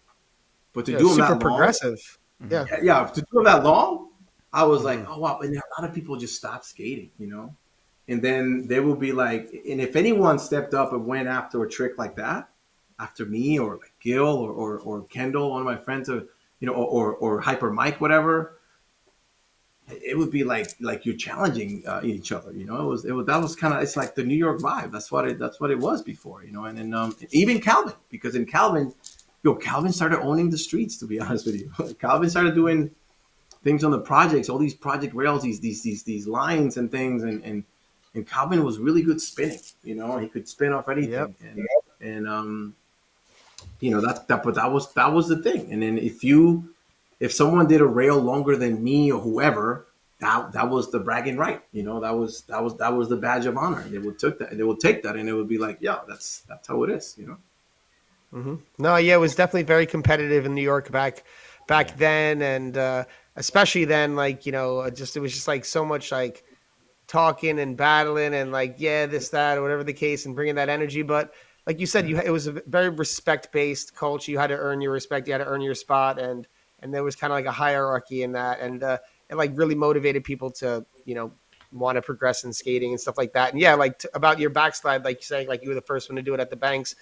but 0.73 0.87
to 0.87 0.93
yeah, 0.93 0.99
do 0.99 1.05
them 1.05 1.15
super 1.17 1.23
that 1.23 1.31
long, 1.31 1.41
progressive. 1.41 2.19
Yeah. 2.49 2.65
yeah, 2.71 2.79
yeah, 2.83 3.05
to 3.05 3.21
do 3.21 3.27
them 3.33 3.45
that 3.45 3.65
long, 3.65 4.11
I 4.53 4.65
was 4.65 4.83
like, 4.83 5.05
oh 5.09 5.19
wow. 5.19 5.41
And 5.41 5.55
a 5.55 5.61
lot 5.79 5.89
of 5.89 5.95
people 5.95 6.17
just 6.17 6.37
stopped 6.37 6.65
skating, 6.65 7.11
you 7.19 7.27
know. 7.27 7.55
And 8.11 8.21
then 8.21 8.67
they 8.67 8.81
will 8.81 8.97
be 8.97 9.13
like, 9.13 9.49
and 9.69 9.81
if 9.81 9.95
anyone 9.95 10.39
stepped 10.39 10.75
up 10.75 10.93
and 10.93 11.07
went 11.07 11.29
after 11.29 11.63
a 11.63 11.69
trick 11.69 11.97
like 11.97 12.17
that, 12.17 12.51
after 12.99 13.25
me 13.25 13.59
or 13.59 13.77
like 13.77 13.95
Gil 14.01 14.27
or, 14.27 14.51
or, 14.51 14.79
or 14.81 15.05
Kendall, 15.05 15.53
one 15.53 15.61
of 15.61 15.67
my 15.67 15.77
friends, 15.77 16.11
or 16.11 16.25
you 16.59 16.67
know, 16.67 16.75
or, 16.75 17.15
or, 17.15 17.15
or 17.15 17.41
Hyper 17.41 17.73
Mike, 17.73 18.01
whatever, 18.01 18.59
it 19.89 20.19
would 20.19 20.31
be 20.31 20.45
like 20.45 20.69
like 20.81 21.07
you're 21.07 21.17
challenging 21.17 21.85
uh, 21.87 22.01
each 22.03 22.33
other. 22.33 22.53
You 22.53 22.65
know, 22.67 22.81
it 22.83 22.87
was 22.87 23.05
it 23.05 23.13
was 23.13 23.27
that 23.27 23.41
was 23.41 23.55
kind 23.57 23.75
of 23.75 23.83
it's 23.83 23.97
like 23.97 24.17
the 24.17 24.25
New 24.25 24.35
York 24.35 24.61
vibe. 24.61 24.91
That's 24.91 25.11
what 25.13 25.27
it 25.27 25.39
that's 25.39 25.61
what 25.61 25.71
it 25.71 25.79
was 25.79 26.03
before. 26.03 26.45
You 26.45 26.53
know, 26.53 26.65
and 26.65 26.77
then 26.77 26.93
um, 26.93 27.17
even 27.31 27.61
Calvin 27.61 27.95
because 28.09 28.35
in 28.35 28.45
Calvin, 28.45 28.93
yo, 29.45 29.55
Calvin 29.55 29.93
started 29.93 30.21
owning 30.21 30.51
the 30.51 30.59
streets. 30.59 30.97
To 30.99 31.07
be 31.07 31.21
honest 31.21 31.47
with 31.47 31.57
you, 31.57 31.95
Calvin 32.01 32.29
started 32.29 32.55
doing 32.55 32.91
things 33.63 33.85
on 33.85 33.91
the 33.91 34.01
projects, 34.01 34.49
all 34.49 34.59
these 34.59 34.75
project 34.75 35.15
rails, 35.15 35.43
these 35.43 35.61
these 35.61 35.83
these 35.83 36.03
these 36.03 36.27
lines 36.27 36.77
and 36.77 36.91
things, 36.91 37.23
and 37.23 37.43
and 37.45 37.65
and 38.15 38.27
Calvin 38.27 38.65
was 38.65 38.79
really 38.79 39.03
good 39.03 39.21
spinning. 39.21 39.61
You 39.83 39.95
know, 39.97 40.19
he 40.19 40.29
could 40.29 40.49
spin 40.49 40.73
off 40.73 40.89
anything, 40.89 41.11
Yep. 41.11 41.31
and 41.43 41.67
and 42.01 42.29
um, 42.29 42.75
you 43.81 43.91
know 43.91 44.01
that 44.01 44.29
that 44.29 44.43
but 44.43 44.55
that 44.55 44.71
was 44.73 44.93
that 44.95 45.13
was 45.13 45.29
the 45.29 45.43
thing. 45.43 45.73
And 45.73 45.83
then 45.83 45.99
if 45.99 46.23
you 46.25 46.75
if 47.19 47.33
someone 47.33 47.67
did 47.67 47.81
a 47.81 47.87
rail 47.87 48.19
longer 48.19 48.57
than 48.57 48.83
me 48.83 49.11
or 49.13 49.21
whoever, 49.21 49.87
that 50.21 50.53
that 50.53 50.69
was 50.71 50.91
the 50.91 50.99
bragging 51.01 51.37
right. 51.37 51.63
You 51.73 51.83
know, 51.83 52.01
that 52.01 52.17
was 52.17 52.43
that 52.43 52.63
was 52.63 52.77
that 52.79 52.93
was 52.95 53.09
the 53.09 53.17
badge 53.17 53.47
of 53.47 53.57
honor. 53.57 53.83
They 53.83 53.99
would 53.99 54.19
took 54.19 54.39
that. 54.39 54.57
They 54.57 54.63
would 54.63 54.81
take 54.81 55.03
that, 55.03 55.17
and 55.17 55.29
it 55.29 55.33
would 55.35 55.49
be 55.49 55.59
like, 55.59 55.79
yeah, 55.81 56.01
that's 56.09 56.41
that's 56.49 56.69
how 56.69 56.83
it 56.85 56.91
is. 56.91 57.15
You 57.19 57.27
know. 57.29 57.37
hmm 58.33 58.57
No, 58.79 58.97
yeah, 58.97 59.15
it 59.15 59.19
was 59.19 59.35
definitely 59.35 59.65
very 59.65 59.87
competitive 59.87 60.47
in 60.47 60.55
New 60.55 60.63
York 60.63 60.91
back 60.91 61.25
back 61.67 61.97
then, 61.97 62.43
and 62.43 62.77
uh, 62.77 63.05
especially 63.37 63.85
then, 63.85 64.17
like 64.17 64.47
you 64.47 64.53
know, 64.53 64.89
just 64.91 65.17
it 65.17 65.21
was 65.21 65.33
just 65.33 65.49
like 65.49 65.65
so 65.65 65.85
much 65.85 66.13
like 66.13 66.45
talking 67.11 67.59
and 67.59 67.77
battling 67.77 68.35
and 68.35 68.53
like 68.53 68.77
yeah, 68.79 69.05
this 69.05 69.31
that 69.31 69.59
or 69.59 69.63
whatever 69.63 69.83
the 69.83 69.93
case, 69.93 70.27
and 70.27 70.35
bringing 70.35 70.55
that 70.55 70.69
energy. 70.69 71.03
But 71.03 71.35
like 71.67 71.81
you 71.81 71.87
said, 71.87 72.09
you 72.09 72.19
it 72.19 72.31
was 72.31 72.47
a 72.47 72.53
very 72.67 72.89
respect 72.89 73.51
based 73.53 73.95
culture. 73.97 74.31
You 74.31 74.39
had 74.39 74.47
to 74.47 74.57
earn 74.57 74.81
your 74.81 74.93
respect. 74.93 75.27
You 75.27 75.35
had 75.35 75.39
to 75.39 75.47
earn 75.47 75.61
your 75.61 75.75
spot, 75.75 76.21
and 76.21 76.47
and 76.81 76.95
there 76.95 77.03
was 77.03 77.17
kind 77.17 77.33
of 77.33 77.37
like 77.37 77.47
a 77.47 77.53
hierarchy 77.53 78.23
in 78.23 78.33
that, 78.33 78.61
and 78.61 78.83
uh, 78.83 78.99
it 79.29 79.35
like 79.35 79.51
really 79.55 79.75
motivated 79.75 80.23
people 80.23 80.51
to 80.53 80.87
you 81.05 81.17
know 81.17 81.33
want 81.73 81.97
to 81.97 82.03
progress 82.03 82.45
in 82.45 82.53
skating 82.53 82.91
and 82.91 83.01
stuff 83.01 83.19
like 83.19 83.33
that. 83.33 83.53
And 83.53 83.61
yeah, 83.61 83.75
like 83.75 83.99
t- 83.99 84.09
about 84.15 84.39
your 84.39 84.51
backslide, 84.51 85.05
like 85.05 85.23
saying, 85.23 85.49
like 85.49 85.63
you 85.63 85.69
were 85.69 85.75
the 85.75 85.81
first 85.83 86.09
one 86.09 86.17
to 86.17 86.23
do 86.23 86.33
it 86.35 86.41
at 86.41 86.51
the 86.51 86.57
banks 86.57 86.95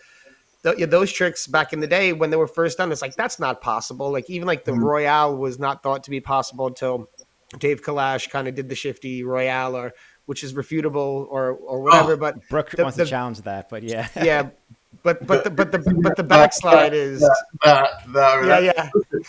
th- 0.62 0.78
yeah, 0.78 0.86
those 0.86 1.12
tricks 1.12 1.46
back 1.46 1.72
in 1.72 1.80
the 1.80 1.86
day 1.86 2.12
when 2.12 2.30
they 2.30 2.36
were 2.36 2.46
first 2.46 2.78
done, 2.78 2.90
it's 2.92 3.02
like 3.02 3.14
that's 3.14 3.38
not 3.38 3.60
possible. 3.60 4.10
Like 4.10 4.28
even 4.28 4.46
like 4.46 4.64
the 4.64 4.72
Mhm. 4.72 4.82
Royale 4.82 5.36
was 5.36 5.58
not 5.58 5.82
thought 5.82 6.04
to 6.04 6.10
be 6.10 6.20
possible 6.20 6.66
until 6.66 7.08
Dave 7.58 7.82
Kalash 7.82 8.28
kind 8.30 8.46
of 8.48 8.54
did 8.54 8.68
the 8.68 8.74
shifty 8.74 9.22
Royale, 9.24 9.74
or 9.76 9.92
which 10.26 10.44
is 10.44 10.52
refutable 10.52 11.26
or 11.30 11.52
or 11.52 11.80
whatever. 11.82 12.16
but 12.16 12.46
Brooke 12.48 12.70
The- 12.70 12.82
wants 12.82 12.96
the- 12.98 13.04
to 13.04 13.10
challenge 13.10 13.40
that, 13.42 13.68
but 13.70 13.82
yeah, 13.82 14.08
yeah, 14.22 14.50
but 15.02 15.26
but 15.26 15.44
the 15.44 15.50
but 15.50 15.72
the 15.72 15.78
but 16.02 16.16
the 16.16 16.22
backslide 16.24 16.92
is 16.94 17.20
That, 17.64 17.88
that, 18.08 18.44
yeah 18.44 18.58
yeah 18.60 18.90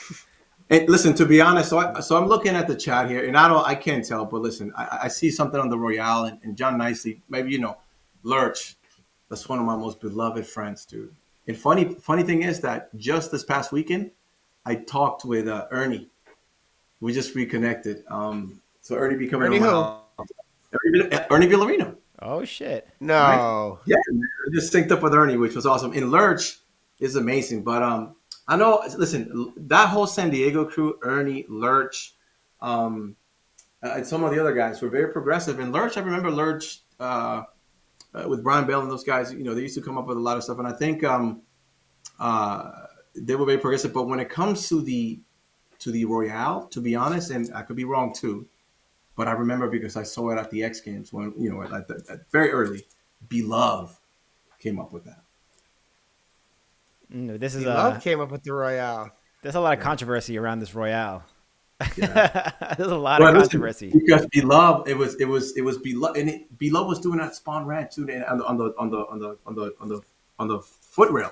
And 0.72 0.88
listen, 0.88 1.16
to 1.16 1.26
be 1.26 1.41
honest, 1.41 1.70
so 1.72 1.80
I, 1.80 2.00
so 2.00 2.16
I'm 2.16 2.28
looking 2.28 2.56
at 2.56 2.68
the 2.68 2.76
chat 2.76 3.10
here, 3.10 3.26
and 3.26 3.36
I 3.36 3.48
don't, 3.48 3.66
I 3.66 3.74
can't 3.74 4.06
tell, 4.06 4.24
but 4.26 4.41
listen, 4.41 4.72
I, 4.78 5.00
I 5.04 5.08
see 5.08 5.32
something 5.32 5.60
on 5.60 5.68
the 5.70 5.80
Royale, 5.80 6.26
and, 6.26 6.38
and 6.44 6.56
John 6.56 6.78
Nicely, 6.78 7.24
maybe 7.28 7.52
you 7.52 7.58
know, 7.58 7.78
Lurch, 8.22 8.76
that's 9.30 9.50
one 9.50 9.58
of 9.58 9.66
my 9.66 9.76
most 9.76 10.00
beloved 10.00 10.46
friends, 10.46 10.86
dude. 10.86 11.16
And 11.48 11.58
funny, 11.58 11.96
funny 11.96 12.22
thing 12.22 12.44
is 12.44 12.60
that 12.60 12.96
just 12.98 13.32
this 13.32 13.44
past 13.44 13.72
weekend, 13.72 14.12
I 14.64 14.76
talked 14.76 15.26
with 15.26 15.48
uh, 15.48 15.66
Ernie. 15.72 16.08
We 17.02 17.14
just 17.14 17.36
reconnected. 17.36 18.04
Um, 18.10 18.62
so 18.82 18.96
Ernie 18.96 19.16
becoming 19.16 19.48
Ernie 19.48 19.58
a 19.58 19.62
who? 19.62 20.26
Ernie, 20.74 21.10
Vill- 21.10 21.26
Ernie 21.32 21.48
Villarino. 21.48 21.96
Oh 22.22 22.44
shit! 22.44 22.88
no 23.00 23.80
Yeah, 23.86 23.96
I 23.96 24.54
just 24.54 24.74
synced 24.74 24.92
up 24.92 25.02
with 25.02 25.14
Ernie, 25.14 25.38
which 25.38 25.56
was 25.56 25.66
awesome. 25.66 25.94
And 25.94 26.12
Lurch 26.12 26.60
is 27.00 27.16
amazing. 27.16 27.64
But 27.64 27.82
um, 27.82 28.16
I 28.48 28.58
know. 28.58 28.84
Listen, 28.98 29.54
that 29.58 29.88
whole 29.88 30.08
San 30.08 30.30
Diego 30.30 30.66
crew, 30.66 31.00
Ernie, 31.02 31.46
Lurch, 31.48 32.16
um, 32.62 33.16
uh, 33.82 33.94
and 33.98 34.08
some 34.08 34.24
of 34.24 34.32
the 34.32 34.40
other 34.40 34.54
guys 34.54 34.82
were 34.82 34.90
very 34.90 35.14
progressive. 35.14 35.60
And 35.60 35.72
Lurch, 35.72 35.96
I 35.96 36.02
remember 36.02 36.30
Lurch 36.30 36.82
uh, 37.00 37.44
uh, 38.14 38.26
with 38.28 38.44
Brian 38.44 38.68
Bell 38.68 38.82
and 38.82 38.92
those 38.92 39.06
guys. 39.06 39.32
You 39.32 39.44
know, 39.44 39.56
they 39.56 39.62
used 39.62 39.76
to 39.76 39.82
come 39.82 39.98
up 39.98 40.08
with 40.08 40.18
a 40.18 40.22
lot 40.22 40.36
of 40.36 40.44
stuff, 40.44 40.60
and 40.60 40.68
I 40.68 40.74
think 40.74 41.04
um, 41.04 41.44
uh, 42.20 42.72
they 43.16 43.36
were 43.36 43.46
very 43.46 43.60
progressive. 43.60 43.94
But 43.94 44.08
when 44.08 44.20
it 44.20 44.30
comes 44.30 44.68
to 44.70 44.82
the 44.82 45.22
to 45.80 45.91
the 45.91 46.06
Royale, 46.06 46.68
to 46.68 46.81
be 46.81 46.95
honest, 46.95 47.31
and 47.31 47.49
I 47.56 47.61
could 47.61 47.76
be 47.76 47.85
wrong 47.85 48.14
too, 48.14 48.45
but 49.15 49.27
I 49.27 49.31
remember 49.31 49.69
because 49.69 49.95
I 49.95 50.03
saw 50.03 50.30
it 50.31 50.38
at 50.38 50.49
the 50.51 50.64
X 50.64 50.81
Games 50.81 51.11
when 51.14 51.34
you 51.38 51.51
know 51.51 51.64
at, 51.64 51.88
the, 51.88 52.03
at 52.10 52.30
very 52.31 52.51
early. 52.51 52.85
Beloved 53.27 53.95
came 54.60 54.80
up 54.80 54.93
with 54.93 55.06
that. 55.06 55.23
Mm, 57.14 57.39
this 57.39 57.56
is 57.56 57.65
Love 57.65 57.97
a 57.97 57.99
came 57.99 58.19
up 58.22 58.31
with 58.31 58.43
the 58.43 58.53
Royale. 58.53 59.11
there's 59.41 59.56
a 59.56 59.60
lot 59.60 59.77
of 59.77 59.84
controversy 59.84 60.38
around 60.38 60.60
this 60.60 60.76
Royale. 60.76 61.23
there's 61.95 62.07
a 62.91 62.97
lot 62.97 63.22
Well, 63.22 63.30
of 63.30 63.35
listen, 63.35 63.49
controversy. 63.51 63.89
because 63.91 64.26
beloved, 64.27 64.89
it 64.89 64.97
was 64.97 65.15
it 65.15 65.26
was 65.26 65.56
it 65.57 65.61
was 65.61 65.77
beloved, 65.77 66.18
and 66.18 66.30
it, 66.30 66.57
beloved 66.57 66.88
was 66.89 66.99
doing 66.99 67.19
that 67.19 67.34
Spohn 67.34 67.65
Ranch 67.65 67.95
too, 67.95 68.10
and 68.10 68.23
on 68.26 68.38
the 68.38 68.43
on 68.45 68.57
the 68.57 68.76
on 68.77 68.89
the 68.89 68.97
on 69.06 69.19
the 69.19 69.38
on 69.45 69.56
the 69.56 69.73
on 69.80 69.88
the 69.88 70.01
on 70.39 70.47
the 70.49 70.60
foot 70.60 71.10
rail, 71.11 71.31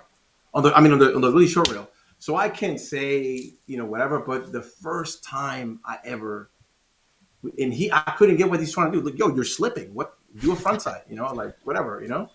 on 0.53 0.63
the 0.63 0.73
I 0.73 0.79
mean 0.81 0.93
on 0.93 0.99
the 0.99 1.13
on 1.13 1.21
the 1.21 1.31
really 1.31 1.47
short 1.47 1.69
rail. 1.69 1.89
So 2.19 2.35
I 2.35 2.49
can 2.49 2.77
say 2.77 3.53
you 3.67 3.77
know 3.77 3.85
whatever, 3.85 4.19
but 4.19 4.51
the 4.51 4.61
first 4.61 5.23
time 5.23 5.79
I 5.85 5.97
ever, 6.03 6.49
and 7.59 7.73
he 7.73 7.91
I 7.91 8.13
couldn't 8.17 8.37
get 8.37 8.49
what 8.49 8.59
he's 8.59 8.73
trying 8.73 8.91
to 8.91 8.99
do. 8.99 9.05
Like 9.05 9.17
yo, 9.17 9.33
you're 9.33 9.43
slipping. 9.43 9.93
What 9.93 10.17
do 10.39 10.51
a 10.51 10.55
front 10.55 10.81
side? 10.81 11.01
You 11.09 11.15
know, 11.15 11.31
like 11.33 11.55
whatever. 11.63 12.01
You 12.01 12.09
know. 12.09 12.29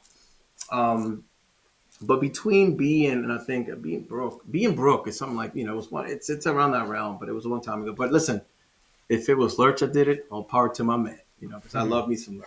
Um, 0.71 1.25
but 2.01 2.21
between 2.21 2.77
B 2.77 3.07
and, 3.07 3.25
and 3.25 3.33
I 3.33 3.39
think 3.39 3.69
B 3.83 3.95
and 3.95 4.09
Brooke, 4.09 4.43
B 4.51 4.65
and 4.65 4.75
Brooke 4.75 5.07
is 5.09 5.17
something 5.17 5.37
like 5.37 5.55
you 5.55 5.65
know 5.65 5.73
it 5.73 5.77
was 5.77 5.91
one. 5.91 6.09
It's 6.09 6.31
it's 6.31 6.47
around 6.47 6.73
that 6.73 6.89
realm, 6.89 7.19
but 7.19 7.29
it 7.29 7.33
was 7.33 7.45
a 7.45 7.49
long 7.49 7.63
time 7.63 7.83
ago. 7.83 7.93
But 7.93 8.13
listen, 8.13 8.41
if 9.09 9.29
it 9.29 9.35
was 9.35 9.59
Lurch 9.59 9.81
that 9.81 9.93
did 9.93 10.09
it, 10.09 10.27
all 10.31 10.45
power 10.45 10.69
to 10.75 10.85
my 10.85 10.97
man. 10.97 11.19
You 11.41 11.49
know, 11.49 11.57
because 11.57 11.75
I 11.75 11.83
love 11.83 12.09
me 12.09 12.17
some 12.17 12.39
Lurch. 12.39 12.47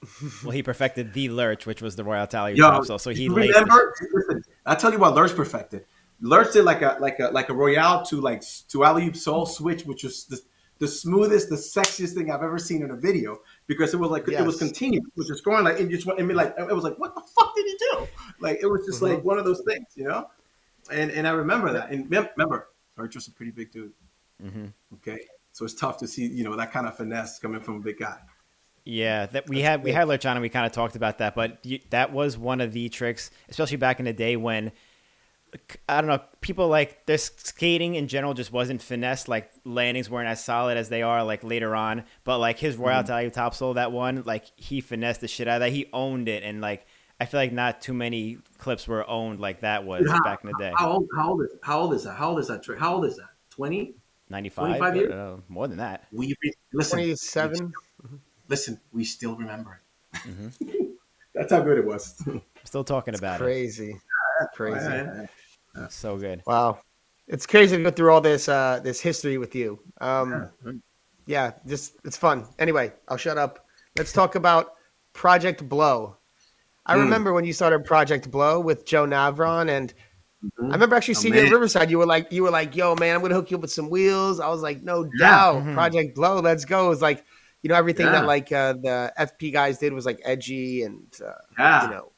Well, 0.44 0.52
he 0.52 0.62
perfected 0.62 1.12
the 1.12 1.28
lurch, 1.28 1.66
which 1.66 1.82
was 1.82 1.96
the 1.96 2.04
Royal 2.04 2.22
Italian 2.22 2.56
Yo. 2.56 2.82
So 2.82 3.10
he 3.10 3.28
remember? 3.28 3.92
Listen, 4.14 4.44
I 4.64 4.76
tell 4.76 4.92
you 4.92 4.98
what, 4.98 5.16
Lurch 5.16 5.34
perfected. 5.34 5.84
Lurch 6.20 6.52
did 6.52 6.64
like 6.64 6.82
a 6.82 6.96
like 7.00 7.20
a 7.20 7.28
like 7.28 7.48
a 7.48 7.54
Royale 7.54 8.04
to 8.06 8.20
like 8.20 8.42
to 8.68 8.84
alley 8.84 9.12
soul 9.12 9.46
switch, 9.46 9.84
which 9.84 10.02
was 10.04 10.24
the, 10.24 10.40
the 10.78 10.88
smoothest, 10.88 11.48
the 11.48 11.56
sexiest 11.56 12.14
thing 12.14 12.30
I've 12.30 12.42
ever 12.42 12.58
seen 12.58 12.82
in 12.82 12.90
a 12.90 12.96
video 12.96 13.40
because 13.66 13.94
it 13.94 13.98
was 13.98 14.10
like 14.10 14.26
it 14.28 14.40
was 14.44 14.58
continuous, 14.58 15.04
it 15.06 15.16
was 15.16 15.28
just 15.28 15.44
going 15.44 15.64
like 15.64 15.78
it 15.78 15.88
just 15.88 16.06
went 16.06 16.18
and 16.18 16.28
me 16.28 16.34
like 16.34 16.54
it 16.58 16.74
was 16.74 16.84
like 16.84 16.98
what 16.98 17.14
the 17.14 17.20
fuck 17.20 17.54
did 17.54 17.66
he 17.66 17.76
do? 17.92 18.06
Like 18.40 18.58
it 18.60 18.66
was 18.66 18.84
just 18.86 19.02
like 19.02 19.22
one 19.24 19.38
of 19.38 19.44
those 19.44 19.62
things, 19.66 19.86
you 19.94 20.04
know. 20.04 20.28
And 20.90 21.10
and 21.10 21.26
I 21.28 21.32
remember 21.32 21.72
that. 21.72 21.90
And 21.90 22.10
remember, 22.10 22.68
Lurch 22.96 23.14
was 23.14 23.28
a 23.28 23.32
pretty 23.32 23.52
big 23.52 23.70
dude. 23.70 23.92
hmm 24.40 24.66
Okay, 24.94 25.18
so 25.52 25.64
it's 25.64 25.74
tough 25.74 25.98
to 25.98 26.08
see 26.08 26.26
you 26.26 26.44
know 26.44 26.56
that 26.56 26.72
kind 26.72 26.86
of 26.86 26.96
finesse 26.96 27.38
coming 27.38 27.60
from 27.60 27.76
a 27.76 27.80
big 27.80 27.98
guy. 27.98 28.18
Yeah, 28.84 29.26
that 29.26 29.48
we 29.48 29.60
had 29.60 29.84
we 29.84 29.92
had 29.92 30.08
Lurch 30.08 30.24
on 30.24 30.36
and 30.36 30.42
we 30.42 30.48
kind 30.48 30.64
of 30.64 30.72
talked 30.72 30.96
about 30.96 31.18
that, 31.18 31.34
but 31.34 31.58
you, 31.64 31.78
that 31.90 32.12
was 32.12 32.38
one 32.38 32.60
of 32.60 32.72
the 32.72 32.88
tricks, 32.88 33.30
especially 33.50 33.76
back 33.76 33.98
in 33.98 34.06
the 34.06 34.14
day 34.14 34.36
when 34.36 34.72
I 35.88 36.00
don't 36.00 36.08
know 36.08 36.20
people 36.40 36.68
like 36.68 37.06
their 37.06 37.18
skating 37.18 37.94
in 37.94 38.08
general 38.08 38.34
just 38.34 38.52
wasn't 38.52 38.82
finesse. 38.82 39.28
Like 39.28 39.50
landings 39.64 40.10
weren't 40.10 40.28
as 40.28 40.44
solid 40.44 40.76
as 40.76 40.88
they 40.88 41.02
are 41.02 41.24
like 41.24 41.42
later 41.44 41.74
on. 41.74 42.04
But 42.24 42.38
like 42.38 42.58
his 42.58 42.76
Royal 42.76 43.00
Italian 43.00 43.30
topsoul, 43.30 43.74
that 43.76 43.92
one, 43.92 44.22
like 44.26 44.44
he 44.56 44.80
finessed 44.80 45.20
the 45.20 45.28
shit 45.28 45.48
out 45.48 45.56
of 45.56 45.60
that. 45.60 45.72
He 45.72 45.88
owned 45.92 46.28
it, 46.28 46.42
and 46.42 46.60
like 46.60 46.86
I 47.20 47.24
feel 47.26 47.40
like 47.40 47.52
not 47.52 47.80
too 47.80 47.94
many 47.94 48.38
clips 48.58 48.86
were 48.86 49.08
owned 49.08 49.40
like 49.40 49.60
that 49.60 49.84
was 49.84 50.08
How- 50.08 50.22
back 50.22 50.44
in 50.44 50.50
the 50.50 50.58
day. 50.58 50.72
How 50.76 50.92
old? 50.92 51.08
How 51.16 51.30
old 51.30 51.42
is? 51.42 51.50
How 51.62 51.80
old 51.80 51.94
is 51.94 52.04
that? 52.04 52.14
How 52.14 52.30
old 52.30 52.38
is 52.38 52.48
that 52.48 52.62
trick? 52.62 52.78
How 52.78 52.94
old 52.94 53.04
is 53.04 53.16
that? 53.16 53.28
Twenty. 53.50 53.94
Ninety 54.30 54.50
five, 54.50 54.76
25 54.76 54.96
years? 54.96 55.12
uh, 55.12 55.36
more 55.48 55.68
than 55.68 55.78
that. 55.78 56.06
We 56.12 56.34
re- 56.42 56.52
listen. 56.72 56.98
Twenty 56.98 57.16
seven. 57.16 57.72
listen, 58.48 58.78
we 58.92 59.04
still 59.04 59.36
remember 59.36 59.80
it. 60.14 60.18
Mm-hmm. 60.18 60.74
That's 61.34 61.52
how 61.52 61.60
good 61.60 61.78
it 61.78 61.84
was. 61.86 62.20
Still 62.64 62.84
talking 62.84 63.14
about 63.14 63.38
Crazy. 63.38 63.92
Crazy. 63.92 64.00
So 65.90 66.16
good. 66.16 66.42
Wow. 66.46 66.78
It's 67.26 67.46
crazy 67.46 67.76
to 67.76 67.82
go 67.82 67.90
through 67.90 68.12
all 68.12 68.20
this 68.20 68.48
uh 68.48 68.80
this 68.82 69.00
history 69.00 69.38
with 69.38 69.54
you. 69.54 69.78
Um 70.00 70.50
yeah, 71.26 71.52
just 71.66 71.94
it's 72.04 72.16
fun. 72.16 72.46
Anyway, 72.58 72.92
I'll 73.08 73.16
shut 73.18 73.36
up. 73.38 73.66
Let's 73.96 74.12
talk 74.12 74.34
about 74.34 74.74
Project 75.12 75.68
Blow. 75.68 76.16
I 76.86 76.94
Mm. 76.96 77.00
remember 77.00 77.32
when 77.34 77.44
you 77.44 77.52
started 77.52 77.84
Project 77.84 78.30
Blow 78.30 78.60
with 78.60 78.86
Joe 78.86 79.04
Navron 79.06 79.68
and 79.70 79.92
Mhm. 80.42 80.70
I 80.70 80.72
remember 80.74 80.94
actually 80.96 81.16
Oh, 81.16 81.20
seeing 81.20 81.34
you 81.34 81.40
at. 81.46 81.50
Riverside. 81.52 81.90
You 81.90 81.98
were 81.98 82.06
like, 82.06 82.30
you 82.32 82.44
were 82.44 82.50
like, 82.50 82.76
"Yo, 82.76 82.94
man, 82.94 83.14
I'm 83.16 83.20
gonna 83.22 83.34
hook 83.34 83.50
you 83.50 83.56
up 83.56 83.60
with 83.60 83.72
some 83.72 83.90
wheels." 83.90 84.38
I 84.38 84.48
was 84.48 84.62
like, 84.62 84.82
"No 84.84 85.02
Yeah. 85.18 85.28
doubt, 85.30 85.64
Mhm. 85.64 85.74
Project 85.74 86.14
Blow, 86.14 86.38
let's 86.40 86.64
go." 86.64 86.86
It 86.86 86.88
was 86.90 87.02
like, 87.02 87.24
you 87.62 87.68
know, 87.68 87.74
everything 87.74 88.06
Yeah. 88.06 88.12
that 88.12 88.24
like 88.26 88.52
uh, 88.52 88.74
the 88.74 89.12
FP 89.18 89.50
guys 89.52 89.78
did 89.78 89.92
was 89.92 90.06
like 90.06 90.20
edgy, 90.24 90.84
and 90.84 91.04
uh, 91.26 91.32
Yeah. 91.58 91.84
you 91.84 91.90
know, 91.90 92.12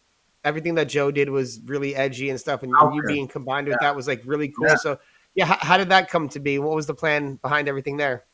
everything 0.45 0.75
that 0.77 0.89
Joe 0.89 1.11
did 1.11 1.29
was 1.29 1.61
really 1.65 1.95
edgy 1.95 2.31
and 2.31 2.39
stuff. 2.39 2.63
And 2.63 2.73
Out 2.81 2.95
you 2.95 3.03
being 3.03 3.29
combined 3.29 3.69
with 3.69 3.79
that 3.81 3.95
was 3.95 4.07
like 4.07 4.23
really 4.25 4.49
cool. 4.49 4.69
Yeah. 4.69 4.77
So, 4.77 4.99
yeah, 5.35 5.47
how, 5.47 5.57
how 5.61 5.77
did 5.79 5.89
that 5.91 6.09
come 6.09 6.29
to 6.31 6.41
be? 6.41 6.59
What 6.59 6.75
was 6.75 6.87
the 6.87 6.95
plan 6.95 7.37
behind 7.37 7.69
everything 7.69 7.97
there? 7.97 8.25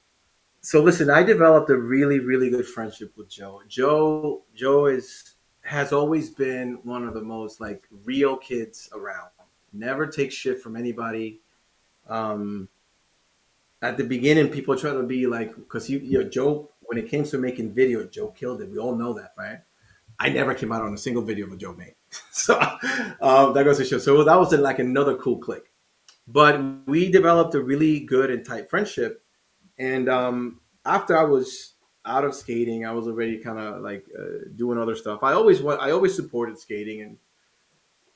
So 0.60 0.82
listen, 0.82 1.10
I 1.10 1.22
developed 1.22 1.70
a 1.70 1.76
really, 1.76 2.18
really 2.18 2.50
good 2.50 2.66
friendship 2.66 3.12
with 3.16 3.28
Joe. 3.28 3.62
Joe, 3.68 4.42
Joe 4.54 4.86
is 4.86 5.34
has 5.62 5.92
always 5.92 6.30
been 6.30 6.78
one 6.84 7.06
of 7.06 7.14
the 7.14 7.20
most 7.20 7.60
like 7.60 7.86
real 8.04 8.36
kids 8.36 8.88
around. 8.92 9.30
Never 9.72 10.06
takes 10.06 10.34
shit 10.34 10.60
from 10.60 10.76
anybody. 10.76 11.40
Um, 12.08 12.68
at 13.82 13.96
the 13.96 14.04
beginning, 14.04 14.48
people 14.48 14.76
try 14.76 14.92
to 14.92 15.02
be 15.02 15.26
like, 15.26 15.54
because 15.54 15.90
you, 15.90 15.98
you 15.98 16.22
know, 16.22 16.28
Joe, 16.28 16.70
when 16.82 16.98
it 16.98 17.08
came 17.08 17.24
to 17.24 17.38
making 17.38 17.72
video, 17.72 18.04
Joe 18.04 18.28
killed 18.28 18.62
it. 18.62 18.70
We 18.70 18.78
all 18.78 18.94
know 18.94 19.12
that, 19.14 19.34
right? 19.36 19.58
I 20.18 20.30
never 20.30 20.54
came 20.54 20.72
out 20.72 20.82
on 20.82 20.94
a 20.94 20.98
single 20.98 21.22
video 21.22 21.48
with 21.48 21.60
Joe 21.60 21.74
made. 21.74 21.94
so 22.30 22.58
um, 23.20 23.52
that 23.54 23.64
goes 23.64 23.78
to 23.78 23.84
show. 23.84 23.98
So 23.98 24.24
that 24.24 24.38
was 24.38 24.52
like 24.52 24.78
another 24.78 25.16
cool 25.16 25.38
click. 25.38 25.72
But 26.28 26.60
we 26.86 27.10
developed 27.10 27.54
a 27.54 27.62
really 27.62 28.00
good 28.00 28.30
and 28.30 28.44
tight 28.44 28.68
friendship. 28.68 29.22
And 29.78 30.08
um, 30.08 30.60
after 30.84 31.16
I 31.16 31.22
was 31.22 31.74
out 32.04 32.24
of 32.24 32.34
skating, 32.34 32.86
I 32.86 32.92
was 32.92 33.06
already 33.06 33.38
kind 33.38 33.58
of 33.58 33.82
like 33.82 34.04
uh, 34.18 34.48
doing 34.56 34.78
other 34.78 34.96
stuff. 34.96 35.22
I 35.22 35.32
always 35.32 35.60
wa- 35.60 35.74
I 35.74 35.90
always 35.90 36.16
supported 36.16 36.58
skating, 36.58 37.02
and 37.02 37.18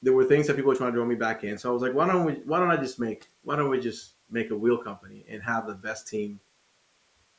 there 0.02 0.12
were 0.12 0.24
things 0.24 0.47
that 0.47 0.56
people 0.56 0.70
were 0.70 0.77
trying 0.77 0.93
to 0.93 0.97
draw 0.97 1.05
me 1.05 1.14
back 1.16 1.44
in. 1.44 1.59
So 1.59 1.70
I 1.70 1.72
was 1.72 1.82
like, 1.82 1.94
why 1.94 2.06
don't 2.06 2.24
we? 2.24 2.35
Why 2.47 2.59
don't 2.59 2.70
I 2.70 2.77
just 2.77 2.98
make? 2.98 3.27
Why 3.43 3.56
don't 3.56 3.68
we 3.68 3.78
just 3.81 4.14
make 4.31 4.51
a 4.51 4.56
wheel 4.56 4.78
company 4.78 5.24
and 5.28 5.43
have 5.43 5.66
the 5.66 5.74
best 5.74 6.09
team 6.09 6.40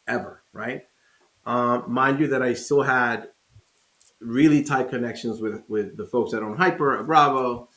ever, 0.07 0.43
right? 0.53 0.85
Um, 1.45 1.85
mind 1.88 2.19
you, 2.19 2.27
that 2.27 2.43
I 2.43 2.53
still 2.53 2.83
had 2.83 3.29
really 4.22 4.64
tight 4.64 4.89
connections 4.89 5.41
with 5.41 5.64
with 5.68 5.98
the 5.98 6.06
folks 6.06 6.31
that 6.31 6.43
own 6.43 6.56
Hyper, 6.56 6.99
at 6.99 7.06
Bravo, 7.06 7.69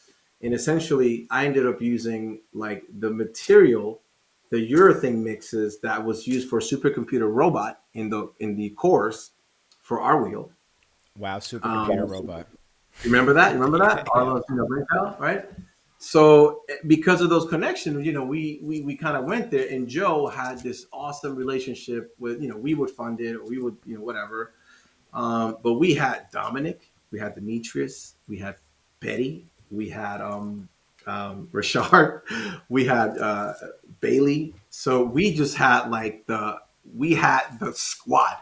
and 0.42 0.54
essentially 0.54 1.26
I 1.30 1.46
ended 1.46 1.66
up 1.66 1.80
using 1.80 2.42
like 2.52 2.84
the 2.98 3.10
material, 3.10 4.02
the 4.50 4.70
urethane 4.70 5.22
mixes 5.22 5.80
that 5.80 6.04
was 6.04 6.26
used 6.26 6.48
for 6.48 6.60
supercomputer 6.60 7.32
robot 7.32 7.80
in 7.94 8.08
the 8.10 8.32
in 8.40 8.56
the 8.56 8.70
course 8.70 9.32
for 9.80 10.00
our 10.00 10.22
wheel. 10.22 10.50
Wow, 11.18 11.38
supercomputer 11.38 12.02
Um, 12.02 12.08
robot. 12.08 12.46
Remember 13.04 13.32
that? 13.32 13.52
Remember 13.54 13.78
that? 13.78 14.06
Arlo, 14.14 14.42
you 14.48 14.54
know, 14.56 14.66
Intel, 14.66 15.18
right? 15.18 15.44
So 15.98 16.62
eh, 16.68 16.74
because 16.86 17.20
of 17.20 17.30
those 17.30 17.48
connections, 17.48 18.04
you 18.04 18.12
know, 18.12 18.24
we 18.24 18.60
we, 18.62 18.82
we 18.82 18.96
kind 18.96 19.16
of 19.16 19.24
went 19.24 19.50
there, 19.50 19.68
and 19.68 19.88
Joe 19.88 20.26
had 20.26 20.58
this 20.60 20.86
awesome 20.92 21.34
relationship 21.34 22.14
with, 22.18 22.42
you 22.42 22.48
know, 22.48 22.56
we 22.56 22.74
would 22.74 22.90
fund 22.90 23.20
it, 23.20 23.34
or 23.34 23.44
we 23.46 23.58
would, 23.58 23.76
you 23.86 23.96
know, 23.96 24.04
whatever. 24.04 24.52
Um, 25.14 25.58
but 25.62 25.74
we 25.74 25.94
had 25.94 26.26
Dominic, 26.32 26.90
we 27.10 27.18
had 27.18 27.34
Demetrius, 27.34 28.16
we 28.28 28.36
had 28.36 28.56
Betty, 29.00 29.46
we 29.70 29.88
had 29.88 30.20
um, 30.20 30.68
um, 31.06 31.48
Richard, 31.52 32.22
we 32.68 32.84
had 32.84 33.16
uh, 33.18 33.54
Bailey. 34.00 34.54
So 34.70 35.04
we 35.04 35.32
just 35.32 35.56
had 35.56 35.90
like 35.90 36.26
the 36.26 36.58
we 36.94 37.14
had 37.14 37.58
the 37.60 37.72
squad. 37.72 38.36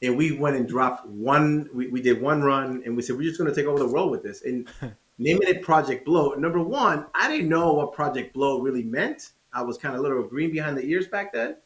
And 0.00 0.16
we 0.16 0.30
went 0.30 0.54
and 0.54 0.68
dropped 0.68 1.06
one 1.06 1.68
we, 1.74 1.88
we 1.88 2.00
did 2.00 2.22
one 2.22 2.40
run 2.40 2.82
and 2.86 2.96
we 2.96 3.02
said 3.02 3.16
we're 3.16 3.22
just 3.22 3.38
going 3.38 3.52
to 3.52 3.54
take 3.54 3.66
over 3.66 3.80
the 3.80 3.88
world 3.88 4.10
with 4.10 4.22
this. 4.22 4.42
And 4.42 4.68
naming 5.18 5.48
it 5.48 5.62
project 5.62 6.04
blow 6.06 6.34
number 6.34 6.62
one 6.62 7.04
i 7.12 7.28
didn't 7.28 7.48
know 7.48 7.72
what 7.72 7.92
project 7.92 8.32
blow 8.32 8.60
really 8.60 8.84
meant. 8.84 9.32
I 9.52 9.62
was 9.62 9.76
kind 9.76 9.94
of 9.94 10.00
a 10.00 10.02
little 10.02 10.22
green 10.22 10.52
behind 10.52 10.76
the 10.76 10.84
ears 10.84 11.08
back 11.08 11.32
then. 11.32 11.56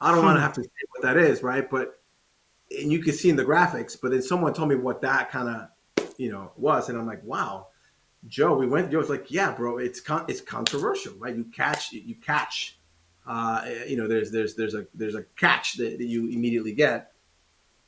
I 0.00 0.14
don't 0.14 0.24
want 0.24 0.36
to 0.36 0.40
have 0.40 0.52
to 0.54 0.62
say 0.62 0.70
what 0.90 1.02
that 1.02 1.16
is 1.16 1.42
right? 1.42 1.68
But 1.68 1.99
and 2.70 2.92
you 2.92 3.00
can 3.00 3.12
see 3.12 3.30
in 3.30 3.36
the 3.36 3.44
graphics 3.44 3.96
but 4.00 4.10
then 4.10 4.22
someone 4.22 4.52
told 4.52 4.68
me 4.68 4.74
what 4.74 5.00
that 5.00 5.30
kind 5.30 5.48
of 5.48 6.10
you 6.16 6.30
know 6.30 6.52
was 6.56 6.88
and 6.88 6.98
i'm 6.98 7.06
like 7.06 7.22
wow 7.24 7.66
joe 8.28 8.54
we 8.56 8.66
went 8.66 8.90
joe 8.90 8.98
was 8.98 9.08
like 9.08 9.30
yeah 9.30 9.52
bro 9.52 9.78
it's 9.78 10.00
con- 10.00 10.24
it's 10.28 10.40
controversial 10.40 11.14
right 11.18 11.36
you 11.36 11.44
catch 11.44 11.92
you 11.92 12.14
catch 12.16 12.78
uh, 13.30 13.64
you 13.86 13.96
know, 13.96 14.08
there's 14.08 14.32
there's 14.32 14.56
there's 14.56 14.74
a 14.74 14.86
there's 14.94 15.14
a 15.14 15.22
catch 15.36 15.74
that, 15.74 15.98
that 15.98 16.06
you 16.06 16.28
immediately 16.28 16.72
get, 16.72 17.12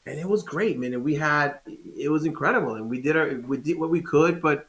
and 0.07 0.19
it 0.19 0.29
was 0.29 0.45
great, 0.45 0.79
man. 0.79 0.95
And 0.95 1.03
we 1.03 1.17
had 1.17 1.59
it 1.97 2.11
was 2.11 2.25
incredible, 2.25 2.75
and 2.75 2.89
we 2.89 3.01
did 3.01 3.17
our 3.17 3.35
we 3.47 3.57
did 3.57 3.77
what 3.79 3.91
we 3.91 4.01
could, 4.01 4.41
but 4.41 4.69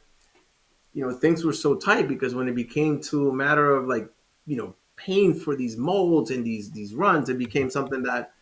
you 0.92 1.06
know, 1.06 1.12
things 1.12 1.44
were 1.44 1.52
so 1.52 1.76
tight 1.76 2.08
because 2.08 2.34
when 2.34 2.48
it 2.48 2.56
became 2.56 3.00
to 3.02 3.28
a 3.28 3.32
matter 3.32 3.72
of 3.72 3.86
like 3.86 4.08
you 4.46 4.56
know 4.56 4.74
paying 4.96 5.32
for 5.32 5.54
these 5.54 5.76
molds 5.76 6.32
and 6.32 6.44
these 6.44 6.72
these 6.72 6.92
runs, 6.92 7.28
it 7.28 7.38
became 7.38 7.70
something 7.70 8.02
that 8.02 8.32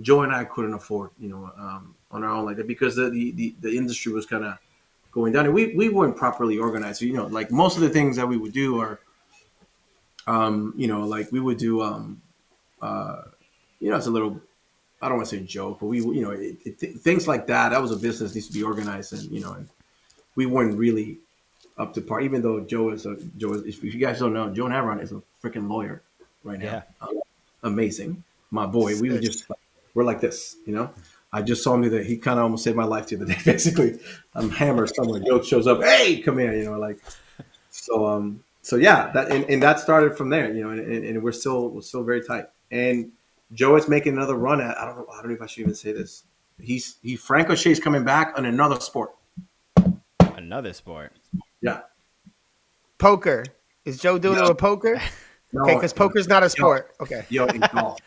Joe 0.00 0.22
and 0.22 0.32
I 0.32 0.44
couldn't 0.44 0.74
afford, 0.74 1.10
you 1.18 1.28
know, 1.28 1.50
um, 1.56 1.94
on 2.10 2.24
our 2.24 2.30
own 2.30 2.44
like 2.44 2.56
that 2.56 2.66
because 2.66 2.96
the 2.96 3.10
the, 3.10 3.54
the, 3.60 3.76
industry 3.76 4.12
was 4.12 4.26
kind 4.26 4.44
of 4.44 4.58
going 5.10 5.32
down 5.32 5.46
and 5.46 5.54
we, 5.54 5.74
we 5.74 5.88
weren't 5.88 6.16
properly 6.16 6.58
organized. 6.58 7.00
So, 7.00 7.04
you 7.04 7.14
know, 7.14 7.26
like 7.26 7.50
most 7.50 7.76
of 7.76 7.82
the 7.82 7.90
things 7.90 8.16
that 8.16 8.26
we 8.26 8.36
would 8.36 8.52
do 8.52 8.80
are, 8.80 9.00
um, 10.26 10.74
you 10.76 10.86
know, 10.86 11.04
like 11.04 11.32
we 11.32 11.40
would 11.40 11.58
do, 11.58 11.82
um, 11.82 12.22
uh, 12.80 13.22
you 13.80 13.90
know, 13.90 13.96
it's 13.96 14.06
a 14.06 14.10
little, 14.10 14.40
I 15.00 15.08
don't 15.08 15.18
want 15.18 15.28
to 15.28 15.36
say 15.36 15.42
joke, 15.42 15.78
but 15.80 15.86
we, 15.86 16.00
you 16.00 16.22
know, 16.22 16.30
it, 16.30 16.58
it, 16.64 17.00
things 17.00 17.28
like 17.28 17.46
that. 17.46 17.70
That 17.70 17.80
was 17.80 17.92
a 17.92 17.96
business 17.96 18.34
needs 18.34 18.48
to 18.48 18.52
be 18.52 18.64
organized, 18.64 19.12
and 19.12 19.22
you 19.30 19.40
know, 19.40 19.52
and 19.52 19.68
we 20.34 20.46
weren't 20.46 20.76
really 20.76 21.18
up 21.76 21.94
to 21.94 22.00
par. 22.00 22.20
Even 22.20 22.42
though 22.42 22.60
Joe 22.60 22.90
is 22.90 23.06
a 23.06 23.16
Joe, 23.36 23.52
is, 23.52 23.78
if 23.78 23.84
you 23.84 24.00
guys 24.00 24.18
don't 24.18 24.32
know, 24.32 24.50
Joe 24.50 24.64
Navron 24.64 25.00
is 25.00 25.12
a 25.12 25.22
freaking 25.40 25.68
lawyer 25.68 26.02
right 26.42 26.58
now. 26.58 26.64
Yeah. 26.64 26.82
Um, 27.00 27.20
amazing, 27.62 28.24
my 28.50 28.66
boy. 28.66 28.98
We 29.00 29.10
were 29.10 29.20
just 29.20 29.46
we're 29.98 30.04
like 30.04 30.20
this, 30.20 30.56
you 30.64 30.72
know. 30.72 30.90
I 31.32 31.42
just 31.42 31.64
saw 31.64 31.76
me 31.76 31.88
that 31.88 32.06
he 32.06 32.16
kind 32.16 32.38
of 32.38 32.44
almost 32.44 32.62
saved 32.62 32.76
my 32.76 32.84
life 32.84 33.08
the 33.08 33.16
other 33.16 33.26
day. 33.26 33.36
Basically, 33.44 33.98
I'm 34.32 34.48
hammered 34.48 34.94
somewhere. 34.94 35.20
Joe 35.20 35.42
shows 35.42 35.66
up, 35.66 35.82
hey, 35.82 36.20
come 36.20 36.38
here, 36.38 36.54
you 36.54 36.64
know, 36.64 36.78
like 36.78 37.00
so. 37.70 38.06
Um, 38.06 38.44
so 38.62 38.76
yeah, 38.76 39.10
that 39.12 39.32
and, 39.32 39.44
and 39.46 39.60
that 39.60 39.80
started 39.80 40.16
from 40.16 40.30
there, 40.30 40.54
you 40.54 40.62
know, 40.62 40.70
and, 40.70 41.04
and 41.04 41.22
we're 41.22 41.32
still 41.32 41.70
we're 41.70 41.80
still 41.80 42.04
very 42.04 42.22
tight. 42.22 42.46
And 42.70 43.10
Joe 43.52 43.74
is 43.74 43.88
making 43.88 44.12
another 44.12 44.36
run 44.36 44.60
at 44.60 44.78
I 44.78 44.84
don't 44.84 44.98
know 44.98 45.06
I 45.12 45.16
don't 45.16 45.30
know 45.30 45.34
if 45.34 45.42
I 45.42 45.46
should 45.46 45.62
even 45.62 45.74
say 45.74 45.90
this. 45.90 46.22
He's 46.60 46.98
he 47.02 47.16
Franco 47.16 47.56
Shade's 47.56 47.80
coming 47.80 48.04
back 48.04 48.34
on 48.36 48.46
another 48.46 48.78
sport. 48.78 49.16
Another 50.20 50.72
sport. 50.72 51.12
Yeah. 51.60 51.80
Poker. 52.98 53.44
Is 53.84 53.98
Joe 53.98 54.16
doing 54.16 54.36
yo, 54.36 54.44
it 54.44 54.48
with 54.50 54.58
poker? 54.58 55.00
No, 55.52 55.62
okay, 55.62 55.74
because 55.74 55.92
poker's 55.92 56.28
not 56.28 56.42
a 56.42 56.50
sport. 56.50 56.94
Yo, 57.00 57.04
okay. 57.04 57.26
Yo, 57.30 57.46
golf. 57.46 57.98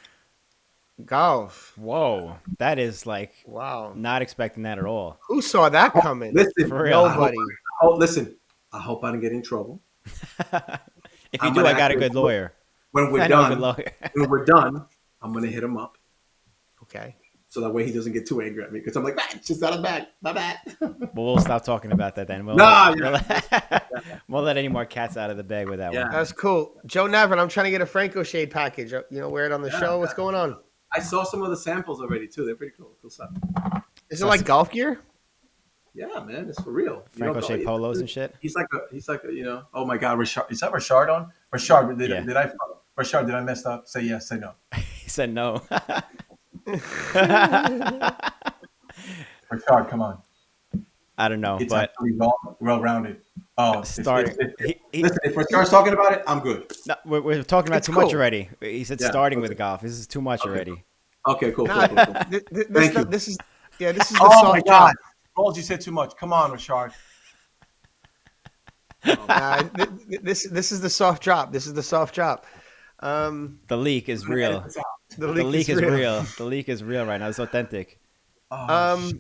Golf. 1.06 1.74
Whoa, 1.78 2.38
that 2.58 2.80
is 2.80 3.06
like 3.06 3.34
wow. 3.46 3.94
Not 3.96 4.22
expecting 4.22 4.64
that 4.64 4.78
at 4.78 4.86
all. 4.86 5.20
Who 5.28 5.42
saw 5.42 5.70
that 5.70 5.92
oh, 5.96 6.02
coming? 6.02 6.34
Listen, 6.34 6.70
For 6.70 6.84
real. 6.84 7.08
nobody. 7.08 7.38
Oh, 7.82 7.96
listen. 7.96 8.36
I 8.74 8.80
hope 8.80 9.04
I 9.04 9.12
don't 9.12 9.20
get 9.20 9.34
in 9.34 9.42
trouble. 9.42 9.82
if 10.06 10.22
you 11.34 11.40
I'm 11.42 11.54
do, 11.54 11.66
I 11.66 11.74
got 11.74 11.92
a 11.92 11.96
good 11.96 12.16
lawyer. 12.16 12.54
When 12.92 13.12
we're 13.12 13.28
done, 13.28 13.60
when 14.14 14.30
we're 14.30 14.46
done, 14.46 14.86
I'm 15.22 15.34
gonna 15.34 15.48
hit 15.48 15.64
him 15.64 15.78
up. 15.78 15.98
Okay 16.84 17.16
so 17.52 17.60
that 17.60 17.70
way 17.70 17.86
he 17.86 17.92
doesn't 17.92 18.14
get 18.14 18.26
too 18.26 18.40
angry 18.40 18.64
at 18.64 18.72
me 18.72 18.80
because 18.80 18.96
I'm 18.96 19.04
like, 19.04 19.18
ah, 19.20 19.38
just 19.44 19.62
out 19.62 19.74
of 19.74 19.84
bag, 19.84 20.08
my 20.22 20.32
bad. 20.32 20.60
well, 20.80 20.96
we'll 21.14 21.40
stop 21.40 21.66
talking 21.66 21.92
about 21.92 22.16
that 22.16 22.26
then. 22.26 22.46
We'll, 22.46 22.56
nah, 22.56 22.96
we'll, 22.98 23.12
let, 23.12 23.92
we'll 24.30 24.42
let 24.42 24.56
any 24.56 24.70
more 24.70 24.86
cats 24.86 25.18
out 25.18 25.30
of 25.30 25.36
the 25.36 25.44
bag 25.44 25.68
with 25.68 25.80
that 25.80 25.92
yeah. 25.92 26.04
one. 26.04 26.12
That's 26.14 26.32
cool. 26.32 26.78
Joe 26.86 27.08
Navron, 27.08 27.40
I'm 27.40 27.50
trying 27.50 27.66
to 27.66 27.72
get 27.72 27.82
a 27.82 27.86
Franco 27.86 28.24
Shade 28.24 28.52
package. 28.52 28.94
You 28.94 29.04
know, 29.12 29.28
wear 29.28 29.46
it 29.46 29.52
on 29.52 29.62
the 29.62 29.70
yeah, 29.70 29.80
show. 29.82 30.00
What's 30.00 30.14
going 30.14 30.34
on? 30.34 30.56
I 30.94 31.00
saw 31.00 31.24
some 31.24 31.42
of 31.42 31.50
the 31.50 31.58
samples 31.58 32.02
already 32.02 32.28
too. 32.28 32.46
They're 32.46 32.56
pretty 32.56 32.74
cool. 32.78 32.92
Cool 33.02 33.10
stuff. 33.10 33.30
Is 34.10 34.22
it 34.22 34.26
like 34.26 34.46
golf 34.46 34.72
gear? 34.72 35.00
Yeah, 35.94 36.24
man, 36.24 36.48
it's 36.48 36.62
for 36.62 36.72
real. 36.72 37.04
Franco 37.12 37.42
Shade 37.42 37.66
polos 37.66 38.00
and 38.00 38.10
shit. 38.10 38.34
He's 38.40 38.56
like 38.56 38.68
a, 38.74 38.94
he's 38.94 39.10
like 39.10 39.24
a, 39.26 39.34
you 39.34 39.44
know. 39.44 39.64
Oh 39.74 39.86
my 39.86 39.98
God, 39.98 40.18
Richard, 40.18 40.46
is 40.50 40.62
that 40.62 40.72
Richard 40.72 41.10
on? 41.10 41.32
Richard, 41.52 41.98
did, 41.98 42.10
yeah. 42.10 42.22
did 42.22 42.38
I? 42.38 42.50
Richard, 42.96 43.26
did 43.26 43.36
I 43.36 43.42
mess 43.42 43.66
up? 43.66 43.88
Say 43.88 44.04
yes. 44.04 44.30
Say 44.30 44.38
no. 44.38 44.54
he 44.76 45.10
said 45.10 45.34
no. 45.34 45.62
Rashard, 49.52 49.90
come 49.90 50.02
on. 50.02 50.22
I 51.18 51.28
don't 51.28 51.42
know, 51.42 51.58
it's 51.60 51.70
but 51.72 51.94
well-rounded. 52.60 53.22
Oh, 53.62 53.82
starting. 53.84 54.36
Listen, 54.94 55.18
if 55.24 55.36
Rashard's 55.36 55.70
talking 55.70 55.94
about 55.94 56.14
it, 56.14 56.24
I'm 56.28 56.40
good. 56.40 56.72
No, 56.88 56.96
we're, 57.06 57.22
we're 57.22 57.44
talking 57.44 57.70
about 57.70 57.78
it's 57.78 57.88
too 57.88 57.94
cool. 57.94 58.04
much 58.04 58.14
already. 58.14 58.50
He 58.60 58.84
said 58.84 59.00
yeah, 59.00 59.10
starting 59.10 59.40
okay. 59.40 59.50
with 59.50 59.58
golf. 59.58 59.82
This 59.82 59.92
is 59.92 60.08
too 60.08 60.22
much 60.22 60.42
okay. 60.42 60.50
already. 60.50 60.84
Okay, 61.28 61.52
cool. 61.52 61.68
cool, 61.68 61.88
cool, 61.88 62.06
cool. 62.06 62.16
this, 62.30 62.66
Thank 62.72 62.98
you. 62.98 63.06
This 63.06 63.28
is 63.28 63.38
yeah. 63.78 63.92
This 63.92 64.12
is 64.12 64.18
the 64.18 64.24
oh 64.24 64.52
my 64.52 64.62
god. 64.62 64.96
Balls, 65.36 65.56
you 65.58 65.64
said 65.64 65.80
too 65.82 65.92
much. 65.92 66.16
Come 66.18 66.34
on, 66.34 66.52
Rashard. 66.52 66.92
uh, 69.06 69.64
this 70.24 70.48
this 70.48 70.72
is 70.72 70.82
the 70.82 70.90
soft 70.90 71.22
drop. 71.22 71.52
This 71.52 71.68
is 71.68 71.74
the 71.74 71.84
soft 71.84 72.16
drop. 72.16 72.46
Um, 73.02 73.60
the 73.68 73.78
leak 73.78 74.10
is 74.10 74.28
real. 74.28 74.66
The 75.18 75.28
leak, 75.28 75.36
the 75.36 75.44
leak 75.44 75.70
is, 75.70 75.78
is 75.78 75.82
real. 75.82 75.94
real. 75.94 76.26
The 76.38 76.46
leak 76.46 76.70
is 76.70 76.84
real 76.84 77.06
right 77.06 77.20
now. 77.20 77.28
It's 77.28 77.40
authentic. 77.40 78.00
Oh, 78.50 78.96
um, 78.96 79.20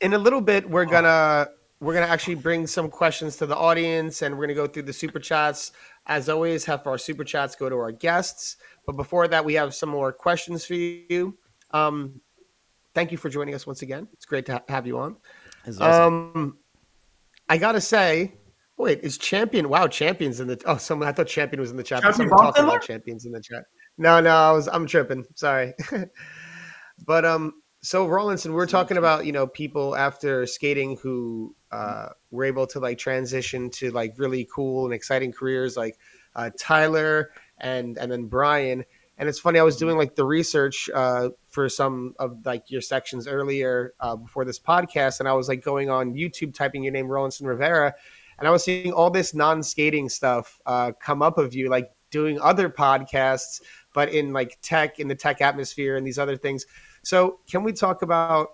in 0.00 0.14
a 0.14 0.18
little 0.18 0.40
bit, 0.40 0.68
we're 0.68 0.84
gonna 0.84 1.48
we're 1.82 1.94
gonna 1.94 2.06
actually 2.06 2.36
bring 2.36 2.64
some 2.68 2.88
questions 2.88 3.36
to 3.38 3.46
the 3.46 3.56
audience, 3.56 4.22
and 4.22 4.38
we're 4.38 4.44
gonna 4.44 4.54
go 4.54 4.68
through 4.68 4.84
the 4.84 4.92
super 4.92 5.18
chats. 5.18 5.72
As 6.06 6.28
always, 6.28 6.64
have 6.64 6.86
our 6.86 6.96
super 6.96 7.24
chats 7.24 7.56
go 7.56 7.68
to 7.68 7.74
our 7.74 7.90
guests. 7.90 8.56
But 8.86 8.92
before 8.92 9.26
that, 9.26 9.44
we 9.44 9.54
have 9.54 9.74
some 9.74 9.88
more 9.88 10.12
questions 10.12 10.64
for 10.64 10.74
you. 10.74 11.36
Um, 11.72 12.20
thank 12.94 13.10
you 13.10 13.18
for 13.18 13.28
joining 13.28 13.54
us 13.54 13.66
once 13.66 13.82
again. 13.82 14.06
It's 14.12 14.24
great 14.24 14.46
to 14.46 14.52
ha- 14.52 14.62
have 14.68 14.86
you 14.86 14.96
on. 14.98 15.16
Awesome. 15.66 15.82
Um, 15.82 16.58
I 17.48 17.58
gotta 17.58 17.80
say, 17.80 18.34
wait, 18.76 19.00
is 19.00 19.18
champion? 19.18 19.68
Wow, 19.68 19.88
champions 19.88 20.38
in 20.38 20.46
the. 20.46 20.62
Oh, 20.66 20.76
someone 20.76 21.08
I 21.08 21.12
thought 21.12 21.26
champion 21.26 21.60
was 21.60 21.72
in 21.72 21.76
the 21.76 21.82
chat. 21.82 22.02
Someone 22.14 22.28
talking 22.38 22.62
about 22.62 22.82
champions 22.82 23.26
in 23.26 23.32
the 23.32 23.42
chat. 23.42 23.64
No, 23.98 24.20
no, 24.20 24.30
I 24.30 24.52
was 24.52 24.68
I'm 24.68 24.86
tripping. 24.86 25.24
Sorry. 25.34 25.74
but 27.06 27.24
um 27.24 27.54
so 27.82 28.06
Rawlinson, 28.06 28.52
we're 28.52 28.66
talking 28.66 28.96
about, 28.96 29.26
you 29.26 29.32
know, 29.32 29.46
people 29.46 29.96
after 29.96 30.46
skating 30.46 30.96
who 30.98 31.54
uh 31.72 32.10
were 32.30 32.44
able 32.44 32.66
to 32.68 32.78
like 32.78 32.98
transition 32.98 33.70
to 33.70 33.90
like 33.90 34.14
really 34.18 34.48
cool 34.54 34.84
and 34.84 34.94
exciting 34.94 35.32
careers 35.32 35.76
like 35.76 35.98
uh 36.36 36.50
Tyler 36.58 37.32
and 37.58 37.98
and 37.98 38.10
then 38.10 38.26
Brian. 38.26 38.84
And 39.18 39.28
it's 39.28 39.38
funny, 39.38 39.58
I 39.58 39.62
was 39.62 39.76
doing 39.76 39.96
like 39.96 40.14
the 40.14 40.24
research 40.24 40.88
uh, 40.92 41.28
for 41.48 41.68
some 41.68 42.14
of 42.18 42.44
like 42.44 42.70
your 42.70 42.80
sections 42.80 43.28
earlier 43.28 43.92
uh, 44.00 44.16
before 44.16 44.44
this 44.44 44.58
podcast, 44.58 45.20
and 45.20 45.28
I 45.28 45.32
was 45.34 45.48
like 45.48 45.62
going 45.62 45.90
on 45.90 46.14
YouTube, 46.14 46.54
typing 46.54 46.82
your 46.82 46.92
name, 46.92 47.06
Rawlinson 47.06 47.46
Rivera, 47.46 47.94
and 48.38 48.48
I 48.48 48.50
was 48.50 48.64
seeing 48.64 48.90
all 48.90 49.10
this 49.10 49.32
non-skating 49.34 50.08
stuff 50.08 50.58
uh, 50.66 50.92
come 50.98 51.22
up 51.22 51.38
of 51.38 51.54
you, 51.54 51.68
like 51.68 51.92
doing 52.10 52.40
other 52.40 52.68
podcasts 52.68 53.60
but 53.92 54.10
in 54.10 54.32
like 54.32 54.58
tech, 54.62 54.98
in 54.98 55.08
the 55.08 55.14
tech 55.14 55.40
atmosphere, 55.40 55.96
and 55.96 56.06
these 56.06 56.18
other 56.18 56.36
things. 56.36 56.66
So, 57.02 57.40
can 57.50 57.62
we 57.62 57.72
talk 57.72 58.02
about 58.02 58.50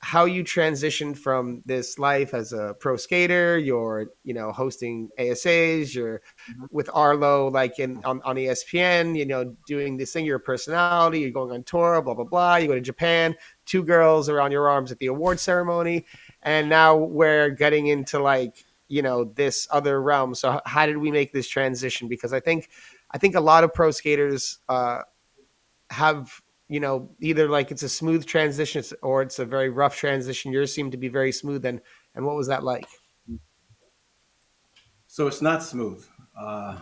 how 0.00 0.26
you 0.26 0.44
transitioned 0.44 1.18
from 1.18 1.60
this 1.66 1.98
life 1.98 2.32
as 2.34 2.52
a 2.52 2.76
pro 2.78 2.96
skater? 2.96 3.58
You're, 3.58 4.06
you 4.24 4.34
know, 4.34 4.52
hosting 4.52 5.08
ASAs. 5.18 5.94
You're 5.94 6.22
mm-hmm. 6.50 6.66
with 6.70 6.88
Arlo, 6.92 7.48
like 7.48 7.78
in 7.78 8.02
on, 8.04 8.20
on 8.24 8.36
ESPN. 8.36 9.16
You 9.16 9.26
know, 9.26 9.56
doing 9.66 9.96
this 9.96 10.12
thing. 10.12 10.24
You're 10.24 10.36
a 10.36 10.40
personality. 10.40 11.20
You're 11.20 11.30
going 11.30 11.52
on 11.52 11.62
tour. 11.64 12.00
Blah 12.02 12.14
blah 12.14 12.24
blah. 12.24 12.56
You 12.56 12.68
go 12.68 12.74
to 12.74 12.80
Japan. 12.80 13.34
Two 13.66 13.82
girls 13.82 14.28
around 14.28 14.52
your 14.52 14.68
arms 14.68 14.92
at 14.92 14.98
the 14.98 15.06
award 15.06 15.38
ceremony, 15.40 16.06
and 16.42 16.68
now 16.68 16.96
we're 16.96 17.50
getting 17.50 17.88
into 17.88 18.18
like 18.18 18.64
you 18.88 19.02
know 19.02 19.24
this 19.24 19.68
other 19.70 20.00
realm 20.00 20.34
so 20.34 20.58
how 20.64 20.86
did 20.86 20.96
we 20.96 21.10
make 21.10 21.30
this 21.30 21.46
transition 21.46 22.08
because 22.08 22.32
i 22.32 22.40
think 22.40 22.70
I 23.10 23.18
think 23.18 23.34
a 23.34 23.40
lot 23.40 23.64
of 23.64 23.72
pro 23.72 23.90
skaters 23.90 24.58
uh, 24.68 25.02
have 25.90 26.42
you 26.68 26.80
know 26.80 27.10
either 27.20 27.48
like 27.48 27.70
it's 27.70 27.82
a 27.82 27.88
smooth 27.88 28.26
transition 28.26 28.82
or 29.02 29.22
it's 29.22 29.38
a 29.38 29.44
very 29.44 29.70
rough 29.70 29.96
transition. 29.96 30.52
Yours 30.52 30.72
seemed 30.72 30.92
to 30.92 30.98
be 30.98 31.08
very 31.08 31.32
smooth. 31.32 31.64
And 31.64 31.80
and 32.14 32.24
what 32.24 32.36
was 32.36 32.48
that 32.48 32.62
like? 32.62 32.86
So 35.06 35.26
it's 35.26 35.42
not 35.42 35.62
smooth. 35.62 36.06
Uh, 36.38 36.78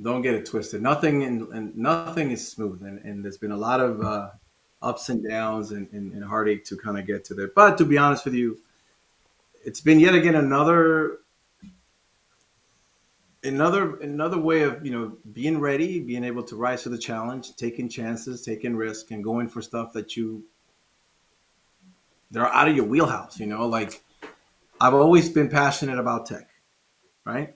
don't 0.00 0.22
get 0.22 0.34
it 0.34 0.46
twisted. 0.46 0.82
Nothing 0.82 1.24
and, 1.24 1.76
nothing 1.76 2.30
is 2.30 2.46
smooth, 2.46 2.82
and, 2.82 2.98
and 3.04 3.24
there's 3.24 3.38
been 3.38 3.52
a 3.52 3.56
lot 3.56 3.80
of 3.80 4.00
uh, 4.00 4.30
ups 4.82 5.08
and 5.08 5.26
downs 5.26 5.72
and, 5.72 5.88
and, 5.92 6.12
and 6.12 6.24
heartache 6.24 6.64
to 6.66 6.76
kind 6.76 6.98
of 6.98 7.06
get 7.06 7.24
to 7.26 7.34
there. 7.34 7.50
But 7.54 7.78
to 7.78 7.84
be 7.84 7.98
honest 7.98 8.24
with 8.24 8.34
you, 8.34 8.58
it's 9.64 9.80
been 9.80 10.00
yet 10.00 10.14
again 10.14 10.34
another 10.34 11.18
another 13.44 13.96
another 13.96 14.38
way 14.38 14.62
of 14.62 14.84
you 14.84 14.92
know 14.92 15.16
being 15.32 15.58
ready 15.58 15.98
being 15.98 16.24
able 16.24 16.42
to 16.42 16.56
rise 16.56 16.82
to 16.82 16.88
the 16.88 16.98
challenge 16.98 17.56
taking 17.56 17.88
chances 17.88 18.42
taking 18.42 18.76
risk 18.76 19.10
and 19.10 19.24
going 19.24 19.48
for 19.48 19.60
stuff 19.60 19.92
that 19.92 20.16
you 20.16 20.44
that 22.30 22.40
are 22.40 22.52
out 22.52 22.68
of 22.68 22.76
your 22.76 22.86
wheelhouse 22.86 23.38
you 23.40 23.46
know? 23.46 23.66
Like 23.66 24.02
i've 24.80 24.94
always 24.94 25.28
been 25.28 25.48
passionate 25.48 25.98
about 25.98 26.26
tech 26.26 26.48
right? 27.24 27.54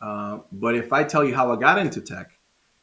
Uh, 0.00 0.38
but 0.52 0.74
if 0.74 0.92
i 0.92 1.04
tell 1.04 1.24
you 1.24 1.34
how 1.34 1.52
i 1.52 1.56
got 1.56 1.78
into 1.78 2.00
tech 2.00 2.38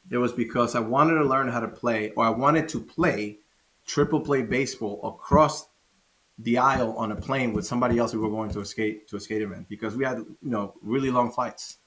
it 0.09 0.17
was 0.17 0.31
because 0.31 0.75
i 0.75 0.79
wanted 0.79 1.15
to 1.15 1.23
learn 1.23 1.49
how 1.49 1.59
to 1.59 1.67
play 1.67 2.11
or 2.11 2.23
i 2.23 2.29
wanted 2.29 2.69
to 2.69 2.79
play 2.79 3.39
triple 3.85 4.21
play 4.21 4.41
baseball 4.41 5.01
across 5.03 5.67
the 6.39 6.57
aisle 6.57 6.93
on 6.97 7.11
a 7.11 7.15
plane 7.15 7.51
with 7.51 7.65
somebody 7.65 7.97
else 7.97 8.11
who 8.11 8.21
were 8.21 8.29
going 8.29 8.49
to 8.51 8.59
a 8.59 8.65
skate 8.65 9.07
to 9.07 9.15
a 9.15 9.19
skate 9.19 9.41
event 9.41 9.67
because 9.67 9.95
we 9.95 10.05
had 10.05 10.17
you 10.17 10.37
know 10.41 10.73
really 10.81 11.09
long 11.09 11.31
flights 11.31 11.79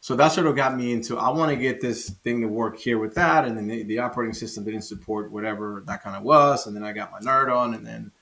so 0.00 0.14
that 0.16 0.28
sort 0.28 0.46
of 0.46 0.54
got 0.54 0.76
me 0.76 0.92
into 0.92 1.18
I 1.18 1.30
want 1.30 1.50
to 1.50 1.56
get 1.56 1.80
this 1.80 2.10
thing 2.10 2.40
to 2.42 2.48
work 2.48 2.78
here 2.78 2.98
with 2.98 3.14
that, 3.14 3.44
and 3.44 3.56
then 3.56 3.66
the, 3.66 3.82
the 3.82 3.98
operating 3.98 4.34
system 4.34 4.64
didn't 4.64 4.82
support 4.82 5.32
whatever 5.32 5.82
that 5.86 6.02
kind 6.02 6.16
of 6.16 6.22
was, 6.22 6.66
and 6.66 6.76
then 6.76 6.84
I 6.84 6.92
got 6.92 7.10
my 7.10 7.20
nerd 7.20 7.54
on, 7.54 7.74
and 7.74 7.86
then 7.86 8.12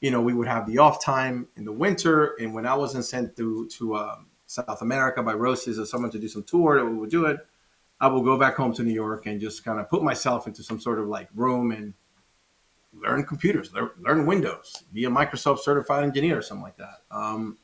you 0.00 0.10
know 0.10 0.20
we 0.20 0.34
would 0.34 0.48
have 0.48 0.66
the 0.66 0.78
off 0.78 1.02
time 1.04 1.48
in 1.56 1.64
the 1.64 1.72
winter, 1.72 2.34
and 2.40 2.52
when 2.52 2.66
I 2.66 2.74
wasn't 2.74 3.04
sent 3.04 3.36
to 3.36 3.68
to 3.68 3.96
um, 3.96 4.26
South 4.46 4.82
America 4.82 5.22
by 5.22 5.34
Roces 5.34 5.78
or 5.78 5.86
someone 5.86 6.10
to 6.10 6.18
do 6.18 6.28
some 6.28 6.42
tour, 6.42 6.84
we 6.84 6.96
would 6.96 7.10
do 7.10 7.26
it. 7.26 7.38
I 8.00 8.08
will 8.08 8.22
go 8.22 8.36
back 8.38 8.56
home 8.56 8.72
to 8.74 8.82
New 8.82 8.94
York 8.94 9.26
and 9.26 9.40
just 9.40 9.64
kind 9.64 9.78
of 9.78 9.88
put 9.88 10.02
myself 10.02 10.46
into 10.46 10.62
some 10.62 10.80
sort 10.80 10.98
of 10.98 11.06
like 11.06 11.28
room 11.34 11.70
and 11.70 11.92
learn 12.92 13.24
computers, 13.24 13.72
learn, 13.72 13.90
learn 14.00 14.26
Windows, 14.26 14.84
be 14.92 15.04
a 15.04 15.10
Microsoft 15.10 15.60
certified 15.60 16.02
engineer 16.02 16.38
or 16.38 16.42
something 16.42 16.64
like 16.64 16.78
that. 16.78 17.02
Um, 17.10 17.58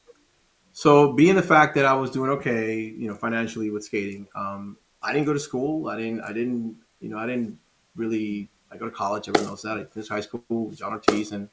so 0.77 1.15
being 1.15 1.36
the 1.36 1.43
fact 1.43 1.74
that 1.77 1.86
I 1.86 1.94
was 1.94 2.11
doing 2.11 2.28
okay, 2.32 2.78
you 2.78 3.09
know, 3.09 3.15
financially 3.15 3.70
with 3.70 3.82
skating, 3.82 4.28
um, 4.35 4.77
I 5.03 5.15
didn't 5.15 5.24
go 5.24 5.32
to 5.32 5.40
school. 5.40 5.89
I 5.89 5.97
didn't, 5.97 6.20
I 6.20 6.35
didn't, 6.35 6.77
you 7.01 7.09
know, 7.09 7.16
I 7.16 7.24
didn't 7.24 7.59
really, 7.94 8.51
I 8.70 8.77
go 8.77 8.85
to 8.85 8.90
college, 8.90 9.27
everyone 9.27 9.48
knows 9.48 9.62
that. 9.62 9.78
I 9.78 9.85
finished 9.85 10.11
high 10.11 10.20
school, 10.20 10.70
John 10.74 10.93
Ortiz, 10.93 11.32
and 11.32 11.48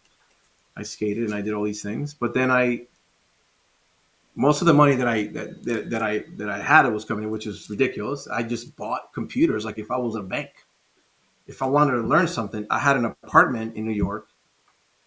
I 0.76 0.84
skated 0.84 1.24
and 1.24 1.34
I 1.34 1.40
did 1.40 1.54
all 1.54 1.64
these 1.64 1.82
things. 1.82 2.14
But 2.14 2.34
then 2.34 2.52
I, 2.52 2.82
most 4.36 4.60
of 4.60 4.68
the 4.68 4.74
money 4.74 4.98
that 4.98 5.08
I 5.08 5.28
that, 5.28 5.64
that, 5.64 5.90
that 5.90 6.04
I 6.04 6.26
that 6.36 6.50
I 6.50 6.62
had 6.62 6.86
was 6.88 7.06
coming 7.06 7.24
in, 7.24 7.32
which 7.32 7.48
is 7.48 7.70
ridiculous. 7.70 8.28
I 8.28 8.44
just 8.44 8.76
bought 8.76 9.14
computers 9.14 9.64
like 9.64 9.80
if 9.80 9.90
I 9.90 9.96
was 9.96 10.16
a 10.16 10.22
bank. 10.22 10.50
If 11.48 11.62
I 11.62 11.66
wanted 11.66 11.94
to 11.94 12.02
learn 12.02 12.28
something, 12.28 12.68
I 12.70 12.78
had 12.78 12.98
an 12.98 13.06
apartment 13.06 13.78
in 13.78 13.86
New 13.86 13.94
York 13.94 14.28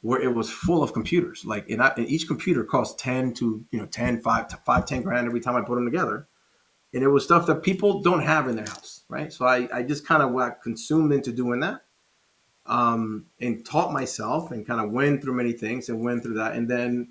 where 0.06 0.22
it 0.22 0.32
was 0.32 0.48
full 0.48 0.84
of 0.84 0.92
computers. 0.92 1.44
Like 1.44 1.68
and, 1.68 1.82
I, 1.82 1.92
and 1.96 2.06
each 2.08 2.28
computer 2.28 2.62
cost 2.62 2.96
10 3.00 3.34
to, 3.34 3.64
you 3.72 3.78
know, 3.80 3.86
10, 3.86 4.20
5, 4.20 4.52
5, 4.64 4.86
10 4.86 5.02
grand 5.02 5.26
every 5.26 5.40
time 5.40 5.56
I 5.56 5.62
put 5.62 5.74
them 5.74 5.84
together. 5.84 6.28
And 6.94 7.02
it 7.02 7.08
was 7.08 7.24
stuff 7.24 7.44
that 7.48 7.64
people 7.64 8.02
don't 8.02 8.22
have 8.22 8.46
in 8.46 8.54
their 8.54 8.66
house, 8.66 9.02
right? 9.08 9.32
So 9.32 9.46
I, 9.46 9.68
I 9.72 9.82
just 9.82 10.06
kind 10.06 10.22
of 10.22 10.32
got 10.32 10.62
consumed 10.62 11.12
into 11.12 11.32
doing 11.32 11.58
that 11.58 11.80
um, 12.66 13.26
and 13.40 13.66
taught 13.66 13.92
myself 13.92 14.52
and 14.52 14.64
kind 14.64 14.80
of 14.80 14.92
went 14.92 15.22
through 15.22 15.34
many 15.34 15.52
things 15.52 15.88
and 15.88 16.04
went 16.04 16.22
through 16.22 16.34
that. 16.34 16.54
And 16.54 16.70
then 16.70 17.08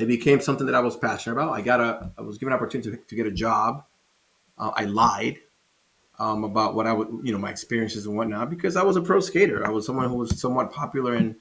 it 0.00 0.06
became 0.06 0.40
something 0.40 0.66
that 0.66 0.74
I 0.74 0.80
was 0.80 0.96
passionate 0.96 1.34
about. 1.34 1.52
I 1.52 1.60
got 1.60 1.78
a, 1.78 2.10
I 2.18 2.22
was 2.22 2.38
given 2.38 2.52
an 2.52 2.56
opportunity 2.56 2.90
to, 2.90 2.96
to 2.96 3.14
get 3.14 3.26
a 3.26 3.30
job. 3.30 3.84
Uh, 4.58 4.72
I 4.74 4.86
lied 4.86 5.38
um, 6.18 6.42
about 6.42 6.74
what 6.74 6.88
I 6.88 6.92
would, 6.92 7.20
you 7.22 7.30
know, 7.30 7.38
my 7.38 7.50
experiences 7.50 8.06
and 8.06 8.16
whatnot 8.16 8.50
because 8.50 8.76
I 8.76 8.82
was 8.82 8.96
a 8.96 9.00
pro 9.00 9.20
skater. 9.20 9.64
I 9.64 9.70
was 9.70 9.86
someone 9.86 10.08
who 10.08 10.16
was 10.16 10.40
somewhat 10.40 10.72
popular 10.72 11.14
and 11.14 11.36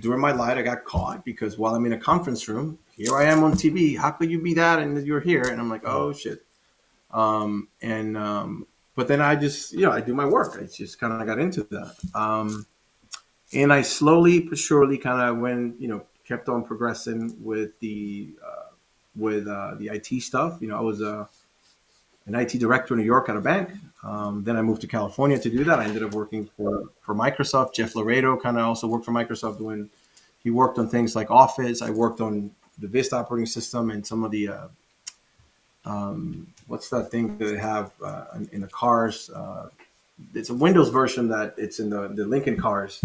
during 0.00 0.20
my 0.20 0.32
life, 0.32 0.56
I 0.56 0.62
got 0.62 0.84
caught 0.84 1.24
because 1.24 1.58
while 1.58 1.74
I'm 1.74 1.86
in 1.86 1.92
a 1.92 1.98
conference 1.98 2.48
room, 2.48 2.78
here 2.96 3.16
I 3.16 3.24
am 3.24 3.42
on 3.44 3.52
TV. 3.52 3.96
How 3.96 4.10
could 4.10 4.30
you 4.30 4.40
be 4.40 4.54
that 4.54 4.78
and 4.78 5.06
you're 5.06 5.20
here? 5.20 5.42
And 5.42 5.60
I'm 5.60 5.68
like, 5.68 5.82
oh 5.84 6.12
shit. 6.12 6.44
Um, 7.10 7.68
and 7.82 8.16
um, 8.16 8.66
but 8.94 9.08
then 9.08 9.20
I 9.20 9.36
just, 9.36 9.72
you 9.72 9.82
know, 9.82 9.92
I 9.92 10.00
do 10.00 10.14
my 10.14 10.26
work. 10.26 10.58
I 10.60 10.64
just 10.64 10.98
kind 10.98 11.12
of 11.12 11.26
got 11.26 11.38
into 11.38 11.64
that. 11.64 11.94
Um, 12.14 12.66
and 13.52 13.72
I 13.72 13.82
slowly 13.82 14.40
but 14.40 14.58
surely 14.58 14.98
kind 14.98 15.20
of 15.20 15.38
went, 15.38 15.80
you 15.80 15.88
know, 15.88 16.04
kept 16.24 16.48
on 16.48 16.64
progressing 16.64 17.36
with 17.42 17.78
the 17.80 18.34
uh, 18.44 18.70
with 19.14 19.46
uh, 19.46 19.74
the 19.78 19.88
IT 19.88 20.22
stuff. 20.22 20.58
You 20.60 20.68
know, 20.68 20.76
I 20.76 20.80
was 20.80 21.00
a 21.00 21.28
an 22.26 22.34
IT 22.34 22.58
director 22.58 22.94
in 22.94 23.00
New 23.00 23.06
York 23.06 23.28
at 23.28 23.36
a 23.36 23.40
bank. 23.40 23.70
Um, 24.02 24.44
then 24.44 24.56
I 24.56 24.62
moved 24.62 24.80
to 24.82 24.86
California 24.86 25.38
to 25.38 25.50
do 25.50 25.64
that. 25.64 25.78
I 25.78 25.84
ended 25.84 26.02
up 26.02 26.12
working 26.12 26.48
for 26.56 26.84
for 27.00 27.14
Microsoft. 27.14 27.74
Jeff 27.74 27.96
Laredo 27.96 28.36
kind 28.36 28.56
of 28.58 28.64
also 28.64 28.86
worked 28.86 29.04
for 29.04 29.12
Microsoft 29.12 29.58
doing. 29.58 29.90
He 30.42 30.50
worked 30.50 30.78
on 30.78 30.88
things 30.88 31.16
like 31.16 31.30
Office. 31.30 31.82
I 31.82 31.90
worked 31.90 32.20
on 32.20 32.50
the 32.78 32.86
Vista 32.86 33.16
operating 33.16 33.46
system 33.46 33.90
and 33.90 34.06
some 34.06 34.22
of 34.22 34.30
the 34.30 34.48
uh, 34.48 34.68
um, 35.84 36.52
what's 36.66 36.88
that 36.90 37.10
thing 37.10 37.38
that 37.38 37.44
they 37.44 37.56
have 37.56 37.92
uh, 38.04 38.24
in 38.52 38.60
the 38.60 38.68
cars? 38.68 39.30
Uh, 39.30 39.68
it's 40.34 40.50
a 40.50 40.54
Windows 40.54 40.88
version 40.88 41.28
that 41.28 41.54
it's 41.56 41.78
in 41.78 41.90
the, 41.90 42.08
the 42.08 42.26
Lincoln 42.26 42.56
cars. 42.56 43.04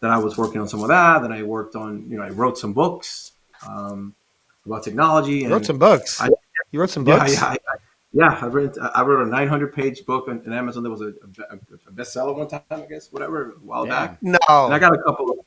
That 0.00 0.10
I 0.10 0.18
was 0.18 0.36
working 0.36 0.60
on 0.60 0.68
some 0.68 0.82
of 0.82 0.88
that. 0.88 1.22
Then 1.22 1.32
I 1.32 1.42
worked 1.42 1.74
on, 1.74 2.04
you 2.10 2.18
know, 2.18 2.24
I 2.24 2.28
wrote 2.28 2.58
some 2.58 2.74
books 2.74 3.32
um, 3.66 4.14
about 4.66 4.82
technology. 4.82 5.44
And 5.44 5.52
wrote 5.52 5.64
some 5.64 5.78
books. 5.78 6.20
I, 6.20 6.28
you 6.70 6.80
wrote 6.80 6.90
some 6.90 7.04
books. 7.04 7.32
Yeah, 7.32 7.52
yeah, 7.52 7.56
I, 7.72 7.76
yeah. 8.16 8.38
I 8.40 8.46
wrote 8.46 8.76
I 8.94 9.02
wrote 9.02 9.26
a 9.26 9.30
900 9.30 9.74
page 9.74 10.04
book 10.06 10.28
on, 10.28 10.42
on 10.46 10.52
Amazon. 10.52 10.82
That 10.82 10.90
was 10.90 11.02
a, 11.02 11.08
a, 11.50 11.56
a, 11.88 11.92
bestseller 11.92 12.36
one 12.36 12.48
time, 12.48 12.62
I 12.70 12.80
guess, 12.82 13.12
whatever, 13.12 13.52
a 13.52 13.54
while 13.56 13.86
yeah. 13.86 14.06
back. 14.06 14.18
No, 14.22 14.38
and 14.48 14.74
I 14.74 14.78
got 14.78 14.94
a 14.94 15.02
couple. 15.02 15.30
Of, 15.30 15.38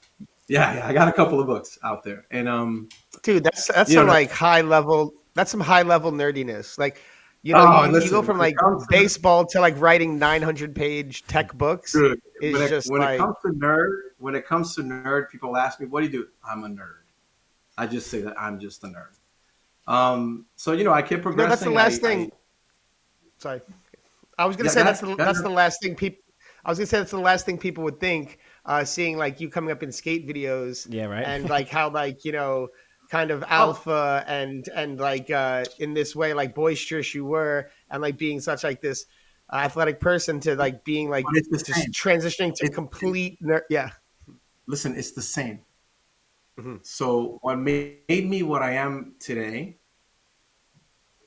yeah, 0.47 0.75
yeah, 0.75 0.87
I 0.87 0.93
got 0.93 1.07
a 1.07 1.13
couple 1.13 1.39
of 1.39 1.47
books 1.47 1.77
out 1.83 2.03
there, 2.03 2.25
and 2.31 2.47
um, 2.47 2.89
dude, 3.23 3.43
that's 3.43 3.67
that's 3.67 3.93
some 3.93 4.07
know, 4.07 4.11
like 4.11 4.31
high 4.31 4.61
level 4.61 5.13
that's 5.39 5.51
some 5.51 5.59
high 5.59 5.83
level 5.83 6.11
nerdiness. 6.11 6.77
Like, 6.77 7.01
you 7.41 7.53
know, 7.53 7.65
oh, 7.65 7.85
you, 7.85 7.91
listen, 7.91 8.07
you, 8.07 8.11
go 8.11 8.21
from 8.21 8.37
like 8.37 8.55
baseball 8.89 9.45
to 9.47 9.61
like 9.61 9.79
writing 9.79 10.19
900 10.19 10.75
page 10.75 11.23
tech 11.27 11.53
books. 11.53 11.93
Dude, 11.93 12.21
when, 12.41 12.55
it, 12.61 12.85
when 12.87 13.01
like... 13.01 13.15
it 13.15 13.19
comes 13.19 13.35
to 13.45 13.51
nerd, 13.53 13.99
when 14.17 14.35
it 14.35 14.45
comes 14.45 14.75
to 14.75 14.81
nerd, 14.81 15.29
people 15.29 15.55
ask 15.55 15.79
me, 15.79 15.85
"What 15.85 16.01
do 16.01 16.07
you 16.07 16.11
do?" 16.11 16.27
I'm 16.47 16.63
a 16.63 16.67
nerd. 16.67 17.03
I 17.77 17.87
just 17.87 18.07
say 18.07 18.21
that 18.21 18.39
I'm 18.39 18.59
just 18.59 18.83
a 18.83 18.87
nerd. 18.87 19.91
Um, 19.91 20.45
so 20.57 20.73
you 20.73 20.83
know, 20.83 20.91
I 20.91 21.01
keep 21.01 21.21
progressing. 21.21 21.45
No, 21.45 21.49
that's 21.49 21.63
the 21.63 21.69
last 21.71 22.03
I, 22.03 22.07
thing. 22.07 22.25
I, 22.25 22.35
Sorry, 23.39 23.61
I 24.37 24.45
was 24.45 24.55
gonna 24.55 24.69
yeah, 24.69 24.73
say 24.73 24.83
that's 24.83 25.01
the 25.01 25.15
that's 25.15 25.41
the 25.41 25.49
last 25.49 25.81
thing 25.81 25.95
people. 25.95 26.21
I 26.63 26.69
was 26.69 26.77
gonna 26.77 26.87
say 26.87 26.99
that's 26.99 27.11
the 27.11 27.19
last 27.19 27.45
thing 27.45 27.57
people 27.57 27.83
would 27.85 27.99
think, 27.99 28.39
uh, 28.65 28.83
seeing 28.83 29.17
like 29.17 29.39
you 29.39 29.49
coming 29.49 29.71
up 29.71 29.81
in 29.81 29.91
skate 29.91 30.27
videos. 30.27 30.85
Yeah, 30.89 31.05
right. 31.05 31.23
And 31.25 31.49
like 31.49 31.69
how 31.69 31.89
like 31.89 32.23
you 32.25 32.31
know 32.31 32.67
kind 33.09 33.31
of 33.31 33.43
oh. 33.43 33.47
alpha 33.49 34.25
oh. 34.27 34.31
and 34.31 34.67
and 34.75 34.99
like 34.99 35.29
uh, 35.29 35.65
in 35.79 35.93
this 35.93 36.15
way 36.15 36.33
like 36.33 36.53
boisterous 36.53 37.13
you 37.15 37.25
were 37.25 37.69
and 37.89 38.01
like 38.01 38.17
being 38.17 38.39
such 38.39 38.63
like 38.63 38.81
this 38.81 39.05
athletic 39.51 39.99
person 39.99 40.39
to 40.39 40.55
like 40.55 40.83
being 40.83 41.09
like 41.09 41.25
just 41.33 41.65
transitioning 41.91 42.53
to 42.53 42.65
it's, 42.65 42.75
complete 42.75 43.37
ner- 43.41 43.65
yeah 43.69 43.89
listen 44.67 44.95
it's 44.95 45.11
the 45.13 45.21
same 45.21 45.59
mm-hmm. 46.59 46.75
so 46.83 47.39
what 47.41 47.57
made 47.57 48.29
me 48.29 48.43
what 48.43 48.61
i 48.61 48.71
am 48.71 49.15
today 49.19 49.75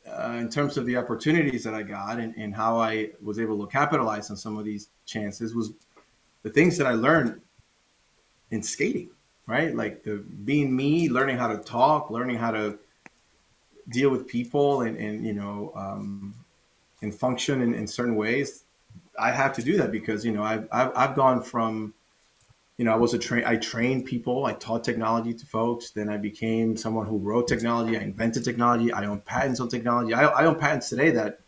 uh, 0.08 0.36
in 0.38 0.48
terms 0.48 0.76
of 0.76 0.86
the 0.86 0.96
opportunities 0.96 1.64
that 1.64 1.74
i 1.74 1.82
got 1.82 2.18
and, 2.18 2.34
and 2.36 2.54
how 2.54 2.78
i 2.78 3.08
was 3.22 3.38
able 3.38 3.58
to 3.64 3.70
capitalize 3.70 4.30
on 4.30 4.36
some 4.36 4.56
of 4.58 4.64
these 4.64 4.88
chances 5.06 5.54
was 5.54 5.72
the 6.42 6.50
things 6.50 6.76
that 6.76 6.86
i 6.86 6.92
learned 6.92 7.40
in 8.50 8.62
skating 8.62 9.10
right? 9.46 9.74
Like 9.74 10.02
the 10.02 10.24
being 10.44 10.74
me, 10.74 11.08
learning 11.08 11.36
how 11.36 11.48
to 11.48 11.58
talk, 11.58 12.10
learning 12.10 12.36
how 12.36 12.52
to 12.52 12.78
deal 13.90 14.10
with 14.10 14.26
people 14.26 14.82
and, 14.82 14.96
and 14.96 15.26
you 15.26 15.32
know, 15.32 15.72
um, 15.74 16.34
and 17.02 17.14
function 17.14 17.62
in, 17.62 17.74
in 17.74 17.86
certain 17.86 18.14
ways. 18.14 18.64
I 19.18 19.30
have 19.32 19.52
to 19.54 19.62
do 19.62 19.76
that 19.78 19.90
because, 19.90 20.24
you 20.24 20.32
know, 20.32 20.42
I've, 20.42 20.68
I've, 20.70 20.92
I've 20.94 21.16
gone 21.16 21.42
from, 21.42 21.92
you 22.78 22.84
know, 22.84 22.92
I 22.92 22.96
was 22.96 23.14
a 23.14 23.18
train, 23.18 23.44
I 23.46 23.56
trained 23.56 24.06
people, 24.06 24.46
I 24.46 24.54
taught 24.54 24.82
technology 24.82 25.34
to 25.34 25.46
folks. 25.46 25.90
Then 25.90 26.08
I 26.08 26.16
became 26.16 26.76
someone 26.76 27.06
who 27.06 27.18
wrote 27.18 27.46
technology. 27.46 27.96
I 27.96 28.00
invented 28.00 28.44
technology. 28.44 28.92
I 28.92 29.04
own 29.04 29.20
patents 29.20 29.60
on 29.60 29.68
technology. 29.68 30.14
I, 30.14 30.24
I 30.24 30.46
own 30.46 30.58
patents 30.58 30.88
today 30.88 31.10
that 31.10 31.40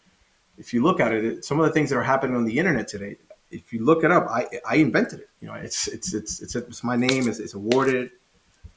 if 0.59 0.73
you 0.73 0.83
look 0.83 1.01
at 1.01 1.13
it, 1.13 1.45
some 1.45 1.59
of 1.59 1.67
the 1.67 1.73
things 1.73 1.91
that 1.91 1.97
are 1.97 2.03
happening 2.03 2.37
on 2.37 2.45
the 2.45 2.59
internet 2.59 2.89
today, 2.89 3.17
if 3.51 3.73
you 3.73 3.85
look 3.85 4.05
it 4.05 4.11
up, 4.11 4.27
I, 4.29 4.47
I 4.69 4.77
invented 4.77 5.21
it. 5.21 5.29
You 5.41 5.49
know, 5.49 5.55
it's 5.55 5.89
it's 5.89 6.13
it's 6.13 6.43
it's, 6.43 6.55
it's 6.55 6.85
my 6.85 6.97
name. 6.97 7.29
It's, 7.29 7.39
it's 7.39 7.55
awarded, 7.55 8.11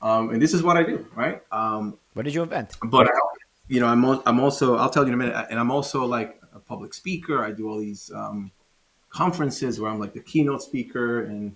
um, 0.02 0.30
and 0.30 0.42
this 0.42 0.54
is 0.54 0.64
what 0.64 0.78
I 0.78 0.84
do. 0.84 1.06
Right. 1.16 1.42
Um, 1.52 1.98
what 2.14 2.24
did 2.26 2.34
you 2.34 2.44
invent? 2.44 2.78
But 2.84 3.10
you 3.68 3.80
know, 3.80 3.88
I'm 3.88 4.04
I'm 4.26 4.40
also 4.40 4.78
I'll 4.78 4.90
tell 4.90 5.04
you 5.04 5.10
in 5.10 5.14
a 5.14 5.18
minute, 5.18 5.48
and 5.50 5.60
I'm 5.60 5.72
also 5.72 6.06
like 6.06 6.40
a 6.54 6.60
public 6.60 6.94
speaker. 6.94 7.44
I 7.44 7.52
do 7.52 7.70
all 7.70 7.80
these 7.80 8.12
um, 8.14 8.52
conferences 9.10 9.80
where 9.80 9.92
I'm 9.92 10.00
like 10.00 10.14
the 10.14 10.22
keynote 10.22 10.62
speaker, 10.62 11.24
and 11.24 11.56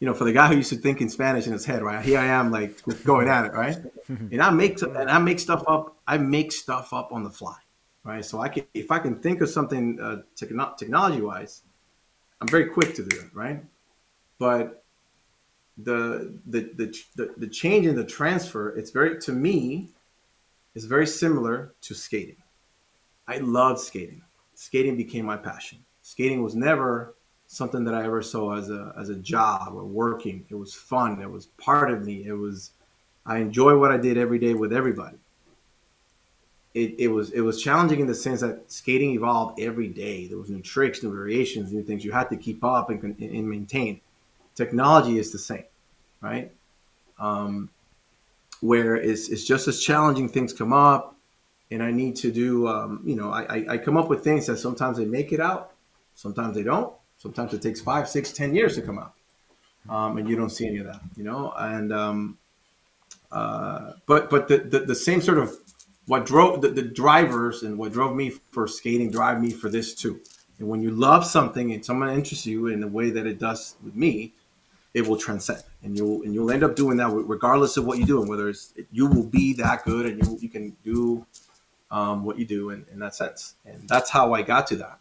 you 0.00 0.06
know, 0.06 0.14
for 0.14 0.24
the 0.24 0.32
guy 0.32 0.48
who 0.48 0.56
used 0.56 0.70
to 0.70 0.76
think 0.76 1.00
in 1.00 1.08
Spanish 1.08 1.46
in 1.46 1.52
his 1.52 1.64
head, 1.64 1.82
right? 1.82 2.04
Here 2.04 2.18
I 2.18 2.26
am, 2.26 2.50
like 2.50 2.80
going 3.04 3.28
at 3.28 3.46
it, 3.46 3.52
right? 3.52 3.76
and 4.08 4.40
I 4.40 4.50
make 4.50 4.80
and 4.82 5.10
I 5.10 5.18
make 5.18 5.40
stuff 5.40 5.64
up. 5.66 5.96
I 6.06 6.18
make 6.18 6.52
stuff 6.52 6.92
up 6.92 7.12
on 7.12 7.24
the 7.24 7.30
fly, 7.30 7.56
right? 8.04 8.24
So 8.24 8.40
I 8.40 8.48
can 8.48 8.64
if 8.74 8.90
I 8.90 8.98
can 8.98 9.20
think 9.20 9.40
of 9.40 9.48
something 9.48 9.98
uh, 10.00 10.22
technology 10.36 11.20
wise 11.20 11.62
I'm 12.40 12.48
very 12.48 12.66
quick 12.66 12.94
to 12.94 13.04
do 13.04 13.16
it, 13.16 13.34
right? 13.34 13.62
But 14.38 14.84
the, 15.76 16.38
the 16.46 16.72
the 16.76 16.96
the 17.16 17.34
the 17.36 17.48
change 17.48 17.86
in 17.86 17.96
the 17.96 18.04
transfer, 18.04 18.76
it's 18.76 18.90
very 18.90 19.20
to 19.20 19.32
me, 19.32 19.90
is 20.74 20.84
very 20.84 21.06
similar 21.06 21.74
to 21.82 21.94
skating. 21.94 22.36
I 23.26 23.38
love 23.38 23.80
skating. 23.80 24.22
Skating 24.54 24.96
became 24.96 25.24
my 25.24 25.36
passion. 25.36 25.84
Skating 26.02 26.42
was 26.42 26.54
never 26.54 27.14
something 27.48 27.82
that 27.84 27.94
I 27.94 28.04
ever 28.04 28.22
saw 28.22 28.56
as 28.56 28.70
a 28.70 28.94
as 28.96 29.08
a 29.08 29.16
job 29.16 29.72
or 29.74 29.84
working. 29.84 30.44
It 30.48 30.54
was 30.54 30.74
fun. 30.74 31.20
It 31.20 31.30
was 31.30 31.46
part 31.46 31.90
of 31.90 32.04
me. 32.04 32.24
It 32.24 32.34
was 32.34 32.70
I 33.26 33.38
enjoy 33.38 33.76
what 33.76 33.90
I 33.90 33.96
did 33.96 34.16
every 34.16 34.38
day 34.38 34.54
with 34.54 34.72
everybody 34.72 35.18
it, 36.78 36.94
it 36.98 37.08
was 37.08 37.30
it 37.30 37.40
was 37.40 37.60
challenging 37.60 38.00
in 38.00 38.06
the 38.06 38.14
sense 38.14 38.40
that 38.40 38.70
skating 38.70 39.12
evolved 39.14 39.58
every 39.60 39.88
day. 39.88 40.26
There 40.26 40.38
was 40.38 40.50
new 40.50 40.60
tricks, 40.60 41.02
new 41.02 41.10
variations, 41.10 41.72
new 41.72 41.82
things 41.82 42.04
you 42.04 42.12
had 42.12 42.28
to 42.30 42.36
keep 42.36 42.62
up 42.62 42.90
and, 42.90 43.02
and 43.02 43.48
maintain. 43.48 44.00
Technology 44.54 45.18
is 45.18 45.32
the 45.32 45.38
same, 45.38 45.64
right? 46.20 46.52
Um, 47.18 47.70
where 48.60 48.96
it's, 48.96 49.28
it's 49.28 49.44
just 49.44 49.66
as 49.66 49.80
challenging 49.80 50.28
things 50.28 50.52
come 50.52 50.72
up, 50.72 51.16
and 51.70 51.82
I 51.82 51.90
need 51.90 52.16
to 52.16 52.30
do, 52.30 52.68
um, 52.68 53.02
you 53.04 53.16
know, 53.16 53.30
I, 53.30 53.74
I 53.74 53.78
come 53.78 53.96
up 53.96 54.08
with 54.08 54.22
things 54.22 54.46
that 54.46 54.58
sometimes 54.58 54.98
they 54.98 55.04
make 55.04 55.32
it 55.32 55.40
out, 55.40 55.72
sometimes 56.14 56.54
they 56.54 56.62
don't. 56.62 56.92
Sometimes 57.18 57.52
it 57.52 57.60
takes 57.60 57.80
five, 57.80 58.08
six, 58.08 58.32
ten 58.32 58.54
years 58.54 58.76
to 58.76 58.82
come 58.82 58.98
out, 58.98 59.12
um, 59.88 60.18
and 60.18 60.28
you 60.28 60.36
don't 60.36 60.50
see 60.50 60.66
any 60.66 60.78
of 60.78 60.86
that, 60.86 61.00
you 61.16 61.24
know. 61.24 61.52
And 61.56 61.92
um, 61.92 62.38
uh, 63.32 63.92
but 64.06 64.30
but 64.30 64.48
the, 64.48 64.58
the, 64.58 64.80
the 64.80 64.94
same 64.94 65.20
sort 65.20 65.38
of 65.38 65.52
what 66.06 66.24
drove 66.24 66.62
the, 66.62 66.68
the 66.68 66.82
drivers 66.82 67.62
and 67.62 67.76
what 67.76 67.92
drove 67.92 68.14
me 68.14 68.30
for 68.30 68.66
skating 68.66 69.10
drive 69.10 69.40
me 69.40 69.50
for 69.50 69.68
this 69.68 69.94
too. 69.94 70.20
And 70.58 70.68
when 70.68 70.80
you 70.80 70.90
love 70.90 71.24
something 71.24 71.72
and 71.72 71.84
someone 71.84 72.10
interests 72.10 72.46
you 72.46 72.68
in 72.68 72.80
the 72.80 72.88
way 72.88 73.10
that 73.10 73.26
it 73.26 73.38
does 73.38 73.76
with 73.84 73.94
me, 73.94 74.32
it 74.94 75.06
will 75.06 75.16
transcend, 75.16 75.62
and 75.82 75.96
you'll 75.96 76.22
and 76.22 76.32
you'll 76.32 76.50
end 76.50 76.64
up 76.64 76.76
doing 76.76 76.96
that 76.98 77.10
regardless 77.10 77.76
of 77.76 77.84
what 77.84 77.98
you 77.98 78.06
do, 78.06 78.20
and 78.20 78.28
whether 78.28 78.48
it's 78.48 78.72
you 78.90 79.06
will 79.06 79.24
be 79.26 79.52
that 79.54 79.84
good, 79.84 80.06
and 80.06 80.24
you 80.24 80.38
you 80.40 80.48
can 80.48 80.76
do 80.84 81.26
um, 81.90 82.24
what 82.24 82.38
you 82.38 82.44
do 82.44 82.70
in, 82.70 82.86
in 82.92 82.98
that 83.00 83.14
sense, 83.14 83.54
and 83.66 83.88
that's 83.88 84.08
how 84.08 84.32
I 84.34 84.42
got 84.42 84.66
to 84.68 84.76
that. 84.76 84.98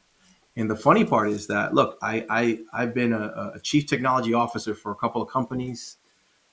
And 0.57 0.67
the 0.67 0.75
funny 0.75 1.05
part 1.05 1.29
is 1.29 1.45
that 1.47 1.75
look, 1.75 1.99
I, 2.01 2.25
I 2.29 2.59
I've 2.73 2.93
been 2.93 3.13
a, 3.13 3.51
a 3.53 3.59
chief 3.61 3.85
technology 3.85 4.33
officer 4.33 4.73
for 4.73 4.91
a 4.91 4.95
couple 4.95 5.21
of 5.21 5.29
companies, 5.29 5.97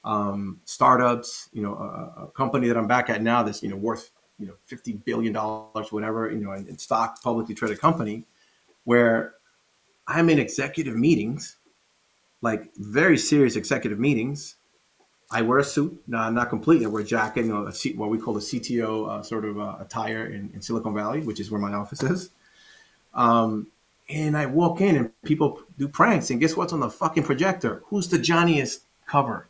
um, 0.04 0.60
startups. 0.66 1.48
You 1.54 1.62
know, 1.62 1.74
a, 1.74 2.24
a, 2.24 2.26
company 2.28 2.68
that 2.68 2.76
I'm 2.76 2.86
back 2.86 3.08
at 3.08 3.22
now 3.22 3.42
that's 3.42 3.62
you 3.62 3.70
know 3.70 3.76
worth 3.76 4.10
you 4.38 4.46
know 4.46 4.54
fifty 4.66 4.92
billion 4.92 5.32
dollars, 5.32 5.90
whatever. 5.90 6.30
You 6.30 6.44
know, 6.44 6.52
in, 6.52 6.68
in 6.68 6.76
stock, 6.76 7.22
publicly 7.22 7.54
traded 7.54 7.80
company, 7.80 8.24
where 8.84 9.36
I'm 10.06 10.28
in 10.28 10.38
executive 10.38 10.96
meetings, 10.96 11.56
like 12.42 12.74
very 12.76 13.16
serious 13.16 13.56
executive 13.56 13.98
meetings. 13.98 14.56
I 15.30 15.40
wear 15.40 15.60
a 15.60 15.64
suit, 15.64 16.00
no, 16.06 16.28
not 16.28 16.50
completely. 16.50 16.84
I 16.84 16.90
wear 16.90 17.00
a 17.00 17.06
jacket, 17.06 17.46
you 17.46 17.52
know, 17.52 17.66
a 17.66 17.72
C, 17.72 17.94
what 17.94 18.10
we 18.10 18.18
call 18.18 18.36
a 18.36 18.40
CTO 18.40 19.08
uh, 19.08 19.22
sort 19.22 19.46
of 19.46 19.58
uh, 19.58 19.76
attire 19.80 20.26
in, 20.26 20.50
in 20.52 20.60
Silicon 20.60 20.94
Valley, 20.94 21.20
which 21.20 21.40
is 21.40 21.50
where 21.50 21.60
my 21.60 21.72
office 21.72 22.02
is. 22.02 22.30
Um, 23.14 23.68
and 24.08 24.36
I 24.36 24.46
walk 24.46 24.80
in 24.80 24.96
and 24.96 25.10
people 25.24 25.62
do 25.78 25.88
pranks, 25.88 26.30
and 26.30 26.38
guess 26.40 26.56
what's 26.56 26.72
on 26.72 26.80
the 26.80 26.90
fucking 26.90 27.22
projector? 27.24 27.82
Who's 27.86 28.08
the 28.08 28.18
Johnnyest 28.18 28.80
cover? 29.06 29.46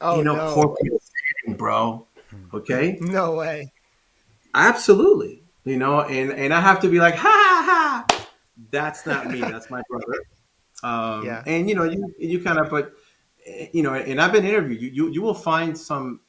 Oh, 0.00 0.18
you 0.18 0.24
know, 0.24 0.36
no. 0.36 0.52
corporate 0.54 0.92
setting, 1.02 1.56
bro. 1.56 2.06
Okay, 2.52 2.98
No 3.00 3.34
way. 3.34 3.72
absolutely. 4.54 5.42
You 5.64 5.76
know, 5.78 6.02
and 6.02 6.30
and 6.32 6.52
I 6.54 6.60
have 6.60 6.80
to 6.80 6.88
be 6.88 6.98
like, 6.98 7.14
ha 7.16 7.28
ha. 7.28 8.04
ha. 8.08 8.28
That's 8.70 9.04
not 9.06 9.30
me. 9.30 9.40
That's 9.40 9.68
my 9.70 9.82
brother. 9.88 10.22
Um, 10.82 11.24
Yeah. 11.24 11.42
And 11.46 11.68
you 11.68 11.74
know, 11.74 11.84
you 11.84 12.14
you 12.18 12.42
kind 12.42 12.58
of, 12.58 12.70
but 12.70 12.92
you 13.72 13.82
know, 13.82 13.94
and 13.94 14.20
I've 14.20 14.32
been 14.32 14.44
interviewed. 14.44 14.80
You 14.80 14.90
you, 14.90 15.08
you 15.12 15.22
will 15.22 15.34
find 15.34 15.76
some 15.76 16.20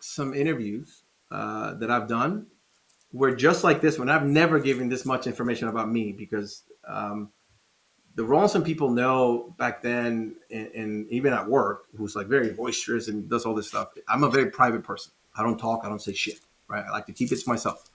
some 0.00 0.34
interviews 0.34 1.02
uh, 1.30 1.74
that 1.74 1.90
I've 1.90 2.08
done 2.08 2.46
where 3.12 3.34
just 3.34 3.64
like 3.64 3.80
this 3.80 3.98
one, 3.98 4.08
I've 4.08 4.26
never 4.26 4.58
given 4.60 4.88
this 4.88 5.04
much 5.04 5.26
information 5.26 5.68
about 5.68 5.90
me 5.90 6.12
because 6.12 6.62
um, 6.86 7.30
the 8.14 8.24
Rawlinson 8.24 8.62
people 8.62 8.90
know 8.90 9.54
back 9.58 9.82
then, 9.82 10.36
and, 10.50 10.66
and 10.68 11.10
even 11.10 11.32
at 11.32 11.48
work, 11.48 11.86
who's 11.96 12.16
like 12.16 12.26
very 12.26 12.50
boisterous 12.52 13.08
and 13.08 13.28
does 13.28 13.46
all 13.46 13.54
this 13.54 13.68
stuff. 13.68 13.88
I'm 14.08 14.24
a 14.24 14.30
very 14.30 14.50
private 14.50 14.82
person. 14.84 15.12
I 15.36 15.42
don't 15.42 15.58
talk. 15.58 15.82
I 15.84 15.88
don't 15.88 16.02
say 16.02 16.12
shit. 16.12 16.40
Right. 16.68 16.84
I 16.84 16.90
like 16.90 17.06
to 17.06 17.12
keep 17.12 17.32
it 17.32 17.36
to 17.36 17.48
myself. 17.48 17.88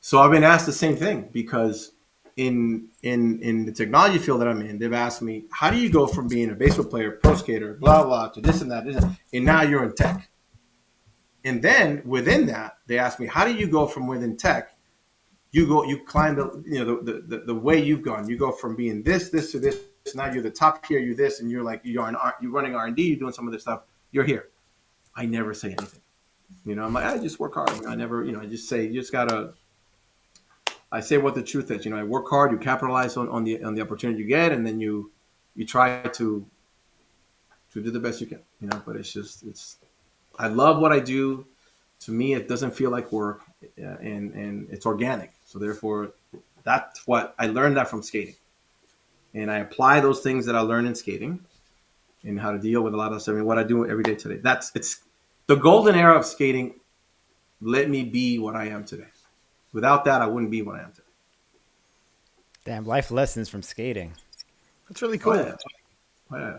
So 0.00 0.20
I've 0.20 0.30
been 0.30 0.44
asked 0.44 0.66
the 0.66 0.72
same 0.72 0.96
thing 0.96 1.28
because 1.32 1.92
in 2.36 2.88
in 3.02 3.40
in 3.42 3.66
the 3.66 3.72
technology 3.72 4.18
field 4.18 4.40
that 4.40 4.48
I'm 4.48 4.62
in, 4.62 4.78
they've 4.78 4.92
asked 4.92 5.20
me, 5.20 5.44
how 5.50 5.70
do 5.70 5.76
you 5.76 5.90
go 5.90 6.06
from 6.06 6.28
being 6.28 6.50
a 6.50 6.54
baseball 6.54 6.86
player, 6.86 7.12
pro 7.12 7.34
skater, 7.34 7.74
blah 7.74 8.04
blah, 8.04 8.28
to 8.28 8.40
this 8.40 8.62
and 8.62 8.70
that, 8.70 8.84
this 8.86 8.96
and, 8.96 9.04
that, 9.04 9.18
and 9.32 9.44
now 9.44 9.62
you're 9.62 9.84
in 9.84 9.94
tech. 9.94 10.29
And 11.44 11.62
then 11.62 12.02
within 12.04 12.46
that, 12.46 12.78
they 12.86 12.98
asked 12.98 13.18
me, 13.20 13.26
how 13.26 13.44
do 13.44 13.54
you 13.54 13.66
go 13.66 13.86
from 13.86 14.06
within 14.06 14.36
tech? 14.36 14.76
You 15.52 15.66
go, 15.66 15.84
you 15.84 16.04
climb 16.04 16.36
the, 16.36 16.62
you 16.66 16.84
know, 16.84 17.00
the, 17.02 17.24
the, 17.26 17.38
the 17.46 17.54
way 17.54 17.82
you've 17.82 18.02
gone. 18.02 18.28
You 18.28 18.36
go 18.36 18.52
from 18.52 18.76
being 18.76 19.02
this, 19.02 19.30
this 19.30 19.50
to 19.52 19.58
this. 19.58 19.78
Now 20.14 20.32
you're 20.32 20.42
the 20.42 20.50
top 20.50 20.86
tier. 20.86 20.98
You're 20.98 21.14
this, 21.14 21.40
and 21.40 21.50
you're 21.50 21.62
like 21.62 21.82
you're 21.84 22.06
an 22.08 22.16
you're 22.40 22.50
running 22.50 22.74
R 22.74 22.86
and 22.86 22.96
D. 22.96 23.02
You're 23.02 23.18
doing 23.18 23.32
some 23.32 23.46
of 23.46 23.52
this 23.52 23.62
stuff. 23.62 23.82
You're 24.12 24.24
here. 24.24 24.48
I 25.14 25.26
never 25.26 25.52
say 25.52 25.68
anything. 25.68 26.00
You 26.64 26.74
know, 26.74 26.84
I'm 26.84 26.94
like 26.94 27.04
I 27.04 27.18
just 27.18 27.38
work 27.38 27.54
hard. 27.54 27.84
I 27.86 27.94
never, 27.96 28.24
you 28.24 28.32
know, 28.32 28.40
I 28.40 28.46
just 28.46 28.68
say 28.68 28.86
you 28.86 28.94
just 29.00 29.12
gotta. 29.12 29.52
I 30.90 31.00
say 31.00 31.18
what 31.18 31.34
the 31.34 31.42
truth 31.42 31.70
is. 31.70 31.84
You 31.84 31.90
know, 31.90 31.98
I 31.98 32.02
work 32.02 32.28
hard. 32.28 32.50
You 32.50 32.58
capitalize 32.58 33.16
on, 33.18 33.28
on 33.28 33.44
the 33.44 33.62
on 33.62 33.74
the 33.74 33.82
opportunity 33.82 34.20
you 34.20 34.26
get, 34.26 34.52
and 34.52 34.66
then 34.66 34.80
you 34.80 35.12
you 35.54 35.66
try 35.66 36.00
to 36.02 36.46
to 37.72 37.82
do 37.82 37.90
the 37.90 38.00
best 38.00 38.20
you 38.20 38.26
can. 38.26 38.40
You 38.60 38.68
know, 38.68 38.82
but 38.86 38.96
it's 38.96 39.12
just 39.12 39.42
it's. 39.42 39.76
I 40.40 40.48
love 40.48 40.78
what 40.78 40.90
I 40.90 41.00
do. 41.00 41.46
To 42.00 42.12
me, 42.12 42.32
it 42.32 42.48
doesn't 42.48 42.70
feel 42.70 42.90
like 42.90 43.12
work, 43.12 43.42
uh, 43.62 43.96
and 44.00 44.32
and 44.32 44.66
it's 44.70 44.86
organic. 44.86 45.32
So 45.44 45.58
therefore, 45.58 46.12
that's 46.64 47.06
what 47.06 47.34
I 47.38 47.48
learned 47.48 47.76
that 47.76 47.88
from 47.88 48.02
skating, 48.02 48.36
and 49.34 49.50
I 49.50 49.58
apply 49.58 50.00
those 50.00 50.20
things 50.20 50.46
that 50.46 50.56
I 50.56 50.60
learned 50.60 50.86
in 50.86 50.94
skating, 50.94 51.44
and 52.24 52.40
how 52.40 52.52
to 52.52 52.58
deal 52.58 52.80
with 52.80 52.94
a 52.94 52.96
lot 52.96 53.12
of 53.12 53.20
stuff. 53.20 53.34
I 53.34 53.36
mean, 53.36 53.44
what 53.44 53.58
I 53.58 53.64
do 53.64 53.86
every 53.86 54.02
day 54.02 54.14
today. 54.14 54.36
That's 54.36 54.72
it's 54.74 55.02
the 55.46 55.56
golden 55.56 55.94
era 55.94 56.16
of 56.16 56.24
skating. 56.24 56.80
Let 57.60 57.90
me 57.90 58.02
be 58.04 58.38
what 58.38 58.56
I 58.56 58.68
am 58.68 58.84
today. 58.84 59.08
Without 59.74 60.06
that, 60.06 60.22
I 60.22 60.26
wouldn't 60.26 60.50
be 60.50 60.62
what 60.62 60.76
I 60.76 60.82
am 60.84 60.92
today. 60.92 61.02
Damn, 62.64 62.86
life 62.86 63.10
lessons 63.10 63.50
from 63.50 63.62
skating. 63.62 64.14
That's 64.88 65.02
really 65.02 65.18
cool. 65.18 65.34
Oh, 65.34 65.36
yeah. 65.36 65.56
Oh, 66.30 66.38
yeah. 66.38 66.58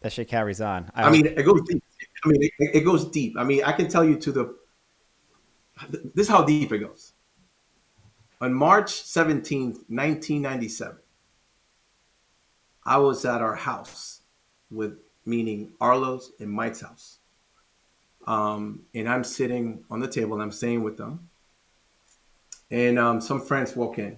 That 0.00 0.12
shit 0.12 0.28
carries 0.28 0.62
on. 0.62 0.90
I 0.94 1.10
mean, 1.10 1.26
it 1.26 1.42
goes 1.42 1.60
deep. 1.68 1.84
I 2.24 2.28
mean, 2.28 2.42
it, 2.42 2.52
it 2.58 2.80
goes 2.84 3.06
deep. 3.06 3.36
I 3.38 3.44
mean, 3.44 3.64
I 3.64 3.72
can 3.72 3.88
tell 3.88 4.04
you 4.04 4.16
to 4.16 4.32
the. 4.32 4.54
This 5.88 6.26
is 6.26 6.28
how 6.28 6.44
deep 6.44 6.72
it 6.72 6.78
goes. 6.78 7.12
On 8.42 8.52
March 8.52 8.92
17th, 8.92 9.84
1997, 9.88 10.96
I 12.84 12.96
was 12.98 13.24
at 13.24 13.42
our 13.42 13.54
house 13.54 14.20
with, 14.70 14.98
meaning 15.26 15.72
Arlo's 15.80 16.32
and 16.40 16.50
Mike's 16.50 16.80
house. 16.80 17.18
Um, 18.26 18.82
and 18.94 19.08
I'm 19.08 19.24
sitting 19.24 19.84
on 19.90 20.00
the 20.00 20.08
table 20.08 20.34
and 20.34 20.42
I'm 20.42 20.52
staying 20.52 20.82
with 20.82 20.96
them. 20.96 21.28
And 22.70 22.98
um, 22.98 23.20
some 23.20 23.40
friends 23.40 23.76
walk 23.76 23.98
in. 23.98 24.16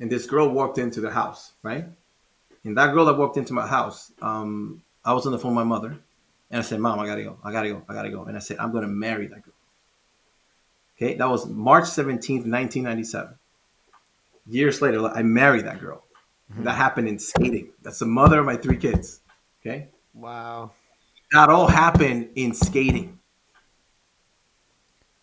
And 0.00 0.10
this 0.10 0.26
girl 0.26 0.48
walked 0.48 0.78
into 0.78 1.00
the 1.00 1.10
house, 1.10 1.52
right? 1.62 1.86
And 2.64 2.76
that 2.76 2.92
girl 2.92 3.04
that 3.06 3.18
walked 3.18 3.36
into 3.36 3.52
my 3.52 3.66
house, 3.66 4.12
um, 4.22 4.82
I 5.04 5.12
was 5.12 5.26
on 5.26 5.32
the 5.32 5.38
phone 5.38 5.54
with 5.54 5.64
my 5.64 5.68
mother. 5.68 5.98
And 6.52 6.58
I 6.60 6.62
said, 6.62 6.78
Mom, 6.80 7.00
I 7.00 7.06
gotta 7.06 7.24
go. 7.24 7.38
I 7.42 7.50
gotta 7.50 7.70
go. 7.70 7.82
I 7.88 7.94
gotta 7.94 8.10
go. 8.10 8.24
And 8.24 8.36
I 8.36 8.40
said, 8.40 8.58
I'm 8.58 8.70
gonna 8.72 8.86
marry 8.86 9.26
that 9.26 9.42
girl. 9.42 9.54
Okay, 10.96 11.14
that 11.14 11.28
was 11.28 11.46
March 11.48 11.84
17th, 11.84 12.46
1997. 12.46 13.34
Years 14.46 14.80
later, 14.82 15.04
I 15.08 15.22
married 15.22 15.64
that 15.64 15.80
girl. 15.80 16.04
Mm-hmm. 16.52 16.64
That 16.64 16.74
happened 16.74 17.08
in 17.08 17.18
skating. 17.18 17.70
That's 17.82 17.98
the 17.98 18.06
mother 18.06 18.38
of 18.40 18.46
my 18.46 18.56
three 18.56 18.76
kids. 18.76 19.20
Okay, 19.60 19.88
Wow. 20.14 20.72
that 21.32 21.48
all 21.48 21.66
happened 21.68 22.28
in 22.36 22.52
skating. 22.52 23.18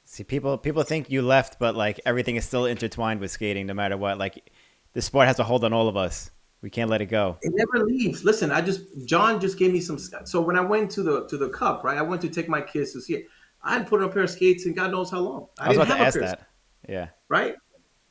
See, 0.06 0.24
people 0.24 0.58
people 0.58 0.82
think 0.84 1.12
you 1.12 1.22
left, 1.22 1.60
but 1.60 1.76
like 1.76 2.00
everything 2.06 2.36
is 2.36 2.46
still 2.46 2.66
intertwined 2.66 3.20
with 3.20 3.30
skating, 3.32 3.68
no 3.68 3.76
matter 3.76 3.96
what. 3.98 4.18
Like 4.18 4.50
the 4.94 5.02
sport 5.04 5.28
has 5.28 5.38
a 5.38 5.44
hold 5.44 5.64
on 5.64 5.72
all 5.74 5.88
of 5.88 5.96
us. 5.96 6.32
We 6.62 6.70
can't 6.70 6.90
let 6.90 7.02
it 7.02 7.06
go. 7.06 7.38
It 7.42 7.54
never 7.56 7.86
leaves. 7.86 8.26
Listen, 8.26 8.52
I 8.52 8.62
just 8.62 8.82
John 9.06 9.40
just 9.40 9.58
gave 9.58 9.72
me 9.72 9.80
some. 9.80 9.98
So 9.98 10.42
when 10.42 10.58
I 10.58 10.62
went 10.62 10.92
to 10.92 11.04
the 11.04 11.28
to 11.28 11.38
the 11.38 11.50
cup, 11.50 11.84
right, 11.84 11.98
I 11.98 12.02
went 12.02 12.22
to 12.24 12.30
take 12.30 12.50
my 12.50 12.62
kids 12.62 12.92
to 12.94 13.02
see 13.02 13.16
it. 13.16 13.28
I 13.64 13.74
hadn't 13.74 13.88
put 13.88 14.02
on 14.02 14.10
a 14.10 14.12
pair 14.12 14.24
of 14.24 14.30
skates 14.30 14.66
and 14.66 14.76
God 14.76 14.92
knows 14.92 15.12
how 15.12 15.20
long. 15.20 15.48
I, 15.58 15.70
was 15.70 15.78
didn't 15.78 15.88
about 15.88 15.98
to 15.98 15.98
have 15.98 16.00
a 16.00 16.08
ask 16.08 16.20
that. 16.20 16.48
Yeah. 16.88 17.08
right? 17.28 17.56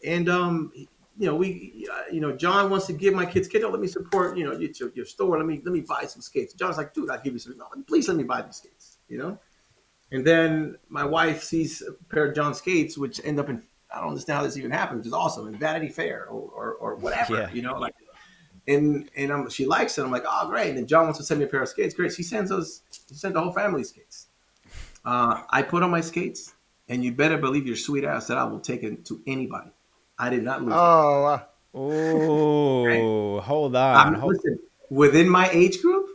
And 0.04 0.28
um, 0.28 0.72
you 1.18 1.26
know, 1.26 1.34
we, 1.34 1.86
uh, 1.92 2.02
you 2.12 2.20
know, 2.20 2.36
John 2.36 2.70
wants 2.70 2.86
to 2.86 2.92
give 2.92 3.12
my 3.12 3.26
kids, 3.26 3.48
kid, 3.48 3.64
oh, 3.64 3.70
let 3.70 3.80
me 3.80 3.88
support, 3.88 4.36
you 4.36 4.44
know, 4.44 4.52
your, 4.52 4.92
your 4.94 5.04
store. 5.04 5.36
Let 5.36 5.46
me 5.46 5.60
let 5.64 5.72
me 5.72 5.80
buy 5.80 6.04
some 6.04 6.22
skates. 6.22 6.54
John's 6.54 6.76
like, 6.76 6.94
dude, 6.94 7.10
I'll 7.10 7.20
give 7.20 7.32
you 7.32 7.38
some. 7.38 7.56
No, 7.56 7.66
please 7.86 8.08
let 8.08 8.16
me 8.16 8.24
buy 8.24 8.42
these 8.42 8.56
skates. 8.56 8.98
You 9.08 9.18
know. 9.18 9.38
And 10.10 10.26
then 10.26 10.78
my 10.88 11.04
wife 11.04 11.42
sees 11.42 11.82
a 11.82 11.92
pair 12.14 12.28
of 12.28 12.34
John 12.34 12.54
skates, 12.54 12.96
which 12.96 13.20
end 13.24 13.38
up 13.40 13.50
in 13.50 13.62
I 13.92 14.00
don't 14.00 14.10
understand 14.10 14.38
how 14.38 14.42
this 14.44 14.56
even 14.56 14.70
happened, 14.70 14.98
which 14.98 15.06
is 15.06 15.12
awesome 15.12 15.48
in 15.48 15.58
Vanity 15.58 15.88
Fair 15.88 16.26
or 16.26 16.48
or, 16.50 16.74
or 16.74 16.94
whatever. 16.96 17.36
Yeah. 17.36 17.50
You 17.52 17.62
know, 17.62 17.78
like. 17.78 17.94
And 18.68 19.10
and 19.16 19.32
I'm, 19.32 19.50
she 19.50 19.66
likes 19.66 19.98
it. 19.98 20.04
I'm 20.04 20.12
like, 20.12 20.24
oh 20.28 20.48
great. 20.48 20.76
And 20.76 20.86
John 20.86 21.04
wants 21.04 21.18
to 21.18 21.24
send 21.24 21.40
me 21.40 21.46
a 21.46 21.48
pair 21.48 21.62
of 21.62 21.68
skates. 21.68 21.94
Great. 21.94 22.12
She 22.12 22.22
sends 22.22 22.52
us. 22.52 22.82
She 23.08 23.14
sent 23.14 23.34
the 23.34 23.40
whole 23.40 23.52
family 23.52 23.82
skates. 23.82 24.26
Uh, 25.04 25.42
I 25.48 25.62
put 25.62 25.82
on 25.82 25.90
my 25.90 26.02
skates, 26.02 26.54
and 26.88 27.02
you 27.02 27.12
better 27.12 27.38
believe 27.38 27.66
your 27.66 27.76
sweet 27.76 28.04
ass 28.04 28.26
that 28.26 28.38
I 28.38 28.44
will 28.44 28.60
take 28.60 28.82
it 28.82 29.06
to 29.06 29.20
anybody. 29.26 29.70
I 30.18 30.30
did 30.30 30.42
not 30.42 30.62
lose. 30.62 30.74
Oh, 30.76 31.24
uh, 31.24 31.40
Oh, 31.74 33.40
hold 33.40 33.76
on. 33.76 33.96
I'm, 33.96 34.14
Hold, 34.14 34.34
listen, 34.34 34.58
within 34.90 35.28
my 35.28 35.48
age 35.50 35.80
group, 35.80 36.08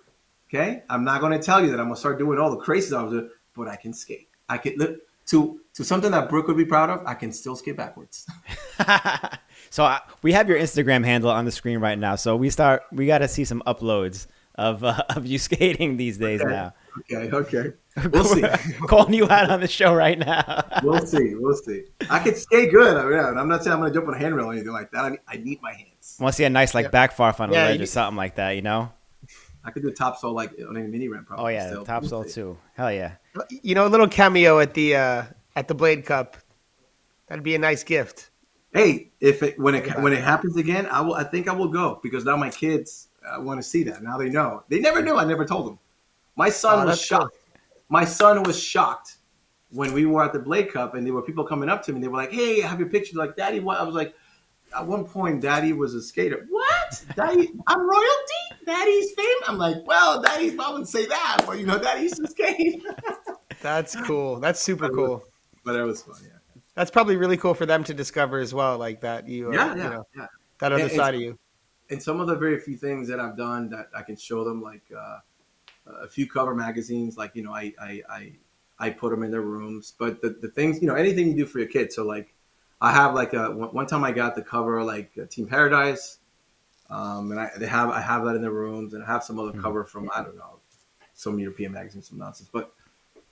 okay, 0.49 0.83
I'm 0.89 1.03
not 1.03 1.21
going 1.21 1.31
to 1.31 1.43
tell 1.43 1.63
you 1.63 1.71
that 1.71 1.79
I'm 1.79 1.85
going 1.85 1.95
to 1.95 1.99
start 1.99 2.19
doing 2.19 2.39
all 2.39 2.51
the 2.51 2.57
crazy 2.57 2.95
I 2.95 3.01
was 3.01 3.13
doing, 3.13 3.29
but 3.55 3.67
I 3.67 3.75
can 3.75 3.93
skate. 3.93 4.29
I 4.49 4.57
can 4.57 4.75
look 4.77 4.99
to 5.27 5.59
to 5.75 5.83
something 5.83 6.11
that 6.11 6.29
Brooke 6.29 6.47
would 6.47 6.57
be 6.57 6.65
proud 6.65 6.89
of. 6.89 7.05
I 7.05 7.13
can 7.15 7.31
still 7.31 7.55
skate 7.55 7.77
backwards. 7.77 8.27
so 9.73 9.83
I, 9.85 10.01
we 10.21 10.33
have 10.33 10.47
your 10.47 10.59
Instagram 10.59 11.03
handle 11.03 11.31
on 11.31 11.45
the 11.45 11.51
screen 11.51 11.79
right 11.79 11.97
now. 11.97 12.15
So 12.15 12.35
we 12.35 12.51
start. 12.51 12.83
We 12.91 13.07
got 13.07 13.17
to 13.19 13.27
see 13.27 13.43
some 13.43 13.63
uploads 13.65 14.27
of 14.53 14.83
uh, 14.83 15.01
of 15.15 15.25
you 15.25 15.39
skating 15.39 15.97
these 15.97 16.19
days 16.19 16.41
Okay. 16.41 16.49
now. 16.51 16.73
Okay, 17.11 17.31
okay, 17.35 17.73
we'll 18.11 18.23
see. 18.23 18.43
Calling 18.87 19.15
you 19.15 19.27
out 19.27 19.49
on 19.49 19.61
the 19.61 19.67
show 19.67 19.91
right 19.95 20.19
now. 20.19 20.43
We'll 20.83 21.03
see. 21.07 21.33
We'll 21.33 21.55
see. 21.55 21.85
I 22.07 22.19
can 22.19 22.35
skate 22.35 22.71
good. 22.71 22.95
I 22.97 23.03
mean, 23.05 23.37
I'm 23.39 23.47
not 23.49 23.63
saying 23.63 23.73
I'm 23.73 23.79
going 23.79 23.91
to 23.91 23.97
jump 23.97 24.07
on 24.09 24.13
a 24.13 24.17
handrail 24.19 24.45
or 24.45 24.53
anything 24.53 24.73
like 24.73 24.91
that. 24.91 25.05
I 25.05 25.09
need, 25.09 25.19
I 25.27 25.37
need 25.37 25.59
my 25.63 25.73
hands. 25.73 26.17
Want 26.19 26.33
to 26.33 26.37
see 26.37 26.43
a 26.43 26.51
nice 26.51 26.75
like 26.75 26.83
Yeah. 26.85 26.89
back 26.91 27.13
far 27.13 27.33
on 27.39 27.49
a 27.49 27.53
Yeah, 27.53 27.63
ledge 27.65 27.77
you- 27.79 27.83
or 27.85 27.87
something 27.87 28.15
like 28.17 28.35
that, 28.35 28.51
you 28.51 28.61
know? 28.61 28.91
I 29.65 29.71
could 29.71 29.81
do 29.81 29.87
a 29.89 29.93
top 29.93 30.19
soul 30.19 30.33
like 30.33 30.51
on 30.69 30.75
a 30.77 30.81
mini 30.81 31.07
ramp. 31.07 31.25
Probably. 31.27 31.45
Oh 31.45 31.47
yeah, 31.47 31.67
still. 31.67 31.83
top 31.85 32.03
We'll 32.03 32.25
too. 32.25 32.57
Hell 32.75 32.91
yeah. 32.91 33.13
you 33.49 33.73
know, 33.73 33.87
a 33.87 33.89
little 33.89 34.07
cameo 34.09 34.59
at 34.59 34.75
the 34.75 34.95
uh, 34.97 35.23
at 35.55 35.67
the 35.67 35.73
Blade 35.73 36.05
Cup. 36.05 36.37
That'd 37.27 37.43
be 37.43 37.55
a 37.55 37.59
nice 37.59 37.83
gift. 37.83 38.29
Hey, 38.73 39.11
if 39.19 39.43
it 39.43 39.59
when 39.59 39.75
it 39.75 39.99
when 40.01 40.13
it 40.13 40.23
happens 40.23 40.57
again, 40.57 40.87
I 40.87 41.01
will. 41.01 41.13
I 41.15 41.23
think 41.23 41.47
I 41.47 41.53
will 41.53 41.67
go 41.67 41.99
because 42.01 42.25
now 42.25 42.35
my 42.37 42.49
kids 42.49 43.09
uh, 43.27 43.39
want 43.41 43.59
to 43.61 43.63
see 43.63 43.83
that. 43.83 44.01
Now 44.03 44.17
they 44.17 44.29
know. 44.29 44.63
They 44.69 44.79
never 44.79 45.01
knew. 45.01 45.15
I 45.15 45.25
never 45.25 45.45
told 45.45 45.67
them. 45.67 45.79
My 46.35 46.49
son 46.49 46.73
Oh, 46.73 46.85
was 46.85 46.97
that's 46.97 47.09
cool. 47.09 47.19
shocked. 47.19 47.37
My 47.89 48.05
son 48.05 48.41
was 48.43 48.59
shocked 48.61 49.17
when 49.69 49.93
we 49.93 50.05
were 50.07 50.23
at 50.23 50.33
the 50.33 50.39
Blade 50.39 50.71
Cup 50.73 50.95
and 50.95 51.05
there 51.05 51.13
were 51.13 51.21
people 51.21 51.43
coming 51.43 51.69
up 51.69 51.83
to 51.83 51.91
me. 51.91 51.97
And 51.97 52.03
They 52.03 52.07
were 52.07 52.17
like, 52.17 52.31
"Hey, 52.31 52.63
I 52.63 52.67
have 52.67 52.79
your 52.79 52.89
picture." 52.89 53.15
Like, 53.17 53.35
"Daddy, 53.35 53.59
what?" 53.59 53.79
I 53.79 53.83
was 53.83 53.93
like, 53.95 54.15
at 54.75 54.87
one 54.87 55.05
point, 55.05 55.41
Daddy 55.41 55.71
was 55.73 55.93
a 55.93 56.01
skater. 56.01 56.47
What? 56.49 57.05
Daddy, 57.15 57.51
I'm 57.67 57.81
royalty. 57.87 58.43
Daddy's 58.65 59.11
fame. 59.11 59.37
I'm 59.47 59.59
like, 59.59 59.77
well, 59.85 60.19
Daddy's. 60.19 60.57
I 60.57 60.69
wouldn't 60.71 60.89
say 60.89 61.05
that, 61.05 61.43
but 61.45 61.59
you 61.59 61.67
know, 61.67 61.77
Daddy 61.77 62.03
used 62.03 62.15
to 62.15 62.27
skate. 62.31 62.83
That's 63.61 63.95
cool. 64.07 64.39
That's 64.39 64.59
super 64.59 64.89
cool. 64.89 65.23
but 65.63 65.75
it 65.75 65.83
was 65.83 66.01
fun. 66.01 66.15
Yeah. 66.23 66.29
That's 66.75 66.89
probably 66.91 67.17
really 67.17 67.37
cool 67.37 67.53
for 67.53 67.65
them 67.65 67.83
to 67.85 67.93
discover 67.93 68.39
as 68.39 68.53
well, 68.53 68.77
like 68.77 69.01
that 69.01 69.27
you, 69.27 69.49
uh, 69.49 69.53
Yeah, 69.53 69.75
you 69.75 69.81
yeah, 69.83 69.89
know, 69.89 70.07
yeah. 70.15 70.27
that 70.59 70.71
other 70.71 70.83
And- 70.83 70.91
and- 70.91 70.99
side 70.99 71.15
of 71.15 71.21
you. 71.21 71.37
and 71.89 72.01
some 72.01 72.19
of 72.19 72.27
the 72.27 72.35
very 72.35 72.59
few 72.59 72.75
things 72.77 73.07
that 73.09 73.19
I've 73.19 73.37
done 73.37 73.69
that 73.69 73.89
I 73.95 74.01
can 74.01 74.15
show 74.15 74.43
them, 74.43 74.61
like 74.61 74.81
uh, 74.97 75.19
a 75.85 76.07
few 76.07 76.27
cover 76.27 76.55
magazines, 76.55 77.17
like 77.17 77.35
you 77.35 77.43
know, 77.43 77.53
I 77.53 77.73
I 77.79 78.01
I, 78.09 78.33
I 78.79 78.89
put 78.89 79.11
them 79.11 79.21
in 79.21 79.29
their 79.31 79.41
rooms. 79.41 79.93
But 79.97 80.21
the, 80.21 80.29
the 80.29 80.47
things, 80.47 80.81
you 80.81 80.87
know, 80.87 80.95
anything 80.95 81.27
you 81.27 81.35
do 81.35 81.45
for 81.45 81.59
your 81.59 81.67
kids. 81.67 81.93
So 81.95 82.03
like, 82.05 82.33
I 82.81 82.91
have 82.91 83.13
like 83.13 83.33
a 83.33 83.51
one 83.51 83.69
one 83.69 83.85
time 83.85 84.03
I 84.03 84.11
got 84.11 84.33
the 84.35 84.41
cover 84.41 84.83
like 84.83 85.11
uh, 85.21 85.25
Team 85.29 85.45
Paradise, 85.45 86.17
um, 86.89 87.29
and 87.31 87.39
I 87.39 87.51
they 87.57 87.67
have 87.67 87.89
I 87.91 88.01
have 88.01 88.23
that 88.25 88.35
in 88.35 88.41
their 88.41 88.51
rooms, 88.51 88.93
and 88.95 89.03
I 89.03 89.05
have 89.05 89.23
some 89.23 89.37
other 89.37 89.51
Mhm. 89.51 89.61
cover 89.61 89.83
from 89.83 90.09
I 90.15 90.23
don't 90.23 90.37
know, 90.37 90.59
some 91.13 91.37
European 91.37 91.73
magazine, 91.73 92.01
some 92.01 92.17
nonsense. 92.17 92.49
But 92.51 92.73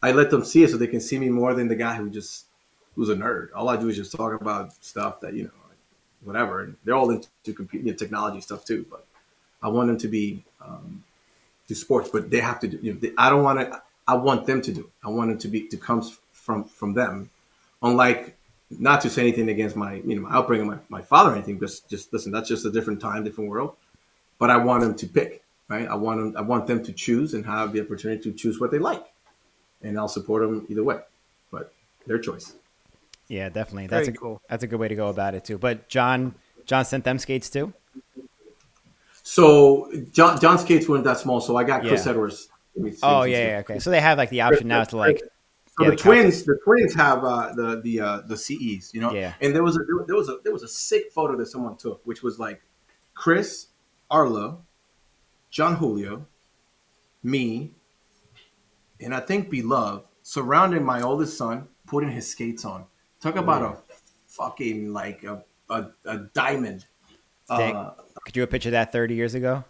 I 0.03 0.11
let 0.11 0.29
them 0.29 0.43
see 0.43 0.63
it 0.63 0.69
so 0.69 0.77
they 0.77 0.87
can 0.87 1.01
see 1.01 1.17
me 1.17 1.29
more 1.29 1.53
than 1.55 1.67
the 1.69 1.75
guy 1.75 1.95
who 1.95 2.09
just 2.09 2.47
who's 2.95 3.09
a 3.09 3.15
nerd. 3.15 3.49
All 3.55 3.69
I 3.69 3.77
do 3.77 3.89
is 3.89 3.95
just 3.95 4.15
talk 4.15 4.39
about 4.39 4.73
stuff 4.83 5.21
that 5.21 5.33
you 5.33 5.43
know, 5.43 5.51
whatever. 6.23 6.63
And 6.63 6.75
they're 6.83 6.95
all 6.95 7.09
into 7.09 7.29
computer 7.45 7.85
you 7.85 7.91
know, 7.91 7.97
technology 7.97 8.41
stuff 8.41 8.65
too. 8.65 8.85
But 8.89 9.05
I 9.61 9.69
want 9.69 9.87
them 9.87 9.97
to 9.99 10.07
be 10.07 10.43
um, 10.61 11.03
do 11.67 11.75
sports, 11.75 12.09
but 12.09 12.29
they 12.29 12.39
have 12.39 12.59
to 12.61 12.67
do. 12.67 12.79
You 12.81 12.93
know, 12.93 12.99
they, 12.99 13.11
I 13.17 13.29
don't 13.29 13.43
want 13.43 13.59
to. 13.59 13.81
I 14.07 14.15
want 14.15 14.45
them 14.45 14.61
to 14.61 14.71
do. 14.73 14.89
I 15.03 15.09
want 15.09 15.29
them 15.29 15.37
to 15.39 15.47
be 15.47 15.67
to 15.67 15.77
come 15.77 16.01
from 16.31 16.65
from 16.65 16.93
them. 16.93 17.29
Unlike 17.81 18.35
not 18.69 19.01
to 19.01 19.09
say 19.09 19.21
anything 19.21 19.49
against 19.49 19.75
my 19.75 19.95
you 19.95 20.15
know 20.15 20.21
my 20.21 20.37
upbringing, 20.37 20.67
my, 20.67 20.77
my 20.89 21.01
father 21.01 21.31
or 21.31 21.35
anything. 21.35 21.59
Just 21.59 21.89
just 21.89 22.11
listen. 22.11 22.31
That's 22.31 22.49
just 22.49 22.65
a 22.65 22.71
different 22.71 22.99
time, 22.99 23.23
different 23.23 23.49
world. 23.49 23.75
But 24.39 24.49
I 24.49 24.57
want 24.57 24.81
them 24.81 24.95
to 24.95 25.07
pick. 25.07 25.43
Right. 25.67 25.87
I 25.87 25.95
want 25.95 26.19
them. 26.19 26.35
I 26.37 26.41
want 26.41 26.67
them 26.67 26.83
to 26.83 26.91
choose 26.91 27.33
and 27.33 27.45
have 27.45 27.71
the 27.71 27.81
opportunity 27.81 28.21
to 28.23 28.33
choose 28.33 28.59
what 28.59 28.71
they 28.71 28.79
like, 28.79 29.05
and 29.81 29.97
I'll 29.97 30.09
support 30.09 30.41
them 30.41 30.65
either 30.69 30.83
way. 30.83 30.99
But 31.51 31.73
their 32.07 32.19
choice. 32.19 32.55
Yeah, 33.31 33.47
definitely. 33.47 33.87
That's 33.87 34.07
Very 34.07 34.17
a 34.17 34.19
cool. 34.19 34.41
that's 34.49 34.63
a 34.63 34.67
good 34.67 34.77
way 34.77 34.89
to 34.89 34.95
go 34.95 35.07
about 35.07 35.35
it 35.35 35.45
too. 35.45 35.57
But 35.57 35.87
John 35.87 36.35
John 36.65 36.83
sent 36.83 37.05
them 37.05 37.17
skates 37.17 37.49
too. 37.49 37.73
So 39.23 39.89
John 40.11 40.37
John 40.41 40.59
skates 40.59 40.89
weren't 40.89 41.05
that 41.05 41.17
small, 41.17 41.39
so 41.39 41.55
I 41.55 41.63
got 41.63 41.81
Chris 41.81 42.05
Yeah. 42.05 42.11
Edwards. 42.11 42.49
Let 42.75 42.83
me 42.83 42.91
see- 42.91 42.99
Oh 43.03 43.23
yeah, 43.23 43.47
yeah, 43.47 43.57
okay. 43.59 43.79
So 43.79 43.89
they 43.89 44.01
have 44.01 44.17
like 44.17 44.31
the 44.31 44.41
option 44.41 44.67
now 44.67 44.83
to 44.83 44.97
like 44.97 45.19
So 45.19 45.85
Yeah, 45.85 45.91
the 45.91 45.95
the 45.95 46.01
twins, 46.01 46.43
the 46.43 46.59
twins 46.65 46.93
have 46.95 47.23
uh, 47.23 47.53
the 47.55 47.79
the 47.81 48.01
uh, 48.01 48.21
the 48.27 48.35
CEs, 48.35 48.93
you 48.93 48.99
know. 48.99 49.13
Yeah. 49.13 49.33
And 49.39 49.55
there 49.55 49.63
was 49.63 49.77
a 49.77 49.79
there 50.07 50.17
was 50.17 50.27
a 50.27 50.39
there 50.43 50.51
was 50.51 50.63
a 50.63 50.67
sick 50.67 51.13
photo 51.13 51.37
that 51.37 51.45
someone 51.47 51.77
took, 51.77 52.01
which 52.05 52.21
was 52.23 52.37
like 52.37 52.61
Chris, 53.13 53.67
Arlo, 54.09 54.65
Jon 55.49 55.77
Julio, 55.77 56.27
me, 57.23 57.71
and 58.99 59.15
I 59.15 59.21
think 59.21 59.49
Beloved 59.49 60.03
surrounding 60.21 60.83
my 60.83 61.01
oldest 61.01 61.37
son, 61.37 61.69
putting 61.87 62.11
his 62.11 62.29
skates 62.29 62.65
on. 62.65 62.85
Talk 63.21 63.35
about 63.35 63.61
a 63.61 63.77
fucking 64.27 64.91
like 64.93 65.23
a 65.23 65.43
a, 65.69 65.87
a 66.05 66.17
diamond. 66.33 66.85
Uh, 67.49 67.91
could 68.25 68.35
you 68.35 68.41
have 68.41 68.49
pictured 68.49 68.71
that 68.71 68.91
30 68.91 69.15
years 69.15 69.35
ago? 69.35 69.63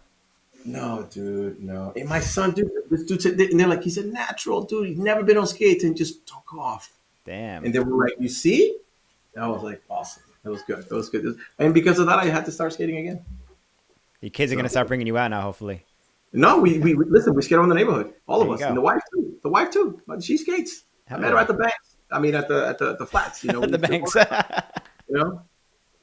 no, 0.64 1.08
dude, 1.10 1.60
no. 1.60 1.92
And 1.96 2.08
my 2.08 2.20
son, 2.20 2.52
dude, 2.52 2.70
this 2.88 3.02
dude 3.02 3.20
said, 3.20 3.40
and 3.40 3.58
they're 3.58 3.66
like, 3.66 3.82
he's 3.82 3.98
a 3.98 4.06
natural 4.06 4.62
dude. 4.62 4.86
He's 4.88 4.98
never 4.98 5.24
been 5.24 5.36
on 5.36 5.46
skates 5.46 5.82
and 5.82 5.96
just 5.96 6.24
took 6.26 6.54
off. 6.54 6.92
Damn. 7.24 7.64
And 7.64 7.74
they 7.74 7.80
were 7.80 8.04
like, 8.04 8.14
"You 8.18 8.28
see?" 8.28 8.78
I 9.36 9.46
was 9.48 9.62
like, 9.62 9.82
"Awesome! 9.88 10.22
That 10.42 10.50
was 10.50 10.62
good. 10.62 10.88
That 10.88 10.94
was 10.94 11.08
good." 11.08 11.36
And 11.58 11.72
because 11.74 11.98
of 11.98 12.06
that, 12.06 12.18
I 12.18 12.26
had 12.26 12.44
to 12.46 12.52
start 12.52 12.72
skating 12.72 12.96
again. 12.98 13.24
Your 14.20 14.30
kids 14.30 14.52
are 14.52 14.56
gonna 14.56 14.68
start 14.68 14.88
bringing 14.88 15.06
you 15.06 15.16
out 15.18 15.30
now, 15.30 15.40
hopefully. 15.40 15.84
No, 16.32 16.58
we, 16.60 16.78
we, 16.78 16.94
we 16.94 17.04
listen. 17.06 17.34
We 17.34 17.42
skate 17.42 17.58
around 17.58 17.68
the 17.68 17.74
neighborhood, 17.74 18.14
all 18.26 18.40
There 18.40 18.48
of 18.48 18.54
us, 18.54 18.60
go. 18.60 18.68
and 18.68 18.76
the 18.76 18.80
wife 18.80 19.02
too. 19.12 19.38
The 19.42 19.48
wife 19.48 19.70
too. 19.70 20.00
But 20.06 20.22
she 20.22 20.36
skates. 20.36 20.84
I 21.10 21.16
met 21.16 21.32
her 21.32 21.38
at 21.38 21.46
the 21.46 21.54
banks. 21.54 21.91
I 22.12 22.18
mean, 22.20 22.34
at 22.34 22.48
the 22.48 22.66
at 22.66 22.78
the, 22.78 22.96
the 22.96 23.06
flats. 23.06 23.42
You 23.44 23.52
know, 23.52 23.60
the 23.66 23.78
banks. 23.78 24.14
work, 24.14 24.28
you 25.08 25.16
know. 25.18 25.42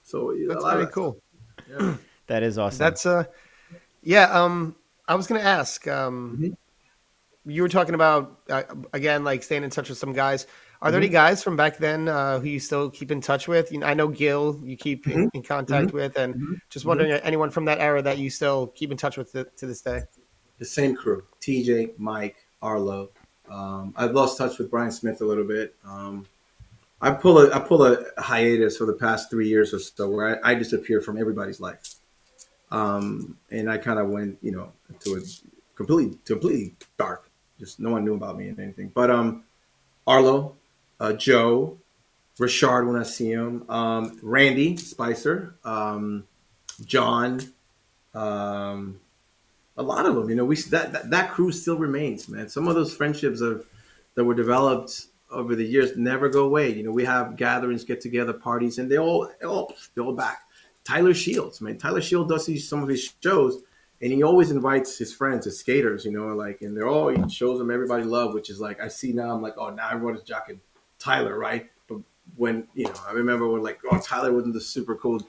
So 0.04 0.32
yeah, 0.32 0.48
That's 0.50 0.64
a 0.64 0.66
lot 0.66 0.72
very 0.72 0.84
of 0.84 0.90
that 0.90 0.94
cool. 0.94 1.22
Yeah. 1.70 1.96
that 2.28 2.44
is 2.44 2.58
awesome. 2.58 2.80
That's 2.80 3.06
uh, 3.06 3.26
yeah. 4.02 4.26
Um, 4.32 4.76
I 5.08 5.16
was 5.16 5.28
gonna 5.28 5.42
ask. 5.42 5.88
Um, 5.88 6.38
Mhm. 6.42 6.56
you 7.46 7.62
were 7.62 7.70
talking 7.70 7.96
about 7.96 8.42
uh, 8.50 8.64
again, 8.94 9.24
like 9.24 9.44
staying 9.44 9.64
in 9.64 9.70
touch 9.70 9.90
with 9.90 9.98
some 9.98 10.14
guys. 10.14 10.46
Are 10.82 10.92
there 10.92 11.00
any 11.02 11.10
guys 11.10 11.44
from 11.44 11.58
back 11.58 11.78
then 11.78 12.08
uh, 12.08 12.40
who 12.40 12.48
you 12.48 12.60
still 12.60 12.90
keep 12.90 13.12
in 13.12 13.20
touch 13.20 13.50
with? 13.50 13.70
You 13.72 13.80
know, 13.80 13.88
I 13.88 13.94
know 13.94 14.08
Gil, 14.08 14.62
you 14.64 14.78
keep 14.78 15.08
in, 15.10 15.30
in 15.34 15.44
contact 15.44 15.92
with, 15.92 16.16
and 16.18 16.36
Mhm. 16.36 16.56
just 16.70 16.86
wondering 16.86 17.12
uh, 17.12 17.20
anyone 17.22 17.50
from 17.50 17.66
that 17.66 17.80
era 17.80 18.02
that 18.02 18.18
you 18.18 18.30
still 18.30 18.68
keep 18.68 18.90
in 18.90 18.96
touch 18.98 19.18
with 19.18 19.34
to, 19.34 19.44
to 19.58 19.66
this 19.68 19.82
day. 19.82 20.04
the 20.58 20.66
same 20.66 20.96
crew: 20.96 21.24
TJ, 21.42 21.98
Mike, 21.98 22.38
Arlo. 22.62 23.10
Um, 23.50 23.94
I've 23.98 24.12
lost 24.12 24.38
touch 24.38 24.58
with 24.58 24.70
Brian 24.70 24.92
Smith 24.92 25.22
a 25.22 25.26
little 25.26 25.44
bit. 25.44 25.76
Um, 25.86 26.26
I 27.02 27.12
pull 27.12 27.40
a 27.40 27.52
I 27.54 27.60
pull 27.60 27.84
a 27.86 28.04
hiatus 28.18 28.78
for 28.78 28.86
the 28.86 28.94
past 28.94 29.30
three 29.30 29.48
years 29.48 29.74
or 29.74 29.80
so 29.80 30.10
where 30.10 30.44
I, 30.44 30.52
I 30.52 30.56
disappear 30.56 31.02
from 31.02 31.18
everybody's 31.18 31.60
life, 31.60 31.96
um, 32.72 33.38
and 33.50 33.72
I 33.72 33.78
kind 33.78 34.00
of 34.00 34.10
went 34.10 34.38
you 34.42 34.52
know 34.52 34.72
to 35.02 35.16
a 35.16 35.22
completely 35.76 36.18
completely 36.26 36.76
dark. 36.98 37.30
Just 37.58 37.80
no 37.80 37.92
one 37.92 38.04
knew 38.04 38.16
about 38.16 38.38
me 38.38 38.50
and 38.50 38.60
anything. 38.60 38.92
But 38.94 39.12
um, 39.12 39.44
Arlo, 40.06 40.56
uh, 41.00 41.14
Joe, 41.14 41.78
Richard 42.38 42.86
when 42.86 42.98
I 42.98 43.04
see 43.04 43.32
him, 43.32 43.70
um, 43.70 44.20
Randy 44.22 44.76
Spizer, 44.76 45.54
um, 45.64 46.26
John. 46.86 47.40
Um, 48.14 49.00
a 49.80 49.84
lot 49.84 50.06
of 50.06 50.14
them. 50.14 50.30
You 50.30 50.36
know, 50.36 50.46
we 50.46 50.58
that, 50.58 50.92
that 50.92 51.10
that 51.10 51.32
crew 51.32 51.52
still 51.52 51.78
remains, 51.78 52.28
man. 52.28 52.50
Some 52.50 52.68
of 52.68 52.76
those 52.76 52.94
friendships 52.94 53.42
of 53.42 53.66
that 54.14 54.26
were 54.26 54.36
developed 54.36 55.08
over 55.32 55.56
the 55.56 55.66
years 55.66 55.96
never 55.96 56.28
go 56.28 56.44
away. 56.46 56.70
You 56.74 56.84
know, 56.84 56.92
we 56.92 57.06
have 57.06 57.38
gatherings, 57.38 57.86
get 57.86 58.02
together 58.02 58.34
parties, 58.34 58.78
and 58.78 58.92
they 58.92 58.98
all 58.98 59.32
they 59.40 59.48
all 59.48 59.74
they 59.96 60.02
all 60.02 60.14
back. 60.14 60.42
Tyler 60.84 61.14
Shields, 61.14 61.62
man. 61.62 61.78
Tyler 61.78 62.02
Shields 62.02 62.30
does 62.30 62.46
these, 62.46 62.68
some 62.68 62.84
of 62.84 62.90
his 62.90 63.14
shows, 63.24 63.62
and 64.02 64.12
he 64.12 64.22
always 64.22 64.52
invites 64.52 64.98
his 64.98 65.14
friends, 65.14 65.46
his 65.46 65.60
skaters. 65.60 66.04
You 66.04 66.12
know, 66.12 66.28
like, 66.36 66.62
and 66.62 66.76
they're 66.76 66.90
all 66.90 67.08
he 67.08 67.30
shows 67.30 67.58
them 67.58 67.72
everybody 67.72 68.04
love, 68.04 68.34
which 68.34 68.50
is 68.50 68.60
like 68.60 68.82
I 68.82 68.90
see 68.90 69.14
now. 69.14 69.34
I'm 69.34 69.42
like, 69.42 69.56
oh, 69.58 69.70
now 69.70 69.90
everyone 69.90 70.16
is 70.16 70.24
jocking 70.24 70.60
Tyler, 71.00 71.40
right? 71.40 71.70
But 71.88 72.00
when 72.36 72.68
you 72.74 72.86
know, 72.86 72.94
I 73.08 73.14
remember 73.14 73.48
when 73.48 73.64
like, 73.64 73.80
oh, 73.90 74.00
Tyler 74.00 74.34
wasn't 74.34 74.56
the 74.56 74.62
super 74.62 74.96
cool, 74.96 75.26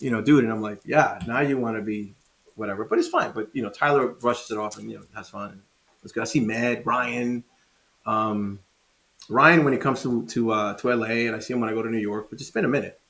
you 0.00 0.10
know, 0.10 0.20
dude, 0.20 0.42
and 0.42 0.52
I'm 0.52 0.62
like, 0.62 0.80
yeah, 0.84 1.20
now 1.28 1.40
you 1.40 1.56
want 1.56 1.76
to 1.76 1.82
be 1.82 2.14
whatever. 2.62 2.84
But 2.84 3.00
it's 3.00 3.08
fine. 3.08 3.32
But 3.32 3.50
you 3.52 3.62
know, 3.62 3.68
Tyler 3.68 4.08
brushes 4.08 4.50
it 4.52 4.56
off 4.56 4.78
and 4.78 4.90
you 4.90 4.98
know 4.98 5.04
has 5.14 5.28
fun. 5.28 5.62
It's 6.04 6.12
good. 6.12 6.22
I 6.22 6.26
see 6.26 6.40
Mad 6.40 6.86
Ryan, 6.86 7.42
um, 8.06 8.60
Ryan 9.28 9.64
when 9.64 9.74
it 9.74 9.80
comes 9.80 10.00
to 10.02 10.24
to 10.28 10.52
uh, 10.52 10.74
to 10.74 10.94
LA, 10.94 11.26
and 11.26 11.34
I 11.34 11.40
see 11.40 11.52
him 11.52 11.60
when 11.60 11.68
I 11.68 11.74
go 11.74 11.82
to 11.82 11.90
New 11.90 11.98
York. 11.98 12.28
But 12.30 12.38
just 12.38 12.50
spend 12.50 12.64
a 12.64 12.68
minute. 12.68 13.00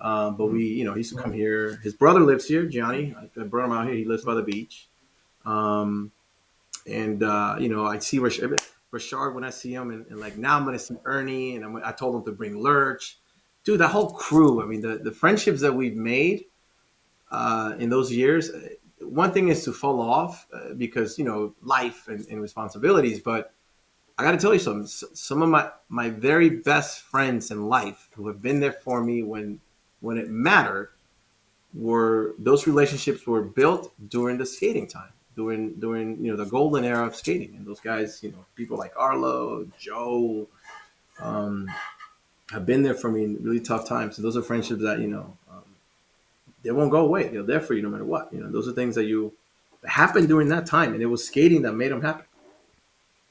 Um, 0.00 0.36
but 0.36 0.46
we, 0.46 0.66
you 0.66 0.84
know, 0.84 0.92
he 0.92 0.98
used 1.00 1.14
to 1.16 1.20
come 1.20 1.32
here. 1.32 1.80
His 1.82 1.94
brother 1.94 2.20
lives 2.20 2.46
here, 2.46 2.66
Johnny. 2.66 3.14
I 3.18 3.40
I 3.40 3.44
brought 3.44 3.66
him 3.66 3.72
out 3.72 3.86
here. 3.86 3.96
He 3.96 4.04
lives 4.04 4.24
by 4.24 4.34
the 4.34 4.42
beach. 4.42 4.88
Um, 5.44 6.12
and 6.86 7.22
uh, 7.22 7.56
you 7.58 7.68
know, 7.68 7.84
I 7.84 7.98
see 7.98 8.20
Rashard, 8.20 8.60
Rashard 8.92 9.34
when 9.34 9.44
I 9.44 9.50
see 9.50 9.74
him, 9.74 9.90
and, 9.90 10.06
and 10.06 10.20
like 10.20 10.38
now 10.38 10.56
I'm 10.56 10.64
gonna 10.64 10.78
see 10.78 10.96
Ernie, 11.04 11.56
and 11.56 11.64
I'm, 11.64 11.76
I 11.84 11.90
told 11.92 12.14
him 12.14 12.24
to 12.24 12.32
bring 12.32 12.62
Lurch, 12.62 13.18
dude. 13.64 13.80
That 13.80 13.88
whole 13.88 14.10
crew. 14.10 14.62
I 14.62 14.66
mean, 14.66 14.80
the 14.80 14.98
the 14.98 15.12
friendships 15.12 15.60
that 15.62 15.74
we've 15.74 15.96
made 15.96 16.44
uh, 17.30 17.74
in 17.78 17.90
those 17.90 18.12
years. 18.12 18.50
One 19.08 19.32
thing 19.32 19.48
is 19.48 19.64
to 19.64 19.72
fall 19.72 20.00
off 20.00 20.46
uh, 20.52 20.74
because 20.74 21.18
you 21.18 21.24
know 21.24 21.54
life 21.62 22.08
and, 22.08 22.26
and 22.28 22.40
responsibilities, 22.40 23.20
but 23.20 23.52
I 24.18 24.22
got 24.22 24.32
to 24.32 24.38
tell 24.38 24.52
you 24.52 24.60
something. 24.60 24.86
Some 24.86 25.42
of 25.42 25.48
my 25.48 25.70
my 25.88 26.10
very 26.10 26.48
best 26.48 27.02
friends 27.02 27.50
in 27.50 27.68
life 27.68 28.08
who 28.14 28.28
have 28.28 28.40
been 28.40 28.60
there 28.60 28.72
for 28.72 29.02
me 29.02 29.22
when 29.22 29.60
when 30.00 30.18
it 30.18 30.28
mattered 30.30 30.90
were 31.74 32.34
those 32.38 32.66
relationships 32.66 33.26
were 33.26 33.42
built 33.42 33.92
during 34.08 34.38
the 34.38 34.46
skating 34.46 34.86
time, 34.86 35.12
during 35.34 35.74
during 35.80 36.24
you 36.24 36.30
know 36.30 36.36
the 36.36 36.48
golden 36.48 36.84
era 36.84 37.06
of 37.06 37.16
skating, 37.16 37.56
and 37.56 37.66
those 37.66 37.80
guys, 37.80 38.22
you 38.22 38.30
know, 38.30 38.44
people 38.54 38.76
like 38.76 38.92
Arlo, 38.96 39.66
Joe, 39.78 40.46
um, 41.18 41.68
have 42.50 42.64
been 42.64 42.82
there 42.82 42.94
for 42.94 43.10
me 43.10 43.24
in 43.24 43.42
really 43.42 43.60
tough 43.60 43.88
times. 43.88 44.16
And 44.16 44.24
those 44.24 44.36
are 44.36 44.42
friendships 44.42 44.82
that 44.82 45.00
you 45.00 45.08
know 45.08 45.36
they 46.64 46.72
won't 46.72 46.90
go 46.90 47.04
away. 47.04 47.28
They're 47.28 47.42
there 47.42 47.60
for 47.60 47.74
you 47.74 47.82
no 47.82 47.90
matter 47.90 48.04
what. 48.04 48.32
You 48.32 48.40
know, 48.40 48.50
those 48.50 48.66
are 48.66 48.72
things 48.72 48.94
that 48.96 49.04
you 49.04 49.32
that 49.82 49.90
happened 49.90 50.28
during 50.28 50.48
that 50.48 50.66
time, 50.66 50.94
and 50.94 51.02
it 51.02 51.06
was 51.06 51.24
skating 51.24 51.62
that 51.62 51.72
made 51.72 51.92
them 51.92 52.02
happen. 52.02 52.24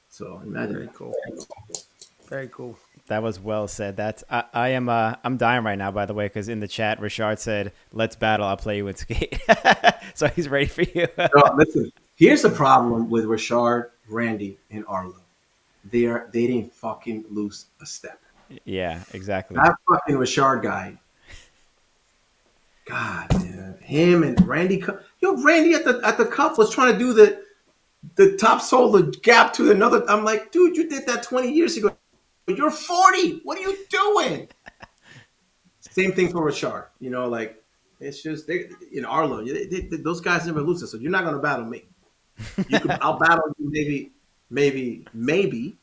So 0.10 0.40
imagine 0.46 0.76
Very 0.76 0.86
that. 0.86 0.96
cool. 0.96 1.14
Very 2.30 2.48
cool. 2.48 2.78
That 3.08 3.22
was 3.22 3.40
well 3.40 3.68
said. 3.68 3.98
That's 3.98 4.24
I, 4.30 4.44
I 4.54 4.70
am 4.70 4.88
uh, 4.88 5.16
I'm 5.24 5.38
dying 5.38 5.64
right 5.64 5.78
now, 5.78 5.92
by 5.92 6.06
the 6.06 6.14
way, 6.14 6.26
because 6.26 6.48
in 6.48 6.60
the 6.60 6.68
chat, 6.68 7.02
Richard 7.02 7.40
said, 7.40 7.74
"Let's 7.92 8.16
battle. 8.16 8.46
I'll 8.46 8.56
play 8.56 8.78
you 8.78 8.86
with 8.86 8.98
skate." 9.00 9.42
so 10.14 10.28
he's 10.28 10.48
ready 10.48 10.68
for 10.68 10.84
you. 10.84 11.08
No, 11.18 11.56
listen, 11.58 11.92
here's 12.16 12.44
the 12.44 12.50
problem 12.50 13.10
with 13.10 13.26
Richard, 13.26 13.92
Randy, 14.08 14.58
and 14.72 14.86
Arlo. 14.88 15.16
They 15.84 16.06
are 16.06 16.30
they 16.32 16.48
didn't 16.48 16.74
fucking 16.74 17.26
lose 17.30 17.66
a 17.82 17.86
step. 17.86 18.22
yeah, 18.64 19.02
exactly. 19.14 19.56
That 19.56 19.76
fucking 19.90 20.18
Richard 20.18 20.62
guy. 20.62 20.98
God, 22.86 23.34
man, 23.34 23.78
him 23.82 24.24
and 24.24 24.46
Randy. 24.48 24.84
Yo, 25.20 25.42
Randy 25.42 25.74
at 25.74 25.86
the 25.86 26.02
at 26.04 26.18
the 26.18 26.26
cup 26.26 26.58
was 26.58 26.74
trying 26.74 26.94
to 26.94 27.00
do 27.00 27.14
the 27.14 27.42
the 28.16 28.36
top 28.38 28.62
the 28.62 29.18
gap 29.24 29.54
to 29.54 29.72
another. 29.72 30.04
I'm 30.10 30.24
like, 30.26 30.52
dude, 30.52 30.76
you 30.76 30.90
did 30.90 31.08
that 31.08 31.24
20 31.24 31.52
years 31.52 31.78
ago. 31.78 31.96
You're 32.48 32.72
40. 32.72 33.40
What 33.44 33.58
are 33.58 33.62
you 33.62 33.78
doing? 33.90 34.50
Same 35.80 36.12
thing 36.12 36.30
for 36.32 36.44
Richard. 36.44 36.90
You 37.00 37.10
know, 37.10 37.30
like 37.30 37.64
it's 38.00 38.22
just 38.22 38.48
they 38.48 38.70
in 38.92 39.06
Arlo. 39.06 39.44
They, 39.46 39.66
they, 39.66 39.82
they- 39.82 39.98
those 39.98 40.20
guys 40.22 40.46
never 40.46 40.62
lose 40.62 40.82
it, 40.82 40.88
so 40.88 40.98
you're 40.98 41.12
not 41.12 41.24
gonna 41.24 41.40
battle 41.40 41.66
me. 41.66 41.86
Could, 42.56 42.90
I'll 43.02 43.20
battle 43.20 43.44
you 43.60 43.70
maybe, 43.72 44.12
maybe, 44.50 45.06
maybe 45.14 45.78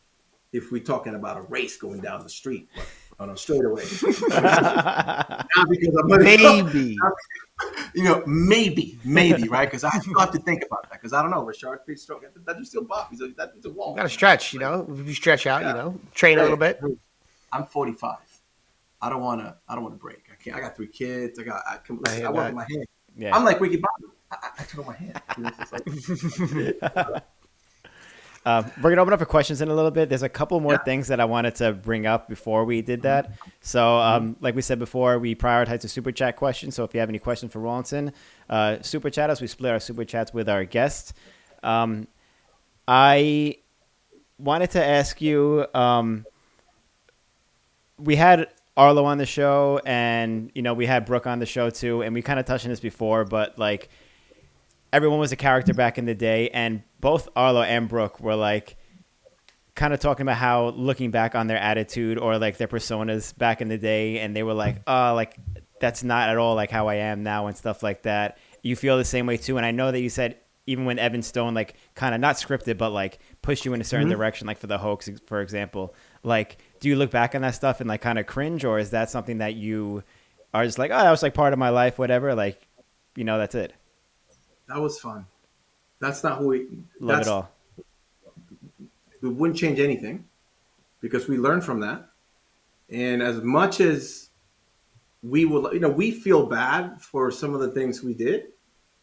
if 0.52 0.72
we're 0.72 0.82
talking 0.82 1.14
about 1.14 1.36
a 1.38 1.42
race 1.42 1.76
going 1.76 2.00
down 2.00 2.22
the 2.24 2.28
street 2.28 2.68
but 2.74 2.84
on 3.20 3.30
a 3.30 3.36
straightaway. 3.36 3.84
Not 4.30 5.46
because 5.68 5.94
I'm 5.94 6.22
Maybe. 6.22 6.96
you 7.94 8.02
know, 8.02 8.22
maybe, 8.26 8.98
maybe, 9.04 9.46
right? 9.48 9.66
Because 9.66 9.84
I 9.84 9.90
still 9.98 10.18
have 10.18 10.32
to 10.32 10.38
think 10.38 10.64
about 10.64 10.88
that. 10.90 11.00
Because 11.00 11.12
I 11.12 11.20
don't 11.20 11.30
know, 11.30 11.44
Richard's 11.44 11.82
pretty 11.84 12.00
strong. 12.00 12.22
That, 12.22 12.46
that 12.46 12.56
dude's 12.56 12.70
still. 12.70 12.88
He's 13.10 13.20
a, 13.20 13.28
that 13.36 13.52
dude's 13.52 13.66
a 13.66 13.70
wall. 13.70 13.94
Got 13.94 14.04
to 14.04 14.08
stretch, 14.08 14.54
you 14.54 14.60
know. 14.60 14.86
If 14.90 15.06
you 15.06 15.14
stretch 15.14 15.46
out, 15.46 15.62
you 15.62 15.72
know, 15.72 16.00
train 16.14 16.38
a 16.38 16.42
little 16.42 16.56
bit. 16.56 16.80
I'm 17.52 17.66
45. 17.66 18.16
I 19.02 19.10
don't 19.10 19.22
want 19.22 19.40
to. 19.42 19.56
I 19.68 19.74
don't 19.74 19.84
want 19.84 19.94
to 19.94 20.00
break. 20.00 20.24
I 20.32 20.42
can't. 20.42 20.56
I 20.56 20.60
got 20.60 20.76
three 20.76 20.88
kids. 20.88 21.38
I 21.38 21.42
got. 21.42 21.62
I, 21.68 21.76
come, 21.78 22.00
I, 22.06 22.22
I 22.22 22.30
work 22.30 22.46
with 22.46 22.54
my 22.54 22.66
hand. 22.70 22.86
Yeah. 23.16 23.36
I'm 23.36 23.44
like 23.44 23.60
Ricky 23.60 23.76
Bobby. 23.76 24.14
I, 24.30 24.36
I, 24.58 24.62
turn 24.64 24.80
on 24.80 24.86
my 24.86 24.96
hand. 24.96 25.20
You 25.36 25.42
know, 25.44 25.50
like- 27.12 27.24
Uh, 28.46 28.62
we're 28.82 28.88
gonna 28.90 29.02
open 29.02 29.12
up 29.12 29.18
for 29.20 29.26
questions 29.26 29.60
in 29.60 29.68
a 29.68 29.74
little 29.74 29.90
bit. 29.90 30.08
There's 30.08 30.22
a 30.22 30.28
couple 30.28 30.58
more 30.60 30.72
Yeah. 30.72 30.78
things 30.78 31.08
that 31.08 31.20
I 31.20 31.26
wanted 31.26 31.54
to 31.56 31.72
bring 31.72 32.06
up 32.06 32.26
before 32.28 32.64
we 32.64 32.80
did 32.80 33.02
that. 33.02 33.32
So, 33.60 33.98
um, 33.98 34.36
like 34.40 34.54
we 34.54 34.62
said 34.62 34.78
before, 34.78 35.18
we 35.18 35.34
prioritize 35.34 35.82
the 35.82 35.88
super 35.88 36.10
chat 36.10 36.36
questions. 36.36 36.74
So, 36.74 36.84
if 36.84 36.94
you 36.94 37.00
have 37.00 37.10
any 37.10 37.18
questions 37.18 37.52
for 37.52 37.58
Rawlinson, 37.58 38.12
uh, 38.48 38.78
super 38.80 39.10
chat 39.10 39.28
us. 39.28 39.42
We 39.42 39.46
split 39.46 39.72
our 39.72 39.78
super 39.80 40.04
chats 40.06 40.32
with 40.32 40.48
our 40.48 40.64
guests. 40.64 41.12
Um, 41.62 42.08
I 42.88 43.56
wanted 44.38 44.70
to 44.70 44.84
ask 44.84 45.20
you. 45.20 45.66
Um, 45.74 46.24
we 47.98 48.16
had 48.16 48.48
Arlo 48.76 49.04
on 49.04 49.18
the 49.18 49.26
show, 49.26 49.80
and 49.84 50.50
you 50.54 50.62
know 50.62 50.72
we 50.72 50.86
had 50.86 51.04
Brooke 51.04 51.26
on 51.26 51.38
the 51.40 51.46
show 51.46 51.68
too, 51.68 52.02
and 52.02 52.14
we 52.14 52.22
kind 52.22 52.40
of 52.40 52.46
touched 52.46 52.64
on 52.64 52.70
this 52.70 52.80
before, 52.80 53.26
but 53.26 53.58
like 53.58 53.90
everyone 54.92 55.18
was 55.18 55.32
a 55.32 55.36
character 55.36 55.74
back 55.74 55.98
in 55.98 56.04
the 56.04 56.14
day, 56.14 56.50
and 56.50 56.82
both 57.00 57.28
Arlo 57.36 57.62
and 57.62 57.88
Brooke 57.88 58.20
were 58.20 58.36
like 58.36 58.76
kind 59.74 59.94
of 59.94 60.00
talking 60.00 60.22
about 60.22 60.36
how 60.36 60.70
looking 60.70 61.10
back 61.10 61.34
on 61.34 61.46
their 61.46 61.58
attitude 61.58 62.18
or 62.18 62.38
like 62.38 62.56
their 62.58 62.68
personas 62.68 63.36
back 63.36 63.60
in 63.60 63.68
the 63.68 63.78
day, 63.78 64.18
and 64.18 64.34
they 64.34 64.42
were 64.42 64.54
like, 64.54 64.82
oh, 64.86 65.14
like 65.14 65.36
that's 65.80 66.04
not 66.04 66.28
at 66.28 66.36
all 66.36 66.54
like 66.54 66.70
how 66.70 66.88
I 66.88 66.96
am 66.96 67.22
now 67.22 67.46
and 67.46 67.56
stuff 67.56 67.82
like 67.82 68.02
that. 68.02 68.38
You 68.62 68.76
feel 68.76 68.98
the 68.98 69.04
same 69.04 69.26
way 69.26 69.36
too, 69.36 69.56
and 69.56 69.66
I 69.66 69.70
know 69.70 69.90
that 69.90 70.00
you 70.00 70.10
said 70.10 70.36
even 70.66 70.84
when 70.84 70.98
Evan 70.98 71.22
Stone 71.22 71.54
like 71.54 71.74
kind 71.94 72.14
of 72.14 72.20
not 72.20 72.36
scripted 72.36 72.78
but 72.78 72.90
like 72.90 73.18
pushed 73.42 73.64
you 73.64 73.72
in 73.74 73.80
a 73.80 73.84
certain 73.84 74.08
mm-hmm. 74.08 74.16
direction, 74.16 74.46
like 74.46 74.58
for 74.58 74.66
the 74.66 74.78
hoax, 74.78 75.10
for 75.26 75.40
example. 75.40 75.94
Like, 76.22 76.58
do 76.80 76.88
you 76.88 76.96
look 76.96 77.10
back 77.10 77.34
on 77.34 77.42
that 77.42 77.54
stuff 77.54 77.80
and 77.80 77.88
like 77.88 78.02
kind 78.02 78.18
of 78.18 78.26
cringe, 78.26 78.64
or 78.64 78.78
is 78.78 78.90
that 78.90 79.10
something 79.10 79.38
that 79.38 79.54
you 79.54 80.04
are 80.52 80.64
just 80.64 80.78
like, 80.78 80.90
oh, 80.90 80.98
that 80.98 81.10
was 81.10 81.22
like 81.22 81.34
part 81.34 81.52
of 81.52 81.58
my 81.58 81.70
life, 81.70 81.98
whatever? 81.98 82.34
Like, 82.34 82.68
you 83.16 83.24
know, 83.24 83.38
that's 83.38 83.54
it. 83.54 83.72
That 84.70 84.80
was 84.80 84.98
fun. 84.98 85.26
That's 85.98 86.22
not 86.22 86.38
who 86.38 86.48
we. 86.48 86.58
Love 87.00 87.16
that's, 87.18 87.28
it 87.28 87.30
all. 87.30 87.50
We 89.20 89.28
wouldn't 89.28 89.58
change 89.58 89.80
anything 89.80 90.24
because 91.00 91.28
we 91.28 91.36
learned 91.36 91.64
from 91.64 91.80
that. 91.80 92.06
And 92.88 93.22
as 93.22 93.42
much 93.42 93.80
as 93.80 94.30
we 95.22 95.44
will, 95.44 95.72
you 95.74 95.80
know, 95.80 95.90
we 95.90 96.10
feel 96.10 96.46
bad 96.46 97.02
for 97.02 97.30
some 97.30 97.52
of 97.52 97.60
the 97.60 97.70
things 97.70 98.02
we 98.02 98.14
did 98.14 98.46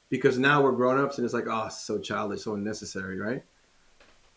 because 0.09 0.39
now 0.39 0.63
we're 0.63 0.71
grown 0.71 0.99
ups 0.99 1.17
and 1.17 1.25
it's 1.25 1.33
like, 1.33 1.47
oh, 1.49 1.69
so 1.69 1.99
childish, 1.99 2.43
so 2.43 2.55
unnecessary, 2.55 3.19
right? 3.19 3.43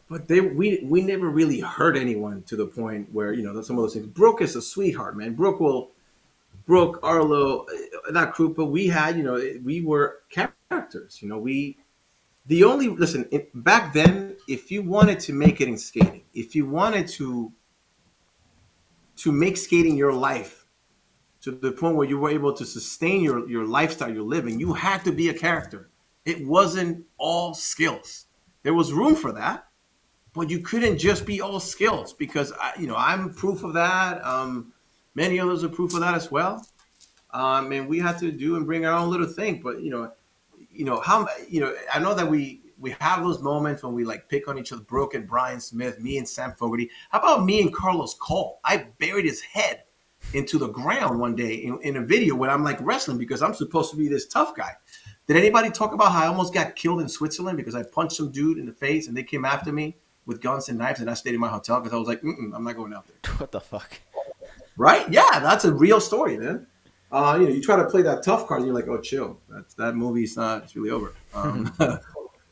But 0.08 0.26
they, 0.26 0.40
we, 0.40 0.80
we 0.84 1.02
never 1.02 1.28
really 1.28 1.60
hurt 1.60 1.96
anyone 1.96 2.42
to 2.44 2.56
the 2.56 2.66
point 2.66 3.12
where 3.12 3.32
you 3.32 3.44
know 3.44 3.60
some 3.62 3.78
of 3.78 3.84
those 3.84 3.94
things. 3.94 4.06
Brooke 4.06 4.42
is 4.42 4.56
a 4.56 4.62
sweetheart, 4.62 5.16
man. 5.16 5.34
Brooke 5.34 5.60
will, 5.60 5.92
Brooke, 6.66 7.00
Arlo, 7.02 7.66
not 8.10 8.34
Krupa. 8.34 8.68
We 8.68 8.86
had, 8.86 9.16
you 9.16 9.22
know, 9.22 9.40
we 9.64 9.82
were 9.82 10.20
characters. 10.30 11.20
You 11.20 11.28
know, 11.28 11.38
we 11.38 11.78
the 12.46 12.64
only 12.64 12.88
listen 12.88 13.28
it, 13.30 13.50
back 13.64 13.92
then 13.92 14.36
if 14.48 14.70
you 14.70 14.82
wanted 14.82 15.20
to 15.20 15.32
make 15.32 15.60
it 15.60 15.68
in 15.68 15.78
skating 15.78 16.22
if 16.34 16.54
you 16.54 16.66
wanted 16.66 17.06
to 17.06 17.52
to 19.16 19.30
make 19.30 19.56
skating 19.56 19.96
your 19.96 20.12
life 20.12 20.66
to 21.42 21.52
the 21.52 21.72
point 21.72 21.96
where 21.96 22.08
you 22.08 22.18
were 22.18 22.30
able 22.30 22.52
to 22.52 22.64
sustain 22.64 23.22
your 23.22 23.48
your 23.48 23.64
lifestyle 23.64 24.12
you're 24.12 24.22
living 24.22 24.58
you 24.58 24.72
had 24.72 25.04
to 25.04 25.12
be 25.12 25.28
a 25.28 25.34
character 25.34 25.90
it 26.24 26.46
wasn't 26.46 27.04
all 27.18 27.54
skills 27.54 28.26
there 28.62 28.74
was 28.74 28.92
room 28.92 29.14
for 29.14 29.32
that 29.32 29.66
but 30.32 30.48
you 30.48 30.60
couldn't 30.60 30.98
just 30.98 31.26
be 31.26 31.40
all 31.40 31.60
skills 31.60 32.12
because 32.12 32.52
I, 32.60 32.72
you 32.80 32.86
know 32.86 32.96
i'm 32.96 33.32
proof 33.32 33.62
of 33.62 33.74
that 33.74 34.24
um, 34.24 34.72
many 35.22 35.38
others 35.38 35.62
are 35.64 35.68
proof 35.68 35.92
of 35.94 36.00
that 36.00 36.14
as 36.14 36.30
well 36.30 36.54
um, 37.32 37.70
and 37.72 37.88
we 37.88 37.98
had 37.98 38.16
to 38.18 38.32
do 38.32 38.56
and 38.56 38.66
bring 38.66 38.84
our 38.86 38.96
own 39.00 39.08
little 39.10 39.32
thing 39.40 39.60
but 39.66 39.82
you 39.84 39.90
know 39.90 40.10
you 40.72 40.84
know 40.84 41.00
how 41.00 41.26
you 41.48 41.60
know 41.60 41.74
I 41.92 41.98
know 41.98 42.14
that 42.14 42.28
we 42.34 42.60
we 42.78 42.96
have 43.00 43.22
those 43.22 43.40
moments 43.42 43.82
when 43.82 43.92
we 43.92 44.04
like 44.04 44.28
pick 44.28 44.48
on 44.48 44.58
each 44.58 44.72
other. 44.72 44.82
Brooke 44.82 45.14
and 45.14 45.28
Brian 45.28 45.60
Smith, 45.60 46.00
me 46.00 46.16
and 46.18 46.26
Sam 46.26 46.54
Fogarty. 46.54 46.90
How 47.10 47.18
about 47.18 47.44
me 47.44 47.60
and 47.60 47.72
Carlos 47.72 48.14
Cole? 48.14 48.58
I 48.64 48.86
buried 48.98 49.26
his 49.26 49.42
head 49.42 49.84
into 50.32 50.58
the 50.58 50.68
ground 50.68 51.20
one 51.20 51.34
day 51.34 51.54
in, 51.54 51.78
in 51.82 51.96
a 51.96 52.00
video 52.00 52.34
when 52.34 52.50
I'm 52.50 52.64
like 52.64 52.78
wrestling 52.80 53.18
because 53.18 53.42
I'm 53.42 53.54
supposed 53.54 53.90
to 53.90 53.96
be 53.96 54.08
this 54.08 54.26
tough 54.26 54.54
guy. 54.54 54.72
Did 55.26 55.36
anybody 55.36 55.70
talk 55.70 55.92
about 55.92 56.12
how 56.12 56.24
I 56.24 56.26
almost 56.26 56.54
got 56.54 56.74
killed 56.74 57.00
in 57.00 57.08
Switzerland 57.08 57.56
because 57.56 57.74
I 57.74 57.82
punched 57.82 58.16
some 58.16 58.30
dude 58.30 58.58
in 58.58 58.66
the 58.66 58.72
face 58.72 59.08
and 59.08 59.16
they 59.16 59.22
came 59.22 59.44
after 59.44 59.72
me 59.72 59.96
with 60.26 60.40
guns 60.40 60.68
and 60.68 60.78
knives 60.78 61.00
and 61.00 61.10
I 61.10 61.14
stayed 61.14 61.34
in 61.34 61.40
my 61.40 61.48
hotel 61.48 61.80
because 61.80 61.94
I 61.94 61.98
was 61.98 62.08
like, 62.08 62.22
Mm-mm, 62.22 62.52
I'm 62.54 62.64
not 62.64 62.76
going 62.76 62.94
out 62.94 63.06
there. 63.06 63.34
What 63.38 63.52
the 63.52 63.60
fuck? 63.60 64.00
Right? 64.80 65.12
Yeah, 65.12 65.40
that's 65.40 65.66
a 65.66 65.74
real 65.74 66.00
story, 66.00 66.38
man. 66.38 66.66
Uh, 67.12 67.36
you 67.38 67.46
know, 67.46 67.52
you 67.52 67.60
try 67.60 67.76
to 67.76 67.84
play 67.84 68.00
that 68.00 68.22
tough 68.22 68.46
card, 68.46 68.60
and 68.60 68.66
you're 68.66 68.74
like, 68.74 68.88
oh, 68.88 68.98
chill. 68.98 69.38
That's 69.50 69.74
that 69.74 69.94
movie's 69.94 70.38
not. 70.38 70.62
It's 70.62 70.74
really 70.74 70.88
over. 70.88 71.12
Um, 71.34 71.70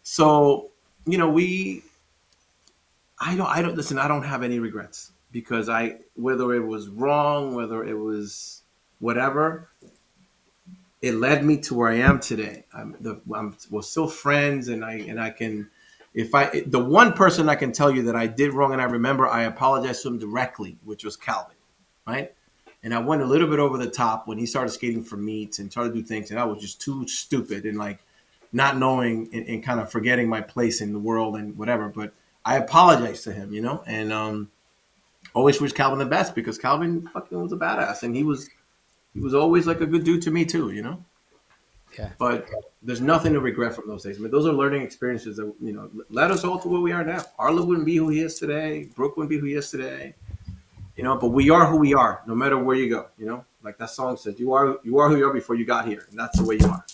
so, 0.02 0.68
you 1.06 1.16
know, 1.16 1.30
we. 1.30 1.82
I 3.18 3.34
don't. 3.34 3.46
I 3.46 3.62
don't 3.62 3.76
listen. 3.76 3.98
I 3.98 4.08
don't 4.08 4.24
have 4.24 4.42
any 4.42 4.58
regrets 4.58 5.12
because 5.32 5.70
I, 5.70 6.00
whether 6.16 6.52
it 6.52 6.66
was 6.66 6.90
wrong, 6.90 7.54
whether 7.54 7.82
it 7.82 7.94
was 7.94 8.60
whatever, 8.98 9.70
it 11.00 11.14
led 11.14 11.46
me 11.46 11.56
to 11.62 11.74
where 11.74 11.88
I 11.88 11.96
am 11.96 12.20
today. 12.20 12.66
I'm, 12.74 12.94
the, 13.00 13.22
I'm 13.34 13.56
we're 13.70 13.80
still 13.80 14.06
friends, 14.06 14.68
and 14.68 14.84
I 14.84 14.96
and 14.96 15.18
I 15.18 15.30
can. 15.30 15.70
If 16.12 16.34
I 16.34 16.62
the 16.66 16.84
one 16.84 17.14
person 17.14 17.48
I 17.48 17.54
can 17.54 17.72
tell 17.72 17.90
you 17.90 18.02
that 18.02 18.16
I 18.16 18.26
did 18.26 18.52
wrong 18.52 18.74
and 18.74 18.82
I 18.82 18.84
remember 18.84 19.26
I 19.26 19.44
apologized 19.44 20.02
to 20.02 20.08
him 20.08 20.18
directly, 20.18 20.76
which 20.84 21.04
was 21.04 21.16
Calvin, 21.16 21.56
right? 22.08 22.34
And 22.82 22.94
I 22.94 23.00
went 23.00 23.22
a 23.22 23.26
little 23.26 23.48
bit 23.48 23.58
over 23.58 23.76
the 23.76 23.90
top 23.90 24.26
when 24.26 24.38
he 24.38 24.46
started 24.46 24.70
skating 24.70 25.02
for 25.02 25.16
meets 25.16 25.58
and 25.58 25.70
started 25.70 25.90
to 25.90 26.00
do 26.00 26.02
things, 26.02 26.30
and 26.30 26.38
I 26.38 26.44
was 26.44 26.60
just 26.60 26.80
too 26.80 27.06
stupid 27.06 27.64
and 27.64 27.76
like 27.76 27.98
not 28.52 28.78
knowing 28.78 29.28
and, 29.32 29.46
and 29.46 29.62
kind 29.62 29.80
of 29.80 29.90
forgetting 29.90 30.28
my 30.28 30.40
place 30.40 30.80
in 30.80 30.92
the 30.92 30.98
world 30.98 31.36
and 31.36 31.56
whatever. 31.58 31.88
But 31.88 32.12
I 32.44 32.56
apologized 32.56 33.24
to 33.24 33.32
him, 33.32 33.52
you 33.52 33.60
know, 33.60 33.82
and 33.86 34.12
um, 34.12 34.50
always 35.34 35.60
wish 35.60 35.72
Calvin 35.72 35.98
the 35.98 36.06
best 36.06 36.34
because 36.34 36.56
Calvin 36.56 37.08
fucking 37.12 37.40
was 37.40 37.52
a 37.52 37.56
badass, 37.56 38.04
and 38.04 38.14
he 38.14 38.22
was 38.22 38.48
he 39.12 39.20
was 39.20 39.34
always 39.34 39.66
like 39.66 39.80
a 39.80 39.86
good 39.86 40.04
dude 40.04 40.22
to 40.22 40.30
me 40.30 40.44
too, 40.44 40.70
you 40.70 40.82
know. 40.82 41.04
Yeah. 41.98 42.10
But 42.18 42.48
there's 42.82 43.00
nothing 43.00 43.32
to 43.32 43.40
regret 43.40 43.74
from 43.74 43.88
those 43.88 44.04
days. 44.04 44.18
I 44.18 44.20
mean, 44.20 44.30
those 44.30 44.46
are 44.46 44.52
learning 44.52 44.82
experiences 44.82 45.36
that 45.38 45.52
you 45.60 45.72
know 45.72 45.90
led 46.10 46.30
us 46.30 46.44
all 46.44 46.58
to 46.60 46.68
where 46.68 46.80
we 46.80 46.92
are 46.92 47.04
now. 47.04 47.24
Arlo 47.38 47.64
wouldn't 47.64 47.86
be 47.86 47.96
who 47.96 48.08
he 48.08 48.20
is 48.20 48.38
today. 48.38 48.88
Brooke 48.94 49.16
wouldn't 49.16 49.30
be 49.30 49.38
who 49.38 49.46
he 49.46 49.54
is 49.54 49.70
today. 49.70 50.14
You 50.98 51.04
know, 51.04 51.16
but 51.16 51.28
we 51.28 51.48
are 51.48 51.64
who 51.64 51.76
we 51.76 51.94
are, 51.94 52.22
no 52.26 52.34
matter 52.34 52.58
where 52.58 52.74
you 52.74 52.90
go. 52.90 53.06
You 53.18 53.26
know, 53.26 53.44
like 53.62 53.78
that 53.78 53.90
song 53.90 54.16
says, 54.16 54.40
"You 54.40 54.52
are 54.52 54.80
you 54.82 54.98
are 54.98 55.08
who 55.08 55.16
you 55.16 55.28
are 55.28 55.32
before 55.32 55.54
you 55.54 55.64
got 55.64 55.86
here," 55.86 56.08
and 56.10 56.18
that's 56.18 56.36
the 56.36 56.44
way 56.44 56.56
you 56.56 56.66
are. 56.66 56.84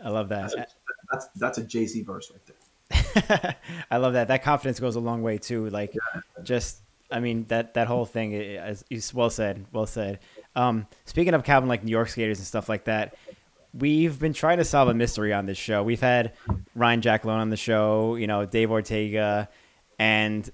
I 0.00 0.08
love 0.08 0.28
that. 0.28 0.52
That's 0.56 0.74
that's, 1.10 1.26
that's 1.34 1.58
a 1.58 1.64
Jay 1.64 1.86
Z 1.86 2.02
verse 2.02 2.30
right 2.30 2.46
there. 2.46 3.56
I 3.90 3.96
love 3.96 4.12
that. 4.12 4.28
That 4.28 4.44
confidence 4.44 4.78
goes 4.78 4.94
a 4.94 5.00
long 5.00 5.22
way 5.22 5.36
too. 5.36 5.68
Like, 5.68 5.96
just 6.44 6.78
I 7.10 7.18
mean 7.18 7.46
that 7.48 7.74
that 7.74 7.88
whole 7.88 8.06
thing 8.06 8.34
is, 8.34 8.84
is 8.88 9.12
well 9.12 9.30
said. 9.30 9.66
Well 9.72 9.86
said. 9.86 10.20
Um, 10.54 10.86
speaking 11.06 11.34
of 11.34 11.42
Calvin, 11.42 11.68
like 11.68 11.82
New 11.82 11.90
York 11.90 12.08
skaters 12.08 12.38
and 12.38 12.46
stuff 12.46 12.68
like 12.68 12.84
that, 12.84 13.16
we've 13.74 14.16
been 14.16 14.32
trying 14.32 14.58
to 14.58 14.64
solve 14.64 14.88
a 14.88 14.94
mystery 14.94 15.32
on 15.32 15.46
this 15.46 15.58
show. 15.58 15.82
We've 15.82 16.00
had 16.00 16.34
Ryan 16.76 17.00
Jacklone 17.00 17.40
on 17.40 17.50
the 17.50 17.56
show, 17.56 18.14
you 18.14 18.28
know, 18.28 18.46
Dave 18.46 18.70
Ortega, 18.70 19.48
and 19.98 20.48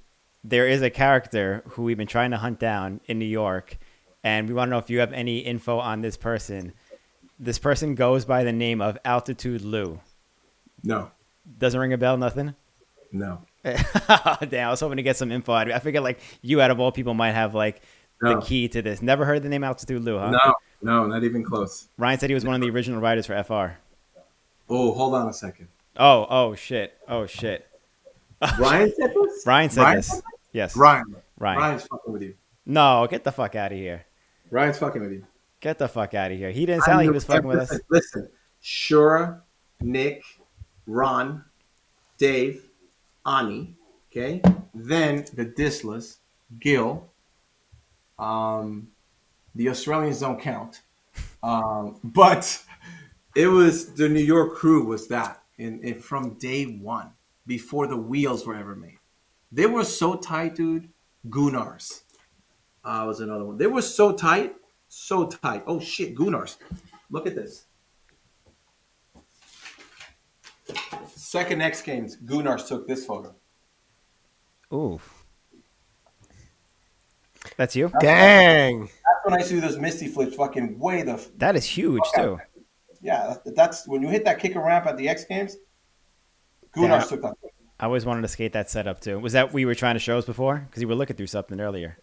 there 0.45 0.67
is 0.67 0.83
a 0.83 0.91
character 0.91 1.63
who 1.71 1.83
we've 1.83 1.97
been 1.97 2.07
trying 2.07 2.31
to 2.33 2.37
hunt 2.37 2.59
down 2.59 3.01
in 3.07 3.19
New 3.19 3.25
York, 3.27 3.79
and 4.25 4.49
we 4.49 4.55
want 4.55 4.69
to 4.69 4.71
know 4.71 4.79
if 4.79 4.91
you 4.91 5.01
have 5.01 5.13
any 5.13 5.39
info 5.39 5.79
on 5.79 6.01
this 6.01 6.17
person. 6.17 6.73
This 7.39 7.59
person 7.59 7.95
goes 7.95 8.25
by 8.25 8.45
the 8.45 8.53
name 8.53 8.81
of 8.81 8.99
Altitude 9.05 9.63
Lou. 9.63 10.01
No, 10.85 11.11
Doesn't 11.59 11.79
ring 11.81 11.93
a 11.93 11.99
bell, 11.99 12.17
nothing? 12.17 12.55
no, 13.13 13.43
Damn, 13.65 14.69
I 14.69 14.71
was 14.71 14.81
hoping 14.81 14.97
to 14.97 15.03
get 15.03 15.17
some 15.17 15.31
info 15.31 15.53
out 15.53 15.63
of 15.63 15.69
you. 15.69 15.75
I 15.75 15.79
figured 15.79 16.03
like 16.03 16.19
you 16.41 16.61
out 16.61 16.71
of 16.71 16.81
all 16.81 16.91
people 16.93 17.15
might 17.15 17.33
have 17.33 17.55
like 17.55 17.83
No. 18.21 18.37
the 18.37 18.41
key 18.47 18.69
to 18.69 18.83
this. 18.83 19.03
Never 19.03 19.25
heard 19.25 19.43
the 19.43 19.49
name 19.49 19.63
Altitude 19.65 20.03
Lou, 20.03 20.19
huh? 20.19 20.31
no, 20.31 20.55
no, 20.83 21.07
not 21.07 21.23
even 21.23 21.45
close. 21.45 21.89
Ryan 21.99 22.19
said 22.19 22.31
he 22.31 22.35
was 22.35 22.45
one 22.45 22.55
of 22.57 22.61
the 22.61 22.71
original 22.71 23.01
writers 23.01 23.27
for 23.27 23.41
FR. 23.45 23.79
Oh, 24.69 24.93
hold 24.93 25.15
on 25.15 25.29
a 25.29 25.33
second. 25.33 25.69
Oh, 25.97 26.27
oh 26.31 26.55
shit. 26.55 26.95
Oh 27.07 27.27
shit. 27.27 27.69
Ryan 28.59 28.93
said 28.97 29.13
this. 29.15 29.47
Ryan 29.47 29.71
said 29.71 29.83
Ryan 29.83 29.97
this. 29.99 30.07
said 30.09 30.23
Yes. 30.53 30.77
Ryan. 30.77 31.17
Ryan. 31.39 31.59
Ryan's 31.59 31.83
fucking 31.87 32.13
with 32.13 32.23
you. 32.23 32.35
No, 32.67 33.07
get 33.11 33.25
the 33.25 33.33
fuck 33.33 33.55
out 33.55 33.73
of 33.73 33.79
here. 33.79 34.05
Ryan's 34.51 34.79
fucking 34.79 35.03
with 35.03 35.13
you. 35.13 35.27
Get 35.61 35.79
the 35.79 35.89
fuck 35.89 36.15
out 36.15 36.31
of 36.31 36.39
here. 36.39 36.51
He 36.51 36.67
didn't 36.67 36.83
sound 36.83 36.99
like 36.99 37.05
he 37.05 37.11
was 37.11 37.25
fucking 37.25 37.47
with 37.47 37.59
us. 37.59 37.81
listen, 37.89 38.29
Shura, 38.63 39.41
Nick, 39.81 40.23
Ron, 40.87 41.45
Dave, 42.19 42.69
Ani, 43.25 43.75
okay? 44.11 44.43
Then 44.75 45.25
the 45.35 45.47
Dislas, 45.47 46.19
Gil, 46.61 47.09
um, 48.19 48.89
the 49.55 49.69
Australians 49.69 50.21
don't 50.21 50.41
count. 50.41 50.83
Um, 51.45 51.99
but 52.05 52.63
it 53.35 53.49
was 53.49 53.95
the 53.95 54.09
New 54.09 54.23
York 54.23 54.55
crew 54.55 54.85
was 54.85 55.09
that 55.09 55.43
and, 55.59 55.83
and 55.83 56.03
from 56.03 56.35
day 56.35 56.65
one, 56.65 57.11
before 57.47 57.87
the 57.87 57.97
wheels 57.97 58.47
were 58.47 58.55
ever 58.55 58.77
made. 58.77 58.99
They 59.53 59.67
were 59.67 59.85
so 59.85 60.15
tight, 60.15 60.57
dude. 60.57 60.89
Gunnars 61.29 62.03
uh, 62.85 63.05
was 63.07 63.21
another 63.21 63.45
one. 63.45 63.59
They 63.59 63.67
were 63.67 63.83
so 63.83 64.13
tight, 64.13 64.55
so 64.89 65.27
tight. 65.27 65.63
Oh 65.67 65.79
shit, 65.79 66.17
Gunnars. 66.17 66.57
Look 67.11 67.27
at 67.27 67.37
this. 67.37 67.67
Second 71.15 71.63
X 71.63 71.83
Games, 71.83 72.17
Gunnars 72.17 72.67
took 72.67 72.89
this 72.89 73.05
photo. 73.05 73.35
Ooh. 74.73 75.01
That's 77.57 77.77
you? 77.77 77.93
Dang. 78.01 78.81
That's 78.81 79.25
when 79.25 79.35
I 79.35 79.39
used 79.39 79.51
to 79.51 79.55
do 79.57 79.61
those 79.61 79.79
misty 79.79 80.09
flips, 80.09 80.35
fucking 80.35 80.79
way 80.79 81.03
the 81.03 81.25
That 81.37 81.57
is 81.57 81.65
huge 81.65 82.03
too. 82.15 82.39
yeah. 83.03 83.37
That's 83.45 83.87
when 83.87 84.01
you 84.03 84.09
hit 84.09 84.25
that 84.25 84.39
kicker 84.39 84.61
ramp 84.61 84.87
at 84.87 84.97
the 84.97 85.09
X 85.09 85.25
Games. 85.25 85.57
Gunnars 86.75 87.09
took 87.09 87.23
that. 87.23 87.35
I 87.83 87.87
always 87.87 88.07
wanted 88.07 88.23
to 88.23 88.29
skate 88.29 88.53
that 88.53 88.71
setup 88.71 89.01
too. 89.01 89.19
Was 89.19 89.33
that 89.33 89.53
what 89.53 89.59
you 89.59 89.67
were 89.67 89.75
trying 89.75 89.97
to 89.97 89.99
show 89.99 90.17
us 90.17 90.25
before? 90.25 90.65
Because 90.69 90.81
you 90.81 90.87
were 90.87 90.95
looking 90.95 91.17
through 91.17 91.27
something 91.27 91.61
earlier. 91.61 91.99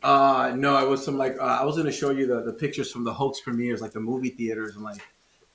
Uh 0.00 0.52
no, 0.54 0.78
it 0.78 0.88
was 0.88 1.04
some 1.04 1.18
like 1.18 1.36
uh, 1.40 1.58
I 1.60 1.64
was 1.64 1.76
gonna 1.76 1.90
show 1.90 2.10
you 2.10 2.28
the, 2.28 2.42
the 2.42 2.52
pictures 2.52 2.92
from 2.92 3.02
the 3.02 3.12
Hoax 3.12 3.40
premieres, 3.40 3.80
like 3.80 3.90
the 3.90 4.00
movie 4.00 4.28
theaters, 4.28 4.76
and 4.76 4.84
like 4.84 4.98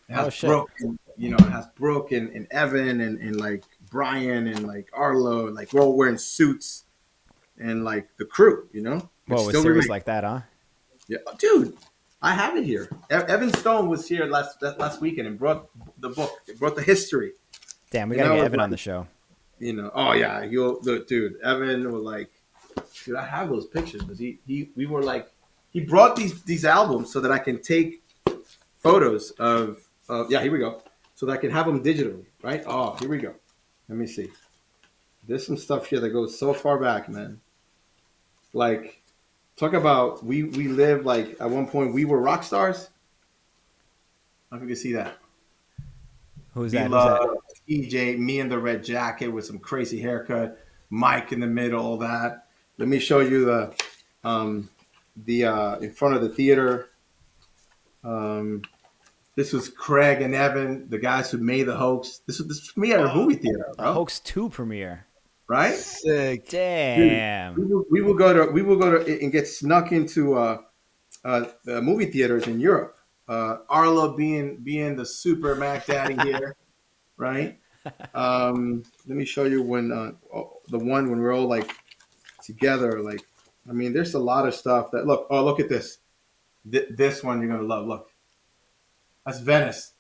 it 0.10 0.14
has 0.14 0.44
Oh. 0.44 0.48
Brooke, 0.48 0.72
you 1.18 1.30
know, 1.30 1.38
it 1.38 1.50
has 1.50 1.68
Brooke 1.76 2.12
and, 2.12 2.30
and 2.32 2.46
Evan 2.52 3.00
and, 3.00 3.20
and 3.20 3.40
like 3.40 3.64
Brian 3.90 4.48
and 4.48 4.68
like 4.68 4.90
Arlo, 4.92 5.48
and 5.48 5.56
like 5.56 5.72
we're 5.72 5.82
all 5.82 5.96
wearing 5.96 6.18
suits, 6.18 6.84
and 7.58 7.86
like 7.86 8.10
the 8.18 8.26
crew, 8.26 8.68
you 8.74 8.82
know. 8.82 9.10
Whoa, 9.28 9.36
Which 9.36 9.42
it 9.42 9.46
was 9.46 9.48
still 9.50 9.62
serious 9.62 9.88
like 9.88 10.06
that, 10.06 10.26
huh? 10.26 10.42
Yeah, 11.08 11.20
dude, 11.38 11.78
I 12.22 12.34
have 12.34 12.58
it 12.58 12.66
here. 12.66 12.90
Evan 13.10 13.54
Stone 13.54 13.88
was 13.88 14.08
here 14.10 14.26
last 14.26 14.62
last 14.62 15.00
weekend 15.00 15.28
and 15.28 15.40
brought 15.40 15.70
the 16.00 16.10
book, 16.10 16.32
brought 16.58 16.76
the 16.76 16.84
history. 16.84 17.32
Damn, 17.92 18.10
we 18.10 18.16
You 18.18 18.24
gotta 18.24 18.36
know, 18.36 18.42
get 18.42 18.46
Evan 18.46 18.60
on 18.60 18.72
the 18.72 18.78
show. 18.78 19.08
You 19.60 19.74
know, 19.74 19.92
oh 19.94 20.14
yeah, 20.14 20.44
you'll 20.44 20.80
the 20.82 21.06
dude. 21.08 21.40
Evan 21.42 21.92
was 21.92 22.02
like, 22.02 22.30
dude, 23.06 23.16
I 23.16 23.26
have 23.26 23.50
those 23.50 23.68
pictures 23.68 24.02
because 24.02 24.18
he 24.18 24.40
he 24.48 24.70
we 24.76 24.86
were 24.86 25.04
like, 25.04 25.30
he 25.72 25.82
brought 25.82 26.16
these 26.16 26.42
these 26.44 26.66
albums 26.66 27.12
so 27.12 27.20
that 27.20 27.32
I 27.32 27.40
can 27.40 27.62
take 27.62 28.02
photos 28.80 29.32
of. 29.32 29.80
Uh, 30.08 30.26
yeah, 30.30 30.42
here 30.42 30.52
we 30.52 30.60
go. 30.60 30.82
So 31.14 31.26
that 31.26 31.34
I 31.34 31.38
can 31.38 31.52
have 31.52 31.66
them 31.66 31.84
digitally, 31.84 32.26
right? 32.42 32.64
Oh, 32.66 32.96
here 33.00 33.10
we 33.10 33.18
go. 33.18 33.36
Let 33.90 33.98
me 33.98 34.08
see. 34.08 34.30
There's 35.28 35.46
some 35.46 35.58
stuff 35.58 35.88
here 35.88 36.00
that 36.00 36.10
goes 36.10 36.40
so 36.40 36.54
far 36.54 36.80
back, 36.80 37.10
man. 37.10 37.42
Like, 38.54 39.02
talk 39.58 39.74
about 39.74 40.24
we 40.24 40.44
we 40.44 40.70
lived 40.70 41.06
like 41.06 41.36
at 41.40 41.50
one 41.50 41.68
point 41.68 41.94
we 41.94 42.06
were 42.06 42.20
rock 42.20 42.44
stars. 42.44 42.90
I 44.52 44.56
don't 44.56 44.62
know 44.62 44.66
if 44.66 44.70
you 44.70 44.76
can 44.76 44.82
see 44.82 44.94
that. 44.94 45.18
Who's 46.54 46.72
We 46.72 46.80
that? 46.80 46.84
Who's 46.86 46.92
that? 46.92 47.38
Love 47.70 47.86
EJ, 47.86 48.18
me 48.18 48.40
in 48.40 48.50
the 48.50 48.60
red 48.60 48.84
jacket 48.84 49.28
with 49.28 49.46
some 49.46 49.60
crazy 49.60 50.00
haircut, 50.00 50.58
Mike 50.90 51.32
in 51.32 51.40
the 51.40 51.48
middle, 51.48 51.86
all 51.86 51.98
that. 51.98 52.46
Let 52.78 52.88
me 52.88 53.00
show 53.00 53.20
you 53.20 53.46
the 53.46 53.74
um, 54.24 54.70
the 55.26 55.46
uh, 55.46 55.78
in 55.80 55.92
front 55.92 56.16
of 56.16 56.22
the 56.22 56.30
theater. 56.30 56.90
Um, 58.04 58.62
this 59.36 59.54
was 59.54 59.70
Craig 59.70 60.22
and 60.22 60.34
Evan, 60.36 60.90
the 60.90 60.98
guys 60.98 61.32
who 61.32 61.38
made 61.38 61.64
the 61.64 61.76
hoax. 61.76 62.22
This 62.26 62.40
was 62.40 62.48
this 62.48 62.62
was 62.62 62.78
me 62.78 62.94
at 62.94 63.02
a 63.02 63.14
movie 63.14 63.36
theater, 63.36 63.66
A 63.74 63.76
bro. 63.76 63.94
Hoax 63.94 64.20
2 64.22 64.50
premiere. 64.50 65.06
right? 65.48 65.76
Sick. 65.76 66.48
Damn. 66.50 67.56
We 67.56 67.66
will, 67.66 67.84
we 67.92 68.02
will 68.02 68.14
go 68.16 68.34
to 68.34 68.52
we 68.52 68.62
will 68.62 68.78
go 68.78 68.98
to 69.04 69.22
and 69.22 69.32
get 69.32 69.48
snuck 69.48 69.92
into 69.92 70.36
uh, 70.36 70.60
uh, 71.26 71.46
the 71.66 71.82
movie 71.82 72.06
theaters 72.06 72.48
in 72.48 72.60
Europe. 72.60 72.96
Uh, 73.28 73.58
Arlo 73.70 74.16
being 74.18 74.58
being 74.58 74.96
the 74.96 75.06
super 75.06 75.54
Mac 75.56 75.86
Daddy 75.86 76.16
here, 76.24 76.56
right? 77.20 77.60
Um, 78.16 78.84
let 79.08 79.18
me 79.18 79.26
show 79.26 79.44
you 79.46 79.62
when 79.62 79.92
uh, 79.92 80.12
oh, 80.36 80.58
the 80.70 80.80
one 80.80 81.10
when 81.10 81.20
we're 81.20 81.34
all 81.34 81.48
like 81.48 81.72
together. 82.44 83.02
Like, 83.02 83.22
I 83.70 83.74
mean, 83.74 83.94
there's 83.94 84.16
a 84.16 84.20
lot 84.20 84.48
of 84.48 84.56
stuff 84.56 84.90
that 84.92 85.06
look. 85.06 85.28
Oh, 85.30 85.44
look 85.46 85.60
at 85.60 85.70
this. 85.70 86.00
Th- 86.70 86.88
this 86.90 87.24
one 87.24 87.42
you're 87.42 87.50
gonna 87.50 87.64
love. 87.68 87.86
Look, 87.88 88.10
that's 89.26 89.40
Venice. 89.40 89.94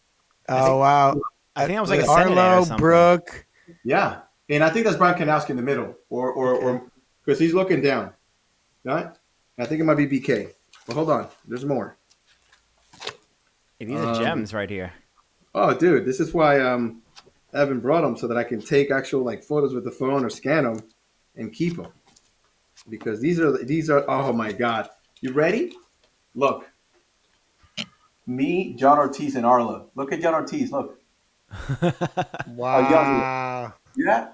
Oh 0.47 0.77
wow. 0.77 1.19
I 1.55 1.65
think 1.65 1.77
I 1.77 1.81
was 1.81 1.89
like 1.89 2.01
a 2.01 2.05
Senate 2.05 2.37
or 2.37 2.39
Arlo, 2.39 2.63
something. 2.63 2.77
Brooke. 2.77 3.45
Yeah, 3.83 4.21
and 4.49 4.63
I 4.63 4.69
think 4.69 4.85
that's 4.85 4.97
Brian 4.97 5.17
Kanowski 5.17 5.51
in 5.51 5.57
the 5.57 5.63
middle, 5.63 5.95
or 6.09 6.31
or 6.31 6.55
or 6.55 6.91
because 7.23 7.39
he's 7.39 7.53
looking 7.53 7.81
down, 7.81 8.13
right? 8.83 9.07
I 9.57 9.65
think 9.65 9.81
it 9.81 9.83
might 9.83 9.95
be 9.95 10.07
BK. 10.07 10.53
But 10.85 10.95
hold 10.95 11.09
on, 11.09 11.27
there's 11.47 11.65
more. 11.65 11.97
Hey, 13.79 13.85
these 13.85 13.99
are 13.99 14.13
Um, 14.13 14.15
gems 14.15 14.53
right 14.53 14.69
here. 14.69 14.93
Oh, 15.53 15.73
dude, 15.73 16.05
this 16.05 16.19
is 16.19 16.33
why 16.33 16.59
um, 16.59 17.01
Evan 17.53 17.79
brought 17.79 18.01
them 18.01 18.15
so 18.15 18.27
that 18.27 18.37
I 18.37 18.43
can 18.43 18.61
take 18.61 18.91
actual 18.91 19.23
like 19.23 19.43
photos 19.43 19.73
with 19.73 19.83
the 19.83 19.91
phone 19.91 20.23
or 20.23 20.29
scan 20.29 20.63
them 20.65 20.79
and 21.35 21.51
keep 21.51 21.77
them 21.77 21.87
because 22.89 23.19
these 23.19 23.39
are 23.39 23.63
these 23.63 23.89
are 23.89 24.03
oh 24.09 24.31
my 24.33 24.51
god. 24.51 24.89
You 25.21 25.33
ready? 25.33 25.73
Look, 26.35 26.69
me, 28.25 28.73
John 28.75 28.97
Ortiz, 28.99 29.35
and 29.35 29.45
Arlo. 29.45 29.89
Look 29.95 30.13
at 30.13 30.21
John 30.21 30.33
Ortiz. 30.33 30.71
Look, 30.71 30.99
Wow. 32.47 33.73
yeah, 33.95 34.27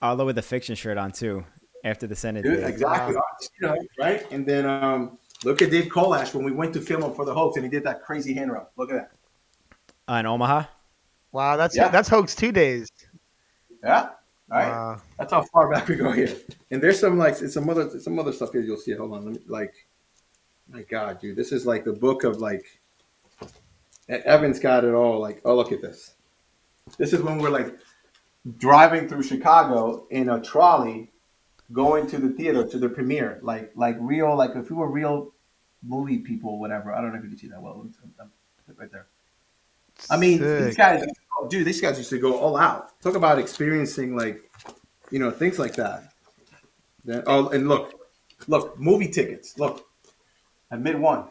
Although 0.00 0.26
with 0.26 0.36
the 0.36 0.42
fiction 0.42 0.74
shirt 0.74 0.96
on 0.96 1.12
too, 1.12 1.44
after 1.84 2.06
the 2.06 2.16
Senate. 2.16 2.44
dude, 2.44 2.62
exactly. 2.62 3.14
You 3.60 3.66
know, 3.68 3.76
right? 3.98 4.30
And 4.30 4.46
then 4.46 4.64
um, 4.66 5.18
look 5.44 5.60
at 5.60 5.70
Dave 5.70 5.86
Kolash 5.90 6.32
when 6.34 6.44
we 6.44 6.52
went 6.52 6.72
to 6.74 6.80
film 6.80 7.02
him 7.02 7.12
for 7.12 7.24
the 7.24 7.34
hoax, 7.34 7.56
and 7.56 7.64
he 7.64 7.70
did 7.70 7.84
that 7.84 8.02
crazy 8.02 8.32
hand 8.32 8.52
rub. 8.52 8.68
Look 8.76 8.90
at 8.90 8.96
that. 8.96 10.12
Uh, 10.12 10.18
in 10.20 10.26
Omaha? 10.26 10.64
Wow, 11.32 11.56
that's 11.56 11.76
Yeah. 11.76 11.88
that's 11.88 12.08
hoax 12.08 12.34
two 12.34 12.52
days. 12.52 12.88
Yeah. 13.82 14.10
All 14.50 14.58
right. 14.58 14.68
Wow. 14.68 15.02
That's 15.18 15.32
how 15.32 15.42
far 15.42 15.70
back 15.70 15.86
we 15.88 15.94
go 15.96 16.10
here. 16.10 16.34
And 16.70 16.82
there's 16.82 16.98
some 16.98 17.16
like 17.18 17.36
some 17.36 17.68
other 17.70 17.98
some 18.00 18.18
other 18.18 18.32
stuff 18.32 18.52
here 18.52 18.60
you'll 18.62 18.76
see. 18.76 18.92
Hold 18.92 19.12
on, 19.14 19.24
let 19.24 19.34
me 19.34 19.40
like 19.46 19.74
my 20.68 20.82
God, 20.82 21.20
dude, 21.20 21.36
this 21.36 21.52
is 21.52 21.66
like 21.66 21.84
the 21.84 21.92
book 21.92 22.24
of 22.24 22.38
like 22.38 22.64
Evan's 24.08 24.58
got 24.58 24.84
it 24.84 24.92
all. 24.94 25.20
Like, 25.20 25.40
oh 25.44 25.54
look 25.54 25.72
at 25.72 25.80
this. 25.80 26.14
This 26.98 27.12
is 27.12 27.22
when 27.22 27.38
we're 27.38 27.50
like 27.50 27.76
driving 28.58 29.08
through 29.08 29.22
Chicago 29.22 30.06
in 30.10 30.30
a 30.30 30.40
trolley, 30.40 31.12
going 31.72 32.06
to 32.08 32.18
the 32.18 32.30
theater 32.30 32.66
to 32.66 32.78
the 32.78 32.88
premiere. 32.88 33.38
Like 33.42 33.70
like 33.76 33.96
real 34.00 34.36
like 34.36 34.56
if 34.56 34.68
we 34.70 34.76
were 34.76 34.90
real 34.90 35.32
movie 35.82 36.18
people, 36.18 36.58
whatever. 36.58 36.92
I 36.92 37.00
don't 37.00 37.12
know 37.12 37.18
if 37.18 37.22
you 37.24 37.30
can 37.30 37.38
see 37.38 37.48
that 37.48 37.62
well. 37.62 37.76
Let 37.76 37.84
me- 37.86 37.92
I'm- 38.02 38.12
I'm- 38.18 38.30
Right 38.76 38.90
there. 38.92 39.06
I 40.08 40.16
mean, 40.16 40.40
these 40.40 40.76
guys, 40.76 41.04
dude, 41.48 41.66
these 41.66 41.80
guys 41.80 41.98
used 41.98 42.10
to 42.10 42.18
go 42.18 42.38
all 42.38 42.56
out. 42.56 43.00
Talk 43.00 43.14
about 43.14 43.38
experiencing 43.38 44.16
like, 44.16 44.50
you 45.10 45.18
know, 45.18 45.30
things 45.30 45.58
like 45.58 45.74
that. 45.74 46.12
Then, 47.04 47.22
oh, 47.26 47.48
and 47.48 47.68
look, 47.68 47.94
look, 48.46 48.78
movie 48.78 49.08
tickets. 49.08 49.58
Look, 49.58 49.86
at 50.70 50.80
mid 50.80 50.98
one. 50.98 51.24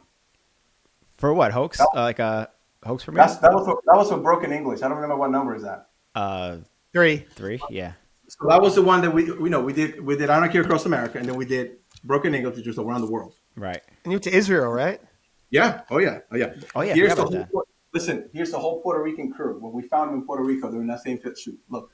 For 1.17 1.33
what? 1.33 1.51
Hoax? 1.51 1.79
Uh, 1.79 1.85
like 1.95 2.19
a 2.19 2.49
hoax 2.83 3.03
premiere? 3.03 3.25
That's 3.25 3.37
that 3.37 3.53
was 3.53 3.65
for, 3.65 3.81
that 3.85 3.95
was 3.95 4.09
for 4.09 4.17
Broken 4.17 4.51
English. 4.51 4.81
I 4.81 4.87
don't 4.87 4.97
remember 4.97 5.17
what 5.17 5.31
number 5.31 5.55
is 5.55 5.63
that. 5.63 5.89
Uh, 6.15 6.57
Three. 6.91 7.25
three? 7.35 7.59
Yeah. 7.69 7.93
So 8.27 8.47
that 8.47 8.61
was 8.61 8.75
the 8.75 8.81
one 8.81 9.01
that 9.01 9.11
we 9.11 9.31
we 9.31 9.49
know 9.49 9.59
we 9.59 9.73
did 9.73 10.03
we 10.03 10.15
did 10.15 10.29
Anarchy 10.29 10.59
Across 10.59 10.85
America, 10.85 11.17
and 11.17 11.27
then 11.27 11.35
we 11.35 11.45
did 11.45 11.77
Broken 12.03 12.33
English, 12.33 12.57
which 12.57 12.67
was 12.67 12.77
around 12.77 13.01
the 13.01 13.11
world. 13.11 13.35
Right. 13.55 13.81
And 14.03 14.11
you 14.11 14.17
went 14.17 14.23
to 14.23 14.33
Israel, 14.33 14.71
right? 14.71 15.01
Yeah. 15.49 15.81
Oh 15.89 15.97
yeah. 15.97 16.19
Oh 16.31 16.35
yeah. 16.35 16.53
Oh, 16.75 16.81
yeah, 16.81 16.93
Here's 16.93 17.15
the 17.15 17.23
about 17.23 17.49
whole, 17.51 17.63
listen. 17.93 18.29
Here's 18.33 18.51
the 18.51 18.59
whole 18.59 18.81
Puerto 18.81 19.01
Rican 19.03 19.31
crew. 19.31 19.57
When 19.59 19.73
we 19.73 19.83
found 19.87 20.09
them 20.11 20.19
in 20.19 20.25
Puerto 20.25 20.43
Rico, 20.43 20.69
they're 20.71 20.81
in 20.81 20.87
that 20.87 21.01
same 21.01 21.17
fit 21.17 21.37
shoot. 21.37 21.59
Look, 21.69 21.91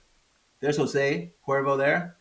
there's 0.60 0.78
Jose 0.78 1.32
Cuervo 1.48 1.78
there. 1.78 2.18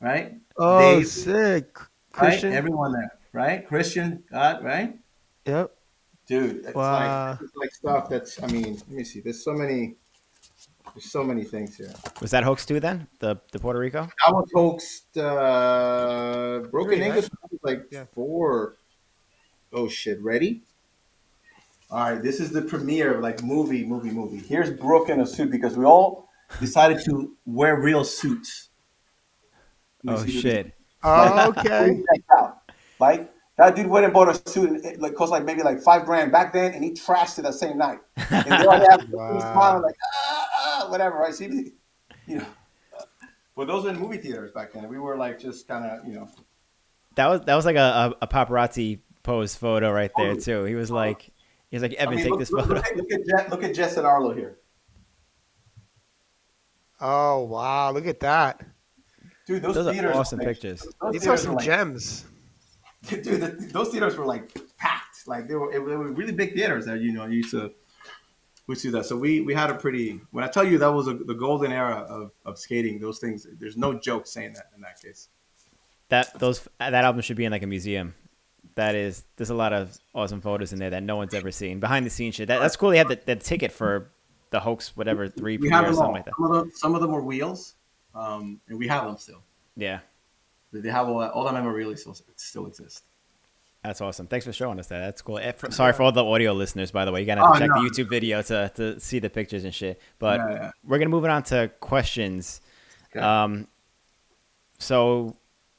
right? 0.00 0.34
Oh, 0.56 0.78
Dave, 0.78 1.06
sick. 1.06 1.78
Right? 1.78 1.88
Christian. 2.12 2.52
Everyone 2.52 2.92
there, 2.92 3.12
right? 3.32 3.66
Christian, 3.66 4.22
God, 4.30 4.62
right? 4.64 4.96
yep. 5.46 5.74
Dude, 6.26 6.64
it's 6.66 6.74
Wow. 6.74 7.30
like 7.30 7.40
it's 7.42 7.56
like 7.56 7.70
stuff 7.72 8.08
that's. 8.08 8.42
I 8.42 8.46
mean, 8.46 8.74
let 8.74 8.88
me 8.90 9.04
see. 9.04 9.20
There's 9.20 9.42
so 9.44 9.52
many. 9.52 9.96
There's 10.94 11.10
so 11.10 11.24
many 11.24 11.42
things 11.44 11.76
here. 11.76 11.92
Was 12.20 12.30
that 12.32 12.44
hoax 12.44 12.64
too? 12.66 12.78
Then 12.80 13.06
the 13.18 13.40
the 13.50 13.58
Puerto 13.58 13.78
Rico. 13.80 14.06
I 14.26 14.30
was 14.30 14.48
hoaxed. 14.54 15.16
Uh, 15.16 16.60
broken 16.70 16.98
Three, 16.98 17.06
English 17.06 17.24
right? 17.24 17.50
was 17.50 17.60
like 17.64 17.82
Yeah. 17.90 18.04
four. 18.14 18.76
Oh 19.72 19.88
shit! 19.88 20.22
Ready? 20.22 20.62
All 21.92 22.10
right. 22.10 22.22
This 22.22 22.40
is 22.40 22.50
the 22.50 22.62
premiere 22.62 23.16
of 23.16 23.20
like 23.20 23.42
movie, 23.42 23.84
movie, 23.84 24.10
movie. 24.10 24.38
Here's 24.38 24.70
Brooke 24.70 25.10
in 25.10 25.20
a 25.20 25.26
suit 25.26 25.50
because 25.50 25.76
we 25.76 25.84
all 25.84 26.26
decided 26.58 27.04
to 27.04 27.36
wear 27.44 27.78
real 27.78 28.02
suits. 28.02 28.70
Let 30.02 30.20
Oh 30.20 30.26
shit! 30.26 30.72
Oh, 31.04 31.50
okay. 31.50 32.02
checked. 32.14 32.30
Like 32.98 33.30
that 33.58 33.76
dude 33.76 33.88
went 33.88 34.06
and 34.06 34.14
bought 34.14 34.30
a 34.30 34.50
suit 34.50 34.70
and 34.70 34.84
it 34.86 35.00
like 35.00 35.14
cost 35.14 35.30
like 35.30 35.44
maybe 35.44 35.62
like 35.62 35.82
five 35.82 36.06
grand 36.06 36.32
back 36.32 36.54
then, 36.54 36.72
and 36.72 36.82
he 36.82 36.92
trashed 36.92 37.38
it 37.38 37.42
that 37.42 37.54
same 37.54 37.76
night. 37.76 37.98
And 38.16 38.46
they 38.46 38.64
all 38.64 38.80
have 38.88 39.06
Wow. 39.10 39.52
smiling 39.52 39.82
like 39.82 39.96
ah, 40.02 40.48
ah, 40.56 40.86
whatever. 40.88 41.18
Right? 41.18 41.34
See, 41.34 41.72
you 42.26 42.38
know. 42.38 42.46
Well, 43.54 43.66
those 43.66 43.84
were 43.84 43.90
in 43.90 43.98
movie 43.98 44.16
theaters 44.16 44.50
back 44.52 44.72
then. 44.72 44.88
We 44.88 44.98
were 44.98 45.18
like 45.18 45.38
just 45.38 45.68
kind 45.68 45.84
of 45.84 46.08
you 46.08 46.14
know. 46.14 46.30
That 47.16 47.26
was 47.26 47.42
that 47.42 47.54
was 47.54 47.66
like 47.66 47.76
a, 47.76 48.14
a, 48.20 48.24
a 48.24 48.26
paparazzi 48.26 49.00
pose 49.22 49.54
photo 49.54 49.92
right 49.92 50.10
there 50.16 50.36
too. 50.36 50.64
He 50.64 50.74
was 50.74 50.90
like, 50.90 51.30
he 51.72 51.76
was 51.76 51.82
like, 51.82 51.94
Evan, 51.94 52.12
I 52.12 52.16
mean, 52.16 52.22
take 52.22 52.30
look, 52.32 52.38
this 52.38 52.52
look, 52.52 52.66
photo. 52.66 52.74
look, 52.74 52.86
at, 52.86 52.96
look 52.96 53.08
Jess, 53.26 53.50
look 53.50 53.64
at 53.64 53.74
Jess 53.74 53.96
and 53.96 54.06
Arlo 54.06 54.34
here, 54.34 54.58
Oh 57.00 57.44
wow, 57.44 57.90
look 57.92 58.06
at 58.06 58.20
that. 58.20 58.60
dude. 59.46 59.62
Those, 59.62 59.76
Those 59.76 59.86
are 59.86 59.92
theaters, 59.94 60.14
awesome 60.14 60.38
like, 60.38 60.48
pictures. 60.48 60.86
Those 61.00 61.12
These 61.14 61.26
are 61.26 61.36
some 61.38 61.54
like, 61.54 61.64
gems. 61.64 62.26
dude. 63.08 63.24
The, 63.24 63.70
those 63.72 63.88
theaters 63.88 64.16
were 64.16 64.26
like 64.26 64.54
packed. 64.76 65.26
Like 65.26 65.48
they 65.48 65.54
were, 65.54 65.72
it, 65.72 65.78
they 65.78 65.96
were 65.96 66.12
really 66.12 66.32
big 66.32 66.54
theaters 66.54 66.84
that 66.84 67.00
you 67.00 67.10
know 67.10 67.24
used 67.24 67.52
to. 67.52 67.72
We 68.66 68.74
see 68.74 68.90
that. 68.90 69.06
So 69.06 69.16
we 69.16 69.40
we 69.40 69.54
had 69.54 69.70
a 69.70 69.74
pretty. 69.74 70.20
When 70.30 70.44
I 70.44 70.48
tell 70.48 70.64
you 70.64 70.76
that 70.76 70.92
was 70.92 71.08
a, 71.08 71.14
the 71.14 71.34
golden 71.34 71.72
era 71.72 72.06
of, 72.08 72.32
of 72.44 72.58
skating, 72.58 73.00
those 73.00 73.18
things. 73.18 73.46
There's 73.58 73.78
no 73.78 73.98
joke 73.98 74.26
saying 74.26 74.52
that 74.52 74.66
in 74.76 74.82
that 74.82 75.00
case. 75.00 75.30
That 76.10 76.38
those 76.38 76.68
that 76.78 76.92
album 76.92 77.22
should 77.22 77.38
be 77.38 77.46
in 77.46 77.50
like 77.52 77.62
a 77.62 77.66
museum. 77.66 78.14
That 78.74 78.94
is, 78.94 79.24
there's 79.36 79.50
a 79.50 79.54
lot 79.54 79.72
of 79.72 79.96
awesome 80.14 80.40
photos 80.40 80.72
in 80.72 80.78
there 80.78 80.90
that 80.90 81.02
no 81.02 81.16
one's 81.16 81.34
ever 81.34 81.50
seen. 81.50 81.78
Behind 81.80 82.06
the 82.06 82.10
scenes 82.10 82.36
shit. 82.36 82.48
That, 82.48 82.58
that's 82.60 82.76
cool. 82.76 82.90
They 82.90 82.98
had 82.98 83.08
the, 83.08 83.20
the 83.24 83.36
ticket 83.36 83.70
for 83.70 84.10
the 84.50 84.60
hoax, 84.60 84.96
whatever 84.96 85.28
three 85.28 85.56
We 85.58 85.68
have 85.70 85.84
or 85.84 85.88
something 85.88 86.04
all. 86.06 86.12
like 86.12 86.24
that. 86.24 86.34
Some 86.36 86.44
of 86.46 86.52
them, 86.52 86.72
some 86.74 86.94
of 86.94 87.00
them 87.02 87.10
were 87.12 87.22
wheels, 87.22 87.74
um, 88.14 88.60
and 88.68 88.78
we 88.78 88.88
have 88.88 89.04
them 89.04 89.16
still. 89.18 89.42
Yeah, 89.76 90.00
They 90.72 90.88
have 90.90 91.08
all 91.08 91.18
that. 91.18 91.32
All 91.32 91.44
that 91.44 91.52
memorabilia 91.54 91.96
still 91.96 92.16
still 92.36 92.66
exists. 92.66 93.02
that's 93.82 94.00
awesome. 94.00 94.26
Thanks 94.26 94.46
for 94.46 94.52
showing 94.52 94.78
us 94.78 94.86
that. 94.88 95.00
That's 95.00 95.22
cool. 95.22 95.38
Eh, 95.38 95.52
Sorry 95.70 95.92
for 95.92 96.02
all 96.04 96.12
the 96.12 96.24
audio 96.24 96.52
listeners, 96.52 96.90
by 96.90 97.04
the 97.04 97.12
way. 97.12 97.20
You 97.20 97.26
gotta 97.26 97.40
have 97.42 97.52
to 97.52 97.56
Oh, 97.56 97.58
check 97.60 97.70
no. 97.74 97.82
the 97.82 97.88
YouTube 97.90 98.08
video 98.10 98.40
to, 98.42 98.70
to 98.76 99.00
see 99.00 99.18
the 99.18 99.28
pictures 99.30 99.64
and 99.64 99.74
shit. 99.74 100.00
But 100.18 100.40
Yeah, 100.40 100.50
yeah. 100.52 100.70
we're 100.86 100.98
gonna 100.98 101.10
move 101.10 101.24
it 101.24 101.30
on 101.30 101.42
to 101.44 101.70
questions. 101.80 102.60
Okay. 103.10 103.20
Um, 103.20 103.66
so 104.78 105.36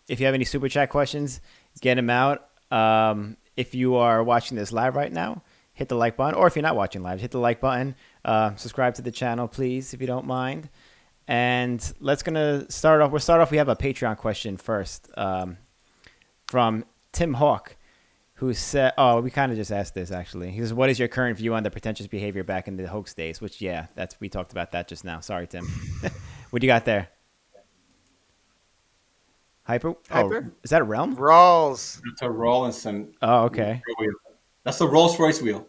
if 0.08 0.20
you 0.20 0.26
have 0.26 0.36
any 0.36 0.46
super 0.46 0.70
chat 0.70 0.90
questions, 0.90 1.40
get 1.82 1.96
them 1.96 2.10
out. 2.10 2.50
Um, 2.74 3.38
if 3.56 3.76
you 3.76 3.96
are 3.96 4.24
watching 4.24 4.58
this 4.58 4.72
live 4.72 4.96
right 4.96 5.12
now, 5.12 5.44
hit 5.74 5.90
the 5.90 5.96
like 5.96 6.18
button, 6.18 6.36
or 6.36 6.48
if 6.48 6.56
you're 6.56 6.64
not 6.64 6.76
watching 6.76 7.04
live, 7.04 7.22
hit 7.22 7.32
the 7.32 7.40
like 7.40 7.60
button. 7.60 7.96
Uh, 8.26 8.56
subscribe 8.56 8.96
to 8.96 9.02
the 9.02 9.12
channel, 9.12 9.48
please, 9.48 9.94
if 9.94 10.02
you 10.02 10.08
don't 10.08 10.26
mind. 10.26 10.70
And 11.28 11.94
let's 12.00 12.24
gonna 12.24 12.70
start 12.70 13.02
off. 13.02 13.12
We'll 13.12 13.20
start 13.20 13.42
off. 13.42 13.52
We 13.52 13.58
have 13.58 13.70
a 13.70 13.76
Patreon 13.76 14.18
question 14.18 14.58
first 14.58 15.10
um, 15.16 15.58
from 16.48 16.84
Tim 17.12 17.36
Hawk, 17.36 17.78
who 18.36 18.54
said, 18.54 18.94
"Oh, 18.98 19.22
we 19.22 19.30
kind 19.30 19.52
of 19.52 19.58
just 19.58 19.72
asked 19.72 19.94
this 19.94 20.12
actually." 20.12 20.52
He 20.52 20.60
says, 20.60 20.74
"What 20.74 20.90
is 20.90 21.00
your 21.00 21.08
current 21.08 21.38
view 21.38 21.54
on 21.54 21.64
the 21.64 21.72
pretentious 21.72 22.08
behavior 22.08 22.44
back 22.44 22.68
in 22.68 22.76
the 22.76 22.88
hoax 22.88 23.14
days?" 23.14 23.40
Which, 23.40 23.62
yeah, 23.62 23.86
that's 23.96 24.20
we 24.20 24.28
talked 24.28 24.52
about 24.52 24.72
that 24.74 24.90
just 24.90 25.06
now. 25.06 25.22
Sorry, 25.22 25.48
Tim. 25.48 25.66
what 26.50 26.60
do 26.60 26.66
you 26.66 26.72
got 26.72 26.84
there? 26.84 27.08
Hyper? 29.66 29.96
Hyper? 30.10 30.52
Oh, 30.52 30.54
is 30.64 30.72
that 30.72 30.82
a 30.82 30.84
realm? 30.84 31.16
Rolls. 31.16 32.02
It's 32.12 32.22
a 32.22 32.30
Rawlinson. 32.30 33.14
Oh, 33.22 33.44
okay. 33.46 33.82
That's 34.64 34.78
the 34.78 34.88
Rolls 34.88 35.18
Royce 35.20 35.42
wheel, 35.42 35.68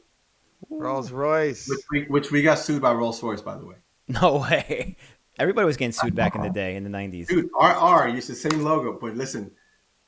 Rolls 0.69 1.11
Royce. 1.11 1.69
which 1.69 1.81
we, 1.91 2.03
which 2.05 2.31
we 2.31 2.43
got 2.43 2.59
sued 2.59 2.83
by 2.83 2.93
Rolls 2.93 3.23
Royce, 3.23 3.41
by 3.41 3.57
the 3.57 3.65
way. 3.65 3.77
No 4.07 4.37
way. 4.37 4.97
Everybody 5.39 5.65
was 5.65 5.79
getting 5.79 5.93
sued 5.93 6.15
back 6.15 6.35
in 6.35 6.43
the 6.43 6.51
day 6.51 6.77
in 6.77 6.85
the 6.85 6.91
'90s. 6.91 7.27
Dude, 7.27 7.49
RR 7.59 8.09
used 8.09 8.29
the 8.29 8.35
same 8.35 8.63
logo, 8.63 8.99
but 9.01 9.17
listen, 9.17 9.51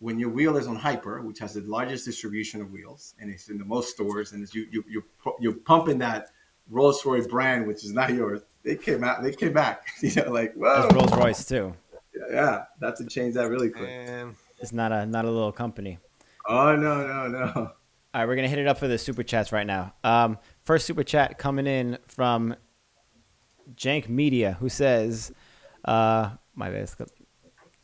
when 0.00 0.18
your 0.18 0.28
wheel 0.28 0.56
is 0.58 0.66
on 0.66 0.76
Hyper, 0.76 1.22
which 1.22 1.38
has 1.38 1.54
the 1.54 1.62
largest 1.62 2.04
distribution 2.04 2.60
of 2.60 2.70
wheels, 2.70 3.14
and 3.18 3.30
it's 3.30 3.48
in 3.48 3.56
the 3.56 3.64
most 3.64 3.90
stores, 3.90 4.32
and 4.32 4.42
it's 4.42 4.54
you 4.54 4.66
you 4.70 4.84
you 4.86 5.02
you're 5.40 5.54
pumping 5.54 5.98
that 5.98 6.28
Rolls 6.68 7.04
Royce 7.06 7.26
brand, 7.26 7.66
which 7.66 7.84
is 7.84 7.92
not 7.92 8.12
yours. 8.12 8.42
They 8.62 8.76
came 8.76 9.02
out, 9.02 9.22
they 9.22 9.32
came 9.32 9.52
back, 9.52 9.86
you 10.02 10.14
know, 10.14 10.30
like 10.30 10.52
whoa, 10.54 10.82
That's 10.82 10.94
Rolls 10.94 11.12
Royce 11.12 11.44
too. 11.46 11.74
Yeah, 12.30 12.64
that's 12.80 13.00
to 13.00 13.06
change 13.06 13.34
that 13.34 13.48
really 13.50 13.70
quick. 13.70 13.88
Man. 13.88 14.34
It's 14.60 14.72
not 14.72 14.92
a 14.92 15.04
not 15.06 15.24
a 15.24 15.30
little 15.30 15.52
company. 15.52 15.98
Oh 16.48 16.74
no 16.76 17.06
no 17.06 17.28
no! 17.28 17.52
All 17.54 17.72
right, 18.14 18.26
we're 18.26 18.36
gonna 18.36 18.48
hit 18.48 18.58
it 18.58 18.66
up 18.66 18.78
for 18.78 18.88
the 18.88 18.98
super 18.98 19.22
chats 19.22 19.52
right 19.52 19.66
now. 19.66 19.94
Um, 20.04 20.38
first 20.62 20.86
super 20.86 21.02
chat 21.04 21.38
coming 21.38 21.66
in 21.66 21.98
from 22.06 22.54
Jank 23.74 24.08
Media, 24.08 24.56
who 24.60 24.68
says, 24.68 25.32
uh, 25.84 26.30
"My 26.54 26.70
bad, 26.70 26.82
it's- 26.84 26.96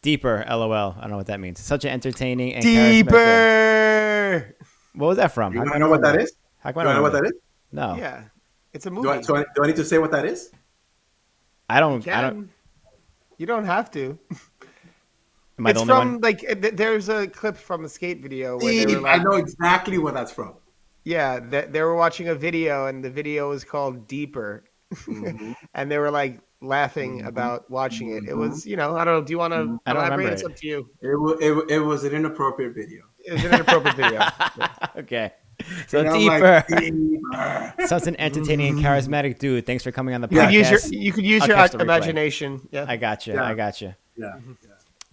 deeper." 0.01 0.45
LOL. 0.49 0.95
I 0.97 1.01
don't 1.03 1.11
know 1.11 1.17
what 1.17 1.27
that 1.27 1.41
means. 1.41 1.61
Such 1.61 1.85
an 1.85 1.91
entertaining 1.91 2.55
and 2.55 2.65
charismatic- 2.65 3.05
Deeper. 3.05 4.57
What 4.95 5.07
was 5.09 5.17
that 5.19 5.33
from? 5.33 5.53
You 5.55 5.59
How 5.61 5.65
want 5.65 5.77
I 5.77 5.79
know 5.79 5.89
what 5.91 6.03
that 6.03 6.21
is? 6.21 6.33
How 6.59 6.71
You 6.71 6.75
come 6.75 6.83
I 6.83 6.85
want 6.87 6.89
to 6.91 6.99
know 6.99 7.03
what 7.03 7.13
that 7.13 7.25
is? 7.25 7.33
No, 7.73 7.97
Yeah. 7.97 8.25
It's 8.75 8.87
a 8.87 8.89
Do 8.89 8.95
movie. 8.97 9.09
I, 9.09 9.21
so 9.21 9.37
I, 9.37 9.45
do 9.55 9.65
I 9.65 9.67
need 9.67 9.77
to 9.77 9.85
say 9.85 9.99
what 9.99 10.11
that 10.13 10.25
is? 10.25 10.51
I 11.69 11.79
don't. 11.81 12.05
You 12.07 12.13
I 12.13 12.21
don't. 12.23 12.51
Can. 13.47 13.55
You 13.55 13.57
don't 13.61 13.65
have 13.67 13.91
to. 13.93 14.19
Am 15.59 15.67
I 15.67 15.71
it's 15.71 15.83
the 15.83 15.93
only 15.93 15.93
from 15.93 16.13
one? 16.13 16.21
like 16.21 16.41
th- 16.41 16.75
there's 16.75 17.09
a 17.09 17.27
clip 17.27 17.57
from 17.57 17.85
a 17.85 17.89
skate 17.89 18.23
video 18.23 18.59
where 18.59 18.87
they 18.87 18.97
were 18.97 19.07
I 19.09 19.19
know 19.19 19.33
exactly 19.37 19.99
where 19.99 20.13
that's 20.13 20.33
from. 20.33 20.55
yeah, 21.05 21.41
they, 21.41 21.67
they 21.71 21.83
were 21.83 21.95
watching 21.97 22.29
a 22.29 22.35
video 22.35 22.87
and 22.87 23.05
the 23.05 23.11
video 23.11 23.51
was 23.51 23.65
called 23.65 24.09
Deeper, 24.09 24.65
Mhm. 24.95 25.55
and 25.75 25.91
they 25.91 25.99
were 25.99 26.11
like 26.11 26.41
laughing 26.61 27.23
Mhm. 27.23 27.27
about 27.27 27.71
watching 27.71 28.11
it. 28.11 28.25
It 28.25 28.35
Mhm. 28.35 28.39
was, 28.39 28.67
you 28.67 28.77
know, 28.77 28.97
I 28.97 29.05
don't 29.05 29.15
know. 29.21 29.25
Do 29.25 29.33
you 29.33 29.39
want 29.39 29.53
to 29.53 29.59
I 29.87 29.93
don't 29.93 30.03
elaborate? 30.05 30.11
remember 30.11 30.33
It's 30.33 30.43
it. 30.43 30.47
up 30.51 30.57
to 30.57 30.67
you. 30.67 30.89
It, 31.03 31.17
wa- 31.21 31.37
it, 31.41 31.71
it 31.71 31.79
was 31.81 32.05
an 32.05 32.13
inappropriate 32.15 32.75
video. 32.75 33.03
It 33.19 33.33
was 33.33 33.45
an 33.45 33.55
inappropriate 33.55 33.97
video. 33.97 34.23
okay. 34.97 35.33
So 35.89 36.01
And 36.01 36.09
I'm 36.09 36.19
deeper. 36.19 36.41
like, 36.41 36.67
deeper. 36.69 37.75
Such 37.87 38.07
an 38.09 38.17
entertaining 38.21 38.69
and 38.77 38.79
charismatic 38.85 39.39
dude. 39.39 39.67
Thanks 39.67 39.83
for 39.85 39.93
coming 39.93 40.15
on 40.15 40.21
the 40.21 40.29
You 40.31 40.41
could 40.41 40.53
use 40.53 40.71
your 40.71 40.79
podcast. 40.81 41.01
you 41.03 41.13
could 41.13 41.25
use 41.25 41.43
I'll 41.43 41.49
your 41.49 41.57
catch 41.57 41.71
the 41.73 41.79
replay. 41.79 41.83
imagination. 41.83 42.69
Yeah. 42.71 42.87
I 42.89 42.97
got 42.97 43.27
you. 43.27 43.35
Yeah. 43.35 43.45
I 43.45 43.55
got 43.55 43.81
you. 43.81 43.95
Yeah. 44.17 44.39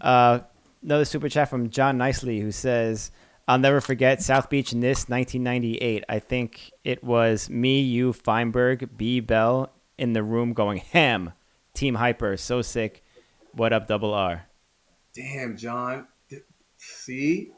Uh, 0.01 0.39
another 0.83 1.05
super 1.05 1.29
chat 1.29 1.49
from 1.49 1.69
John 1.69 1.97
Nicely 1.97 2.39
who 2.39 2.51
says, 2.51 3.11
"I'll 3.47 3.57
never 3.59 3.81
forget 3.81 4.21
South 4.21 4.49
Beach 4.49 4.73
NISS 4.73 5.09
1998. 5.09 6.03
I 6.09 6.19
think 6.19 6.71
it 6.83 7.03
was 7.03 7.49
me, 7.49 7.81
you, 7.81 8.13
Feinberg, 8.13 8.97
B. 8.97 9.19
Bell 9.19 9.71
in 9.97 10.13
the 10.13 10.23
room 10.23 10.53
going 10.53 10.77
ham. 10.79 11.33
Team 11.73 11.95
Hyper, 11.95 12.37
so 12.37 12.61
sick. 12.61 13.03
What 13.53 13.73
up, 13.73 13.87
Double 13.87 14.13
R? 14.13 14.47
Damn, 15.13 15.57
John. 15.57 16.07
See? 16.77 17.51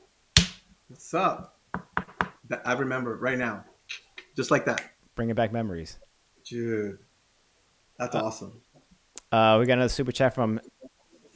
What's 0.87 1.13
up? 1.13 1.50
I 2.65 2.73
remember 2.73 3.17
right 3.17 3.37
now. 3.37 3.65
Just 4.35 4.51
like 4.51 4.65
that. 4.65 4.83
Bringing 5.15 5.35
back 5.35 5.51
memories." 5.51 5.97
Dude. 6.45 6.97
That's 7.97 8.15
awesome. 8.15 8.61
Uh, 9.31 9.57
we 9.59 9.65
got 9.65 9.73
another 9.73 9.89
super 9.89 10.11
chat 10.11 10.33
from 10.33 10.59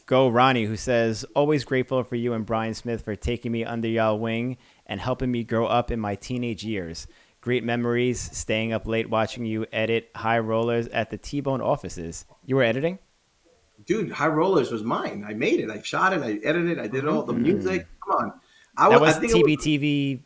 Go 0.08 0.28
Ronnie 0.30 0.66
who 0.66 0.76
says, 0.76 1.24
Always 1.36 1.64
grateful 1.64 2.04
for 2.04 2.16
you 2.16 2.34
and 2.34 2.46
Brian 2.46 2.74
Smith 2.74 3.04
for 3.04 3.16
taking 3.16 3.52
me 3.52 3.64
under 3.64 3.88
y'all 3.88 4.20
wing 4.20 4.58
and 4.88 5.00
helping 5.00 5.32
me 5.32 5.44
grow 5.44 5.66
up 5.68 5.92
in 5.92 6.00
my 6.00 6.16
teenage 6.16 6.64
years. 6.64 7.08
Great 7.42 7.64
memories 7.64 8.20
staying 8.20 8.74
up 8.74 8.88
late 8.88 9.10
watching 9.10 9.46
you 9.46 9.66
edit 9.72 10.10
high 10.16 10.40
rollers 10.40 10.88
at 10.88 11.12
the 11.12 11.18
T 11.18 11.40
Bone 11.42 11.62
offices. 11.62 12.26
You 12.46 12.56
were 12.56 12.64
editing? 12.64 12.98
Dude, 13.86 14.12
High 14.12 14.28
Rollers 14.28 14.72
was 14.72 14.84
mine. 14.84 15.26
I 15.28 15.34
made 15.34 15.60
it. 15.60 15.70
I 15.70 15.82
shot 15.82 16.14
it. 16.14 16.22
I 16.24 16.40
edited 16.48 16.78
it. 16.78 16.80
I 16.80 16.88
did 16.88 17.08
all 17.08 17.24
the 17.24 17.34
Mm. 17.34 17.42
music. 17.42 17.88
Come 18.04 18.16
on. 18.16 18.34
I 18.78 18.90
That 18.90 19.00
was, 19.02 19.10
was 19.10 19.18
I 19.18 19.20
think 19.20 19.32
it 19.34 19.36
was 19.36 19.58
TBTV 19.58 20.20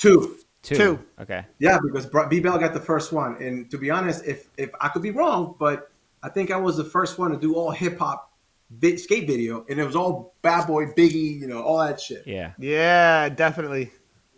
two. 0.00 0.36
2. 0.62 0.74
Two. 0.76 0.98
Okay. 1.20 1.44
Yeah, 1.58 1.78
because 1.82 2.06
B 2.28 2.38
Bell 2.40 2.58
got 2.58 2.74
the 2.74 2.80
first 2.80 3.12
one, 3.12 3.40
and 3.42 3.70
to 3.70 3.78
be 3.78 3.88
honest, 3.90 4.24
if 4.26 4.48
if 4.58 4.70
I 4.80 4.88
could 4.88 5.00
be 5.02 5.10
wrong, 5.10 5.54
but 5.58 5.90
I 6.22 6.28
think 6.28 6.50
I 6.50 6.56
was 6.58 6.76
the 6.76 6.84
first 6.84 7.18
one 7.18 7.30
to 7.30 7.38
do 7.38 7.54
all 7.54 7.70
hip 7.70 7.98
hop 7.98 8.30
vi- 8.70 8.96
skate 8.98 9.26
video, 9.26 9.64
and 9.70 9.80
it 9.80 9.84
was 9.86 9.96
all 9.96 10.34
Bad 10.42 10.66
Boy, 10.66 10.84
Biggie, 10.86 11.40
you 11.40 11.46
know, 11.46 11.62
all 11.62 11.78
that 11.78 11.98
shit, 11.98 12.26
Yeah. 12.26 12.52
Yeah, 12.58 13.30
definitely. 13.30 13.90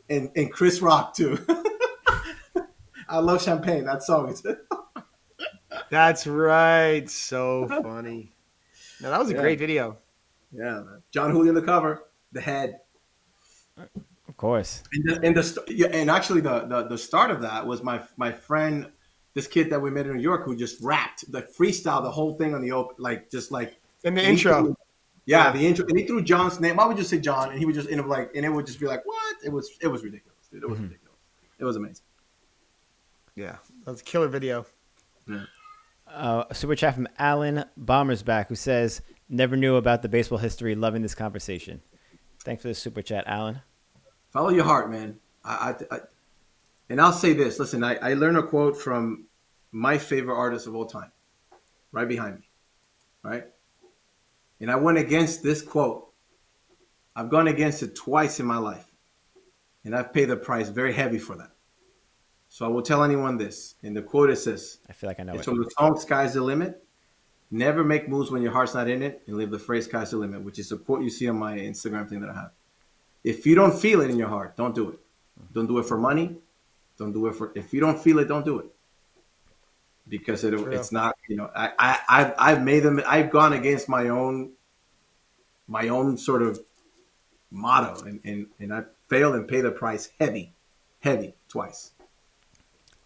and 0.08 0.30
and 0.36 0.52
Chris 0.52 0.80
Rock 0.80 1.14
too. 1.14 1.38
I 3.08 3.18
love 3.18 3.42
Champagne. 3.42 3.84
That 3.84 4.02
song 4.04 4.28
is 4.30 4.46
That's 5.90 6.26
right. 6.26 7.08
So 7.10 7.66
funny. 7.82 8.32
No, 9.00 9.10
that 9.10 9.18
was 9.18 9.30
a 9.30 9.34
Yeah. 9.34 9.40
great 9.40 9.58
video. 9.58 9.98
Yeah, 10.52 10.82
man. 10.86 11.02
Jon 11.10 11.30
Julio 11.32 11.52
the 11.52 11.62
cover, 11.62 12.04
the 12.30 12.40
head. 12.40 12.78
Of 14.42 14.48
course. 14.48 14.82
And 14.92 15.04
the, 15.08 15.20
and, 15.24 15.36
the, 15.36 15.64
yeah, 15.68 15.86
and 15.92 16.10
actually 16.10 16.40
the, 16.40 16.66
the 16.66 16.88
the 16.88 16.98
start 16.98 17.30
of 17.30 17.42
that 17.42 17.64
was 17.64 17.84
my 17.84 18.02
my 18.16 18.32
friend, 18.32 18.90
this 19.34 19.46
kid 19.46 19.70
that 19.70 19.80
we 19.80 19.88
met 19.88 20.06
in 20.06 20.16
New 20.16 20.22
York 20.22 20.44
who 20.44 20.56
just 20.56 20.82
rapped 20.82 21.30
the 21.30 21.42
freestyle 21.42 22.02
the 22.02 22.10
whole 22.10 22.34
thing 22.34 22.52
on 22.52 22.60
the 22.60 22.72
open 22.72 22.96
like 22.98 23.30
just 23.30 23.52
like 23.52 23.78
In 24.02 24.16
the 24.16 24.24
intro. 24.24 24.64
threw- 24.64 24.76
yeah, 25.26 25.52
the 25.52 25.64
intro, 25.64 25.86
and 25.86 25.96
he 25.96 26.04
threw 26.08 26.20
John's 26.24 26.58
name. 26.58 26.74
Why 26.74 26.86
would 26.86 26.98
you 26.98 27.04
say 27.04 27.20
John? 27.20 27.50
And 27.50 27.58
he 27.60 27.64
would 27.66 27.76
just 27.76 27.88
end 27.88 28.00
up 28.00 28.08
like, 28.08 28.32
and 28.34 28.44
it 28.44 28.48
would 28.48 28.66
just 28.66 28.80
be 28.80 28.86
like, 28.86 29.06
what? 29.06 29.36
It 29.44 29.52
was 29.52 29.70
it 29.80 29.86
was 29.86 30.02
ridiculous, 30.02 30.48
dude. 30.50 30.64
It 30.64 30.68
was 30.68 30.80
ridiculous. 30.80 31.18
It 31.60 31.64
was 31.64 31.76
amazing. 31.76 32.04
Yeah, 33.36 33.58
that's 33.86 34.00
a 34.00 34.04
killer 34.04 34.26
video. 34.26 34.66
Uh, 36.08 36.44
a 36.50 36.54
super 36.54 36.74
chat 36.74 36.96
from 36.96 37.06
Alan 37.16 37.64
Bombersback 37.80 38.48
who 38.48 38.56
says, 38.56 39.02
"Never 39.28 39.54
knew 39.56 39.76
about 39.76 40.02
the 40.02 40.08
baseball 40.08 40.38
history. 40.38 40.74
Loving 40.74 41.02
this 41.02 41.14
conversation." 41.14 41.80
Thanks 42.40 42.62
for 42.62 42.68
the 42.68 42.74
super 42.74 43.02
chat, 43.02 43.22
Alan. 43.28 43.62
Follow 44.32 44.48
your 44.48 44.64
heart, 44.64 44.90
man. 44.90 45.18
I, 45.44 45.74
I, 45.90 45.94
I 45.96 46.00
and 46.88 47.00
I'll 47.00 47.12
say 47.12 47.32
this. 47.34 47.58
Listen, 47.58 47.84
I, 47.84 47.96
I 47.96 48.14
learned 48.14 48.38
a 48.38 48.42
quote 48.42 48.76
from 48.76 49.26
my 49.70 49.98
favorite 49.98 50.36
artist 50.36 50.66
of 50.66 50.74
all 50.74 50.86
time, 50.86 51.12
right 51.92 52.08
behind 52.08 52.36
me, 52.36 52.48
right. 53.22 53.44
And 54.60 54.70
I 54.70 54.76
went 54.76 54.98
against 54.98 55.42
this 55.42 55.60
quote. 55.62 56.08
I've 57.14 57.28
gone 57.28 57.46
against 57.48 57.82
it 57.82 57.94
twice 57.94 58.40
in 58.40 58.46
my 58.46 58.56
life, 58.58 58.86
and 59.84 59.94
I've 59.94 60.14
paid 60.14 60.26
the 60.26 60.36
price 60.36 60.70
very 60.70 60.94
heavy 60.94 61.18
for 61.18 61.36
that. 61.36 61.50
So 62.48 62.64
I 62.64 62.68
will 62.68 62.82
tell 62.82 63.04
anyone 63.04 63.36
this. 63.36 63.74
And 63.82 63.94
the 63.96 64.02
quote 64.02 64.30
is 64.30 64.44
this: 64.44 64.78
I 64.88 64.92
feel 64.92 65.08
like 65.08 65.20
I 65.20 65.24
know 65.24 65.34
It's 65.34 65.42
it. 65.42 65.44
from 65.44 65.58
the 65.58 65.70
song 65.78 65.98
"Sky's 65.98 66.34
the 66.34 66.40
Limit." 66.40 66.82
Never 67.50 67.84
make 67.84 68.08
moves 68.08 68.30
when 68.30 68.40
your 68.40 68.52
heart's 68.52 68.72
not 68.72 68.88
in 68.88 69.02
it, 69.02 69.22
and 69.26 69.36
leave 69.36 69.50
the 69.50 69.58
phrase 69.58 69.84
"Sky's 69.84 70.10
the 70.10 70.16
limit," 70.16 70.42
which 70.42 70.58
is 70.58 70.72
a 70.72 70.78
quote 70.78 71.02
you 71.02 71.10
see 71.10 71.28
on 71.28 71.38
my 71.38 71.58
Instagram 71.58 72.08
thing 72.08 72.22
that 72.22 72.30
I 72.30 72.34
have. 72.34 72.50
If 73.24 73.46
you 73.46 73.54
don't 73.54 73.78
feel 73.78 74.00
it 74.00 74.10
in 74.10 74.18
your 74.18 74.28
heart, 74.28 74.56
don't 74.56 74.74
do 74.74 74.90
it. 74.90 74.98
Don't 75.52 75.66
do 75.66 75.78
it 75.78 75.86
for 75.86 75.98
money. 75.98 76.36
Don't 76.98 77.12
do 77.12 77.26
it 77.26 77.34
for. 77.34 77.52
If 77.54 77.72
you 77.72 77.80
don't 77.80 77.98
feel 77.98 78.18
it, 78.18 78.28
don't 78.28 78.44
do 78.44 78.58
it. 78.58 78.66
Because 80.08 80.44
it, 80.44 80.54
it's 80.54 80.92
not. 80.92 81.16
You 81.28 81.36
know, 81.36 81.50
I, 81.54 81.70
I 81.78 82.00
I've 82.08 82.34
I've 82.38 82.62
made 82.62 82.80
them. 82.80 83.00
I've 83.06 83.30
gone 83.30 83.52
against 83.52 83.88
my 83.88 84.08
own, 84.08 84.52
my 85.68 85.88
own 85.88 86.18
sort 86.18 86.42
of 86.42 86.60
motto, 87.50 88.04
and 88.04 88.20
and 88.24 88.46
and 88.58 88.74
I 88.74 88.82
failed 89.08 89.34
and 89.36 89.46
paid 89.46 89.62
the 89.62 89.70
price 89.70 90.10
heavy, 90.18 90.52
heavy 91.00 91.34
twice. 91.48 91.92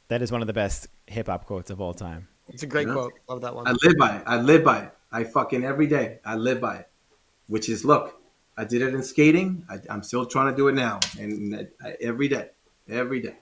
That 0.08 0.22
is 0.22 0.32
one 0.32 0.40
of 0.40 0.46
the 0.46 0.52
best 0.52 0.88
hip 1.06 1.26
hop 1.26 1.46
quotes 1.46 1.70
of 1.70 1.80
all 1.80 1.94
time. 1.94 2.28
It's 2.48 2.62
a 2.62 2.66
great 2.66 2.86
Yeah. 2.86 2.94
quote. 2.94 3.12
Love 3.28 3.40
that 3.42 3.54
one. 3.54 3.66
I 3.66 3.72
live 3.72 3.96
by 3.98 4.16
it. 4.16 4.22
I 4.26 4.36
live 4.40 4.64
by 4.64 4.78
it. 4.82 4.92
I 5.10 5.24
fucking 5.24 5.64
every 5.64 5.86
day. 5.86 6.20
I 6.24 6.36
live 6.36 6.60
by 6.60 6.76
it. 6.76 6.88
Which 7.48 7.68
is, 7.68 7.84
look, 7.84 8.15
I 8.56 8.64
did 8.64 8.82
it 8.82 8.94
in 8.94 9.02
skating. 9.02 9.64
I, 9.68 9.78
I'm 9.90 10.02
still 10.02 10.24
trying 10.26 10.50
to 10.50 10.56
do 10.56 10.68
it 10.68 10.74
now, 10.74 11.00
and 11.18 11.68
I, 11.82 11.96
every 12.00 12.28
day, 12.28 12.48
every 12.88 13.20
day. 13.20 13.36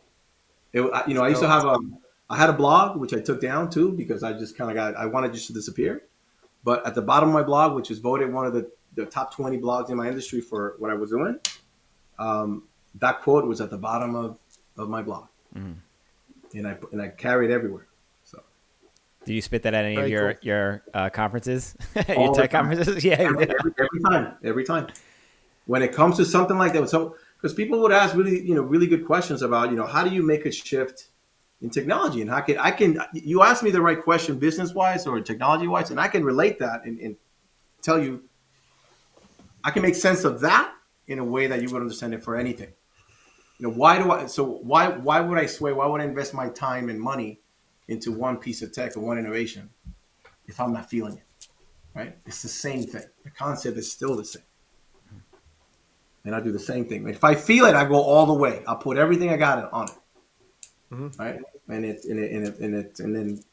It, 0.73 0.83
I, 0.83 1.07
you 1.07 1.15
know, 1.15 1.23
I 1.23 1.29
used 1.29 1.41
to 1.43 1.49
have 1.49 1.65
a, 1.65 1.79
I 2.29 2.37
had 2.37 2.51
a 2.51 2.55
blog 2.55 2.99
which 2.99 3.15
I 3.15 3.21
took 3.21 3.41
down 3.41 3.71
too 3.71 3.93
because 3.93 4.23
I 4.25 4.33
just 4.33 4.57
kind 4.59 4.71
of 4.71 4.75
got, 4.75 4.97
I 4.97 5.07
wanted 5.07 5.33
just 5.33 5.47
to 5.49 5.53
disappear. 5.53 6.03
But 6.65 6.85
at 6.87 6.95
the 6.95 7.03
bottom 7.03 7.29
of 7.29 7.35
my 7.35 7.43
blog, 7.43 7.75
which 7.77 7.91
was 7.91 7.99
voted 7.99 8.33
one 8.33 8.47
of 8.47 8.55
the, 8.55 8.71
the 8.97 9.05
top 9.07 9.33
20 9.35 9.59
blogs 9.59 9.91
in 9.91 9.97
my 9.97 10.09
industry 10.09 10.41
for 10.41 10.75
what 10.79 10.91
I 10.91 10.95
was 10.95 11.11
doing, 11.11 11.39
um, 12.19 12.65
that 12.97 13.23
quote 13.23 13.47
was 13.47 13.61
at 13.61 13.71
the 13.71 13.79
bottom 13.79 14.15
of, 14.15 14.39
of 14.77 14.89
my 14.89 15.03
blog, 15.03 15.27
Mhm. 15.55 15.77
and 16.55 16.67
I 16.67 16.77
and 16.91 17.01
I 17.03 17.09
carried 17.09 17.51
it 17.51 17.55
everywhere. 17.55 17.87
Do 19.25 19.33
you 19.33 19.41
spit 19.41 19.63
that 19.63 19.75
at 19.75 19.85
any 19.85 19.97
of 19.97 20.09
your 20.09 20.35
cool. 20.35 20.41
your 20.43 20.83
uh, 20.93 21.11
conferences? 21.11 21.77
Your 22.09 22.35
tech 22.35 22.51
conferences? 22.51 23.03
Yeah. 23.05 23.15
every, 23.15 23.45
every, 23.45 23.73
every 23.79 24.01
time, 24.09 24.37
every 24.43 24.65
time. 24.65 24.89
When 25.67 25.83
it 25.83 25.93
comes 25.93 26.17
to 26.19 26.25
something 26.25 26.59
like 26.59 26.75
that, 26.75 26.89
so 26.91 27.17
because 27.37 27.55
people 27.55 27.81
would 27.81 27.93
ask 27.93 28.15
really, 28.15 28.47
you 28.47 28.55
know, 28.55 28.63
really 28.63 28.87
good 28.87 29.07
questions 29.07 29.43
about, 29.43 29.71
you 29.71 29.77
know, 29.77 29.87
how 29.87 30.05
do 30.05 30.15
you 30.15 30.23
make 30.23 30.45
a 30.45 30.53
shift 30.53 31.09
in 31.63 31.71
technology, 31.71 32.21
and 32.21 32.31
how 32.31 32.41
can 32.43 32.59
I 32.59 32.71
can 32.71 32.99
you 33.15 33.43
ask 33.43 33.63
me 33.63 33.71
the 33.71 33.81
right 33.81 34.01
question, 34.03 34.39
business 34.39 34.75
wise 34.75 35.07
or 35.07 35.21
technology 35.21 35.67
wise, 35.67 35.91
and 35.91 35.99
I 35.99 36.09
can 36.09 36.23
relate 36.23 36.59
that 36.59 36.85
and, 36.85 36.99
and 37.01 37.17
tell 37.81 38.03
you, 38.03 38.23
I 39.65 39.71
can 39.71 39.83
make 39.83 39.95
sense 39.95 40.25
of 40.25 40.41
that 40.41 40.75
in 41.07 41.19
a 41.19 41.25
way 41.25 41.47
that 41.47 41.63
you 41.63 41.69
would 41.71 41.81
understand 41.81 42.13
it 42.13 42.23
for 42.23 42.37
anything. 42.37 42.73
You 43.59 43.69
know, 43.69 43.75
why 43.75 43.99
do 43.99 44.11
I? 44.11 44.27
So 44.27 44.45
why 44.45 44.89
why 44.89 45.21
would 45.21 45.39
I 45.39 45.47
sway? 45.47 45.73
Why 45.73 45.87
would 45.87 46.03
I 46.03 46.05
invest 46.05 46.35
my 46.35 46.51
time 46.51 46.91
and 46.91 47.01
money 47.01 47.41
into 47.89 48.13
one 48.13 48.37
piece 48.39 48.63
of 48.63 48.73
tech 48.73 48.97
or 48.97 49.01
one 49.01 49.19
innovation 49.19 49.69
if 50.47 50.61
I'm 50.61 50.73
not 50.73 50.89
feeling 50.91 51.17
it? 51.19 51.23
right? 51.95 52.17
It's 52.27 52.43
the 52.43 52.49
same 52.49 52.83
thing. 52.83 53.05
The 53.23 53.31
concept 53.31 53.77
is 53.79 53.91
still 53.93 54.17
the 54.17 54.25
same. 54.25 54.43
And 56.25 56.35
I 56.35 56.41
do 56.41 56.51
the 56.53 56.59
same 56.59 56.87
thing. 56.87 57.07
If 57.09 57.23
I 57.23 57.35
feel 57.35 57.67
it, 57.67 57.75
I 57.75 57.85
go 57.85 57.97
all 58.03 58.27
the 58.27 58.33
way. 58.35 58.63
I'll 58.67 58.77
put 58.77 58.97
everything 58.97 59.31
I 59.31 59.37
got 59.37 59.71
on 59.73 59.89
it, 59.89 59.95
Mhm. 60.91 61.19
right? 61.19 61.41
And 61.69 61.85
it, 61.85 62.05
and 62.07 62.19
it, 62.19 62.33
and 62.33 62.47
it, 62.49 62.59
and 62.61 62.75
it, 62.75 63.01
and 63.01 63.15
then 63.15 63.45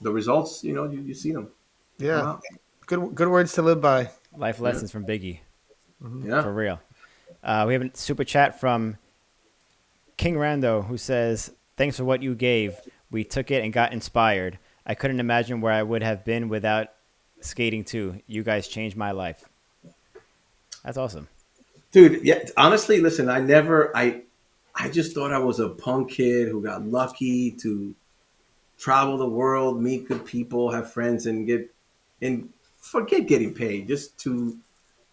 the 0.00 0.12
results, 0.12 0.62
you 0.64 0.72
know, 0.72 0.88
you, 0.90 1.00
you 1.00 1.12
see 1.14 1.32
them. 1.32 1.50
Yeah, 1.98 2.22
Wow. 2.22 2.40
good 2.86 3.14
good 3.14 3.28
words 3.28 3.52
to 3.54 3.62
live 3.62 3.80
by. 3.80 4.10
Life 4.36 4.60
lessons 4.60 4.90
from 4.92 5.04
Biggie. 5.04 5.40
Yeah. 6.24 6.42
For 6.42 6.52
real. 6.54 6.80
Uh, 7.42 7.64
we 7.66 7.72
have 7.74 7.82
a 7.82 7.90
super 7.94 8.22
chat 8.24 8.60
from 8.60 8.96
King 10.16 10.36
Rando 10.36 10.86
who 10.86 10.96
says, 10.96 11.52
Thanks 11.76 11.96
for 11.96 12.04
what 12.04 12.22
you 12.22 12.34
gave. 12.34 12.78
We 13.10 13.24
took 13.24 13.50
it 13.50 13.64
and 13.64 13.72
got 13.72 13.92
inspired. 13.92 14.58
I 14.86 14.94
couldn't 14.94 15.20
imagine 15.20 15.60
where 15.60 15.72
I 15.72 15.82
would 15.82 16.02
have 16.02 16.24
been 16.24 16.48
without 16.48 16.88
skating 17.40 17.84
too. 17.84 18.20
You 18.26 18.42
guys 18.42 18.68
changed 18.68 18.96
my 18.96 19.10
life. 19.12 19.44
That's 20.84 20.96
awesome. 20.96 21.28
dude 21.92 22.22
yeah 22.24 22.38
honestly 22.56 23.00
listen 23.00 23.28
i 23.28 23.40
never 23.40 23.94
i 23.96 24.22
i 24.74 24.88
just 24.88 25.12
thought 25.14 25.32
i 25.32 25.38
was 25.38 25.58
a 25.60 25.68
punk 25.68 26.10
kid 26.10 26.48
who 26.48 26.62
got 26.62 26.86
lucky 26.86 27.50
to 27.50 27.94
travel 28.78 29.18
the 29.18 29.28
world 29.28 29.82
meet 29.82 30.06
good 30.08 30.24
people 30.24 30.70
have 30.70 30.92
friends 30.92 31.26
and 31.26 31.46
get 31.46 31.68
and 32.22 32.48
forget 32.78 33.26
getting 33.26 33.52
paid 33.52 33.88
just 33.88 34.16
to 34.18 34.56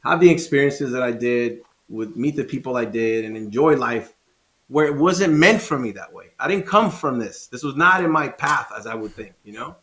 have 0.04 0.20
the 0.20 0.30
experiences 0.30 0.92
that 0.92 1.02
i 1.04 1.12
did 1.12 1.62
with 1.90 2.16
meet 2.16 2.36
the 2.36 2.44
people 2.44 2.78
i 2.78 2.86
did 2.86 3.26
and 3.26 3.36
enjoy 3.36 3.76
life 3.76 4.14
where 4.70 4.86
it 4.86 4.96
wasn't 4.96 5.34
meant 5.34 5.62
for 5.62 5.78
me 5.78 5.92
that 5.92 6.12
way 6.12 6.28
i 6.40 6.48
didn't 6.48 6.66
come 6.66 6.90
from 6.90 7.20
this 7.20 7.48
this 7.48 7.64
was 7.64 7.76
not 7.76 8.04
in 8.04 8.12
my 8.12 8.28
path 8.28 8.72
as 8.78 8.88
i 8.88 8.96
would 8.96 9.12
think 9.12 9.34
you 9.44 9.54
know 9.54 9.76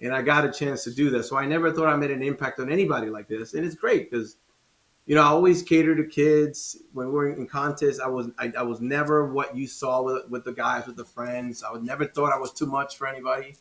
and 0.00 0.14
i 0.14 0.20
got 0.20 0.44
a 0.44 0.52
chance 0.52 0.84
to 0.84 0.90
do 0.90 1.10
this 1.10 1.28
so 1.28 1.36
i 1.36 1.46
never 1.46 1.72
thought 1.72 1.86
i 1.86 1.96
made 1.96 2.10
an 2.10 2.22
impact 2.22 2.58
on 2.60 2.70
anybody 2.70 3.08
like 3.08 3.28
this 3.28 3.54
and 3.54 3.64
it's 3.64 3.76
great 3.76 4.10
because 4.10 4.36
you 5.06 5.14
know, 5.14 5.22
I 5.22 5.26
always 5.26 5.62
cater 5.62 5.94
to 5.94 6.04
kids 6.04 6.78
when 6.92 7.12
we're 7.12 7.30
in 7.30 7.46
contests. 7.46 8.00
I 8.00 8.06
was 8.06 8.30
I, 8.38 8.52
I 8.58 8.62
was 8.62 8.80
never 8.80 9.30
what 9.30 9.54
you 9.54 9.66
saw 9.66 10.02
with, 10.02 10.28
with 10.30 10.44
the 10.44 10.52
guys 10.52 10.86
with 10.86 10.96
the 10.96 11.04
friends. 11.04 11.62
I 11.62 11.72
would 11.72 11.84
never 11.84 12.06
thought 12.06 12.32
I 12.32 12.38
was 12.38 12.52
too 12.52 12.66
much 12.66 12.96
for 12.96 13.06
anybody. 13.06 13.56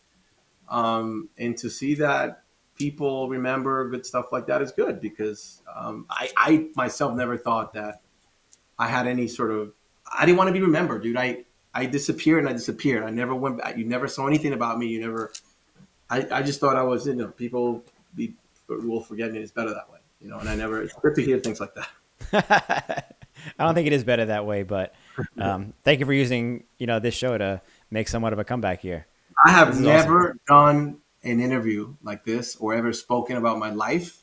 Um, 0.70 1.30
and 1.38 1.58
to 1.58 1.70
see 1.70 1.96
that 1.96 2.44
people 2.76 3.28
remember 3.28 3.90
good 3.90 4.06
stuff 4.06 4.32
like 4.32 4.48
that 4.48 4.62
is 4.62 4.72
good 4.72 5.02
because 5.02 5.62
um, 5.76 6.06
I, 6.10 6.32
I 6.38 6.68
myself 6.76 7.14
never 7.16 7.38
thought 7.38 7.74
that 7.74 8.02
I 8.80 8.88
had 8.88 9.06
any 9.06 9.28
sort 9.28 9.52
of 9.52 9.74
I 10.18 10.26
didn't 10.26 10.38
want 10.38 10.48
to 10.50 10.54
be 10.54 10.62
remembered, 10.62 11.04
dude. 11.04 11.18
I 11.18 11.46
I 11.74 11.86
disappeared 11.86 12.40
and 12.40 12.50
I 12.50 12.54
disappeared. 12.54 13.04
I 13.04 13.10
never 13.10 13.34
went 13.34 13.58
back. 13.58 13.78
You 13.78 13.86
never 13.86 14.08
saw 14.08 14.28
anything 14.28 14.54
about 14.54 14.78
me. 14.78 14.88
You 14.88 15.02
never. 15.02 15.32
I, 16.10 16.28
I 16.32 16.44
just 16.44 16.60
thought 16.60 16.76
I 16.76 16.84
was 16.84 17.08
you 17.08 17.16
know 17.16 17.28
people 17.28 17.84
be 18.16 18.36
will 18.68 19.02
forget 19.02 19.32
me. 19.32 19.40
It's 19.40 19.52
better 19.52 19.74
that 19.74 19.92
way, 19.92 20.00
you 20.22 20.30
know. 20.30 20.40
And 20.40 20.48
I 20.48 20.56
never. 20.56 20.82
It's 20.82 20.94
good 20.94 21.16
to 21.16 21.24
hear 21.24 21.40
things 21.40 21.60
like 21.60 21.74
that. 21.76 23.16
I 23.60 23.66
don't 23.66 23.76
think 23.76 23.88
it 23.88 23.94
is 23.94 24.04
better 24.04 24.26
that 24.26 24.46
way, 24.46 24.64
but 24.64 24.94
um, 25.38 25.74
thank 25.84 26.00
you 26.00 26.06
for 26.06 26.14
using 26.14 26.64
you 26.78 26.88
know 26.88 27.00
this 27.00 27.16
show 27.16 27.38
to 27.38 27.62
make 27.90 28.08
somewhat 28.08 28.34
of 28.34 28.40
a 28.40 28.44
comeback 28.44 28.82
here. 28.82 29.08
I 29.44 29.52
have 29.52 29.80
never 29.80 30.38
done 30.48 30.98
an 31.24 31.40
interview 31.40 31.96
like 32.04 32.24
this 32.24 32.56
or 32.58 32.74
ever 32.74 32.94
spoken 32.94 33.38
about 33.38 33.58
my 33.58 33.72
life 33.72 34.22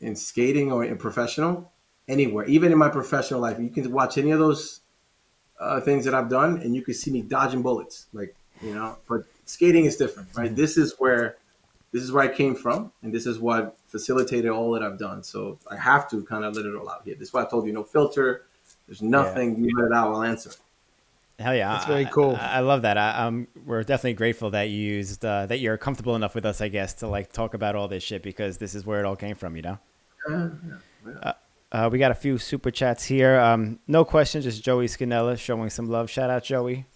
in 0.00 0.14
skating 0.14 0.70
or 0.70 0.84
in 0.84 0.96
professional 0.96 1.72
anywhere, 2.08 2.44
even 2.46 2.72
in 2.72 2.78
my 2.78 2.88
professional 2.88 3.40
life. 3.40 3.58
You 3.58 3.70
can 3.70 3.90
watch 3.92 4.18
any 4.18 4.30
of 4.30 4.38
those 4.38 4.80
uh, 5.58 5.80
things 5.80 6.04
that 6.04 6.14
I've 6.14 6.28
done, 6.28 6.60
and 6.60 6.74
you 6.74 6.82
can 6.82 6.94
see 6.94 7.10
me 7.10 7.22
dodging 7.22 7.62
bullets, 7.62 8.06
like 8.12 8.34
you 8.62 8.74
know. 8.74 8.96
But 9.08 9.24
skating 9.44 9.84
is 9.84 9.96
different, 9.96 10.28
right? 10.34 10.54
This 10.54 10.76
is 10.76 10.94
where 10.98 11.36
this 11.92 12.02
is 12.02 12.12
where 12.12 12.24
I 12.24 12.28
came 12.28 12.54
from, 12.54 12.92
and 13.02 13.12
this 13.12 13.26
is 13.26 13.38
what 13.38 13.76
facilitated 13.88 14.50
all 14.50 14.72
that 14.72 14.82
I've 14.82 14.98
done. 14.98 15.22
So 15.22 15.58
I 15.70 15.76
have 15.76 16.08
to 16.10 16.22
kind 16.24 16.44
of 16.44 16.54
let 16.54 16.66
it 16.66 16.74
all 16.74 16.88
out 16.88 17.02
here. 17.04 17.14
This 17.14 17.28
is 17.28 17.34
why 17.34 17.42
I 17.42 17.46
told 17.46 17.66
you 17.66 17.72
no 17.72 17.84
filter. 17.84 18.44
There's 18.86 19.02
nothing. 19.02 19.64
You 19.64 19.76
let 19.76 19.86
it 19.86 19.92
out, 19.92 20.14
I'll 20.14 20.22
answer. 20.22 20.52
Hell 21.38 21.54
yeah, 21.54 21.72
That's 21.72 21.84
very 21.84 22.06
cool. 22.06 22.34
I, 22.34 22.56
I 22.56 22.60
love 22.60 22.82
that. 22.82 22.96
I, 22.96 23.26
um, 23.26 23.46
we're 23.66 23.82
definitely 23.82 24.14
grateful 24.14 24.50
that 24.50 24.70
you 24.70 24.78
used 24.78 25.22
uh, 25.22 25.44
that 25.46 25.58
you're 25.58 25.76
comfortable 25.76 26.16
enough 26.16 26.34
with 26.34 26.46
us, 26.46 26.62
I 26.62 26.68
guess, 26.68 26.94
to 26.94 27.08
like 27.08 27.30
talk 27.30 27.52
about 27.52 27.76
all 27.76 27.88
this 27.88 28.02
shit 28.02 28.22
because 28.22 28.56
this 28.56 28.74
is 28.74 28.86
where 28.86 29.00
it 29.00 29.04
all 29.04 29.16
came 29.16 29.36
from, 29.36 29.54
you 29.54 29.62
know. 29.62 29.78
Uh, 30.28 31.32
we 31.90 31.98
got 31.98 32.10
a 32.10 32.14
few 32.14 32.38
super 32.38 32.70
chats 32.70 33.04
here. 33.04 33.38
Um, 33.38 33.78
no 33.86 34.04
questions, 34.04 34.44
just 34.44 34.62
Joey 34.62 34.86
Scanella 34.86 35.38
showing 35.38 35.70
some 35.70 35.86
love. 35.88 36.08
Shout 36.10 36.30
out 36.30 36.44
Joey, 36.44 36.86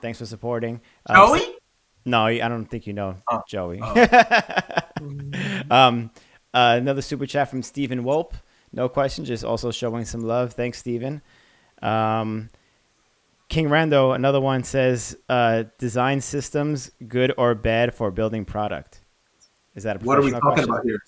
thanks 0.00 0.18
for 0.18 0.26
supporting. 0.26 0.80
Um, 1.06 1.16
Joey? 1.16 1.54
No, 2.06 2.24
I 2.26 2.38
don't 2.38 2.64
think 2.66 2.86
you 2.86 2.92
know 2.94 3.16
Oh. 3.30 3.42
Joey. 3.48 3.80
Oh. 3.82 4.06
um, 5.70 6.10
Uh, 6.52 6.74
another 6.80 7.00
super 7.02 7.26
chat 7.26 7.48
from 7.48 7.62
Stephen 7.62 8.02
Wolp. 8.02 8.34
No 8.72 8.88
question, 8.88 9.24
just 9.24 9.44
also 9.44 9.70
showing 9.70 10.04
some 10.04 10.22
love. 10.22 10.52
Thanks, 10.54 10.78
Stephen. 10.78 11.22
Um, 11.82 12.48
King 13.48 13.68
Rando, 13.68 14.14
another 14.14 14.40
one 14.40 14.64
says, 14.64 15.16
uh, 15.28 15.64
design 15.78 16.20
systems 16.20 16.90
good 17.06 17.32
or 17.36 17.54
bad 17.54 17.94
for 17.94 18.10
building 18.10 18.44
product. 18.44 19.00
Is 19.76 19.84
that 19.84 19.96
a 20.02 20.04
What 20.04 20.18
are 20.18 20.22
we 20.22 20.30
talking 20.30 20.40
question? 20.50 20.70
about 20.70 20.84
here? 20.84 20.98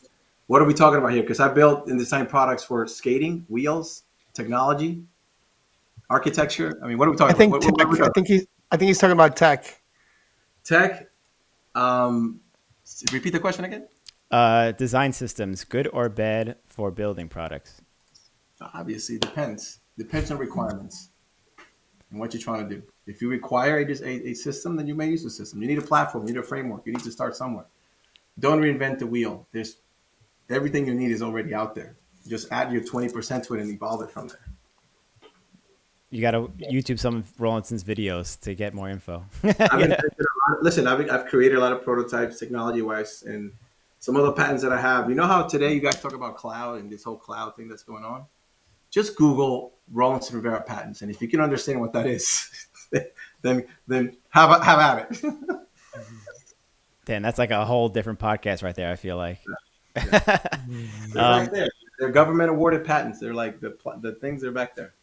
What 0.53 0.61
are 0.61 0.66
we 0.66 0.74
talking 0.74 0.99
about 0.99 1.12
here? 1.12 1.23
Because 1.23 1.41
I 1.41 1.49
built 1.49 1.87
and 1.89 1.99
designed 1.99 2.29
products 2.29 2.62
for 2.62 2.87
skating, 2.87 3.47
wheels, 3.49 4.03
technology, 4.35 5.03
architecture. 6.11 6.79
I 6.85 6.89
mean, 6.89 6.99
what 6.99 7.09
are 7.09 7.12
we 7.12 7.16
talking 7.16 7.35
I 7.35 7.39
think 7.39 7.57
about? 7.57 7.65
What- 7.65 7.73
what- 7.73 7.79
what 7.79 7.87
are 7.87 7.91
we 7.91 7.97
tech, 7.97 8.09
I 8.09 8.12
think 8.12 8.27
he's 8.27 8.47
I 8.70 8.77
think 8.77 8.89
he's 8.89 8.99
talking 8.99 9.15
about 9.15 9.35
tech. 9.35 9.81
Tech. 10.62 11.09
Um, 11.74 12.43
repeat 13.11 13.31
the 13.31 13.41
question 13.41 13.65
again. 13.65 13.89
Uh, 14.31 14.73
design 14.73 15.15
systems 15.15 15.65
good 15.65 15.89
or 15.91 16.11
bad 16.11 16.59
for 16.69 16.91
building 16.91 17.31
products? 17.31 17.81
Obviously, 18.74 19.16
depends. 19.16 19.79
Depends 19.97 20.31
on 20.31 20.37
requirements 20.37 21.09
and 22.11 22.20
what 22.20 22.35
you're 22.35 22.43
trying 22.43 22.69
to 22.69 22.74
do. 22.77 22.83
If 23.07 23.23
you 23.23 23.31
require 23.31 23.79
a, 23.79 23.85
a, 23.85 24.31
a 24.33 24.35
system, 24.35 24.77
then 24.77 24.87
you 24.87 24.95
may 24.95 25.09
use 25.09 25.23
the 25.23 25.31
system. 25.31 25.62
You 25.62 25.69
need 25.69 25.79
a 25.79 25.89
platform. 25.93 26.27
You 26.27 26.35
need 26.35 26.41
a 26.41 26.43
framework. 26.43 26.83
You 26.85 26.93
need 26.93 27.05
to 27.05 27.11
start 27.11 27.37
somewhere. 27.37 27.65
Don't 28.39 28.61
reinvent 28.61 28.99
the 28.99 29.07
wheel. 29.07 29.47
There's 29.53 29.77
everything 30.53 30.87
you 30.87 30.95
need 30.95 31.11
is 31.11 31.23
already 31.23 31.55
out 31.55 31.74
there. 31.74 31.97
Just 32.29 32.51
add 32.53 32.73
your 32.73 32.83
twenty 32.83 33.09
percent 33.09 33.45
to 33.45 33.55
it 33.55 33.61
and 33.61 33.70
evolve 33.70 34.03
it 34.03 34.11
from 34.11 34.29
there. 34.29 34.53
You 36.11 36.20
got 36.20 36.33
to 36.33 36.53
YouTube 36.70 36.99
some 36.99 37.16
of 37.16 37.41
Rawlinson's 37.41 37.83
videos 37.83 38.39
to 38.41 38.55
get 38.55 38.74
more 38.74 38.91
info. 38.91 39.24
I've. 39.43 39.97
Listen, 40.61 40.87
I've, 40.87 41.09
I've 41.11 41.27
created 41.27 41.57
a 41.57 41.61
lot 41.61 41.73
of 41.73 41.83
prototypes, 41.83 42.39
technology 42.39 42.83
wise, 42.83 43.23
and 43.23 43.53
some 43.99 44.16
other 44.16 44.33
patents 44.33 44.62
that 44.62 44.73
I 44.73 44.81
have. 44.81 45.09
You 45.09 45.15
know 45.15 45.27
how 45.27 45.45
today 45.45 45.73
you 45.73 45.81
guys 45.81 46.01
talk 46.01 46.12
about 46.12 46.37
cloud 46.37 46.81
and 46.81 46.91
this 46.91 47.05
whole 47.05 47.16
cloud 47.16 47.57
thing 47.57 47.69
that's 47.69 47.83
going 47.83 48.05
on? 48.05 48.27
Just 48.91 49.16
Google 49.16 49.73
Rawlinson 49.91 50.37
Rivera 50.37 50.61
patents, 50.61 51.01
and 51.01 51.11
if 51.11 51.23
you 51.23 51.29
can 51.29 51.41
understand 51.41 51.81
what 51.81 51.95
that 51.95 52.07
is, 52.07 52.69
then 53.43 53.65
then 53.87 54.16
have 54.29 54.51
a- 54.51 54.62
have 54.62 54.79
at 54.79 55.11
it. 55.11 55.35
Damn, 57.07 57.23
that's 57.23 57.39
like 57.39 57.53
a 57.53 57.65
whole 57.65 57.89
different 57.89 58.19
podcast 58.19 58.62
right 58.62 58.74
there. 58.74 58.93
I 58.93 58.97
feel 58.97 59.16
like. 59.16 59.39
They're 59.94 60.10
Um, 61.14 61.44
back 61.44 61.52
there. 61.52 61.69
They're 61.98 62.10
government 62.10 62.51
awarded 62.51 62.85
patents. 62.85 63.20
They're 63.20 63.35
like 63.35 63.60
the 63.60 63.77
the 64.01 64.12
things 64.14 64.43
are 64.44 64.52
back 64.52 64.74
there. 64.74 64.94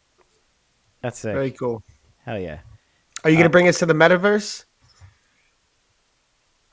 That's 1.02 1.18
sick. 1.18 1.32
Very 1.32 1.52
cool. 1.52 1.82
Hell 2.24 2.38
yeah. 2.38 2.60
Are 3.24 3.30
you 3.30 3.36
going 3.36 3.44
to 3.44 3.50
bring 3.50 3.68
us 3.68 3.78
to 3.78 3.86
the 3.86 3.94
metaverse? 3.94 4.64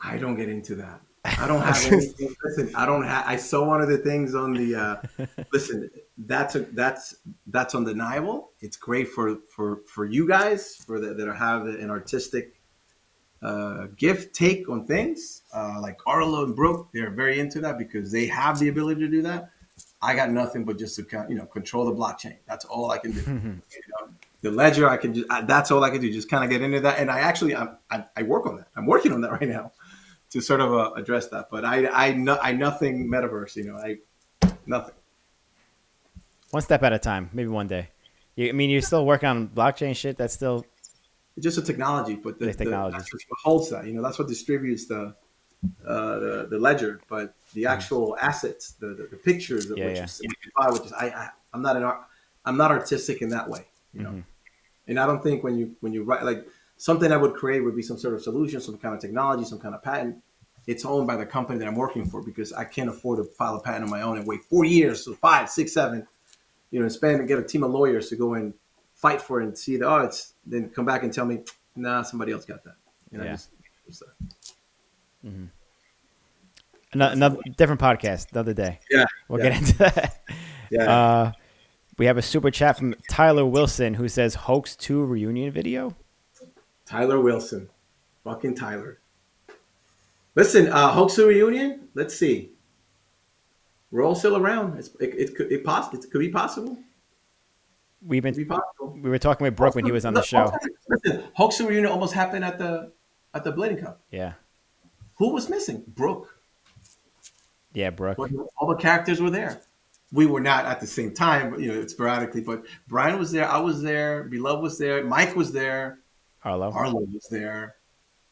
I 0.02 0.18
don't 0.18 0.36
get 0.36 0.50
into 0.50 0.76
that. 0.76 1.02
I 1.26 1.48
don't 1.48 1.62
have 1.62 1.92
anything. 1.92 2.36
listen, 2.44 2.76
I 2.76 2.86
don't 2.86 3.04
have. 3.04 3.26
I 3.28 3.36
saw 3.36 3.66
one 3.68 3.82
of 3.82 3.90
the 3.90 3.98
things 3.98 4.34
on 4.36 4.54
the. 4.54 4.76
Uh, 4.76 5.26
listen, 5.54 5.90
that's 6.18 6.56
a, 6.56 6.60
that's 6.60 7.16
that's 7.48 7.76
undeniable. 7.76 8.52
It's 8.62 8.78
great 8.78 9.10
for 9.10 9.38
for 9.50 9.82
for 9.88 10.06
you 10.06 10.28
guys 10.28 10.76
for 10.76 11.00
the, 11.00 11.14
that 11.14 11.36
have 11.36 11.66
an 11.66 11.90
artistic 11.90 12.62
uh, 13.42 13.88
gift 13.98 14.36
take 14.36 14.70
on 14.70 14.86
things. 14.86 15.44
Uh, 15.58 15.82
like 15.82 15.98
Arlo 16.06 16.44
and 16.46 16.56
Brooke, 16.56 16.90
they're 16.94 17.10
very 17.10 17.40
into 17.40 17.60
that 17.62 17.76
because 17.80 18.12
they 18.12 18.28
have 18.28 18.60
the 18.60 18.68
ability 18.70 19.02
to 19.02 19.08
do 19.08 19.22
that. 19.24 19.50
I 20.02 20.14
got 20.16 20.30
nothing 20.30 20.64
but 20.66 20.78
just 20.78 20.96
to 20.98 21.04
kind- 21.04 21.28
you 21.32 21.36
know 21.36 21.46
control 21.58 21.84
the 21.86 21.96
blockchain. 22.00 22.38
That's 22.48 22.66
all 22.66 22.92
I 22.92 23.00
can 23.00 23.12
do. 23.12 23.22
you 23.76 23.82
know? 23.92 24.04
The 24.42 24.52
ledger, 24.52 24.88
I 24.88 24.98
can 24.98 25.16
just. 25.16 25.26
I, 25.32 25.42
that's 25.42 25.72
all 25.72 25.84
I 25.84 25.90
can 25.90 26.00
do. 26.00 26.12
Just 26.14 26.30
kind 26.30 26.44
of 26.44 26.50
get 26.52 26.62
into 26.62 26.80
that. 26.82 27.00
And 27.00 27.10
I 27.10 27.20
actually, 27.30 27.56
I'm, 27.56 27.70
I, 27.90 28.04
I 28.16 28.22
work 28.22 28.46
on 28.46 28.58
that. 28.58 28.68
I'm 28.76 28.86
working 28.86 29.12
on 29.14 29.22
that 29.22 29.32
right 29.40 29.50
now 29.50 29.72
to 30.30 30.42
sort 30.42 30.62
of 30.62 30.74
uh, 30.74 30.92
address 30.96 31.28
that. 31.30 31.48
But 31.50 31.66
I, 31.66 31.88
I, 31.88 32.14
no, 32.14 32.38
I 32.40 32.52
nothing 32.52 33.10
metaverse. 33.10 33.56
You 33.56 33.66
know, 33.66 33.78
I 33.78 33.98
nothing. 34.68 34.94
One 36.52 36.62
step 36.62 36.84
at 36.84 36.94
a 36.94 37.00
time. 37.00 37.32
Maybe 37.34 37.50
one 37.50 37.68
day. 37.68 37.90
You, 38.36 38.50
I 38.50 38.52
mean, 38.52 38.70
you're 38.70 38.82
still 38.92 39.06
working 39.06 39.28
on 39.30 39.48
blockchain 39.48 39.96
shit. 39.96 40.18
That's 40.20 40.36
still 40.36 40.66
It's 41.36 41.44
just 41.44 41.58
a 41.58 41.64
technology, 41.64 42.16
but 42.16 42.38
the, 42.38 42.46
The 42.46 42.52
the 42.52 42.58
technology. 42.66 42.98
what 43.30 43.40
holds 43.44 43.72
that. 43.72 43.88
You 43.88 43.94
know, 43.94 44.04
that's 44.04 44.20
what 44.20 44.28
distributes 44.28 44.86
the 44.86 45.16
uh, 45.86 46.20
the, 46.20 46.48
the 46.50 46.60
ledger. 46.60 47.02
But 47.10 47.34
the 47.54 47.66
actual 47.66 48.18
assets, 48.20 48.72
the, 48.74 48.88
the, 48.88 49.08
the 49.12 49.18
pictures 49.18 49.70
of 49.70 49.78
Yeah, 49.80 49.86
what 49.86 49.96
yeah. 49.96 50.30
buy, 50.58 50.70
which 50.72 50.86
is 50.86 50.94
I, 50.94 51.08
I 51.08 51.30
I'm 51.54 51.62
not 51.62 51.76
an 51.78 51.84
art, 51.84 52.02
I'm 52.46 52.58
not 52.58 52.72
artistic 52.72 53.22
in 53.22 53.30
that 53.30 53.50
way. 53.50 53.66
You 53.94 54.04
know, 54.04 54.10
Mhm. 54.10 54.24
and 54.88 55.00
I 55.00 55.06
don't 55.06 55.24
think 55.24 55.44
when 55.44 55.58
you 55.58 55.76
when 55.82 55.94
you 55.94 56.04
write 56.04 56.24
like 56.24 56.46
something 56.78 57.12
I 57.12 57.18
would 57.18 57.34
create 57.34 57.62
would 57.62 57.76
be 57.76 57.82
some 57.82 57.98
sort 57.98 58.14
of 58.14 58.22
solution, 58.22 58.62
some 58.62 58.78
kind 58.78 58.94
of 58.94 59.02
technology, 59.02 59.46
some 59.46 59.60
kind 59.60 59.74
of 59.76 59.82
patent. 59.82 60.18
It's 60.68 60.84
owned 60.84 61.08
by 61.08 61.16
the 61.16 61.26
company 61.26 61.58
that 61.60 61.68
I'm 61.68 61.76
working 61.76 62.06
for 62.06 62.22
because 62.22 62.52
I 62.52 62.66
can't 62.66 62.90
afford 62.90 63.20
to 63.20 63.24
file 63.24 63.56
a 63.56 63.62
patent 63.62 63.86
on 63.86 63.90
my 63.90 64.02
own 64.02 64.18
and 64.18 64.28
wait 64.28 64.44
four 64.44 64.66
years, 64.66 65.06
so 65.06 65.14
five, 65.14 65.50
six, 65.50 65.72
seven, 65.74 66.06
you 66.72 66.80
know, 66.80 66.84
and 66.84 66.92
spend 66.92 67.20
and 67.20 67.28
get 67.28 67.40
a 67.40 67.44
team 67.44 67.64
of 67.64 67.72
lawyers 67.72 68.10
to 68.10 68.18
go 68.18 68.34
and 68.34 68.54
fight 68.94 69.22
for 69.22 69.40
it 69.40 69.46
and 69.46 69.58
see 69.58 69.78
that 69.78 69.88
oh 69.88 70.00
it's 70.00 70.34
then 70.46 70.70
come 70.70 70.84
back 70.84 71.04
and 71.04 71.14
tell 71.14 71.26
me 71.26 71.40
nah 71.76 72.02
somebody 72.02 72.32
else 72.34 72.46
got 72.46 72.64
that. 72.64 72.76
And 73.14 73.22
I 73.22 73.26
Yeah. 73.26 73.32
just, 73.34 73.50
just, 73.88 74.04
uh, 75.26 75.30
another, 76.94 77.14
another 77.14 77.38
different 77.58 77.82
podcast. 77.82 78.32
Another 78.32 78.54
day. 78.54 78.80
yeah, 78.90 79.06
We'll 79.28 79.40
yeah, 79.44 79.50
get 79.50 79.58
into 79.60 79.78
that. 79.80 80.22
yeah. 80.72 80.84
Uh, 80.84 81.32
we 81.98 82.06
have 82.06 82.18
a 82.18 82.22
super 82.22 82.52
chat 82.52 82.78
from 82.78 82.96
Tyler 83.10 83.46
Wilson 83.46 83.96
who 83.96 84.08
says 84.08 84.36
Hoax 84.36 84.76
2 84.76 85.04
reunion 85.04 85.52
video. 85.52 85.96
Tyler 86.86 87.20
Wilson, 87.20 87.70
fucking 88.24 88.56
Tyler. 88.56 89.00
Listen, 90.36 90.68
uh, 90.72 90.90
hoax 90.92 91.16
two 91.16 91.28
reunion. 91.28 91.90
Let's 91.96 92.16
see. 92.16 92.52
We're 93.90 94.04
all 94.04 94.14
still 94.14 94.38
around. 94.38 94.78
It's, 94.78 94.90
it, 95.00 95.16
it 95.18 95.36
could 95.36 95.52
it, 95.52 95.64
poss- 95.66 95.92
it 95.94 96.06
could 96.12 96.20
be 96.20 96.30
possible. 96.30 96.78
We've 98.06 98.24
It 98.24 98.30
could 98.34 98.38
be 98.38 98.44
been 98.44 98.58
possible. 98.60 99.00
we 99.02 99.10
were 99.10 99.18
talking 99.18 99.46
with 99.46 99.56
Brooke 99.56 99.74
when 99.74 99.84
he 99.86 99.92
was 99.92 100.06
on 100.06 100.14
the 100.14 100.22
show. 100.22 100.52
Listen, 100.88 101.24
Hoaxer 101.36 101.68
reunion 101.68 101.92
almost 101.92 102.14
happened 102.14 102.46
at 102.46 102.60
the 102.60 102.92
at 103.34 103.44
the 103.44 103.52
Blading 103.52 103.82
Cup. 103.82 104.00
Yeah. 104.12 104.34
Who 105.18 105.34
was 105.34 105.50
missing? 105.50 105.84
Brooke. 105.88 106.40
Yeah, 107.74 107.90
Brooke. 107.90 108.18
But 108.18 108.32
all 108.58 108.68
the 108.68 108.76
characters 108.76 109.22
were 109.22 109.30
there. 109.30 109.62
We 110.12 110.26
were 110.26 110.40
not 110.40 110.66
at 110.66 110.80
the 110.80 110.88
same 110.88 111.14
time, 111.14 111.52
but 111.52 111.60
you 111.60 111.68
know, 111.68 111.80
it's 111.80 111.94
sporadically. 111.94 112.42
But 112.42 112.64
Brian 112.88 113.20
was 113.20 113.32
there. 113.32 113.48
I 113.48 113.60
was 113.60 113.82
there. 113.82 114.24
Beloved 114.24 114.64
was 114.64 114.78
there. 114.78 115.04
Mike 115.04 115.36
was 115.36 115.52
there. 115.52 116.00
Arlo. 116.44 116.72
Arlo 116.72 117.02
was 117.02 117.28
there. 117.30 117.76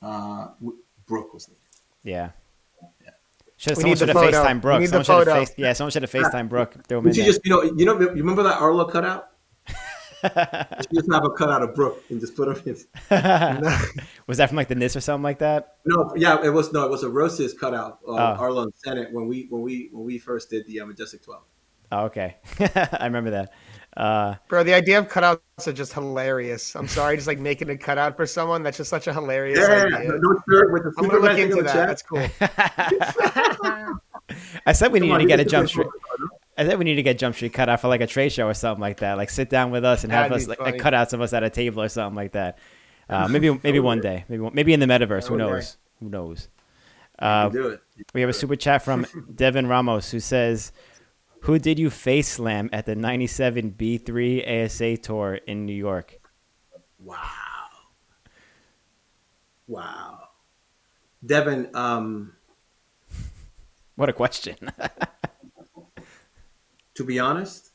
Uh, 0.01 0.47
Brooke 1.05 1.33
was 1.33 1.47
there. 1.47 1.57
Yeah. 2.03 2.29
Should 3.57 3.71
We 3.71 3.75
someone 3.75 3.89
need 3.89 3.97
the 3.97 4.07
should 4.07 4.15
have. 4.15 4.45
FaceTime 4.45 4.61
Brooke. 4.61 4.87
Someone 4.87 5.03
should 5.05 5.27
have 5.27 5.37
face, 5.37 5.53
yeah, 5.57 5.73
someone 5.73 5.91
should 5.91 6.01
have 6.03 6.11
FaceTime 6.11 6.49
Brooke. 6.49 6.75
Throw 6.87 6.99
him 6.99 7.07
in 7.07 7.13
should 7.13 7.21
there. 7.23 7.31
just, 7.31 7.41
you 7.45 7.51
know, 7.51 7.63
you 7.63 7.85
know, 7.85 7.99
you 7.99 8.09
remember 8.09 8.43
that 8.43 8.61
Arlo 8.61 8.85
cutout? 8.85 9.29
You 10.23 10.29
should 10.81 10.91
just 10.93 11.11
have 11.13 11.25
a 11.25 11.29
cutout 11.31 11.61
of 11.61 11.73
Brooke 11.75 12.03
and 12.09 12.19
just 12.19 12.35
put 12.35 12.47
him 12.47 12.61
in. 12.65 12.75
was 14.27 14.37
that 14.37 14.47
from 14.49 14.55
like 14.57 14.67
the 14.67 14.75
NISS 14.75 14.95
or 14.95 15.01
something 15.01 15.23
like 15.23 15.39
that? 15.39 15.77
No, 15.85 16.13
yeah, 16.15 16.43
it 16.43 16.49
was 16.49 16.71
no, 16.73 16.83
it 16.85 16.91
was 16.91 17.03
a 17.03 17.09
Roces 17.09 17.53
cutout 17.53 17.99
of 18.07 18.15
Oh. 18.19 18.41
Arlo 18.43 18.67
Senate 18.75 19.11
when 19.11 19.27
we 19.27 19.47
when 19.49 19.61
we 19.61 19.89
when 19.91 20.05
we 20.05 20.17
first 20.17 20.49
did 20.49 20.65
the 20.67 20.79
uh, 20.81 20.85
Majestic 20.85 21.23
Twelve. 21.23 21.43
Oh, 21.91 22.05
okay. 22.05 22.37
I 22.59 23.05
remember 23.05 23.29
that. 23.31 23.51
Uh, 23.95 24.35
Bro, 24.49 24.63
the 24.63 24.73
idea 24.73 24.99
of 24.99 25.07
cutouts 25.07 25.39
are 25.67 25.71
just 25.71 25.93
hilarious. 25.93 26.75
I'm 26.75 26.87
sorry, 26.87 27.15
just 27.15 27.27
like 27.27 27.39
making 27.39 27.69
a 27.69 27.77
cutout 27.77 28.17
for 28.17 28.25
someone. 28.25 28.63
That's 28.63 28.77
just 28.77 28.89
such 28.89 29.07
a 29.07 29.13
hilarious 29.13 29.59
Yeah, 29.59 29.85
idea. 29.85 30.11
no 30.19 30.41
shirt 30.49 30.73
with 30.73 30.83
the 30.83 30.93
I'm 30.97 31.07
gonna 31.07 31.19
look 31.21 31.31
Superman 31.31 31.35
thing 31.35 31.51
into 31.51 31.63
that. 31.63 31.73
chest. 31.73 31.87
That's 31.87 32.01
cool. 32.01 32.27
I 34.65 34.73
said 34.73 34.91
we 34.91 34.99
Come 34.99 35.09
need 35.09 35.13
on, 35.13 35.19
to 35.21 35.25
get 35.27 35.39
a 35.39 35.43
get 35.43 35.51
jump 35.51 35.65
the 35.65 35.69
street. 35.69 35.85
photo. 35.85 35.97
I 36.57 36.65
think 36.65 36.79
we 36.79 36.85
need 36.85 36.95
to 36.95 37.03
get 37.03 37.17
jump 37.17 37.35
street 37.35 37.53
cut 37.53 37.67
out 37.67 37.81
for 37.81 37.87
like 37.89 38.01
a 38.01 38.07
trade 38.07 38.31
show 38.31 38.47
or 38.47 38.53
something 38.53 38.81
like 38.81 38.97
that. 38.97 39.17
Like 39.17 39.29
sit 39.29 39.49
down 39.49 39.71
with 39.71 39.83
us 39.83 40.03
and 40.03 40.13
have 40.13 40.29
That'd 40.29 40.43
us 40.43 40.47
like, 40.47 40.59
like 40.59 40.77
cutouts 40.77 41.13
of 41.13 41.21
us 41.21 41.33
at 41.33 41.43
a 41.43 41.49
table 41.49 41.81
or 41.81 41.89
something 41.89 42.15
like 42.15 42.33
that. 42.33 42.57
Uh, 43.07 43.27
maybe 43.27 43.55
maybe 43.63 43.79
one 43.79 44.01
day. 44.01 44.25
Maybe 44.27 44.49
maybe 44.51 44.73
in 44.73 44.79
the 44.79 44.87
metaverse. 44.87 45.27
Who 45.27 45.37
knows? 45.37 45.77
Who 45.99 46.09
knows? 46.09 46.49
Uh, 47.19 47.49
Do 47.49 47.67
it. 47.67 47.81
we 48.15 48.21
have 48.21 48.31
a 48.31 48.33
super 48.33 48.55
chat 48.55 48.81
from 48.81 49.05
Devin 49.35 49.67
Ramos 49.67 50.09
who 50.09 50.19
says, 50.19 50.71
"Who 51.41 51.59
did 51.59 51.77
you 51.77 51.91
face 51.91 52.29
slam 52.29 52.67
at 52.73 52.87
the 52.87 52.95
'97 52.95 53.75
B3 53.77 54.65
ASA 54.65 54.97
tour 54.97 55.35
in 55.35 55.67
New 55.67 55.75
York?" 55.75 56.17
Wow. 56.97 57.19
Wow. 59.67 60.29
Devin, 61.23 61.69
um, 61.75 62.33
What 63.95 64.09
a 64.09 64.13
question. 64.13 64.55
To 66.95 67.03
be 67.03 67.19
honest, 67.19 67.71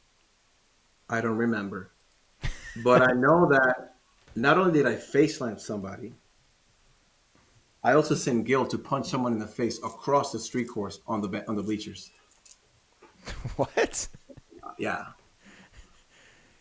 I 1.09 1.21
don't 1.21 1.37
remember. 1.37 1.91
But 2.85 3.03
I 3.03 3.13
know 3.13 3.49
that 3.51 3.95
not 4.37 4.59
only 4.59 4.73
did 4.73 4.87
I 4.87 4.95
face 4.97 5.39
slam 5.39 5.59
somebody, 5.59 6.15
I 7.83 7.95
also 7.95 8.15
sent 8.15 8.45
Gil 8.47 8.67
to 8.67 8.79
punch 8.79 9.07
someone 9.09 9.33
in 9.33 9.39
the 9.39 9.47
face 9.47 9.79
across 9.79 10.33
the 10.33 10.39
street 10.39 10.69
course 10.69 11.01
on 11.07 11.21
the 11.21 11.45
on 11.49 11.57
the 11.57 11.63
bleachers. 11.63 12.11
what? 13.57 14.09
Yeah. 14.79 15.07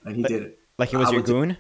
And 0.06 0.16
he 0.16 0.24
did 0.24 0.44
it. 0.44 0.60
Like 0.78 0.90
he 0.90 0.98
was 0.98 1.10
I 1.10 1.12
your 1.12 1.20
would- 1.22 1.26
goon? 1.28 1.58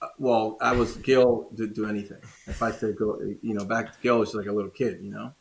Uh, 0.00 0.06
well, 0.18 0.56
I 0.60 0.72
was 0.72 0.96
Gil 0.98 1.48
to 1.56 1.66
do 1.66 1.86
anything. 1.86 2.20
If 2.46 2.62
I 2.62 2.70
said 2.70 2.96
go, 2.96 3.18
you 3.42 3.54
know, 3.54 3.64
back 3.64 4.00
Gil 4.00 4.20
was 4.20 4.32
like 4.32 4.46
a 4.46 4.52
little 4.52 4.70
kid, 4.70 5.00
you 5.02 5.10
know. 5.10 5.32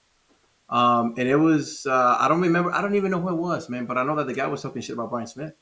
Um, 0.70 1.16
and 1.18 1.28
it 1.30 1.36
was 1.36 1.86
uh, 1.86 2.18
I 2.20 2.28
don't 2.28 2.42
remember 2.42 2.72
I 2.72 2.82
don't 2.82 2.96
even 2.96 3.12
know 3.12 3.22
who 3.22 3.30
it 3.30 3.36
was, 3.36 3.70
man, 3.70 3.86
but 3.86 3.98
I 3.98 4.04
know 4.04 4.16
that 4.18 4.28
the 4.28 4.34
guy 4.34 4.48
was 4.48 4.62
talking 4.62 4.82
shit 4.82 4.94
about 4.96 5.10
Brian 5.10 5.28
Smith. 5.28 5.54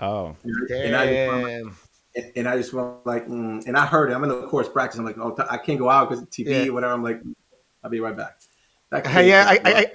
Oh, 0.00 0.36
And 0.44 0.96
I 0.96 1.06
just 1.06 1.26
went, 1.26 1.46
Damn. 1.46 1.76
and, 2.16 2.32
and 2.36 2.48
I 2.48 2.56
just 2.56 2.72
went 2.72 3.06
like, 3.06 3.26
mm, 3.26 3.64
and 3.66 3.76
I 3.76 3.86
heard 3.86 4.10
it. 4.10 4.14
I'm 4.14 4.22
in 4.24 4.28
the 4.28 4.46
course 4.46 4.68
practice. 4.68 4.98
I'm 4.98 5.04
like, 5.04 5.18
oh, 5.18 5.36
I 5.50 5.56
can't 5.58 5.78
go 5.78 5.88
out 5.88 6.08
because 6.08 6.24
TV 6.26 6.50
Yeah. 6.50 6.70
or 6.70 6.72
whatever. 6.74 6.92
I'm 6.92 7.02
like, 7.02 7.20
I'll 7.82 7.90
be 7.90 8.00
right 8.00 8.16
back. 8.16 8.40
That 8.90 9.06
Hey, 9.06 9.28
yeah, 9.28 9.46
I, 9.48 9.60
I, 9.64 9.86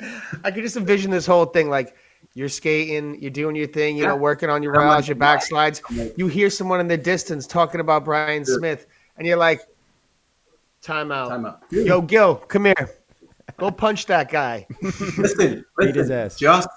I, 0.00 0.20
I 0.44 0.50
could 0.50 0.62
just 0.62 0.76
envision 0.76 1.10
this 1.10 1.26
whole 1.26 1.46
thing 1.46 1.68
like 1.70 1.94
you're 2.34 2.48
skating, 2.48 3.20
you're 3.20 3.30
doing 3.30 3.54
your 3.56 3.66
thing, 3.66 3.96
you 3.96 4.06
know, 4.06 4.16
working 4.16 4.48
on 4.48 4.62
your 4.62 4.74
I'm 4.74 4.80
rails, 4.82 4.96
like, 5.00 5.08
your 5.08 5.16
backslides. 5.16 5.82
Like, 5.96 6.14
You 6.16 6.26
hear 6.28 6.48
someone 6.50 6.80
in 6.80 6.88
the 6.88 6.96
distance 6.96 7.46
talking 7.46 7.80
about 7.80 8.04
Brian 8.04 8.44
Yeah. 8.46 8.56
Smith, 8.56 8.86
and 9.18 9.26
you're 9.26 9.36
like, 9.36 9.60
time 10.82 11.10
out. 11.12 11.28
time 11.28 11.46
out. 11.46 11.62
Yo, 11.70 12.02
Gil, 12.02 12.36
come 12.36 12.66
here. 12.66 12.90
Go 13.56 13.70
punch 13.70 14.06
that 14.06 14.30
guy. 14.30 14.66
Listen, 14.82 15.64
Beat 15.78 15.94
his 15.94 16.10
ass. 16.10 16.36
just 16.36 16.68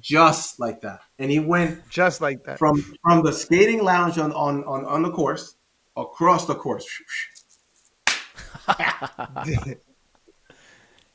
just 0.00 0.58
like 0.58 0.80
that. 0.80 1.00
And 1.18 1.30
he 1.30 1.38
went 1.38 1.88
Just 1.88 2.20
like 2.20 2.42
that. 2.44 2.58
from 2.58 2.82
from 3.02 3.22
the 3.22 3.32
skating 3.32 3.82
lounge 3.82 4.18
on 4.18 4.32
on 4.32 4.64
on, 4.64 4.84
on 4.84 5.02
the 5.02 5.10
course 5.10 5.56
across 5.96 6.46
the 6.46 6.54
course. 6.54 6.86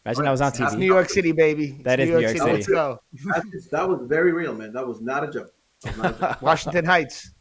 imagine 0.05 0.25
I 0.25 0.31
was 0.31 0.41
on 0.41 0.49
It's 0.49 0.59
TV. 0.59 0.77
New 0.77 0.85
York 0.85 1.09
City, 1.09 1.31
baby. 1.33 1.75
It's 1.75 1.83
That 1.83 1.99
is 1.99 2.09
New 2.09 2.19
York 2.19 2.37
City. 2.37 2.51
Let's 2.51 2.67
go. 2.67 2.99
That, 3.25 3.67
that 3.71 3.89
was 3.89 4.07
very 4.07 4.31
real, 4.31 4.53
man. 4.53 4.71
That 4.73 4.87
was 4.87 5.01
not 5.01 5.23
a 5.23 5.31
joke. 5.31 5.53
Not 5.97 6.15
a 6.15 6.19
joke. 6.19 6.41
Washington 6.41 6.85
Heights. 6.85 7.31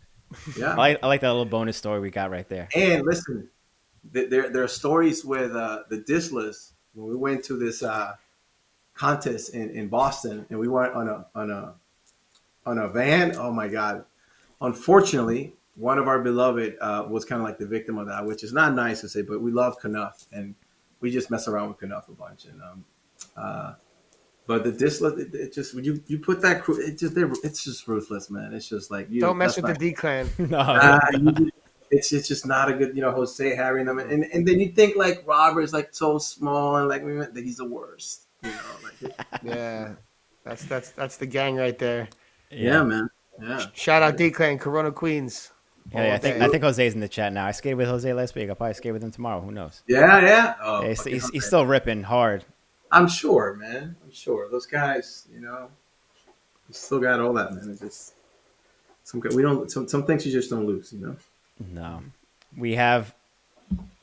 Yeah. 0.57 0.73
I 0.73 0.77
like, 0.77 0.99
I 1.03 1.07
like 1.07 1.21
that 1.21 1.29
little 1.29 1.45
bonus 1.45 1.77
story 1.77 2.01
we 2.01 2.11
got 2.11 2.31
right 2.31 2.49
there. 2.49 2.69
And 2.75 3.05
listen, 3.05 3.49
th- 4.13 4.31
there 4.31 4.51
there 4.51 4.63
are 4.63 4.69
stories 4.69 5.25
with 5.25 5.55
uh, 5.55 5.85
the 5.89 5.99
Dislas 5.99 6.73
when 6.95 7.09
we 7.09 7.17
went 7.17 7.45
to 7.45 7.57
this 7.57 7.83
uh, 7.83 8.15
contest 8.95 9.55
in, 9.55 9.71
in 9.71 9.89
Boston, 9.89 10.47
and 10.51 10.59
we 10.59 10.69
went 10.69 10.93
on 10.95 11.09
a 11.09 11.27
on 11.35 11.51
a 11.51 11.75
on 12.67 12.79
a 12.79 12.89
van. 12.89 13.37
Oh 13.37 13.53
my 13.53 13.69
God! 13.69 14.05
Unfortunately, 14.61 15.55
one 15.77 15.99
of 15.99 16.09
our 16.09 16.21
beloved 16.21 16.77
uh, 16.81 17.07
was 17.09 17.25
kind 17.25 17.41
of 17.41 17.47
like 17.47 17.59
the 17.59 17.67
victim 17.67 17.99
of 17.99 18.07
that, 18.09 18.25
which 18.27 18.45
is 18.45 18.53
not 18.53 18.75
nice 18.75 19.01
to 19.01 19.09
say, 19.09 19.23
but 19.23 19.41
we 19.41 19.51
love 19.51 19.77
Knuff, 19.83 20.27
and 20.33 20.55
we 21.01 21.11
just 21.11 21.31
mess 21.31 21.49
around 21.49 21.69
with 21.69 21.83
Knuff 21.83 22.09
a 22.09 22.13
bunch. 22.13 22.45
And 22.45 22.61
um, 22.63 22.85
uh, 23.37 23.75
but 24.47 24.65
the 24.65 24.73
Disla, 24.73 25.19
it, 25.19 25.35
it 25.35 25.53
just 25.55 25.75
when 25.75 25.85
you 25.85 26.03
you 26.09 26.19
put 26.19 26.41
that 26.43 26.63
crew, 26.63 26.79
it 26.81 26.99
just 26.99 27.15
they're, 27.15 27.31
it's 27.45 27.65
just 27.65 27.87
ruthless, 27.89 28.31
man. 28.31 28.53
It's 28.53 28.69
just 28.69 28.91
like 28.91 29.09
you 29.11 29.21
Don't 29.21 29.39
mess 29.39 29.57
with 29.57 29.65
not- 29.67 29.79
the 29.79 29.91
D 29.91 29.93
clan. 29.95 30.29
no, 30.39 30.59
uh, 30.59 31.01
you- 31.13 31.51
it's 31.91 32.13
it's 32.13 32.29
just 32.29 32.47
not 32.47 32.71
a 32.71 32.75
good, 32.75 32.95
you 32.95 33.03
know, 33.03 33.11
Jose 33.11 33.55
Harry 33.57 33.81
and 33.81 33.89
them, 33.89 33.99
and 33.99 34.25
and 34.25 34.47
then 34.47 34.61
you 34.61 34.69
think 34.69 34.97
like 34.97 35.25
Robert's 35.27 35.73
like 35.73 35.89
so 35.93 36.19
small 36.19 36.77
and 36.77 36.89
like 36.89 37.05
that 37.35 37.43
he's 37.45 37.57
the 37.59 37.65
worst, 37.65 38.27
you 38.43 38.51
know, 38.51 38.57
like 39.03 39.27
Yeah. 39.43 39.95
That's 40.45 40.65
that's 40.65 40.91
that's 40.91 41.17
the 41.19 41.27
gang 41.27 41.57
right 41.57 41.79
there. 41.79 42.09
yeah, 42.51 42.83
man, 42.83 43.11
yeah. 43.41 43.67
Shout 43.75 44.03
out 44.03 44.17
D 44.17 44.31
Clan, 44.31 44.59
Corona 44.59 44.91
Queens. 44.91 45.53
Yeah, 45.93 46.07
yeah, 46.07 46.15
I 46.15 46.19
think 46.19 46.39
day. 46.39 46.45
I 46.45 46.49
think 46.49 46.63
Jose's 46.63 46.95
in 46.95 47.01
the 47.01 47.09
chat 47.09 47.33
now. 47.33 47.47
I 47.47 47.51
skated 47.53 47.77
with 47.77 47.89
Jose 47.89 48.13
last 48.13 48.35
week. 48.35 48.49
I'll 48.49 48.55
probably 48.55 48.75
skate 48.75 48.93
with 48.93 49.03
him 49.03 49.11
tomorrow. 49.11 49.41
Who 49.41 49.51
knows? 49.51 49.83
Yeah, 49.87 50.21
yeah. 50.21 50.55
Oh, 50.63 50.83
Yeah, 50.83 50.89
he's, 50.89 51.05
he's, 51.05 51.29
he's 51.31 51.47
still 51.47 51.67
ripping 51.67 52.03
hard. 52.03 52.45
I'm 52.93 53.09
sure, 53.09 53.55
man. 53.55 53.97
I'm 54.03 54.11
sure 54.11 54.49
those 54.51 54.67
guys, 54.67 55.27
you 55.33 55.41
know, 55.41 55.69
you 56.69 56.75
still 56.75 57.01
got 57.01 57.21
all 57.21 57.33
that, 57.35 57.53
man. 57.53 57.71
It's 57.71 57.81
just 57.81 58.15
some 59.05 59.21
we 59.35 59.43
don't 59.43 59.71
some 59.71 59.89
some 59.89 60.05
things 60.05 60.25
you 60.27 60.33
just 60.33 60.51
don't 60.51 60.67
lose, 60.67 60.93
you 60.93 61.01
know. 61.01 61.17
No, 61.69 62.03
we 62.57 62.75
have 62.75 63.15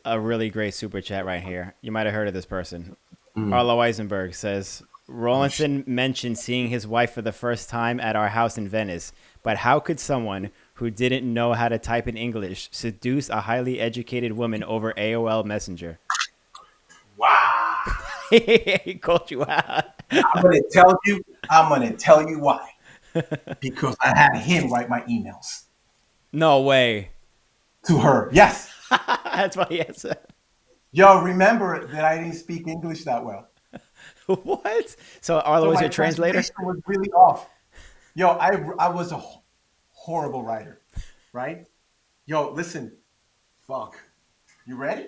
a 0.06 0.20
really 0.20 0.50
great 0.50 0.74
super 0.74 1.02
chat 1.02 1.26
right 1.26 1.42
here. 1.42 1.74
You 1.82 1.92
might 1.92 2.06
have 2.06 2.16
heard 2.16 2.28
of 2.28 2.34
this 2.34 2.46
person. 2.46 2.96
Mm. 3.36 3.54
Arlo 3.54 3.80
Eisenberg 3.80 4.36
says 4.36 4.84
Rawlinson 5.08 5.84
mentioned 5.88 6.38
seeing 6.38 6.70
his 6.70 6.86
wife 6.86 7.12
for 7.12 7.22
the 7.22 7.32
first 7.32 7.70
time 7.70 8.00
at 8.00 8.16
our 8.16 8.30
house 8.30 8.58
in 8.58 8.68
Venice, 8.68 9.14
but 9.44 9.58
how 9.58 9.80
could 9.80 10.00
someone 10.00 10.52
who 10.76 10.90
didn't 10.90 11.32
know 11.32 11.54
how 11.54 11.70
to 11.70 11.78
type 11.78 12.08
in 12.08 12.18
English 12.18 12.70
seduce 12.72 13.30
a 13.30 13.42
highly 13.42 13.80
educated 13.80 14.34
woman 14.34 14.64
over 14.64 14.94
AOL 14.94 15.46
Messenger? 15.46 16.00
Wow. 17.16 17.84
he 18.30 19.00
called 19.02 19.32
you 19.32 19.44
out. 19.46 19.86
I'm 20.12 20.44
gonna 20.44 20.62
tell 20.72 20.98
you. 21.06 21.24
I'm 21.50 21.70
gonna 21.70 21.94
tell 21.94 22.28
you 22.28 22.40
why. 22.40 22.70
Because 23.62 23.96
I 24.00 24.16
had 24.16 24.38
him 24.38 24.72
write 24.72 24.90
my 24.90 25.02
emails 25.02 25.64
No 26.32 26.62
way. 26.62 27.10
To 27.88 27.98
her. 28.00 28.30
Yes. 28.32 28.72
That's 28.90 29.56
my 29.58 29.66
answer. 29.66 30.16
Yo, 30.92 31.22
remember 31.22 31.86
that 31.88 32.06
I 32.06 32.18
didn't 32.18 32.34
speak 32.36 32.68
English 32.68 33.04
that 33.06 33.24
well. 33.24 33.50
What? 34.28 34.96
So 35.22 35.40
Arlo 35.40 35.68
So 35.68 35.70
was 35.72 35.82
your 35.82 35.90
translator? 35.90 36.42
Was 36.62 36.82
really 36.86 37.10
off. 37.12 37.50
Yo, 38.14 38.30
I 38.30 38.62
I 38.78 38.90
was 38.90 39.14
a 39.14 39.22
horrible 39.92 40.44
writer, 40.44 40.82
right? 41.32 41.66
Yo, 42.26 42.52
listen. 42.52 42.92
Fuck. 43.68 43.96
You 44.66 44.76
ready? 44.76 45.08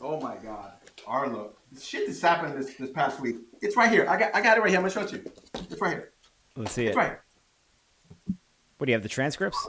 Oh 0.00 0.20
my 0.20 0.36
god, 0.36 0.72
Arlo. 1.06 1.54
Shit 1.80 2.06
that's 2.06 2.20
happened 2.20 2.60
this 2.60 2.74
this 2.74 2.90
past 2.90 3.20
week. 3.20 3.36
It's 3.62 3.76
right 3.76 3.90
here. 3.90 4.06
I 4.08 4.18
got 4.18 4.34
I 4.34 4.42
got 4.42 4.58
it 4.58 4.60
right 4.60 4.70
here. 4.70 4.78
I'm 4.78 4.82
gonna 4.82 4.92
show 4.92 5.02
it 5.02 5.08
to 5.08 5.16
you. 5.16 5.32
It's 5.70 5.80
right 5.80 5.92
here. 5.92 6.12
Let's 6.56 6.72
see 6.72 6.86
It's 6.86 6.94
it. 6.94 6.98
right 6.98 7.06
here. 7.08 7.24
What 8.76 8.86
do 8.86 8.90
you 8.90 8.94
have? 8.94 9.02
The 9.02 9.08
transcripts? 9.08 9.66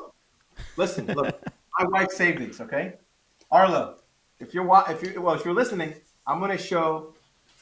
Listen, 0.78 1.06
look, 1.08 1.42
my 1.80 1.86
wife 1.88 2.12
saved 2.12 2.40
these, 2.40 2.60
okay? 2.62 2.94
Arlo, 3.52 3.96
if 4.40 4.54
you're 4.54 4.64
wa- 4.66 4.86
if 4.90 5.02
you 5.04 5.22
well, 5.22 5.36
if 5.36 5.46
you're 5.46 5.54
listening, 5.54 5.94
I'm 6.28 6.40
gonna 6.40 6.58
show 6.58 7.14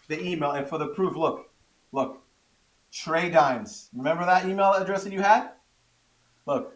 the 0.08 0.22
email, 0.22 0.52
and 0.52 0.68
for 0.68 0.78
the 0.78 0.88
proof, 0.88 1.16
look, 1.16 1.50
look, 1.92 2.22
Trey 2.92 3.30
Dimes. 3.30 3.90
Remember 3.96 4.26
that 4.26 4.46
email 4.46 4.74
address 4.74 5.04
that 5.04 5.14
you 5.14 5.22
had? 5.22 5.52
Look, 6.46 6.74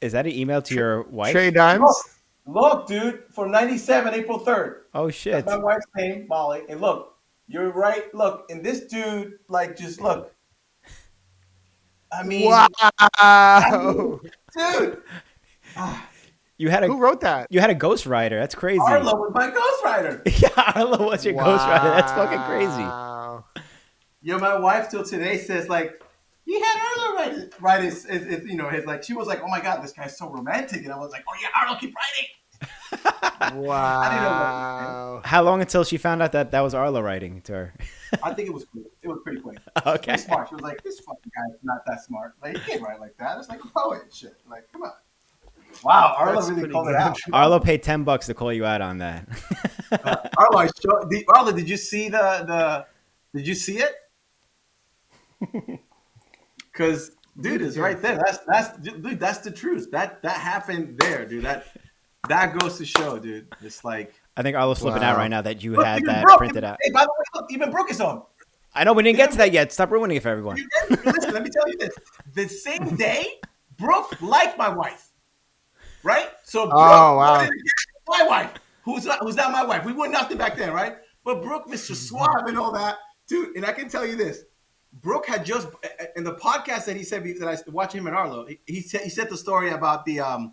Is 0.00 0.12
that 0.12 0.26
an 0.26 0.32
email 0.32 0.60
to 0.62 0.74
your 0.74 1.02
wife? 1.04 1.32
Trey 1.32 1.50
Dimes. 1.50 1.82
look, 2.46 2.86
dude, 2.86 3.24
for 3.30 3.48
'97, 3.48 4.14
April 4.14 4.38
3rd. 4.38 4.82
Oh 4.94 5.10
shit! 5.10 5.32
That's 5.32 5.46
my 5.48 5.56
wife's 5.56 5.86
name, 5.96 6.26
Molly. 6.28 6.62
And 6.68 6.80
look, 6.80 7.16
you're 7.48 7.70
right. 7.72 8.14
Look, 8.14 8.46
and 8.50 8.64
this 8.64 8.80
dude, 8.82 9.38
like, 9.48 9.76
just 9.76 10.00
look. 10.00 10.32
I 12.12 12.22
mean, 12.22 12.46
Wow. 12.50 14.20
Dude, 14.56 15.02
You 16.58 16.70
had 16.70 16.84
a 16.84 16.86
Who 16.86 16.98
wrote 16.98 17.20
that? 17.20 17.48
you 17.50 17.60
had 17.60 17.68
a 17.68 17.74
ghostwriter. 17.74 18.40
That's 18.40 18.54
crazy. 18.54 18.80
Arlo 18.80 19.14
was 19.14 19.32
my 19.34 19.50
ghostwriter. 19.50 20.22
yeah, 20.40 20.72
Arlo 20.74 21.10
was 21.10 21.24
your 21.24 21.34
ghostwriter. 21.34 21.82
That's 21.82 22.12
fucking 22.12 22.40
crazy. 22.44 22.82
Wow. 22.82 23.44
Yo, 24.22 24.38
my 24.38 24.58
wife 24.58 24.88
till 24.90 25.04
today 25.04 25.36
says 25.36 25.68
like, 25.68 26.02
he 26.46 26.58
had 26.58 26.76
Arlo 26.78 27.16
write 27.16 27.32
it, 27.34 27.54
write 27.60 27.82
his, 27.82 28.06
his, 28.06 28.24
his, 28.24 28.44
you 28.46 28.56
know, 28.56 28.70
his 28.70 28.86
like. 28.86 29.02
She 29.02 29.12
was 29.12 29.26
like, 29.26 29.42
oh 29.42 29.48
my 29.48 29.60
god, 29.60 29.82
this 29.82 29.92
guy's 29.92 30.16
so 30.16 30.30
romantic, 30.30 30.84
and 30.84 30.92
I 30.92 30.96
was 30.96 31.10
like, 31.10 31.24
oh 31.28 31.34
yeah, 31.42 31.48
Arlo, 31.60 31.78
keep 31.78 31.94
writing. 31.94 32.30
Wow. 33.54 35.20
How 35.24 35.42
long 35.42 35.60
until 35.60 35.84
she 35.84 35.98
found 35.98 36.22
out 36.22 36.32
that 36.32 36.50
that 36.50 36.60
was 36.60 36.74
Arlo 36.74 37.00
writing 37.00 37.42
to 37.42 37.52
her? 37.52 37.74
I 38.22 38.32
think 38.32 38.48
it 38.48 38.52
was 38.52 38.64
quick. 38.64 38.86
It 39.02 39.08
was 39.08 39.18
pretty 39.22 39.40
quick. 39.40 39.58
okay. 39.86 40.12
Pretty 40.12 40.22
smart. 40.22 40.48
She 40.48 40.54
was 40.54 40.62
like, 40.62 40.82
this 40.82 41.00
fucking 41.00 41.32
guy's 41.34 41.58
not 41.62 41.84
that 41.86 42.04
smart. 42.04 42.34
Like, 42.42 42.56
he 42.56 42.70
can't 42.70 42.82
write 42.82 43.00
like 43.00 43.16
that. 43.18 43.38
It's 43.38 43.48
like 43.48 43.62
a 43.62 43.68
poet 43.68 44.02
and 44.04 44.12
shit. 44.12 44.36
Like, 44.48 44.70
come 44.72 44.82
on. 44.82 44.92
Wow, 45.84 46.14
Arlo 46.16 46.34
That's 46.34 46.48
really 46.48 46.62
pretty 46.62 46.72
called 46.72 46.88
it 46.88 46.96
out. 46.96 47.18
Arlo 47.32 47.60
paid 47.60 47.82
ten 47.82 48.04
bucks 48.04 48.26
to 48.26 48.34
call 48.34 48.52
you 48.52 48.64
out 48.64 48.80
on 48.80 48.98
that. 48.98 49.28
Uh, 49.92 50.16
Arlo, 50.38 50.58
I 50.58 50.66
show, 50.66 51.06
the, 51.10 51.24
Arlo, 51.28 51.52
did 51.52 51.68
you 51.68 51.76
see 51.76 52.08
the 52.08 52.44
the? 52.46 52.86
Did 53.38 53.46
you 53.46 53.54
see 53.54 53.80
it? 53.80 53.92
Because 56.76 57.12
dude, 57.40 57.62
is 57.62 57.78
right 57.78 58.00
there. 58.02 58.20
That's 58.22 58.38
that's 58.46 58.76
dude. 58.78 59.18
That's 59.18 59.38
the 59.38 59.50
truth. 59.50 59.90
That 59.92 60.20
that 60.22 60.36
happened 60.36 60.98
there, 60.98 61.24
dude. 61.24 61.44
That 61.44 61.66
that 62.28 62.58
goes 62.58 62.78
to 62.78 62.84
show, 62.84 63.18
dude. 63.18 63.48
It's 63.62 63.84
like 63.84 64.12
I 64.36 64.42
think 64.42 64.56
Arlo's 64.56 64.78
flipping 64.80 65.02
out 65.02 65.16
right 65.16 65.28
now 65.28 65.42
that 65.42 65.62
you 65.62 65.72
Look, 65.76 65.84
had 65.84 66.04
that 66.04 66.24
Brooke- 66.24 66.38
printed 66.38 66.64
out. 66.64 66.78
Hey, 66.82 66.90
by 66.90 67.02
the 67.04 67.08
way, 67.10 67.24
look, 67.40 67.46
even 67.50 67.70
Brooke 67.70 67.90
is 67.90 68.00
on. 68.00 68.22
I 68.74 68.84
know 68.84 68.92
we 68.92 69.02
didn't 69.02 69.16
get 69.16 69.30
to 69.32 69.38
that 69.38 69.52
yet. 69.52 69.72
Stop 69.72 69.90
ruining 69.90 70.18
it 70.18 70.22
for 70.22 70.28
everyone. 70.28 70.58
You 70.58 70.68
Listen, 70.90 71.32
let 71.32 71.42
me 71.42 71.48
tell 71.50 71.66
you 71.68 71.78
this. 71.78 71.94
The 72.34 72.46
same 72.46 72.94
day, 72.96 73.26
Brooke 73.78 74.20
liked 74.20 74.58
my 74.58 74.68
wife. 74.68 75.08
Right? 76.02 76.28
So 76.44 76.64
Brooke 76.66 76.74
Oh, 76.76 77.16
wow. 77.16 77.16
wanted 77.16 77.48
to 77.48 77.54
get 77.56 77.62
my 78.06 78.26
wife, 78.28 78.52
who's 78.82 79.06
not, 79.06 79.18
who's 79.20 79.34
not 79.36 79.50
my 79.50 79.64
wife. 79.64 79.84
We 79.84 79.92
were 79.92 80.08
nothing 80.08 80.36
back 80.38 80.56
then, 80.56 80.72
right? 80.72 80.96
But 81.24 81.42
Brooke, 81.42 81.68
Mr. 81.68 81.94
Suave 81.96 82.46
and 82.46 82.58
all 82.58 82.70
that, 82.72 82.96
dude. 83.26 83.56
And 83.56 83.64
I 83.64 83.72
can 83.72 83.88
tell 83.88 84.06
you 84.06 84.14
this. 84.14 84.42
Brooke 85.02 85.26
had 85.26 85.44
just 85.44 85.68
in 86.14 86.22
the 86.24 86.34
podcast 86.34 86.84
that 86.84 86.96
he 86.96 87.02
said 87.02 87.24
that 87.24 87.48
I 87.48 87.70
watched 87.70 87.94
him 87.94 88.06
and 88.06 88.14
Arlo. 88.14 88.46
He, 88.46 88.60
he 88.66 88.80
said 88.80 89.00
he 89.02 89.10
said 89.10 89.28
the 89.28 89.36
story 89.36 89.70
about 89.70 90.04
the 90.06 90.20
um 90.20 90.52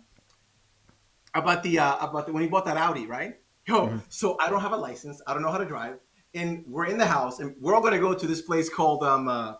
about 1.34 1.62
the 1.62 1.78
uh, 1.78 1.96
about 2.06 2.26
the, 2.26 2.32
when 2.32 2.42
he 2.42 2.48
bought 2.48 2.64
that 2.66 2.76
Audi, 2.76 3.06
right? 3.06 3.36
Yo, 3.66 3.98
so 4.08 4.36
I 4.40 4.50
don't 4.50 4.60
have 4.60 4.72
a 4.72 4.76
license. 4.76 5.20
I 5.26 5.32
don't 5.32 5.42
know 5.42 5.50
how 5.50 5.58
to 5.58 5.64
drive, 5.64 5.98
and 6.34 6.64
we're 6.66 6.86
in 6.86 6.98
the 6.98 7.06
house, 7.06 7.40
and 7.40 7.54
we're 7.60 7.74
all 7.74 7.82
gonna 7.82 7.98
go 7.98 8.14
to 8.14 8.26
this 8.26 8.42
place 8.42 8.68
called 8.68 9.02
um 9.02 9.28
uh, 9.28 9.54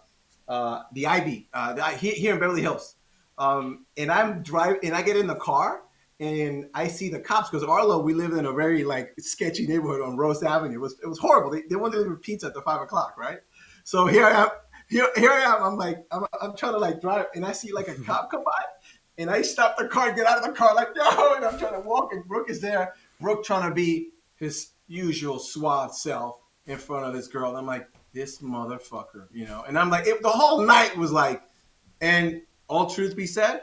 uh 0.48 0.82
the 0.92 1.06
IB 1.06 1.48
uh 1.54 1.72
the, 1.72 1.84
here, 1.84 2.14
here 2.14 2.34
in 2.34 2.40
Beverly 2.40 2.62
Hills. 2.62 2.96
Um, 3.38 3.86
and 3.96 4.12
I'm 4.12 4.42
driving, 4.42 4.78
and 4.84 4.94
I 4.94 5.02
get 5.02 5.16
in 5.16 5.26
the 5.26 5.34
car, 5.34 5.82
and 6.20 6.66
I 6.74 6.86
see 6.86 7.08
the 7.08 7.18
cops 7.18 7.50
because 7.50 7.64
Arlo, 7.64 8.00
we 8.00 8.14
live 8.14 8.32
in 8.32 8.46
a 8.46 8.52
very 8.52 8.84
like 8.84 9.12
sketchy 9.18 9.66
neighborhood 9.66 10.02
on 10.02 10.16
Rose 10.16 10.42
Avenue. 10.42 10.76
It 10.76 10.80
was 10.80 10.96
it 11.02 11.06
was 11.06 11.18
horrible. 11.18 11.50
They, 11.50 11.62
they 11.68 11.76
wanted 11.76 11.92
to 11.92 11.98
deliver 11.98 12.16
pizza 12.16 12.46
at 12.46 12.54
the 12.54 12.62
five 12.62 12.80
o'clock, 12.80 13.16
right? 13.18 13.38
So 13.82 14.06
here 14.06 14.24
I 14.24 14.42
am, 14.42 14.48
here, 14.88 15.08
here 15.16 15.30
I 15.30 15.40
am. 15.40 15.62
I'm 15.62 15.76
like, 15.76 16.04
I'm, 16.10 16.24
I'm 16.40 16.56
trying 16.56 16.72
to 16.72 16.78
like 16.78 17.00
drive, 17.00 17.26
and 17.34 17.44
I 17.44 17.52
see 17.52 17.72
like 17.72 17.88
a 17.88 17.94
cop 18.06 18.30
come 18.30 18.44
by, 18.44 18.62
and 19.18 19.30
I 19.30 19.42
stop 19.42 19.76
the 19.76 19.88
car, 19.88 20.12
get 20.12 20.26
out 20.26 20.38
of 20.38 20.44
the 20.44 20.52
car, 20.52 20.74
like 20.74 20.88
yo, 20.94 21.34
and 21.34 21.44
I'm 21.44 21.58
trying 21.58 21.74
to 21.74 21.86
walk, 21.86 22.12
and 22.12 22.24
Brooke 22.24 22.50
is 22.50 22.60
there. 22.60 22.94
Brooke 23.20 23.44
trying 23.44 23.68
to 23.68 23.74
be 23.74 24.10
his 24.36 24.70
usual 24.86 25.38
suave 25.38 25.94
self 25.94 26.40
in 26.66 26.78
front 26.78 27.06
of 27.06 27.14
this 27.14 27.28
girl. 27.28 27.50
And 27.50 27.58
I'm 27.58 27.66
like, 27.66 27.88
this 28.12 28.40
motherfucker, 28.40 29.26
you 29.32 29.46
know. 29.46 29.64
And 29.66 29.78
I'm 29.78 29.90
like, 29.90 30.06
it, 30.06 30.22
the 30.22 30.28
whole 30.28 30.62
night 30.62 30.96
was 30.96 31.12
like, 31.12 31.42
and 32.00 32.42
all 32.68 32.88
truth 32.88 33.16
be 33.16 33.26
said, 33.26 33.62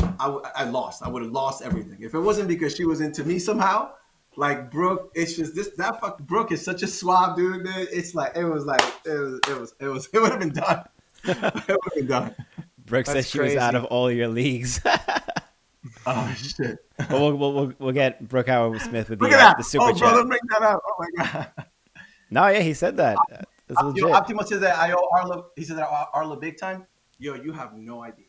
I, 0.00 0.38
I 0.54 0.64
lost. 0.64 1.02
I 1.02 1.08
would 1.08 1.22
have 1.22 1.32
lost 1.32 1.62
everything 1.62 1.98
if 2.00 2.14
it 2.14 2.20
wasn't 2.20 2.48
because 2.48 2.76
she 2.76 2.84
was 2.84 3.00
into 3.00 3.24
me 3.24 3.38
somehow. 3.38 3.92
Like 4.36 4.70
Brooke, 4.70 5.12
it's 5.14 5.36
just 5.36 5.54
this 5.54 5.70
that 5.76 6.00
fuck 6.00 6.18
Brooke 6.18 6.50
is 6.50 6.64
such 6.64 6.82
a 6.82 6.88
suave 6.88 7.36
dude. 7.36 7.66
It's 7.66 8.16
like 8.16 8.36
it 8.36 8.44
was 8.44 8.64
like 8.64 8.82
it 9.04 9.12
was 9.12 9.40
it 9.48 9.60
was 9.60 9.74
it 9.80 9.86
was 9.86 10.08
it 10.12 10.18
would 10.18 10.30
have 10.30 10.40
been 10.40 10.52
done. 10.52 10.84
it 11.24 11.40
would 11.40 11.52
have 11.54 11.94
been 11.94 12.06
done. 12.06 12.34
Brooke 12.86 13.06
said 13.06 13.16
That's 13.16 13.28
she 13.28 13.40
was 13.40 13.56
out 13.56 13.74
of 13.74 13.84
all 13.84 14.10
your 14.10 14.28
leagues. 14.28 14.80
Oh 16.06 16.34
shit! 16.36 16.78
but 16.96 17.10
we'll, 17.10 17.36
we'll, 17.36 17.52
we'll, 17.52 17.72
we'll 17.78 17.92
get 17.92 18.26
Brooke 18.26 18.48
Howard 18.48 18.80
Smith 18.80 19.08
with 19.10 19.18
the, 19.18 19.24
Look 19.24 19.32
at 19.32 19.40
uh, 19.40 19.48
that! 19.48 19.58
the 19.58 19.64
super 19.64 19.84
oh, 19.84 19.90
chat. 19.90 19.98
brother, 19.98 20.24
bring 20.24 20.40
that 20.50 20.62
up! 20.62 20.80
Oh 20.86 20.94
my 20.98 21.24
god! 21.24 21.52
No, 22.30 22.46
yeah, 22.48 22.60
he 22.60 22.74
said 22.74 22.96
that. 22.96 23.16
That's 23.68 23.80
You 23.80 23.88
legit. 23.88 24.02
know, 24.04 24.12
Optimus 24.14 24.48
says 24.48 24.60
that 24.60 24.78
I 24.78 24.92
owe 24.92 25.08
Arlo. 25.12 25.46
He 25.56 25.64
said 25.64 25.76
that 25.76 25.84
I 25.88 26.02
owe 26.02 26.06
Arlo 26.14 26.36
big 26.36 26.58
time. 26.58 26.86
Yo, 27.18 27.34
you 27.34 27.52
have 27.52 27.74
no 27.74 28.02
idea. 28.02 28.26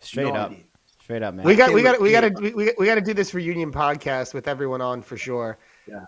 Straight 0.00 0.24
No 0.24 0.34
up. 0.34 0.50
idea. 0.50 0.64
Straight 1.02 1.22
up, 1.22 1.34
man. 1.34 1.44
We 1.44 1.54
got 1.54 1.72
we 1.72 1.82
got 1.82 2.00
we 2.00 2.12
got 2.12 2.22
to 2.22 2.30
to 2.30 2.40
we, 2.40 2.54
we, 2.54 2.72
we 2.78 2.86
got 2.86 2.94
to 2.94 3.00
do 3.00 3.14
this 3.14 3.34
reunion 3.34 3.72
podcast 3.72 4.32
with 4.32 4.48
everyone 4.48 4.80
on 4.80 5.02
for 5.02 5.16
sure. 5.16 5.58
Yeah, 5.86 5.94
yeah. 5.94 6.04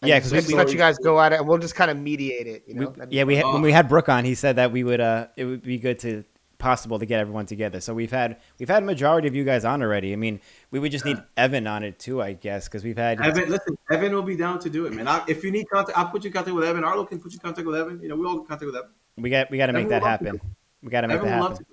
And 0.00 0.08
Yeah, 0.08 0.18
because 0.18 0.32
we- 0.32 0.38
just 0.38 0.52
let 0.52 0.70
you 0.70 0.78
guys 0.78 0.98
go 0.98 1.20
at 1.20 1.32
it, 1.32 1.40
and 1.40 1.48
we'll 1.48 1.58
just 1.58 1.74
kind 1.74 1.90
of 1.90 1.96
mediate 1.96 2.46
it. 2.46 2.64
You 2.66 2.74
know, 2.74 2.90
That'd 2.90 3.12
yeah, 3.12 3.24
we 3.24 3.36
had, 3.36 3.46
when 3.46 3.62
we 3.62 3.72
had 3.72 3.88
Brooke 3.88 4.08
on, 4.08 4.24
he 4.24 4.34
said 4.34 4.56
that 4.56 4.70
we 4.72 4.84
would 4.84 5.00
uh 5.00 5.26
it 5.36 5.44
would 5.44 5.62
be 5.62 5.78
good 5.78 5.98
to 6.00 6.24
possible 6.58 6.98
to 6.98 7.06
get 7.06 7.20
everyone 7.20 7.46
together. 7.46 7.80
So 7.80 7.94
we've 7.94 8.10
had 8.10 8.36
we've 8.58 8.68
had 8.68 8.82
a 8.82 8.86
majority 8.86 9.28
of 9.28 9.34
you 9.34 9.44
guys 9.44 9.64
on 9.64 9.82
already. 9.82 10.12
I 10.12 10.16
mean, 10.16 10.40
we 10.70 10.78
would 10.78 10.92
just 10.92 11.04
need 11.04 11.18
Evan 11.36 11.66
on 11.66 11.82
it 11.82 11.98
too, 11.98 12.20
I 12.22 12.32
guess, 12.32 12.66
because 12.68 12.84
we've 12.84 12.96
had 12.96 13.20
Evan, 13.20 13.48
listen, 13.48 13.76
Evan 13.90 14.12
will 14.12 14.22
be 14.22 14.36
down 14.36 14.58
to 14.60 14.70
do 14.70 14.86
it, 14.86 14.92
man. 14.92 15.08
I, 15.08 15.22
if 15.28 15.42
you 15.44 15.50
need 15.50 15.68
contact, 15.70 15.96
I'll 15.98 16.08
put 16.08 16.24
you 16.24 16.28
in 16.28 16.34
contact 16.34 16.54
with 16.54 16.64
Evan. 16.64 16.84
Arlo 16.84 17.04
can 17.04 17.18
put 17.20 17.32
you 17.32 17.36
in 17.36 17.40
contact 17.40 17.66
with 17.66 17.76
Evan. 17.76 18.00
You 18.00 18.08
know, 18.08 18.16
we 18.16 18.26
all 18.26 18.40
in 18.40 18.46
contact 18.46 18.66
with 18.66 18.76
Evan. 18.76 18.90
we 19.16 19.30
got 19.30 19.50
we 19.50 19.58
got 19.58 19.66
to 19.66 19.72
make 19.72 19.88
that 19.88 20.02
would 20.02 20.08
love 20.08 20.18
to 20.20 20.24
happen. 20.26 20.40
We 20.82 20.90
got 20.90 21.00
to 21.02 21.08
make 21.08 21.16
Evan 21.18 21.28
that 21.28 21.42
happen. 21.42 21.66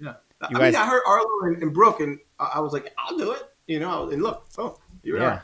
Yeah. 0.00 0.14
You 0.50 0.58
I 0.58 0.62
mean, 0.64 0.76
I 0.76 0.86
heard 0.86 1.02
Arlo 1.06 1.26
and, 1.42 1.62
and 1.62 1.72
Brooke, 1.74 2.00
and 2.00 2.18
I, 2.38 2.52
I 2.54 2.60
was 2.60 2.72
like, 2.72 2.92
I'll 2.98 3.16
do 3.18 3.32
it. 3.32 3.42
You 3.66 3.78
know, 3.78 4.08
and 4.10 4.22
look, 4.22 4.46
oh, 4.58 4.78
you're 5.02 5.18
Yeah. 5.18 5.24
right. 5.28 5.40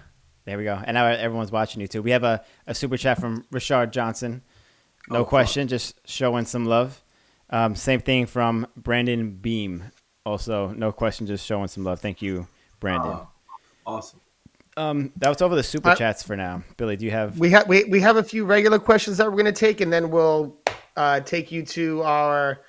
There 0.47 0.57
we 0.57 0.65
go. 0.65 0.81
And 0.83 0.95
now 0.95 1.07
everyone's 1.07 1.53
watching 1.53 1.81
you 1.83 1.89
too. 1.89 2.01
We 2.03 2.13
have 2.13 2.25
a, 2.25 2.43
a 2.67 2.75
super 2.75 2.97
chat 2.97 3.21
from 3.21 3.45
Richard 3.51 3.93
Johnson. 3.93 4.43
No 5.09 5.19
Oh, 5.19 5.21
fuck. 5.23 5.29
question, 5.29 5.69
just 5.69 6.01
showing 6.09 6.47
some 6.47 6.65
love. 6.65 7.03
Um, 7.51 7.75
same 7.77 8.01
thing 8.01 8.27
from 8.27 8.67
Brandon 8.77 9.31
Beam. 9.33 9.85
Also, 10.25 10.69
no 10.73 10.91
question, 10.93 11.27
just 11.27 11.45
showing 11.47 11.69
some 11.69 11.85
love. 11.85 12.01
Thank 12.01 12.23
you, 12.23 12.47
Brandon. 12.81 13.13
Oh, 13.13 13.29
awesome. 13.87 14.21
Um, 14.77 15.13
that 15.17 15.29
was 15.29 15.41
over 15.43 15.55
the 15.55 15.63
super 15.63 15.91
Uh, 15.91 15.95
chats 15.95 16.23
for 16.23 16.37
now. 16.37 16.63
Billy, 16.77 16.97
do 16.97 17.05
you 17.05 17.11
have? 17.13 17.39
we 17.39 17.51
have 17.51 17.69
we, 17.69 17.85
we 17.85 18.01
have 18.01 18.17
a 18.17 18.23
few 18.23 18.45
regular 18.45 18.79
questions 18.79 19.17
that 19.19 19.27
we're 19.27 19.33
going 19.43 19.47
to 19.47 19.53
take, 19.53 19.81
and 19.81 19.93
then 19.93 20.11
we'll 20.11 20.59
uh, 20.97 21.21
take 21.21 21.51
you 21.53 21.65
to 21.67 22.03
our 22.03 22.61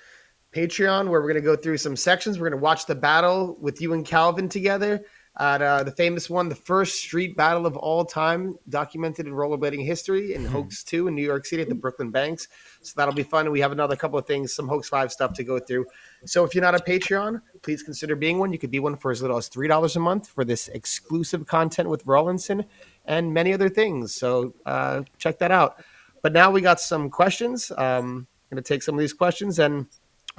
Patreon 0.54 1.10
where 1.10 1.20
we're 1.22 1.28
going 1.28 1.36
to 1.36 1.42
go 1.42 1.56
through 1.56 1.78
some 1.78 1.96
sections. 1.96 2.40
We're 2.40 2.50
going 2.50 2.60
to 2.60 2.64
watch 2.64 2.86
the 2.86 2.96
battle 2.96 3.58
with 3.60 3.82
you 3.82 3.94
and 3.94 4.06
Calvin 4.06 4.48
together 4.48 5.04
at 5.40 5.62
uh, 5.62 5.84
the 5.84 5.92
famous 5.92 6.30
one, 6.30 6.50
the 6.50 6.56
first 6.56 7.00
street 7.00 7.38
battle 7.38 7.66
of 7.66 7.78
all 7.78 8.04
time, 8.04 8.56
documented 8.70 9.28
in 9.28 9.34
rollerblading 9.34 9.86
history 9.86 10.34
in 10.34 10.46
Hoax 10.46 10.84
Two 10.84 11.08
in 11.08 11.16
New 11.16 11.24
York 11.24 11.46
City 11.46 11.62
at 11.62 11.70
the 11.70 11.76
Brooklyn 11.76 12.10
Banks. 12.10 12.48
So 12.82 12.94
that'll 12.98 13.14
be 13.14 13.24
fun. 13.24 13.52
We 13.52 13.60
have 13.60 13.72
another 13.72 13.96
couple 13.96 14.18
of 14.18 14.26
things, 14.26 14.54
some 14.54 14.68
Hoax 14.68 14.90
Five 14.90 15.12
stuff 15.12 15.34
to 15.34 15.44
go 15.44 15.60
through. 15.60 15.86
So 16.26 16.44
if 16.44 16.56
you're 16.56 16.64
not 16.64 16.76
a 16.76 16.84
Patreon, 16.84 17.42
please 17.62 17.84
consider 17.84 18.16
being 18.16 18.40
one. 18.40 18.52
You 18.52 18.60
could 18.60 18.72
be 18.72 18.80
one 18.80 18.96
for 18.96 19.12
as 19.12 19.22
little 19.22 19.38
as 19.38 19.48
three 19.48 19.68
dollars 19.68 19.96
a 19.96 20.00
month 20.00 20.28
for 20.28 20.44
this 20.44 20.70
exclusive 20.70 21.46
content 21.46 21.90
with 21.90 22.06
Rawlinson 22.06 22.66
and 23.06 23.34
many 23.34 23.54
other 23.54 23.70
things. 23.70 24.14
So 24.14 24.54
uh, 24.66 25.04
check 25.18 25.40
that 25.40 25.52
out. 25.52 25.84
But 26.22 26.34
now 26.34 26.52
we 26.52 26.62
got 26.62 26.80
some 26.80 27.10
questions. 27.10 27.72
Um, 27.72 28.28
I'm 28.50 28.56
going 28.56 28.64
to 28.64 28.68
take 28.68 28.84
some 28.84 28.96
of 28.96 29.00
these 29.00 29.14
questions. 29.14 29.60
And 29.60 29.88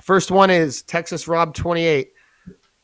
first 0.01 0.31
one 0.31 0.51
is 0.51 0.83
Texas 0.83 1.29
Rob 1.29 1.55
28. 1.55 2.13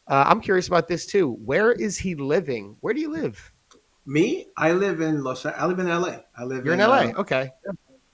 Uh, 0.06 0.24
I'm 0.26 0.40
curious 0.40 0.68
about 0.68 0.86
this 0.88 1.06
too. 1.06 1.32
Where 1.44 1.72
is 1.72 1.98
he 1.98 2.14
living? 2.14 2.76
Where 2.80 2.92
do 2.94 3.00
you 3.00 3.10
live? 3.10 3.52
Me, 4.06 4.46
I 4.56 4.72
live 4.72 5.00
in 5.00 5.22
Los. 5.24 5.46
Angeles. 5.46 5.62
I 5.62 5.66
live 5.66 5.78
in 5.78 5.88
LA. 5.88 6.16
I 6.36 6.44
live. 6.44 6.64
You're 6.64 6.74
in 6.74 6.80
LA. 6.80 6.96
uh, 6.96 7.12
Okay. 7.20 7.50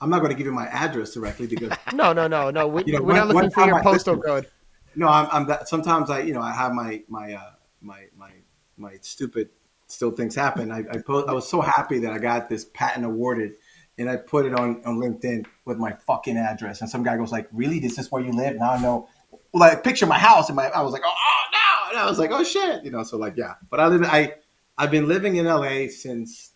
I'm 0.02 0.08
not 0.08 0.20
going 0.20 0.30
to 0.30 0.36
give 0.36 0.46
you 0.46 0.52
my 0.52 0.66
address 0.68 1.12
directly 1.12 1.46
because 1.46 1.76
No, 1.92 2.12
no, 2.12 2.26
no, 2.28 2.50
no. 2.50 2.68
We, 2.68 2.84
You 2.86 2.94
know, 2.94 3.02
we're 3.02 3.14
not 3.14 3.28
looking 3.28 3.50
for 3.50 3.66
your 3.66 3.80
I- 3.80 3.82
postal 3.82 4.16
code. 4.16 4.46
no, 4.94 5.08
I'm. 5.08 5.26
I'm 5.32 5.46
that, 5.48 5.68
sometimes 5.68 6.10
I, 6.10 6.20
you 6.20 6.32
know, 6.32 6.40
I 6.40 6.52
have 6.52 6.72
my 6.72 7.02
my 7.08 7.34
uh, 7.34 7.50
my 7.82 8.04
my 8.16 8.30
my 8.76 8.96
stupid 9.02 9.50
still 9.88 10.12
things 10.12 10.34
happen. 10.36 10.70
I 10.70 10.78
I, 10.90 10.98
po- 11.04 11.24
I 11.26 11.32
was 11.32 11.48
so 11.48 11.60
happy 11.60 11.98
that 11.98 12.12
I 12.12 12.18
got 12.18 12.48
this 12.48 12.64
patent 12.72 13.04
awarded, 13.04 13.52
and 13.98 14.08
I 14.08 14.16
put 14.16 14.46
it 14.46 14.54
on 14.54 14.80
on 14.86 14.96
LinkedIn 14.98 15.44
with 15.64 15.76
my 15.78 15.92
fucking 16.06 16.36
address. 16.38 16.80
And 16.80 16.88
some 16.88 17.02
guy 17.02 17.16
goes 17.18 17.32
like, 17.32 17.48
"Really? 17.52 17.78
This 17.80 17.98
is 17.98 18.10
where 18.10 18.22
you 18.22 18.32
live?" 18.32 18.56
Now 18.56 18.70
I 18.70 18.80
know. 18.80 19.08
Like 19.52 19.82
picture 19.82 20.06
my 20.06 20.18
house, 20.18 20.48
and 20.48 20.56
my 20.56 20.68
I 20.68 20.82
was 20.82 20.92
like, 20.92 21.02
"Oh, 21.04 21.12
oh 21.12 21.42
no!" 21.52 21.90
And 21.90 21.98
I 21.98 22.08
was 22.08 22.18
like, 22.18 22.30
"Oh 22.30 22.44
shit," 22.44 22.84
you 22.84 22.90
know. 22.90 23.02
So 23.02 23.16
like, 23.16 23.36
yeah. 23.36 23.54
But 23.68 23.80
I 23.80 23.88
live. 23.88 24.02
I 24.04 24.34
I've 24.78 24.90
been 24.90 25.08
living 25.08 25.36
in 25.36 25.46
LA 25.46 25.88
since 25.88 26.52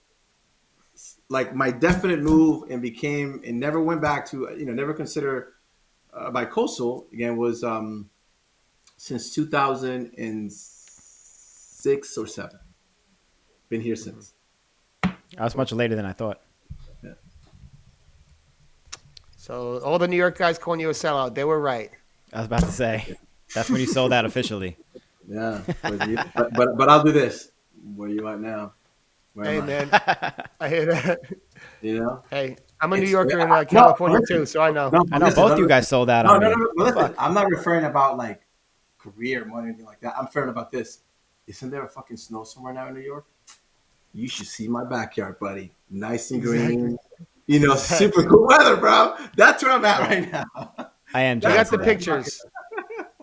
like 1.28 1.54
my 1.54 1.70
definite 1.70 2.20
move 2.20 2.70
and 2.70 2.80
became 2.80 3.42
and 3.44 3.58
never 3.58 3.82
went 3.82 4.00
back 4.00 4.26
to 4.30 4.54
you 4.56 4.64
know 4.64 4.72
never 4.72 4.94
consider 4.94 5.54
uh, 6.12 6.30
by 6.30 6.44
coastal 6.44 7.08
again 7.12 7.36
was 7.36 7.64
um 7.64 8.08
since 8.96 9.34
2006 9.34 12.18
or 12.18 12.26
7 12.26 12.58
been 13.68 13.80
here 13.80 13.96
since 13.96 14.34
That 15.02 15.40
was 15.40 15.56
much 15.56 15.72
later 15.72 15.96
than 15.96 16.06
I 16.06 16.12
thought. 16.12 16.40
So 19.44 19.78
all 19.80 19.98
the 19.98 20.08
New 20.08 20.16
York 20.16 20.38
guys 20.38 20.58
calling 20.58 20.80
you 20.80 20.88
a 20.88 20.94
sellout, 20.94 21.34
they 21.34 21.44
were 21.44 21.60
right. 21.60 21.90
I 22.34 22.38
was 22.38 22.46
about 22.46 22.60
to 22.60 22.72
say 22.72 23.16
that's 23.54 23.70
when 23.70 23.80
you 23.80 23.86
sold 23.86 24.12
out 24.12 24.24
officially. 24.24 24.76
yeah 25.28 25.62
but, 25.80 25.98
but, 26.34 26.52
but 26.54 26.76
but 26.76 26.88
i'll 26.90 27.02
do 27.02 27.12
this. 27.12 27.50
Where 27.96 28.08
you 28.10 28.26
at 28.28 28.40
now? 28.40 28.72
Where 29.34 29.46
Hey 29.46 29.56
am 29.58 29.62
I? 29.62 29.66
man, 29.66 29.88
I 30.60 30.68
hear 30.68 30.86
that. 30.86 31.20
you 31.80 32.00
know? 32.00 32.22
Hey, 32.30 32.56
I'm 32.80 32.92
a 32.92 32.96
New 32.98 33.06
Yorker 33.06 33.40
in 33.40 33.50
uh, 33.50 33.64
California 33.64 34.18
listen. 34.20 34.36
too, 34.38 34.46
so 34.46 34.60
I 34.60 34.70
know. 34.70 34.90
no, 34.90 35.04
I 35.12 35.18
know 35.18 35.26
listen, 35.26 35.42
both 35.42 35.50
no, 35.52 35.56
you 35.58 35.68
guys 35.68 35.88
sold 35.88 36.10
out 36.10 36.26
no 36.26 36.32
on 36.34 36.40
no 36.40 36.50
me. 36.50 36.54
no, 36.56 36.70
no 36.76 36.84
listen 36.84 37.14
i'm 37.18 37.32
not 37.34 37.48
referring 37.48 37.84
about 37.86 38.16
like 38.18 38.42
career 38.98 39.44
money 39.44 39.66
or 39.66 39.68
anything 39.70 39.86
like 39.86 40.00
that. 40.00 40.14
I'm 40.18 40.26
referring 40.26 40.48
about 40.50 40.70
this. 40.70 41.00
Isn't 41.46 41.70
there 41.70 41.84
a 41.84 41.88
fucking 41.88 42.16
snow 42.16 42.44
somewhere 42.44 42.72
now 42.72 42.88
in 42.88 42.94
new 42.94 43.00
york? 43.00 43.26
You 44.14 44.28
should 44.28 44.46
see 44.46 44.68
my 44.68 44.84
backyard 44.84 45.38
buddy. 45.38 45.72
Nice 45.90 46.30
and 46.30 46.42
green. 46.42 46.96
You 47.46 47.60
know 47.60 47.74
super 47.76 48.22
cool 48.24 48.46
weather 48.46 48.76
bro. 48.76 49.14
That's 49.36 49.62
where 49.62 49.72
i'm 49.72 49.84
at 49.84 50.00
right 50.00 50.30
now 50.32 50.90
I 51.14 51.20
am. 51.22 51.38
We 51.38 51.40
jealous 51.42 51.56
got 51.56 51.70
the 51.70 51.76
that. 51.78 51.84
pictures. 51.86 52.44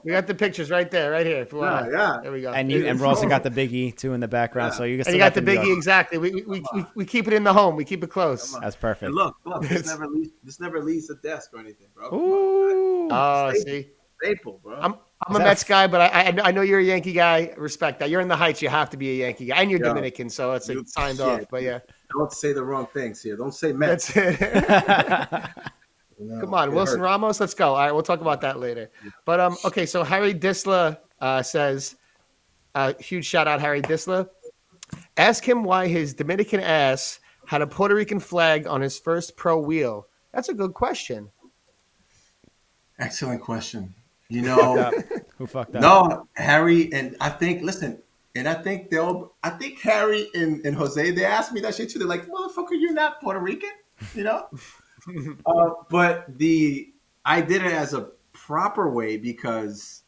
We 0.03 0.11
got 0.13 0.26
the 0.26 0.34
pictures 0.34 0.72
right 0.72 0.89
there, 0.89 1.11
right 1.11 1.23
here. 1.26 1.41
If 1.43 1.51
you 1.53 1.59
yeah 1.61 1.81
want. 1.81 1.91
yeah 1.91 2.19
There 2.23 2.31
we 2.31 2.41
go. 2.41 2.51
And 2.53 2.72
you 2.72 2.88
and 2.88 2.99
we 2.99 3.05
also 3.05 3.27
got 3.30 3.43
the 3.43 3.51
biggie 3.51 3.95
too 3.95 4.13
in 4.13 4.19
the 4.19 4.27
background, 4.27 4.72
Yeah. 4.73 4.77
so 4.80 4.84
you 4.85 4.97
And 5.05 5.13
you 5.13 5.19
got 5.19 5.35
the 5.35 5.41
New 5.41 5.51
York. 5.51 5.65
biggie 5.68 5.77
exactly. 5.77 6.18
We, 6.18 6.31
we, 6.31 6.41
we, 6.43 6.63
we, 6.73 6.85
we 6.95 7.05
keep 7.05 7.27
it 7.27 7.34
in 7.34 7.43
the 7.43 7.53
home. 7.53 7.76
We 7.76 7.85
keep 7.85 8.03
it 8.03 8.09
close. 8.09 8.57
That's 8.59 8.76
perfect. 8.76 9.03
And 9.09 9.13
look, 9.15 9.35
look, 9.45 9.61
this 9.61 9.72
It's- 9.81 9.88
never 9.99 10.07
leaves. 10.07 10.30
This 10.43 10.59
never 10.59 10.81
leaves 10.81 11.05
the 11.07 11.15
desk 11.22 11.51
or 11.53 11.59
anything, 11.59 11.88
bro. 11.93 12.09
Come 12.09 12.19
on. 12.19 12.26
Ooh. 12.26 13.07
Oh, 13.11 13.51
see, 13.53 13.89
Staple, 14.23 14.59
bro. 14.63 14.76
I'm 14.80 14.95
I'm 15.27 15.34
Is 15.34 15.35
a 15.35 15.39
that 15.39 15.45
Mets 15.45 15.61
f- 15.63 15.68
guy, 15.68 15.85
but 15.85 16.01
I, 16.01 16.07
I 16.07 16.47
I 16.47 16.51
know 16.51 16.61
you're 16.61 16.80
a 16.80 16.84
Yankee 16.84 17.13
guy. 17.13 17.53
Respect 17.55 17.99
that. 17.99 18.09
You're 18.09 18.22
in 18.22 18.27
the 18.27 18.35
Heights. 18.35 18.59
You 18.63 18.69
have 18.69 18.89
to 18.91 18.97
be 18.97 19.11
a 19.22 19.26
Yankee 19.27 19.45
guy, 19.45 19.61
and 19.61 19.69
you're 19.69 19.80
Yeah. 19.81 19.89
Dominican, 19.89 20.30
so 20.31 20.53
it's 20.53 20.68
like 20.68 20.77
You- 20.77 20.84
signed 20.88 21.19
yeah. 21.19 21.26
off. 21.26 21.41
But 21.51 21.61
yeah, 21.61 21.80
Don't 22.18 22.34
say 22.34 22.53
the 22.53 22.63
wrong 22.63 22.88
things 22.91 23.22
here. 23.22 23.35
Don't 23.38 23.53
say 23.53 23.72
Mets. 23.72 24.11
that's 24.13 24.41
it. 24.41 25.43
No, 26.22 26.39
Come 26.41 26.53
on, 26.53 26.73
Wilson 26.73 26.99
hurts. 26.99 27.03
Ramos. 27.03 27.39
Let's 27.39 27.53
go. 27.53 27.69
All 27.69 27.77
right, 27.77 27.91
we'll 27.91 28.03
talk 28.03 28.22
about 28.22 28.41
that 28.41 28.60
later. 28.60 28.91
But 29.26 29.39
um, 29.39 29.57
okay. 29.65 29.85
So 29.85 30.03
Harry 30.03 30.34
Disla 30.34 30.98
uh, 31.19 31.41
says, 31.41 31.95
uh, 32.76 32.93
huge 32.99 33.26
shout 33.26 33.48
out 33.48 33.60
Harry 33.60 33.81
Disla. 33.81 34.30
Ask 35.18 35.48
him 35.48 35.64
why 35.64 35.88
his 35.88 36.14
Dominican 36.14 36.60
ass 36.60 37.19
had 37.45 37.61
a 37.61 37.68
Puerto 37.68 37.95
Rican 37.95 38.19
flag 38.19 38.68
on 38.68 38.81
his 38.81 38.99
first 38.99 39.35
pro 39.35 39.57
wheel. 39.57 40.07
That's 40.34 40.49
a 40.49 40.53
good 40.53 40.73
question. 40.73 41.30
Excellent 42.99 43.41
question. 43.41 43.93
You 44.30 44.43
know. 44.43 44.91
Who 45.38 45.48
fucked 45.48 45.76
up? 45.76 45.81
no, 45.81 46.27
Harry, 46.35 46.93
and 46.93 47.18
I 47.19 47.30
think, 47.30 47.64
listen, 47.64 48.02
and 48.35 48.48
I 48.48 48.53
think 48.53 48.89
they'll, 48.89 49.34
I 49.43 49.49
think 49.49 49.80
Harry 49.81 50.30
and, 50.35 50.64
and 50.65 50.76
Jose, 50.76 51.11
they 51.11 51.26
asked 51.26 51.52
me 51.52 51.61
that 51.61 51.76
shit 51.76 51.89
too. 51.89 51.99
They're 51.99 52.07
like, 52.07 52.27
motherfucker, 52.27 52.80
you're 52.80 52.93
not 52.93 53.22
Puerto 53.22 53.39
Rican, 53.39 53.72
you 54.14 54.23
know? 54.23 54.48
uh, 55.45 55.69
but 55.89 56.38
the, 56.38 56.91
I 57.25 57.41
did 57.41 57.63
it 57.63 57.73
as 57.73 57.93
a 57.93 58.09
proper 58.33 58.89
way 58.89 59.17
because 59.17 60.03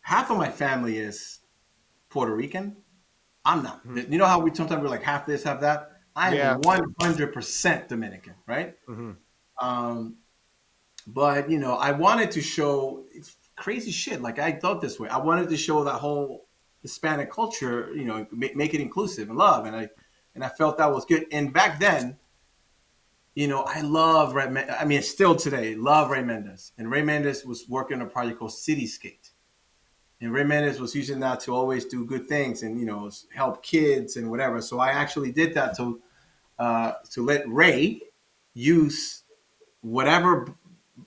half 0.00 0.30
of 0.30 0.36
my 0.36 0.50
family 0.50 0.98
is 0.98 1.40
Puerto 2.10 2.34
Rican. 2.34 2.76
I'm 3.44 3.62
not. 3.62 3.80
You 3.84 4.18
know 4.18 4.26
how 4.26 4.40
we 4.40 4.54
sometimes 4.54 4.82
we're 4.82 4.88
like 4.88 5.02
half 5.02 5.26
this, 5.26 5.42
half 5.42 5.60
that. 5.60 6.00
I 6.16 6.28
am 6.28 6.34
Yeah. 6.34 6.56
100% 6.56 7.88
Dominican, 7.88 8.34
right? 8.46 8.76
Mhm. 8.86 9.16
Um, 9.60 10.16
but 11.06 11.50
you 11.50 11.58
know, 11.58 11.74
I 11.74 11.90
wanted 11.92 12.30
to 12.32 12.40
show 12.40 13.04
it's 13.12 13.36
crazy 13.56 13.90
shit. 13.90 14.22
Like 14.22 14.38
I 14.38 14.52
thought 14.52 14.80
this 14.80 14.98
way. 14.98 15.08
I 15.08 15.18
wanted 15.18 15.48
to 15.50 15.56
show 15.56 15.84
that 15.84 15.94
whole 15.94 16.46
Hispanic 16.82 17.30
culture. 17.30 17.90
You 17.94 18.04
know, 18.04 18.26
make, 18.32 18.56
make 18.56 18.74
it 18.74 18.80
inclusive 18.80 19.28
and 19.28 19.36
love. 19.36 19.66
And 19.66 19.76
I 19.76 19.88
and 20.34 20.42
I 20.42 20.48
felt 20.48 20.78
that 20.78 20.90
was 20.92 21.04
good. 21.04 21.26
And 21.30 21.52
back 21.52 21.78
then, 21.78 22.16
you 23.34 23.48
know, 23.48 23.62
I 23.62 23.80
love 23.80 24.34
Ray. 24.34 24.66
I 24.78 24.84
mean, 24.84 25.02
still 25.02 25.34
today, 25.34 25.74
love 25.74 26.10
Ray 26.10 26.22
Mendez. 26.22 26.72
And 26.78 26.90
Ray 26.90 27.02
Mendez 27.02 27.44
was 27.44 27.68
working 27.68 28.00
on 28.00 28.06
a 28.06 28.10
project 28.10 28.38
called 28.38 28.52
Cityscape. 28.52 29.30
And 30.20 30.32
Ray 30.32 30.44
Mendez 30.44 30.80
was 30.80 30.94
using 30.94 31.20
that 31.20 31.40
to 31.40 31.54
always 31.54 31.84
do 31.84 32.06
good 32.06 32.26
things 32.28 32.62
and 32.62 32.78
you 32.78 32.86
know 32.86 33.10
help 33.34 33.62
kids 33.62 34.16
and 34.16 34.30
whatever. 34.30 34.60
So 34.60 34.78
I 34.78 34.90
actually 34.90 35.32
did 35.32 35.54
that 35.54 35.76
to 35.76 36.00
uh, 36.58 36.92
to 37.12 37.24
let 37.24 37.48
Ray 37.48 38.00
use 38.54 39.24
whatever 39.80 40.54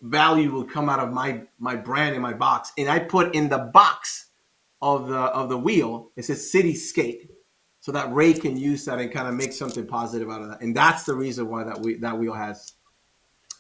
value 0.02 0.52
will 0.52 0.66
come 0.66 0.90
out 0.90 1.00
of 1.00 1.12
my 1.12 1.44
my 1.58 1.76
brand 1.76 2.16
in 2.16 2.22
my 2.22 2.34
box, 2.34 2.74
and 2.78 2.90
I 2.90 3.00
put 3.00 3.34
in 3.34 3.50
the 3.50 3.58
box 3.58 4.26
of 4.82 5.08
the 5.08 5.18
of 5.18 5.50
the 5.50 5.58
wheel 5.58 6.12
it 6.16 6.26
says 6.26 6.52
Cityscape, 6.54 7.30
so 7.88 7.94
that 7.94 8.14
Ray 8.14 8.34
can 8.34 8.58
use 8.58 8.84
that 8.84 9.00
and 9.00 9.10
kind 9.14 9.30
of 9.30 9.36
make 9.36 9.54
something 9.54 9.88
positive 9.88 10.30
out 10.30 10.42
of 10.42 10.50
that. 10.50 10.60
And 10.60 10.76
that's 10.76 11.04
the 11.04 11.16
reason 11.16 11.48
why 11.48 11.64
that 11.64 11.80
we 11.80 11.96
that 12.00 12.20
wheel 12.20 12.34
has 12.34 12.74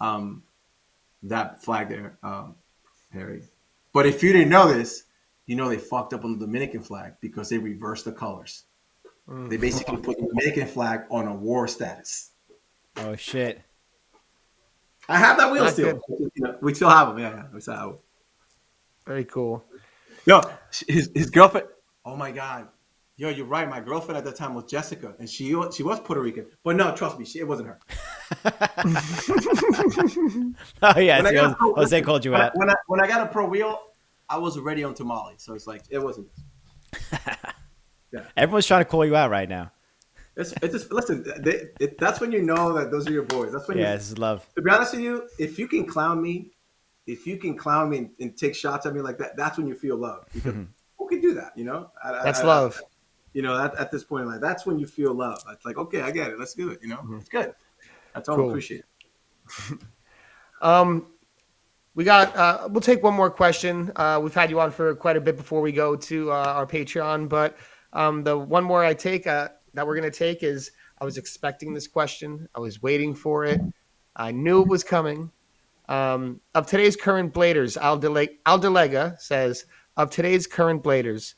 um 0.01 0.43
that 1.23 1.63
flag 1.63 1.87
there, 1.87 2.17
um, 2.23 2.55
Harry. 3.13 3.43
But 3.93 4.05
if 4.05 4.21
you 4.21 4.33
didn't 4.33 4.49
know 4.49 4.67
this, 4.67 5.05
you 5.45 5.55
know 5.55 5.69
they 5.69 5.77
fucked 5.77 6.11
up 6.11 6.25
on 6.25 6.37
the 6.37 6.45
Dominican 6.45 6.81
flag 6.81 7.13
because 7.21 7.47
they 7.47 7.57
reversed 7.57 8.03
the 8.03 8.11
colors. 8.11 8.65
Mm. 9.29 9.49
They 9.49 9.55
basically 9.55 9.95
put 9.95 10.17
the 10.19 10.27
Dominican 10.27 10.67
flag 10.67 11.03
on 11.09 11.29
a 11.29 11.33
war 11.33 11.65
status. 11.65 12.31
Oh 12.97 13.15
shit. 13.15 13.61
I 15.07 15.19
have 15.19 15.37
that 15.37 15.49
wheel 15.53 15.63
Not 15.63 15.71
still. 15.71 16.01
We 16.61 16.73
still 16.73 16.89
have 16.89 17.07
them. 17.07 17.19
Yeah, 17.19 17.29
yeah, 17.29 17.43
we 17.53 17.61
still 17.61 17.75
have 17.75 17.89
them. 17.91 17.99
Very 19.05 19.23
cool. 19.23 19.63
Yo, 20.25 20.41
his, 20.85 21.09
his 21.15 21.29
girlfriend. 21.29 21.67
Oh 22.03 22.17
my 22.17 22.31
god. 22.31 22.67
Yo, 23.19 23.29
you're 23.29 23.47
right. 23.47 23.67
My 23.67 23.79
girlfriend 23.79 24.15
at 24.17 24.25
the 24.25 24.31
time 24.31 24.53
was 24.53 24.65
Jessica, 24.65 25.15
and 25.17 25.27
she 25.27 25.45
she 25.73 25.81
was 25.81 25.99
Puerto 25.99 26.21
Rican. 26.21 26.45
But 26.63 26.75
no, 26.75 26.95
trust 26.95 27.17
me, 27.17 27.25
she, 27.25 27.39
it 27.39 27.47
wasn't 27.47 27.69
her. 27.69 27.79
Oh 30.81 30.99
yeah, 30.99 31.21
When 31.21 31.37
I 31.37 31.49
see, 31.49 31.55
pro- 31.55 31.73
Jose 31.75 32.01
called 32.01 32.25
you 32.25 32.31
when 32.31 32.41
I, 32.41 32.45
out. 32.45 32.51
when 32.55 32.69
I 32.69 32.75
when 32.87 33.01
I 33.01 33.07
got 33.07 33.21
a 33.21 33.27
pro 33.31 33.47
wheel, 33.47 33.79
I 34.29 34.37
was 34.37 34.57
already 34.57 34.83
on 34.83 34.93
tamale, 34.93 35.35
so 35.37 35.53
it's 35.53 35.67
like 35.67 35.83
it 35.89 35.99
wasn't. 35.99 36.27
yeah. 38.13 38.23
Everyone's 38.37 38.67
trying 38.67 38.81
to 38.81 38.85
call 38.89 39.05
you 39.05 39.15
out 39.15 39.31
right 39.31 39.49
now. 39.49 39.71
It's, 40.35 40.53
it's 40.61 40.73
just 40.73 40.91
listen. 40.91 41.25
They, 41.39 41.69
it, 41.79 41.97
that's 41.97 42.19
when 42.19 42.31
you 42.31 42.43
know 42.43 42.73
that 42.73 42.91
those 42.91 43.07
are 43.07 43.11
your 43.11 43.23
boys. 43.23 43.51
That's 43.51 43.67
when 43.67 43.77
Yeah, 43.79 43.93
you 43.93 43.97
this 43.97 44.11
is 44.11 44.17
love. 44.19 44.45
to 44.55 44.61
be 44.61 44.69
honest 44.69 44.93
with 44.93 45.01
you, 45.01 45.27
if 45.39 45.57
you 45.57 45.67
can 45.67 45.85
clown 45.85 46.21
me, 46.21 46.51
if 47.07 47.25
you 47.25 47.37
can 47.37 47.57
clown 47.57 47.89
me 47.89 47.97
and, 47.97 48.09
and 48.19 48.37
take 48.37 48.53
shots 48.53 48.85
at 48.85 48.93
me 48.93 49.01
like 49.01 49.17
that, 49.17 49.35
that's 49.35 49.57
when 49.57 49.65
you 49.65 49.73
feel 49.75 49.97
love. 49.97 50.25
Because 50.31 50.53
mm-hmm. 50.53 50.63
who 50.99 51.07
can 51.09 51.21
do 51.21 51.33
that? 51.33 51.53
You 51.57 51.63
know, 51.65 51.89
I- 52.03 52.13
I- 52.13 52.23
That's 52.23 52.41
I- 52.41 52.45
love. 52.45 52.79
You 53.37 53.43
know, 53.43 53.55
at, 53.55 53.75
at 53.75 53.91
this 53.91 54.03
point 54.03 54.23
in 54.23 54.29
life, 54.29 54.41
that's 54.41 54.65
when 54.65 54.79
you 54.79 54.87
feel 54.87 55.13
love. 55.13 55.39
It's 55.51 55.63
like, 55.63 55.77
okay, 55.77 56.01
I 56.01 56.09
get 56.09 56.31
it. 56.31 56.39
Let's 56.39 56.55
do 56.55 56.69
it. 56.69 56.79
You 56.81 56.87
know, 56.87 56.99
it's 57.19 57.29
good. 57.29 57.53
That's 58.15 58.27
all 58.27 58.35
Cool. 58.35 58.45
I 58.45 58.49
appreciate. 58.49 58.83
Um, 60.59 61.05
we 61.93 62.03
got. 62.03 62.35
Uh, 62.35 62.67
we'll 62.71 62.81
take 62.81 63.03
one 63.03 63.13
more 63.13 63.29
question. 63.29 63.91
Uh, 63.95 64.19
we've 64.23 64.33
had 64.33 64.49
you 64.49 64.59
on 64.59 64.71
for 64.71 64.95
quite 64.95 65.17
a 65.17 65.21
bit 65.21 65.37
before 65.37 65.61
we 65.61 65.71
go 65.71 65.95
to 65.95 66.31
uh, 66.31 66.45
our 66.57 66.65
Patreon, 66.65 67.29
but 67.29 67.57
um, 67.93 68.23
the 68.23 68.35
one 68.35 68.63
more 68.63 68.83
I 68.83 68.95
take 68.95 69.27
uh, 69.27 69.49
that 69.75 69.85
we're 69.85 69.95
gonna 69.95 70.09
take 70.09 70.41
is. 70.41 70.71
I 70.99 71.05
was 71.05 71.19
expecting 71.19 71.75
this 71.75 71.87
question. 71.87 72.49
I 72.55 72.59
was 72.59 72.81
waiting 72.81 73.13
for 73.13 73.45
it. 73.45 73.61
I 74.15 74.31
knew 74.31 74.63
it 74.63 74.67
was 74.67 74.83
coming. 74.83 75.29
Um, 75.87 76.41
of 76.55 76.65
today's 76.65 76.95
current 76.95 77.35
bladers, 77.35 77.77
Aldele- 77.77 78.39
Aldelega 78.47 79.21
says, 79.21 79.65
of 79.95 80.09
today's 80.09 80.47
current 80.47 80.81
bladers, 80.81 81.35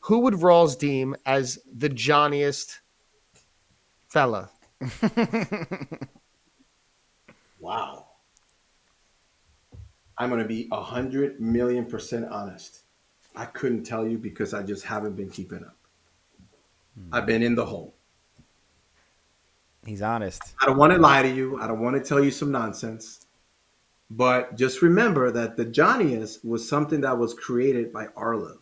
who 0.00 0.20
would 0.20 0.34
Rawls 0.34 0.78
deem 0.78 1.16
as 1.26 1.58
the 1.72 1.88
Johnniest 1.88 2.80
fella? 4.08 4.50
Wow. 7.60 8.06
I'm 10.16 10.30
gonna 10.30 10.44
be 10.44 10.68
a 10.72 10.82
hundred 10.82 11.40
million 11.40 11.84
percent 11.84 12.26
honest. 12.30 12.82
I 13.36 13.44
couldn't 13.44 13.84
tell 13.84 14.06
you 14.06 14.18
because 14.18 14.54
I 14.54 14.62
just 14.62 14.84
haven't 14.84 15.16
been 15.16 15.30
keeping 15.30 15.64
up. 15.64 15.76
Hmm. 16.94 17.14
I've 17.14 17.26
been 17.26 17.42
in 17.42 17.54
the 17.54 17.66
hole. 17.66 17.94
He's 19.86 20.02
honest. 20.02 20.42
I 20.60 20.66
don't 20.66 20.76
want 20.76 20.92
to 20.92 20.98
lie 20.98 21.22
to 21.22 21.28
you. 21.28 21.60
I 21.60 21.66
don't 21.66 21.80
want 21.80 21.96
to 21.96 22.06
tell 22.06 22.22
you 22.22 22.30
some 22.30 22.50
nonsense. 22.50 23.26
But 24.10 24.56
just 24.56 24.82
remember 24.82 25.30
that 25.30 25.56
the 25.56 25.66
Johnnyist 25.66 26.44
was 26.44 26.66
something 26.68 27.02
that 27.02 27.18
was 27.18 27.34
created 27.34 27.92
by 27.92 28.08
Arlo. 28.16 28.58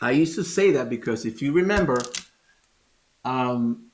I 0.00 0.12
used 0.12 0.34
to 0.36 0.44
say 0.44 0.72
that 0.72 0.88
because 0.88 1.24
if 1.24 1.42
you 1.42 1.52
remember, 1.52 1.98
um, 3.24 3.90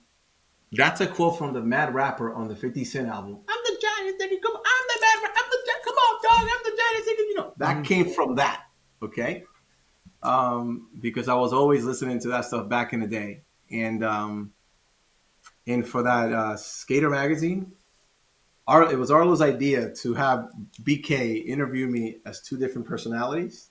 that's 0.73 1.01
a 1.01 1.07
quote 1.07 1.39
from 1.39 1.53
the 1.53 1.63
Mad 1.63 1.95
Rapper 1.95 2.35
on 2.35 2.49
the 2.49 2.57
50 2.57 2.85
Cent 2.85 3.09
album. 3.09 3.39
I'm 3.49 3.59
the 3.65 3.73
Johnnyist, 3.73 4.21
nigga. 4.21 4.43
Come 4.43 4.55
on. 4.55 4.63
I'm 4.67 4.87
the 4.89 5.01
Mad 5.01 5.23
Rapper. 5.23 5.39
I'm 5.39 5.51
the 5.51 5.73
Come 5.85 5.95
on, 5.95 6.21
dog. 6.23 6.51
I'm 6.53 6.65
the 6.65 6.83
Johnnyist, 6.83 7.13
nigga. 7.13 7.29
You 7.29 7.35
know, 7.37 7.55
that 7.59 7.85
came 7.85 8.11
from 8.11 8.35
that. 8.37 8.65
Okay. 9.03 9.45
Um, 10.23 10.89
because 11.01 11.29
I 11.29 11.35
was 11.35 11.53
always 11.53 11.85
listening 11.85 12.19
to 12.21 12.29
that 12.29 12.45
stuff 12.47 12.69
back 12.69 12.93
in 12.93 13.01
the 13.01 13.07
day. 13.07 13.43
And, 13.71 14.05
um, 14.05 14.53
and 15.67 15.87
for 15.87 16.03
that 16.03 16.33
uh, 16.33 16.57
skater 16.57 17.11
magazine, 17.11 17.73
Ar- 18.67 18.91
it 18.91 18.99
was 18.99 19.11
Arlo's 19.11 19.43
idea 19.43 19.91
to 19.97 20.15
have 20.15 20.49
BK 20.83 21.45
interview 21.45 21.87
me 21.87 22.19
as 22.25 22.41
two 22.41 22.57
different 22.57 22.87
personalities, 22.87 23.71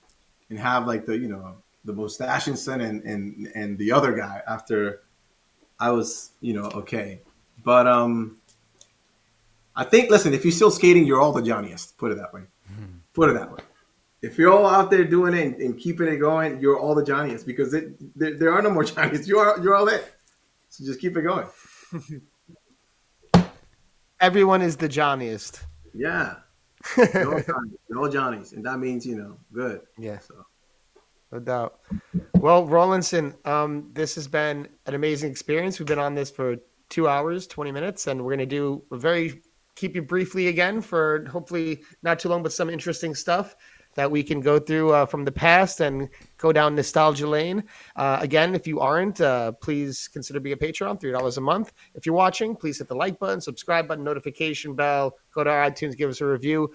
and 0.49 0.59
have 0.59 0.85
like 0.85 1.05
the 1.05 1.17
you 1.17 1.27
know 1.27 1.55
the 1.85 1.93
mustachioson 1.93 2.81
and 2.81 3.03
and 3.03 3.47
and 3.55 3.77
the 3.77 3.91
other 3.91 4.13
guy 4.13 4.41
after 4.47 5.01
I 5.79 5.91
was 5.91 6.31
you 6.41 6.53
know 6.53 6.65
okay, 6.65 7.21
but 7.63 7.87
um, 7.87 8.37
I 9.75 9.83
think 9.83 10.09
listen 10.09 10.33
if 10.33 10.43
you're 10.43 10.51
still 10.51 10.71
skating, 10.71 11.05
you're 11.05 11.21
all 11.21 11.33
the 11.33 11.41
Johnniest. 11.41 11.97
Put 11.97 12.11
it 12.11 12.15
that 12.15 12.33
way. 12.33 12.41
Put 13.13 13.29
it 13.29 13.33
that 13.33 13.51
way. 13.51 13.59
If 14.21 14.37
you're 14.37 14.51
all 14.51 14.65
out 14.65 14.89
there 14.89 15.03
doing 15.03 15.33
it 15.33 15.45
and, 15.45 15.55
and 15.55 15.77
keeping 15.77 16.07
it 16.07 16.17
going, 16.17 16.61
you're 16.61 16.79
all 16.79 16.95
the 16.95 17.03
Johnniest 17.03 17.45
because 17.45 17.73
it, 17.73 18.17
there, 18.17 18.37
there 18.37 18.53
are 18.53 18.61
no 18.61 18.69
more 18.69 18.83
Johnniest. 18.83 19.27
You 19.27 19.37
are 19.39 19.59
you're 19.59 19.75
all 19.75 19.87
it. 19.87 20.15
So 20.69 20.83
just 20.85 20.99
keep 20.99 21.15
it 21.17 21.21
going. 21.21 21.47
Everyone 24.19 24.61
is 24.61 24.77
the 24.77 24.87
Johnniest. 24.87 25.59
Yeah. 25.93 26.35
All 26.97 27.41
Johnnies. 27.41 28.13
Johnnies. 28.13 28.53
And 28.53 28.65
that 28.65 28.79
means, 28.79 29.05
you 29.05 29.17
know, 29.17 29.37
good. 29.53 29.81
Yeah. 29.97 30.19
So 30.19 30.45
No 31.33 31.39
doubt. 31.39 31.79
Well, 32.35 32.67
Rawlinson, 32.67 33.33
um, 33.43 33.89
this 33.93 34.13
has 34.13 34.27
been 34.27 34.67
an 34.85 34.93
amazing 34.93 35.31
experience. 35.31 35.79
We've 35.79 35.87
been 35.87 35.97
on 35.97 36.13
this 36.13 36.29
for 36.29 36.57
two 36.89 37.07
hours, 37.07 37.47
20 37.47 37.71
minutes, 37.71 38.05
and 38.05 38.21
we're 38.21 38.35
going 38.35 38.37
to 38.37 38.45
do 38.45 38.83
a 38.91 38.97
very 38.97 39.41
keep 39.75 39.95
you 39.95 40.03
briefly 40.03 40.49
again 40.49 40.79
for 40.79 41.25
hopefully 41.25 41.81
not 42.03 42.19
too 42.19 42.29
long, 42.29 42.43
but 42.43 42.53
some 42.53 42.69
interesting 42.69 43.15
stuff 43.15 43.55
that 43.95 44.09
we 44.09 44.21
can 44.21 44.41
go 44.41 44.59
through 44.59 44.91
uh, 44.91 45.07
from 45.07 45.25
the 45.25 45.31
past 45.31 45.79
and 45.79 46.07
go 46.37 46.51
down 46.51 46.75
nostalgia 46.75 47.27
lane. 47.27 47.63
Uh, 47.95 48.19
again, 48.21 48.53
if 48.53 48.67
you 48.67 48.79
aren't, 48.79 49.19
uh, 49.19 49.53
please 49.53 50.07
consider 50.07 50.39
being 50.39 50.53
a 50.53 50.57
Patreon, 50.57 51.01
$3 51.01 51.37
a 51.37 51.41
month. 51.41 51.73
If 51.95 52.05
you're 52.05 52.15
watching, 52.15 52.55
please 52.55 52.77
hit 52.77 52.87
the 52.87 52.95
like 52.95 53.17
button, 53.17 53.41
subscribe 53.41 53.87
button, 53.87 54.03
notification 54.03 54.75
bell, 54.75 55.15
go 55.33 55.43
to 55.43 55.49
iTunes, 55.49 55.97
give 55.97 56.11
us 56.11 56.21
a 56.21 56.25
review. 56.27 56.71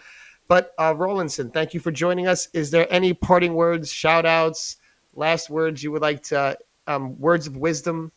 But 0.49 0.73
uh, 0.79 0.95
Rawlinson, 0.97 1.51
thank 1.51 1.75
you 1.75 1.81
for 1.81 1.91
joining 1.91 2.27
us. 2.27 2.49
Is 2.55 2.71
there 2.71 2.91
any 2.91 3.13
parting 3.13 3.55
words, 3.55 3.93
shout 3.93 4.25
outs, 4.27 4.77
last 5.15 5.51
words 5.51 5.83
you 5.83 5.93
would 5.93 6.03
like 6.03 6.23
to, 6.25 6.59
um, 6.87 7.19
words 7.21 7.47
of 7.47 7.57
wisdom, 7.57 8.11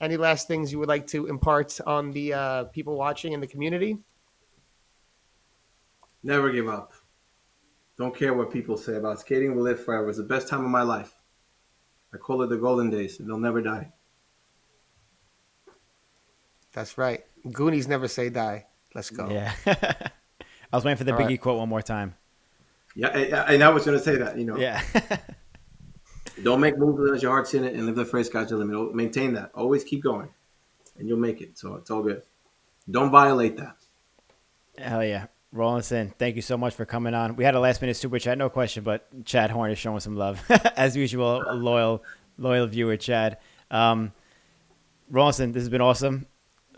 any 0.00 0.16
last 0.18 0.46
things 0.46 0.70
you 0.70 0.78
would 0.78 0.88
like 0.88 1.06
to 1.08 1.26
impart 1.26 1.80
on 1.86 2.10
the 2.12 2.34
uh, 2.34 2.64
people 2.64 2.96
watching 2.96 3.32
in 3.32 3.40
the 3.40 3.46
community? 3.46 3.98
never 6.22 6.50
give 6.50 6.68
up. 6.68 6.92
Don't 7.96 8.14
care 8.14 8.34
what 8.34 8.50
people 8.50 8.76
say 8.76 8.96
about 8.96 9.20
skating. 9.20 9.54
Will 9.54 9.62
live 9.62 9.84
forever. 9.84 10.08
It's 10.08 10.18
the 10.18 10.24
best 10.24 10.48
time 10.48 10.64
of 10.64 10.70
my 10.70 10.82
life. 10.82 11.14
I 12.12 12.16
call 12.16 12.42
it 12.42 12.48
the 12.48 12.56
golden 12.56 12.90
days. 12.90 13.20
and 13.20 13.28
They'll 13.28 13.38
never 13.38 13.60
die. 13.60 13.92
That's 16.72 16.96
right. 16.96 17.24
Goonies 17.50 17.88
never 17.88 18.08
say 18.08 18.30
die. 18.30 18.66
Let's 18.94 19.10
go. 19.10 19.28
Yeah. 19.28 19.52
I 20.72 20.76
was 20.76 20.84
waiting 20.84 20.96
for 20.98 21.04
the 21.04 21.12
All 21.14 21.18
Biggie 21.18 21.28
right. 21.28 21.40
quote 21.40 21.58
one 21.58 21.68
more 21.68 21.82
time. 21.82 22.14
Yeah, 22.94 23.08
and- 23.08 23.62
I 23.62 23.68
was 23.70 23.84
going 23.84 23.96
to 23.98 24.02
say 24.04 24.16
that, 24.16 24.36
you 24.38 24.44
know. 24.44 24.56
Yeah. 24.56 24.82
Don't 26.42 26.60
make 26.60 26.78
moves 26.78 26.98
unless 27.00 27.22
your 27.22 27.32
heart's 27.32 27.52
in 27.54 27.64
it 27.64 27.74
and 27.74 27.86
live 27.86 27.96
the 27.96 28.04
phrase 28.04 28.26
sky's 28.28 28.48
the 28.48 28.56
limit. 28.56 28.94
Maintain 28.94 29.34
that. 29.34 29.50
Always 29.54 29.84
keep 29.84 30.02
going. 30.02 30.28
And 30.98 31.08
you'll 31.08 31.18
make 31.18 31.40
it. 31.40 31.58
So 31.58 31.74
it's 31.74 31.90
all 31.90 32.02
good. 32.02 32.22
Don't 32.90 33.10
violate 33.10 33.56
that. 33.58 33.76
Hell 34.78 35.04
yeah. 35.04 35.26
Rawlinson, 35.52 36.14
thank 36.18 36.36
you 36.36 36.42
so 36.42 36.56
much 36.56 36.74
for 36.74 36.84
coming 36.84 37.12
on. 37.12 37.34
We 37.36 37.44
had 37.44 37.54
a 37.56 37.60
last 37.60 37.80
minute 37.80 37.96
super 37.96 38.18
chat, 38.18 38.38
no 38.38 38.48
question, 38.48 38.84
but 38.84 39.24
Chad 39.24 39.50
Horn 39.50 39.70
is 39.72 39.78
showing 39.78 39.98
some 40.00 40.16
love 40.16 40.40
as 40.76 40.96
usual. 40.96 41.42
Loyal, 41.54 42.04
loyal 42.38 42.66
viewer, 42.68 42.96
Chad. 42.96 43.38
Um, 43.70 44.12
Rawlinson, 45.10 45.50
this 45.52 45.62
has 45.62 45.68
been 45.68 45.80
awesome. 45.80 46.26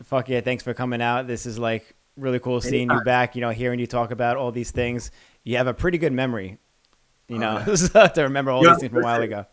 Fuck 0.04 0.30
yeah, 0.30 0.40
thanks 0.40 0.62
for 0.64 0.72
coming 0.72 1.02
out. 1.02 1.26
This 1.26 1.44
is 1.44 1.58
like 1.58 1.94
really 2.16 2.38
cool 2.38 2.60
seeing 2.60 2.90
you 2.90 3.00
back. 3.04 3.34
You 3.34 3.40
know, 3.40 3.50
hearing 3.50 3.78
you 3.78 3.86
talk 3.86 4.10
about 4.10 4.36
all 4.36 4.52
these 4.52 4.70
things. 4.70 5.10
You 5.44 5.56
have 5.56 5.66
a 5.66 5.74
pretty 5.74 5.98
good 5.98 6.12
memory. 6.12 6.58
You 7.28 7.38
know, 7.38 7.64
Oh, 7.94 8.06
to 8.08 8.22
remember 8.22 8.50
all 8.50 8.62
these 8.62 8.78
things 8.78 8.90
from 8.92 9.00
a 9.00 9.04
while 9.04 9.22
ago. 9.22 9.46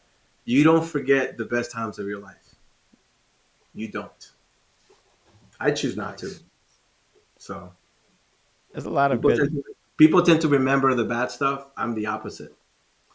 You 0.45 0.63
don't 0.63 0.85
forget 0.85 1.37
the 1.37 1.45
best 1.45 1.71
times 1.71 1.99
of 1.99 2.07
your 2.07 2.19
life. 2.19 2.55
You 3.73 3.87
don't. 3.87 4.31
I 5.59 5.71
choose 5.71 5.95
not 5.95 6.17
to. 6.19 6.31
So 7.37 7.71
There's 8.71 8.85
a 8.85 8.89
lot 8.89 9.11
of 9.11 9.19
people 9.19 9.31
good. 9.31 9.39
tend, 9.51 9.63
to, 9.63 9.63
people 9.97 10.21
tend 10.23 10.41
to 10.41 10.47
remember 10.47 10.93
the 10.95 11.05
bad 11.05 11.31
stuff. 11.31 11.67
I'm 11.77 11.93
the 11.95 12.07
opposite. 12.07 12.53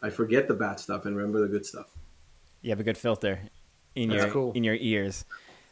I 0.01 0.09
forget 0.09 0.47
the 0.47 0.53
bad 0.53 0.79
stuff 0.79 1.05
and 1.05 1.15
remember 1.15 1.41
the 1.41 1.47
good 1.47 1.65
stuff. 1.65 1.87
You 2.61 2.69
have 2.71 2.79
a 2.79 2.83
good 2.83 2.97
filter 2.97 3.39
in 3.95 4.09
That's 4.09 4.23
your 4.23 4.31
cool. 4.31 4.51
in 4.53 4.63
your 4.63 4.75
ears. 4.75 5.25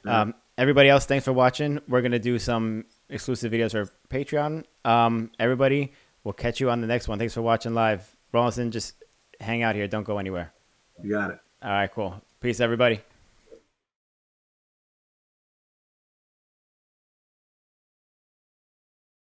Um, 0.05 0.33
everybody 0.57 0.89
else, 0.89 1.05
thanks 1.05 1.25
for 1.25 1.33
watching. 1.33 1.79
We're 1.87 2.01
gonna 2.01 2.19
do 2.19 2.37
some 2.37 2.85
exclusive 3.13 3.51
videos 3.51 3.71
for 3.71 3.89
Patreon. 4.09 4.65
Um, 4.83 5.31
everybody, 5.39 5.93
we'll 6.23 6.33
catch 6.33 6.59
you 6.59 6.69
on 6.69 6.81
the 6.81 6.87
next 6.87 7.07
one. 7.07 7.19
Thanks 7.19 7.33
for 7.33 7.41
watching 7.41 7.73
live. 7.73 8.17
Rawlinson, 8.31 8.71
just 8.71 8.95
hang 9.39 9.63
out 9.63 9.75
here. 9.75 9.87
Don't 9.87 10.03
go 10.03 10.17
anywhere. 10.17 10.51
You 11.01 11.11
got 11.11 11.31
it. 11.31 11.39
All 11.61 11.71
right, 11.71 11.91
cool. 11.91 12.21
Peace, 12.41 12.59
everybody. 12.59 13.01